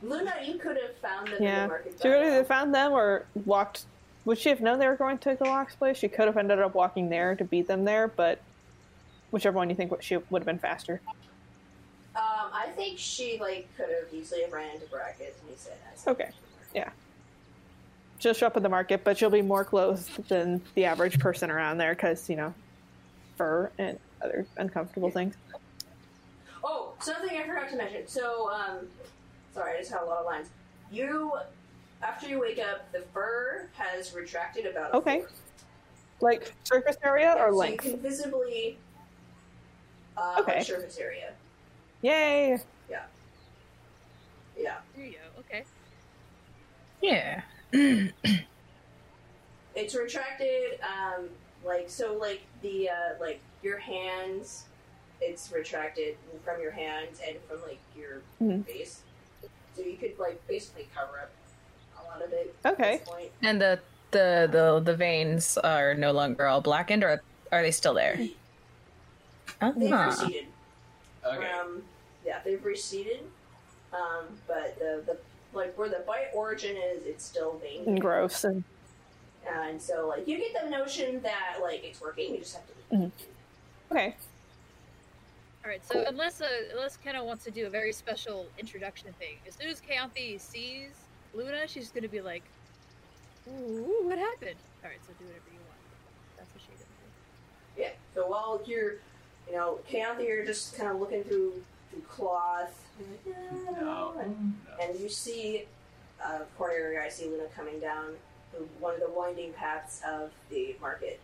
Luna, 0.03 0.34
you 0.44 0.57
could 0.60 0.77
have 0.77 0.95
found 0.98 1.27
them 1.27 1.38
in 1.38 1.44
Yeah. 1.44 1.61
the 1.64 1.68
market. 1.69 1.94
She 2.02 2.07
by 2.10 2.15
would 2.18 2.26
have 2.26 2.48
found 2.48 2.76
them 2.76 2.91
or 2.91 3.26
walked. 3.45 3.86
Would 4.26 4.39
she 4.39 4.49
have 4.49 4.60
known 4.60 4.80
they 4.80 4.88
were 4.88 4.95
going 4.95 5.19
to 5.19 5.35
Galak's 5.35 5.76
place? 5.76 5.97
She 5.97 6.07
could 6.07 6.26
have 6.26 6.38
ended 6.38 6.60
up 6.60 6.73
walking 6.73 7.10
there 7.10 7.35
to 7.35 7.43
beat 7.43 7.68
them 7.68 7.85
there, 7.85 8.07
but 8.07 8.41
whichever 9.31 9.57
one 9.57 9.69
you 9.69 9.76
think 9.76 9.93
she 10.02 10.18
would 10.18 10.39
have 10.39 10.45
been 10.45 10.60
faster. 10.60 10.99
Um, 12.15 12.49
I 12.53 12.69
think 12.76 12.97
she 12.97 13.38
like 13.39 13.68
could 13.77 13.89
have 13.89 14.14
easily 14.14 14.41
have 14.41 14.52
ran 14.52 14.73
into 14.73 14.88
brackets, 14.88 15.39
and 15.41 15.49
he 15.49 15.57
said, 15.57 15.77
Okay. 16.07 16.30
Yeah. 16.73 16.89
She'll 18.19 18.34
show 18.34 18.47
up 18.47 18.57
at 18.57 18.64
the 18.64 18.69
market, 18.69 19.03
but 19.03 19.18
she'll 19.18 19.30
be 19.30 19.41
more 19.41 19.64
clothed 19.64 20.27
than 20.30 20.61
the 20.73 20.85
average 20.85 21.19
person 21.19 21.52
around 21.52 21.77
there 21.77 21.93
because, 21.93 22.30
you 22.30 22.35
know, 22.35 22.53
fur 23.38 23.69
and 23.77 23.99
other 24.22 24.47
uncomfortable 24.57 25.11
things. 25.11 25.35
Oh, 26.64 26.93
something 26.99 27.38
I 27.38 27.45
forgot 27.45 27.69
to 27.69 27.76
mention. 27.76 28.07
So, 28.07 28.49
um, 28.52 28.88
sorry, 29.53 29.76
I 29.76 29.80
just 29.80 29.91
had 29.91 30.02
a 30.02 30.06
lot 30.06 30.19
of 30.19 30.26
lines. 30.26 30.47
You, 30.91 31.34
after 32.01 32.27
you 32.27 32.39
wake 32.39 32.59
up, 32.59 32.91
the 32.91 33.01
fur 33.13 33.69
has 33.73 34.13
retracted 34.13 34.65
about 34.65 34.93
a 34.93 34.97
Okay. 34.97 35.19
fourth. 35.19 35.41
Like 36.22 36.53
surface 36.63 36.97
area 37.03 37.35
or 37.38 37.51
like 37.51 37.51
so 37.51 37.57
length? 37.57 37.85
you 37.85 37.91
can 37.91 37.99
visibly, 38.01 38.77
uh, 40.17 40.38
Okay. 40.39 40.57
like 40.57 40.65
surface 40.65 40.97
area. 40.97 41.34
Yay! 42.01 42.57
Yeah. 42.89 43.03
Yeah. 44.57 44.77
There 44.95 45.05
you 45.05 45.13
go. 45.13 45.39
Okay. 45.41 45.65
yeah. 47.01 47.41
It's 49.76 49.93
retracted, 49.93 50.80
um, 50.81 51.27
like 51.65 51.89
so, 51.89 52.13
like 52.17 52.39
the 52.61 52.88
uh, 52.88 52.93
like 53.19 53.41
your 53.61 53.77
hands 53.77 54.63
it's 55.19 55.51
retracted 55.51 56.15
from 56.45 56.61
your 56.61 56.72
hands 56.72 57.19
and 57.27 57.38
from 57.49 57.61
like 57.61 57.80
your 57.97 58.22
Mhm. 58.41 58.65
face, 58.65 59.01
so 59.76 59.81
you 59.81 59.97
could 59.97 60.17
like 60.17 60.45
basically 60.47 60.88
cover 60.95 61.19
up 61.19 61.30
a 62.15 62.19
lot 62.19 62.27
of 62.27 62.33
it. 62.33 62.55
Okay. 62.65 62.93
At 62.95 62.99
this 62.99 63.09
point. 63.09 63.31
And 63.41 63.61
the 63.61 63.79
the 64.11 64.47
the 64.51 64.79
the 64.83 64.95
veins 64.95 65.57
are 65.57 65.93
no 65.93 66.11
longer 66.11 66.45
all 66.47 66.61
blackened, 66.61 67.03
or 67.03 67.21
are 67.51 67.61
they 67.61 67.71
still 67.71 67.93
there? 67.93 68.15
They've 68.17 69.91
Ah. 69.93 70.05
receded. 70.07 70.45
Okay. 71.25 71.49
Um, 71.51 71.83
yeah, 72.25 72.39
they've 72.43 72.63
receded. 72.63 73.19
Um, 73.93 74.25
but 74.47 74.77
the, 74.79 75.03
the 75.05 75.17
like 75.57 75.77
where 75.77 75.89
the 75.89 76.03
bite 76.05 76.29
origin 76.33 76.75
is, 76.75 77.03
it's 77.05 77.23
still 77.23 77.57
veiny. 77.59 77.85
And 77.87 78.01
gross 78.01 78.43
and 78.43 78.63
And 79.47 79.81
so 79.81 80.07
like 80.07 80.27
you 80.27 80.37
get 80.37 80.63
the 80.63 80.69
notion 80.69 81.21
that 81.21 81.57
like 81.61 81.83
it's 81.83 82.01
working. 82.01 82.33
You 82.33 82.39
just 82.39 82.55
have 82.55 82.63
to. 82.91 83.11
okay. 83.91 84.15
All 85.63 85.71
right, 85.71 85.81
so 85.83 86.03
unless 86.07 86.41
uh, 86.41 86.47
unless 86.73 86.95
Kenna 86.97 87.23
wants 87.25 87.43
to 87.45 87.49
do 87.51 87.65
a 87.65 87.69
very 87.71 87.91
special 87.91 88.45
introduction 88.59 89.11
thing, 89.17 89.37
as 89.47 89.55
soon 89.55 89.67
as 89.67 89.81
Kaanthe 89.81 90.39
sees 90.39 90.91
Luna, 91.36 91.68
she's 91.68 91.90
gonna 91.90 92.07
be 92.07 92.22
like, 92.22 92.44
"Ooh, 93.48 94.02
what 94.03 94.18
happened?" 94.18 94.56
All 94.84 94.90
right, 94.90 94.99
so 95.06 95.14
do 95.20 95.26
whatever 95.26 95.49
you 95.52 95.60
want. 95.68 95.80
That's 96.38 96.49
what 96.53 96.62
she's 96.62 96.80
gonna 96.80 96.95
do. 97.76 97.82
Yeah. 97.82 97.91
So 98.14 98.28
while 98.28 98.62
you're, 98.66 98.94
you 99.48 99.53
know, 99.53 99.80
Kaanthe, 99.91 100.26
you're 100.26 100.45
just 100.45 100.78
kind 100.78 100.90
of 100.90 100.99
looking 100.99 101.24
through 101.24 101.64
through 101.91 102.02
cloth. 102.02 102.82
No. 103.82 104.16
And, 104.20 104.57
and 104.82 104.99
you 104.99 105.10
see, 105.10 105.66
uh, 106.24 106.40
corner 106.57 106.88
of 106.88 106.94
your 106.94 107.02
eye, 107.02 107.10
see 107.10 107.26
Luna 107.26 107.48
coming 107.56 107.80
down 107.80 108.16
through 108.52 108.70
one 108.80 108.94
of 108.95 109.02
the 109.02 109.10
winding 109.10 109.53
paths 109.53 110.02
of 110.07 110.32
the 110.49 110.76
market. 110.80 111.20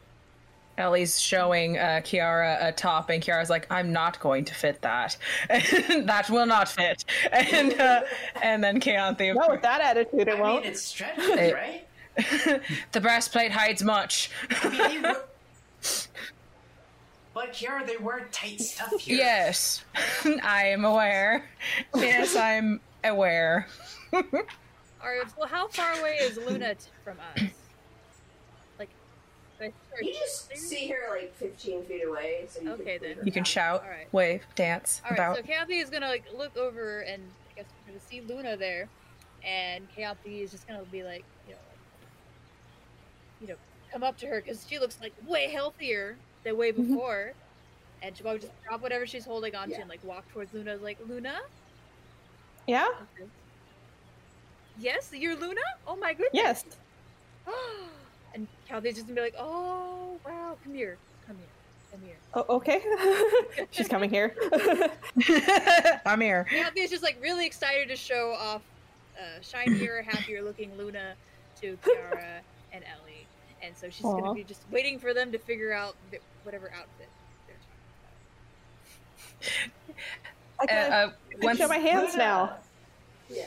Ellie's 0.77 1.19
showing 1.19 1.77
uh, 1.77 2.02
Kiara 2.03 2.57
a 2.65 2.72
top, 2.72 3.10
and 3.10 3.22
Kiara's 3.22 3.49
like, 3.49 3.68
"I'm 3.72 3.91
not 3.91 4.19
going 4.19 4.45
to 4.45 4.53
fit 4.53 4.81
that. 4.81 5.18
that 5.49 6.27
will 6.30 6.45
not 6.45 6.69
fit." 6.69 7.06
And 7.31 7.80
uh, 7.80 8.02
and 8.41 8.64
then 8.64 8.80
Keontae, 8.80 9.35
Not 9.35 9.52
with 9.52 9.61
that 9.61 9.81
attitude, 9.81 10.22
it 10.27 10.30
I 10.30 10.41
won't. 10.41 10.64
mean, 10.64 10.72
it 10.73 10.77
stretches, 10.77 11.26
It- 11.30 11.53
right? 11.53 11.88
the 12.91 12.99
breastplate 13.02 13.52
hides 13.52 13.84
much. 13.84 14.31
I 14.64 14.69
mean, 14.69 15.02
they 15.02 15.10
were... 15.10 15.23
But 17.34 17.53
Kiara, 17.53 17.88
they 17.88 17.95
wear 17.98 18.27
tight 18.31 18.60
stuff 18.60 18.91
here. 18.99 19.15
yes, 19.18 19.84
I 20.43 20.65
am 20.68 20.84
aware. 20.84 21.45
Yes, 21.95 22.35
I'm 22.35 22.81
aware. 23.06 23.68
All 24.14 24.22
right, 24.22 25.23
well, 25.38 25.48
how 25.48 25.68
far 25.69 25.93
away 25.99 26.18
is 26.22 26.35
Luna 26.38 26.76
from 27.06 27.18
us? 27.35 27.43
Like, 29.62 29.74
like, 29.94 30.04
You 30.06 30.14
just 30.14 30.58
see 30.58 30.88
her 30.88 31.16
like 31.16 31.34
15 31.36 31.86
feet 31.86 32.02
away. 32.04 32.46
So 32.50 32.62
you 32.62 32.72
Okay, 32.72 32.98
can 32.98 33.16
then. 33.18 33.26
You 33.28 33.32
can 33.32 33.44
shout, 33.44 33.84
All 33.84 33.90
right. 33.90 34.12
wave, 34.12 34.44
dance, 34.56 35.02
All 35.06 35.12
right, 35.12 35.20
about. 35.20 35.36
so 35.38 35.44
Kaanthe 35.44 35.82
is 35.82 35.90
gonna 35.92 36.08
like 36.08 36.26
look 36.36 36.58
over 36.58 37.02
and 37.02 37.22
I 37.52 37.56
guess 37.62 37.66
we're 37.86 37.94
gonna 37.94 38.04
see 38.10 38.22
Luna 38.22 38.58
there, 38.58 38.90
and 39.46 39.88
Kaanthe 39.96 40.26
is 40.44 40.50
just 40.52 40.68
gonna 40.68 40.84
be 40.92 41.04
like, 41.04 41.24
you 41.48 41.54
know, 41.54 41.60
like, 41.70 43.42
you 43.42 43.48
know, 43.50 43.56
come 43.94 44.04
up 44.04 44.18
to 44.18 44.26
her 44.28 44.42
because 44.42 44.66
she 44.68 44.80
looks 44.80 44.98
like 45.00 45.14
way 45.28 45.48
healthier 45.50 46.16
than 46.44 46.58
way 46.58 46.72
Mm-hmm. 46.72 46.94
before, 46.96 47.34
and 48.02 48.18
she'll 48.18 48.24
probably 48.24 48.40
just 48.42 48.54
drop 48.68 48.82
whatever 48.82 49.06
she's 49.06 49.26
holding 49.26 49.54
onto 49.56 49.74
Yeah. 49.76 49.82
and 49.82 49.90
like 49.90 50.04
walk 50.04 50.28
towards 50.34 50.52
Luna. 50.56 50.78
Like 50.78 50.98
Luna, 51.08 51.40
Yeah. 52.66 52.88
yes, 54.80 55.12
you're 55.14 55.36
Luna. 55.36 55.62
Oh 55.86 55.96
my 55.98 56.14
goodness. 56.16 56.34
Yes. 56.34 56.66
and 58.72 58.84
Kaanthe's 58.84 58.95
just 58.95 59.07
gonna 59.07 59.15
be 59.15 59.22
like, 59.22 59.35
oh 59.38 60.18
wow, 60.26 60.57
come 60.64 60.73
here, 60.73 60.98
come 61.27 61.38
here, 61.38 61.45
come 61.91 62.02
here. 62.06 62.15
Oh, 62.34 62.45
okay. 62.57 62.81
She's 63.72 63.88
coming 63.88 64.10
here. 64.10 64.35
I'm 66.06 66.22
here. 66.22 66.45
Kathy 66.49 66.81
is 66.81 66.89
just 66.89 67.03
like 67.03 67.18
really 67.22 67.45
excited 67.45 67.89
to 67.89 67.95
show 67.95 68.34
off 68.34 68.61
uh, 69.19 69.41
shinier, 69.41 70.02
happier 70.02 70.41
looking 70.41 70.76
Luna 70.77 71.14
to 71.61 71.77
Kiara 71.84 72.39
and 72.73 72.84
Ellie, 72.85 73.27
and 73.61 73.76
so 73.76 73.89
she's 73.89 74.06
Aw. 74.06 74.19
gonna 74.19 74.34
be 74.34 74.43
just 74.43 74.61
waiting 74.72 74.99
for 74.99 75.14
them 75.14 75.31
to 75.31 75.38
figure 75.38 75.73
out 75.73 75.95
th- 76.10 76.23
whatever 76.43 76.72
outfit 76.73 77.10
they're 77.48 77.56
I 80.60 80.64
Uh, 80.64 80.68
can, 80.68 80.91
uh, 80.93 81.11
I 81.41 81.45
can 81.45 81.57
show 81.57 81.68
my 81.68 81.77
hands 81.77 82.15
now. 82.15 82.53
Yeah. 83.30 83.45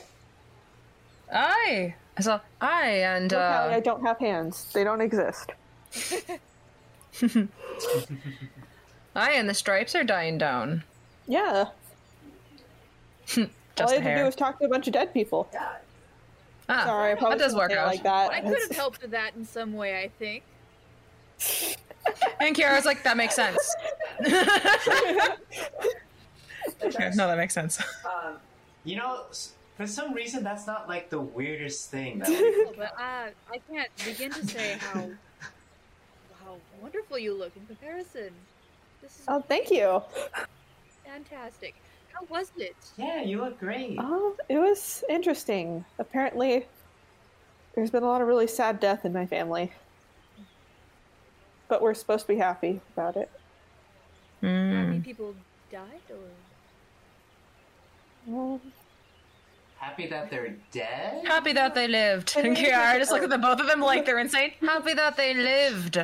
aye, 1.32 1.94
so 2.20 2.41
aye, 2.61 3.03
and 3.05 3.31
Look, 3.32 3.41
Allie, 3.41 3.74
I 3.74 3.78
uh, 3.78 3.81
don't 3.81 4.05
have 4.05 4.19
hands. 4.19 4.70
They 4.73 4.85
don't 4.85 5.01
exist. 5.01 5.51
I 9.16 9.32
and 9.32 9.49
the 9.49 9.55
stripes 9.55 9.95
are 9.95 10.05
dying 10.05 10.39
down. 10.39 10.82
Yeah. 11.28 11.66
Just 13.27 13.49
All 13.81 13.89
I 13.91 13.97
the 13.97 14.03
had 14.03 14.15
to 14.15 14.20
do 14.20 14.24
was 14.27 14.35
talk 14.36 14.59
to 14.59 14.65
a 14.66 14.69
bunch 14.69 14.86
of 14.86 14.93
dead 14.93 15.12
people. 15.15 15.49
Ah, 16.69 16.85
Sorry, 16.85 17.12
I 17.12 17.15
probably 17.15 17.39
that 17.39 17.45
does 17.45 17.53
shouldn't 17.53 17.70
work 17.70 17.78
out. 17.78 17.86
like 17.89 18.03
that. 18.05 18.31
I 18.32 18.41
could 18.41 18.59
have 18.69 18.70
helped 18.77 19.03
with 19.03 19.11
that 19.12 19.35
in 19.36 19.45
some 19.45 19.74
way, 19.74 20.03
I 20.03 20.09
think. 20.19 20.43
And 22.39 22.55
Kiara's 22.55 22.85
like, 22.85 23.03
that 23.05 23.16
makes 23.16 23.35
sense. 23.35 23.74
Okay. 26.82 27.11
no, 27.15 27.27
that 27.28 27.36
makes 27.39 27.55
sense. 27.55 27.81
Um, 28.05 28.36
You 28.85 28.97
know, 28.97 29.23
s- 29.31 29.53
for 29.76 29.86
some 29.86 30.12
reason, 30.14 30.44
that's 30.44 30.66
not 30.66 30.88
like 30.88 31.10
the 31.10 31.20
weirdest 31.20 31.90
thing 31.90 32.18
that 32.20 32.28
we 32.30 32.36
Oh, 32.36 32.72
but 32.76 32.92
uh, 32.98 33.30
I 33.52 33.59
can't 33.70 33.90
begin 34.05 34.30
to 34.32 34.46
say 34.46 34.72
how 34.80 35.10
how 36.44 36.56
wonderful 36.80 37.18
you 37.18 37.36
look 37.36 37.56
in 37.56 37.66
comparison. 37.66 38.30
This 39.02 39.12
is 39.18 39.24
Oh, 39.28 39.40
thank 39.40 39.70
you. 39.70 40.02
fantastic. 41.05 41.74
How 42.12 42.24
was 42.28 42.51
it? 42.56 42.76
Yeah, 42.96 43.22
you 43.22 43.40
look 43.40 43.59
great. 43.59 43.96
Oh, 44.01 44.36
it 44.48 44.59
was 44.59 45.02
interesting. 45.09 45.84
Apparently, 45.98 46.66
there's 47.74 47.90
been 47.90 48.02
a 48.02 48.06
lot 48.06 48.20
of 48.20 48.28
really 48.28 48.46
sad 48.46 48.78
death 48.78 49.05
in 49.05 49.12
my 49.12 49.26
family. 49.26 49.72
But 51.68 51.82
we're 51.82 51.94
supposed 51.94 52.26
to 52.26 52.32
be 52.32 52.38
happy 52.38 52.80
about 52.92 53.16
it. 53.16 53.30
How 54.42 54.48
many 54.48 54.98
Mm. 55.01 55.05
people 55.05 55.34
died, 55.72 56.02
or 56.10 56.18
Well, 58.26 58.60
Happy 59.85 60.06
that 60.06 60.31
they're 60.31 60.56
dead? 60.73 61.27
Happy 61.27 61.52
that 61.52 61.74
they 61.74 61.86
lived. 61.86 62.35
And 62.39 62.56
Kiara 62.56 62.98
just 62.98 63.12
look 63.12 63.23
at 63.23 63.28
the 63.28 63.36
both 63.36 63.61
of 63.61 63.66
them 63.66 63.81
like 63.81 64.06
they're 64.06 64.19
insane. 64.19 64.52
Happy 64.62 64.94
that 64.94 65.15
they 65.15 65.35
lived. 65.35 65.98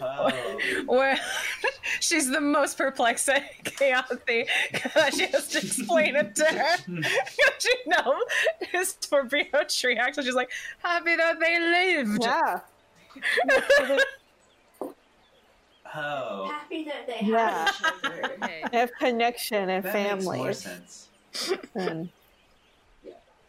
Oh. 0.00 0.52
Where 0.86 1.18
she's 2.00 2.30
the 2.30 2.40
most 2.40 2.78
perplexing 2.78 3.42
Keontae 3.64 4.46
because 4.70 5.14
she 5.16 5.26
has 5.26 5.48
to 5.48 5.58
explain 5.58 6.14
it 6.14 6.36
to 6.36 6.44
her. 6.44 6.76
You 6.86 7.76
know 7.88 8.16
his 8.70 8.94
torpedo 8.94 9.64
tree 9.64 9.96
action. 9.96 10.22
She's 10.22 10.34
like, 10.34 10.52
happy 10.84 11.16
that 11.16 11.40
they 11.40 11.58
lived. 11.58 12.22
yeah. 12.22 12.60
Oh. 15.94 16.48
happy 16.50 16.84
that 16.84 17.06
they 17.06 17.26
Yeah. 17.26 17.64
have 17.66 17.74
each 17.80 18.04
other. 18.04 18.36
hey, 18.46 18.64
They 18.72 18.78
have 18.78 18.90
connection 18.98 19.68
and 19.70 19.84
That 19.84 19.94
makes 19.94 20.24
more 20.24 20.52
families. 20.52 20.58
sense. 20.62 21.08
And 21.74 22.08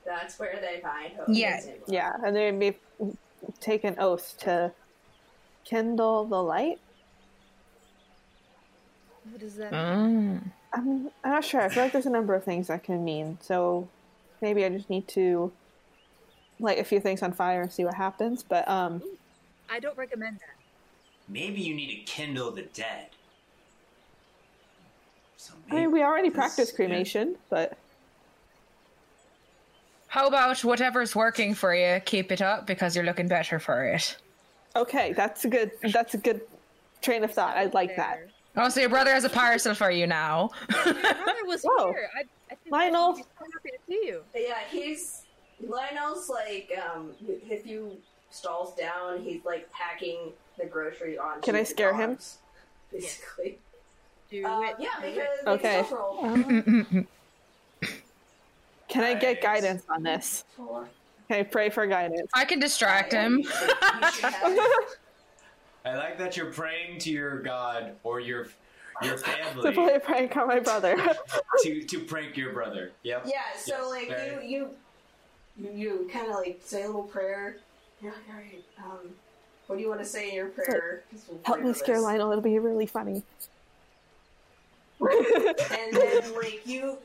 That's 0.06 0.40
where 0.40 0.60
they 0.62 0.80
find 0.82 1.14
hope. 1.14 1.28
Yeah. 1.30 1.58
isn't 1.58 1.82
yeah, 1.88 2.14
and 2.26 2.36
they 2.36 2.52
may 2.52 2.78
take 3.60 3.84
an 3.84 3.96
oath 4.00 4.38
to 4.40 4.72
kindle 5.66 6.26
the 6.26 6.42
light. 6.42 6.80
what 9.30 9.42
does 9.42 9.56
that? 9.58 9.72
Mm. 9.74 10.52
I'm, 10.74 11.10
I'm 11.24 11.32
not 11.32 11.44
sure. 11.44 11.62
I 11.62 11.70
feel 11.70 11.84
like 11.84 11.92
there's 11.92 12.06
a 12.06 12.10
number 12.10 12.34
of 12.36 12.44
things 12.46 12.68
that 12.68 12.84
can 12.84 13.04
mean. 13.04 13.38
So 13.42 13.90
maybe 14.42 14.64
I 14.64 14.70
just 14.70 14.90
need 14.90 15.08
to 15.10 15.52
light 16.60 16.80
a 16.80 16.84
few 16.84 17.00
things 17.00 17.22
on 17.22 17.34
fire 17.34 17.62
and 17.62 17.72
see 17.72 17.84
what 17.84 17.96
happens. 17.96 18.44
But 18.44 18.68
um, 18.70 19.02
I 19.70 19.80
don't 19.80 19.98
recommend 19.98 20.38
that. 20.38 20.57
Maybe 21.28 21.62
you 21.62 21.74
need 21.76 21.88
to 21.90 22.02
kindle 22.12 22.52
the 22.52 22.64
dead. 22.64 23.08
So 25.38 25.54
I 25.72 25.76
mean, 25.76 25.92
we 25.92 26.02
already 26.04 26.30
this- 26.30 26.36
practiced 26.38 26.72
yeah. 26.74 26.76
cremation, 26.88 27.36
but 27.50 27.78
How 30.08 30.28
about 30.28 30.64
whatever's 30.64 31.16
working 31.16 31.54
for 31.54 31.76
you, 31.76 32.00
keep 32.06 32.32
it 32.32 32.42
up 32.42 32.66
because 32.66 32.96
you're 32.96 33.06
looking 33.06 33.28
better 33.28 33.60
for 33.60 33.86
it. 33.86 34.18
okay, 34.76 35.14
that's 35.14 35.44
a 35.46 35.50
good. 35.50 35.72
That's 35.92 36.14
a 36.14 36.18
good 36.18 36.42
train 37.02 37.24
of 37.24 37.32
thought. 37.32 37.58
I'd 37.58 37.74
like 37.74 37.96
that. 37.98 38.28
Oh, 38.56 38.70
so 38.70 38.80
your 38.80 38.90
brother 38.90 39.12
has 39.12 39.24
a 39.24 39.30
parcel 39.30 39.76
for 39.76 39.92
you 39.92 40.08
now. 40.08 40.50
Your 40.86 40.94
brother 40.96 41.46
was 41.46 41.62
Whoa. 41.64 41.92
here. 41.92 42.10
I, 42.18 42.22
I 42.52 42.56
think 42.56 42.72
Lionel. 42.72 43.16
He's 43.16 43.26
happy 43.38 43.70
to 43.70 43.78
see 43.88 44.02
you. 44.08 44.24
But 44.34 44.42
yeah, 44.42 44.58
he's 44.72 45.26
Lionel's 45.62 46.28
like 46.28 46.72
um 46.84 47.12
a 47.52 47.58
few 47.58 47.96
stalls 48.30 48.74
down. 48.76 49.22
He's 49.22 49.44
like 49.46 49.72
packing 49.72 50.32
the 50.58 50.66
grocery 50.66 51.18
on. 51.18 51.42
Can 51.42 51.56
I 51.56 51.64
scare 51.64 51.94
him? 51.94 52.18
Basically. 52.92 53.58
Do 54.30 54.46
Uh, 54.46 54.62
it. 54.62 54.76
yeah, 54.80 54.90
because 55.02 55.48
Okay. 55.48 57.06
Can 58.88 59.04
I 59.04 59.14
get 59.16 59.42
guidance 59.42 59.84
on 59.90 60.02
this? 60.04 60.44
Four. 60.56 60.88
Can 61.28 61.40
I 61.40 61.44
pray 61.44 61.70
for 61.70 61.86
guidance? 61.88 62.30
I 62.34 62.46
can 62.46 62.60
distract 62.60 63.12
him. 63.12 63.40
You 63.40 63.44
should- 63.44 63.70
you 64.02 64.12
should 64.12 64.34
have- 64.34 64.58
I 65.86 65.96
like 65.96 66.18
that 66.18 66.36
you're 66.38 66.52
praying 66.52 67.00
to 67.00 67.10
your 67.12 67.40
god 67.42 67.96
or 68.04 68.20
your 68.20 68.48
your 69.02 69.18
family 69.20 69.62
to 69.64 69.72
play 69.72 69.94
a 69.94 70.00
prank 70.00 70.36
on 70.36 70.48
my 70.48 70.60
brother. 70.60 70.98
to 71.64 71.84
to 71.84 72.00
prank 72.00 72.36
your 72.36 72.52
brother. 72.54 72.92
Yep. 73.04 73.24
Yeah, 73.28 73.42
so 73.58 73.74
Yes, 73.78 73.92
like 73.92 74.08
very- 74.10 74.48
you 74.48 74.70
you 75.58 75.70
you, 75.72 75.72
you 76.00 76.10
kind 76.12 76.28
of 76.28 76.36
like 76.36 76.60
say 76.64 76.84
a 76.84 76.88
little 76.88 77.04
prayer. 77.04 77.58
You're 78.02 78.14
all 78.14 78.36
right, 78.36 78.64
um, 78.84 79.10
what 79.68 79.78
do 79.78 79.82
you 79.82 79.90
want 79.90 80.02
to 80.02 80.06
say 80.06 80.30
in 80.30 80.36
your 80.36 80.48
prayer? 80.48 81.04
we'll 81.28 81.40
Help 81.44 81.62
me 81.62 81.74
for 81.74 81.80
scare 81.80 81.96
this. 81.96 82.04
Lionel. 82.04 82.32
It'll 82.32 82.42
be 82.44 82.60
really 82.60 82.86
funny. 82.86 83.24
and 85.00 85.94
then 85.96 86.36
like 86.36 86.62
you 86.66 86.98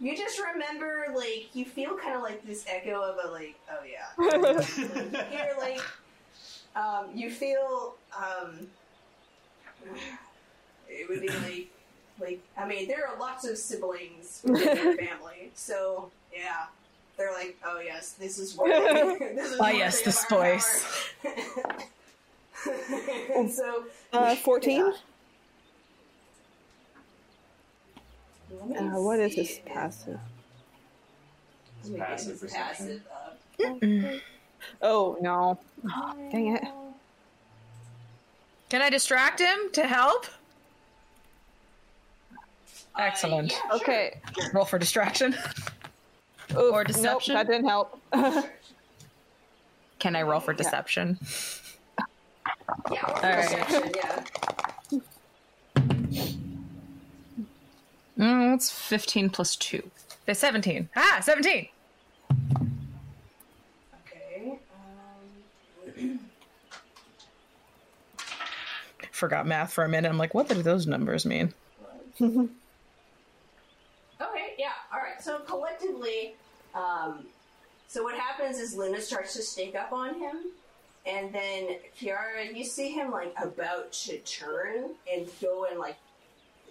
you 0.00 0.16
just 0.16 0.38
remember 0.38 1.06
like 1.14 1.48
you 1.54 1.64
feel 1.64 1.96
kind 1.96 2.14
of 2.14 2.22
like 2.22 2.46
this 2.46 2.64
echo 2.68 3.00
of 3.02 3.16
a 3.24 3.32
like 3.32 3.56
oh 3.70 3.80
yeah 3.84 4.12
you're 5.32 5.58
like 5.58 5.80
um 6.76 7.06
you 7.14 7.30
feel 7.30 7.94
um 8.16 8.66
it 10.88 11.08
would 11.08 11.20
be 11.20 11.28
like 11.28 11.68
like 12.20 12.40
i 12.56 12.64
mean 12.66 12.86
there 12.86 13.06
are 13.08 13.18
lots 13.18 13.44
of 13.44 13.58
siblings 13.58 14.42
within 14.44 14.76
your 14.76 14.96
family 15.08 15.50
so 15.54 16.10
yeah 16.32 16.66
they're 17.22 17.32
like 17.32 17.56
oh 17.64 17.80
yes 17.80 18.12
this 18.12 18.38
is 18.38 18.54
what 18.56 18.68
this 18.68 19.52
is 19.52 19.58
worthy 19.58 19.78
yes, 19.78 19.98
of 20.00 20.04
this 20.06 20.24
voice. 20.26 20.86
and 23.34 23.50
so 23.50 23.84
Uh, 24.12 24.34
14? 24.36 24.92
yeah. 28.70 28.78
Uh, 28.78 29.00
what 29.00 29.20
is 29.20 29.34
see 29.34 29.42
this 29.42 29.60
passive? 29.64 30.18
let 31.88 31.98
Passive 31.98 32.40
this 32.40 32.42
perception. 32.52 33.02
passive 33.58 34.14
up. 34.14 34.20
Oh, 34.82 35.16
no. 35.20 35.58
Dang 36.30 36.56
it. 36.56 36.62
Can 38.68 38.82
I 38.82 38.90
distract 38.90 39.40
him 39.40 39.70
to 39.72 39.86
help? 39.86 40.26
Excellent. 42.98 43.52
Uh, 43.52 43.54
yeah, 43.54 43.60
sure. 43.70 43.76
Okay. 43.80 44.20
Roll 44.52 44.64
for 44.64 44.78
distraction. 44.78 45.34
Oof, 46.56 46.72
Or 46.72 46.84
deception? 46.84 47.34
Nope, 47.34 47.46
that 47.46 47.52
didn't 47.52 47.68
help. 47.68 48.00
Can 49.98 50.16
I 50.16 50.22
roll 50.22 50.40
for 50.40 50.52
deception? 50.52 51.18
Yeah, 52.90 53.04
or 53.06 53.12
right. 53.22 53.42
perception, 53.50 53.92
yeah. 53.94 54.24
Mm, 58.18 58.54
it's 58.54 58.70
15 58.70 59.30
plus 59.30 59.56
2. 59.56 59.90
It's 60.26 60.40
17. 60.40 60.88
Ah, 60.96 61.18
17! 61.22 61.68
Okay. 64.06 64.58
Um, 65.96 66.20
Forgot 69.12 69.46
math 69.46 69.72
for 69.72 69.84
a 69.84 69.88
minute. 69.88 70.08
I'm 70.08 70.18
like, 70.18 70.34
what 70.34 70.48
do 70.48 70.62
those 70.62 70.86
numbers 70.86 71.24
mean? 71.24 71.52
okay, 72.20 72.48
yeah, 74.58 74.72
alright. 74.92 75.20
So 75.22 75.38
collectively, 75.40 76.34
um, 76.74 77.26
so 77.88 78.02
what 78.02 78.14
happens 78.14 78.58
is 78.58 78.74
Luna 78.74 79.00
starts 79.00 79.34
to 79.34 79.42
sneak 79.42 79.74
up 79.74 79.92
on 79.92 80.18
him, 80.18 80.36
and 81.04 81.32
then 81.34 81.76
Kiara, 82.00 82.54
you 82.54 82.64
see 82.64 82.90
him 82.90 83.10
like 83.10 83.34
about 83.42 83.92
to 83.92 84.18
turn 84.18 84.90
and 85.12 85.28
go 85.40 85.66
and 85.70 85.78
like, 85.78 85.96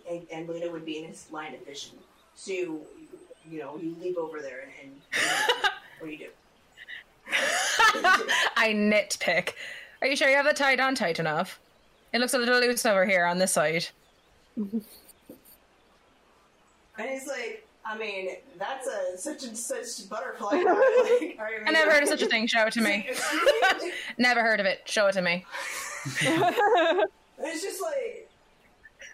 and, 0.10 0.26
and 0.32 0.48
Luna 0.48 0.72
would 0.72 0.86
be 0.86 0.98
in 1.00 1.06
his 1.06 1.32
line 1.32 1.54
of 1.54 1.66
vision. 1.66 1.98
So 2.36 2.52
you, 2.52 2.82
you 3.50 3.60
know, 3.60 3.78
you 3.78 3.96
leap 4.02 4.18
over 4.18 4.42
there 4.42 4.62
and, 4.82 4.92
and 4.92 4.92
what 6.00 6.08
do 6.08 6.12
you 6.12 6.18
do? 6.18 6.30
I 8.58 8.74
nitpick. 8.74 9.54
Are 10.02 10.08
you 10.08 10.16
sure 10.16 10.30
you 10.30 10.36
have 10.36 10.46
the 10.46 10.54
tied 10.54 10.80
on 10.80 10.96
tight 10.96 11.20
enough? 11.20 11.60
It 12.14 12.20
looks 12.20 12.34
a 12.34 12.38
little 12.38 12.60
loose 12.60 12.86
over 12.86 13.06
here 13.06 13.26
on 13.26 13.38
this 13.38 13.52
side. 13.52 13.88
And 14.56 14.84
he's 16.98 17.28
like, 17.28 17.61
I 17.84 17.98
mean, 17.98 18.30
that's 18.58 18.88
a 18.88 19.18
such 19.18 19.44
and 19.44 19.58
such 19.58 20.08
butterfly. 20.10 20.50
Like, 20.64 21.38
are 21.40 21.50
I 21.68 21.72
never 21.72 21.92
heard 21.92 22.04
of 22.04 22.10
such 22.10 22.22
a 22.22 22.28
thing. 22.28 22.48
Show 22.48 22.66
it 22.68 22.74
to 22.74 22.82
me. 22.82 23.10
Never 24.18 24.42
heard 24.42 24.60
of 24.60 24.66
it. 24.66 24.82
Show 24.86 25.08
it 25.08 25.14
to 25.14 25.22
me. 25.22 25.46
It's 26.06 27.62
just 27.64 27.82
like, 27.82 28.30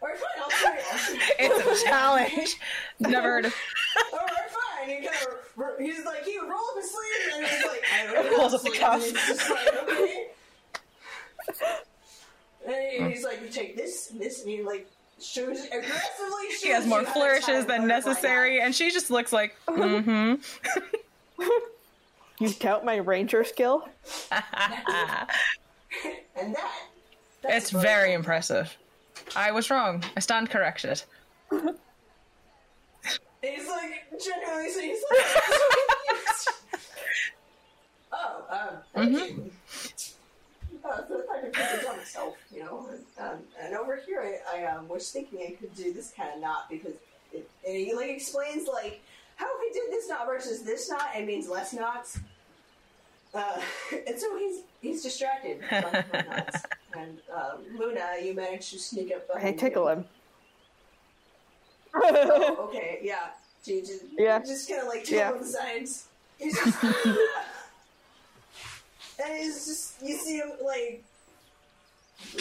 all 0.02 0.10
right, 0.10 0.18
fine, 0.18 0.44
I'll 0.44 0.50
show 0.50 0.70
you. 0.70 0.80
I'll 0.92 0.98
show 0.98 1.14
you. 1.14 1.20
It's 1.40 1.82
a 1.82 1.86
challenge. 1.86 2.58
Never 3.00 3.28
heard 3.30 3.46
of 3.46 3.56
oh, 3.98 4.10
all 4.14 4.20
right, 4.20 4.36
fine. 4.50 4.90
He 4.90 4.96
kind 5.08 5.16
of, 5.28 5.80
he's 5.80 6.06
like, 6.06 6.24
he 6.26 6.38
would 6.40 6.50
roll 6.50 6.60
up 6.60 6.76
his 6.76 6.92
sleeve 6.92 7.36
and 7.38 7.46
he's 7.48 7.66
like, 7.66 7.84
I 7.94 8.14
don't 8.14 8.32
know. 8.32 8.38
Pulls 8.38 8.54
up 8.54 8.62
the 8.62 8.68
sleeve, 8.70 8.80
cuff. 8.82 8.96
And 8.96 9.04
he's 9.18 9.28
just 9.28 9.50
like, 9.50 9.84
okay. 9.84 10.28
And 12.68 12.76
he- 13.08 13.14
he's 13.16 13.24
like, 13.24 13.42
you 13.42 13.50
take 13.50 13.76
this 13.78 14.12
and 14.12 14.20
this, 14.20 14.42
and 14.44 14.52
you 14.52 14.66
like 14.66 14.88
shows 15.22 15.66
aggressively. 15.66 16.50
Shows 16.52 16.60
She 16.62 16.70
has 16.70 16.86
more 16.86 17.02
you 17.02 17.06
how 17.06 17.14
to 17.14 17.20
tie 17.20 17.26
flourishes 17.26 17.66
than 17.66 17.88
necessary, 17.88 18.62
and 18.62 18.74
she 18.74 18.92
just 18.92 19.10
looks 19.10 19.34
like, 19.34 19.56
mm-hmm. 19.68 20.36
You 22.40 22.54
doubt 22.54 22.86
my 22.86 22.98
ranger 22.98 23.44
skill? 23.44 23.88
And 26.40 26.54
that. 26.54 26.72
It's 27.46 27.72
very 27.72 27.84
butterfly. 27.84 28.14
impressive. 28.14 28.78
I 29.36 29.52
was 29.52 29.72
wrong. 29.72 30.04
I 30.16 30.20
stand 30.20 30.52
corrected. 30.52 31.02
And 31.50 31.76
he's 33.42 33.68
like, 33.68 34.06
genuinely, 34.24 34.70
so 34.70 34.82
he's 34.82 35.04
like, 35.10 35.26
oh, 38.12 38.46
um, 38.50 38.78
thank 38.94 39.12
you. 39.14 39.52
Uh, 40.84 41.08
so 41.08 41.20
if 41.20 41.30
I 41.30 41.40
could 41.40 41.54
put 41.54 41.72
this 41.72 41.86
on 41.86 41.98
myself, 41.98 42.36
you 42.54 42.64
know. 42.64 42.88
And, 43.20 43.30
um, 43.30 43.38
and 43.62 43.76
over 43.76 44.00
here, 44.06 44.40
I, 44.54 44.62
I 44.62 44.66
um, 44.76 44.88
was 44.88 45.10
thinking 45.12 45.40
I 45.48 45.52
could 45.60 45.74
do 45.76 45.94
this 45.94 46.12
kind 46.16 46.30
of 46.34 46.42
knot 46.42 46.70
because 46.70 46.94
it, 47.34 47.50
and 47.66 47.76
he 47.76 47.94
like 47.94 48.10
explains 48.10 48.68
like 48.68 49.02
how 49.36 49.46
if 49.46 49.74
he 49.74 49.80
did 49.80 49.92
this 49.92 50.10
knot 50.10 50.26
versus 50.28 50.64
this 50.64 50.90
knot, 50.90 51.10
it 51.16 51.26
means 51.26 51.50
less 51.50 51.74
knots. 51.74 52.20
Uh, 53.34 53.60
and 54.08 54.20
so 54.20 54.38
he's 54.38 54.62
he's 54.82 55.04
distracted 55.04 55.62
by 55.70 56.06
my 56.14 56.22
knots. 56.22 56.64
And 56.94 57.18
uh, 57.36 57.58
Luna, 57.78 58.14
you 58.24 58.34
managed 58.34 58.72
to 58.72 58.80
sneak 58.80 59.12
up 59.14 59.28
behind 59.28 59.44
Hey, 59.44 59.54
tickle 59.56 59.90
him. 59.90 60.06
Oh, 61.94 62.56
okay, 62.70 63.00
yeah. 63.04 63.28
So 63.62 63.74
you 63.74 63.82
just, 63.82 64.06
Yeah. 64.18 64.40
just 64.40 64.70
kind 64.70 64.82
of 64.82 64.88
like 64.88 65.04
tickle 65.04 65.18
Yeah. 65.18 65.32
on 65.34 65.40
the 65.40 65.46
sides. 65.46 66.06
He's 66.40 66.58
just, 66.58 66.84
and 66.84 66.94
it's 69.20 69.66
just 69.68 70.02
you 70.02 70.18
see 70.18 70.38
him 70.38 70.52
like 70.64 71.04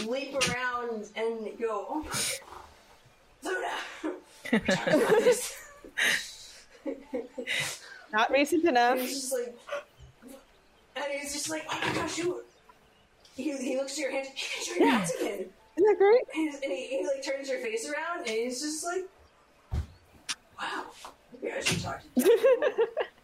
leap 0.06 0.34
around 0.48 1.08
and 1.16 1.58
go, 1.58 1.86
"Oh 1.88 2.02
my 3.42 3.50
Luna!" 3.50 4.16
Not 8.12 8.30
recent 8.30 8.64
enough. 8.64 8.92
And 8.92 9.00
he's 9.00 9.20
just 9.20 9.32
like, 9.32 9.56
and 10.96 11.04
he's 11.20 11.32
just 11.32 11.50
like, 11.50 11.64
"Oh 11.70 11.80
my 11.84 11.92
gosh, 11.94 12.18
you!" 12.18 12.42
He, 13.36 13.56
he 13.58 13.76
looks 13.76 13.92
at 13.92 13.98
your 13.98 14.10
hand. 14.12 14.28
He 14.34 14.46
can 14.54 14.64
show 14.64 14.74
your 14.84 14.90
hands 14.92 15.12
again. 15.20 15.32
Isn't 15.76 15.86
that 15.88 15.96
great? 15.98 16.22
And, 16.34 16.48
he's- 16.48 16.60
and 16.62 16.72
he, 16.72 16.86
he 16.98 17.06
like 17.06 17.22
turns 17.24 17.48
your 17.48 17.58
face 17.58 17.88
around, 17.90 18.20
and 18.20 18.30
he's 18.30 18.60
just 18.62 18.84
like, 18.84 19.04
"Wow, 20.60 20.84
maybe 21.42 21.52
I 21.54 21.60
should 21.60 21.80
talk 21.82 22.00
to 22.00 22.08
you." 22.22 22.70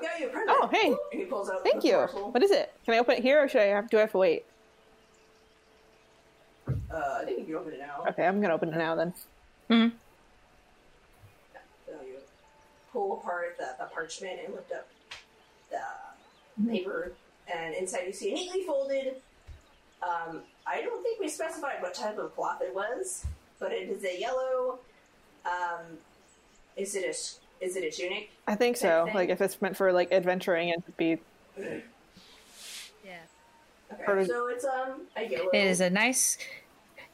oh 0.00 0.02
yeah, 0.02 0.08
we 0.18 0.20
got 0.20 0.20
you 0.20 0.26
a 0.26 0.30
present. 0.30 0.58
Oh, 0.62 0.68
hey. 0.72 0.96
And 1.12 1.20
he 1.20 1.24
pulls 1.26 1.50
out. 1.50 1.62
Thank 1.62 1.82
the 1.82 1.88
you. 1.88 1.94
parcel. 1.94 2.30
What 2.32 2.42
is 2.42 2.50
it? 2.50 2.72
Can 2.84 2.94
I 2.94 2.98
open 2.98 3.16
it 3.16 3.22
here 3.22 3.42
or 3.42 3.48
should 3.48 3.60
I 3.62 3.66
have, 3.66 3.90
do 3.90 3.98
I 3.98 4.00
have 4.00 4.12
to 4.12 4.18
wait? 4.18 4.44
Uh, 6.92 7.18
I 7.20 7.24
think 7.24 7.38
you 7.40 7.44
can 7.46 7.54
open 7.56 7.72
it 7.72 7.78
now. 7.80 8.04
Okay, 8.08 8.24
I'm 8.26 8.40
gonna 8.40 8.54
open 8.54 8.68
it 8.72 8.76
now 8.76 8.94
then. 8.94 9.14
Mhm. 9.68 9.92
So 11.86 11.92
you 12.06 12.14
pull 12.92 13.18
apart 13.18 13.56
the, 13.58 13.68
the 13.78 13.86
parchment 13.92 14.40
and 14.44 14.54
lift 14.54 14.72
up 14.72 14.86
the 15.70 16.70
paper, 16.70 17.12
and 17.52 17.74
inside 17.74 18.02
you 18.06 18.12
see 18.12 18.30
a 18.32 18.34
neatly 18.34 18.62
folded. 18.64 19.16
Um, 20.02 20.42
I 20.66 20.80
don't 20.82 21.02
think 21.02 21.20
we 21.20 21.28
specified 21.28 21.80
what 21.82 21.94
type 21.94 22.18
of 22.18 22.34
cloth 22.34 22.60
it 22.62 22.74
was, 22.74 23.24
but 23.58 23.72
it 23.72 23.88
is 23.88 24.04
a 24.04 24.18
yellow. 24.18 24.78
Um, 25.44 25.98
is 26.76 26.94
it 26.94 27.04
a 27.04 27.08
s- 27.10 27.39
is 27.60 27.76
it 27.76 27.84
a 27.84 27.90
tunic? 27.90 28.30
I 28.46 28.54
think 28.54 28.76
so. 28.76 29.04
Thing. 29.06 29.14
Like 29.14 29.28
if 29.28 29.40
it's 29.40 29.60
meant 29.60 29.76
for 29.76 29.92
like 29.92 30.12
adventuring 30.12 30.72
and 30.72 30.84
to 30.84 30.90
be 30.92 31.18
Yeah. 31.58 31.78
Okay, 33.92 34.04
Part 34.04 34.26
so 34.26 34.46
it's 34.48 34.64
um 34.64 35.02
a 35.16 35.24
yellow. 35.26 35.50
It 35.52 35.64
is 35.66 35.80
a 35.80 35.90
nice 35.90 36.38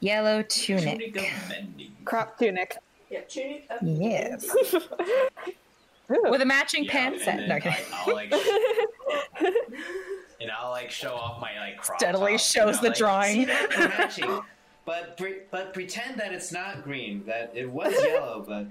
yellow 0.00 0.42
tunic. 0.42 1.14
Tunic 1.14 1.16
of 1.16 2.04
crop 2.04 2.38
tunic. 2.38 2.76
yeah 3.10 3.20
tunic. 3.22 3.66
Of 3.70 3.78
Yes. 3.82 4.54
With 6.08 6.40
a 6.40 6.44
matching 6.44 6.84
Yeah, 6.84 6.92
pant 6.92 7.14
and 7.16 7.24
set. 7.24 7.36
then 7.38 7.48
No, 7.48 7.54
I, 7.56 7.60
kidding. 7.60 7.84
I'll 7.92 8.14
like, 8.14 8.32
and 10.40 10.50
I'll 10.56 10.70
like 10.70 10.90
show 10.90 11.14
off 11.14 11.40
my 11.40 11.58
like 11.58 11.78
crop 11.78 11.98
Steadily 11.98 12.32
top, 12.32 12.40
shows 12.40 12.56
you 12.56 12.64
know, 12.76 12.82
the 12.82 12.88
like, 12.90 12.96
drawing. 12.98 13.32
See 13.34 13.44
that? 13.46 13.70
Matching. 13.98 14.40
But 14.84 15.16
pre- 15.16 15.40
but 15.50 15.74
pretend 15.74 16.20
that 16.20 16.32
it's 16.32 16.52
not 16.52 16.84
green. 16.84 17.24
That 17.26 17.50
it 17.56 17.68
was 17.68 17.92
yellow, 18.04 18.44
but 18.46 18.68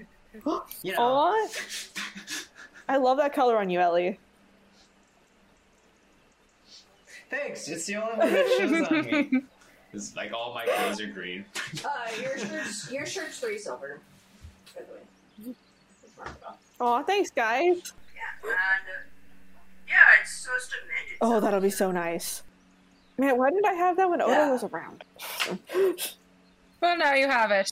you 0.83 0.91
know. 0.93 0.97
Aw. 0.99 1.47
I 2.89 2.97
love 2.97 3.17
that 3.17 3.33
color 3.33 3.57
on 3.57 3.69
you, 3.69 3.79
Ellie. 3.79 4.19
Thanks. 7.29 7.67
It's 7.67 7.85
the 7.85 7.95
only 7.95 8.17
one 8.17 8.31
that 8.31 8.47
shows 8.57 8.87
on 8.87 9.01
me. 9.05 9.41
It's 9.93 10.13
like 10.13 10.33
all 10.33 10.53
my 10.53 10.65
clothes 10.65 10.99
are 10.99 11.07
green. 11.07 11.45
Uh, 11.85 11.89
your 12.21 12.37
shirt's 12.37 12.91
your 12.91 13.05
shirt's 13.05 13.39
three 13.39 13.57
silver. 13.57 14.01
By 14.75 14.81
the 14.81 15.47
way. 15.47 15.55
It's 16.03 16.17
marked 16.17 16.43
off. 16.43 16.57
Aw, 16.81 17.03
thanks, 17.03 17.29
guys. 17.31 17.61
Yeah, 18.13 18.21
and 18.43 18.53
uh, 18.53 19.07
yeah, 19.87 19.95
it's 20.21 20.35
supposed 20.35 20.69
to 20.71 20.75
mend 20.87 21.11
it. 21.13 21.17
Oh, 21.21 21.39
that'll 21.39 21.61
be 21.61 21.69
so 21.69 21.91
nice. 21.91 22.43
Man, 23.17 23.37
why 23.37 23.49
didn't 23.51 23.65
I 23.67 23.73
have 23.73 23.95
that 23.95 24.09
when 24.09 24.21
Oda 24.21 24.31
Yeah. 24.33 24.51
was 24.51 24.63
around? 24.65 25.05
Well, 26.81 26.97
now 26.97 27.13
you 27.13 27.27
have 27.29 27.51
it. 27.51 27.71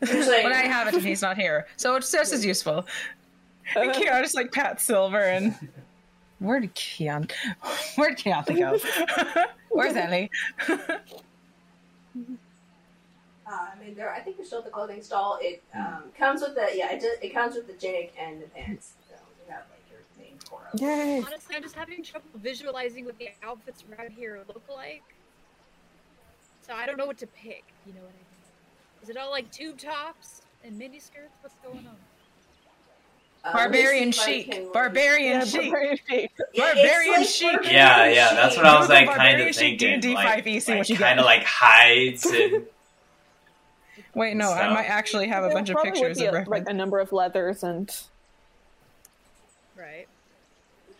It's 0.00 0.28
like- 0.28 0.44
well, 0.44 0.50
now 0.50 0.62
have 0.70 0.88
it, 0.88 0.94
and 0.94 1.02
he's 1.02 1.22
not 1.22 1.36
here, 1.36 1.66
so 1.76 1.96
it's 1.96 2.10
just 2.10 2.32
as 2.32 2.44
useful. 2.44 2.86
And 3.76 3.92
Keon 3.92 4.22
just 4.22 4.34
like 4.34 4.52
pat 4.52 4.80
Silver 4.80 5.20
and 5.20 5.54
where 6.38 6.60
did 6.60 6.74
Keon? 6.74 7.28
Where 7.96 8.10
did 8.10 8.18
Keon 8.18 8.44
go? 8.44 8.78
Where's 9.70 9.96
Ellie? 9.96 10.30
Uh, 13.46 13.50
I 13.50 13.84
mean, 13.84 13.94
there. 13.94 14.12
I 14.12 14.20
think 14.20 14.36
there's 14.36 14.48
still 14.48 14.60
at 14.60 14.64
the 14.64 14.70
clothing 14.70 15.02
stall. 15.02 15.38
It 15.40 15.62
um, 15.74 16.04
comes 16.18 16.40
with 16.40 16.54
the 16.54 16.68
yeah. 16.74 16.92
It, 16.92 17.00
does, 17.00 17.18
it 17.22 17.34
comes 17.34 17.54
with 17.54 17.66
the 17.66 17.74
tunic 17.74 18.14
and 18.18 18.42
the 18.42 18.46
pants. 18.46 18.94
So 19.08 19.14
you 19.46 19.52
have 19.52 19.64
like 19.70 19.84
your 19.90 20.00
main 20.18 20.38
core. 20.48 20.68
Yay. 20.76 21.22
Honestly, 21.26 21.54
I'm 21.56 21.62
just 21.62 21.74
having 21.74 22.02
trouble 22.02 22.26
visualizing 22.36 23.04
what 23.04 23.18
the 23.18 23.28
outfits 23.42 23.84
around 23.90 24.12
here 24.12 24.40
look 24.48 24.62
like. 24.74 25.02
So 26.66 26.72
I 26.72 26.86
don't 26.86 26.96
know 26.96 27.06
what 27.06 27.18
to 27.18 27.26
pick. 27.26 27.64
You 27.86 27.92
know 27.92 28.00
what 28.00 28.10
I 28.10 28.16
mean? 28.16 28.23
Is 29.04 29.10
it 29.10 29.18
all 29.18 29.30
like 29.30 29.50
tube 29.52 29.76
tops 29.76 30.40
and 30.64 30.78
mini 30.78 30.98
skirts? 30.98 31.34
What's 31.42 31.54
going 31.62 31.86
on? 31.86 31.94
Uh, 33.44 33.52
Barbarian 33.52 34.04
let 34.04 34.06
me 34.06 34.12
see 34.12 34.40
if 34.40 34.48
I 34.48 34.52
chic. 34.54 34.72
Barbarian 34.72 35.40
Yeah, 35.40 35.44
chic. 35.44 35.70
barbarian 35.70 35.98
chic. 36.08 36.32
Yeah, 36.54 36.64
Barbarian 36.64 37.12
like 37.12 37.26
chic. 37.28 37.52
barbarian 37.52 37.74
Yeah, 37.74 38.06
yeah, 38.08 38.34
that's 38.34 38.56
what 38.56 38.64
I 38.64 38.78
was 38.78 38.88
Go 38.88 38.94
like 38.94 39.10
kind 39.14 39.42
of 39.42 39.54
thinking. 39.54 40.00
D&D 40.00 40.14
like, 40.14 40.42
5e, 40.46 40.62
see 40.62 40.74
like 40.78 40.98
kind 40.98 41.20
of 41.20 41.26
like 41.26 41.44
hides 41.44 42.24
and 42.24 42.64
Wait, 44.14 44.36
no, 44.38 44.50
I 44.50 44.72
might 44.72 44.86
actually 44.86 45.28
have 45.28 45.44
a 45.44 45.48
There 45.48 45.56
bunch 45.56 45.68
of 45.68 45.82
pictures 45.82 46.18
of 46.22 46.32
a, 46.34 46.44
like 46.48 46.66
a 46.66 46.72
number 46.72 46.98
of 46.98 47.12
leathers 47.12 47.62
and 47.62 47.94
Right. 49.76 50.08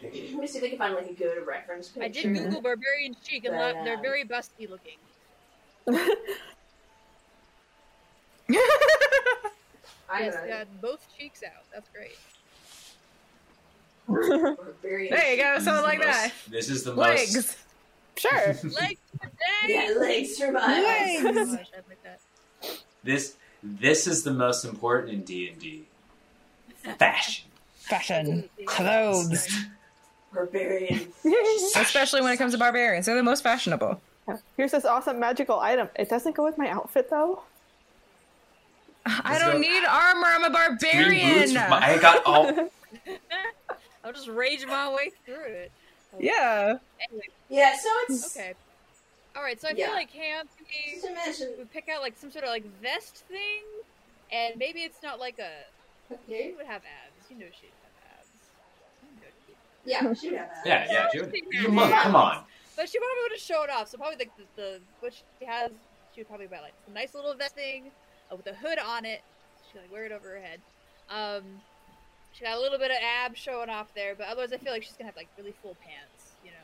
Let 0.02 0.12
me 0.12 0.46
see 0.46 0.58
if 0.58 0.64
I 0.64 0.68
can 0.68 0.76
find 0.76 0.94
like 0.94 1.08
a 1.08 1.14
good 1.14 1.46
reference 1.46 1.90
I 1.98 2.08
did. 2.08 2.24
Google 2.34 2.60
barbarian 2.60 3.16
chic, 3.22 3.46
and 3.46 3.54
But, 3.54 3.76
lo- 3.76 3.84
they're 3.84 3.96
um, 3.96 4.02
very 4.02 4.24
busty 4.24 4.68
looking. 4.68 4.98
I'm 8.48 10.22
Yes, 10.24 10.34
gonna 10.36 10.48
got 10.48 10.80
both 10.80 11.06
cheeks 11.18 11.42
out. 11.42 11.64
That's 11.72 11.88
great. 11.88 12.16
barbarian. 14.06 15.14
There 15.14 15.30
you 15.32 15.36
go, 15.42 15.54
chic. 15.56 15.62
something 15.64 15.82
like 15.82 15.98
Most- 15.98 16.08
that. 16.08 16.32
This 16.50 16.68
is 16.70 16.84
the 16.84 16.94
most. 16.94 17.56
Sure. 18.16 18.46
Legs 18.62 19.00
for 19.20 19.30
Yeah, 19.68 19.92
legs 19.98 20.38
for 20.38 20.52
miles. 20.52 20.64
Oh 21.24 21.32
gosh, 21.56 21.66
I'd 21.76 21.88
like 21.88 22.02
that. 22.04 22.20
This 23.02 23.34
this 23.62 24.06
is 24.06 24.22
the 24.22 24.32
most 24.32 24.64
important 24.64 25.12
in 25.12 25.22
D 25.22 25.48
and 25.48 25.58
D. 25.58 25.84
Fashion. 26.98 27.46
Fashion. 27.76 28.48
Clothes. 28.66 29.48
Barbarian. 30.32 31.08
Especially 31.76 32.20
when 32.20 32.32
it 32.32 32.36
comes 32.36 32.52
to 32.52 32.58
barbarians. 32.58 33.06
They're 33.06 33.14
the 33.16 33.22
most 33.22 33.42
fashionable. 33.42 34.00
Here's 34.56 34.70
this 34.72 34.84
awesome 34.84 35.18
magical 35.18 35.58
item. 35.60 35.88
It 35.96 36.08
doesn't 36.08 36.36
go 36.36 36.44
with 36.44 36.56
my 36.58 36.68
outfit 36.68 37.08
though. 37.10 37.42
I 39.06 39.38
don't 39.38 39.52
go. 39.54 39.58
need 39.58 39.84
armor. 39.84 40.26
I'm 40.26 40.44
a 40.44 40.50
barbarian. 40.50 41.52
my- 41.54 41.78
I 41.94 41.98
got 41.98 42.24
all. 42.24 42.46
I'll 44.04 44.12
just 44.12 44.28
rage 44.28 44.66
my 44.66 44.92
way 44.92 45.10
through 45.24 45.44
it. 45.44 45.72
Yeah. 46.18 46.78
Anyway, 47.08 47.24
Yeah, 47.48 47.76
so 47.76 47.88
it's 48.08 48.36
okay. 48.36 48.54
All 49.36 49.42
right, 49.42 49.60
so 49.60 49.68
I 49.68 49.72
Yeah. 49.72 49.86
feel 49.86 49.94
like 49.94 50.10
Ham 50.10 50.46
Just 50.92 51.04
imagine. 51.06 51.54
would 51.58 51.72
pick 51.72 51.88
out 51.88 52.02
like 52.02 52.16
some 52.16 52.30
sort 52.30 52.44
of 52.44 52.50
like 52.50 52.64
vest 52.80 53.24
thing, 53.28 53.62
and 54.30 54.56
maybe 54.56 54.80
it's 54.80 55.02
not 55.02 55.18
like 55.18 55.38
a. 55.38 55.50
She 56.28 56.52
would 56.56 56.66
have 56.66 56.82
abs. 56.82 57.30
You 57.30 57.36
know 57.38 57.46
she'd 57.60 57.70
have 57.82 58.18
abs. 58.20 58.28
You 59.02 60.08
know 60.08 60.14
she'd- 60.14 60.30
Yeah, 60.34 60.36
have 60.36 60.54
that. 60.64 60.88
Yeah, 60.88 60.92
yeah. 60.92 61.08
Dude. 61.12 61.34
She'd 61.34 61.64
Come 61.64 61.76
have 61.78 61.86
on, 61.86 61.92
abs. 61.92 62.02
come 62.04 62.16
on. 62.16 62.44
But 62.76 62.88
she 62.88 62.98
probably 62.98 63.22
would 63.22 63.32
have 63.32 63.40
showed 63.40 63.68
off. 63.70 63.88
So 63.88 63.98
probably 63.98 64.16
like 64.18 64.30
the, 64.36 64.44
the 64.62 64.80
what 65.00 65.14
she 65.14 65.46
has, 65.46 65.70
she 66.14 66.20
would 66.20 66.28
probably 66.28 66.46
buy 66.46 66.60
like 66.60 66.74
a 66.88 66.92
nice 66.92 67.14
little 67.14 67.34
vest 67.34 67.54
thing 67.54 67.90
with 68.36 68.46
a 68.46 68.54
hood 68.54 68.78
on 68.78 69.04
it. 69.04 69.22
She 69.70 69.78
like 69.78 69.92
wear 69.92 70.04
it 70.04 70.12
over 70.12 70.28
her 70.28 70.40
head. 70.40 70.60
Um, 71.10 71.60
she 72.32 72.44
got 72.44 72.56
a 72.56 72.60
little 72.60 72.78
bit 72.78 72.90
of 72.90 72.96
abs 73.02 73.38
showing 73.38 73.70
off 73.70 73.94
there, 73.94 74.14
but 74.14 74.26
otherwise 74.26 74.52
I 74.52 74.58
feel 74.58 74.72
like 74.72 74.82
she's 74.82 74.94
gonna 74.94 75.06
have 75.06 75.16
like 75.16 75.28
really 75.38 75.54
full 75.62 75.76
pants. 75.84 76.32
You 76.44 76.50
know, 76.50 76.56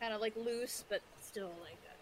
kind 0.00 0.14
of 0.14 0.20
like 0.20 0.34
loose, 0.36 0.84
but 0.88 1.00
still 1.20 1.52
like 1.62 1.76
that. 1.82 1.92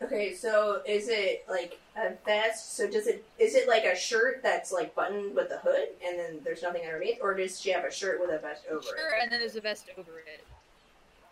Okay, 0.00 0.32
so 0.32 0.80
is 0.86 1.08
it 1.08 1.44
like 1.48 1.80
a 1.96 2.12
vest? 2.24 2.76
So 2.76 2.88
does 2.88 3.06
it 3.06 3.24
is 3.38 3.54
it 3.54 3.66
like 3.66 3.84
a 3.84 3.96
shirt 3.96 4.42
that's 4.42 4.70
like 4.70 4.94
buttoned 4.94 5.34
with 5.34 5.48
the 5.48 5.58
hood 5.58 5.88
and 6.06 6.18
then 6.18 6.38
there's 6.44 6.62
nothing 6.62 6.84
underneath, 6.84 7.18
or 7.20 7.34
does 7.34 7.60
she 7.60 7.70
have 7.70 7.84
a 7.84 7.90
shirt 7.90 8.20
with 8.20 8.30
a 8.30 8.38
vest 8.38 8.64
over 8.70 8.80
it? 8.80 8.84
Sure, 8.84 9.20
and 9.20 9.32
then 9.32 9.40
there's 9.40 9.56
a 9.56 9.60
vest 9.60 9.90
over 9.98 10.18
it. 10.20 10.44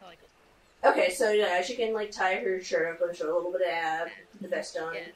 I 0.03 0.07
like 0.07 0.19
it. 0.19 0.25
it? 0.25 0.31
Okay, 0.87 1.11
so 1.11 1.31
yeah, 1.33 1.63
she 1.63 1.75
can 1.77 1.93
like 1.93 2.11
tie 2.11 2.37
her 2.37 2.61
shirt 2.63 2.95
up 2.95 3.07
and 3.07 3.17
show 3.17 3.33
a 3.33 3.35
little 3.37 3.53
bit 3.53 3.63
of 3.63 3.69
ab, 3.69 4.09
put 4.33 4.43
the 4.43 4.49
vest 4.49 4.77
on, 4.79 4.95
Yes. 4.95 5.09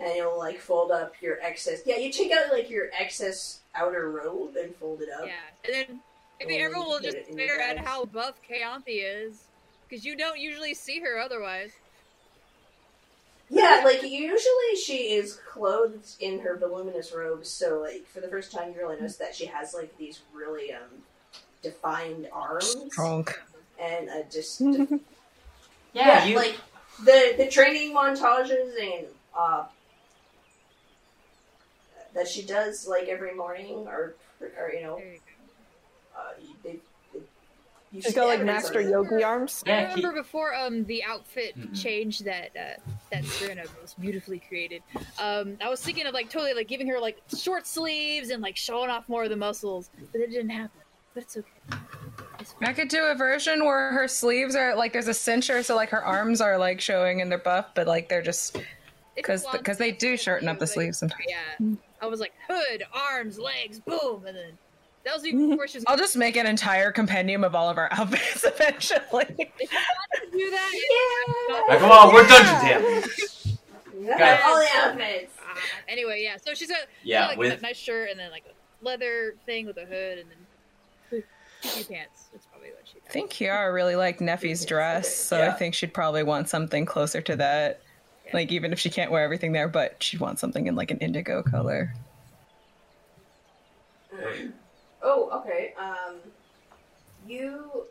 and 0.00 0.14
you'll 0.16 0.38
like 0.38 0.58
fold 0.60 0.90
up 0.90 1.14
your 1.20 1.38
excess. 1.42 1.80
Yeah, 1.86 1.96
you 1.96 2.12
take 2.12 2.30
out 2.32 2.52
like 2.52 2.70
your 2.70 2.86
excess 2.98 3.60
outer 3.74 4.10
robe 4.10 4.56
and 4.56 4.74
fold 4.76 5.02
it 5.02 5.08
up. 5.10 5.26
Yeah, 5.26 5.32
and 5.64 5.74
then 5.74 6.00
maybe 6.40 6.42
And 6.42 6.50
then 6.50 6.60
everyone 6.60 6.86
you 6.86 6.90
will 6.92 6.98
put 6.98 7.04
just 7.04 7.16
it 7.16 7.28
in 7.28 7.38
your 7.38 7.48
stare 7.48 7.60
at 7.60 7.76
bags. 7.76 7.88
how 7.88 8.04
buff 8.04 8.34
Kayanthi 8.48 9.02
is, 9.02 9.42
because 9.88 10.04
you 10.04 10.16
don't 10.16 10.38
usually 10.38 10.74
see 10.74 11.00
her 11.00 11.18
otherwise. 11.18 11.72
Yeah, 13.50 13.80
like 13.84 14.02
usually 14.02 14.76
she 14.84 15.14
is 15.14 15.40
clothed 15.50 16.16
in 16.20 16.38
her 16.40 16.56
voluminous 16.58 17.12
robes, 17.14 17.48
so 17.48 17.80
like 17.80 18.06
for 18.06 18.20
the 18.20 18.28
first 18.28 18.52
time 18.52 18.72
you 18.72 18.78
really 18.78 18.96
notice 18.96 19.16
that 19.16 19.34
she 19.34 19.46
has 19.46 19.72
like 19.72 19.96
these 19.96 20.20
really 20.34 20.72
um 20.72 20.82
defined 21.62 22.28
arms 22.32 22.76
Strong. 22.90 23.26
And 23.80 24.08
a 24.08 24.24
just 24.30 24.60
Yeah, 25.94 26.24
you. 26.24 26.36
like 26.36 26.58
the 27.04 27.34
the 27.38 27.48
training 27.48 27.94
montages 27.94 28.72
and 28.80 29.06
uh 29.36 29.64
that 32.14 32.26
she 32.28 32.42
does 32.42 32.86
like 32.88 33.08
every 33.08 33.34
morning 33.34 33.84
or 33.86 34.14
or 34.40 34.72
you 34.72 34.82
know 34.82 34.96
There 34.96 35.12
you 35.14 35.20
uh, 36.16 36.32
they, 36.64 36.70
they, 36.72 36.80
you 37.92 38.02
She's 38.02 38.12
see 38.12 38.16
got 38.16 38.26
like 38.26 38.44
master 38.44 38.80
of 38.80 38.86
it. 38.86 38.90
yogi 38.90 39.22
arms. 39.22 39.62
I 39.66 39.70
Yeah, 39.70 39.82
remember 39.84 40.12
before 40.12 40.54
um 40.54 40.84
the 40.84 41.04
outfit 41.04 41.54
Mhm. 41.56 41.74
change 41.74 42.20
that 42.20 42.50
uh, 42.56 42.74
that 43.10 43.24
Serena 43.24 43.64
was 43.80 43.94
beautifully 43.94 44.40
created. 44.48 44.82
Um, 45.20 45.56
I 45.62 45.68
was 45.68 45.80
thinking 45.80 46.06
of 46.06 46.14
like 46.14 46.30
totally 46.30 46.54
like 46.54 46.68
giving 46.68 46.88
her 46.88 46.98
like 47.00 47.16
short 47.36 47.66
sleeves 47.66 48.30
and 48.30 48.42
like 48.42 48.56
showing 48.56 48.90
off 48.90 49.08
more 49.08 49.24
of 49.24 49.30
the 49.30 49.36
muscles, 49.36 49.90
but 50.12 50.20
it 50.20 50.30
didn't 50.30 50.50
happen. 50.50 50.80
But 51.14 51.22
it's 51.24 51.36
okay. 51.36 51.78
It's 52.50 52.58
fine. 52.58 52.68
I 52.68 52.72
could 52.72 52.88
do 52.88 53.04
a 53.04 53.14
version 53.14 53.64
where 53.64 53.92
her 53.92 54.08
sleeves 54.08 54.56
are 54.56 54.74
like 54.74 54.92
there's 54.92 55.08
a 55.08 55.12
cincher, 55.12 55.64
so 55.64 55.76
like 55.76 55.90
her 55.90 56.02
arms 56.04 56.40
are 56.40 56.56
like 56.58 56.80
showing 56.80 57.20
and 57.20 57.30
they're 57.30 57.38
buff, 57.38 57.66
but 57.74 57.86
like 57.86 58.08
they're 58.08 58.22
just 58.22 58.56
because 59.16 59.44
because 59.52 59.76
they 59.78 59.92
do 59.92 60.16
shorten 60.16 60.48
up 60.48 60.58
the 60.58 60.66
sleeves 60.66 60.98
sometimes. 60.98 61.24
Yeah, 61.28 61.66
I 62.00 62.06
was 62.06 62.20
like 62.20 62.32
hood, 62.48 62.84
arms, 62.92 63.38
legs, 63.38 63.80
boom, 63.80 64.24
and 64.26 64.36
then 64.36 64.52
that 65.04 65.14
was 65.14 65.26
even 65.26 65.50
before 65.50 65.68
she 65.68 65.78
was. 65.78 65.84
I'll 65.88 65.96
just 65.96 66.16
make 66.16 66.36
an 66.36 66.46
entire 66.46 66.90
compendium 66.90 67.44
of 67.44 67.54
all 67.54 67.68
of 67.68 67.76
our 67.78 67.88
outfits 67.92 68.44
eventually. 68.44 69.24
If 69.28 69.50
you 69.60 69.68
want 69.70 70.32
to 70.32 70.38
do 70.38 70.50
that, 70.50 70.72
Yeah. 71.50 71.68
Like, 71.68 71.78
come 71.80 71.90
on, 71.90 72.14
we're 72.14 72.26
Dungeon 72.26 72.54
Tam. 72.60 73.58
Yeah, 74.00 74.40
all 74.46 74.58
the 74.58 74.68
outfits. 74.76 75.32
Uh, 75.38 75.58
anyway, 75.88 76.20
yeah. 76.22 76.36
So 76.44 76.54
she's 76.54 76.68
got 76.68 76.78
Yeah, 77.02 77.26
like 77.28 77.38
with- 77.38 77.58
a 77.58 77.62
nice 77.62 77.76
shirt 77.76 78.10
and 78.10 78.18
then 78.18 78.30
like 78.30 78.44
a 78.46 78.84
leather 78.84 79.34
thing 79.46 79.66
with 79.66 79.76
a 79.76 79.84
hood 79.84 80.18
and 80.18 80.30
then 80.30 80.38
two 81.62 81.84
pants. 81.84 82.28
That's 82.32 82.46
probably 82.46 82.70
what 82.70 82.82
she. 82.84 82.98
I 83.06 83.10
think 83.10 83.30
Kiara 83.30 83.72
really 83.72 83.96
liked 83.96 84.20
Neffy's 84.20 84.64
dress, 84.64 85.14
so 85.14 85.42
I 85.42 85.50
think 85.50 85.74
she'd 85.74 85.94
probably 85.94 86.22
want 86.22 86.48
something 86.48 86.84
closer 86.86 87.20
to 87.22 87.36
that. 87.36 87.80
Yeah. 88.26 88.30
Like 88.34 88.52
even 88.52 88.72
if 88.72 88.78
she 88.78 88.90
can't 88.90 89.10
wear 89.10 89.24
everything 89.24 89.52
there, 89.52 89.68
but 89.68 90.02
she'd 90.02 90.20
want 90.20 90.38
something 90.38 90.66
in 90.66 90.74
like 90.74 90.90
an 90.90 90.98
indigo 90.98 91.42
color. 91.42 91.94
Oh, 95.00 95.30
okay. 95.40 95.74
Um, 95.78 96.16
you. 97.26 97.84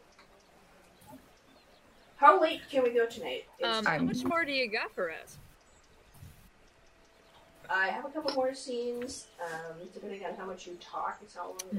How 2.18 2.42
late 2.42 2.62
can 2.70 2.84
we 2.84 2.90
go 2.90 3.06
tonight? 3.06 3.46
Um, 3.64 3.86
how 3.86 3.98
much 4.00 4.24
more 4.26 4.44
do 4.44 4.52
you 4.52 4.70
got 4.70 4.94
for 4.94 5.12
us? 5.12 5.38
I 7.70 7.88
have 7.88 8.06
a 8.06 8.10
couple 8.10 8.32
more 8.34 8.54
scenes. 8.54 9.28
Um, 9.44 9.78
depending 9.94 10.26
on 10.26 10.34
how 10.36 10.46
much 10.46 10.68
you 10.68 10.78
talk, 10.82 11.20
is 11.26 11.36
how 11.36 11.48
long 11.48 11.58
it 11.72 11.76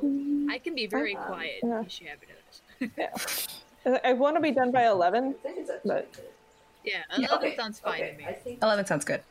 will 0.00 0.46
go. 0.46 0.52
I 0.52 0.58
can 0.58 0.74
be 0.74 0.86
very 0.86 1.16
Um, 1.16 1.24
quiet 1.24 1.60
yeah. 1.62 1.78
in 1.78 1.84
case 1.84 2.00
you 2.00 2.08
haven't 2.08 2.28
noticed. 3.10 3.62
I 3.86 4.10
I 4.10 4.12
want 4.12 4.36
to 4.36 4.40
be 4.40 4.52
done 4.52 4.70
by 4.70 4.84
I 4.84 4.90
eleven. 4.90 5.34
think 5.34 5.58
it's 5.58 5.70
up 5.70 5.82
to 5.82 5.88
But- 5.88 6.08
you. 6.16 6.22
Yeah, 6.84 7.02
Yeah. 7.16 7.28
that 7.28 7.36
Okay, 7.38 7.56
sounds 7.56 7.78
fine 7.78 8.00
okay, 8.00 8.10
to 8.12 8.16
me. 8.18 8.26
I 8.26 8.32
think. 8.32 8.62
Eleven 8.62 8.86
sounds 8.86 9.04
good. 9.04 9.22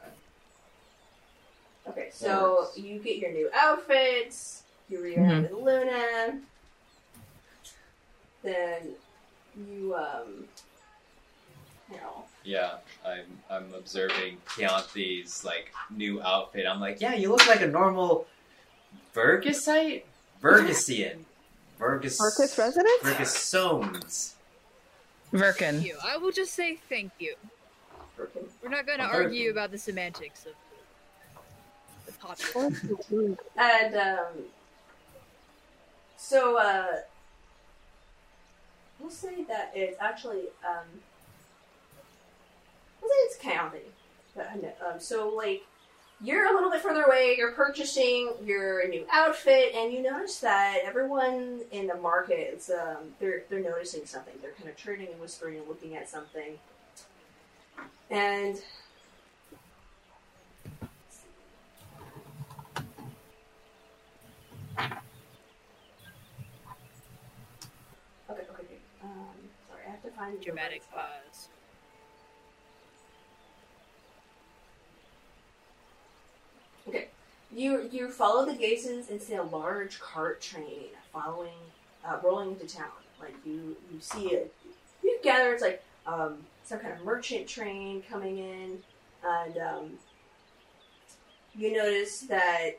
Okay, 1.88 2.10
so 2.14 2.70
you 2.76 3.00
get 3.00 3.18
your 3.18 3.32
new 3.32 3.50
outfits. 3.54 4.64
You 4.90 5.02
reunite 5.02 5.30
Mhm. 5.30 5.42
with 5.44 5.52
Luna. 5.64 6.42
then 8.44 8.96
you 9.56 9.94
um, 9.96 10.48
you 11.92 11.98
know, 11.98 12.24
Yeah, 12.44 12.76
I'm 13.06 13.26
I'm 13.50 13.74
observing 13.74 14.38
Keonthe's 14.48 15.44
like 15.46 15.72
new 15.90 16.22
outfit. 16.22 16.66
I'm 16.68 16.80
like, 16.80 17.00
yeah, 17.00 17.14
you 17.14 17.30
look 17.30 17.46
like 17.48 17.62
a 17.62 17.68
normal 17.68 18.26
Vergasite? 19.14 20.04
Vergasian. 20.42 21.26
Vergas 21.80 22.20
Marcus 22.20 22.58
resident? 22.58 23.02
Vergasones. 23.02 24.34
Thank 25.32 25.44
Virkin. 25.44 25.84
you. 25.84 25.98
I 26.04 26.18
will 26.18 26.32
just 26.32 26.54
say 26.54 26.78
thank 26.90 27.12
you. 27.20 27.36
We're 28.62 28.70
not 28.70 28.86
going 28.86 29.00
to 29.00 29.06
Okay. 29.08 29.18
argue 29.18 29.50
about 29.52 29.72
the 29.72 29.78
semantics 29.78 30.46
of 30.46 30.54
the, 32.06 32.12
the 32.12 32.18
popular. 32.20 32.70
and 33.58 33.96
um, 33.96 34.26
so 36.18 36.58
uh, 36.58 36.98
we'll 39.00 39.10
say 39.10 39.44
that 39.46 39.72
it's 39.74 39.98
actually 40.00 40.42
um, 40.68 40.86
we'll 40.86 41.00
say 41.00 41.11
it's 43.04 43.38
county. 43.38 43.80
But, 44.36 44.78
um, 44.86 45.00
so 45.00 45.30
like 45.30 45.64
you're 46.24 46.46
a 46.46 46.54
little 46.54 46.70
bit 46.70 46.82
further 46.82 47.04
away. 47.04 47.36
You're 47.38 47.54
purchasing 47.54 48.34
your 48.46 48.88
new 48.88 49.06
outfit, 49.12 49.74
and 49.76 49.92
you 49.92 50.04
notice 50.04 50.40
that 50.40 50.80
everyone 50.86 51.62
in 51.72 51.88
the 51.88 51.96
market 51.96 52.54
is 52.56 52.70
um, 52.70 53.16
they're 53.20 53.44
they're 53.50 53.60
noticing 53.60 54.06
something. 54.06 54.34
They're 54.42 54.52
kind 54.54 54.70
of 54.70 54.78
turning 54.78 55.08
and 55.08 55.20
whispering 55.20 55.58
and 55.58 55.68
looking 55.68 55.96
at 55.96 56.08
something, 56.10 56.60
and. 58.10 58.62
Okay, 68.30 68.44
okay, 68.44 68.44
okay. 68.64 68.78
Um, 69.04 69.10
sorry, 69.68 69.82
I 69.88 69.92
have 69.92 70.04
to 70.04 70.12
find 70.12 70.40
Dramatic 70.40 70.84
pause. 70.94 71.50
Okay. 76.88 77.08
You 77.54 77.90
you 77.92 78.10
follow 78.10 78.46
the 78.46 78.54
gazes 78.54 79.10
and 79.10 79.22
see 79.22 79.36
a 79.36 79.44
large 79.44 80.00
cart 80.00 80.42
train 80.42 80.88
following, 81.12 81.50
uh, 82.06 82.18
rolling 82.24 82.52
into 82.52 82.68
town. 82.68 82.92
Like 83.20 83.36
you 83.46 83.76
you 83.92 84.00
see 84.00 84.28
it. 84.30 84.54
You 85.04 85.20
gather 85.24 85.54
it's 85.54 85.62
like 85.62 85.84
um, 86.08 86.38
some 86.64 86.80
kind 86.80 86.94
of 86.94 87.04
merchant 87.04 87.48
train 87.48 88.04
coming 88.10 88.38
in, 88.38 88.78
and 89.26 89.58
um, 89.58 89.92
you 91.56 91.74
notice 91.74 92.22
that 92.22 92.78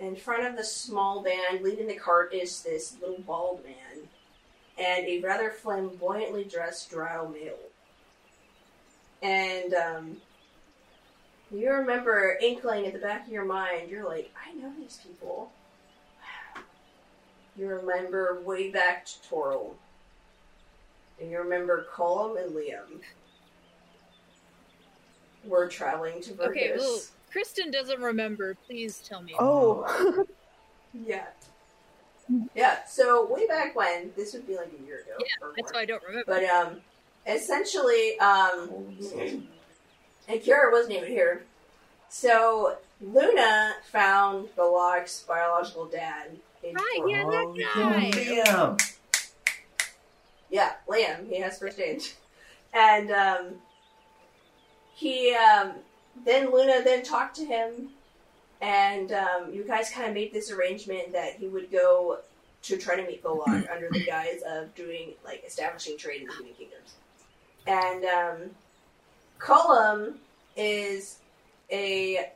in 0.00 0.16
front 0.16 0.46
of 0.46 0.56
the 0.56 0.64
small 0.64 1.22
band 1.22 1.62
leading 1.62 1.86
the 1.86 1.94
cart 1.94 2.32
is 2.32 2.62
this 2.62 2.96
little 3.00 3.20
bald 3.20 3.62
man 3.64 4.08
and 4.78 5.06
a 5.06 5.20
rather 5.20 5.50
flamboyantly 5.50 6.44
dressed 6.44 6.90
drow 6.90 7.28
male. 7.28 7.58
And 9.22 9.74
um, 9.74 10.16
you 11.58 11.70
remember 11.70 12.38
inkling 12.40 12.86
at 12.86 12.92
the 12.92 12.98
back 12.98 13.26
of 13.26 13.32
your 13.32 13.44
mind, 13.44 13.90
you're 13.90 14.06
like, 14.06 14.32
I 14.46 14.54
know 14.54 14.72
these 14.78 14.98
people. 15.06 15.50
You 17.56 17.68
remember 17.68 18.40
way 18.44 18.72
back 18.72 19.06
to 19.06 19.12
Toril. 19.30 19.74
And 21.20 21.30
you 21.30 21.38
remember 21.38 21.86
Colum 21.92 22.36
and 22.36 22.50
Liam 22.50 23.00
were 25.44 25.68
traveling 25.68 26.20
to 26.22 26.34
Vergus. 26.34 26.50
Okay, 26.50 26.72
well, 26.76 27.00
Kristen 27.30 27.70
doesn't 27.70 28.00
remember. 28.00 28.56
Please 28.66 28.98
tell 29.08 29.22
me. 29.22 29.34
Oh. 29.38 30.26
Yeah. 31.06 31.26
Yeah, 32.54 32.84
so 32.84 33.26
way 33.26 33.46
back 33.46 33.76
when, 33.76 34.12
this 34.16 34.32
would 34.32 34.46
be 34.46 34.56
like 34.56 34.70
a 34.80 34.86
year 34.86 35.00
ago. 35.00 35.16
Yeah, 35.18 35.48
that's 35.56 35.72
why 35.72 35.80
I 35.80 35.84
don't 35.84 36.02
remember. 36.04 36.24
But 36.26 36.44
um, 36.44 36.80
essentially, 37.26 38.18
um, 38.18 38.68
and 40.28 40.40
Kira 40.40 40.70
wasn't 40.72 40.94
even 40.96 41.08
here. 41.08 41.42
So 42.08 42.76
Luna 43.00 43.74
found 43.90 44.48
Balog's 44.56 45.24
biological 45.26 45.86
dad. 45.86 46.28
Right, 46.62 47.00
yeah, 47.06 47.24
that 47.24 47.44
Oh, 47.46 47.54
guy. 47.54 48.10
Liam. 48.12 48.80
Yeah, 50.50 50.72
Liam. 50.88 51.28
He 51.28 51.40
has 51.40 51.58
first 51.58 51.78
aid, 51.78 52.02
and 52.72 53.10
um, 53.10 53.46
he 54.94 55.34
um, 55.34 55.72
then 56.24 56.52
Luna 56.52 56.82
then 56.84 57.02
talked 57.02 57.36
to 57.36 57.44
him, 57.44 57.90
and 58.62 59.12
um, 59.12 59.52
you 59.52 59.64
guys 59.64 59.90
kind 59.90 60.06
of 60.08 60.14
made 60.14 60.32
this 60.32 60.50
arrangement 60.50 61.12
that 61.12 61.34
he 61.34 61.48
would 61.48 61.70
go 61.72 62.20
to 62.62 62.76
try 62.78 62.96
to 62.96 63.02
meet 63.06 63.22
Galak 63.22 63.70
under 63.70 63.88
the 63.90 64.04
guise 64.04 64.40
of 64.46 64.74
doing 64.74 65.14
like 65.24 65.42
establishing 65.46 65.98
trade 65.98 66.22
in 66.22 66.28
the 66.28 66.32
Human 66.34 66.54
Kingdoms, 66.54 66.94
and 67.66 68.04
um, 68.04 68.50
Colum 69.38 70.18
is 70.56 71.18
a 71.70 72.30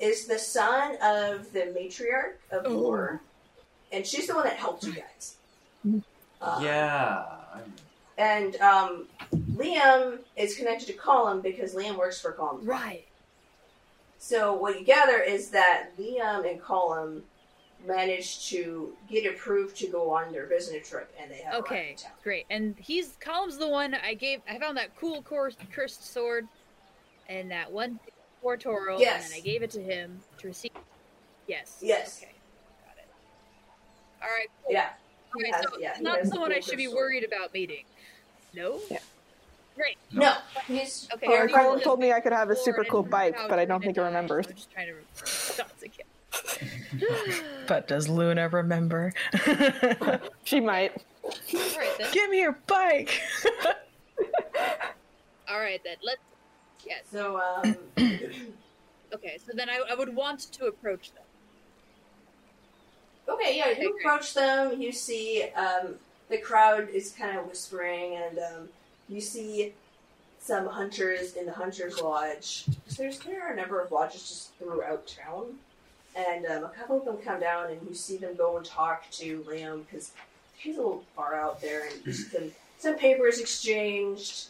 is 0.00 0.26
the 0.26 0.38
son 0.38 0.96
of 1.02 1.52
the 1.52 1.72
matriarch 1.76 2.34
of 2.52 2.62
Oh. 2.66 2.78
war, 2.78 3.20
and 3.90 4.06
she's 4.06 4.26
the 4.28 4.34
one 4.34 4.44
that 4.44 4.56
helped 4.56 4.84
you 4.84 4.92
guys. 4.94 5.36
Uh, 6.40 6.60
Yeah. 6.62 7.24
And 8.16 8.56
um, 8.56 9.06
Liam 9.32 10.18
is 10.36 10.56
connected 10.56 10.86
to 10.86 10.92
Colum 10.92 11.40
because 11.40 11.74
Liam 11.74 11.96
works 11.96 12.20
for 12.20 12.32
Colum. 12.32 12.64
Right. 12.64 13.06
So 14.18 14.54
what 14.54 14.78
you 14.78 14.84
gather 14.84 15.18
is 15.20 15.50
that 15.50 15.90
Liam 15.98 16.48
and 16.48 16.60
Colum 16.60 17.22
managed 17.86 18.48
to 18.50 18.92
get 19.08 19.26
approved 19.32 19.76
to 19.76 19.86
go 19.86 20.10
on 20.10 20.32
their 20.32 20.46
business 20.46 20.88
trip, 20.88 21.10
and 21.20 21.30
they 21.30 21.38
have 21.38 21.54
Okay, 21.54 21.94
town. 21.98 22.12
great. 22.22 22.46
And 22.50 22.74
he's 22.78 23.16
Colum's 23.20 23.56
the 23.58 23.68
one 23.68 23.94
I 23.94 24.14
gave. 24.14 24.40
I 24.48 24.58
found 24.58 24.76
that 24.76 24.96
cool 24.96 25.22
cursed 25.22 26.04
sword, 26.12 26.46
and 27.28 27.50
that 27.50 27.70
one 27.70 27.98
for 28.42 28.56
Toro, 28.56 28.98
Yes. 28.98 29.24
and 29.24 29.32
then 29.32 29.38
I 29.38 29.40
gave 29.42 29.62
it 29.62 29.70
to 29.72 29.82
him 29.82 30.20
to 30.38 30.46
receive. 30.48 30.72
Yes. 31.46 31.78
Yes. 31.80 32.20
Okay. 32.22 32.32
Got 32.86 32.98
it. 32.98 33.08
All 34.22 34.28
right. 34.28 34.48
Cool. 34.64 34.72
Yeah. 34.72 34.90
All 35.34 35.42
right, 35.42 35.46
He 35.46 35.50
has- 35.52 35.62
so 35.64 35.78
yeah, 35.78 35.90
it's 35.92 36.00
not 36.00 36.22
the 36.22 36.28
someone 36.28 36.52
I 36.52 36.60
should 36.60 36.76
be 36.76 36.84
cursed 36.84 36.92
sword. 36.94 37.04
worried 37.04 37.24
about 37.24 37.52
meeting. 37.54 37.84
No. 38.54 38.80
Yeah. 38.90 38.98
Great. 39.76 39.96
No, 40.12 40.36
he's 40.66 41.08
Okay. 41.14 41.26
Or 41.28 41.36
already 41.38 41.52
Colin 41.52 41.80
told 41.80 42.00
me 42.00 42.12
I 42.12 42.18
could 42.18 42.32
have 42.32 42.50
a 42.50 42.56
super 42.56 42.82
cool 42.82 43.04
bike, 43.04 43.36
but 43.48 43.60
I 43.60 43.64
don't 43.64 43.80
think 43.80 43.96
he 43.96 44.00
remembers. 44.02 44.48
I'm 44.48 44.54
just 44.54 44.70
trying 44.72 44.88
to 44.88 44.94
thoughts 45.14 45.82
again. 45.84 46.06
But 47.66 47.86
does 47.86 48.08
Luna 48.08 48.48
remember? 48.48 49.12
She 50.44 50.58
might. 50.60 50.92
All 51.22 51.32
right 51.76 51.90
then. 51.98 52.08
Give 52.12 52.30
me 52.30 52.40
your 52.40 52.58
bike. 52.66 53.20
All 55.50 55.58
right 55.58 55.80
then. 55.84 55.96
Let's. 56.02 56.20
Yes. 56.86 57.02
So 57.12 57.38
um, 57.38 57.76
Okay. 59.14 59.38
So 59.44 59.52
then 59.54 59.68
I, 59.68 59.80
I 59.90 59.94
would 59.94 60.14
want 60.14 60.40
to 60.52 60.66
approach 60.66 61.12
them. 61.12 61.24
okay, 63.28 63.56
yeah, 63.58 63.68
you 63.70 63.92
great. 63.92 64.04
approach 64.04 64.32
them. 64.34 64.80
You 64.80 64.92
see 64.92 65.44
um, 65.54 65.96
the 66.30 66.38
crowd 66.38 66.88
is 66.90 67.12
kind 67.12 67.38
of 67.38 67.46
whispering, 67.46 68.16
and 68.16 68.38
um, 68.38 68.68
you 69.08 69.20
see 69.20 69.74
some 70.40 70.66
hunters 70.66 71.34
in 71.34 71.44
the 71.46 71.52
hunters' 71.52 72.00
lodge. 72.00 72.64
There's 72.96 73.18
there 73.20 73.46
are 73.46 73.52
a 73.52 73.56
number 73.56 73.80
of 73.82 73.92
lodges 73.92 74.22
just 74.28 74.54
throughout 74.58 75.06
town, 75.06 75.58
and 76.16 76.46
um, 76.46 76.64
a 76.64 76.68
couple 76.70 76.98
of 76.98 77.04
them 77.04 77.16
come 77.18 77.40
down, 77.40 77.70
and 77.70 77.80
you 77.88 77.94
see 77.94 78.16
them 78.16 78.34
go 78.36 78.56
and 78.56 78.66
talk 78.66 79.10
to 79.12 79.44
Liam 79.48 79.84
because 79.86 80.12
he's 80.56 80.76
a 80.76 80.78
little 80.78 81.04
far 81.14 81.34
out 81.34 81.60
there, 81.60 81.88
and 82.04 82.14
some 82.14 82.50
some 82.78 82.96
papers 82.96 83.40
exchanged, 83.40 84.48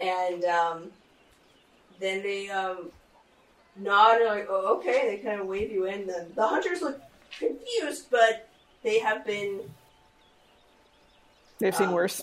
and 0.00 0.44
um, 0.44 0.90
then 2.00 2.22
they 2.22 2.48
um, 2.48 2.90
nod 3.76 4.16
and 4.20 4.26
like, 4.26 4.46
oh, 4.48 4.76
okay. 4.78 5.02
They 5.16 5.22
kind 5.22 5.40
of 5.40 5.46
wave 5.46 5.70
you 5.70 5.86
in. 5.86 6.06
The, 6.06 6.26
the 6.34 6.46
hunters 6.46 6.80
look 6.82 7.00
confused, 7.38 8.06
but 8.10 8.48
they 8.82 8.98
have 9.00 9.24
been 9.26 9.60
They've 11.58 11.74
seen 11.74 11.88
Um, 11.88 11.94
worse. 11.94 12.22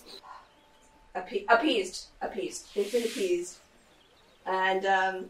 appe- 1.16 1.46
appeased. 1.50 2.08
Appeased. 2.22 2.68
They've 2.76 2.92
been 2.92 3.04
appeased. 3.04 3.58
And 4.46 4.86
um, 4.86 5.30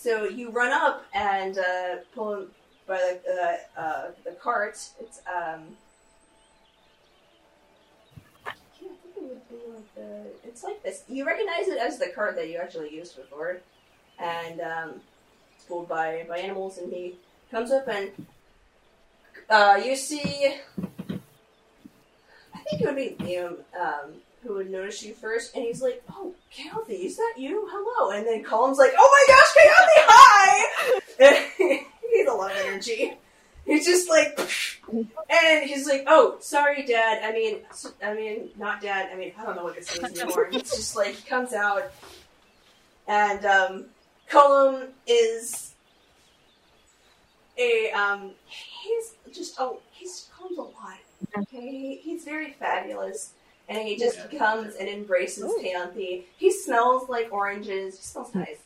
so 0.00 0.24
you 0.24 0.50
run 0.50 0.72
up 0.72 1.04
and 1.12 1.58
uh, 1.58 1.96
pull 2.14 2.34
him 2.34 2.46
by 2.86 3.18
the 3.24 3.58
uh, 3.76 3.80
uh, 3.80 4.10
the 4.24 4.32
cart. 4.32 4.78
It's 4.98 5.20
um. 5.28 5.76
Can't 8.44 8.98
think 9.02 9.16
it 9.16 9.22
would 9.22 9.48
be 9.48 9.56
like 9.74 9.94
the. 9.94 10.48
It's 10.48 10.64
like 10.64 10.82
this. 10.82 11.02
You 11.06 11.26
recognize 11.26 11.68
it 11.68 11.78
as 11.78 11.98
the 11.98 12.08
cart 12.08 12.34
that 12.36 12.48
you 12.48 12.56
actually 12.56 12.94
used 12.94 13.14
before, 13.16 13.60
and 14.18 14.60
um, 14.62 15.00
it's 15.54 15.66
pulled 15.66 15.88
by 15.88 16.24
by 16.26 16.38
animals. 16.38 16.78
And 16.78 16.90
he 16.90 17.16
comes 17.50 17.70
up 17.70 17.86
and 17.86 18.10
uh, 19.50 19.80
you 19.84 19.96
see. 19.96 20.54
I 22.54 22.58
think 22.70 22.82
it 22.82 22.86
would 22.86 22.96
be 22.96 23.16
Liam 23.24 23.56
um, 23.78 24.14
who 24.42 24.54
would 24.54 24.70
notice 24.70 25.02
you 25.02 25.14
first, 25.14 25.54
and 25.54 25.64
he's 25.64 25.82
like, 25.82 26.02
"Oh, 26.10 26.34
Kathy, 26.50 27.06
is 27.06 27.16
that 27.16 27.34
you? 27.36 27.68
Hello." 27.70 28.10
And 28.16 28.26
then 28.26 28.42
Colin's 28.42 28.78
like, 28.78 28.92
"Oh 28.96 29.26
my 29.28 29.34
gosh, 29.34 29.52
Kathy, 29.56 30.00
hi!" 31.58 31.86
he's 32.10 32.28
a 32.28 32.32
lot 32.32 32.50
of 32.52 32.56
energy. 32.58 33.14
He's 33.66 33.86
just 33.86 34.08
like, 34.08 34.38
and 35.30 35.68
he's 35.68 35.86
like, 35.86 36.04
"Oh, 36.06 36.36
sorry, 36.40 36.84
Dad. 36.84 37.22
I 37.22 37.32
mean, 37.32 37.58
I 38.02 38.14
mean, 38.14 38.48
not 38.56 38.80
Dad. 38.80 39.10
I 39.12 39.16
mean, 39.16 39.32
I 39.38 39.44
don't 39.44 39.56
know 39.56 39.64
what 39.64 39.76
this 39.76 39.94
is 39.94 40.02
anymore." 40.02 40.48
It's 40.52 40.76
just 40.76 40.96
like 40.96 41.14
he 41.14 41.28
comes 41.28 41.52
out, 41.52 41.92
and 43.06 43.44
um, 43.44 43.84
Colum 44.28 44.88
is 45.06 45.74
a 47.58 47.90
um, 47.90 48.32
he's 48.46 49.36
just 49.36 49.56
oh, 49.58 49.80
he's 49.92 50.28
Colum's 50.36 50.58
a 50.58 50.62
lot. 50.62 50.98
Okay, 51.38 51.96
he's 52.02 52.24
very 52.24 52.52
fabulous, 52.52 53.34
and 53.70 53.86
he 53.88 53.96
just 53.96 54.30
comes 54.36 54.74
and 54.74 54.88
embraces 54.88 55.44
Panthy. 55.62 56.24
He 56.36 56.50
smells 56.52 57.08
like 57.08 57.32
oranges. 57.32 57.96
He 57.96 58.02
smells 58.02 58.34
nice. 58.34 58.58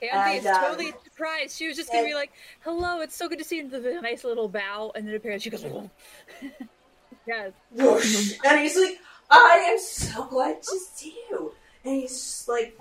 Anthony's 0.00 0.46
And, 0.46 0.56
um, 0.56 0.62
totally 0.62 0.92
surprised. 1.04 1.56
She 1.56 1.66
was 1.66 1.76
just 1.76 1.88
gonna 1.90 2.00
and- 2.04 2.08
be 2.08 2.14
like, 2.14 2.32
"Hello, 2.60 3.00
it's 3.00 3.16
so 3.16 3.28
good 3.28 3.38
to 3.38 3.44
see 3.44 3.58
you." 3.58 3.66
With 3.66 3.84
a 3.86 4.00
nice 4.00 4.24
little 4.24 4.48
bow, 4.48 4.92
and 4.94 5.06
then 5.06 5.14
apparently 5.14 5.42
she 5.42 5.50
goes, 5.50 5.64
"Yes." 7.26 7.52
whoosh, 7.72 8.38
and 8.44 8.60
he's 8.60 8.76
like, 8.78 8.98
I 9.30 9.66
am 9.70 9.78
so 9.78 10.24
glad 10.24 10.62
to 10.62 10.78
see 10.94 11.16
you. 11.30 11.52
And 11.84 11.94
he's 11.96 12.10
just 12.12 12.48
like, 12.48 12.78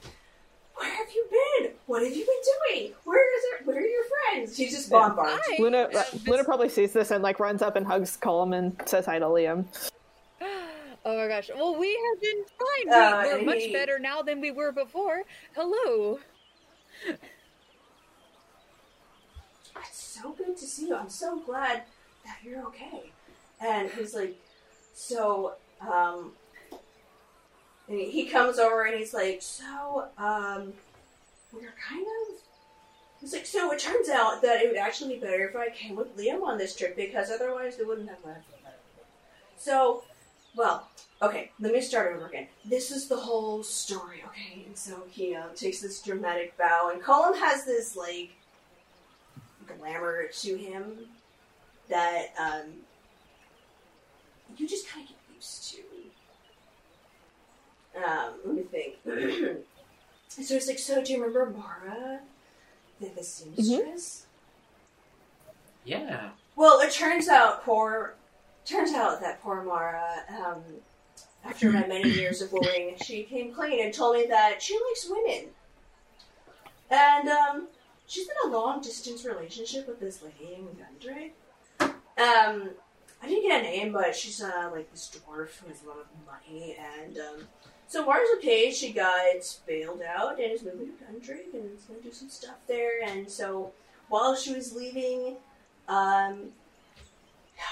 Where 0.75 0.89
have 0.89 1.07
you 1.13 1.25
been? 1.31 1.71
What 1.85 2.03
have 2.03 2.11
you 2.15 2.25
been 2.25 2.75
doing? 2.83 2.93
Where 3.05 3.37
is 3.37 3.43
it? 3.59 3.65
Where 3.67 3.77
are 3.77 3.81
your 3.81 4.03
friends? 4.03 4.57
He's 4.57 4.71
just 4.71 4.89
bombarded. 4.89 5.39
Luna, 5.59 5.89
Luna 6.27 6.43
probably 6.43 6.69
sees 6.69 6.93
this 6.93 7.11
and 7.11 7.23
like 7.23 7.39
runs 7.39 7.61
up 7.61 7.75
and 7.75 7.85
hugs 7.87 8.17
Colum 8.17 8.53
and 8.53 8.75
says 8.85 9.05
hi 9.05 9.19
to 9.19 9.25
Liam. 9.25 9.65
Oh 11.05 11.17
my 11.17 11.27
gosh. 11.27 11.49
Well, 11.53 11.75
we 11.77 11.89
have 11.89 12.21
been 12.21 12.43
fine. 12.57 12.93
Uh, 12.93 13.23
we, 13.23 13.33
we're 13.39 13.45
much 13.45 13.63
he- 13.63 13.73
better 13.73 13.99
now 13.99 14.21
than 14.21 14.39
we 14.39 14.51
were 14.51 14.71
before. 14.71 15.23
Hello. 15.55 16.19
It's 17.05 17.19
so 19.91 20.31
good 20.31 20.55
to 20.57 20.65
see 20.65 20.87
you. 20.87 20.95
I'm 20.95 21.09
so 21.09 21.39
glad 21.39 21.83
that 22.25 22.37
you're 22.43 22.65
okay. 22.67 23.11
And 23.59 23.89
he's 23.91 24.13
like, 24.15 24.39
so, 24.93 25.53
um, 25.81 26.31
and 27.89 27.99
he- 27.99 28.09
he 28.09 28.25
comes 28.27 28.57
over 28.59 28.83
and 28.83 28.97
he's 28.97 29.13
like, 29.13 29.41
so, 29.41 30.05
um, 30.17 30.73
we're 31.51 31.73
kind 31.87 32.05
of. 32.05 32.35
He's 33.19 33.33
like, 33.33 33.45
so 33.45 33.71
it 33.71 33.79
turns 33.79 34.09
out 34.09 34.41
that 34.41 34.61
it 34.61 34.69
would 34.69 34.77
actually 34.77 35.15
be 35.15 35.19
better 35.21 35.47
if 35.47 35.55
I 35.55 35.69
came 35.69 35.95
with 35.95 36.17
Liam 36.17 36.43
on 36.43 36.57
this 36.57 36.75
trip 36.75 36.95
because 36.95 37.29
otherwise 37.31 37.77
they 37.77 37.83
wouldn't 37.83 38.09
have 38.09 38.23
left. 38.25 38.45
So, 39.57 40.03
well, 40.55 40.87
okay, 41.21 41.51
let 41.59 41.73
me 41.73 41.81
start 41.81 42.15
over 42.15 42.27
again. 42.27 42.47
This 42.65 42.91
is 42.91 43.07
the 43.07 43.17
whole 43.17 43.63
story, 43.63 44.23
okay? 44.27 44.63
And 44.65 44.77
so 44.77 45.03
he 45.09 45.35
uh, 45.35 45.47
takes 45.55 45.81
this 45.81 46.01
dramatic 46.01 46.57
bow, 46.57 46.91
and 46.93 47.01
Colin 47.01 47.39
has 47.39 47.65
this, 47.65 47.95
like, 47.95 48.31
glamour 49.79 50.27
to 50.27 50.55
him 50.55 50.97
that 51.89 52.33
um, 52.39 52.71
you 54.57 54.67
just 54.67 54.87
kind 54.87 55.03
of 55.05 55.09
get 55.09 55.17
used 55.35 55.73
to. 55.73 55.81
Um, 58.03 58.33
let 58.45 58.55
me 58.55 58.63
think. 58.63 58.95
so 60.27 60.55
it's 60.55 60.67
like, 60.67 60.79
so 60.79 61.03
do 61.03 61.13
you 61.13 61.23
remember 61.23 61.55
Mara, 61.57 62.19
the, 62.99 63.09
the 63.15 63.23
seamstress? 63.23 64.25
Yeah. 65.85 66.29
Well, 66.55 66.79
it 66.81 66.91
turns 66.91 67.27
out 67.27 67.63
poor, 67.65 68.15
turns 68.65 68.93
out 68.93 69.21
that 69.21 69.41
poor 69.41 69.63
Mara, 69.63 70.23
um, 70.29 70.61
after 71.45 71.71
my 71.71 71.85
many 71.87 72.09
years 72.09 72.41
of 72.41 72.51
wooing, 72.51 72.95
she 73.03 73.23
came 73.23 73.53
clean 73.53 73.83
and 73.83 73.93
told 73.93 74.15
me 74.15 74.25
that 74.27 74.61
she 74.61 74.79
likes 74.87 75.09
women. 75.09 75.49
And 76.89 77.29
um, 77.29 77.67
she's 78.07 78.27
in 78.27 78.49
a 78.49 78.53
long 78.53 78.81
distance 78.81 79.25
relationship 79.25 79.87
with 79.87 79.99
this 79.99 80.21
lady 80.21 80.53
in 80.55 80.67
Gundry. 80.77 81.33
Um, 81.81 82.69
I 83.21 83.27
didn't 83.27 83.43
get 83.43 83.59
a 83.61 83.63
name, 83.63 83.93
but 83.93 84.15
she's 84.15 84.41
uh, 84.41 84.69
like 84.71 84.91
this 84.91 85.09
dwarf 85.09 85.57
who 85.57 85.69
has 85.69 85.83
a 85.83 85.87
lot 85.87 85.97
of 85.97 86.07
money. 86.25 86.77
And 87.03 87.17
um, 87.17 87.47
so 87.87 88.05
Mara's 88.05 88.29
okay. 88.37 88.71
She 88.71 88.91
got 88.91 89.59
bailed 89.65 90.01
out 90.01 90.39
and 90.39 90.51
is 90.51 90.63
moving 90.63 90.87
to 90.87 91.03
Gundry 91.05 91.45
and 91.53 91.77
is 91.77 91.83
going 91.85 92.01
to 92.01 92.07
do 92.07 92.13
some 92.13 92.29
stuff 92.29 92.55
there. 92.67 93.01
And 93.03 93.29
so 93.29 93.71
while 94.09 94.35
she 94.35 94.53
was 94.53 94.73
leaving, 94.73 95.37
um, 95.87 96.49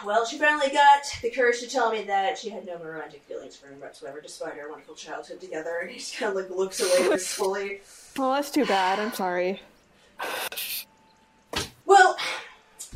well, 0.05 0.25
she 0.25 0.37
finally 0.37 0.69
got 0.69 1.03
the 1.21 1.29
courage 1.29 1.59
to 1.59 1.67
tell 1.67 1.91
me 1.91 2.03
that 2.03 2.37
she 2.37 2.49
had 2.49 2.65
no 2.65 2.77
romantic 2.77 3.23
feelings 3.23 3.55
for 3.55 3.67
him 3.67 3.79
whatsoever, 3.79 4.21
despite 4.21 4.59
our 4.59 4.69
wonderful 4.69 4.95
childhood 4.95 5.39
together. 5.39 5.79
And 5.81 5.89
he 5.91 5.97
just 5.97 6.17
kind 6.17 6.29
of 6.29 6.35
like 6.35 6.49
looks 6.49 6.79
away 6.79 7.09
wistfully. 7.09 7.81
Well, 8.17 8.33
that's 8.33 8.51
too 8.51 8.65
bad. 8.65 8.99
I'm 8.99 9.13
sorry. 9.13 9.61
Well, 11.85 12.17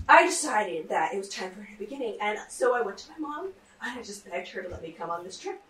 I 0.07 0.25
decided 0.25 0.89
that 0.89 1.13
it 1.13 1.17
was 1.17 1.29
time 1.29 1.51
for 1.51 1.61
a 1.61 1.69
new 1.69 1.77
beginning, 1.77 2.17
and 2.21 2.37
so 2.49 2.75
I 2.75 2.81
went 2.81 2.97
to 2.99 3.11
my 3.11 3.17
mom 3.17 3.49
and 3.81 3.99
I 3.99 4.03
just 4.03 4.29
begged 4.29 4.49
her 4.49 4.61
to 4.61 4.69
let 4.69 4.81
me 4.81 4.91
come 4.91 5.09
on 5.09 5.23
this 5.23 5.37
trip. 5.37 5.61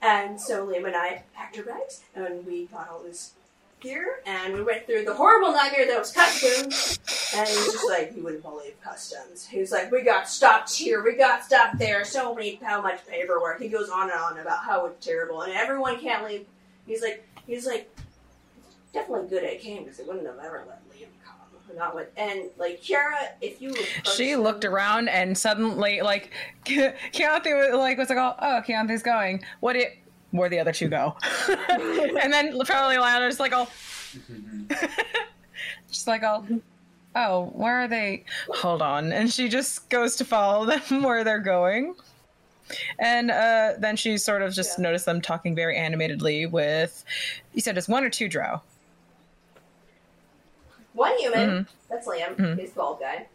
And 0.00 0.40
so 0.40 0.66
Liam 0.66 0.86
and 0.86 0.94
I 0.94 1.22
packed 1.34 1.58
our 1.58 1.64
bags 1.64 2.02
and 2.14 2.46
we 2.46 2.66
got 2.66 2.88
all 2.88 3.02
this 3.02 3.32
gear 3.80 4.20
and 4.26 4.54
we 4.54 4.62
went 4.62 4.86
through 4.86 5.04
the 5.04 5.14
horrible 5.14 5.52
nightmare 5.52 5.86
that 5.86 5.98
was 5.98 6.12
customs. 6.12 6.98
And 7.34 7.48
he 7.48 7.54
was 7.54 7.72
just 7.72 7.88
like, 7.88 8.12
you 8.16 8.22
wouldn't 8.22 8.42
believe 8.42 8.74
customs. 8.82 9.46
He 9.46 9.60
was 9.60 9.70
like, 9.70 9.90
we 9.90 10.02
got 10.02 10.28
stopped 10.28 10.74
here, 10.74 11.02
we 11.02 11.16
got 11.16 11.44
stopped 11.44 11.78
there, 11.78 12.04
so 12.04 12.34
many, 12.34 12.56
how 12.62 12.80
much 12.82 13.06
paperwork. 13.06 13.60
He 13.60 13.68
goes 13.68 13.88
on 13.88 14.10
and 14.10 14.18
on 14.18 14.38
about 14.38 14.64
how 14.64 14.86
it's 14.86 15.04
terrible, 15.04 15.42
and 15.42 15.52
everyone 15.52 15.98
can't 16.00 16.24
leave. 16.24 16.46
He's 16.86 17.02
like, 17.02 17.26
he's 17.46 17.66
like, 17.66 17.94
definitely 18.92 19.28
good 19.28 19.44
at 19.44 19.62
game 19.62 19.84
because 19.84 19.98
they 19.98 20.04
wouldn't 20.04 20.26
have 20.26 20.38
ever 20.38 20.64
let 20.66 20.82
Liam 20.90 21.08
come. 21.24 21.76
Not 21.76 21.94
with, 21.94 22.08
and 22.16 22.44
like 22.56 22.82
Kiara, 22.82 23.28
if 23.40 23.60
you 23.60 23.76
She 24.16 24.36
looked 24.36 24.64
around 24.64 25.08
and 25.08 25.36
suddenly, 25.36 26.00
like, 26.00 26.30
Keontae 26.64 27.70
was 27.70 27.78
like, 27.78 27.98
was 27.98 28.08
like, 28.08 28.18
oh, 28.18 28.34
oh 28.40 28.62
Keontae's 28.66 29.02
going. 29.02 29.44
What 29.60 29.76
it? 29.76 29.98
Where 30.30 30.48
the 30.48 30.58
other 30.60 30.72
two 30.72 30.88
go? 30.88 31.16
and 31.48 32.32
then 32.32 32.58
probably 32.66 32.98
Lana's 32.98 33.40
like, 33.40 33.52
oh, 33.54 33.68
just 35.90 36.06
like, 36.06 36.22
oh, 36.22 36.44
oh, 37.16 37.46
where 37.54 37.80
are 37.82 37.88
they? 37.88 38.24
Hold 38.56 38.82
on, 38.82 39.12
and 39.12 39.32
she 39.32 39.48
just 39.48 39.88
goes 39.88 40.16
to 40.16 40.24
follow 40.24 40.66
them 40.66 41.02
where 41.02 41.24
they're 41.24 41.38
going. 41.40 41.94
And 42.98 43.30
uh, 43.30 43.72
then 43.78 43.96
she 43.96 44.18
sort 44.18 44.42
of 44.42 44.52
just 44.52 44.78
noticed 44.78 45.06
them 45.06 45.22
talking 45.22 45.54
very 45.54 45.78
animatedly 45.78 46.44
with, 46.50 47.02
you 47.54 47.62
said 47.62 47.78
it's 47.78 47.88
one 47.88 48.04
or 48.04 48.10
two 48.10 48.28
drow. 48.28 48.60
One 50.92 51.16
human, 51.18 51.48
Mhm. 51.50 51.66
that's 51.88 52.06
Liam, 52.06 52.36
Mhm. 52.36 52.58
he's 52.58 52.70
the 52.72 52.76
bald 52.76 53.00
guy. 53.00 53.26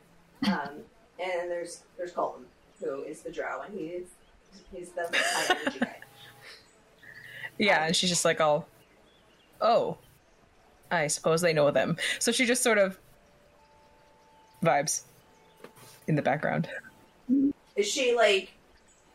Um, 0.46 0.82
and 1.20 1.50
there's 1.50 1.82
there's 1.98 2.12
Colin, 2.12 2.44
who 2.84 3.02
is 3.04 3.22
the 3.22 3.32
drow, 3.32 3.62
and 3.62 3.74
he's 3.80 4.04
he's 4.72 4.90
the 4.92 5.08
high 5.12 5.56
energy 5.62 5.80
guy. 5.80 5.96
Yeah, 7.58 7.86
and 7.86 7.96
she's 7.96 8.10
just 8.10 8.26
like, 8.26 8.42
oh, 8.42 8.66
oh, 9.62 9.98
I 10.92 11.08
suppose 11.08 11.42
they 11.42 11.54
know 11.54 11.72
them. 11.72 11.98
So 12.20 12.32
she 12.32 12.46
just 12.46 12.64
sort 12.64 12.78
of 12.78 13.00
vibes 14.64 15.04
in 16.08 16.16
the 16.16 16.22
background. 16.22 16.70
Is 17.76 17.88
she 17.88 18.16
like? 18.16 18.52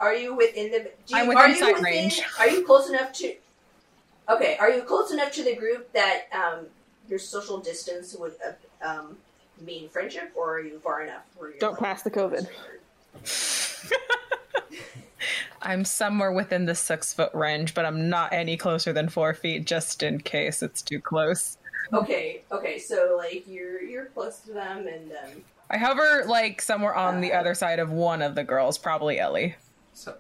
Are 0.01 0.15
you 0.15 0.35
within 0.35 0.71
the? 0.71 0.79
Do 0.79 0.89
you, 1.09 1.17
I'm 1.17 1.27
are 1.27 1.29
within 1.29 1.51
you 1.51 1.57
sight 1.57 1.75
within, 1.75 1.85
range. 1.85 2.23
Are 2.39 2.49
you 2.49 2.65
close 2.65 2.89
enough 2.89 3.13
to? 3.15 3.35
Okay, 4.29 4.57
are 4.59 4.71
you 4.71 4.83
close 4.83 5.11
enough 5.11 5.33
to 5.33 5.43
the 5.43 5.55
group 5.55 5.93
that 5.93 6.27
um, 6.33 6.67
your 7.09 7.19
social 7.19 7.59
distance 7.59 8.15
would 8.19 8.35
uh, 8.47 8.87
um, 8.87 9.17
mean 9.65 9.89
friendship, 9.89 10.33
or 10.37 10.57
are 10.57 10.61
you 10.61 10.79
far 10.81 11.03
enough 11.03 11.23
where 11.37 11.51
you're 11.51 11.59
Don't 11.59 11.73
like, 11.73 11.81
pass 11.81 12.03
the 12.03 12.11
COVID. 12.11 12.47
I'm 15.63 15.85
somewhere 15.85 16.33
within 16.33 16.67
the 16.67 16.75
six 16.75 17.13
foot 17.13 17.31
range, 17.35 17.75
but 17.75 17.85
I'm 17.85 18.09
not 18.09 18.33
any 18.33 18.57
closer 18.57 18.93
than 18.93 19.09
four 19.09 19.35
feet, 19.35 19.67
just 19.67 20.03
in 20.03 20.21
case 20.21 20.63
it's 20.63 20.83
too 20.83 21.01
close. 21.01 21.57
Okay, 21.93 22.43
okay, 22.53 22.79
so 22.79 23.15
like 23.17 23.45
you're 23.47 23.83
you're 23.83 24.07
close 24.07 24.41
to 24.41 24.53
them, 24.53 24.87
and 24.87 25.11
um, 25.13 25.43
I 25.71 25.79
hover 25.79 26.25
like 26.27 26.61
somewhere 26.63 26.95
on 26.95 27.21
the 27.21 27.33
other 27.33 27.55
side 27.55 27.79
of 27.79 27.91
one 27.91 28.23
of 28.23 28.35
the 28.35 28.45
girls, 28.45 28.79
probably 28.79 29.19
Ellie. 29.19 29.57
So 29.95 30.15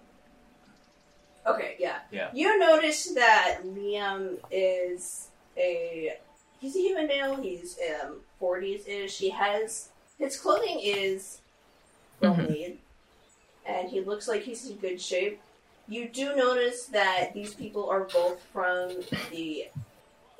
Okay, 1.46 1.76
yeah. 1.78 2.00
Yeah. 2.10 2.28
You 2.34 2.58
notice 2.58 3.06
that 3.14 3.60
Liam 3.64 4.36
is 4.50 5.28
a 5.56 6.16
he's 6.60 6.76
a 6.76 6.80
human 6.80 7.06
male. 7.06 7.36
He's 7.36 7.78
um 8.02 8.16
forties 8.38 8.86
ish. 8.86 9.18
He 9.18 9.30
has 9.30 9.88
his 10.18 10.36
clothing 10.38 10.80
is 10.82 11.40
well 12.20 12.34
Mhm. 12.34 12.48
made, 12.50 12.78
and 13.68 13.88
he 13.88 14.00
looks 14.00 14.26
like 14.26 14.42
he's 14.42 14.68
in 14.68 14.76
good 14.78 15.00
shape. 15.00 15.40
You 15.86 16.08
do 16.08 16.34
notice 16.34 16.86
that 16.86 17.32
these 17.34 17.54
people 17.54 17.88
are 17.88 18.04
both 18.04 18.40
from 18.52 18.90
the 19.30 19.68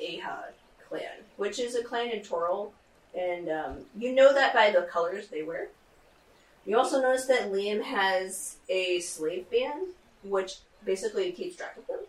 Ahad 0.02 0.52
clan, 0.88 1.22
which 1.36 1.59
is 1.59 1.74
a 1.74 1.84
clan 1.84 2.10
in 2.10 2.20
Toril, 2.20 2.70
and 3.16 3.48
um, 3.48 3.76
you 3.96 4.14
know 4.14 4.32
that 4.32 4.55
by 4.55 4.70
the 4.70 4.82
colors 4.82 5.28
they 5.28 5.42
wear. 5.42 5.68
You 6.66 6.76
also 6.76 7.00
notice 7.00 7.26
that 7.26 7.50
Liam 7.52 7.82
has 7.82 8.56
a 8.68 9.00
slave 9.00 9.50
band, 9.50 9.88
which 10.22 10.56
basically 10.84 11.32
keeps 11.32 11.56
track 11.56 11.76
of 11.78 11.86
them. 11.86 12.00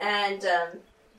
And 0.00 0.44
um, 0.44 0.68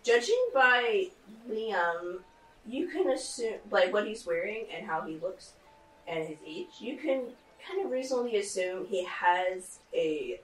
judging 0.04 0.48
by 0.54 1.08
Liam, 1.50 2.20
you 2.68 2.88
can 2.90 3.10
assume 3.10 3.56
like 3.70 3.94
what 3.94 4.06
he's 4.06 4.26
wearing 4.26 4.66
and 4.76 4.86
how 4.86 5.02
he 5.02 5.18
looks. 5.18 5.52
and 6.08 6.28
his 6.28 6.38
age, 6.46 6.68
you 6.80 6.98
can 6.98 7.22
kind 7.68 7.86
of 7.86 7.92
reasonably 7.92 8.38
assume 8.38 8.86
he 8.86 9.06
has 9.06 9.80
a 9.94 10.40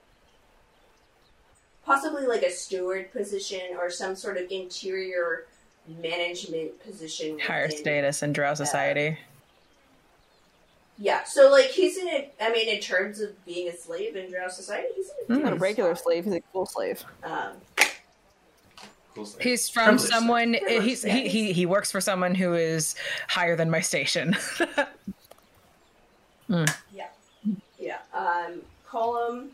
possibly 1.84 2.26
like 2.26 2.42
a 2.42 2.50
steward 2.50 3.10
position 3.12 3.76
or 3.78 3.90
some 3.90 4.14
sort 4.14 4.36
of 4.36 4.50
interior 4.50 5.46
management 6.02 6.82
position. 6.84 7.38
Higher 7.38 7.66
within- 7.66 7.78
status 7.78 8.22
in 8.22 8.32
Drow 8.32 8.52
uh, 8.52 8.54
society. 8.54 9.18
Yeah, 11.00 11.22
so 11.24 11.48
like 11.50 11.66
he's 11.66 11.96
in 11.96 12.08
a. 12.08 12.30
I 12.40 12.50
mean, 12.50 12.68
in 12.68 12.80
terms 12.80 13.20
of 13.20 13.44
being 13.44 13.68
a 13.68 13.76
slave 13.76 14.16
in 14.16 14.30
Drow 14.30 14.48
society, 14.48 14.88
he's 14.96 15.06
in 15.06 15.12
a 15.12 15.26
hmm. 15.26 15.34
He's 15.34 15.44
not 15.44 15.52
a 15.52 15.56
regular 15.56 15.94
spot. 15.94 16.04
slave, 16.04 16.24
he's 16.24 16.34
a 16.34 16.40
cool 16.52 16.66
slave. 16.66 17.04
Um, 17.22 17.52
He's 19.40 19.68
from 19.68 19.96
Privileged 19.96 20.12
someone. 20.12 20.52
Privileged, 20.52 20.72
eh, 20.72 20.80
He's 20.82 21.02
he, 21.02 21.28
he 21.28 21.52
he 21.52 21.66
works 21.66 21.90
for 21.90 22.00
someone 22.00 22.34
who 22.34 22.54
is 22.54 22.94
higher 23.28 23.56
than 23.56 23.70
my 23.70 23.80
station. 23.80 24.36
Yeah. 27.78 27.98
Um, 28.12 28.62
Colum. 28.86 29.50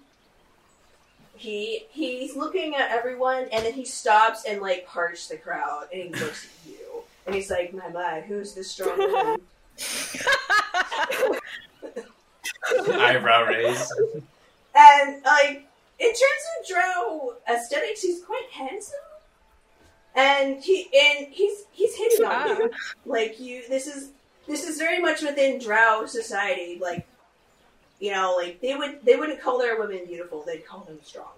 He 1.37 1.87
he's 1.91 2.37
looking 2.37 2.77
at 2.77 2.91
everyone, 2.91 3.49
and 3.53 3.65
then 3.65 3.73
he 3.73 3.85
stops 3.85 4.45
and 4.45 4.63
like 4.63 4.87
parts 4.87 5.27
the 5.27 5.37
crowd, 5.37 5.89
and 5.93 6.03
he 6.03 6.09
looks 6.11 6.47
at 6.47 6.71
you, 6.71 7.03
and 7.27 7.35
he's 7.35 7.51
like, 7.51 7.75
"My 7.75 7.89
my, 7.89 8.21
who's 8.21 8.55
the 8.55 8.63
strong 8.63 8.97
woman?" 8.97 9.41
Eyebrow 12.89 13.47
raise. 13.47 13.93
and 14.77 15.23
like 15.25 15.67
in 15.99 16.09
terms 16.09 16.45
of 16.61 16.67
Drow 16.69 17.35
aesthetics, 17.51 18.03
he's 18.03 18.23
quite 18.23 18.49
handsome, 18.53 18.95
and 20.15 20.63
he 20.63 20.89
and 20.95 21.27
he's 21.33 21.65
he's 21.73 21.97
hitting 21.97 22.25
on 22.27 22.49
you. 22.49 22.71
Like 23.05 23.41
you, 23.41 23.63
this 23.69 23.89
is 23.89 24.11
this 24.47 24.65
is 24.67 24.79
very 24.79 25.01
much 25.01 25.23
within 25.23 25.59
Drow 25.59 26.07
society. 26.07 26.79
Like 26.81 27.07
you 28.01 28.13
know, 28.13 28.35
like 28.37 28.61
they 28.61 28.75
would 28.75 29.05
they 29.05 29.17
wouldn't 29.17 29.41
call 29.41 29.59
their 29.59 29.79
women 29.79 30.05
beautiful; 30.07 30.43
they'd 30.47 30.67
call 30.67 30.81
them 30.81 30.99
strong. 31.05 31.33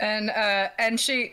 and 0.00 0.30
uh 0.30 0.68
and 0.78 0.98
she 1.00 1.32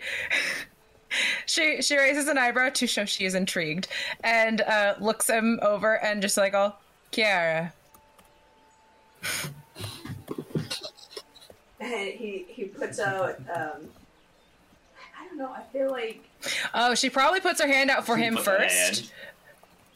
she 1.45 1.81
she 1.81 1.97
raises 1.97 2.27
an 2.27 2.37
eyebrow 2.37 2.69
to 2.69 2.87
show 2.87 3.05
she 3.05 3.25
is 3.25 3.35
intrigued 3.35 3.87
and 4.23 4.61
uh 4.61 4.95
looks 4.99 5.29
him 5.29 5.59
over 5.61 6.01
and 6.03 6.21
just 6.21 6.37
like 6.37 6.53
oh 6.53 6.73
Kiara. 7.11 7.71
and 11.79 12.09
he 12.13 12.45
he 12.47 12.65
puts 12.65 12.99
out 12.99 13.35
um 13.53 13.89
I 15.19 15.27
don't 15.27 15.37
know, 15.37 15.51
I 15.51 15.61
feel 15.71 15.91
like 15.91 16.23
Oh, 16.73 16.93
she 16.95 17.09
probably 17.09 17.39
puts 17.39 17.61
her 17.61 17.67
hand 17.67 17.89
out 17.89 18.05
for 18.05 18.17
him 18.17 18.35
first. 18.37 19.11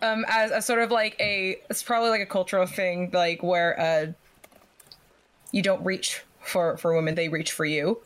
Hand. 0.02 0.20
Um, 0.20 0.26
as 0.28 0.52
a 0.52 0.62
sort 0.62 0.80
of 0.80 0.92
like 0.92 1.16
a, 1.20 1.58
it's 1.70 1.84
probably 1.84 2.10
like 2.10 2.22
a 2.22 2.26
cultural 2.26 2.66
thing, 2.66 3.10
like 3.14 3.44
where 3.44 3.80
uh, 3.80 4.06
you 5.52 5.62
don't 5.62 5.84
reach 5.84 6.24
for 6.42 6.78
for 6.78 6.96
women; 6.96 7.16
they 7.16 7.30
reach 7.30 7.52
for 7.52 7.66
you. 7.66 8.00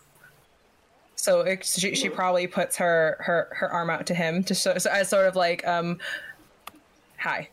So 1.15 1.41
it, 1.41 1.63
she, 1.63 1.93
she 1.93 2.09
probably 2.09 2.47
puts 2.47 2.77
her 2.77 3.17
her 3.19 3.49
her 3.51 3.71
arm 3.71 3.89
out 3.89 4.07
to 4.07 4.15
him 4.15 4.43
to 4.45 4.55
so, 4.55 4.77
so 4.77 4.89
as 4.89 5.09
sort 5.09 5.27
of 5.27 5.35
like 5.35 5.65
um, 5.67 5.99
hi. 7.17 7.49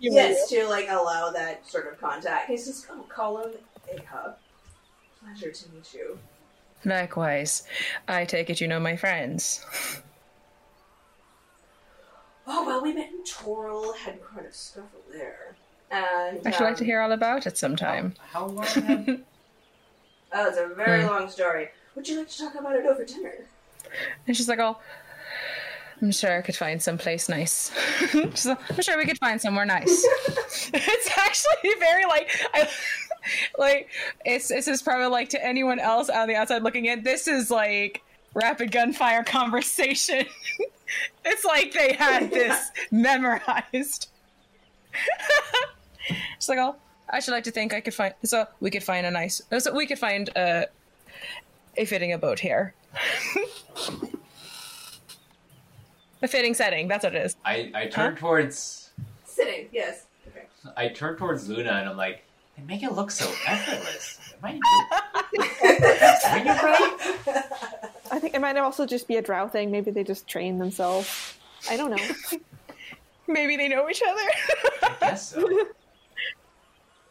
yes, 0.00 0.48
to 0.50 0.66
like 0.68 0.86
allow 0.88 1.30
that 1.30 1.68
sort 1.68 1.92
of 1.92 2.00
contact. 2.00 2.48
He 2.48 2.56
says, 2.56 2.86
Oh, 2.90 3.04
call 3.08 3.38
him 3.38 3.52
a 3.92 4.00
hug. 4.04 4.34
Pleasure 5.20 5.50
to 5.50 5.72
meet 5.72 5.92
you. 5.94 6.18
Likewise, 6.84 7.64
I 8.08 8.24
take 8.24 8.50
it 8.50 8.60
you 8.60 8.68
know 8.68 8.80
my 8.80 8.96
friends. 8.96 9.64
Oh 12.46 12.66
well 12.66 12.82
we 12.82 12.92
met 12.92 13.08
in 13.10 13.22
Toril, 13.24 13.94
had 13.96 14.20
quite 14.22 14.46
a 14.46 14.52
scuffle 14.52 15.00
there. 15.12 15.54
And 15.90 16.40
I 16.46 16.50
should 16.50 16.64
like 16.64 16.76
to 16.76 16.84
um, 16.84 16.86
hear 16.86 17.00
all 17.00 17.12
about 17.12 17.46
it 17.46 17.58
sometime. 17.58 18.14
How 18.32 18.46
long 18.46 18.64
have 18.64 19.20
Oh, 20.34 20.48
it's 20.48 20.56
a 20.56 20.68
very 20.74 21.02
Hmm. 21.02 21.08
long 21.08 21.28
story. 21.28 21.68
Would 21.94 22.08
you 22.08 22.18
like 22.18 22.28
to 22.30 22.38
talk 22.38 22.54
about 22.54 22.74
it 22.76 22.86
over 22.86 23.04
dinner? 23.04 23.34
And 24.26 24.34
she's 24.34 24.48
like, 24.48 24.58
"Oh, 24.58 24.78
I'm 26.00 26.10
sure 26.10 26.36
I 26.38 26.40
could 26.40 26.56
find 26.56 26.82
someplace 26.82 27.28
nice. 27.28 27.70
She's 28.10 28.46
like, 28.46 28.58
I'm 28.70 28.80
sure 28.80 28.96
we 28.96 29.04
could 29.04 29.18
find 29.18 29.40
somewhere 29.40 29.66
nice." 29.66 30.04
it's 30.72 31.10
actually 31.18 31.74
very 31.78 32.06
like, 32.06 32.30
I, 32.54 32.68
like 33.58 33.90
it's 34.24 34.48
this 34.48 34.68
is 34.68 34.80
probably 34.82 35.08
like 35.08 35.28
to 35.30 35.44
anyone 35.44 35.78
else 35.78 36.08
on 36.08 36.28
the 36.28 36.34
outside 36.34 36.62
looking 36.62 36.86
in. 36.86 37.02
This 37.02 37.28
is 37.28 37.50
like 37.50 38.02
rapid 38.34 38.70
gunfire 38.72 39.24
conversation. 39.24 40.24
it's 41.24 41.44
like 41.44 41.72
they 41.72 41.94
had 41.94 42.30
this 42.30 42.70
memorized. 42.90 44.08
She's 46.38 46.48
like, 46.48 46.58
"Oh, 46.58 46.76
I 47.08 47.20
should 47.20 47.32
like 47.32 47.44
to 47.44 47.50
think 47.50 47.72
I 47.72 47.80
could 47.80 47.94
find 47.94 48.14
so 48.24 48.46
we 48.60 48.70
could 48.70 48.82
find 48.82 49.06
a 49.06 49.10
nice 49.10 49.40
so 49.58 49.72
we 49.74 49.86
could 49.86 49.98
find 49.98 50.28
a 50.36 50.66
a 51.76 51.84
fitting 51.84 52.12
abode 52.12 52.40
here." 52.40 52.74
A 56.24 56.28
fitting 56.28 56.54
setting. 56.54 56.86
That's 56.86 57.02
what 57.02 57.16
it 57.16 57.26
is. 57.26 57.36
I 57.44 57.72
I 57.74 57.86
turn 57.86 58.14
towards 58.14 58.82
Sitting, 59.32 59.68
yes. 59.72 60.04
Okay. 60.28 60.46
I 60.76 60.88
turn 60.88 61.16
towards 61.16 61.48
Luna 61.48 61.70
and 61.70 61.88
I'm 61.88 61.96
like, 61.96 62.22
they 62.56 62.62
make 62.64 62.82
it 62.82 62.92
look 62.92 63.10
so 63.10 63.28
effortless. 63.46 64.20
Am 64.44 64.48
I 64.48 64.52
doing 64.52 66.46
it 66.46 66.62
right? 66.62 67.44
I 68.10 68.18
think 68.18 68.34
it 68.34 68.40
might 68.40 68.56
also 68.56 68.86
just 68.86 69.08
be 69.08 69.16
a 69.16 69.22
drow 69.22 69.48
thing. 69.48 69.70
Maybe 69.70 69.90
they 69.90 70.04
just 70.04 70.28
train 70.28 70.58
themselves. 70.58 71.34
I 71.70 71.76
don't 71.76 71.90
know. 71.90 72.38
Maybe 73.26 73.56
they 73.56 73.68
know 73.68 73.88
each 73.88 74.02
other. 74.06 74.20
I 74.82 74.96
guess 75.00 75.30
so. 75.30 75.48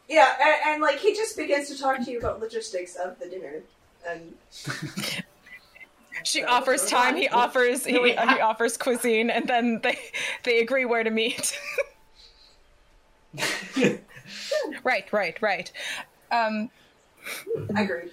Yeah, 0.10 0.36
and, 0.44 0.56
and 0.74 0.82
like 0.82 1.00
he 1.00 1.16
just 1.16 1.38
begins 1.38 1.70
to 1.70 1.80
talk 1.80 2.04
to 2.04 2.12
you 2.12 2.20
about 2.20 2.42
logistics 2.42 2.98
of 2.98 3.18
the 3.18 3.30
dinner. 3.30 3.62
And 4.06 4.34
she 6.24 6.42
So, 6.42 6.48
offers 6.50 6.86
time. 6.88 7.16
He 7.16 7.30
offers 7.30 7.86
he, 7.86 7.94
No, 7.94 8.04
he 8.04 8.14
offers 8.42 8.76
cuisine, 8.76 9.30
and 9.30 9.48
then 9.48 9.80
they 9.84 9.98
they 10.44 10.60
agree 10.60 10.84
where 10.84 11.06
to 11.06 11.10
meet. 11.10 11.58
right, 14.84 15.08
right, 15.14 15.42
right. 15.42 15.72
Um, 16.30 16.70
agreed. 17.76 18.12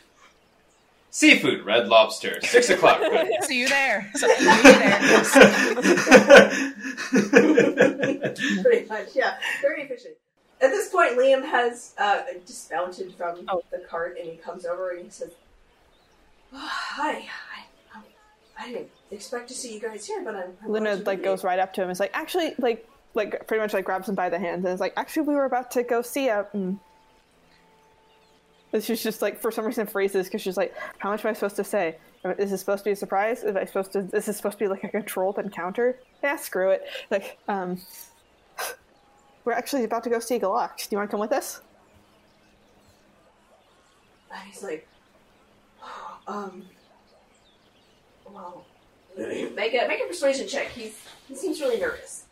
Seafood, 1.11 1.65
red 1.65 1.89
lobster, 1.89 2.41
six 2.43 2.69
o'clock. 2.71 3.01
Good. 3.01 3.29
see 3.43 3.59
you 3.61 3.69
there. 3.69 4.11
So, 4.15 4.29
see 4.35 4.45
you 4.45 4.63
there. 4.63 5.01
Pretty 8.63 8.89
much, 8.89 9.09
yeah. 9.15 9.39
Very 9.63 9.83
efficient. 9.83 10.15
At 10.61 10.71
this 10.71 10.91
point, 10.91 11.13
Liam 11.17 11.45
has 11.45 11.95
uh, 11.99 12.23
dismounted 12.47 13.15
from 13.15 13.45
Oh. 13.49 13.63
the 13.71 13.79
cart 13.79 14.17
and 14.21 14.29
he 14.29 14.37
comes 14.37 14.65
over 14.67 14.91
and 14.91 15.05
he 15.05 15.11
says, 15.11 15.31
oh, 16.53 16.59
"Hi, 16.59 17.29
I, 17.95 18.01
I 18.59 18.67
didn't 18.73 18.89
expect 19.11 19.49
to 19.49 19.55
see 19.55 19.73
you 19.75 19.81
guys 19.81 20.07
here, 20.07 20.23
but 20.25 20.35
I'm." 20.35 20.57
I'm 20.65 20.73
Luna 20.73 20.97
like 20.97 21.23
goes 21.23 21.45
right 21.45 21.59
up 21.59 21.73
to 21.75 21.81
him. 21.81 21.85
and 21.89 21.93
is 21.93 22.01
like, 22.01 22.11
actually, 22.13 22.55
like, 22.59 22.87
like 23.15 23.47
pretty 23.47 23.61
much 23.63 23.73
like 23.73 23.85
grabs 23.85 24.09
him 24.09 24.15
by 24.17 24.29
the 24.29 24.39
hands 24.39 24.65
and 24.65 24.75
is 24.75 24.81
like, 24.81 24.95
actually, 24.97 25.23
we 25.29 25.35
were 25.35 25.45
about 25.45 25.71
to 25.73 25.83
go 25.85 26.03
see 26.03 26.29
a. 26.29 26.47
Mm. 26.55 26.79
She's 28.81 29.03
just 29.03 29.23
like, 29.23 29.41
for 29.41 29.51
some 29.51 29.65
reason, 29.65 29.87
phrases 29.87 30.27
because 30.27 30.43
she's 30.43 30.57
like, 30.57 30.75
how 30.99 31.11
much 31.11 31.25
am 31.25 31.31
I 31.31 31.35
supposed 31.35 31.57
to 31.57 31.65
say? 31.65 31.97
Is 32.39 32.51
this 32.51 32.61
supposed 32.61 32.85
to 32.85 32.91
be 32.91 32.93
a 32.93 32.97
surprise? 32.97 33.43
Is 33.43 33.57
I 33.57 33.65
supposed 33.65 33.93
to? 33.93 34.01
Is 34.13 34.27
this 34.27 34.37
supposed 34.37 34.59
to 34.59 34.65
be 34.65 34.69
like 34.69 34.85
a 34.85 34.89
controlled 34.89 35.39
encounter? 35.39 35.99
Yeah, 36.23 36.37
screw 36.37 36.71
it. 36.71 36.83
Like, 37.11 37.39
um, 37.49 37.81
we're 39.45 39.53
actually 39.53 39.85
about 39.85 40.05
to 40.05 40.11
go 40.11 40.19
see 40.19 40.39
Galax. 40.39 40.89
Do 40.89 40.89
you 40.91 40.99
want 40.99 41.09
to 41.09 41.13
come 41.13 41.21
with 41.21 41.33
us? 41.33 41.63
And 44.35 44.49
he's 44.51 44.63
like, 44.63 44.87
um, 46.27 46.65
well, 48.31 48.67
make 49.17 49.75
a 49.75 49.89
make 49.89 50.03
a 50.03 50.07
persuasion 50.07 50.47
check. 50.47 50.69
He's 50.69 50.99
he 51.29 51.35
seems 51.37 51.61
really 51.61 51.81
nervous. 51.81 52.25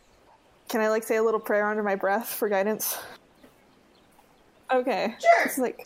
Can 0.69 0.81
I 0.81 0.89
like 0.89 1.03
say 1.03 1.15
a 1.15 1.23
little 1.23 1.39
prayer 1.39 1.67
under 1.67 1.81
my 1.81 1.95
breath 1.95 2.27
for 2.27 2.49
guidance? 2.49 2.97
Okay. 4.71 5.15
Sure. 5.19 5.45
It's 5.45 5.57
like, 5.57 5.85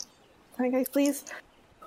can 0.62 0.76
I 0.76 0.78
guys 0.78 0.90
please, 0.90 1.26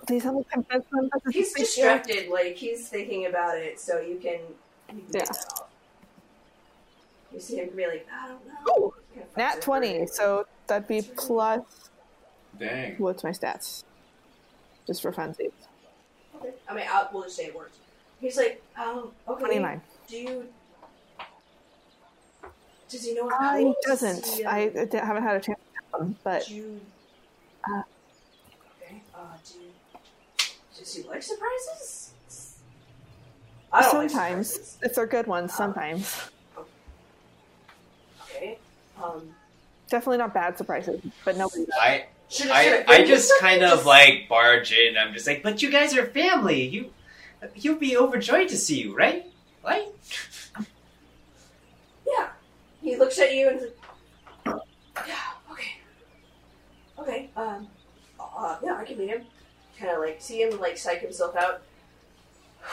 please 0.06 0.22
help 0.22 0.36
me 0.36 0.44
confess 0.52 0.82
them. 0.90 1.10
He's 1.30 1.52
distracted, 1.52 2.28
like 2.28 2.56
he's 2.56 2.88
thinking 2.88 3.26
about 3.26 3.56
it, 3.56 3.78
so 3.80 4.01
you 4.01 4.16
can, 4.16 4.40
you 4.94 5.02
can 5.02 5.06
Yeah. 5.12 5.20
get 5.20 5.28
that 5.28 5.52
off. 5.60 5.68
You 7.32 7.40
see 7.40 7.56
him 7.56 7.70
be 7.74 7.86
like, 7.86 8.06
I 8.12 8.28
don't 8.28 8.46
know. 8.46 8.94
Nat 9.36 9.56
it. 9.56 9.62
twenty, 9.62 10.06
so 10.06 10.46
that'd 10.66 10.86
be 10.88 11.02
plus. 11.02 11.62
Dang. 12.59 12.96
What's 12.98 13.24
my 13.24 13.30
stats? 13.30 13.82
Just 14.86 15.02
for 15.02 15.10
funsies. 15.12 15.51
Okay. 16.36 16.51
I 16.68 16.74
mean, 16.74 16.84
I'll, 16.88 17.09
we'll 17.12 17.24
just 17.24 17.36
say 17.36 17.46
it 17.46 17.56
works. 17.56 17.78
He's 18.20 18.36
like, 18.36 18.62
um, 18.78 19.10
okay. 19.28 19.40
Twenty-nine. 19.40 19.80
Do 20.09 20.16
you? 20.16 20.44
Does 22.88 23.05
he 23.05 23.14
know? 23.14 23.24
What 23.24 23.34
uh, 23.42 23.56
he 23.56 23.74
doesn't. 23.82 24.22
Does 24.22 24.36
he, 24.36 24.44
um, 24.44 24.55
I, 24.55 24.59
I 24.92 25.05
haven't 25.05 25.22
had 25.24 25.36
a 25.36 25.40
chance 25.40 25.59
to 25.59 25.90
tell 25.90 26.01
him, 26.02 26.16
but 26.22 26.46
Do 26.46 26.55
you? 26.55 26.80
Uh, 27.68 27.78
okay. 27.78 27.88
Uh, 29.24 29.36
do 29.51 29.59
you, 29.59 29.70
does 30.78 30.94
he 30.94 31.02
like 31.05 31.22
surprises? 31.22 32.12
I 33.72 33.82
don't 33.82 33.94
like 33.94 34.10
sometimes 34.10 34.51
surprises. 34.51 34.78
if 34.82 34.94
they're 34.94 35.06
good 35.06 35.26
ones, 35.26 35.51
Uh, 35.52 35.56
sometimes. 35.56 36.30
Okay. 38.22 38.59
Um, 39.02 39.34
Definitely 39.88 40.18
not 40.18 40.34
bad 40.34 40.59
surprises, 40.59 41.01
but 41.24 41.36
nobody. 41.36 41.66
I 41.80 42.06
should 42.28 42.51
I, 42.51 42.84
I 42.88 43.05
just 43.05 43.32
kind 43.40 43.62
of 43.62 43.86
like 43.86 44.28
barge 44.28 44.72
in. 44.72 44.96
I'm 44.96 45.12
just 45.12 45.26
like, 45.26 45.42
but 45.42 45.62
you 45.62 45.70
guys 45.70 45.96
are 45.96 46.06
family. 46.06 46.62
You 46.66 46.90
you'll 47.55 47.76
be 47.76 47.96
overjoyed 47.96 48.48
to 48.48 48.56
see 48.56 48.80
you, 48.82 48.96
right? 48.96 49.26
Right? 49.64 49.88
Yeah. 52.06 52.28
He 52.82 52.96
looks 52.96 53.18
at 53.18 53.34
you 53.34 53.48
and 53.48 53.60
says, 53.60 53.72
Yeah, 55.06 55.16
okay. 55.51 55.72
Okay, 56.98 57.30
um, 57.36 57.66
uh, 58.44 58.58
yeah, 58.62 58.76
I 58.76 58.84
can 58.84 58.98
meet 58.98 59.08
him. 59.08 59.24
Kind 59.78 59.92
of 59.92 60.00
like, 60.00 60.20
see 60.20 60.42
him, 60.42 60.60
like, 60.60 60.76
psych 60.76 61.00
himself 61.00 61.34
out. 61.34 61.62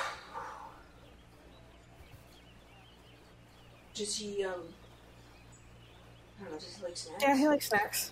Does 3.94 4.18
he, 4.18 4.44
um, 4.44 4.54
I 6.40 6.44
don't 6.44 6.52
know, 6.54 6.60
does 6.60 6.76
he 6.76 6.84
like 6.84 6.98
snacks? 6.98 7.24
Yeah, 7.24 7.38
he 7.38 7.48
likes 7.48 7.70
snacks. 7.70 8.12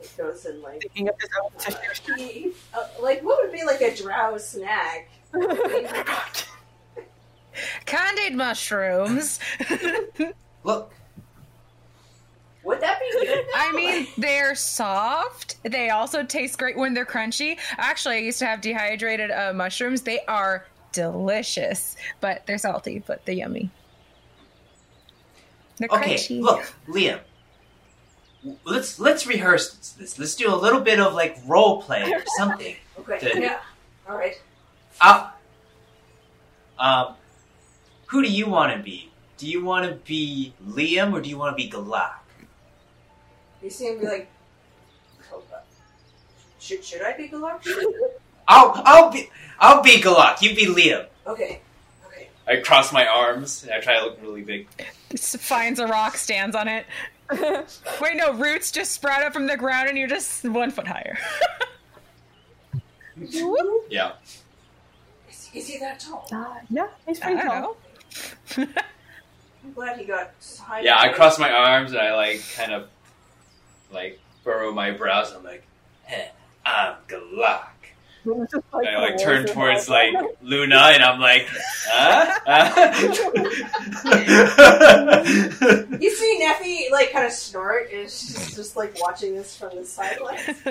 He 0.00 0.06
goes 0.16 0.44
and, 0.44 0.62
like, 0.62 0.80
Picking 0.80 1.08
up 1.08 1.20
his 1.20 1.30
own 1.42 1.50
tissue. 1.58 2.14
he, 2.16 2.28
he, 2.28 2.52
uh, 2.74 2.86
like, 3.00 3.22
what 3.24 3.42
would 3.42 3.52
be, 3.52 3.64
like, 3.64 3.80
a 3.80 3.94
drow 3.94 4.36
snack? 4.38 5.08
Candied 7.86 8.36
mushrooms. 8.36 9.40
Look, 10.64 10.92
Would 12.66 12.80
that 12.80 12.98
be 12.98 13.24
good? 13.24 13.46
I 13.54 13.70
mean, 13.72 14.08
they're 14.18 14.56
soft. 14.56 15.56
They 15.62 15.90
also 15.90 16.24
taste 16.24 16.58
great 16.58 16.76
when 16.76 16.94
they're 16.94 17.06
crunchy. 17.06 17.58
Actually, 17.78 18.16
I 18.16 18.18
used 18.18 18.40
to 18.40 18.46
have 18.46 18.60
dehydrated 18.60 19.30
uh, 19.30 19.52
mushrooms. 19.54 20.02
They 20.02 20.20
are 20.26 20.66
delicious, 20.90 21.96
but 22.20 22.44
they're 22.46 22.58
salty, 22.58 23.04
but 23.06 23.24
they're 23.24 23.36
yummy. 23.36 23.70
They're 25.76 25.88
okay, 25.92 26.16
crunchy. 26.16 26.40
look, 26.40 26.72
Liam. 26.88 27.20
Let's 28.64 28.98
let's 28.98 29.28
rehearse 29.28 29.94
this. 29.98 30.18
Let's 30.18 30.34
do 30.34 30.52
a 30.52 30.56
little 30.56 30.80
bit 30.80 30.98
of 30.98 31.14
like 31.14 31.38
role 31.46 31.82
play 31.82 32.12
or 32.12 32.24
something. 32.36 32.74
Okay, 32.98 33.18
Good. 33.20 33.42
yeah. 33.42 33.60
Alright. 34.08 34.40
Uh, 35.00 35.30
um, 36.80 37.14
who 38.06 38.22
do 38.22 38.28
you 38.28 38.48
want 38.48 38.76
to 38.76 38.82
be? 38.82 39.10
Do 39.36 39.46
you 39.46 39.64
want 39.64 39.88
to 39.88 39.94
be 40.04 40.52
Liam 40.66 41.12
or 41.12 41.20
do 41.20 41.28
you 41.28 41.38
want 41.38 41.56
to 41.56 41.62
be 41.62 41.70
Galak? 41.70 42.14
You 43.66 43.70
see 43.70 43.86
him 43.88 43.98
be 43.98 44.06
like, 44.06 44.28
"Hold 45.28 45.42
should, 46.60 46.84
should 46.84 47.02
I 47.02 47.16
be 47.16 47.26
Galar? 47.26 47.58
I'll 48.48 48.80
I'll 48.84 49.10
be 49.10 49.28
I'll 49.58 49.82
be 49.82 49.96
Galak. 49.96 50.40
You 50.40 50.54
be 50.54 50.66
Liam. 50.66 51.04
okay. 51.26 51.60
Okay. 52.06 52.28
I 52.46 52.60
cross 52.62 52.92
my 52.92 53.04
arms 53.08 53.64
and 53.64 53.72
I 53.72 53.80
try 53.80 53.98
to 53.98 54.04
look 54.04 54.22
really 54.22 54.42
big. 54.42 54.68
Just 55.10 55.38
finds 55.38 55.80
a 55.80 55.86
rock, 55.88 56.16
stands 56.16 56.54
on 56.54 56.68
it. 56.68 56.86
Wait, 58.00 58.16
no, 58.16 58.34
roots 58.34 58.70
just 58.70 58.92
sprout 58.92 59.24
up 59.24 59.32
from 59.32 59.48
the 59.48 59.56
ground, 59.56 59.88
and 59.88 59.98
you're 59.98 60.06
just 60.06 60.44
one 60.44 60.70
foot 60.70 60.86
higher. 60.86 61.18
Yeah. 63.88 64.12
Is, 65.28 65.50
is 65.54 65.66
he 65.66 65.78
that 65.78 65.98
tall? 65.98 66.28
Uh, 66.30 66.58
yeah, 66.68 66.86
he's 67.06 67.18
pretty 67.18 67.36
don't 67.38 67.46
tall. 67.46 67.76
know. 68.58 68.66
I'm 69.64 69.72
glad 69.72 69.98
he 69.98 70.04
got. 70.04 70.32
Yeah, 70.82 70.98
I 70.98 71.08
cross 71.08 71.38
my 71.38 71.50
arms 71.50 71.92
and 71.92 72.00
I 72.00 72.14
like 72.14 72.42
kind 72.54 72.72
of 72.72 72.90
like 73.92 74.20
furrow 74.44 74.72
my 74.72 74.90
brows. 74.90 75.32
I'm 75.34 75.44
like, 75.44 75.64
"Heh, 76.04 76.28
I'm 76.64 76.96
Galak. 77.08 77.68
It's 78.28 78.52
just 78.52 78.64
And 78.72 78.88
I 78.88 78.98
like 79.00 79.18
turn 79.18 79.46
towards 79.46 79.84
of 79.84 79.90
like. 79.90 80.14
Luna 80.42 80.92
and 80.94 81.02
I'm 81.02 81.20
like, 81.20 81.48
huh? 81.88 82.92
You 86.00 86.10
see 86.10 86.40
Neffy 86.42 86.90
like 86.90 87.12
kind 87.12 87.26
of 87.26 87.32
snort, 87.32 87.90
and 87.92 88.10
she's 88.10 88.54
just 88.56 88.76
like 88.76 89.00
watching 89.00 89.34
this 89.34 89.56
from 89.56 89.76
the 89.76 89.84
sidelines. 89.84 90.62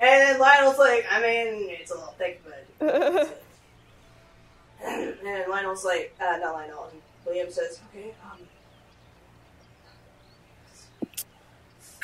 And 0.00 0.20
then 0.20 0.38
Lionel's 0.40 0.78
like, 0.78 1.06
I 1.10 1.20
mean, 1.22 1.70
it's 1.70 1.90
a 1.90 1.94
little 1.94 2.14
thick, 2.18 2.42
but. 2.44 2.66
and 4.84 5.48
Lionel's 5.48 5.84
like, 5.84 6.14
uh, 6.20 6.36
not 6.38 6.54
Lionel. 6.54 6.90
And 6.92 7.00
William 7.24 7.50
says, 7.50 7.80
okay, 7.90 8.12
um. 8.24 8.33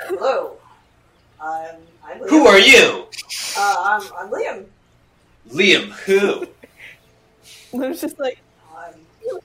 Hello. 0.04 0.56
Um, 1.40 1.76
I'm 2.04 2.20
Liam. 2.20 2.30
Who 2.30 2.46
are 2.46 2.58
you? 2.58 3.06
Uh, 3.56 3.76
I'm, 3.78 4.02
I'm 4.16 4.30
Liam. 4.30 4.64
Liam, 5.50 5.90
who? 5.90 6.46
Luna's 7.76 8.00
just 8.00 8.18
like, 8.18 8.38
Um, 8.74 8.94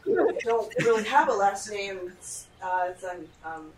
I 0.07 0.31
don't 0.43 0.73
really 0.79 1.03
have 1.03 1.29
a 1.29 1.33
last 1.33 1.69
name. 1.71 1.99
It's, 2.07 2.47
uh, 2.61 2.87
it's, 2.89 3.03
um, 3.03 3.25
um, 3.43 3.71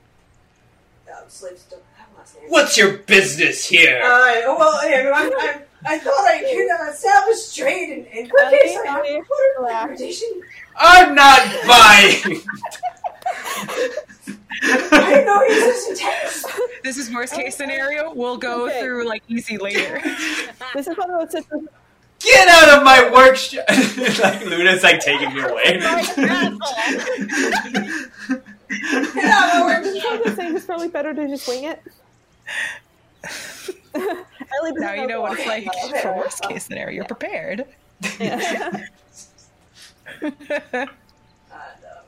uh, 1.11 1.27
slaves 1.27 1.63
don't 1.69 1.81
have 1.97 2.07
a 2.15 2.19
last 2.19 2.35
name. 2.39 2.49
What's 2.49 2.77
your 2.77 2.97
business 2.99 3.65
here? 3.65 3.99
Uh, 4.03 4.55
well, 4.57 4.89
yeah, 4.89 5.11
I'm, 5.13 5.31
I'm, 5.39 5.61
I 5.85 5.99
thought 5.99 6.27
I 6.27 6.39
could 6.39 6.87
uh, 6.87 6.91
establish 6.91 7.55
trade 7.55 7.89
and, 7.89 8.07
and 8.07 8.31
cookies. 8.31 8.77
Okay, 8.77 8.89
I 8.89 8.99
okay. 8.99 9.21
what 9.27 9.71
are 9.71 9.87
reputation? 9.87 10.41
I'm 10.77 11.15
not 11.15 11.41
buying. 11.67 12.41
I 14.63 15.09
didn't 15.09 15.25
know 15.25 15.39
he 15.47 15.53
was 15.53 15.63
this 15.63 15.89
intense. 15.89 16.45
This 16.83 16.97
is 16.97 17.11
worst 17.13 17.33
case 17.33 17.55
scenario. 17.57 18.13
We'll 18.13 18.37
go 18.37 18.67
Okay. 18.67 18.79
through 18.79 19.07
like 19.07 19.21
easy 19.27 19.57
later. 19.57 19.99
this 20.73 20.87
is 20.87 20.97
one 20.97 21.09
of 21.11 21.19
those 21.19 21.31
situations. 21.31 21.69
Get 22.19 22.47
out 22.47 22.77
of 22.77 22.83
my 22.83 23.09
workshop! 23.11 23.65
like 23.69 24.45
Luna's 24.45 24.83
like 24.83 24.99
taking 25.01 25.33
me 25.33 25.41
away. 25.41 25.79
Yeah, 28.69 29.63
we're 29.65 29.81
This 29.83 29.95
is 29.97 30.03
one 30.03 30.17
of 30.17 30.23
those 30.23 30.35
things. 30.35 30.55
It's 30.55 30.65
probably 30.65 30.87
better 30.87 31.13
to 31.13 31.27
just 31.27 31.47
wing 31.47 31.65
it. 31.65 31.81
Ellie 33.95 34.71
now 34.75 34.93
you 34.93 35.07
know 35.07 35.21
what 35.21 35.37
it's 35.37 35.47
like 35.47 35.67
Okay. 35.85 36.01
for 36.01 36.15
worst 36.15 36.41
case 36.43 36.63
scenario. 36.65 36.95
You're 36.95 37.05
prepared. 37.05 37.65
Yeah. 38.19 38.85
And, 40.21 40.35
um, 41.51 42.05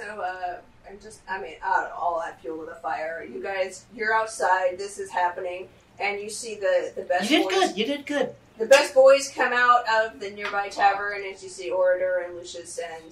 so, 0.00 0.20
uh, 0.20 0.56
I'm 0.88 0.98
just, 1.00 1.20
I 1.28 1.40
mean, 1.40 1.54
I 1.64 1.72
don't 1.74 1.84
know, 1.90 1.94
all 1.96 2.20
that 2.24 2.40
fuel 2.40 2.60
to 2.64 2.70
the 2.70 2.76
fire. 2.76 3.24
You 3.30 3.42
guys, 3.42 3.84
you're 3.94 4.14
outside, 4.14 4.78
this 4.78 4.98
is 4.98 5.10
happening, 5.10 5.68
and 5.98 6.20
you 6.20 6.30
see 6.30 6.54
the, 6.56 6.92
the 6.96 7.02
best 7.02 7.30
You 7.30 7.38
did 7.38 7.48
boys. 7.48 7.58
good. 7.68 7.78
You 7.78 7.86
did 7.86 8.06
good. 8.06 8.34
The 8.58 8.66
best 8.66 8.94
boys 8.94 9.30
come 9.34 9.52
out 9.52 9.84
of 9.88 10.20
the 10.20 10.30
nearby 10.30 10.68
tavern 10.68 11.22
and 11.26 11.40
you 11.42 11.48
see 11.48 11.70
Orator 11.70 12.24
and 12.26 12.36
Lucius 12.36 12.78
and 12.78 13.04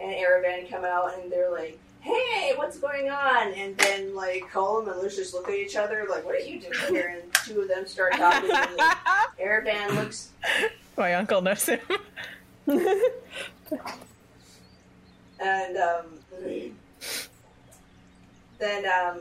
and 0.00 0.12
Aravan 0.12 0.70
come 0.70 0.84
out 0.84 1.18
and 1.18 1.30
they're 1.30 1.50
like, 1.50 1.76
"Hey, 2.00 2.52
what's 2.56 2.78
going 2.78 3.10
on?" 3.10 3.52
And 3.52 3.76
then 3.76 4.14
like 4.14 4.48
Colum 4.50 4.88
and 4.88 4.98
Lucius 5.02 5.34
look 5.34 5.46
at 5.48 5.54
each 5.56 5.76
other 5.76 6.06
like, 6.08 6.24
"What 6.24 6.36
are 6.36 6.38
you 6.38 6.58
doing 6.60 6.72
here?" 6.88 7.08
And 7.20 7.30
two 7.44 7.60
of 7.60 7.68
them 7.68 7.86
start 7.86 8.14
talking. 8.14 8.48
and 8.50 8.78
then 8.78 8.96
Aravan 9.42 9.94
looks, 9.96 10.30
My 10.96 11.14
uncle 11.16 11.42
knows 11.42 11.66
him. 11.66 11.80
and 12.66 12.92
um, 15.76 16.06
then 18.58 18.84
um, 18.86 19.20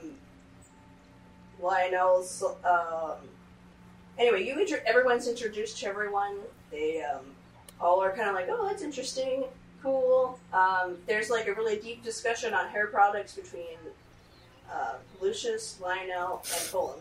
Lionel's. 1.61 2.43
Um, 2.63 3.15
anyway, 4.17 4.45
you 4.45 4.59
intro- 4.59 4.79
everyone's 4.85 5.27
introduced 5.27 5.77
to 5.79 5.87
everyone. 5.87 6.37
They 6.71 7.01
um, 7.03 7.21
all 7.79 8.01
are 8.01 8.11
kind 8.15 8.29
of 8.29 8.35
like, 8.35 8.47
"Oh, 8.49 8.67
that's 8.67 8.81
interesting, 8.83 9.45
cool." 9.83 10.39
Um, 10.53 10.97
there's 11.07 11.29
like 11.29 11.47
a 11.47 11.53
really 11.53 11.77
deep 11.79 12.03
discussion 12.03 12.53
on 12.53 12.67
hair 12.69 12.87
products 12.87 13.35
between 13.35 13.77
uh, 14.71 14.93
Lucius, 15.21 15.79
Lionel, 15.81 16.41
and 16.53 16.71
Colin. 16.71 16.99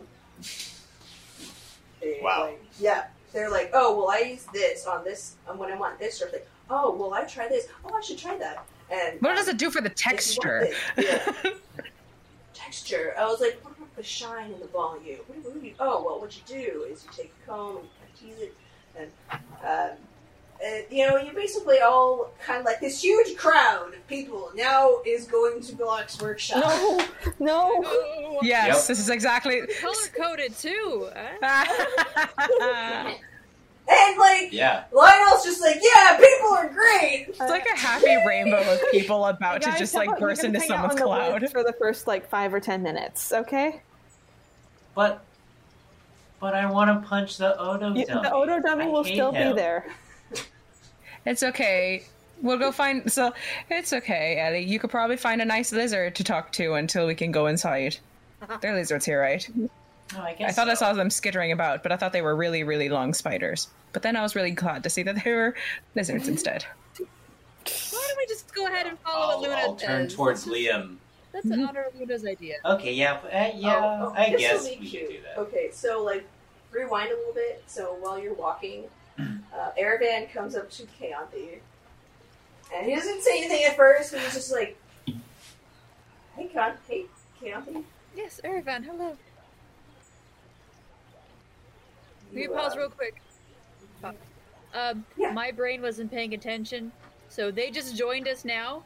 They, 2.00 2.20
Wow. 2.22 2.44
like- 2.46 2.62
yeah, 2.78 3.06
they're 3.32 3.50
like, 3.50 3.70
"Oh, 3.72 3.96
well, 3.96 4.10
I 4.10 4.18
use 4.20 4.44
this 4.52 4.86
on 4.86 5.04
this 5.04 5.36
um, 5.48 5.58
when 5.58 5.72
I 5.72 5.76
want 5.76 5.98
this 5.98 6.20
or 6.22 6.28
thing." 6.28 6.42
Oh, 6.68 6.92
well, 6.92 7.14
I 7.14 7.22
try 7.24 7.48
this. 7.48 7.68
Oh, 7.84 7.94
I 7.94 8.00
should 8.00 8.18
try 8.18 8.36
that. 8.38 8.64
And 8.90 9.20
What 9.20 9.30
um, 9.32 9.36
does 9.36 9.48
it 9.48 9.58
do 9.58 9.70
for 9.70 9.80
the 9.80 9.88
this 9.88 10.00
is 10.32 10.38
one 10.38 10.48
texture? 10.48 10.68
thing. 10.94 11.04
Yeah. 11.44 11.52
texture. 12.54 13.14
I 13.18 13.24
was 13.26 13.40
like, 13.40 13.58
what 13.64 13.76
about 13.76 13.94
the 13.96 14.02
shine 14.02 14.52
and 14.52 14.60
the 14.62 14.66
volume? 14.68 15.18
What, 15.26 15.54
what 15.54 15.62
you, 15.64 15.74
oh, 15.80 16.02
well, 16.04 16.20
what 16.20 16.34
you 16.36 16.42
do 16.46 16.84
is 16.90 17.04
you 17.04 17.10
take 17.16 17.32
a 17.44 17.46
comb 17.50 17.76
and 17.78 17.86
you 18.20 18.34
tease 18.34 18.42
it, 18.42 18.54
and, 18.98 19.10
um, 19.64 19.90
and 20.64 20.84
you 20.90 21.06
know, 21.06 21.16
you 21.18 21.32
basically 21.32 21.80
all 21.80 22.30
kind 22.42 22.60
of 22.60 22.64
like 22.64 22.80
this 22.80 23.02
huge 23.02 23.36
crowd 23.36 23.92
of 23.94 24.06
people 24.08 24.50
now 24.54 24.96
is 25.04 25.26
going 25.26 25.60
to 25.60 25.72
Galak's 25.74 26.20
workshop. 26.20 26.64
No, 26.64 27.00
no. 27.38 27.82
Oh, 27.84 28.38
Yes, 28.42 28.66
Yep. 28.78 28.86
this 28.86 28.98
is 29.00 29.10
exactly. 29.10 29.62
color 29.80 29.94
coded 30.16 30.56
too. 30.56 31.10
huh? 33.88 34.10
And 34.10 34.18
like, 34.18 34.52
Yeah. 34.52 34.84
Lionel's 34.92 35.44
just 35.44 35.60
like, 35.60 35.76
yeah, 35.82 36.16
people 36.16 36.50
are 36.52 36.68
great. 36.68 37.26
It's 37.28 37.38
like 37.40 37.66
a 37.72 37.78
happy 37.78 38.16
rainbow 38.26 38.60
of 38.72 38.80
people 38.90 39.24
about 39.26 39.62
to 39.62 39.72
just 39.78 39.94
like 39.94 40.18
burst 40.18 40.44
into 40.44 40.58
hang 40.60 40.70
out 40.72 40.92
someone's 40.92 41.00
on 41.00 41.30
the 41.32 41.38
cloud. 41.40 41.50
for 41.50 41.62
the 41.64 41.72
first 41.78 42.06
like 42.06 42.28
five 42.28 42.52
or 42.54 42.60
ten 42.60 42.82
minutes, 42.82 43.32
okay? 43.32 43.80
But 44.94 45.22
but 46.40 46.54
I 46.54 46.70
want 46.70 47.02
to 47.02 47.08
punch 47.08 47.38
the 47.38 47.58
Odo 47.58 47.94
You- 47.94 48.06
dummy. 48.06 48.22
the 48.28 48.32
Odo 48.34 48.60
dummy 48.60 48.84
I 48.84 48.88
will 48.88 49.04
still 49.04 49.32
him. 49.32 49.52
be 49.54 49.56
there. 49.60 49.86
It's 51.24 51.42
okay. 51.42 52.04
We'll 52.40 52.58
go 52.58 52.70
find. 52.70 53.10
So 53.10 53.32
it's 53.68 53.92
okay, 53.92 54.38
Ellie. 54.38 54.62
You 54.64 54.78
could 54.78 54.90
probably 54.90 55.16
find 55.16 55.42
a 55.42 55.44
nice 55.44 55.72
lizard 55.72 56.14
to 56.16 56.24
talk 56.24 56.52
to 56.52 56.74
until 56.74 57.06
we 57.06 57.14
can 57.16 57.32
go 57.32 57.46
inside. 57.46 57.96
There 58.60 58.72
are 58.72 58.76
lizards 58.76 59.04
here, 59.06 59.20
right? 59.20 59.48
Oh, 60.14 60.20
I 60.20 60.34
guess 60.34 60.50
I 60.50 60.52
thought 60.52 60.68
I 60.68 60.74
saw 60.74 60.92
them 60.92 61.10
skittering 61.10 61.52
about, 61.52 61.82
but 61.82 61.90
I 61.90 61.96
thought 61.96 62.12
they 62.12 62.22
were 62.22 62.36
really, 62.36 62.62
really 62.62 62.88
long 62.88 63.12
spiders. 63.12 63.68
But 63.92 64.02
then 64.02 64.14
I 64.14 64.22
was 64.22 64.36
really 64.36 64.52
glad 64.52 64.82
to 64.84 64.90
see 64.90 65.02
that 65.02 65.24
they 65.24 65.32
were 65.32 65.54
lizards 65.94 66.28
instead. 66.28 66.64
Why 66.98 67.06
don't 68.08 68.18
we 68.18 68.26
just 68.28 68.54
go 68.54 68.66
ahead 68.66 68.86
and 68.86 68.98
follow 69.00 69.32
I'll, 69.32 69.40
what 69.40 69.48
Luna 69.48 69.60
I'll 69.60 69.74
turn 69.76 70.04
does? 70.04 70.14
towards 70.14 70.46
Liam. 70.46 70.96
That's 71.32 71.46
an 71.46 71.64
honor 71.66 71.82
of 71.82 71.98
Luna's 71.98 72.24
idea. 72.24 72.56
Okay, 72.64 72.94
yeah, 72.94 73.14
uh, 73.14 73.50
yeah. 73.54 73.80
Oh, 73.82 74.12
oh, 74.12 74.14
I 74.16 74.30
this'll 74.30 74.38
guess 74.38 74.64
we 74.64 74.76
cute. 74.76 75.08
could 75.08 75.16
do 75.16 75.22
that. 75.22 75.38
Okay, 75.38 75.70
so 75.72 76.02
like 76.02 76.24
rewind 76.70 77.10
a 77.10 77.16
little 77.16 77.34
bit. 77.34 77.62
So 77.66 77.96
while 78.00 78.18
you're 78.18 78.34
walking, 78.34 78.84
uh, 79.18 79.70
Aravan 79.78 80.32
comes 80.32 80.54
up 80.54 80.70
to 80.70 80.84
Kaonthi, 80.84 81.58
and 82.74 82.86
he 82.86 82.94
doesn't 82.94 83.22
say 83.22 83.38
anything 83.38 83.64
at 83.64 83.76
first. 83.76 84.12
But 84.12 84.20
he's 84.22 84.34
just 84.34 84.52
like, 84.52 84.78
"Hey, 86.36 86.48
Con, 86.54 86.72
hey, 86.88 87.04
Kaonthi." 87.42 87.84
Yes, 88.14 88.40
Aravan, 88.42 88.84
hello. 88.84 89.16
Can 92.36 92.42
You, 92.42 92.50
you 92.50 92.54
pause 92.54 92.74
uh, 92.74 92.80
real 92.80 92.90
quick? 92.90 93.14
Pause. 94.02 94.14
Um, 94.74 95.06
Yeah. 95.16 95.32
my 95.32 95.50
brain 95.50 95.80
wasn't 95.80 96.10
paying 96.10 96.34
attention, 96.34 96.92
so 97.30 97.50
they 97.50 97.70
just 97.70 97.96
joined 97.96 98.28
us 98.28 98.44
now. 98.44 98.82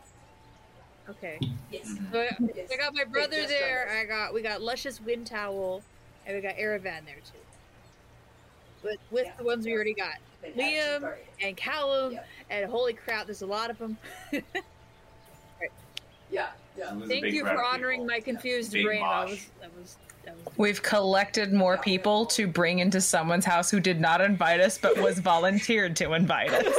Okay. 1.09 1.41
Yes. 1.73 1.97
So 2.13 2.21
I, 2.21 2.29
Yes. 2.55 2.71
I 2.73 2.77
got 2.77 2.95
my 2.95 3.03
brother 3.03 3.39
just 3.39 3.49
there. 3.49 3.89
I 4.01 4.05
got 4.05 4.33
we 4.33 4.41
got 4.43 4.63
Lucius 4.63 5.01
Wind 5.01 5.27
Towel, 5.27 5.83
and 6.27 6.37
we 6.37 6.41
got 6.41 6.55
Aravan 6.59 7.05
there 7.05 7.17
too. 7.25 7.41
With 8.85 8.99
with 9.11 9.27
Yeah. 9.27 9.33
the 9.37 9.43
ones 9.45 9.67
we 9.67 9.73
already 9.75 9.95
got, 9.95 10.15
Been 10.43 10.53
Liam 10.53 11.13
and 11.43 11.57
Colum, 11.57 12.13
Yep. 12.13 12.27
and 12.51 12.71
holy 12.71 12.93
crap, 12.93 13.27
there's 13.27 13.43
a 13.43 13.47
lot 13.47 13.69
of 13.71 13.79
them. 13.79 13.99
Yeah, 16.33 16.51
yeah. 16.79 16.93
It 16.93 16.97
was 16.97 17.05
a 17.07 17.09
Thank 17.09 17.35
you 17.35 17.45
for 17.45 17.61
honoring 17.61 18.03
people. 18.03 18.07
my 18.15 18.21
confused 18.21 18.71
Big 18.71 18.85
brain. 18.87 19.01
Mosh. 19.01 19.31
was 19.31 19.47
that 19.61 19.77
was 19.77 19.97
that 19.97 20.05
was. 20.05 20.10
We've 20.57 20.83
collected 20.83 21.53
more 21.53 21.79
people 21.79 22.27
to 22.27 22.47
bring 22.47 22.81
into 22.81 23.01
someone's 23.01 23.45
house 23.47 23.71
who 23.71 23.81
did 23.81 24.01
not 24.01 24.21
invite 24.21 24.61
us 24.61 24.77
but 24.79 24.99
was 24.99 25.19
volunteered 25.19 25.97
to 25.97 26.13
invite 26.13 26.53
us. 26.53 26.75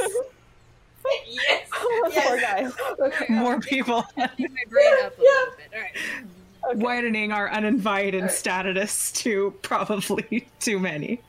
yes. 1.26 1.68
Oh, 1.84 2.10
poor 2.14 2.40
guy. 2.40 2.68
Okay, 3.00 3.26
More 3.28 3.58
people 3.60 4.02
Keep 4.36 4.50
my 4.52 4.62
brain 4.68 4.92
up 5.02 5.18
a 5.18 5.20
little 5.20 5.52
bit. 5.56 5.68
All 5.74 5.80
right. 5.80 6.76
widening 6.78 7.32
our 7.32 7.50
uninvited 7.50 8.30
status 8.30 9.10
to 9.12 9.52
probably 9.62 10.46
too 10.60 10.78
many. 10.78 11.20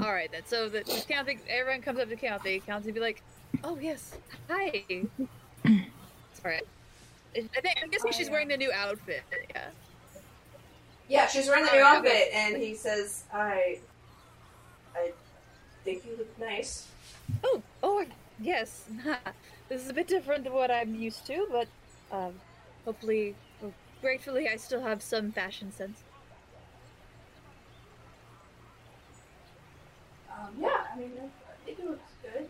All 0.00 0.12
right, 0.12 0.30
then. 0.32 0.42
So 0.46 0.68
the 0.68 0.80
the 0.80 1.04
County, 1.08 1.38
everyone 1.48 1.80
comes 1.80 2.00
up 2.00 2.08
to 2.08 2.16
County. 2.16 2.60
County 2.60 2.90
be 2.92 3.00
like, 3.00 3.22
"Oh 3.64 3.78
yes, 3.80 4.14
hi." 4.48 4.84
Sorry, 5.64 6.60
I 7.36 7.60
think 7.60 7.78
I'm 7.82 7.88
guessing 7.90 8.12
she's 8.12 8.28
wearing 8.30 8.48
the 8.48 8.56
new 8.56 8.72
outfit. 8.72 9.22
Yeah. 9.54 9.68
Yeah, 11.08 11.26
she's 11.26 11.46
wearing 11.48 11.64
the 11.64 11.72
new 11.72 11.78
Alright, 11.78 11.96
outfit, 11.98 12.12
okay. 12.12 12.30
and 12.34 12.56
he 12.62 12.74
says, 12.74 13.24
"I, 13.32 13.78
I 14.94 15.12
think 15.84 16.04
you 16.04 16.16
look 16.18 16.38
nice." 16.38 16.86
Oh, 17.42 17.62
oh, 17.82 18.04
yes. 18.40 18.84
this 19.68 19.82
is 19.82 19.88
a 19.88 19.94
bit 19.94 20.06
different 20.06 20.44
than 20.44 20.52
what 20.52 20.70
I'm 20.70 20.94
used 20.94 21.26
to, 21.26 21.46
but 21.50 21.66
um, 22.12 22.34
hopefully, 22.84 23.34
well, 23.62 23.72
gratefully, 24.02 24.48
I 24.48 24.56
still 24.56 24.82
have 24.82 25.02
some 25.02 25.32
fashion 25.32 25.72
sense. 25.72 26.02
Um, 30.30 30.48
yeah, 30.60 30.84
I 30.94 30.98
mean, 30.98 31.12
I 31.20 31.24
I 31.24 31.64
think 31.64 31.78
it 31.78 31.90
looks 31.90 32.12
good. 32.22 32.48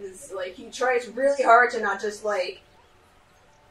Is 0.00 0.32
like 0.34 0.54
he 0.54 0.70
tries 0.70 1.08
really 1.08 1.42
hard 1.42 1.70
to 1.70 1.80
not 1.80 2.00
just 2.02 2.24
like, 2.24 2.60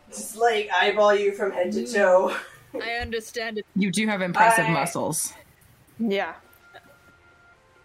just 0.09 0.35
like 0.35 0.69
eyeball 0.73 1.13
you 1.13 1.31
from 1.31 1.51
head 1.51 1.71
to 1.73 1.85
toe. 1.85 2.35
I 2.81 2.93
understand 3.01 3.57
it. 3.57 3.65
You 3.75 3.91
do 3.91 4.07
have 4.07 4.21
impressive 4.21 4.65
I- 4.65 4.71
muscles. 4.71 5.33
Yeah. 5.99 6.33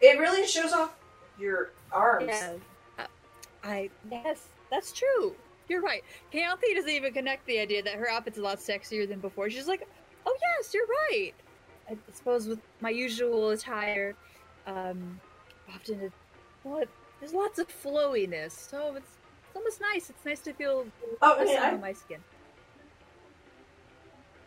It 0.00 0.18
really 0.18 0.46
shows 0.46 0.72
off 0.72 0.92
your 1.38 1.70
arms. 1.92 2.26
Yeah. 2.28 2.52
Uh, 2.98 3.06
I 3.62 3.90
yes, 4.10 4.48
that's 4.70 4.92
true. 4.92 5.34
You're 5.68 5.82
right. 5.82 6.02
Kaothi 6.32 6.74
doesn't 6.74 6.90
even 6.90 7.12
connect 7.12 7.46
the 7.46 7.58
idea 7.58 7.82
that 7.82 7.94
her 7.94 8.08
outfit's 8.10 8.38
a 8.38 8.42
lot 8.42 8.58
sexier 8.58 9.08
than 9.08 9.20
before. 9.20 9.50
She's 9.50 9.68
like, 9.68 9.86
"Oh 10.26 10.36
yes, 10.40 10.72
you're 10.74 10.86
right." 11.10 11.32
I 11.88 11.96
suppose 12.12 12.46
with 12.48 12.60
my 12.80 12.90
usual 12.90 13.50
attire, 13.50 14.14
um, 14.66 15.20
often 15.72 16.00
it, 16.00 16.12
well, 16.64 16.78
it, 16.78 16.88
there's 17.20 17.34
lots 17.34 17.58
of 17.58 17.68
flowiness, 17.68 18.52
so 18.52 18.94
it's, 18.96 19.06
it's 19.06 19.56
almost 19.56 19.80
nice. 19.80 20.08
It's 20.08 20.24
nice 20.24 20.40
to 20.40 20.52
feel 20.54 20.86
Oh, 21.20 21.34
I 21.34 21.38
the 21.40 21.44
mean, 21.44 21.56
sun 21.56 21.64
I, 21.64 21.72
on 21.74 21.80
my 21.80 21.92
skin. 21.92 22.18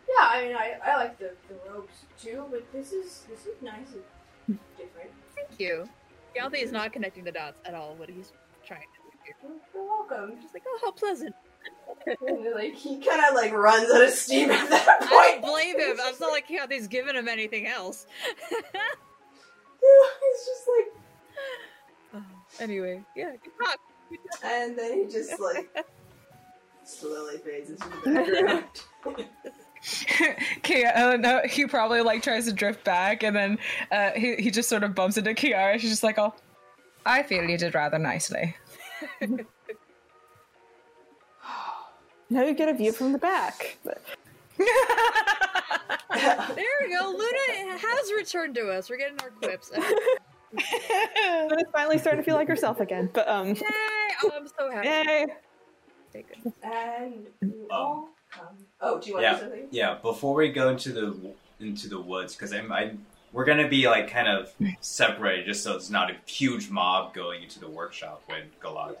Yeah, 0.08 0.28
I 0.28 0.44
mean, 0.44 0.56
I, 0.56 0.76
I 0.84 0.96
like 0.96 1.18
the, 1.18 1.32
the 1.48 1.54
robes 1.70 1.94
too, 2.20 2.44
but 2.50 2.70
this 2.72 2.92
is 2.92 3.24
this 3.28 3.46
is 3.46 3.60
nice 3.62 3.94
and 4.46 4.58
different. 4.76 5.10
Thank 5.34 5.58
you. 5.58 5.88
Kaothi 6.36 6.62
is 6.62 6.64
mm-hmm. 6.66 6.74
not 6.74 6.92
connecting 6.92 7.24
the 7.24 7.32
dots 7.32 7.60
at 7.64 7.74
all. 7.74 7.94
What 7.94 8.08
he's 8.08 8.32
trying 8.66 8.80
to 8.80 8.86
do 8.86 9.18
here. 9.24 9.36
You're, 9.74 9.84
welcome. 9.84 10.40
Just 10.40 10.54
like, 10.54 10.64
oh, 10.66 10.78
how 10.82 10.90
pleasant. 10.90 11.34
And, 12.06 12.46
uh, 12.46 12.54
like 12.54 12.74
he 12.74 12.98
kind 12.98 13.22
of 13.28 13.34
like 13.34 13.52
runs 13.52 13.90
out 13.90 14.02
of 14.02 14.10
steam 14.10 14.50
at 14.50 14.68
that 14.68 15.00
point. 15.00 15.12
I 15.12 15.38
don't 15.40 15.52
blame 15.52 15.80
him. 15.80 15.96
It's 15.98 16.20
not 16.20 16.32
like 16.32 16.48
Kaothi's 16.48 16.88
given 16.88 17.16
him 17.16 17.28
anything 17.28 17.66
else. 17.66 18.06
He's 19.84 20.46
just 20.46 20.68
like, 20.76 22.22
uh, 22.22 22.34
Anyway, 22.60 23.02
yeah, 23.16 23.32
good 23.42 23.52
talk. 23.64 23.78
and 24.44 24.78
then 24.78 24.98
he 24.98 25.12
just 25.12 25.40
like 25.40 25.86
slowly 26.84 27.38
fades 27.38 27.70
into 27.70 27.88
the 28.04 28.10
background. 28.10 28.64
Kia, 30.62 31.18
no, 31.18 31.42
he 31.44 31.66
probably 31.66 32.00
like 32.00 32.22
tries 32.22 32.46
to 32.46 32.52
drift 32.52 32.84
back, 32.84 33.22
and 33.22 33.36
then 33.36 33.58
uh, 33.92 34.10
he 34.12 34.34
he 34.36 34.50
just 34.50 34.68
sort 34.68 34.82
of 34.82 34.94
bumps 34.94 35.18
into 35.18 35.34
Kiara. 35.34 35.78
She's 35.78 35.90
just 35.90 36.02
like, 36.02 36.18
"Oh, 36.18 36.32
I 37.04 37.22
feel 37.22 37.44
you 37.44 37.58
did 37.58 37.74
rather 37.74 37.98
nicely." 37.98 38.56
Now 42.30 42.42
you 42.42 42.54
get 42.54 42.70
a 42.70 42.74
view 42.74 42.90
from 42.90 43.12
the 43.12 43.18
back. 43.18 43.76
But 43.84 44.02
There 44.58 44.66
we 46.80 46.88
go. 46.90 47.10
Luna 47.10 47.78
has 47.78 48.12
returned 48.16 48.54
to 48.56 48.70
us. 48.70 48.88
We're 48.88 48.96
getting 48.96 49.20
our 49.20 49.28
quips. 49.30 49.70
Luna's 50.52 51.64
finally 51.72 51.98
starting 51.98 52.22
to 52.22 52.24
feel 52.24 52.34
like 52.36 52.48
herself 52.48 52.80
again. 52.80 53.10
But 53.12 53.28
um, 53.28 53.48
Yay! 53.48 53.60
Oh, 54.24 54.30
I'm 54.34 54.48
so 54.48 54.70
happy. 54.70 54.88
yay! 54.88 55.26
Okay, 56.16 56.24
good. 56.42 56.52
and 56.62 57.26
you 57.42 57.66
all 57.70 58.08
come. 58.30 58.56
Oh, 58.84 59.00
do 59.00 59.08
you 59.08 59.14
want 59.14 59.24
yeah, 59.24 59.30
to 59.30 59.36
do 59.36 59.42
something? 59.42 59.68
yeah. 59.70 59.96
Before 60.00 60.34
we 60.34 60.50
go 60.50 60.68
into 60.68 60.92
the 60.92 61.16
into 61.58 61.88
the 61.88 61.98
woods, 61.98 62.34
because 62.34 62.52
I'm, 62.52 62.70
I 62.70 62.92
we're 63.32 63.46
gonna 63.46 63.68
be 63.68 63.88
like 63.88 64.10
kind 64.10 64.28
of 64.28 64.52
separated, 64.80 65.46
just 65.46 65.64
so 65.64 65.74
it's 65.74 65.90
not 65.90 66.10
a 66.10 66.16
huge 66.26 66.68
mob 66.70 67.14
going 67.14 67.42
into 67.42 67.58
the 67.58 67.68
workshop 67.68 68.22
when 68.26 68.42
Galad 68.62 68.96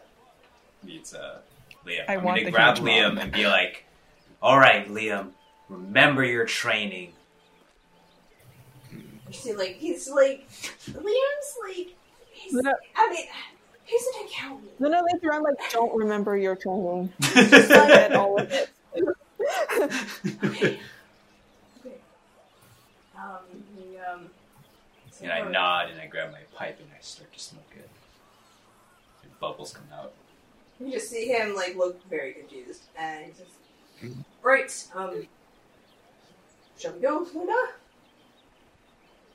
meets 0.82 1.14
uh, 1.14 1.38
Liam. 1.86 2.04
I 2.08 2.14
am 2.14 2.24
want 2.24 2.40
gonna 2.40 2.50
grab 2.50 2.78
Liam 2.78 3.14
mob. 3.14 3.22
and 3.24 3.32
be 3.32 3.46
like, 3.46 3.84
"All 4.42 4.58
right, 4.58 4.88
Liam, 4.88 5.32
remember 5.68 6.24
your 6.24 6.46
training." 6.46 7.12
You 8.90 9.32
see, 9.32 9.52
like 9.54 9.76
he's 9.76 10.08
like 10.08 10.48
Liam's 10.88 11.56
like. 11.62 11.94
He's, 12.30 12.52
Luna, 12.52 12.74
I 12.96 13.10
mean, 13.10 13.26
he's 13.84 14.02
an 14.06 14.26
accountant. 14.26 14.80
Luna 14.80 15.02
later 15.12 15.32
on 15.32 15.42
like 15.44 15.54
don't 15.70 15.94
remember 15.94 16.36
your 16.36 16.56
training. 16.56 17.12
Forget 17.20 18.16
all 18.16 18.40
of 18.40 18.50
it. 18.50 18.70
Okay. 20.44 20.78
Um, 23.16 23.38
he, 23.76 23.96
um, 23.98 24.30
and 25.22 25.32
I 25.32 25.48
nod 25.48 25.90
and 25.90 26.00
I 26.00 26.06
grab 26.06 26.32
my 26.32 26.40
pipe 26.54 26.78
and 26.80 26.88
I 26.96 27.00
start 27.00 27.32
to 27.32 27.38
smoke 27.38 27.72
it. 27.76 27.88
And 29.22 29.38
bubbles 29.40 29.72
come 29.72 29.86
out. 29.92 30.12
You 30.80 30.90
just 30.90 31.08
see 31.10 31.26
him 31.26 31.54
like 31.54 31.76
look 31.76 32.04
very 32.08 32.32
confused, 32.32 32.82
and 32.98 33.26
he 33.26 33.32
says, 33.32 34.14
"Right, 34.42 34.86
um, 34.94 35.26
shall 36.78 36.92
we 36.92 37.00
go, 37.00 37.26
Luna?" 37.32 37.54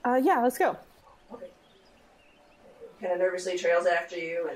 Uh, 0.03 0.19
yeah, 0.22 0.42
let's 0.42 0.58
go. 0.58 0.77
Okay. 1.34 1.48
Kind 3.01 3.14
of 3.14 3.19
nervously 3.19 3.58
trails 3.58 3.85
after 3.85 4.18
you, 4.18 4.50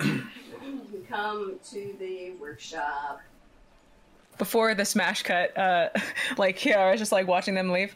and 0.00 0.22
you 0.92 1.06
come 1.08 1.60
to 1.70 1.94
the 2.00 2.32
workshop. 2.40 3.20
Before 4.40 4.74
the 4.74 4.86
smash 4.86 5.22
cut, 5.22 5.56
uh, 5.58 5.90
like 6.38 6.64
was 6.64 6.98
just 6.98 7.12
like 7.12 7.26
watching 7.26 7.54
them 7.54 7.68
leave. 7.68 7.94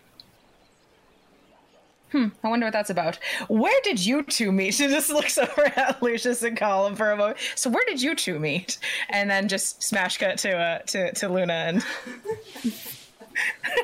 Hmm, 2.12 2.26
I 2.44 2.48
wonder 2.48 2.66
what 2.66 2.74
that's 2.74 2.90
about. 2.90 3.18
Where 3.48 3.80
did 3.82 4.04
you 4.04 4.22
two 4.22 4.52
meet? 4.52 4.74
She 4.74 4.88
just 4.88 5.08
looks 5.08 5.38
over 5.38 5.64
at 5.76 6.02
Lucius 6.02 6.42
and 6.42 6.54
Colin 6.54 6.96
for 6.96 7.10
a 7.10 7.16
moment. 7.16 7.38
So 7.54 7.70
where 7.70 7.82
did 7.86 8.02
you 8.02 8.14
two 8.14 8.38
meet? 8.38 8.76
And 9.08 9.30
then 9.30 9.48
just 9.48 9.82
smash 9.82 10.18
cut 10.18 10.36
to 10.40 10.54
uh 10.54 10.78
to, 10.80 11.14
to 11.14 11.28
Luna 11.30 11.54
and 11.54 11.84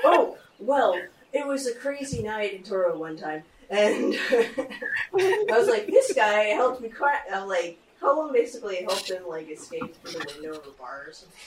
oh, 0.04 0.36
well, 0.58 1.00
it 1.32 1.46
was 1.46 1.66
a 1.66 1.74
crazy 1.74 2.22
night 2.22 2.52
in 2.52 2.62
Toro 2.62 2.98
one 2.98 3.16
time, 3.16 3.42
and 3.70 4.14
I 4.30 5.48
was 5.48 5.66
like, 5.66 5.86
this 5.86 6.12
guy 6.12 6.42
helped 6.48 6.82
me 6.82 6.90
crack, 6.90 7.24
uh, 7.34 7.46
like 7.46 7.78
Colum 8.00 8.34
basically 8.34 8.82
helped 8.82 9.10
him 9.10 9.26
like 9.26 9.50
escape 9.50 9.96
through 10.04 10.20
the 10.20 10.32
window 10.34 10.58
of 10.58 10.66
a 10.66 10.70
bar 10.72 11.04
or 11.08 11.12
something. 11.14 11.38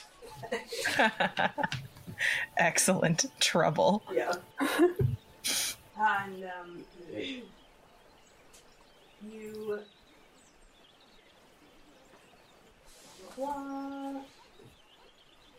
Excellent 2.56 3.26
trouble. 3.40 4.02
Yeah. 4.12 4.32
And 5.96 6.44
um, 6.44 6.84
you. 9.30 9.78
Blah. 13.36 14.14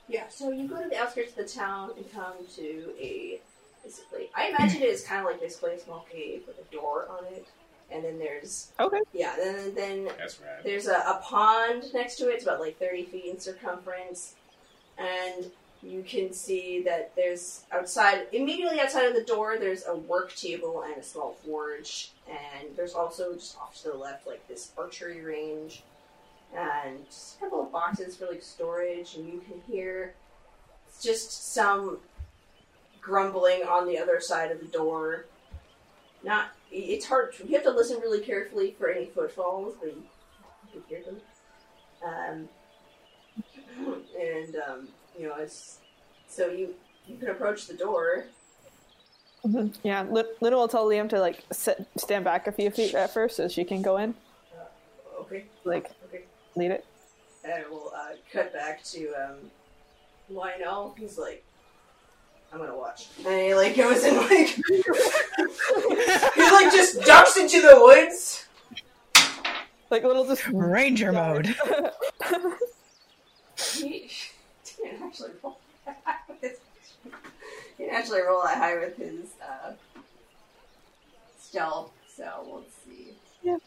Yeah, 0.08 0.28
so 0.30 0.52
you 0.52 0.68
go 0.68 0.84
to 0.84 0.90
the 0.90 0.98
outskirts 0.98 1.32
of 1.32 1.38
the 1.38 1.46
town 1.46 1.92
and 1.98 2.12
come 2.12 2.34
to 2.58 2.94
a 3.00 3.40
basically. 3.84 4.30
I 4.36 4.50
imagine 4.50 4.82
it 4.82 4.90
is 4.90 5.04
kind 5.04 5.22
of 5.22 5.26
like 5.26 5.40
basically 5.40 5.74
a 5.76 5.80
small 5.80 6.06
cave 6.12 6.44
with 6.48 6.60
a 6.60 6.72
door 6.74 7.08
on 7.10 7.26
it, 7.34 7.48
and 7.90 8.04
then 8.04 8.20
there's 8.20 8.72
Okay. 8.80 9.00
yeah, 9.14 9.36
then 9.38 9.74
then 9.74 10.10
That's 10.18 10.40
rad. 10.42 10.64
there's 10.64 10.88
a, 10.88 10.98
a 10.98 11.22
pond 11.24 11.86
next 11.94 12.18
to 12.18 12.30
it. 12.30 12.34
It's 12.36 12.44
about 12.44 12.60
like 12.60 12.78
30 12.78 13.06
feet 13.06 13.26
in 13.26 13.40
circumference. 13.40 14.36
And 14.98 15.52
you 15.84 16.04
can 16.04 16.34
see 16.34 16.82
that 16.84 17.12
there's 17.16 17.64
outside, 17.72 18.28
immediately 18.32 18.80
outside 18.80 19.06
of 19.06 19.14
the 19.14 19.24
door, 19.24 19.58
there's 19.60 19.86
a 19.88 19.96
work 19.96 20.34
table 20.36 20.84
and 20.84 20.98
a 20.98 21.04
small 21.04 21.36
forge. 21.46 22.12
And 22.30 22.76
there's 22.76 22.94
also 22.94 23.34
just 23.34 23.58
off 23.58 23.76
to 23.84 23.90
the 23.90 23.98
left, 23.98 24.26
like 24.26 24.48
this 24.48 24.72
archery 24.78 25.22
range. 25.22 25.84
And 26.58 27.06
just 27.06 27.38
a 27.38 27.40
couple 27.42 27.62
of 27.62 27.72
boxes 27.72 28.16
for 28.16 28.28
like 28.28 28.42
storage. 28.42 29.16
And 29.16 29.28
you 29.28 29.42
can 29.48 29.62
hear 29.68 30.14
it's 30.88 31.04
just 31.04 31.54
some 31.54 31.98
grumbling 33.02 33.64
on 33.64 33.88
the 33.88 33.98
other 33.98 34.20
side 34.20 34.52
of 34.52 34.60
the 34.60 34.68
door. 34.68 35.26
Not, 36.24 36.48
it's 36.72 37.06
hard, 37.06 37.36
you 37.46 37.54
have 37.54 37.64
to 37.64 37.72
listen 37.72 38.00
really 38.00 38.22
carefully 38.22 38.76
for 38.80 38.90
any 38.90 39.06
footfalls, 39.06 39.76
but 39.80 39.92
you 39.92 40.04
you 40.74 40.82
can 40.82 40.90
hear 40.90 41.06
them. 41.06 41.22
Um, 42.04 42.50
and 44.20 44.56
um, 44.68 44.88
you 45.18 45.28
know, 45.28 45.36
it's 45.38 45.80
so 46.28 46.48
you 46.50 46.74
you 47.08 47.18
can 47.18 47.30
approach 47.30 47.68
the 47.68 47.74
door. 47.76 48.26
Mhm. 49.46 49.76
Yeah, 49.84 50.06
Lin 50.10 50.26
Lina 50.42 50.56
will 50.58 50.68
tell 50.68 50.86
Liam 50.88 51.08
to 51.10 51.20
like 51.20 51.44
sit, 51.52 51.86
stand 51.98 52.26
back 52.26 52.48
a 52.48 52.52
few 52.52 52.72
feet 52.72 52.96
at 52.96 53.14
first 53.14 53.38
so 53.38 53.48
she 53.48 53.64
can 53.64 53.82
go 53.82 53.98
in. 53.98 54.16
Okay, 55.22 55.46
Like, 55.64 55.90
okay, 56.08 56.24
lead 56.56 56.72
it. 56.72 56.86
and 57.44 57.64
we'll 57.70 57.92
uh, 57.96 58.10
cut 58.32 58.52
back 58.54 58.84
to 58.86 59.08
um, 59.14 59.36
Lionel. 60.30 60.96
He's 60.98 61.18
like, 61.18 61.44
I'm 62.52 62.60
gonna 62.60 62.76
watch, 62.78 63.08
and 63.26 63.28
he 63.42 63.54
like 63.56 63.76
goes 63.76 64.04
and 64.04 64.18
like 64.18 64.48
he 66.36 66.42
like 66.52 66.72
just 66.72 67.02
ducks 67.04 67.38
into 67.38 67.62
the 67.62 67.80
woods. 67.80 68.48
Like 69.92 70.04
a 70.04 70.08
little 70.08 70.26
just 70.26 70.46
Ranger 70.48 71.12
mode. 71.12 71.56
He 74.78 74.84
didn't 74.84 75.04
actually 75.04 75.32
roll 75.44 75.58
that 75.86 76.02
high 76.04 76.16
with 76.28 76.42
his. 76.42 76.58
He 77.78 77.84
didn't 77.86 77.96
actually 77.96 78.22
roll 78.22 78.42
that 78.44 78.58
high 78.58 78.78
with 78.78 78.98
his 78.98 79.30
uh, 79.42 79.72
stealth. 81.40 81.92
So 82.16 82.26
let's 82.52 82.74
see. 82.86 83.14
Yeah. 83.44 83.58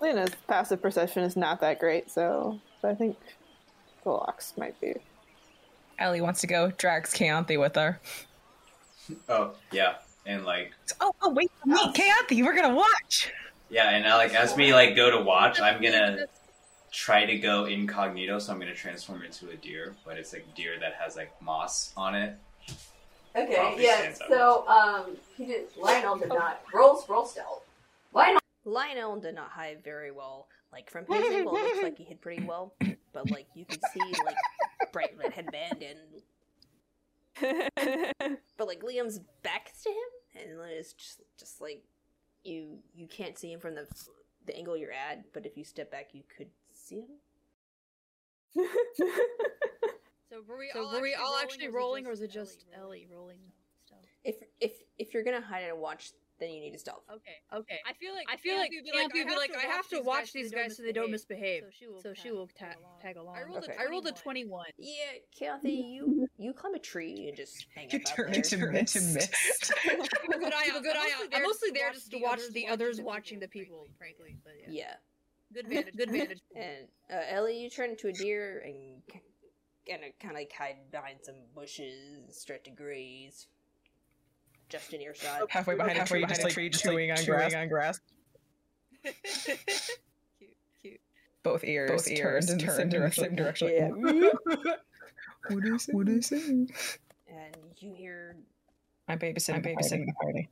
Lina's 0.00 0.30
passive 0.46 0.80
perception 0.80 1.22
is 1.24 1.36
not 1.36 1.60
that 1.60 1.78
great, 1.80 2.10
so, 2.10 2.58
so 2.80 2.88
I 2.88 2.94
think 2.94 3.16
Philox 4.04 4.56
might 4.56 4.80
be. 4.80 4.94
Ellie 5.98 6.20
wants 6.20 6.40
to 6.42 6.46
go, 6.46 6.70
drags 6.78 7.12
Keonthi 7.12 7.58
with 7.58 7.74
her. 7.76 8.00
Oh 9.26 9.52
yeah, 9.72 9.94
and 10.26 10.44
like 10.44 10.72
Oh, 11.00 11.14
oh 11.22 11.30
wait 11.30 11.50
for 11.62 11.68
me, 11.70 11.78
Keonthi, 11.94 12.44
we're 12.44 12.54
gonna 12.54 12.74
watch. 12.74 13.32
yeah, 13.70 13.88
and 13.92 14.04
now 14.04 14.18
like 14.18 14.34
as 14.34 14.54
we 14.54 14.74
like 14.74 14.94
go 14.96 15.10
to 15.10 15.22
watch, 15.24 15.58
I'm 15.60 15.80
gonna 15.82 16.26
try 16.90 17.24
to 17.24 17.36
go 17.38 17.64
incognito, 17.66 18.38
so 18.38 18.52
I'm 18.52 18.58
gonna 18.58 18.74
transform 18.74 19.22
into 19.22 19.50
a 19.50 19.56
deer, 19.56 19.94
but 20.04 20.16
it's 20.16 20.32
like 20.32 20.54
deer 20.54 20.78
that 20.80 20.94
has 20.94 21.16
like 21.16 21.30
moss 21.40 21.92
on 21.96 22.14
it. 22.14 22.36
Okay, 23.36 23.54
Probably 23.54 23.84
yeah. 23.84 23.98
stands 23.98 24.20
out. 24.22 24.28
So 24.28 24.68
um, 24.68 25.16
he 25.36 25.46
did. 25.46 25.66
Lionel 25.76 26.16
did 26.16 26.28
not 26.28 26.62
roll 26.72 27.04
roll 27.08 27.26
stealth. 27.26 27.64
Lionel 28.12 28.40
Lionel 28.64 29.20
did 29.20 29.34
not 29.34 29.50
hide 29.50 29.82
very 29.84 30.10
well. 30.10 30.48
Like 30.72 30.90
from 30.90 31.06
his 31.06 31.24
angle, 31.32 31.56
it 31.56 31.62
looks 31.62 31.82
like 31.82 31.98
he 31.98 32.04
hid 32.04 32.20
pretty 32.20 32.44
well, 32.44 32.74
but 33.12 33.30
like 33.30 33.46
you 33.54 33.64
can 33.64 33.78
see 33.92 34.00
like 34.24 34.36
bright 34.92 35.14
red 35.18 35.32
headband 35.32 35.82
and 35.82 35.98
but 38.56 38.66
like 38.66 38.82
Liam's 38.82 39.20
back 39.42 39.72
to 39.84 39.90
him, 39.90 40.42
and 40.42 40.58
then 40.58 40.68
it's 40.70 40.92
just 40.92 41.22
just 41.38 41.60
like 41.60 41.82
you 42.44 42.78
you 42.94 43.06
can't 43.06 43.38
see 43.38 43.52
him 43.52 43.60
from 43.60 43.74
the 43.74 43.86
the 44.46 44.56
angle 44.56 44.76
you're 44.76 44.92
at, 44.92 45.32
but 45.32 45.46
if 45.46 45.56
you 45.56 45.64
step 45.64 45.90
back, 45.90 46.08
you 46.12 46.22
could 46.36 46.48
see 46.88 47.00
him. 47.00 48.66
So 50.30 50.42
were 50.46 50.58
we 50.58 50.70
So 50.72 50.84
all 50.84 50.92
were 50.92 51.00
we 51.00 51.14
actually 51.14 51.24
all 51.24 51.32
rolling, 51.32 51.42
actually 51.44 51.66
or 51.68 51.72
rolling, 51.72 52.08
was 52.08 52.20
it 52.22 52.30
just 52.30 52.66
Ellie 52.76 53.06
rolling 53.10 53.38
stuff? 53.86 53.98
If 54.24 54.36
if 54.60 54.72
if 54.98 55.14
you're 55.14 55.24
gonna 55.24 55.40
hide 55.40 55.62
and 55.64 55.78
watch, 55.78 56.10
then 56.38 56.50
you 56.50 56.60
need 56.60 56.72
to 56.72 56.78
stealth. 56.78 57.02
Okay, 57.10 57.36
okay. 57.60 57.78
I 57.88 57.94
feel 57.94 58.14
like 58.14 58.26
I 58.30 58.36
feel 58.36 58.56
like 58.58 58.70
Keonthi 58.70 58.92
Keonthi 58.94 59.14
would 59.24 59.26
be 59.28 59.36
like, 59.36 59.54
I 59.56 59.62
have 59.66 59.88
to 59.88 60.00
watch 60.02 60.32
these 60.34 60.50
guys 60.52 60.76
so 60.76 60.82
they 60.82 60.92
don't 60.92 61.10
misbehave. 61.10 61.62
So 61.64 61.70
she 61.72 61.86
will, 61.88 62.02
So 62.02 62.12
she 62.14 62.30
will 62.30 62.46
ta- 62.58 62.74
tag 63.00 63.16
along. 63.16 63.36
I 63.36 63.40
I 63.40 63.42
rolled 63.44 63.54
rolled, 63.54 63.64
Okay. 63.64 63.76
a, 63.78 63.82
I 63.82 63.90
rolled 63.90 64.06
a 64.06 64.12
21. 64.12 64.66
Yeah, 64.76 64.92
Kathy, 65.38 65.72
you 65.72 66.26
you 66.36 66.52
climb 66.52 66.74
a 66.74 66.78
tree 66.78 67.26
and 67.28 67.36
just 67.36 67.66
hang 67.74 67.88
You 67.90 67.98
up 68.00 68.10
out 68.10 68.16
turn 68.16 68.30
there. 68.32 68.40
into 68.40 68.56
mist. 68.58 68.92
Keep 69.82 70.02
a 70.34 70.38
good 70.38 70.52
eye 70.52 70.68
a 70.72 70.76
out. 70.76 70.82
good 70.82 70.96
eye 70.96 71.10
out. 71.22 71.28
I'm 71.34 71.42
mostly 71.42 71.70
there 71.70 71.90
just 71.92 72.10
to 72.10 72.18
watch 72.18 72.40
the 72.52 72.68
others 72.68 73.00
watching 73.00 73.40
the 73.40 73.48
people, 73.48 73.86
frankly. 73.96 74.36
But 74.44 74.52
yeah. 74.68 74.94
Yeah, 75.54 75.62
Good 75.62 75.68
vantage. 75.70 75.94
Good 75.96 76.10
vantage. 76.10 76.40
and 76.56 76.88
uh, 77.12 77.22
Ellie, 77.28 77.58
you 77.58 77.70
turn 77.70 77.90
into 77.90 78.08
a 78.08 78.12
deer 78.12 78.62
and 78.64 79.02
kind 79.88 80.04
of 80.04 80.10
kind 80.20 80.36
of 80.36 80.44
hide 80.56 80.76
behind 80.90 81.18
some 81.22 81.36
bushes, 81.54 82.14
and 82.18 82.32
start 82.32 82.64
to 82.64 82.70
graze, 82.70 83.46
just 84.68 84.92
in 84.92 85.00
earshot. 85.00 85.50
halfway 85.50 85.74
behind 85.74 85.96
Halfway 85.98 86.18
a 86.22 86.26
tree, 86.26 86.26
behind 86.26 86.30
just 86.30 86.40
a 86.42 86.44
like 86.44 86.52
tree, 86.54 86.68
just, 86.68 86.84
chewing 86.84 87.08
like, 87.10 87.18
on 87.18 87.24
chewing 87.24 87.38
grass. 87.38 87.54
on 87.54 87.68
grass. 87.68 88.00
cute, 89.02 89.60
cute. 90.82 91.00
Both 91.42 91.64
ears, 91.64 91.90
Both 91.90 92.08
ears 92.10 92.46
turned, 92.46 92.60
in 92.60 92.66
the 92.66 92.72
turned 92.72 92.76
same 92.76 92.82
in 92.82 92.88
the 92.90 92.96
direction. 92.98 93.24
same 93.24 93.36
direction. 93.36 93.68
Yeah. 93.72 94.72
what 95.54 95.62
do 95.62 95.68
you 95.68 95.78
say? 95.78 95.92
What 95.92 96.06
do 96.06 96.12
you 96.12 96.22
say? 96.22 96.36
and 97.28 97.56
you 97.78 97.94
hear 97.94 98.36
I'm 99.08 99.18
babysitting. 99.18 99.54
I'm 99.54 99.62
the 99.62 99.68
babysitting 99.70 100.14
party. 100.20 100.48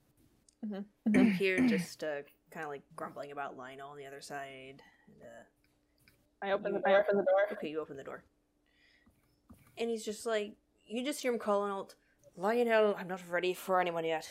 the 0.62 0.84
party. 1.12 1.18
you 1.28 1.30
hear 1.34 1.58
just 1.68 2.02
uh, 2.02 2.22
kind 2.56 2.64
of 2.64 2.70
like 2.70 2.82
grumbling 2.96 3.32
about 3.32 3.58
Lionel 3.58 3.90
on 3.90 3.98
the 3.98 4.06
other 4.06 4.22
side. 4.22 4.82
And, 5.08 5.22
uh, 5.22 6.46
I 6.46 6.52
open 6.52 6.72
the 6.72 6.80
I 6.88 6.94
open 6.98 7.18
the 7.18 7.22
door. 7.22 7.46
Okay, 7.52 7.68
you 7.68 7.80
open 7.80 7.98
the 7.98 8.02
door. 8.02 8.24
And 9.76 9.90
he's 9.90 10.04
just 10.04 10.24
like, 10.24 10.54
you 10.86 11.04
just 11.04 11.20
hear 11.20 11.32
him 11.32 11.38
calling 11.38 11.70
out, 11.70 11.94
Lionel, 12.34 12.94
I'm 12.98 13.08
not 13.08 13.20
ready 13.28 13.52
for 13.52 13.78
anyone 13.78 14.06
yet. 14.06 14.26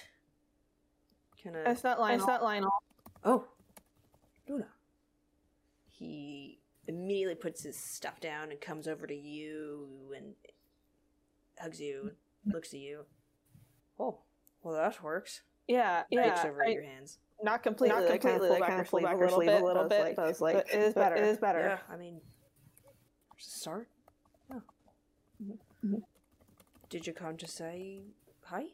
Can 1.42 1.56
I? 1.56 1.70
It's 1.70 1.84
not 1.84 2.00
Lionel. 2.00 2.18
It's 2.18 2.28
not 2.28 2.42
Lionel. 2.42 2.72
Oh, 3.24 3.46
Luna. 4.50 4.68
He 5.92 6.58
immediately 6.88 7.36
puts 7.36 7.62
his 7.64 7.78
stuff 7.78 8.20
down 8.20 8.50
and 8.50 8.60
comes 8.60 8.88
over 8.88 9.06
to 9.06 9.16
you 9.16 10.14
and 10.16 10.34
hugs 11.60 11.80
you, 11.80 12.12
looks 12.48 12.74
at 12.74 12.80
you. 12.80 13.06
Oh, 14.00 14.18
well, 14.64 14.74
that 14.76 15.04
works. 15.04 15.42
Yeah, 15.68 16.04
Looks 16.12 16.44
yeah. 16.44 16.50
over 16.50 16.64
at 16.64 16.70
I- 16.70 16.72
your 16.72 16.84
hands. 16.84 17.20
Not 17.44 17.64
completely. 17.64 17.96
Not 17.96 18.04
Not 18.04 18.12
completely. 18.12 18.32
completely, 18.32 18.50
Like, 18.50 18.60
like, 18.62 18.70
kind 18.70 18.72
kinda 18.72 18.82
of 18.82 18.90
pull 18.90 19.00
pull 19.00 19.06
back 19.06 19.14
back 19.14 19.20
your 19.20 19.28
a 19.28 19.32
little 19.32 19.40
bit, 19.40 19.50
sleeve 19.50 19.62
a 19.62 19.66
little 19.66 19.90
bit, 19.90 20.16
but 20.16 20.40
but 20.40 20.68
it 20.74 20.82
is 20.82 20.94
better. 20.94 21.16
It 21.16 21.24
is 21.24 21.38
better. 21.38 21.60
Yeah, 21.60 21.94
I 21.94 21.98
mean, 21.98 22.22
start. 23.38 23.88
Yeah. 24.50 24.60
Mhm. 25.84 26.04
Did 26.90 27.08
you 27.08 27.14
come 27.14 27.38
to 27.38 27.48
say 27.48 28.04
hi? 28.44 28.66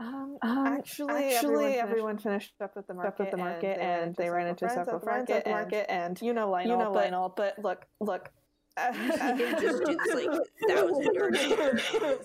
Um, 0.00 0.38
Um, 0.42 0.66
actually, 0.66 1.34
actually, 1.34 1.74
everyone, 1.74 1.88
everyone 1.90 2.18
finished 2.18 2.54
up 2.60 2.76
at 2.76 2.86
the 2.86 2.94
market, 2.94 3.08
up 3.08 3.20
at 3.20 3.30
the 3.32 3.36
market 3.36 3.80
and 3.80 4.14
they 4.14 4.30
ran 4.30 4.46
into 4.46 4.68
several 4.70 5.00
friends 5.00 5.28
at 5.30 5.44
the 5.44 5.50
market, 5.50 5.86
and 5.90 6.20
you 6.22 6.32
know 6.32 6.48
Lionel, 6.48 6.70
you 6.72 6.78
know 6.78 6.92
but, 6.92 7.00
Lionel, 7.00 7.28
but 7.36 7.58
look, 7.58 7.86
look. 8.00 8.30
He 8.92 9.08
didn't 9.36 9.60
just 9.60 9.84
do 9.84 9.96
this 10.04 10.14
like 10.14 10.40
thousand 10.68 11.14
yards. 11.14 11.82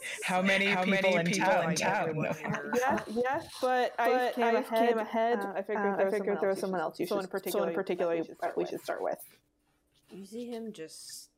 How 0.24 0.42
many 0.42 0.66
How 0.66 0.84
people 0.84 1.12
many 1.12 1.16
in 1.16 1.26
people 1.26 1.48
town? 1.50 1.70
in 1.72 1.76
town 1.76 2.16
know? 2.16 2.32
yeah, 2.76 3.00
yeah, 3.12 3.42
but, 3.62 3.94
I 4.00 4.32
came 4.36 4.44
I 4.44 4.52
ahead. 4.60 4.66
came 4.90 4.98
ahead, 5.00 5.40
Uh, 5.40 5.54
I 5.56 5.62
figured, 5.62 5.78
uh, 5.78 5.96
there, 5.98 6.02
I 6.02 6.04
was 6.06 6.14
figured 6.14 6.38
there 6.42 6.50
was 6.50 6.60
someone 6.60 6.80
else. 6.82 7.00
You 7.00 7.06
someone 7.08 7.24
should, 7.24 7.28
in 7.30 7.32
particular, 7.32 7.52
someone 7.66 7.70
in 7.70 7.76
particular, 7.76 8.16
we 8.16 8.24
should 8.26 8.38
start 8.38 8.58
we 8.58 8.64
with. 8.64 8.70
should 8.70 8.82
start 8.82 9.02
with. 9.04 9.20
You 10.12 10.26
see 10.26 10.46
him 10.48 10.72
just 10.74 11.30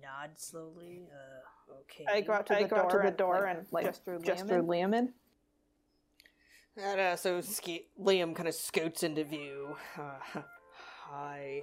nod 0.00 0.30
slowly. 0.36 1.08
Uh, 1.12 1.74
okay. 1.80 2.04
I 2.08 2.20
go 2.20 2.32
out 2.34 2.46
to 2.46 2.56
I 2.56 2.62
the 2.62 2.68
go 2.68 2.76
out 2.76 2.90
door, 2.90 3.02
to 3.02 3.02
the 3.02 3.08
and, 3.08 3.16
door 3.16 3.40
like, 3.40 3.56
and 3.56 3.66
like 3.72 3.84
just 3.86 4.04
threw 4.04 4.18
just 4.20 4.44
Liam 4.44 4.48
threw 4.48 4.58
in. 4.60 4.66
Liam 4.66 4.94
in. 4.98 5.12
And 6.76 7.00
uh, 7.00 7.16
so 7.16 7.40
Ske- 7.40 7.88
Liam 8.00 8.34
kind 8.34 8.48
of 8.48 8.54
scoots 8.54 9.02
into 9.02 9.24
view. 9.24 9.76
Uh, 9.98 10.40
hi. 11.02 11.62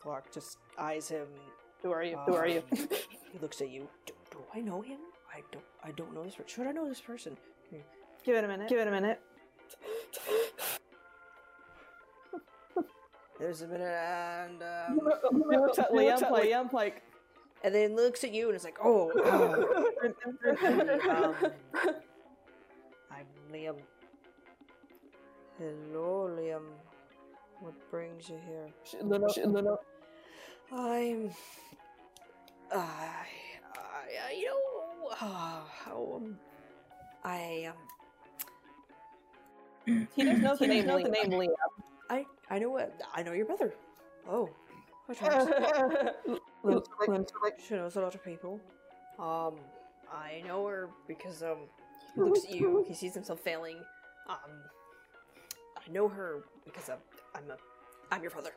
Clark 0.00 0.32
just 0.32 0.58
eyes 0.78 1.08
him. 1.08 1.26
Who 1.82 1.92
are 1.92 2.02
you? 2.02 2.16
Who 2.26 2.34
are 2.34 2.46
you? 2.46 2.62
Um, 2.72 2.88
he 3.32 3.38
looks 3.40 3.60
at 3.60 3.70
you. 3.70 3.88
Do, 4.06 4.14
do 4.30 4.38
I 4.54 4.60
know 4.60 4.80
him? 4.80 4.98
I 5.34 5.42
don't. 5.52 5.64
I 5.82 5.90
don't 5.92 6.14
know 6.14 6.24
this 6.24 6.34
person. 6.34 6.48
Should 6.48 6.66
I 6.66 6.72
know 6.72 6.88
this 6.88 7.00
person? 7.00 7.36
Give 8.24 8.36
it 8.36 8.44
a 8.44 8.48
minute. 8.48 8.68
Give 8.68 8.78
it 8.78 8.88
a 8.88 8.90
minute. 8.90 9.20
there's 13.38 13.60
a 13.60 13.68
minute, 13.68 13.86
and 13.86 14.62
um, 14.62 15.00
He 15.50 15.58
looks 15.58 15.78
at 15.78 15.90
Liam, 15.90 16.30
like, 16.30 16.44
Liam, 16.44 16.72
like, 16.72 17.02
and 17.62 17.74
then 17.74 17.94
looks 17.94 18.24
at 18.24 18.32
you 18.32 18.46
and 18.46 18.54
it's 18.54 18.64
like, 18.64 18.78
"Oh, 18.82 19.10
um, 19.30 19.66
I'm 23.10 23.26
Liam. 23.52 23.76
Hello, 25.58 26.30
Liam. 26.34 26.62
What 27.64 27.90
brings 27.90 28.28
you 28.28 28.36
here? 28.46 28.68
Lino, 29.02 29.26
Lino, 29.46 29.78
I'm. 30.70 31.30
I, 32.70 32.76
I, 32.76 34.32
you 34.38 34.44
know, 34.44 35.08
uh, 35.12 35.60
how, 35.72 36.12
um, 36.16 36.38
I 37.24 37.72
um. 39.86 40.08
he 40.14 40.24
doesn't 40.24 40.42
know 40.42 40.56
the 40.56 40.66
name, 40.66 40.86
know 40.86 41.02
the 41.02 41.08
name 41.08 41.30
Liam. 41.30 41.48
I, 42.10 42.26
I 42.50 42.58
know 42.58 42.68
what 42.68 43.00
I 43.14 43.22
know 43.22 43.32
your 43.32 43.46
brother. 43.46 43.72
Oh, 44.28 44.50
which 45.06 45.22
one? 45.22 46.10
She 47.66 47.74
knows 47.76 47.96
a 47.96 48.00
lot 48.02 48.14
of 48.14 48.22
people. 48.22 48.60
Um, 49.18 49.54
I 50.12 50.42
know 50.46 50.66
her 50.66 50.90
because 51.08 51.42
um, 51.42 51.60
he 52.14 52.20
looks 52.20 52.44
at 52.44 52.50
you. 52.50 52.84
He 52.86 52.92
sees 52.92 53.14
himself 53.14 53.40
failing. 53.40 53.78
Um, 54.28 54.52
I 55.78 55.90
know 55.90 56.08
her 56.08 56.44
because 56.66 56.90
I'm 56.90 56.98
I'm 57.34 57.50
a 57.50 57.56
I'm 58.12 58.22
your 58.22 58.30
brother. 58.30 58.52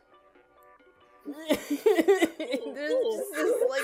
There's 1.27 1.59
oh. 1.69 3.17
just 3.17 3.33
this 3.35 3.51
like 3.69 3.81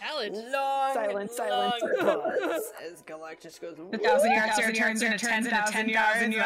Talent, 0.00 0.34
talent. 0.34 0.52
long 0.52 0.94
Silence, 0.94 1.36
silence. 1.36 1.82
pause 2.00 2.72
as 2.84 3.02
Galactus 3.02 3.60
goes. 3.60 3.78
A 3.92 3.98
thousand 3.98 4.32
yards 4.32 4.56
turns 4.78 5.02
into 5.02 5.16
ten 5.18 5.44
thousand 5.44 5.88
yards 5.88 6.22
into 6.22 6.38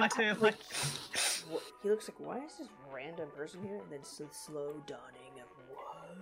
like 0.00 0.14
Wha- 0.40 1.60
He 1.82 1.88
looks 1.90 2.08
like, 2.08 2.18
why 2.18 2.38
is 2.44 2.56
this 2.58 2.68
random 2.92 3.28
person 3.36 3.62
here? 3.62 3.76
And 3.76 3.92
then 3.92 4.02
some 4.02 4.28
slow 4.32 4.82
dawning 4.86 5.38
of 5.40 5.48
what? 5.70 6.16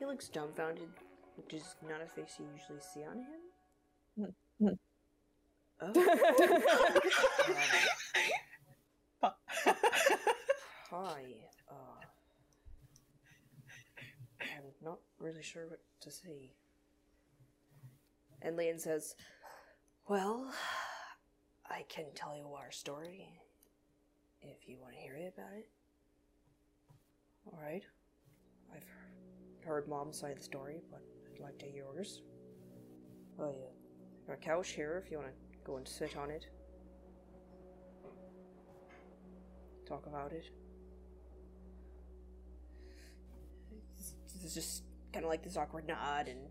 he 0.00 0.06
looks 0.06 0.28
dumbfounded, 0.28 0.88
which 1.36 1.54
is 1.54 1.76
not 1.88 2.00
a 2.02 2.06
face 2.06 2.36
you 2.40 2.46
usually 2.58 2.80
see 2.92 3.04
on 3.04 3.18
him. 4.68 4.78
Oh. 5.82 5.92
Hi. 10.90 11.24
Uh, 11.70 12.04
I'm 14.42 14.64
not 14.84 14.98
really 15.18 15.42
sure 15.42 15.66
what 15.66 15.80
to 16.02 16.10
say. 16.10 16.52
And 18.42 18.56
Leon 18.56 18.78
says, 18.78 19.14
Well, 20.06 20.52
I 21.70 21.84
can 21.88 22.06
tell 22.14 22.36
you 22.36 22.48
our 22.48 22.70
story 22.70 23.26
if 24.42 24.68
you 24.68 24.76
want 24.80 24.92
to 24.92 25.00
hear 25.00 25.14
it 25.14 25.32
about 25.34 25.54
it. 25.56 25.68
Alright. 27.46 27.84
I've 28.74 28.86
heard 29.64 29.88
Mom's 29.88 30.18
side 30.18 30.32
of 30.32 30.38
the 30.38 30.44
story, 30.44 30.82
but 30.90 31.00
I'd 31.32 31.40
like 31.40 31.58
to 31.60 31.66
hear 31.66 31.84
yours. 31.84 32.20
Oh, 33.40 33.54
yeah. 33.58 34.26
Got 34.26 34.34
a 34.34 34.36
couch 34.36 34.72
here 34.72 35.02
if 35.02 35.10
you 35.10 35.18
want 35.18 35.30
to 35.30 35.41
go 35.64 35.76
and 35.76 35.86
sit 35.86 36.16
on 36.16 36.30
it. 36.30 36.46
Talk 39.86 40.06
about 40.06 40.32
it. 40.32 40.44
There's 44.40 44.54
just 44.54 44.84
kind 45.12 45.24
of 45.24 45.30
like 45.30 45.42
this 45.42 45.56
awkward 45.56 45.86
nod, 45.86 46.28
and 46.28 46.48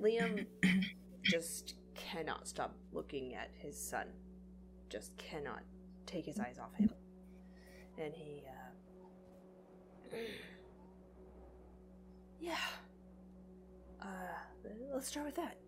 Liam 0.00 0.46
just 1.22 1.74
cannot 1.94 2.46
stop 2.46 2.74
looking 2.92 3.34
at 3.34 3.50
his 3.54 3.78
son. 3.78 4.06
Just 4.88 5.16
cannot 5.16 5.62
take 6.06 6.26
his 6.26 6.38
eyes 6.38 6.58
off 6.60 6.74
him. 6.74 6.90
And 7.98 8.12
he, 8.14 8.42
uh. 8.46 10.16
Yeah. 12.42 12.56
Uh, 14.00 14.06
let's 14.92 15.06
start 15.06 15.26
with 15.26 15.36
that. 15.36 15.61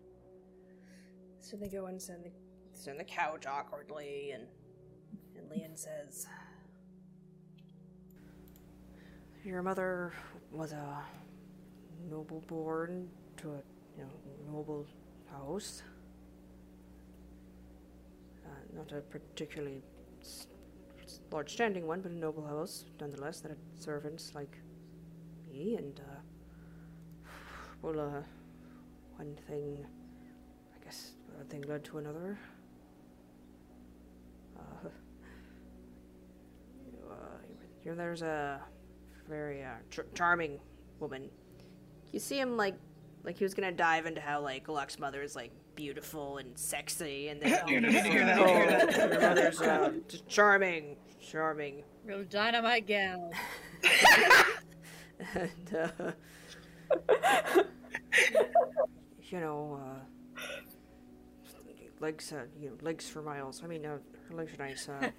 So 1.45 1.55
they 1.55 1.67
go 1.67 1.85
and 1.85 2.01
on 2.09 2.23
the, 2.23 2.89
on 2.91 2.97
the 2.97 3.03
couch 3.03 3.45
awkwardly, 3.45 4.31
and, 4.31 4.47
and 5.37 5.47
Leon 5.47 5.75
says, 5.75 6.25
Your 9.43 9.61
mother 9.61 10.11
was 10.51 10.71
a 10.71 11.03
noble 12.09 12.43
born 12.47 13.07
to 13.37 13.49
a 13.49 13.61
you 13.95 14.03
know, 14.03 14.09
noble 14.51 14.87
house. 15.31 15.83
Uh, 18.43 18.49
not 18.75 18.91
a 18.91 19.01
particularly 19.01 19.83
large 21.31 21.53
standing 21.53 21.85
one, 21.85 22.01
but 22.01 22.09
a 22.09 22.15
noble 22.15 22.43
house 22.47 22.85
nonetheless 22.99 23.41
that 23.41 23.49
had 23.49 23.59
servants 23.77 24.31
like 24.33 24.57
me 25.47 25.75
and 25.75 25.99
uh, 25.99 27.29
well, 27.83 27.99
uh, 27.99 28.21
one 29.17 29.37
thing, 29.47 29.85
I 30.75 30.83
guess, 30.83 31.11
one 31.35 31.45
thing 31.47 31.63
led 31.67 31.83
to 31.85 31.97
another. 31.97 32.37
Uh, 34.57 34.61
you, 36.85 36.93
uh, 37.09 37.15
you 37.83 37.91
know, 37.91 37.97
there's 37.97 38.21
a 38.21 38.61
very 39.27 39.63
uh, 39.63 39.69
char- 39.89 40.05
charming 40.13 40.59
woman. 40.99 41.29
You 42.11 42.19
see 42.19 42.39
him 42.39 42.57
like, 42.57 42.75
like 43.23 43.37
he 43.37 43.43
was 43.43 43.53
gonna 43.53 43.71
dive 43.71 44.05
into 44.05 44.21
how 44.21 44.41
like 44.41 44.67
Luck's 44.67 44.99
mother 44.99 45.21
is 45.21 45.35
like 45.35 45.51
beautiful 45.75 46.37
and 46.37 46.57
sexy, 46.57 47.27
and 47.29 47.41
then 47.41 47.59
oh, 47.63 47.67
Hear 47.67 47.81
that, 47.81 48.05
hear 48.05 48.25
that, 48.25 49.11
your 49.11 49.21
mother's 49.21 49.61
uh, 49.61 49.91
charming, 50.27 50.95
charming. 51.19 51.83
Real 52.05 52.23
dynamite 52.23 52.87
gal. 52.87 53.31
and 55.33 55.75
uh, 55.75 56.11
you 59.23 59.39
know, 59.39 59.79
uh, 59.81 59.99
legs, 62.05 62.31
uh, 62.31 62.45
you 62.61 62.69
know, 62.69 62.75
legs 62.81 63.09
for 63.09 63.21
miles. 63.21 63.61
I 63.63 63.67
mean, 63.67 63.85
uh, 63.85 63.97
her 64.29 64.35
legs 64.35 64.53
are 64.53 64.63
nice. 64.67 64.87
Uh, 64.89 65.09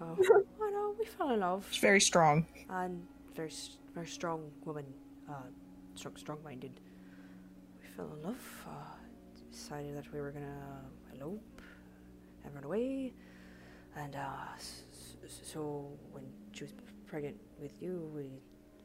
uh, 0.00 0.14
I 0.66 0.70
know 0.74 0.94
we 0.98 1.04
fell 1.04 1.30
in 1.30 1.40
love. 1.40 1.64
It's 1.68 1.78
very 1.78 2.00
strong. 2.00 2.46
And 2.68 3.02
very, 3.34 3.48
s- 3.48 3.76
very 3.94 4.06
strong 4.06 4.40
woman, 4.64 4.86
uh, 5.28 5.48
strong, 5.94 6.16
strong-minded. 6.16 6.74
We 7.82 7.86
fell 7.96 8.10
in 8.16 8.22
love. 8.22 8.44
Uh, 8.66 8.94
decided 9.50 9.96
that 9.96 10.12
we 10.12 10.20
were 10.20 10.30
gonna 10.30 10.80
elope 11.14 11.60
and 12.44 12.54
run 12.54 12.64
away. 12.64 13.12
And 13.96 14.14
uh, 14.14 14.54
s- 14.56 14.82
s- 15.24 15.40
so 15.52 15.90
when 16.12 16.24
she 16.52 16.64
was 16.64 16.72
pregnant 17.06 17.36
with 17.60 17.82
you, 17.82 17.94
we 18.14 18.26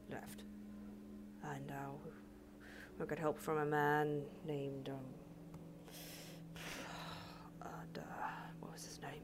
left. 0.10 0.44
And 1.44 1.70
uh, 1.72 1.92
we 3.00 3.06
got 3.06 3.20
help 3.20 3.38
from 3.40 3.58
a 3.60 3.66
man 3.66 4.22
named 4.48 4.90
um, 4.90 5.06
and, 7.96 8.04
uh, 8.04 8.28
what 8.60 8.74
was 8.74 8.86
his 8.86 9.02
name? 9.02 9.22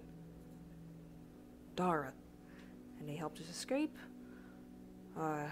Dara, 1.75 2.13
and 2.99 3.09
he 3.09 3.15
helped 3.15 3.39
us 3.39 3.49
escape. 3.49 3.97
Uh, 5.17 5.43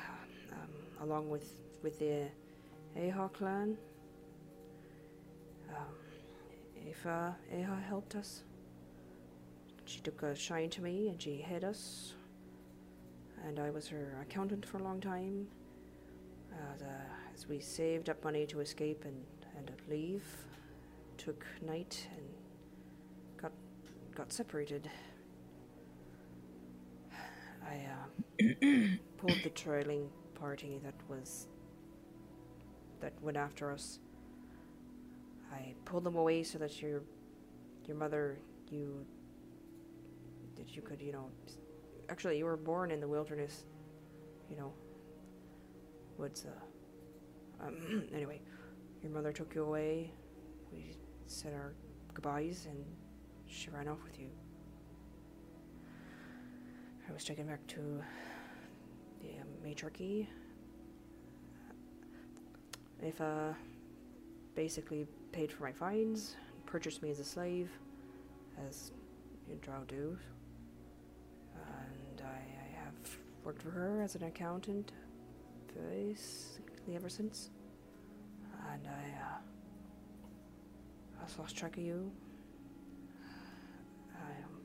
um, 0.51 1.01
along 1.01 1.29
with 1.29 1.53
with 1.83 1.99
the 1.99 2.27
Aha 2.97 3.27
clan. 3.27 3.77
Um, 5.69 6.89
Afa, 6.89 7.35
Aha 7.53 7.79
helped 7.87 8.15
us. 8.15 8.43
She 9.85 9.99
took 10.01 10.23
a 10.23 10.35
shine 10.35 10.69
to 10.71 10.81
me 10.81 11.09
and 11.09 11.21
she 11.21 11.35
hid 11.35 11.63
us. 11.63 12.13
And 13.45 13.59
I 13.59 13.69
was 13.69 13.87
her 13.87 14.17
accountant 14.21 14.65
for 14.65 14.77
a 14.77 14.83
long 14.83 14.99
time. 14.99 15.47
Uh, 16.51 16.77
the, 16.77 16.85
as 17.33 17.47
we 17.47 17.59
saved 17.59 18.09
up 18.09 18.23
money 18.23 18.45
to 18.47 18.59
escape 18.59 19.05
and, 19.05 19.23
and 19.55 19.71
leave, 19.89 20.25
took 21.17 21.45
night 21.61 22.07
and 22.17 22.25
got 24.19 24.33
separated. 24.33 24.89
I 27.65 27.85
uh, 27.95 28.43
pulled 29.17 29.41
the 29.45 29.49
trailing 29.51 30.09
party 30.35 30.77
that 30.83 30.95
was 31.07 31.47
that 32.99 33.13
went 33.21 33.37
after 33.37 33.71
us. 33.71 33.99
I 35.53 35.73
pulled 35.85 36.03
them 36.03 36.17
away 36.17 36.43
so 36.43 36.57
that 36.57 36.81
your 36.81 37.01
your 37.87 37.95
mother 37.95 38.39
you 38.69 39.05
that 40.57 40.75
you 40.75 40.81
could 40.81 41.01
you 41.01 41.13
know 41.13 41.29
actually 42.09 42.37
you 42.37 42.43
were 42.43 42.57
born 42.57 42.91
in 42.91 42.99
the 42.99 43.07
wilderness 43.07 43.63
you 44.49 44.57
know 44.57 44.73
woods 46.17 46.45
uh 46.45 47.65
um, 47.65 48.03
anyway 48.13 48.41
your 49.01 49.13
mother 49.13 49.31
took 49.31 49.55
you 49.55 49.63
away 49.63 50.11
we 50.73 50.97
said 51.25 51.53
our 51.53 51.73
goodbyes 52.13 52.67
and 52.69 52.83
she 53.49 53.69
ran 53.69 53.87
off 53.87 54.03
with 54.03 54.19
you 54.19 54.29
I 57.09 57.13
was 57.13 57.23
taken 57.23 57.47
back 57.47 57.65
to 57.67 58.01
the 59.21 59.41
um, 59.41 59.47
matriarchy 59.63 60.27
if 63.01 63.19
uh 63.21 63.53
basically 64.55 65.07
paid 65.31 65.51
for 65.51 65.63
my 65.63 65.71
fines 65.71 66.35
purchased 66.65 67.01
me 67.01 67.09
as 67.09 67.19
a 67.19 67.23
slave 67.23 67.69
as 68.67 68.91
in 69.49 69.57
Drow 69.59 69.83
do. 69.87 70.17
And 71.55 72.21
I, 72.21 72.25
I 72.27 72.83
have 72.83 73.17
worked 73.43 73.61
for 73.61 73.71
her 73.71 74.01
as 74.01 74.15
an 74.15 74.23
accountant 74.23 74.91
basically 75.75 76.95
ever 76.95 77.09
since. 77.09 77.49
And 78.71 78.87
I, 78.87 79.21
uh, 79.21 79.39
I 81.21 81.41
lost 81.41 81.55
track 81.55 81.77
of 81.77 81.83
you. 81.83 82.11
I, 84.15 84.43
um, 84.43 84.61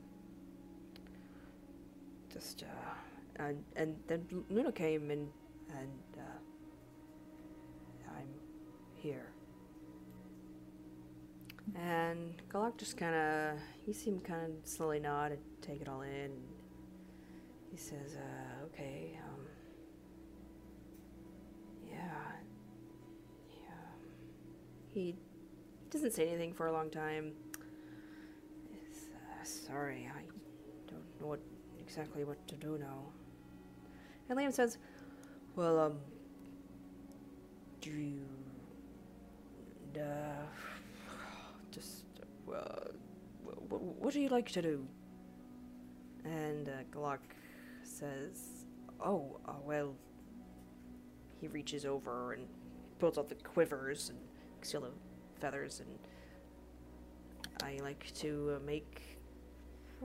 just, 2.35 2.63
uh, 2.63 3.43
and, 3.43 3.63
and 3.77 3.95
then 4.07 4.25
Luna 4.49 4.71
came 4.71 5.09
and, 5.09 5.29
and, 5.69 6.17
uh, 6.17 6.21
I'm 8.09 8.27
here. 8.93 9.31
And 11.75 12.33
Galak 12.49 12.77
just 12.77 12.97
kind 12.97 13.15
of, 13.15 13.57
he 13.85 13.93
seemed 13.93 14.25
kind 14.25 14.43
of 14.43 14.51
slowly 14.67 14.99
nod 14.99 15.31
and 15.31 15.41
take 15.61 15.81
it 15.81 15.87
all 15.87 16.01
in. 16.01 16.31
He 17.71 17.77
says, 17.77 18.17
uh, 18.17 18.65
okay, 18.65 19.17
um, 19.23 19.45
yeah, 21.89 21.97
yeah. 23.49 23.87
He 24.93 25.15
doesn't 25.89 26.11
say 26.11 26.27
anything 26.27 26.53
for 26.53 26.67
a 26.67 26.71
long 26.73 26.89
time. 26.89 27.31
Uh, 28.73 29.43
sorry, 29.43 30.09
I 30.13 30.21
don't 30.89 31.21
know 31.21 31.27
what 31.27 31.39
exactly 31.85 32.23
what 32.23 32.45
to 32.47 32.55
do 32.55 32.77
now. 32.79 33.03
And 34.27 34.39
Liam 34.39 34.51
says, 34.51 34.79
well, 35.55 35.79
um, 35.79 35.97
do 37.79 37.91
you, 37.91 38.21
uh, 39.95 40.45
just, 41.71 42.05
uh, 42.51 42.89
what, 43.69 44.13
do 44.13 44.19
you 44.19 44.29
like 44.29 44.49
to 44.51 44.61
do? 44.61 44.85
And 46.23 46.69
uh, 46.69 46.71
Galak 46.91 47.19
says, 47.83 48.65
oh, 48.99 49.39
uh, 49.47 49.53
well, 49.63 49.93
he 51.39 51.47
reaches 51.47 51.85
over 51.85 52.33
and 52.33 52.47
pulls 52.97 53.19
out 53.19 53.29
the 53.29 53.35
quivers 53.35 54.09
and 54.09 54.17
the 54.59 54.91
feathers, 55.39 55.81
and 55.81 55.99
I 57.61 57.79
like 57.83 58.11
to 58.15 58.55
uh, 58.55 58.65
make 58.65 59.14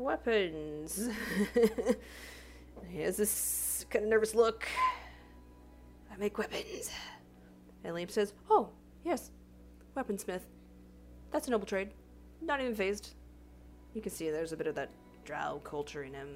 weapons. 0.01 1.09
he 2.89 3.01
has 3.01 3.17
this 3.17 3.87
kind 3.91 4.05
of 4.05 4.11
nervous 4.11 4.35
look. 4.35 4.67
I 6.13 6.17
make 6.17 6.37
weapons. 6.39 6.91
And 7.85 7.95
Liam 7.95 8.11
says, 8.11 8.35
oh, 8.51 8.71
yes, 9.05 9.31
weaponsmith. 9.97 10.43
That's 11.31 11.49
a 11.49 11.51
noble 11.51 11.67
trade. 11.67 11.91
Not 12.41 12.61
even 12.61 12.75
fazed. 12.75 13.15
You 13.95 14.01
can 14.01 14.13
see 14.13 14.31
there's 14.31 14.53
a 14.53 14.57
bit 14.57 14.67
of 14.67 14.75
that 14.75 14.91
drow 15.25 15.61
culture 15.65 16.03
in 16.03 16.15
him. 16.15 16.29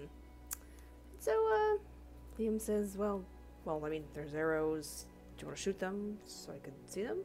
So, 1.18 1.33
uh, 1.33 2.41
Liam 2.41 2.60
says, 2.60 2.97
well, 2.97 3.25
well, 3.65 3.83
I 3.84 3.89
mean, 3.89 4.05
there's 4.15 4.34
arrows. 4.34 5.07
Do 5.36 5.43
you 5.43 5.47
want 5.49 5.57
to 5.57 5.62
shoot 5.62 5.78
them 5.78 6.18
so 6.26 6.52
I 6.52 6.59
can 6.59 6.75
see 6.86 7.02
them? 7.02 7.18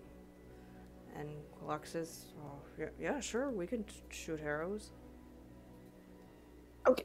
And 1.17 1.29
Galak 1.61 1.85
says, 1.85 2.33
oh, 2.41 2.59
yeah, 2.79 2.87
yeah, 2.99 3.19
sure, 3.19 3.49
we 3.49 3.67
can 3.67 3.83
shoot 4.09 4.39
arrows. 4.41 4.91
Okay. 6.89 7.03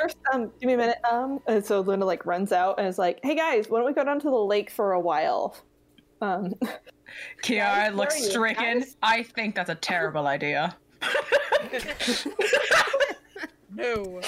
First, 0.00 0.16
um, 0.32 0.50
give 0.60 0.66
me 0.66 0.72
a 0.74 0.76
minute. 0.76 0.98
Um, 1.10 1.40
and 1.46 1.64
so 1.64 1.80
Luna 1.80 2.04
like 2.04 2.26
runs 2.26 2.50
out 2.52 2.78
and 2.78 2.86
is 2.88 2.98
like, 2.98 3.20
"Hey 3.22 3.34
guys, 3.36 3.68
why 3.68 3.78
don't 3.78 3.86
we 3.86 3.92
go 3.92 4.04
down 4.04 4.18
to 4.20 4.30
the 4.30 4.36
lake 4.36 4.70
for 4.70 4.92
a 4.92 5.00
while?" 5.00 5.56
Um, 6.20 6.54
Kiara 7.44 7.94
looks 7.94 8.14
where 8.14 8.22
are 8.22 8.24
you? 8.24 8.30
stricken. 8.30 8.78
Guys? 8.80 8.96
I 9.02 9.22
think 9.22 9.54
that's 9.54 9.70
a 9.70 9.74
terrible 9.76 10.26
idea. 10.26 10.76
No. 13.76 14.20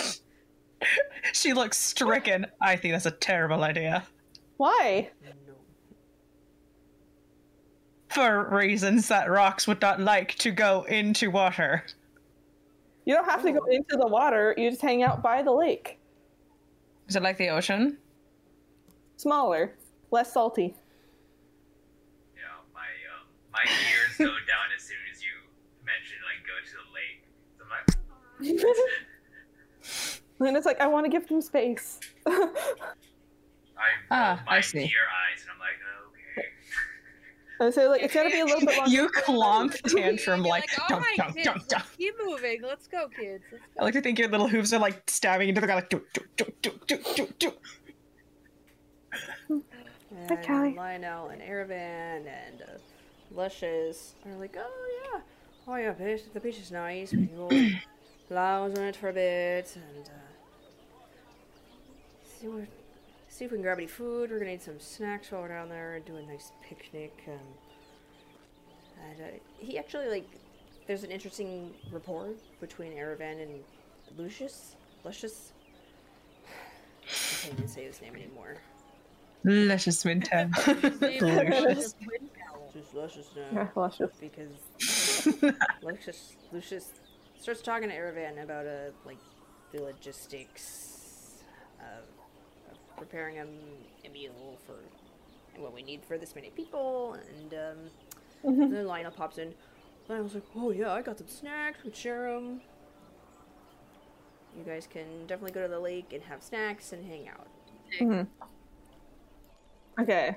She 1.32 1.52
looks 1.52 1.78
stricken. 1.78 2.46
I 2.60 2.74
think 2.76 2.94
that's 2.94 3.06
a 3.06 3.10
terrible 3.12 3.62
idea. 3.62 4.04
why? 4.56 5.10
For 8.08 8.48
reasons 8.50 9.08
that 9.08 9.30
rocks 9.30 9.66
would 9.68 9.80
not 9.80 10.00
like 10.00 10.34
to 10.36 10.50
go 10.50 10.82
into 10.84 11.30
water. 11.30 11.84
You 13.06 13.14
don't 13.14 13.24
have 13.24 13.42
to 13.44 13.52
go 13.52 13.64
into 13.70 13.96
the 13.96 14.06
water. 14.06 14.54
You 14.58 14.68
just 14.68 14.82
hang 14.82 15.02
out 15.02 15.22
by 15.22 15.40
the 15.42 15.52
lake. 15.52 15.98
Is 17.08 17.16
it 17.16 17.22
like 17.22 17.38
the 17.38 17.48
ocean? 17.48 17.98
Smaller, 19.16 19.74
less 20.10 20.32
salty. 20.32 20.74
You 22.34 22.42
know, 22.42 22.58
my 22.74 22.80
um, 23.14 23.26
my 23.52 23.62
ears 23.64 24.16
go 24.18 24.24
down 24.46 24.66
as 24.76 24.82
soon 24.82 24.96
as 25.12 25.22
you 25.22 25.30
mention 25.84 26.18
like 26.26 26.42
go 26.44 26.58
to 26.66 26.74
the 26.82 26.88
lake. 26.92 27.22
So 27.56 27.64
I'm 27.64 27.70
like, 28.60 28.86
Luna's 30.40 30.66
like, 30.66 30.80
I 30.80 30.86
want 30.88 31.06
to 31.06 31.10
give 31.10 31.26
them 31.28 31.40
space. 31.40 32.00
I 32.26 32.32
roll 32.32 32.50
Ah, 34.10 34.42
my 34.46 34.56
I 34.56 34.60
see. 34.60 34.80
deer 34.80 34.88
eyes, 34.88 35.42
and 35.42 35.50
I'm 35.52 35.58
like, 35.60 35.78
okay. 35.80 35.85
And 37.58 37.72
so 37.72 37.88
like, 37.88 38.02
it's 38.02 38.12
gonna 38.14 38.30
be 38.30 38.40
a 38.40 38.44
little 38.44 38.60
bit 38.60 38.76
longer. 38.76 38.90
You 38.96 39.08
clomp 39.08 39.80
tantrum 39.94 40.42
like, 40.42 40.68
All 40.78 40.86
dunk, 40.88 41.04
right, 41.04 41.16
dunk, 41.16 41.34
kids, 41.36 41.46
dunk, 41.46 41.68
dunk. 41.68 41.84
keep 41.96 42.14
moving. 42.24 42.60
Let's 42.62 42.86
go, 42.86 43.08
kids. 43.08 43.44
Let's 43.50 43.64
I 43.80 43.84
like 43.84 43.94
to 43.94 44.00
think 44.02 44.18
your 44.18 44.28
little 44.28 44.48
hooves 44.48 44.72
are 44.72 44.80
like 44.80 45.02
stabbing 45.08 45.48
into 45.48 45.60
the 45.60 45.66
ground, 45.66 45.82
like, 45.82 45.90
do, 45.90 46.02
do, 46.12 46.22
do, 46.36 46.52
do, 46.62 46.72
do, 46.86 46.98
do, 47.14 47.28
do. 47.38 47.52
And 50.28 50.44
Callie. 50.46 50.74
Lionel 50.74 51.28
and 51.28 51.42
Aravan 51.42 52.26
and 52.26 52.62
uh, 52.62 52.78
Lucius 53.34 54.14
are 54.26 54.34
like, 54.36 54.56
oh 54.58 55.10
yeah, 55.14 55.20
oh 55.68 55.76
yeah, 55.76 55.92
beach, 55.92 56.22
the 56.32 56.40
beach 56.40 56.58
is 56.58 56.70
nice. 56.70 57.12
We 57.12 57.26
can 57.26 57.36
go 57.36 57.48
lounge 58.34 58.78
on 58.78 58.84
it 58.84 58.96
for 58.96 59.08
a 59.10 59.12
bit 59.12 59.76
and 59.76 60.06
uh, 60.06 60.10
see 62.40 62.48
what, 62.48 62.66
see 63.36 63.44
if 63.44 63.50
we 63.50 63.58
can 63.58 63.62
grab 63.62 63.76
any 63.76 63.86
food. 63.86 64.30
We're 64.30 64.38
gonna 64.38 64.52
need 64.52 64.62
some 64.62 64.80
snacks 64.80 65.30
while 65.30 65.42
we're 65.42 65.48
down 65.48 65.68
there 65.68 65.96
and 65.96 66.04
do 66.06 66.16
a 66.16 66.22
nice 66.22 66.52
picnic. 66.62 67.12
Um, 67.28 67.38
and 69.10 69.20
uh, 69.20 69.38
he 69.58 69.78
actually 69.78 70.08
like, 70.08 70.26
there's 70.86 71.04
an 71.04 71.10
interesting 71.10 71.74
rapport 71.92 72.30
between 72.60 72.92
Aravan 72.92 73.42
and 73.42 73.60
Lucius. 74.16 74.76
Lucius. 75.04 75.52
I 77.04 77.46
can't 77.46 77.58
even 77.58 77.68
say 77.68 77.84
his 77.84 78.00
name 78.00 78.14
anymore. 78.16 78.56
Luscious 79.44 80.02
winter. 80.04 80.50
Delicious. 81.00 81.94
Just 82.72 82.94
Lucius 82.94 83.28
now. 83.36 83.42
Yeah, 83.52 83.68
luscious. 83.76 84.10
because 84.18 85.34
Lucius 85.82 86.36
Lucius 86.52 86.92
starts 87.38 87.60
talking 87.60 87.90
to 87.90 87.94
Aravan 87.94 88.42
about 88.42 88.66
uh, 88.66 88.90
like 89.04 89.18
the 89.72 89.82
logistics 89.82 91.42
of, 91.80 92.02
of 92.02 92.15
preparing 92.96 93.38
a, 93.38 93.46
a 94.06 94.10
meal 94.12 94.58
for 94.66 94.76
what 95.60 95.72
we 95.74 95.82
need 95.82 96.02
for 96.06 96.18
this 96.18 96.34
many 96.34 96.50
people, 96.50 97.14
and 97.14 97.54
um, 97.54 98.70
then 98.70 98.86
Lionel 98.86 99.12
pops 99.12 99.38
in. 99.38 99.54
Lionel's 100.08 100.34
like, 100.34 100.44
"Oh 100.54 100.70
yeah, 100.70 100.92
I 100.92 101.02
got 101.02 101.18
some 101.18 101.28
snacks. 101.28 101.82
We 101.84 101.92
share 101.92 102.32
them. 102.32 102.60
You 104.56 104.64
guys 104.64 104.86
can 104.90 105.26
definitely 105.26 105.52
go 105.52 105.62
to 105.62 105.68
the 105.68 105.80
lake 105.80 106.12
and 106.12 106.22
have 106.24 106.42
snacks 106.42 106.92
and 106.92 107.04
hang 107.06 107.28
out." 107.28 107.46
Mhm. 108.00 108.26
Okay. 109.98 110.36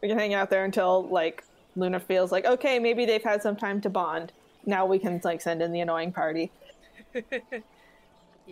We 0.00 0.08
can 0.08 0.18
hang 0.18 0.34
out 0.34 0.50
there 0.50 0.64
until 0.64 1.02
like 1.08 1.44
Luna 1.76 2.00
feels 2.00 2.32
like 2.32 2.44
okay, 2.44 2.78
maybe 2.78 3.04
they've 3.04 3.22
had 3.22 3.42
some 3.42 3.56
time 3.56 3.80
to 3.82 3.90
bond. 3.90 4.32
Now 4.64 4.86
we 4.86 4.98
can 4.98 5.20
like 5.24 5.40
send 5.40 5.62
in 5.62 5.72
the 5.72 5.80
annoying 5.80 6.12
party. 6.12 6.50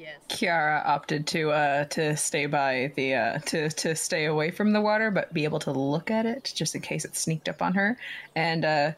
Yes. 0.00 0.18
Kiara 0.30 0.86
opted 0.86 1.26
to 1.28 1.50
uh 1.50 1.84
to 1.84 2.16
stay 2.16 2.46
by 2.46 2.90
the 2.96 3.14
uh 3.14 3.38
to 3.40 3.68
to 3.68 3.94
stay 3.94 4.24
away 4.24 4.50
from 4.50 4.72
the 4.72 4.80
water 4.80 5.10
but 5.10 5.32
be 5.34 5.44
able 5.44 5.58
to 5.58 5.72
look 5.72 6.10
at 6.10 6.24
it 6.24 6.50
just 6.54 6.74
in 6.74 6.80
case 6.80 7.04
it 7.04 7.14
sneaked 7.14 7.50
up 7.50 7.60
on 7.60 7.74
her 7.74 7.98
and 8.34 8.64
uh 8.64 8.92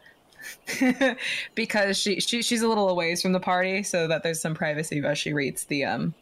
because 1.55 1.97
she, 1.97 2.21
she 2.21 2.41
she's 2.41 2.61
a 2.61 2.67
little 2.67 2.87
away 2.87 3.15
from 3.17 3.33
the 3.33 3.39
party 3.39 3.83
so 3.83 4.07
that 4.07 4.23
there's 4.23 4.39
some 4.39 4.55
privacy 4.55 5.03
as 5.03 5.17
she 5.17 5.33
reads 5.33 5.65
the 5.65 5.83
um 5.83 6.13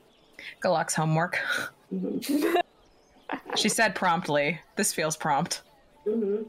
Galak's 0.64 0.96
homework. 0.96 1.40
she 3.56 3.70
said 3.70 3.96
promptly. 3.96 4.60
This 4.76 4.94
feels 4.94 5.16
prompt. 5.16 5.62
Mm-hmm. 6.08 6.44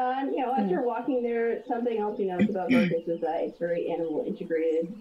Uh, 0.00 0.20
you 0.30 0.40
know, 0.40 0.54
as 0.56 0.70
you're 0.70 0.82
walking 0.82 1.22
there, 1.22 1.62
something 1.66 1.98
else 1.98 2.18
you 2.18 2.26
notice 2.26 2.50
about 2.50 2.70
Marcus 2.70 3.06
is 3.08 3.20
that 3.20 3.40
it's 3.40 3.58
very 3.58 3.90
animal 3.90 4.24
integrated. 4.26 4.94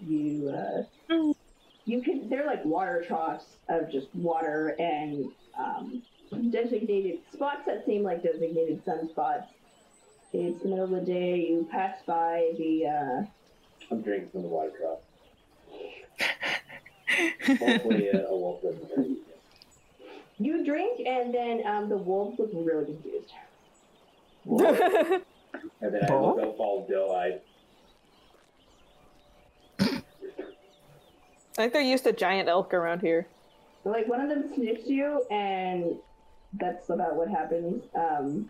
You, 0.00 0.48
uh, 0.50 1.32
you 1.88 2.02
can, 2.02 2.28
they're 2.28 2.46
like 2.46 2.62
water 2.66 3.02
troughs 3.06 3.46
of 3.70 3.90
just 3.90 4.14
water 4.14 4.76
and 4.78 5.30
um, 5.58 6.02
designated 6.50 7.20
spots 7.32 7.62
that 7.66 7.86
seem 7.86 8.02
like 8.02 8.22
designated 8.22 8.84
sunspots. 8.84 9.46
It's 10.34 10.62
the 10.62 10.68
middle 10.68 10.84
of 10.84 10.90
the 10.90 11.00
day. 11.00 11.38
You 11.48 11.66
pass 11.70 11.96
by 12.06 12.52
the. 12.58 12.86
Uh, 12.86 13.24
I'm 13.90 14.02
drinking 14.02 14.28
from 14.30 14.42
the 14.42 14.48
water 14.48 14.70
trough. 14.78 14.98
Hopefully, 17.58 18.10
uh, 18.12 18.18
a 18.18 18.36
wolf 18.36 18.60
doesn't 18.62 18.90
hurt 18.94 19.06
you. 19.06 19.16
you 20.38 20.64
drink, 20.66 21.00
and 21.06 21.32
then 21.34 21.66
um, 21.66 21.88
the 21.88 21.96
wolves 21.96 22.38
look 22.38 22.50
really 22.52 22.84
confused. 22.84 23.32
And 25.80 25.94
then 25.94 26.04
I 26.10 26.14
look 26.14 26.40
up 26.40 26.60
all 26.60 26.86
doe 26.88 27.14
I 31.58 31.62
think 31.62 31.72
they're 31.72 31.82
used 31.82 32.04
to 32.04 32.12
giant 32.12 32.48
elk 32.48 32.72
around 32.72 33.00
here. 33.00 33.26
Like 33.84 34.06
one 34.06 34.20
of 34.20 34.28
them 34.28 34.52
sniffs 34.54 34.86
you, 34.86 35.24
and 35.30 35.96
that's 36.52 36.88
about 36.88 37.16
what 37.16 37.28
happens. 37.28 37.82
Um, 37.94 38.48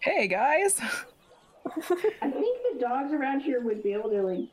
Hey 0.00 0.28
guys. 0.28 0.78
I 2.20 2.30
think 2.30 2.58
the 2.74 2.78
dogs 2.78 3.12
around 3.12 3.40
here 3.40 3.60
would 3.60 3.82
be 3.82 3.92
able 3.94 4.10
to 4.10 4.22
like 4.22 4.48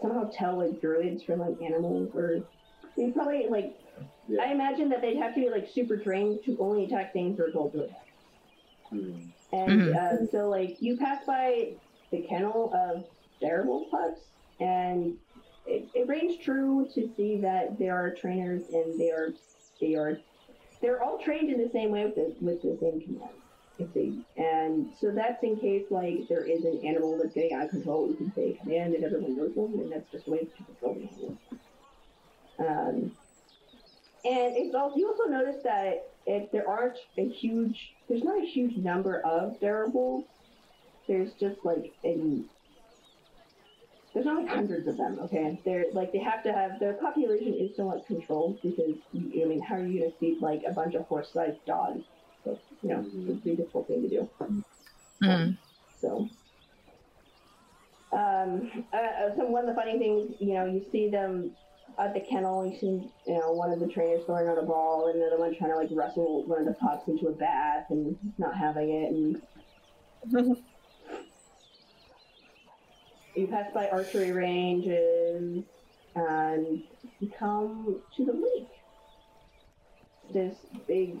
somehow 0.00 0.30
tell 0.32 0.58
like 0.58 0.80
druids 0.80 1.22
from 1.22 1.40
like 1.40 1.60
animals, 1.62 2.10
or 2.14 2.42
they 2.96 3.10
probably 3.10 3.46
like. 3.48 3.74
I 4.40 4.52
imagine 4.52 4.88
that 4.90 5.00
they'd 5.00 5.16
have 5.16 5.34
to 5.34 5.40
be 5.40 5.48
like 5.48 5.68
super 5.72 5.96
trained 5.96 6.40
to 6.44 6.56
only 6.60 6.84
attack 6.84 7.12
things 7.14 7.38
they're 7.38 7.50
told 7.52 7.72
to 7.72 7.84
attack. 7.84 8.06
And 8.90 9.22
Mhm. 9.52 9.96
uh, 9.96 10.26
so, 10.30 10.48
like, 10.50 10.76
you 10.82 10.96
pass 10.98 11.24
by 11.24 11.72
the 12.10 12.20
kennel 12.22 12.72
of 12.74 13.04
terrible 13.40 13.86
pups, 13.90 14.20
and 14.60 15.16
it, 15.66 15.88
it 15.94 16.08
rings 16.08 16.36
true 16.42 16.88
to 16.94 17.10
see 17.16 17.38
that 17.38 17.78
there 17.78 17.96
are 17.96 18.10
trainers, 18.10 18.62
and 18.72 18.98
they 18.98 19.10
are 19.10 19.32
they 19.80 19.94
are 19.94 20.18
they're 20.80 21.02
all 21.02 21.18
trained 21.18 21.50
in 21.50 21.58
the 21.58 21.70
same 21.70 21.90
way 21.90 22.04
with 22.04 22.14
the, 22.14 22.34
with 22.40 22.62
the 22.62 22.76
same 22.80 23.00
commands. 23.00 23.42
If 23.78 23.92
they 23.92 24.12
and 24.42 24.90
so 24.98 25.10
that's 25.10 25.42
in 25.42 25.56
case 25.56 25.84
like 25.90 26.28
there 26.28 26.44
is 26.44 26.64
an 26.64 26.80
animal 26.84 27.18
that's 27.18 27.34
getting 27.34 27.52
out 27.52 27.64
of 27.64 27.70
control, 27.70 28.08
you 28.08 28.14
can 28.14 28.32
say 28.34 28.58
command, 28.62 28.94
and 28.94 29.04
everyone 29.04 29.36
knows 29.36 29.54
them, 29.54 29.78
and 29.80 29.92
that's 29.92 30.10
just 30.10 30.26
a 30.28 30.30
way 30.30 30.38
to 30.38 30.64
control 30.64 30.94
the 30.94 31.08
animal. 31.14 31.38
Um, 32.58 33.12
and 34.24 34.56
it's 34.56 34.74
also 34.74 34.96
you 34.96 35.08
also 35.08 35.24
notice 35.24 35.62
that 35.62 36.08
if 36.26 36.50
there 36.50 36.68
aren't 36.68 36.98
a 37.18 37.28
huge, 37.28 37.94
there's 38.08 38.24
not 38.24 38.42
a 38.42 38.46
huge 38.46 38.76
number 38.76 39.20
of 39.20 39.60
durables. 39.60 40.24
There's 41.06 41.32
just 41.34 41.64
like 41.64 41.92
a, 42.04 42.40
there's 44.16 44.24
not 44.24 44.42
like 44.42 44.48
hundreds 44.48 44.88
of 44.88 44.96
them. 44.96 45.18
Okay, 45.24 45.60
they're 45.66 45.84
like 45.92 46.10
they 46.10 46.18
have 46.20 46.42
to 46.44 46.50
have 46.50 46.80
their 46.80 46.94
population 46.94 47.52
is 47.52 47.76
somewhat 47.76 48.06
controlled 48.06 48.58
because 48.62 48.94
I 49.14 49.18
mean, 49.44 49.60
how 49.60 49.74
are 49.74 49.86
you 49.86 50.00
gonna 50.00 50.12
feed 50.18 50.40
like 50.40 50.62
a 50.66 50.72
bunch 50.72 50.94
of 50.94 51.02
horse-sized 51.02 51.62
dogs? 51.66 52.02
So 52.42 52.58
you 52.82 52.88
know, 52.88 53.04
it's 53.06 53.14
a 53.14 53.42
pretty 53.42 53.56
difficult 53.56 53.88
thing 53.88 54.00
to 54.00 54.08
do. 54.08 54.30
Mm. 55.22 55.58
So, 56.00 56.30
um, 58.10 58.84
uh, 58.90 58.96
uh, 58.96 59.36
so 59.36 59.44
one 59.44 59.68
of 59.68 59.74
the 59.74 59.78
funny 59.78 59.98
things, 59.98 60.34
you 60.40 60.54
know, 60.54 60.64
you 60.64 60.82
see 60.90 61.10
them 61.10 61.50
at 61.98 62.14
the 62.14 62.20
kennel. 62.20 62.64
You 62.64 62.78
see, 62.80 63.10
you 63.26 63.38
know, 63.38 63.52
one 63.52 63.70
of 63.70 63.80
the 63.80 63.86
trainers 63.86 64.24
throwing 64.24 64.48
out 64.48 64.56
a 64.56 64.62
ball, 64.62 65.08
and 65.08 65.20
another 65.20 65.38
one 65.38 65.54
trying 65.54 65.72
to 65.72 65.76
like 65.76 65.90
wrestle 65.92 66.46
one 66.46 66.60
of 66.60 66.64
the 66.64 66.72
pups 66.72 67.06
into 67.06 67.28
a 67.28 67.32
bath 67.32 67.84
and 67.90 68.16
not 68.38 68.56
having 68.56 68.88
it. 68.88 69.12
And 70.32 70.56
you 73.36 73.46
pass 73.46 73.66
by 73.72 73.88
archery 73.88 74.32
ranges, 74.32 75.62
and 76.14 76.82
you 77.20 77.30
come 77.38 78.00
to 78.16 78.24
the 78.24 78.32
lake. 78.32 78.68
This 80.32 80.56
big, 80.88 81.18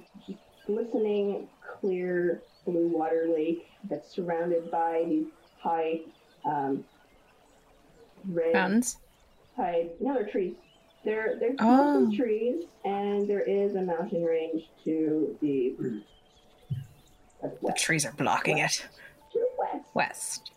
glistening, 0.66 1.48
clear 1.80 2.42
blue 2.64 2.88
water 2.88 3.28
lake 3.32 3.66
that's 3.84 4.10
surrounded 4.14 4.70
by 4.70 5.04
these 5.08 5.26
high, 5.60 6.00
um, 6.44 6.84
red 8.28 8.52
Mountains. 8.54 8.98
high. 9.56 9.88
No, 10.00 10.14
they're 10.14 10.26
trees. 10.26 10.54
There, 11.04 11.36
there's 11.38 11.56
Oh. 11.60 12.10
trees, 12.16 12.64
and 12.84 13.28
there 13.30 13.42
is 13.42 13.76
a 13.76 13.82
mountain 13.82 14.24
range 14.24 14.68
to 14.84 15.36
the 15.40 15.76
The 17.62 17.72
trees 17.76 18.04
are 18.04 18.12
blocking 18.12 18.58
it. 18.58 18.84
to 19.32 19.38
the 19.38 19.48
west. 19.56 19.94
West. 19.94 20.50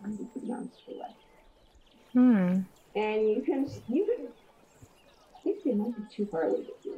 Mountains 0.00 0.32
to 0.34 0.40
the 0.40 0.98
west. 0.98 1.14
Hmm. 2.12 2.60
And 2.96 3.28
you 3.28 3.42
can, 3.44 3.70
you 3.88 4.04
can. 4.06 4.26
I 5.36 5.42
think 5.44 5.64
they 5.64 5.72
might 5.72 5.96
be 5.96 6.02
too 6.14 6.26
far 6.26 6.42
away 6.42 6.64
to 6.64 6.72
see. 6.82 6.90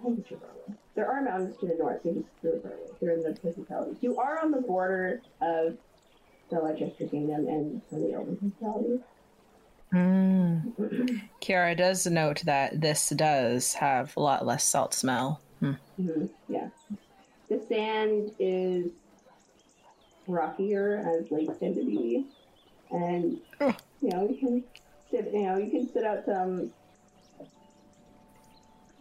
I 0.00 0.02
think 0.04 0.16
they're 0.28 0.38
too 0.38 0.44
far 0.44 0.50
away. 0.50 0.78
There 0.94 1.10
are 1.10 1.22
mountains 1.22 1.56
to 1.60 1.66
the 1.66 1.74
north. 1.74 2.02
They're 2.04 2.14
just 2.14 2.26
really 2.42 2.60
far 2.60 2.72
away. 2.72 2.80
They're 3.00 3.10
in 3.12 3.22
the 3.22 3.32
principalities. 3.40 3.96
You 4.00 4.18
are 4.18 4.40
on 4.42 4.50
the 4.50 4.60
border 4.60 5.20
of 5.40 5.76
the 6.50 6.58
Leicester 6.60 7.06
Kingdom 7.08 7.48
and 7.48 7.80
some 7.88 8.02
of 8.02 8.08
the 8.08 8.14
Elven 8.14 8.36
principalities. 8.36 9.00
Mm. 9.92 11.22
Kiara 11.42 11.76
does 11.76 12.06
note 12.06 12.42
that 12.46 12.80
this 12.80 13.10
does 13.10 13.74
have 13.74 14.16
a 14.16 14.20
lot 14.20 14.46
less 14.46 14.64
salt 14.64 14.94
smell. 14.94 15.40
Hmm. 15.60 15.72
Mhm, 16.00 16.30
Yeah. 16.48 16.68
The 17.48 17.60
sand 17.68 18.32
is 18.38 18.86
rockier 20.26 20.96
as 21.06 21.30
lakes 21.30 21.58
tend 21.58 21.74
to 21.76 21.84
be. 21.84 22.26
And, 22.92 23.40
you 23.60 24.10
know, 24.10 24.28
you 24.28 24.36
can 24.38 24.64
sit, 25.10 25.30
you 25.32 25.42
know, 25.42 25.56
you 25.58 25.70
can 25.70 25.90
sit 25.92 26.04
out 26.04 26.24
some. 26.26 26.70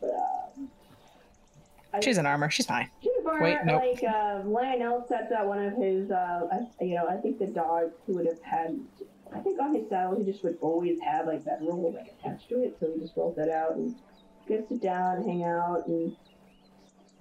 Uh, 0.01 1.99
She's 2.01 2.17
in 2.17 2.25
armor. 2.25 2.49
She's 2.49 2.65
fine. 2.65 2.89
Bar, 3.23 3.43
Wait, 3.43 3.57
nope. 3.65 3.81
like 3.81 4.03
uh, 4.03 4.41
Lionel 4.45 5.05
sets 5.07 5.31
out 5.31 5.47
one 5.47 5.63
of 5.63 5.75
his, 5.75 6.09
uh, 6.09 6.47
I, 6.51 6.83
you 6.83 6.95
know, 6.95 7.07
I 7.07 7.17
think 7.17 7.37
the 7.37 7.47
dog 7.47 7.91
who 8.07 8.15
would 8.15 8.25
have 8.25 8.41
had, 8.41 8.79
I 9.35 9.39
think 9.39 9.59
on 9.61 9.75
his 9.75 9.87
saddle 9.89 10.17
he 10.17 10.23
just 10.23 10.43
would 10.43 10.57
always 10.61 10.99
have 11.01 11.27
like 11.27 11.43
that 11.45 11.59
roll 11.61 11.93
like 11.93 12.15
attached 12.19 12.49
to 12.49 12.63
it, 12.63 12.77
so 12.79 12.91
he 12.93 12.99
just 12.99 13.15
rolls 13.15 13.35
that 13.35 13.49
out 13.49 13.75
and 13.75 13.95
gets 14.47 14.69
sit 14.69 14.81
down, 14.81 15.23
hang 15.23 15.43
out, 15.43 15.85
and 15.87 16.15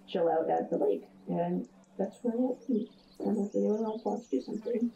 chill 0.09 0.29
out 0.29 0.49
at 0.49 0.71
the 0.71 0.79
lake, 0.79 1.05
and 1.29 1.69
that's 1.99 2.17
where 2.23 2.35
we'll 2.37 2.59
be. 2.67 2.91
Unless 3.19 3.55
anyone 3.55 3.85
else 3.85 4.03
wants 4.05 4.29
to 4.29 4.39
do 4.39 4.43
something. 4.43 4.91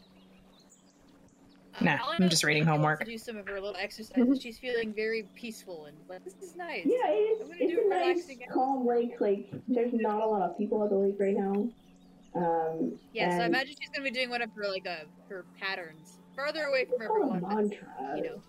Nah, 1.81 1.97
I'm 2.19 2.29
just 2.29 2.43
reading 2.43 2.65
homework. 2.65 2.99
To 2.99 3.05
do 3.05 3.17
some 3.17 3.37
of 3.37 3.47
her 3.47 3.55
little 3.55 3.75
exercises, 3.77 4.41
she's 4.41 4.57
feeling 4.57 4.93
very 4.93 5.23
peaceful 5.35 5.85
and 5.85 5.97
like 6.07 6.23
this 6.23 6.35
is 6.41 6.55
nice. 6.55 6.85
Yeah, 6.85 7.07
it 7.09 7.13
is. 7.15 7.41
I'm 7.41 7.47
gonna 7.47 7.59
It's 7.59 7.71
do 7.73 7.81
a 7.85 7.89
nice, 7.89 8.07
relaxing. 8.17 8.39
calm 8.53 8.87
lake. 8.87 9.19
Like, 9.19 9.49
there's 9.67 9.91
not 9.93 10.21
a 10.21 10.25
lot 10.25 10.41
of 10.41 10.57
people 10.57 10.83
at 10.83 10.89
the 10.89 10.95
lake 10.95 11.15
right 11.19 11.35
now. 11.35 11.67
Um, 12.35 12.99
Yeah, 13.13 13.37
so 13.37 13.43
I 13.43 13.47
imagine 13.47 13.75
she's 13.79 13.89
gonna 13.89 14.03
be 14.03 14.11
doing 14.11 14.29
one 14.29 14.41
of 14.41 14.51
her 14.55 14.67
like 14.67 14.87
uh, 14.87 15.05
her 15.29 15.45
patterns 15.59 16.17
farther 16.35 16.63
away 16.65 16.85
from 16.85 17.01
everyone. 17.01 17.39
but, 17.41 18.17
You 18.17 18.23
know, 18.23 18.41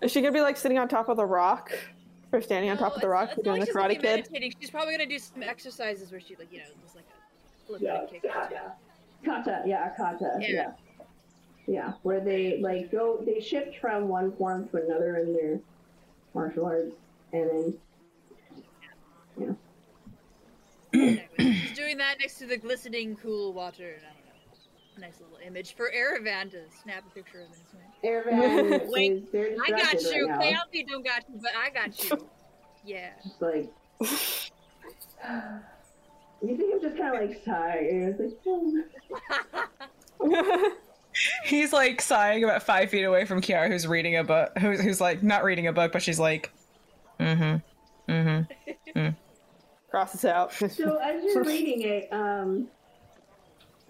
Is 0.00 0.10
she 0.10 0.20
gonna 0.20 0.32
be 0.32 0.40
like 0.40 0.56
sitting 0.56 0.78
on 0.78 0.88
top 0.88 1.08
of 1.10 1.16
the 1.18 1.26
rock, 1.26 1.70
or 2.32 2.40
standing 2.40 2.70
on 2.70 2.78
top 2.78 2.94
of 2.94 3.00
the 3.02 3.08
rock, 3.08 3.30
doing 3.34 3.44
not 3.44 3.52
the 3.54 3.60
like 3.60 3.66
she's 3.68 3.74
Karate 3.74 3.78
gonna 3.78 3.94
Kid? 3.94 4.02
meditating. 4.32 4.52
She's 4.60 4.70
probably 4.70 4.94
gonna 4.94 5.06
do 5.08 5.18
some 5.18 5.42
exercises 5.42 6.10
where 6.10 6.20
she 6.20 6.36
like 6.36 6.50
you 6.52 6.58
know 6.60 6.64
just 6.82 6.96
like 6.96 7.04
a 7.04 7.66
flip 7.66 7.80
Yeah, 7.82 8.00
kick. 8.10 8.24
or 8.24 8.46
two. 8.48 8.56
Kata, 9.24 9.62
yeah, 9.66 9.90
kata, 9.96 10.38
Yeah. 10.40 10.48
yeah. 10.48 10.70
Yeah. 11.66 11.92
where 12.02 12.20
they 12.20 12.60
like 12.60 12.90
go, 12.90 13.22
they 13.24 13.40
shift 13.40 13.78
from 13.80 14.08
one 14.08 14.32
form 14.36 14.68
to 14.68 14.76
another 14.78 15.16
in 15.16 15.32
their 15.32 15.60
martial 16.34 16.66
arts, 16.66 16.94
and 17.32 17.50
then 17.50 17.78
She's 20.92 21.76
doing 21.76 21.98
that 21.98 22.16
next 22.18 22.38
to 22.38 22.46
the 22.46 22.56
glistening, 22.56 23.16
cool 23.16 23.52
water. 23.52 23.94
And 23.96 24.02
I 24.04 24.08
don't 24.08 24.26
know, 24.26 25.06
nice 25.06 25.20
little 25.20 25.38
image 25.46 25.76
for 25.76 25.90
Aravan 25.90 26.50
to 26.50 26.62
snap 26.82 27.04
a 27.08 27.14
picture 27.14 27.40
of 27.40 27.46
in 27.46 27.52
his 27.52 27.72
mind. 27.72 27.92
Aravan 28.04 28.88
Wait, 28.90 29.28
I 29.34 29.70
got 29.70 30.02
you. 30.02 30.28
right 30.28 30.52
now. 30.52 30.62
Don't 30.88 31.04
got 31.04 31.24
you, 31.28 31.40
but 31.40 31.52
I 31.56 31.70
got 31.70 32.04
you. 32.04 32.26
Yeah. 32.84 33.10
It's 33.24 33.40
like 33.40 33.72
you 36.42 36.56
think 36.56 36.74
I'm 36.74 36.80
just 36.80 36.96
kind 36.96 37.14
of 37.14 37.20
like 37.28 37.44
sighing. 37.44 38.16
It's 38.18 38.20
like, 38.20 38.38
oh. 40.20 40.72
He's 41.44 41.72
like 41.72 42.00
sighing 42.00 42.44
about 42.44 42.62
five 42.62 42.90
feet 42.90 43.04
away 43.04 43.24
from 43.24 43.40
Kiara, 43.40 43.68
who's 43.68 43.86
reading 43.86 44.16
a 44.16 44.24
book. 44.24 44.56
Who's, 44.58 44.80
who's 44.80 45.00
like 45.00 45.22
not 45.22 45.44
reading 45.44 45.66
a 45.66 45.72
book, 45.72 45.92
but 45.92 46.02
she's 46.02 46.18
like, 46.18 46.52
mm-hmm, 47.18 48.12
mm-hmm. 48.12 48.98
Mm. 48.98 49.16
Crosses 49.90 50.24
out. 50.24 50.52
So 50.70 50.96
as 50.96 51.22
you're 51.24 51.44
reading 51.44 51.82
it, 51.82 52.08
um, 52.12 52.68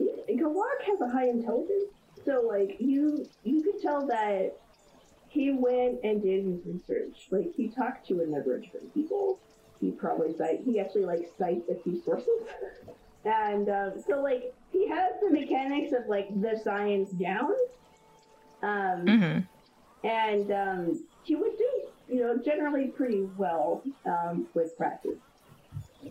Galak 0.00 0.83
has 0.86 1.00
a 1.00 1.09
high 1.09 1.28
intelligence. 1.28 1.92
So 2.25 2.42
like 2.49 2.76
you, 2.81 3.26
you 3.44 3.62
could 3.62 3.81
tell 3.81 4.07
that 4.07 4.57
he 5.28 5.52
went 5.52 6.00
and 6.02 6.23
did 6.23 6.44
his 6.44 6.60
research. 6.67 7.28
Like 7.31 7.52
he 7.55 7.68
talked 7.68 8.07
to 8.09 8.20
a 8.23 8.26
number 8.26 8.57
of 8.57 8.62
different 8.62 8.92
people. 8.94 9.39
He 9.81 9.91
probably 9.91 10.36
cite. 10.36 10.60
He 10.65 10.81
actually 10.81 11.05
like 11.05 11.31
cites 11.39 11.68
a 11.70 11.76
few 11.83 12.02
sources. 12.02 12.28
And 13.24 13.68
um, 13.68 13.92
so 14.07 14.23
like 14.23 14.55
he 14.73 14.89
has 14.89 15.12
the 15.23 15.31
mechanics 15.31 15.92
of 15.92 16.08
like 16.08 16.28
the 16.40 16.58
science 16.62 17.10
down. 17.10 17.52
Um, 18.62 19.05
Mm-hmm. 19.07 20.07
and 20.07 20.52
um, 20.52 21.05
he 21.24 21.34
would 21.34 21.57
do, 21.57 21.70
you 22.15 22.20
know, 22.20 22.39
generally 22.39 22.89
pretty 22.89 23.23
well 23.36 23.82
um, 24.07 24.47
with 24.55 24.76
practice. 24.76 25.18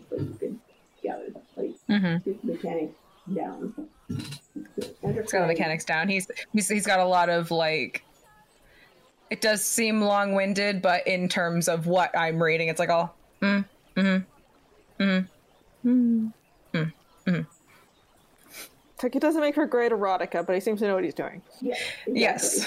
But 0.09 0.19
you 0.19 0.37
could 0.39 0.59
gather 1.03 1.27
like 1.55 1.75
Mm-hmm. 1.89 2.29
his 2.29 2.43
mechanics 2.43 2.95
down. 3.35 3.73
He's 4.07 5.31
got 5.31 5.41
the 5.41 5.47
mechanics 5.47 5.85
down. 5.85 6.09
He's 6.09 6.27
he's 6.53 6.67
he's 6.69 6.85
got 6.85 6.99
a 6.99 7.05
lot 7.05 7.29
of 7.29 7.51
like. 7.51 8.03
It 9.29 9.41
does 9.41 9.63
seem 9.63 10.01
long-winded, 10.01 10.81
but 10.81 11.05
in 11.05 11.29
terms 11.29 11.67
of 11.67 11.85
what 11.85 12.17
I'm 12.17 12.41
reading, 12.41 12.69
it's 12.69 12.79
like 12.79 12.89
all 12.89 13.15
mm, 13.43 13.63
mm, 13.95 14.25
mm, 14.99 15.27
mm, 15.85 16.33
mm. 17.29 17.45
Like 19.01 19.15
it 19.15 19.21
doesn't 19.21 19.39
make 19.39 19.55
for 19.55 19.65
great 19.65 19.93
erotica, 19.93 20.45
but 20.45 20.53
he 20.55 20.59
seems 20.59 20.81
to 20.81 20.87
know 20.87 20.95
what 20.95 21.05
he's 21.05 21.13
doing. 21.13 21.41
Yes. 22.05 22.65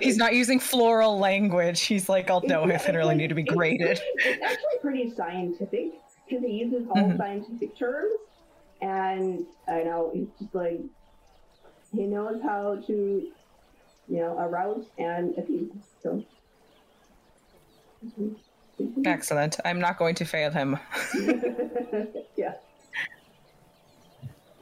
He's 0.00 0.16
not 0.16 0.32
using 0.32 0.60
floral 0.60 1.18
language. 1.18 1.80
He's 1.80 2.08
like, 2.08 2.30
I'll 2.30 2.40
know 2.42 2.68
if 2.68 2.88
it 2.88 2.94
really 2.94 3.16
need 3.16 3.28
to 3.28 3.34
be 3.34 3.42
graded. 3.42 4.00
It's 4.18 4.42
actually 4.44 4.78
pretty 4.80 5.10
scientific 5.10 5.94
because 6.28 6.44
he 6.44 6.52
uses 6.52 6.86
all 6.88 7.02
Mhm. 7.02 7.16
scientific 7.16 7.76
terms, 7.76 8.12
and 8.80 9.44
I 9.66 9.82
know 9.82 10.10
he's 10.14 10.28
just 10.40 10.54
like 10.54 10.80
he 11.92 12.04
knows 12.04 12.40
how 12.42 12.76
to, 12.86 12.92
you 14.08 14.16
know, 14.20 14.38
arouse 14.38 14.86
and 14.98 15.36
appease. 15.36 15.72
So 16.02 16.24
Excellent. 19.04 19.58
I'm 19.64 19.80
not 19.80 19.98
going 19.98 20.14
to 20.16 20.24
fail 20.24 20.50
him. 20.50 20.78
yeah. 22.36 22.54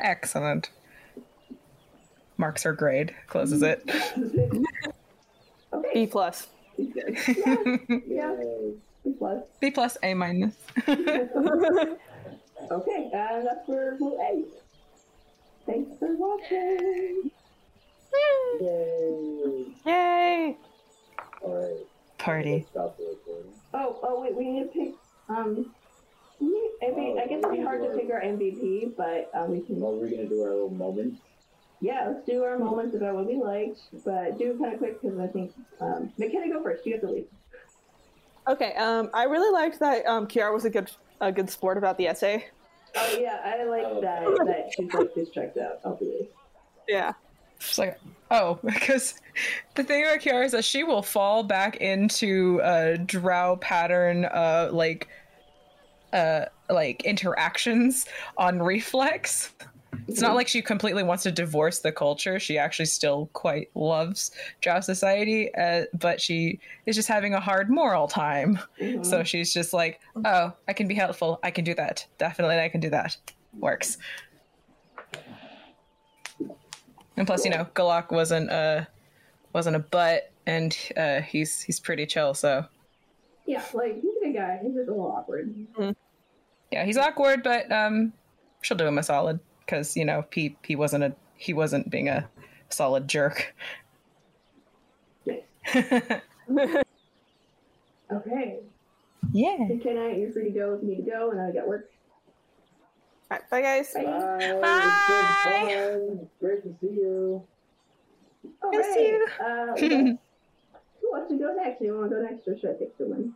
Excellent. 0.00 0.70
Marks 2.36 2.62
her 2.62 2.72
grade. 2.72 3.14
Closes 3.26 3.62
it. 3.62 3.84
B 5.92 6.06
plus. 6.06 6.48
yeah. 6.78 8.34
B 9.04 9.12
plus. 9.18 9.42
B 9.60 9.70
plus, 9.70 9.96
A 10.02 10.14
minus. 10.14 10.54
Okay, 12.70 13.10
and 13.12 13.46
that's 13.46 13.66
where 13.66 13.96
we'll 13.98 14.20
end. 14.20 14.44
Thanks 15.66 15.90
for 15.98 16.14
watching. 16.14 17.30
Yay! 18.60 19.66
Yay! 19.86 20.56
Alright. 21.42 21.76
Party. 22.18 22.66
Stop 22.70 22.96
the 22.98 23.04
recording. 23.06 23.52
Oh, 23.74 23.98
oh 24.02 24.20
wait, 24.20 24.36
we 24.36 24.44
need 24.50 24.64
to 24.64 24.68
pick. 24.68 24.94
Um, 25.30 25.56
we- 25.56 25.70
I, 26.40 26.92
think, 26.92 27.18
I 27.18 27.26
guess 27.26 27.38
it'd 27.38 27.50
be 27.50 27.60
hard 27.60 27.82
to 27.82 27.90
pick 27.90 28.10
our 28.10 28.20
MVP, 28.20 28.96
but 28.96 29.30
um, 29.34 29.50
we 29.50 29.60
can. 29.60 29.80
Well, 29.80 29.94
we're 29.96 30.08
gonna 30.08 30.26
do 30.26 30.42
our 30.42 30.50
little 30.50 30.70
moments. 30.70 31.20
Yeah, 31.80 32.08
let's 32.08 32.26
do 32.26 32.42
our 32.44 32.58
moments 32.58 32.94
about 32.94 33.14
what 33.14 33.26
we 33.26 33.36
liked, 33.36 33.80
but 34.04 34.38
do 34.38 34.50
it 34.50 34.58
kind 34.58 34.72
of 34.72 34.78
quick 34.78 35.00
because 35.00 35.18
I 35.18 35.26
think 35.26 35.52
um, 35.80 36.12
McKenna, 36.18 36.48
go 36.48 36.62
first. 36.62 36.86
You 36.86 36.92
have 36.92 37.02
to 37.02 37.10
lead. 37.10 37.26
Okay, 38.48 38.74
um, 38.74 39.10
I 39.12 39.24
really 39.24 39.52
liked 39.52 39.78
that 39.80 40.06
um, 40.06 40.26
Kiara 40.26 40.52
was 40.52 40.64
a 40.64 40.70
good 40.70 40.90
a 41.20 41.30
good 41.30 41.50
sport 41.50 41.76
about 41.76 41.98
the 41.98 42.06
essay. 42.06 42.46
Oh 42.96 43.18
yeah, 43.18 43.40
I 43.44 43.64
like 43.64 44.00
that. 44.02 44.24
That 44.46 44.70
she's 44.76 44.92
like 44.92 45.14
just 45.14 45.34
checked 45.34 45.58
out. 45.58 45.80
I'll 45.84 45.96
do 45.96 46.06
it. 46.06 46.34
Yeah. 46.88 47.12
She's 47.60 47.78
like, 47.78 47.98
oh, 48.30 48.58
because 48.64 49.20
the 49.74 49.84
thing 49.84 50.02
about 50.02 50.20
Kiara 50.20 50.44
is 50.44 50.52
that 50.52 50.64
she 50.64 50.82
will 50.82 51.02
fall 51.02 51.42
back 51.42 51.76
into 51.76 52.60
a 52.62 52.98
drow 52.98 53.56
pattern, 53.56 54.24
uh, 54.24 54.70
like, 54.72 55.08
uh, 56.12 56.46
like 56.68 57.04
interactions 57.04 58.06
on 58.36 58.62
reflex. 58.62 59.52
It's 60.08 60.20
not 60.20 60.34
like 60.34 60.48
she 60.48 60.62
completely 60.62 61.02
wants 61.02 61.22
to 61.24 61.32
divorce 61.32 61.80
the 61.80 61.92
culture. 61.92 62.40
She 62.40 62.58
actually 62.58 62.86
still 62.86 63.28
quite 63.32 63.70
loves 63.74 64.32
drow 64.60 64.80
society, 64.80 65.54
uh, 65.54 65.84
but 65.94 66.20
she 66.20 66.58
is 66.86 66.96
just 66.96 67.08
having 67.08 67.34
a 67.34 67.40
hard 67.40 67.70
moral 67.70 68.08
time. 68.08 68.58
So 69.02 69.22
she's 69.22 69.52
just 69.52 69.72
like, 69.72 70.00
oh, 70.24 70.52
I 70.66 70.72
can 70.72 70.88
be 70.88 70.94
helpful. 70.94 71.38
I 71.42 71.50
can 71.50 71.64
do 71.64 71.74
that. 71.74 72.06
Definitely, 72.18 72.58
I 72.58 72.68
can 72.68 72.80
do 72.80 72.90
that. 72.90 73.16
Works. 73.58 73.98
And 77.16 77.26
plus, 77.26 77.44
you 77.44 77.50
know, 77.50 77.66
Galak 77.74 78.10
wasn't 78.10 78.50
a 78.50 78.88
wasn't 79.52 79.76
a 79.76 79.80
butt, 79.80 80.32
and 80.46 80.76
uh, 80.96 81.20
he's 81.20 81.60
he's 81.60 81.78
pretty 81.78 82.06
chill. 82.06 82.34
So 82.34 82.64
Yeah, 83.46 83.62
like 83.74 83.94
he's 83.94 84.04
a 84.04 84.19
good 84.19 84.19
guy. 84.40 84.58
He's 84.62 84.74
just 84.74 84.88
a 84.88 84.92
little 84.92 85.12
awkward. 85.12 85.54
yeah, 86.70 86.84
he's 86.84 86.96
awkward, 86.96 87.42
but 87.42 87.70
um, 87.70 88.12
she'll 88.62 88.76
do 88.76 88.86
him 88.86 88.98
a 88.98 89.02
solid 89.02 89.40
because 89.60 89.96
you 89.96 90.04
know 90.04 90.24
he 90.32 90.56
he 90.64 90.76
wasn't 90.76 91.04
a 91.04 91.14
he 91.36 91.52
wasn't 91.52 91.90
being 91.90 92.08
a 92.08 92.28
solid 92.68 93.08
jerk. 93.08 93.54
Yes. 95.24 95.42
Okay. 98.12 98.58
Yeah. 99.32 99.56
McKenna, 99.68 100.16
you're 100.16 100.32
free 100.32 100.44
to 100.44 100.50
go 100.50 100.74
if 100.74 100.82
you 100.82 100.88
need 100.88 101.04
to 101.04 101.10
go, 101.10 101.30
and 101.30 101.40
I 101.40 101.52
got 101.52 101.68
work. 101.68 101.90
Alright, 103.30 103.48
bye 103.48 103.60
guys. 103.60 103.92
Bye. 103.94 104.02
Bye. 104.60 106.06
Great 106.40 106.62
to 106.64 106.74
see 106.80 106.94
you. 106.94 107.42
All 108.62 108.70
Good 108.72 108.82
to 108.82 108.92
see 108.92 109.06
you. 109.06 109.28
Uh, 109.40 109.76
who 111.00 111.12
wants 111.12 111.30
to 111.30 111.38
go 111.38 111.54
next? 111.54 111.80
You 111.80 111.96
want 111.96 112.10
to 112.10 112.16
go 112.16 112.22
next, 112.22 112.48
or 112.48 112.58
should 112.58 112.70
I 112.70 112.72
pick 112.74 112.94
someone? 112.98 113.34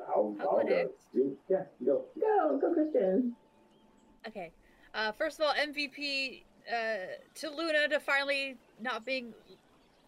I'll, 0.00 0.36
I'll 0.40 0.48
I'll 0.48 0.62
go 0.62 0.68
go. 0.68 0.76
next. 0.76 0.92
You- 1.12 1.36
Yeah, 1.48 1.64
you 1.80 1.86
go. 1.86 2.04
Go, 2.20 2.58
go, 2.60 2.74
Kristen. 2.74 3.34
Okay. 4.26 4.50
Uh, 4.94 5.12
first 5.12 5.40
of 5.40 5.46
all, 5.46 5.54
MVP 5.54 6.42
uh, 6.72 6.96
to 7.36 7.50
Luna 7.50 7.88
to 7.88 8.00
finally 8.00 8.56
not 8.80 9.04
being 9.04 9.32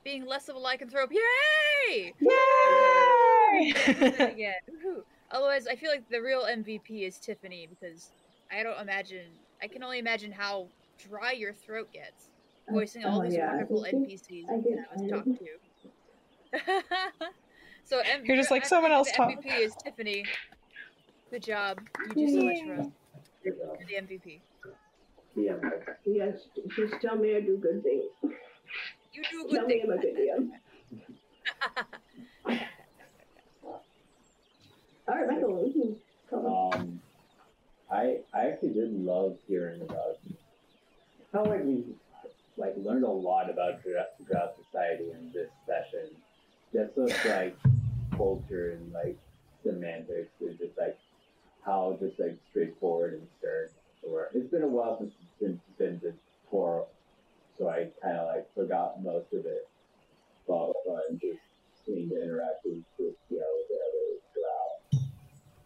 being 0.05 0.25
less 0.27 0.49
of 0.49 0.57
a 0.57 0.59
lycanthrope. 0.61 1.11
Yay! 1.11 2.13
Yay! 2.21 3.71
Again. 4.19 4.55
Woohoo. 4.71 5.03
Otherwise, 5.33 5.67
I 5.67 5.75
feel 5.75 5.91
like 5.91 6.09
the 6.09 6.21
real 6.23 6.43
MVP 6.45 7.07
is 7.07 7.19
Tiffany 7.19 7.67
because 7.69 8.11
I 8.53 8.63
don't 8.63 8.81
imagine. 8.81 9.27
I 9.61 9.67
can 9.67 9.83
only 9.83 9.99
imagine 9.99 10.31
how 10.31 10.69
dry 11.09 11.33
your 11.33 11.53
throat 11.53 11.89
gets 11.93 12.31
voicing 12.71 13.05
all 13.05 13.21
Oh, 13.21 13.25
these 13.25 13.35
yeah, 13.35 13.49
wonderful 13.51 13.83
think- 13.85 14.09
NPCs 14.09 14.49
I 14.51 14.55
you 14.55 14.63
get 14.63 15.13
have 15.13 15.27
us 15.27 15.39
to. 15.39 17.27
so 17.87 17.99
M- 18.01 18.25
You're 18.25 18.37
just 18.37 18.51
like, 18.51 18.65
"Someone 18.67 18.91
think 18.91 18.99
else 18.99 19.11
the 19.11 19.17
talk." 19.17 19.31
MVP 19.45 19.61
is 19.61 19.75
Tiffany. 19.83 20.25
Good 21.31 21.43
job. 21.43 21.81
You 22.15 22.27
do 22.27 22.29
so 22.41 22.45
much 22.45 22.59
for 22.67 22.81
us. 22.83 22.87
You're 23.45 23.55
the 23.89 23.95
MVP. 24.07 24.41
Yeah. 25.35 25.55
Yes, 26.05 26.35
just 26.77 27.01
tell 27.03 27.17
me 27.17 27.37
I 27.37 27.41
do 27.41 27.57
good 27.59 27.83
things. 27.83 28.05
You 29.13 29.23
do 29.31 29.49
good 29.49 29.57
Tell 29.57 29.67
good 29.67 29.69
me. 29.69 29.83
I'm 29.83 29.91
a 29.91 29.99
good 29.99 30.17
DM. 30.17 30.51
All 35.09 35.15
right, 35.15 35.29
Michael. 35.29 35.71
you 35.75 35.97
can. 36.31 36.47
Um, 36.47 37.01
I 37.91 38.19
I 38.35 38.47
actually 38.49 38.73
did 38.73 38.93
love 38.93 39.37
hearing 39.47 39.81
about. 39.83 40.19
Felt 41.33 41.49
like 41.49 41.65
we 41.65 41.85
like 42.57 42.75
learned 42.77 43.05
a 43.05 43.09
lot 43.11 43.49
about 43.51 43.83
drow, 43.83 44.03
drow 44.27 44.51
society 44.65 45.11
in 45.13 45.31
this 45.33 45.51
session. 45.67 46.09
Just 46.73 46.97
of 46.99 47.09
like 47.31 47.57
culture 48.17 48.73
and 48.73 48.93
like 48.93 49.19
semantics 49.63 50.33
and 50.41 50.59
just 50.59 50.79
like 50.79 50.99
how 51.65 51.97
just 52.01 52.19
like 52.19 52.37
straightforward 52.51 53.15
and 53.15 53.27
stern 53.39 53.69
were. 54.09 54.31
It's 54.35 54.51
been 54.51 54.63
a 54.63 54.69
while 54.69 54.99
since 54.99 55.13
since 55.41 55.61
been 55.79 56.01
to 56.01 56.13
Toro, 56.51 56.87
so 57.59 57.69
I 57.69 57.89
kind 58.03 58.17
of 58.17 58.29
like 58.29 58.47
forgot 58.55 59.03
most 59.03 59.33
of 59.33 59.45
it. 59.45 59.69
But 60.47 60.71
uh, 60.89 61.13
just 61.21 61.41
seeing 61.85 62.09
the 62.09 62.23
interactions 62.23 62.85
with 62.99 63.15
you 63.31 63.39
know 63.39 63.53
the 63.69 63.77
other 63.77 64.07
drow 64.35 65.07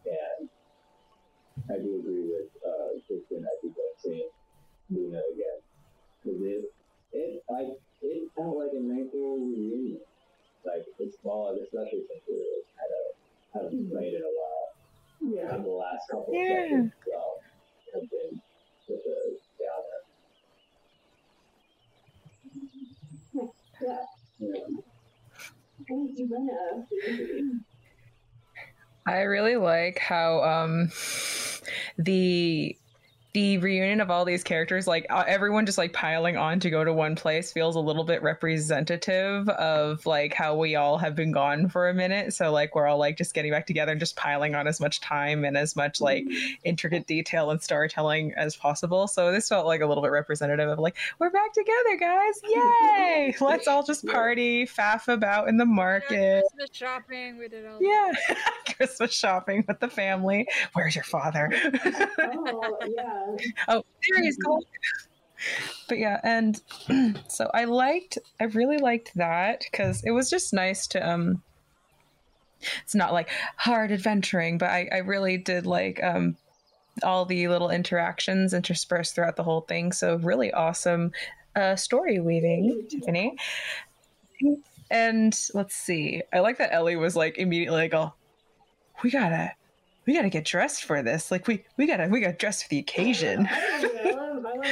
and 0.06 0.48
I 1.70 1.78
do 1.78 2.00
agree 2.00 2.26
with 2.26 2.50
uh, 2.66 2.98
Kristen. 3.06 3.44
I 3.44 3.54
think 3.60 3.74
I've 3.76 4.00
seen 4.02 4.24
Luna 4.90 5.20
again 5.32 5.60
because 6.22 6.40
it, 6.42 6.64
it 7.12 7.42
like 7.48 7.78
it 8.02 8.30
felt 8.36 8.56
like 8.56 8.72
a 8.74 8.80
nice 8.80 9.12
reunion. 9.12 10.00
Like 10.64 10.84
it's 10.98 11.16
small, 11.20 11.56
especially 11.56 12.04
since 12.08 12.22
we 12.28 12.34
were 12.36 12.62
kind 12.76 12.92
of 12.92 13.04
haven't 13.54 13.90
played 13.90 14.14
in 14.14 14.22
a 14.22 14.32
while. 14.38 14.68
Yeah. 15.20 15.56
In 15.56 15.62
the 15.62 15.68
last 15.70 16.08
couple 16.10 16.34
Yeah. 16.34 16.40
of 16.40 16.68
sessions, 16.70 16.92
so 17.04 17.20
have 17.94 18.10
been 18.10 18.40
such 18.86 19.04
a 19.06 19.18
downer. 19.58 20.00
Yeah. 23.80 24.04
Yeah. 24.38 24.66
Thank 25.88 26.18
you, 26.18 26.28
Lena. 26.30 26.86
I 29.06 29.20
really 29.22 29.56
like 29.56 29.98
how 29.98 30.42
um 30.44 30.90
the 31.98 32.76
the 33.32 33.58
reunion 33.58 34.00
of 34.00 34.10
all 34.10 34.24
these 34.24 34.42
characters 34.42 34.86
like 34.86 35.06
uh, 35.08 35.24
everyone 35.26 35.64
just 35.64 35.78
like 35.78 35.92
piling 35.92 36.36
on 36.36 36.58
to 36.58 36.68
go 36.68 36.82
to 36.82 36.92
one 36.92 37.14
place 37.14 37.52
feels 37.52 37.76
a 37.76 37.80
little 37.80 38.02
bit 38.02 38.22
representative 38.22 39.48
of 39.50 40.04
like 40.04 40.34
how 40.34 40.56
we 40.56 40.74
all 40.74 40.98
have 40.98 41.14
been 41.14 41.30
gone 41.30 41.68
for 41.68 41.88
a 41.88 41.94
minute. 41.94 42.34
So 42.34 42.50
like 42.50 42.74
we're 42.74 42.86
all 42.86 42.98
like 42.98 43.16
just 43.16 43.32
getting 43.32 43.52
back 43.52 43.66
together 43.66 43.92
and 43.92 44.00
just 44.00 44.16
piling 44.16 44.54
on 44.54 44.66
as 44.66 44.80
much 44.80 45.00
time 45.00 45.44
and 45.44 45.56
as 45.56 45.76
much 45.76 46.00
like 46.00 46.24
intricate 46.64 47.06
detail 47.06 47.50
and 47.50 47.62
storytelling 47.62 48.34
as 48.36 48.56
possible. 48.56 49.06
So 49.06 49.30
this 49.30 49.48
felt 49.48 49.66
like 49.66 49.80
a 49.80 49.86
little 49.86 50.02
bit 50.02 50.12
representative 50.12 50.68
of 50.68 50.78
like 50.80 50.96
we're 51.18 51.30
back 51.30 51.52
together 51.52 51.96
guys! 51.98 52.40
Yay! 52.48 53.34
Let's 53.40 53.68
all 53.68 53.84
just 53.84 54.06
party 54.06 54.66
faff 54.66 55.06
about 55.06 55.48
in 55.48 55.56
the 55.56 55.66
market. 55.66 56.42
Christmas 56.56 56.76
shopping. 56.76 57.38
We 57.38 57.48
did 57.48 57.66
all. 57.66 57.78
yeah 57.80 58.12
christmas 58.76 59.12
shopping 59.12 59.64
with 59.68 59.78
the 59.78 59.88
family. 59.88 60.48
Where's 60.72 60.94
your 60.94 61.04
father? 61.04 61.50
Oh, 62.18 62.78
yeah. 62.96 63.19
Oh 63.68 63.84
there 64.08 64.22
he's 64.22 64.36
going 64.38 64.62
but 65.88 65.98
yeah 65.98 66.20
and 66.22 66.60
so 67.28 67.50
i 67.54 67.64
liked 67.64 68.18
i 68.40 68.44
really 68.44 68.78
liked 68.78 69.12
that 69.14 69.64
because 69.70 70.02
it 70.04 70.10
was 70.10 70.28
just 70.28 70.52
nice 70.52 70.86
to 70.86 71.08
um 71.08 71.42
it's 72.82 72.94
not 72.94 73.12
like 73.12 73.30
hard 73.56 73.90
adventuring 73.90 74.58
but 74.58 74.68
i 74.68 74.88
i 74.92 74.98
really 74.98 75.38
did 75.38 75.66
like 75.66 76.02
um 76.02 76.36
all 77.02 77.24
the 77.24 77.48
little 77.48 77.70
interactions 77.70 78.54
interspersed 78.54 79.14
throughout 79.14 79.36
the 79.36 79.42
whole 79.42 79.62
thing. 79.62 79.92
So 79.92 80.16
really 80.16 80.52
awesome 80.52 81.12
uh, 81.56 81.76
story 81.76 82.20
weaving, 82.20 82.86
Tiffany. 82.88 83.36
And 84.90 85.38
let's 85.54 85.74
see. 85.74 86.22
I 86.32 86.40
like 86.40 86.58
that 86.58 86.72
Ellie 86.72 86.96
was 86.96 87.16
like 87.16 87.38
immediately 87.38 87.82
like, 87.82 87.94
"Oh, 87.94 88.12
we 89.02 89.10
gotta, 89.10 89.52
we 90.06 90.14
gotta 90.14 90.30
get 90.30 90.44
dressed 90.44 90.84
for 90.84 91.02
this. 91.02 91.30
Like 91.30 91.46
we, 91.46 91.64
we 91.76 91.86
gotta, 91.86 92.08
we 92.08 92.20
gotta 92.20 92.36
dress 92.36 92.62
for 92.62 92.68
the 92.68 92.78
occasion." 92.78 93.48
I 93.50 94.12
love, 94.12 94.44
I 94.44 94.56
love, 94.56 94.66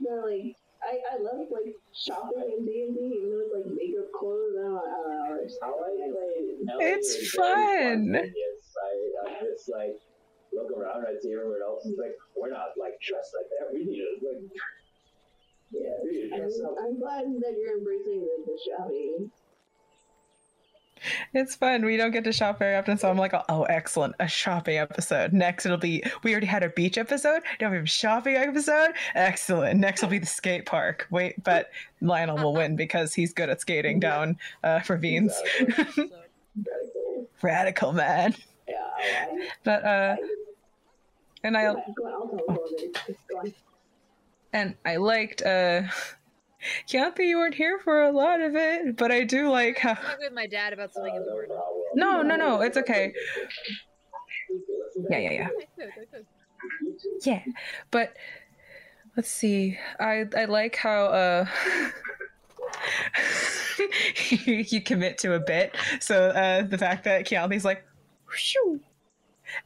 the, 0.00 0.14
like, 0.24 0.56
I, 0.78 0.94
I 1.12 1.18
love 1.20 1.48
like 1.50 1.74
shopping 1.92 2.54
in 2.56 2.64
D 2.64 2.86
and 2.86 2.94
D, 2.96 3.00
even 3.18 3.30
though 3.30 3.42
it's 3.44 3.54
like 3.54 3.66
makeup 3.74 4.12
clothes. 4.14 4.54
I 4.56 4.62
don't, 4.62 4.78
I 4.78 4.80
don't 5.02 5.10
know. 5.10 5.38
It's, 5.42 5.58
like 5.60 5.74
like 5.74 6.80
It's 6.80 7.14
Ellie 7.14 7.22
is 7.22 7.30
fun. 7.34 8.12
very 8.12 8.30
spontaneous. 8.30 8.64
I, 8.78 8.90
I 9.26 9.44
just 9.44 9.68
like 9.68 9.98
look 10.54 10.70
around. 10.70 11.04
I 11.04 11.18
see 11.20 11.32
everyone 11.34 11.60
else 11.60 11.84
is 11.84 11.98
like, 11.98 12.14
we're 12.38 12.50
not 12.50 12.78
like 12.78 12.94
dressed 13.02 13.34
like 13.36 13.50
that. 13.58 13.74
We 13.74 13.84
need 13.84 14.00
to 14.00 14.08
like, 14.22 14.48
yeah, 15.74 15.98
we 16.04 16.10
need 16.14 16.30
to 16.30 16.36
I'm. 16.38 16.78
I'm 16.78 16.96
glad 17.00 17.26
that 17.42 17.54
you're 17.58 17.76
embracing 17.76 18.22
the, 18.22 18.34
the 18.46 18.56
shopping. 18.64 19.30
It's 21.34 21.54
fun. 21.54 21.84
We 21.84 21.96
don't 21.96 22.10
get 22.10 22.24
to 22.24 22.32
shop 22.32 22.58
very 22.58 22.76
often, 22.76 22.98
so 22.98 23.08
I'm 23.10 23.18
like, 23.18 23.32
oh, 23.48 23.64
excellent, 23.64 24.14
a 24.20 24.28
shopping 24.28 24.78
episode. 24.78 25.32
Next, 25.32 25.66
it'll 25.66 25.78
be 25.78 26.02
we 26.22 26.32
already 26.32 26.46
had 26.46 26.62
our 26.62 26.68
beach 26.70 26.98
episode. 26.98 27.42
Now 27.60 27.70
we 27.70 27.76
have 27.76 27.84
a 27.84 27.88
shopping 27.88 28.36
episode. 28.36 28.92
Excellent. 29.14 29.78
Next 29.80 30.02
will 30.02 30.08
be 30.08 30.18
the 30.18 30.26
skate 30.26 30.66
park. 30.66 31.06
Wait, 31.10 31.42
but 31.44 31.70
Lionel 32.00 32.38
will 32.38 32.54
win 32.54 32.76
because 32.76 33.14
he's 33.14 33.32
good 33.32 33.48
at 33.48 33.60
skating 33.60 34.00
down 34.00 34.38
uh, 34.64 34.80
ravines. 34.88 35.34
Radical 37.42 37.92
man. 37.92 38.34
Yeah, 38.68 39.26
But 39.64 39.84
uh, 39.84 40.16
and 41.44 41.56
I 41.56 41.62
Go 41.64 41.68
on, 41.70 41.94
go 41.96 42.04
on, 42.06 42.12
I'll 42.12 42.28
tell 42.28 42.38
you 42.48 42.76
later. 42.76 43.00
Just 43.06 43.28
go 43.30 43.38
on. 43.38 43.54
and 44.52 44.74
I 44.84 44.96
liked 44.96 45.42
uh, 45.42 45.82
Chianti. 46.86 47.24
You 47.24 47.38
weren't 47.38 47.54
here 47.54 47.78
for 47.78 48.02
a 48.02 48.12
lot 48.12 48.40
of 48.40 48.56
it, 48.56 48.96
but 48.96 49.10
I 49.10 49.24
do 49.24 49.50
like 49.50 49.78
how. 49.78 49.94
Talk 49.94 50.18
with 50.18 50.32
my 50.32 50.46
dad 50.46 50.72
about 50.72 50.92
something 50.92 51.14
important. 51.14 51.58
No, 51.94 52.22
no, 52.22 52.36
no, 52.36 52.60
it's 52.60 52.76
okay. 52.76 53.12
Yeah, 55.10 55.18
yeah, 55.18 55.32
yeah. 55.32 55.48
I 55.48 55.80
could, 55.80 55.90
I 55.90 56.16
could. 56.16 56.26
Yeah, 57.22 57.42
but 57.90 58.14
let's 59.16 59.30
see. 59.30 59.78
I 60.00 60.26
I 60.36 60.46
like 60.46 60.76
how 60.76 61.06
uh 61.06 61.46
you, 64.30 64.54
you 64.68 64.80
commit 64.80 65.18
to 65.18 65.34
a 65.34 65.40
bit. 65.40 65.76
So 66.00 66.28
uh 66.28 66.62
the 66.62 66.78
fact 66.78 67.04
that 67.04 67.24
Keanu's 67.26 67.64
like. 67.64 67.84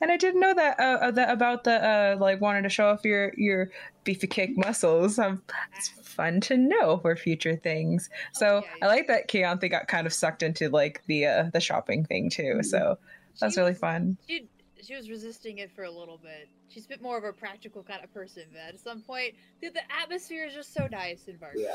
And 0.01 0.11
I 0.11 0.17
didn't 0.17 0.41
know 0.41 0.55
that 0.55 0.78
uh, 0.78 0.99
uh, 1.01 1.11
that 1.12 1.31
about 1.31 1.65
the 1.65 1.73
uh 1.73 2.17
like 2.19 2.41
wanting 2.41 2.62
to 2.65 2.69
show 2.69 2.89
off 2.89 3.05
your 3.05 3.33
your 3.36 3.70
beefy 4.05 4.27
cake 4.27 4.57
muscles. 4.57 5.19
Um, 5.19 5.43
it's 5.77 5.89
fun 5.89 6.41
to 6.43 6.57
know 6.57 6.99
for 6.99 7.17
future 7.17 7.57
things. 7.57 8.11
So 8.33 8.65
I 8.83 8.86
like 8.86 9.07
that 9.09 9.28
Keonthi 9.28 9.70
got 9.70 9.89
kind 9.89 10.07
of 10.07 10.12
sucked 10.12 10.43
into 10.43 10.69
like 10.69 11.02
the 11.07 11.27
uh 11.27 11.51
the 11.52 11.61
shopping 11.61 12.05
thing 12.05 12.31
too. 12.31 12.62
So 12.62 12.99
that's 13.41 13.57
really 13.57 13.75
fun. 13.75 14.17
She 14.28 14.49
she 14.83 14.97
was 14.97 15.09
resisting 15.09 15.59
it 15.59 15.70
for 15.73 15.85
a 15.85 15.91
little 15.91 16.19
bit. 16.19 16.49
She's 16.69 16.86
a 16.86 16.89
bit 16.89 17.02
more 17.02 17.17
of 17.17 17.25
a 17.25 17.33
practical 17.33 17.83
kind 17.83 18.02
of 18.02 18.12
person, 18.12 18.44
but 18.52 18.75
at 18.75 18.81
some 18.81 19.01
point, 19.01 19.35
dude, 19.61 19.75
the 19.75 19.83
atmosphere 20.02 20.47
is 20.47 20.55
just 20.55 20.75
so 20.75 20.89
nice 20.91 21.28
in 21.28 21.36
Vargas. 21.36 21.62
Yeah. 21.62 21.73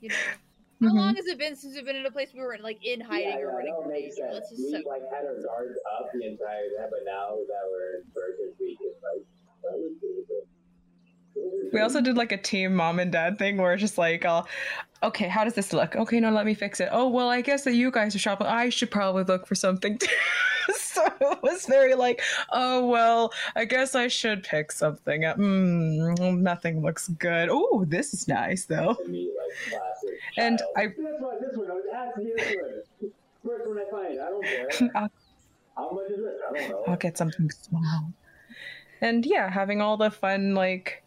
You 0.00 0.08
know, 0.10 0.14
how 0.80 0.88
Mhm. 0.88 0.94
long 0.94 1.16
has 1.16 1.26
it 1.26 1.38
been 1.38 1.56
since 1.56 1.74
we've 1.74 1.84
been 1.84 1.96
in 1.96 2.06
a 2.06 2.10
place 2.10 2.32
we 2.32 2.40
were 2.40 2.56
like 2.62 2.78
in 2.84 3.00
hiding 3.00 3.30
yeah, 3.30 3.38
or 3.38 3.56
running 3.56 3.74
no, 3.74 3.82
from 3.82 3.92
it 3.92 4.14
sense. 4.14 4.30
Let's 4.32 4.50
just 4.50 4.62
We 4.62 4.82
so 4.82 4.88
like 4.88 5.02
had 5.10 5.26
our 5.26 5.34
guards 5.42 5.78
up 5.98 6.10
the 6.14 6.22
entire 6.26 6.70
time, 6.78 6.90
but 6.90 7.02
now 7.04 7.34
that 7.48 7.62
we're 7.66 7.98
in 7.98 8.02
Burgess, 8.14 8.54
we 8.60 8.76
can 8.76 8.94
like 9.02 9.26
that 9.62 9.74
was 9.74 9.92
really 10.02 10.22
good. 10.28 10.46
We 11.72 11.80
also 11.80 12.00
did 12.00 12.16
like 12.16 12.32
a 12.32 12.38
team 12.38 12.74
mom 12.74 12.98
and 12.98 13.12
dad 13.12 13.38
thing 13.38 13.58
where 13.58 13.74
it's 13.74 13.80
just 13.82 13.98
like, 13.98 14.24
uh, 14.24 14.42
okay, 15.02 15.28
how 15.28 15.44
does 15.44 15.54
this 15.54 15.72
look? 15.72 15.96
Okay, 15.96 16.18
no, 16.18 16.30
let 16.30 16.46
me 16.46 16.54
fix 16.54 16.80
it. 16.80 16.88
Oh, 16.92 17.08
well, 17.08 17.28
I 17.28 17.42
guess 17.42 17.64
that 17.64 17.74
you 17.74 17.90
guys 17.90 18.14
are 18.14 18.18
shopping. 18.18 18.46
I 18.46 18.70
should 18.70 18.90
probably 18.90 19.24
look 19.24 19.46
for 19.46 19.54
something. 19.54 19.98
too." 19.98 20.08
so 20.76 21.02
it 21.20 21.42
was 21.42 21.66
very 21.66 21.94
like, 21.94 22.20
oh, 22.52 22.86
well, 22.88 23.32
I 23.56 23.64
guess 23.64 23.94
I 23.94 24.08
should 24.08 24.42
pick 24.42 24.70
something 24.72 25.24
up. 25.24 25.38
Mm, 25.38 26.38
nothing 26.40 26.82
looks 26.82 27.08
good. 27.08 27.48
Oh, 27.50 27.84
this 27.88 28.12
is 28.12 28.28
nice 28.28 28.64
though. 28.66 28.96
Me, 29.06 29.30
like. 29.38 29.80
And. 30.36 30.60
I- 30.76 30.86
This 30.88 30.96
one, 31.20 31.40
this 31.40 31.56
one, 31.56 31.70
I 31.70 31.74
was 31.74 31.84
asking 31.94 32.26
you 32.26 32.36
this 32.36 32.56
one. 33.00 33.10
First 33.46 33.68
one 33.68 33.78
I 33.78 33.90
find, 33.90 34.20
I 34.20 34.28
don't 34.28 34.44
care. 34.44 34.90
I'll, 34.94 35.10
How 35.76 35.90
much 35.92 36.10
is 36.10 36.16
this? 36.18 36.34
I 36.50 36.58
don't 36.58 36.70
know. 36.70 36.84
I'll 36.88 36.96
get 36.96 37.16
something 37.16 37.50
small. 37.50 38.12
And 39.00 39.24
yeah, 39.24 39.48
having 39.48 39.80
all 39.80 39.96
the 39.96 40.10
fun, 40.10 40.54
like, 40.54 41.02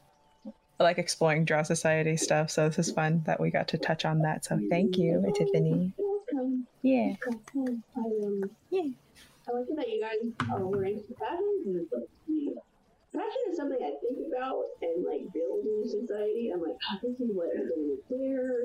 like 0.84 0.98
exploring 0.98 1.46
Drow 1.46 1.64
Society 1.64 2.18
stuff. 2.18 2.52
So 2.52 2.70
this 2.70 2.88
is 2.88 2.94
fun 2.94 3.24
that 3.26 3.40
we 3.40 3.50
got 3.50 3.68
to 3.70 3.78
touch 3.78 4.06
on 4.06 4.22
that. 4.22 4.46
So 4.46 4.60
thank 4.70 4.98
you, 4.98 5.24
Tiffany. 5.36 5.94
Yeah. 6.82 7.14
I. 7.96 8.02
Yeah. 8.70 8.90
I 9.50 9.54
like 9.54 9.66
that 9.76 9.90
you 9.90 10.02
guys 10.02 10.50
are 10.52 10.66
wearing 10.66 11.04
the- 11.08 12.56
passion 13.14 13.42
is 13.50 13.58
something 13.58 13.78
I 13.84 13.92
think 14.00 14.28
about 14.28 14.64
and 14.82 15.04
like 15.04 15.34
build 15.34 15.66
in 15.66 15.84
society. 15.90 16.52
I'm 16.54 16.62
like, 16.62 16.78
oh, 16.92 16.98
this 17.04 17.20
is 17.20 17.36
what 17.36 17.50
everyone 17.52 17.98
would 17.98 18.04
wear. 18.10 18.64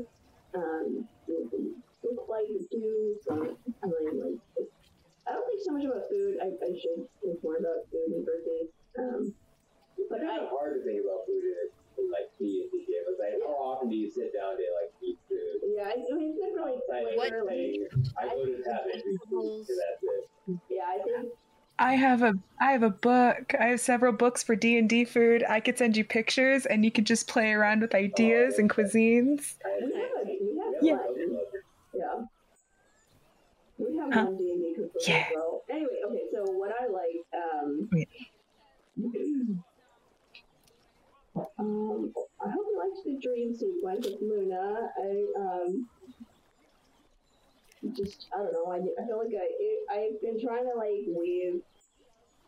Um, 0.54 1.08
look 1.28 2.28
like 2.28 2.46
do. 2.70 3.16
So 3.26 3.56
I'm 3.82 3.90
like 3.90 4.38
I 5.26 5.32
don't 5.32 5.46
think 5.46 5.60
so 5.64 5.72
much 5.72 5.84
about 5.84 6.08
food. 6.08 6.38
I, 6.40 6.46
I 6.46 6.70
should 6.78 7.02
think 7.20 7.42
more 7.42 7.56
about 7.56 7.90
food 7.90 8.14
and 8.14 8.24
birthdays. 8.24 8.70
Um, 8.98 9.34
but 9.97 10.20
It's 10.20 10.28
kind 10.28 10.41
I, 10.41 10.44
of 10.44 10.50
hard 10.50 10.76
to 10.76 10.81
think 10.84 11.00
about 11.02 11.25
food 11.26 11.42
in, 11.44 11.66
in 11.99 12.05
like 12.12 12.28
D 12.39 12.62
and 12.65 12.70
D 12.73 12.84
games. 12.86 13.16
Like, 13.18 13.34
how 13.42 13.57
often 13.57 13.89
do 13.89 13.97
you 13.97 14.10
sit 14.10 14.33
down 14.36 14.57
to 14.57 14.65
like 14.76 14.92
eat 15.02 15.18
food? 15.28 15.57
yeah, 15.73 15.89
I, 15.91 15.94
I 15.97 16.12
mean, 16.16 16.36
it's 16.36 16.41
definitely 16.41 16.81
Like, 16.89 17.16
flavor. 17.16 17.44
Like, 17.44 17.91
I 18.18 18.28
go 18.33 18.44
to 18.47 18.57
tavern 18.62 19.00
and 19.00 19.18
food, 19.28 19.65
that's 19.68 20.02
it. 20.02 20.25
yeah, 20.68 20.86
I 20.89 20.99
think 21.02 21.33
I 21.78 21.94
have 21.94 22.23
a 22.23 22.33
I 22.58 22.73
have 22.73 22.83
a 22.83 22.91
book. 22.91 23.55
I 23.58 23.66
have 23.66 23.81
several 23.81 24.12
books 24.12 24.42
for 24.42 24.57
D 24.57 24.78
and 24.78 24.89
D 24.89 25.05
food. 25.05 25.44
I 25.49 25.60
could 25.60 25.76
send 25.76 25.97
you 25.97 26.05
pictures, 26.05 26.65
and 26.65 26.84
you 26.84 26.91
could 26.91 27.07
just 27.07 27.28
play 27.28 27.52
around 27.52 27.83
with 27.83 27.94
ideas 27.94 28.58
and 28.58 28.70
cuisines. 28.70 29.57
we 29.83 29.92
have 29.92 30.26
we 30.26 30.58
have 30.58 30.75
Yeah. 30.83 30.97
one. 30.97 31.39
Yeah. 31.92 32.25
We 33.78 33.97
have 33.99 34.08
Huh? 34.12 34.26
one 34.26 34.39
D 34.39 34.52
and 34.52 34.62
D 34.62 34.75
cookbook 34.75 35.02
Yeah. 35.07 35.25
as 35.26 35.34
well. 35.34 35.65
Anyway, 35.70 36.00
okay, 36.07 36.25
so 36.33 36.44
what 36.52 36.73
I 36.81 36.86
like, 36.86 37.26
um, 37.34 37.91
um, 41.58 42.12
I 42.41 42.50
hope 42.50 42.66
you 42.70 42.78
liked 42.78 43.05
the 43.05 43.18
dream 43.20 43.55
sequence 43.55 44.07
with 44.07 44.20
Luna. 44.20 44.91
I 44.97 45.25
um, 45.39 45.89
just 47.94 48.26
I 48.34 48.39
don't 48.42 48.52
know. 48.52 48.73
I, 48.73 48.78
I 48.78 49.07
feel 49.07 49.18
like 49.18 49.34
I 49.34 49.49
it, 49.49 49.78
I've 49.91 50.20
been 50.20 50.41
trying 50.41 50.65
to 50.65 50.75
like 50.76 51.07
weave 51.07 51.62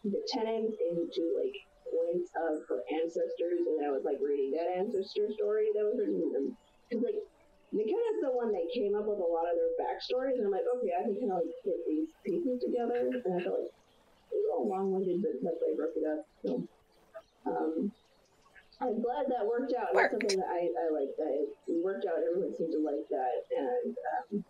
the 0.05 0.23
tenants 0.29 0.77
into 0.79 1.23
like 1.37 1.57
points 1.89 2.31
of 2.37 2.65
her 2.69 2.81
ancestors, 2.91 3.61
and 3.67 3.87
I 3.87 3.91
was 3.91 4.05
like 4.05 4.19
reading 4.23 4.53
that 4.57 4.79
ancestor 4.79 5.29
story 5.35 5.69
that 5.75 5.85
was 5.85 5.97
written. 5.99 6.23
in 6.23 6.33
them 6.33 6.57
Because 6.89 7.05
like 7.05 7.21
McKenna's 7.73 8.21
the 8.25 8.33
one 8.33 8.53
that 8.53 8.65
came 8.73 8.97
up 8.97 9.05
with 9.05 9.21
a 9.21 9.29
lot 9.29 9.45
of 9.45 9.55
their 9.57 9.77
backstories, 9.77 10.41
and 10.41 10.49
I'm 10.49 10.55
like, 10.55 10.65
okay, 10.81 10.93
I 10.97 11.05
can 11.05 11.21
kind 11.21 11.33
of 11.37 11.45
like 11.45 11.53
put 11.61 11.77
these 11.85 12.09
pieces 12.25 12.65
together, 12.65 12.97
and 12.97 13.13
I 13.13 13.45
felt 13.45 13.61
like 13.61 13.73
it 14.33 14.41
was 14.41 14.49
all 14.57 14.69
long-winded, 14.69 15.21
but 15.21 15.37
that's 15.45 15.61
why 15.61 15.73
I 15.73 15.77
broke 15.77 15.97
it 15.97 16.09
up. 16.09 16.25
So, 16.45 16.65
I'm 18.81 19.03
glad 19.03 19.27
that 19.29 19.45
worked 19.47 19.75
out. 19.75 19.89
That's 19.93 20.13
something 20.13 20.39
that 20.39 20.47
I, 20.47 20.71
I 20.71 20.93
like 20.93 21.11
that 21.19 21.47
it 21.67 21.85
worked 21.85 22.07
out. 22.07 22.23
Everyone 22.23 22.57
seemed 22.57 22.73
to 22.73 22.79
like 22.79 23.09
that, 23.11 23.45
and 23.57 23.97
um, 24.33 24.45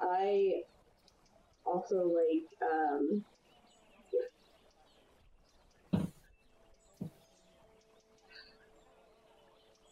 I 0.00 0.62
also 1.64 2.04
like 2.12 2.44
um, 2.60 3.24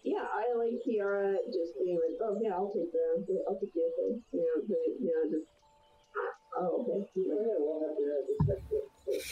yeah, 0.05 0.25
I 0.29 0.55
like 0.57 0.77
Kiara 0.87 1.37
just 1.47 1.73
being 1.83 1.97
like, 1.97 2.19
oh 2.23 2.39
yeah, 2.43 2.53
I'll 2.53 2.73
take 2.73 2.93
the, 2.93 3.45
I'll 3.49 3.59
take 3.59 3.73
the 3.73 3.81
thing, 3.97 4.23
you 4.33 4.41
know, 4.41 4.63
the, 4.69 4.77
you 5.01 5.09
know, 5.09 5.39
just 5.39 5.49
oh 6.59 6.85
okay. 6.85 7.09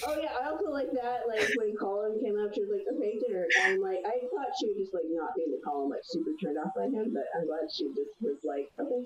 Oh 0.06 0.16
yeah, 0.20 0.32
I 0.40 0.48
also 0.48 0.70
like 0.70 0.90
that. 0.94 1.28
Like 1.28 1.48
when 1.56 1.76
Colin 1.76 2.18
came 2.22 2.38
up, 2.38 2.54
she 2.54 2.62
was 2.62 2.70
like, 2.72 2.86
"Okay, 2.96 3.18
dinner," 3.20 3.46
and 3.64 3.80
like 3.80 4.00
I 4.06 4.24
thought 4.32 4.48
she 4.58 4.68
would 4.68 4.78
just 4.78 4.94
like 4.94 5.04
not 5.10 5.34
be 5.36 5.44
into 5.44 5.58
Colin, 5.64 5.90
like 5.90 6.04
super 6.04 6.30
turned 6.42 6.56
off 6.58 6.72
by 6.76 6.84
him, 6.84 7.12
but 7.12 7.24
I'm 7.36 7.46
glad 7.46 7.68
she 7.72 7.88
just 7.88 8.16
was 8.20 8.38
like, 8.44 8.70
"Okay." 8.80 9.04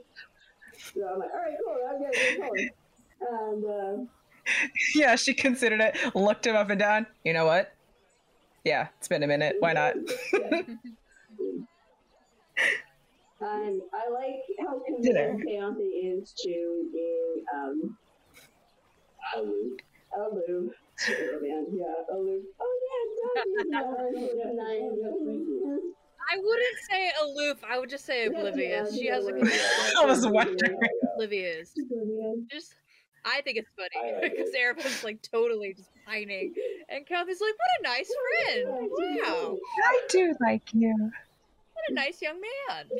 So 0.95 1.09
I'm 1.09 1.19
like, 1.19 1.31
"All 1.35 1.41
right, 1.41 1.57
cool, 1.59 1.77
I'm 1.89 1.99
getting 2.01 2.41
Colin," 2.41 2.71
and 3.21 3.65
uh, 3.65 4.05
Yeah, 4.95 5.17
she 5.17 5.35
considered 5.35 5.81
it, 5.81 5.97
looked 6.15 6.47
him 6.47 6.57
up 6.57 6.71
and 6.71 6.79
down. 6.79 7.07
You 7.25 7.33
know 7.33 7.47
what? 7.47 7.73
Yeah, 8.65 8.89
it's 8.99 9.09
been 9.09 9.23
a 9.23 9.27
minute. 9.27 9.57
Why 9.61 9.73
not? 9.73 9.95
and 13.41 13.81
I 13.93 14.09
like 14.11 14.43
how 14.61 14.81
committed 14.87 15.37
Keontae 15.47 16.21
is 16.21 16.33
to 16.43 16.91
being 16.93 17.45
um 17.55 17.97
aloof, 19.37 19.81
aloof, 20.17 20.75
Sure, 20.99 21.41
man. 21.41 21.67
Yeah. 21.73 22.15
Aloof. 22.15 22.45
Oh 22.61 22.79
yeah, 23.73 23.81
I 26.31 26.37
wouldn't 26.37 26.79
say 26.91 27.11
aloof. 27.23 27.59
I 27.69 27.79
would 27.79 27.89
just 27.89 28.05
say 28.05 28.27
oblivious. 28.27 28.95
She 28.95 29.07
has 29.07 29.27
a 29.27 29.33
good. 29.33 29.49
I 29.99 30.05
was 30.05 30.27
wondering. 30.27 30.79
Oblivious. 31.15 31.75
Just, 32.51 32.75
I 33.25 33.41
think 33.41 33.57
it's 33.57 33.71
funny 33.77 34.29
because 34.29 34.53
Erebus 34.55 35.03
like 35.03 35.23
totally 35.23 35.73
just 35.75 35.89
pining, 36.07 36.55
and 36.91 37.07
Kathy's 37.07 37.41
like, 37.41 37.55
"What 37.57 37.81
a 37.81 37.83
nice 37.83 38.13
friend! 38.45 38.69
Wow, 38.69 39.57
I 39.85 40.01
do 40.11 40.35
like 40.41 40.63
you. 40.75 40.95
what 41.73 41.85
a 41.89 41.95
nice 41.95 42.21
young 42.21 42.41
man." 42.41 42.91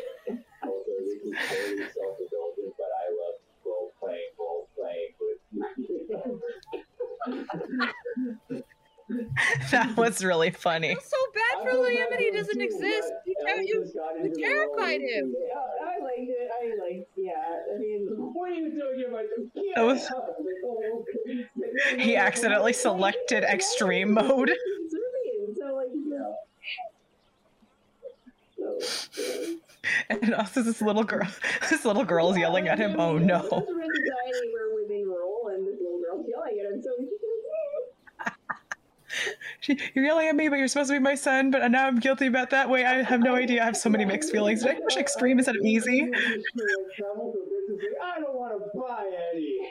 Also, 0.63 0.91
this 1.01 1.13
is 1.23 1.35
totally 1.49 1.77
self-indulgent, 1.77 2.75
but 2.79 2.91
I 2.97 3.11
love 3.13 3.41
role 3.65 3.93
playing, 4.01 4.31
role 4.39 4.69
playing 4.75 5.15
with. 5.21 5.39
That 9.71 9.97
was 9.97 10.25
really 10.25 10.51
funny. 10.51 10.95
so 10.95 11.17
bad 11.35 11.63
for 11.65 11.71
oh, 11.71 11.83
Liam 11.83 12.13
and 12.13 12.21
he 12.21 12.31
doesn't 12.31 12.61
exist. 12.61 13.13
You, 13.27 13.35
ter- 13.47 13.61
you, 13.61 13.85
you 14.23 14.35
terrified 14.39 15.01
him. 15.01 15.35
Yeah, 15.37 15.55
I 15.85 15.99
liked 16.03 16.29
it. 16.29 16.51
I 16.55 16.65
liked. 16.81 17.11
Yeah. 17.17 17.33
I 17.75 17.79
mean, 17.79 18.07
what 18.33 18.51
are 18.51 18.55
you 18.55 18.71
doing 18.71 19.05
in 19.07 19.13
my? 19.13 19.25
That 19.75 19.83
was. 19.83 20.09
He 21.99 22.17
accidentally 22.17 22.73
selected 22.73 23.43
extreme 23.45 24.15
mode. 24.15 24.53
So 25.59 25.75
like. 25.75 25.89
And 30.09 30.35
also 30.35 30.63
this 30.63 30.83
little 30.83 31.03
girl 31.03 31.27
this 31.71 31.85
little 31.85 32.05
girl's 32.05 32.37
yelling 32.37 32.69
at 32.69 32.79
him, 32.79 33.01
oh 33.01 33.19
no. 33.19 33.41
That's 33.41 33.53
a 33.53 33.57
really 33.57 33.89
anxiety 33.99 34.53
where 34.53 34.75
we're 34.75 34.87
being 34.89 35.09
roll 35.09 35.49
and 35.53 35.67
this 35.67 35.81
little 35.81 36.01
girl's 36.01 36.27
yelling 36.29 36.61
at 36.61 36.67
him. 36.73 36.83
So 36.83 36.91
She, 39.61 39.79
you're 39.95 40.05
yelling 40.05 40.29
at 40.29 40.37
me, 40.37 40.49
but 40.49 40.59
you're 40.59 40.69
supposed 40.69 40.89
to 40.89 40.95
be 40.95 40.99
my 41.01 41.15
son, 41.15 41.51
but 41.51 41.69
now 41.71 41.87
I'm 41.87 41.99
guilty 41.99 42.27
about 42.27 42.51
that 42.51 42.71
way. 42.71 42.85
I 42.85 43.03
have 43.03 43.21
no 43.21 43.35
idea. 43.35 43.63
I 43.63 43.67
have 43.67 43.77
so 43.77 43.91
many 43.91 44.05
mixed 44.05 44.31
feelings. 44.33 44.63
Did 44.63 44.77
I 44.77 44.81
push 44.81 44.97
extreme 44.97 45.39
instead 45.39 45.57
of 45.57 45.63
easy? 45.65 46.09
I 48.03 48.21
don't 48.21 48.35
want 48.35 48.55
to 48.55 48.79
buy 48.79 49.11
any. 49.35 49.71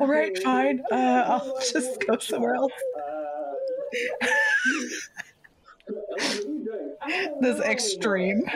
All 0.00 0.06
right, 0.06 0.36
fine. 0.42 0.82
Uh, 0.90 1.24
I'll 1.26 1.58
just 1.60 2.04
go 2.06 2.18
somewhere 2.18 2.54
else. 2.54 2.72
This 7.40 7.60
extreme. 7.60 8.42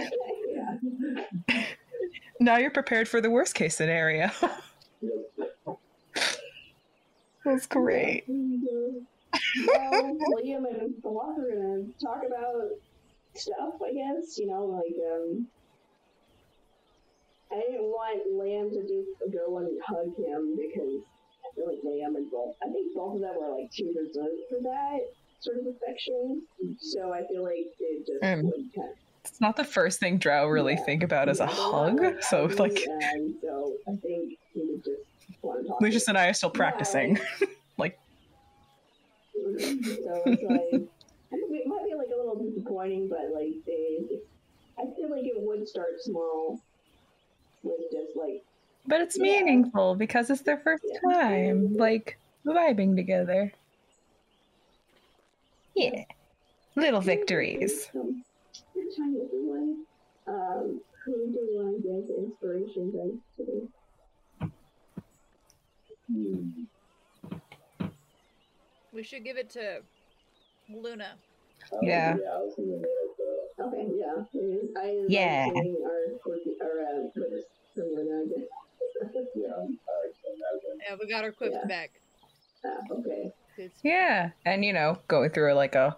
Now 2.39 2.59
you're 2.59 2.70
prepared 2.70 3.09
for 3.09 3.23
the 3.23 3.31
worst 3.31 3.55
case 3.55 3.76
scenario. 3.76 4.31
That's 7.44 7.67
great. 7.67 8.25
well, 8.28 10.17
Liam 10.35 10.67
and 10.67 10.94
are 11.05 11.36
gonna 11.55 11.85
talk 12.02 12.23
about 12.26 12.70
stuff, 13.35 13.75
I 13.85 13.93
guess. 13.93 14.39
You 14.39 14.49
know, 14.49 14.65
like 14.65 14.97
um, 15.12 15.47
I 17.52 17.60
didn't 17.60 17.86
want 17.86 18.26
Liam 18.35 18.70
to 18.70 18.83
just 18.83 19.33
go 19.33 19.59
and 19.59 19.81
hug 19.86 20.10
him 20.17 20.57
because 20.57 21.02
I 21.44 21.55
feel 21.55 21.67
like 21.68 21.83
Liam 21.85 22.17
and 22.17 22.31
both. 22.31 22.57
I 22.62 22.73
think 22.73 22.94
both 22.94 23.15
of 23.15 23.20
them 23.20 23.35
were 23.41 23.55
like 23.57 23.70
too 23.70 23.94
reserved 23.97 24.43
for 24.51 24.60
that 24.62 24.99
sort 25.41 25.59
of 25.59 25.67
affection. 25.67 26.43
So 26.78 27.12
I 27.12 27.23
feel 27.28 27.44
like 27.44 27.70
it 27.78 28.07
just 28.07 28.25
Um, 28.25 28.47
would 28.47 28.75
kind 28.75 28.91
of 28.91 29.06
It's 29.28 29.40
not 29.40 29.56
the 29.56 29.64
first 29.64 30.00
thing 30.00 30.18
Drow 30.18 30.46
really 30.46 30.76
think 30.76 31.02
about 31.02 31.28
as 31.28 31.40
a 31.40 31.46
hug. 31.46 32.00
So 32.22 32.46
like 32.58 32.86
and 32.86 33.34
so 33.42 33.74
I 33.88 33.96
think 33.96 34.38
he 34.55 34.60
would 34.60 34.84
just. 34.84 35.02
Lucius 35.80 36.08
and 36.08 36.18
I 36.18 36.28
are 36.28 36.32
still 36.32 36.50
practicing. 36.50 37.18
like 37.78 37.98
So 39.34 39.42
it's 39.58 40.42
like 40.42 40.88
it 41.32 41.66
might 41.66 41.84
be 41.84 41.94
like 41.94 42.08
a 42.14 42.16
little 42.16 42.36
disappointing, 42.36 43.08
but 43.08 43.30
like 43.32 43.55
they, 43.66 43.98
I 44.78 44.84
feel 44.96 45.10
like 45.10 45.24
it 45.24 45.34
would 45.36 45.68
start 45.68 46.00
small 46.00 46.60
with 47.62 47.80
just 47.92 48.16
like 48.16 48.42
But 48.86 49.00
it's 49.00 49.18
meaningful 49.18 49.94
because 49.94 50.30
it's 50.30 50.42
their 50.42 50.58
first 50.58 50.84
time, 51.05 51.74
like 51.74 52.18
vibing 52.46 52.96
together. 52.96 53.52
Yeah. 55.74 56.05
Little 56.74 57.00
victories. 57.00 57.88
Some 58.76 58.84
good 58.84 58.96
time 58.96 59.16
everyone. 59.24 59.84
Um, 60.28 60.80
who 61.05 61.12
do 61.32 61.38
you 61.38 61.50
want 61.55 61.76
to 61.76 61.82
get 61.82 62.08
the 62.08 62.24
inspiration 62.24 62.92
dice 62.92 63.22
today? 63.36 63.66
We 68.92 69.02
should 69.02 69.24
give 69.24 69.36
it 69.36 69.50
to 69.50 69.80
Luna. 70.70 71.14
Yeah. 71.82 72.16
Okay, 73.58 73.86
yeah. 73.98 74.12
I 74.76 74.86
like 74.86 75.08
Yeah. 75.08 75.46
our 75.46 75.56
our 76.62 76.76
uh, 76.82 77.08
from 77.74 77.84
Luna 77.94 78.22
again. 78.24 78.46
yeah, 79.36 79.66
Yeah, 80.88 80.96
we 81.00 81.08
got 81.08 81.24
our 81.24 81.32
quips 81.32 81.56
back. 81.68 81.90
Ah, 82.64 82.68
okay. 82.90 83.32
Yeah. 83.82 84.30
And 84.44 84.64
you 84.64 84.72
know, 84.72 84.98
going 85.08 85.30
through 85.30 85.55
like 85.55 85.74
a 85.74 85.96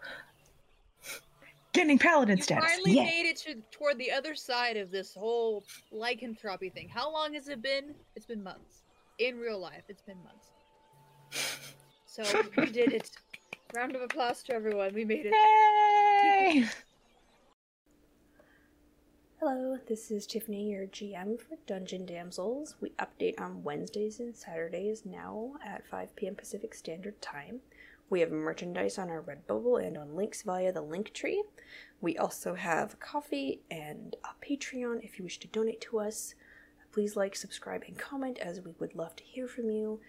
getting 1.73 1.99
paladin 1.99 2.41
status. 2.41 2.71
Finally 2.71 2.93
Yeah. 2.93 3.05
made 3.05 3.27
it 3.27 3.37
to 3.39 3.57
toward 3.71 3.99
the 3.99 4.11
other 4.11 4.35
side 4.35 4.77
of 4.77 4.91
this 4.91 5.15
whole 5.15 5.65
lycanthropy 5.91 6.71
thing. 6.71 6.89
How 6.89 7.13
long 7.13 7.35
has 7.35 7.49
it 7.49 7.63
been? 7.63 7.95
It's 8.17 8.27
been 8.27 8.43
months. 8.43 8.83
In 9.19 9.39
real 9.39 9.59
life, 9.59 9.85
it's 9.89 10.03
been 10.03 10.23
months. 10.23 10.47
So 12.07 12.23
we 12.57 12.67
did 12.67 12.93
it. 12.93 13.11
Round 13.75 13.95
of 13.95 14.03
applause 14.03 14.43
to 14.45 14.55
everyone. 14.55 14.95
We 14.95 15.05
made 15.05 15.27
it. 15.27 15.33
Yay! 15.33 16.65
Hello, 19.41 19.79
this 19.87 20.11
is 20.11 20.27
Tiffany, 20.27 20.71
your 20.71 20.87
GM 20.87 21.39
for 21.41 21.57
Dungeon 21.67 22.05
Damsels. 22.07 22.75
We 22.81 22.91
update 22.99 23.39
on 23.41 23.63
Wednesdays 23.63 24.19
and 24.19 24.35
Saturdays 24.35 25.05
now 25.07 25.53
at 25.65 25.87
5 25.87 26.17
p.m. 26.17 26.35
Pacific 26.35 26.75
Standard 26.75 27.21
Time. 27.23 27.61
We 28.11 28.21
have 28.21 28.31
merchandise 28.31 28.99
on 28.99 29.11
our 29.11 29.23
Redbubble 29.23 29.87
and 29.87 29.99
on 29.99 30.17
links 30.17 30.43
via 30.43 30.73
the 30.73 30.81
link 30.81 31.13
tree. 31.13 31.43
We 32.01 32.17
also 32.17 32.55
have 32.55 32.99
coffee 33.01 33.61
and 33.71 34.17
a 34.25 34.45
Patreon 34.45 35.05
if 35.05 35.19
you 35.19 35.25
wish 35.25 35.39
to 35.41 35.49
donate 35.49 35.81
to 35.83 35.99
us. 35.99 36.35
Please 36.93 37.17
like, 37.17 37.37
subscribe, 37.37 37.85
and 37.87 37.99
comment 37.99 38.39
as 38.39 38.63
we 38.63 38.73
would 38.79 38.95
love 38.95 39.15
to 39.17 39.25
hear 39.25 39.47
from 39.47 39.71
you. 39.71 40.01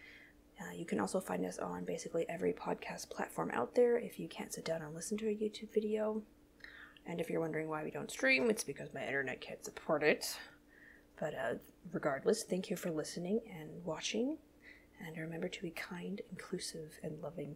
Uh, 0.62 0.74
you 0.74 0.86
can 0.86 1.00
also 1.00 1.20
find 1.20 1.46
us 1.46 1.60
on 1.60 1.84
basically 1.84 2.26
every 2.30 2.54
podcast 2.54 3.10
platform 3.10 3.52
out 3.54 3.76
there 3.76 3.98
if 3.98 4.20
you 4.20 4.28
can't 4.28 4.54
sit 4.54 4.66
down 4.66 4.82
and 4.82 4.96
listen 4.96 5.18
to 5.18 5.28
a 5.28 5.36
YouTube 5.36 5.74
video. 5.74 6.22
And 7.06 7.20
if 7.20 7.30
you're 7.30 7.42
wondering 7.42 7.68
why 7.68 7.84
we 7.84 7.92
don't 7.92 8.12
stream, 8.12 8.50
it's 8.50 8.64
because 8.64 8.94
my 8.94 9.06
internet 9.06 9.42
can't 9.42 9.64
support 9.64 10.04
it. 10.04 10.38
But 11.20 11.34
uh, 11.34 11.54
regardless, 11.92 12.44
thank 12.44 12.70
you 12.70 12.78
for 12.78 12.92
listening 12.92 13.42
and 13.60 13.70
watching. 13.84 14.38
And 15.06 15.18
remember 15.18 15.48
to 15.50 15.62
be 15.62 15.72
kind, 15.72 16.22
inclusive, 16.30 17.00
and 17.04 17.22
loving. 17.22 17.56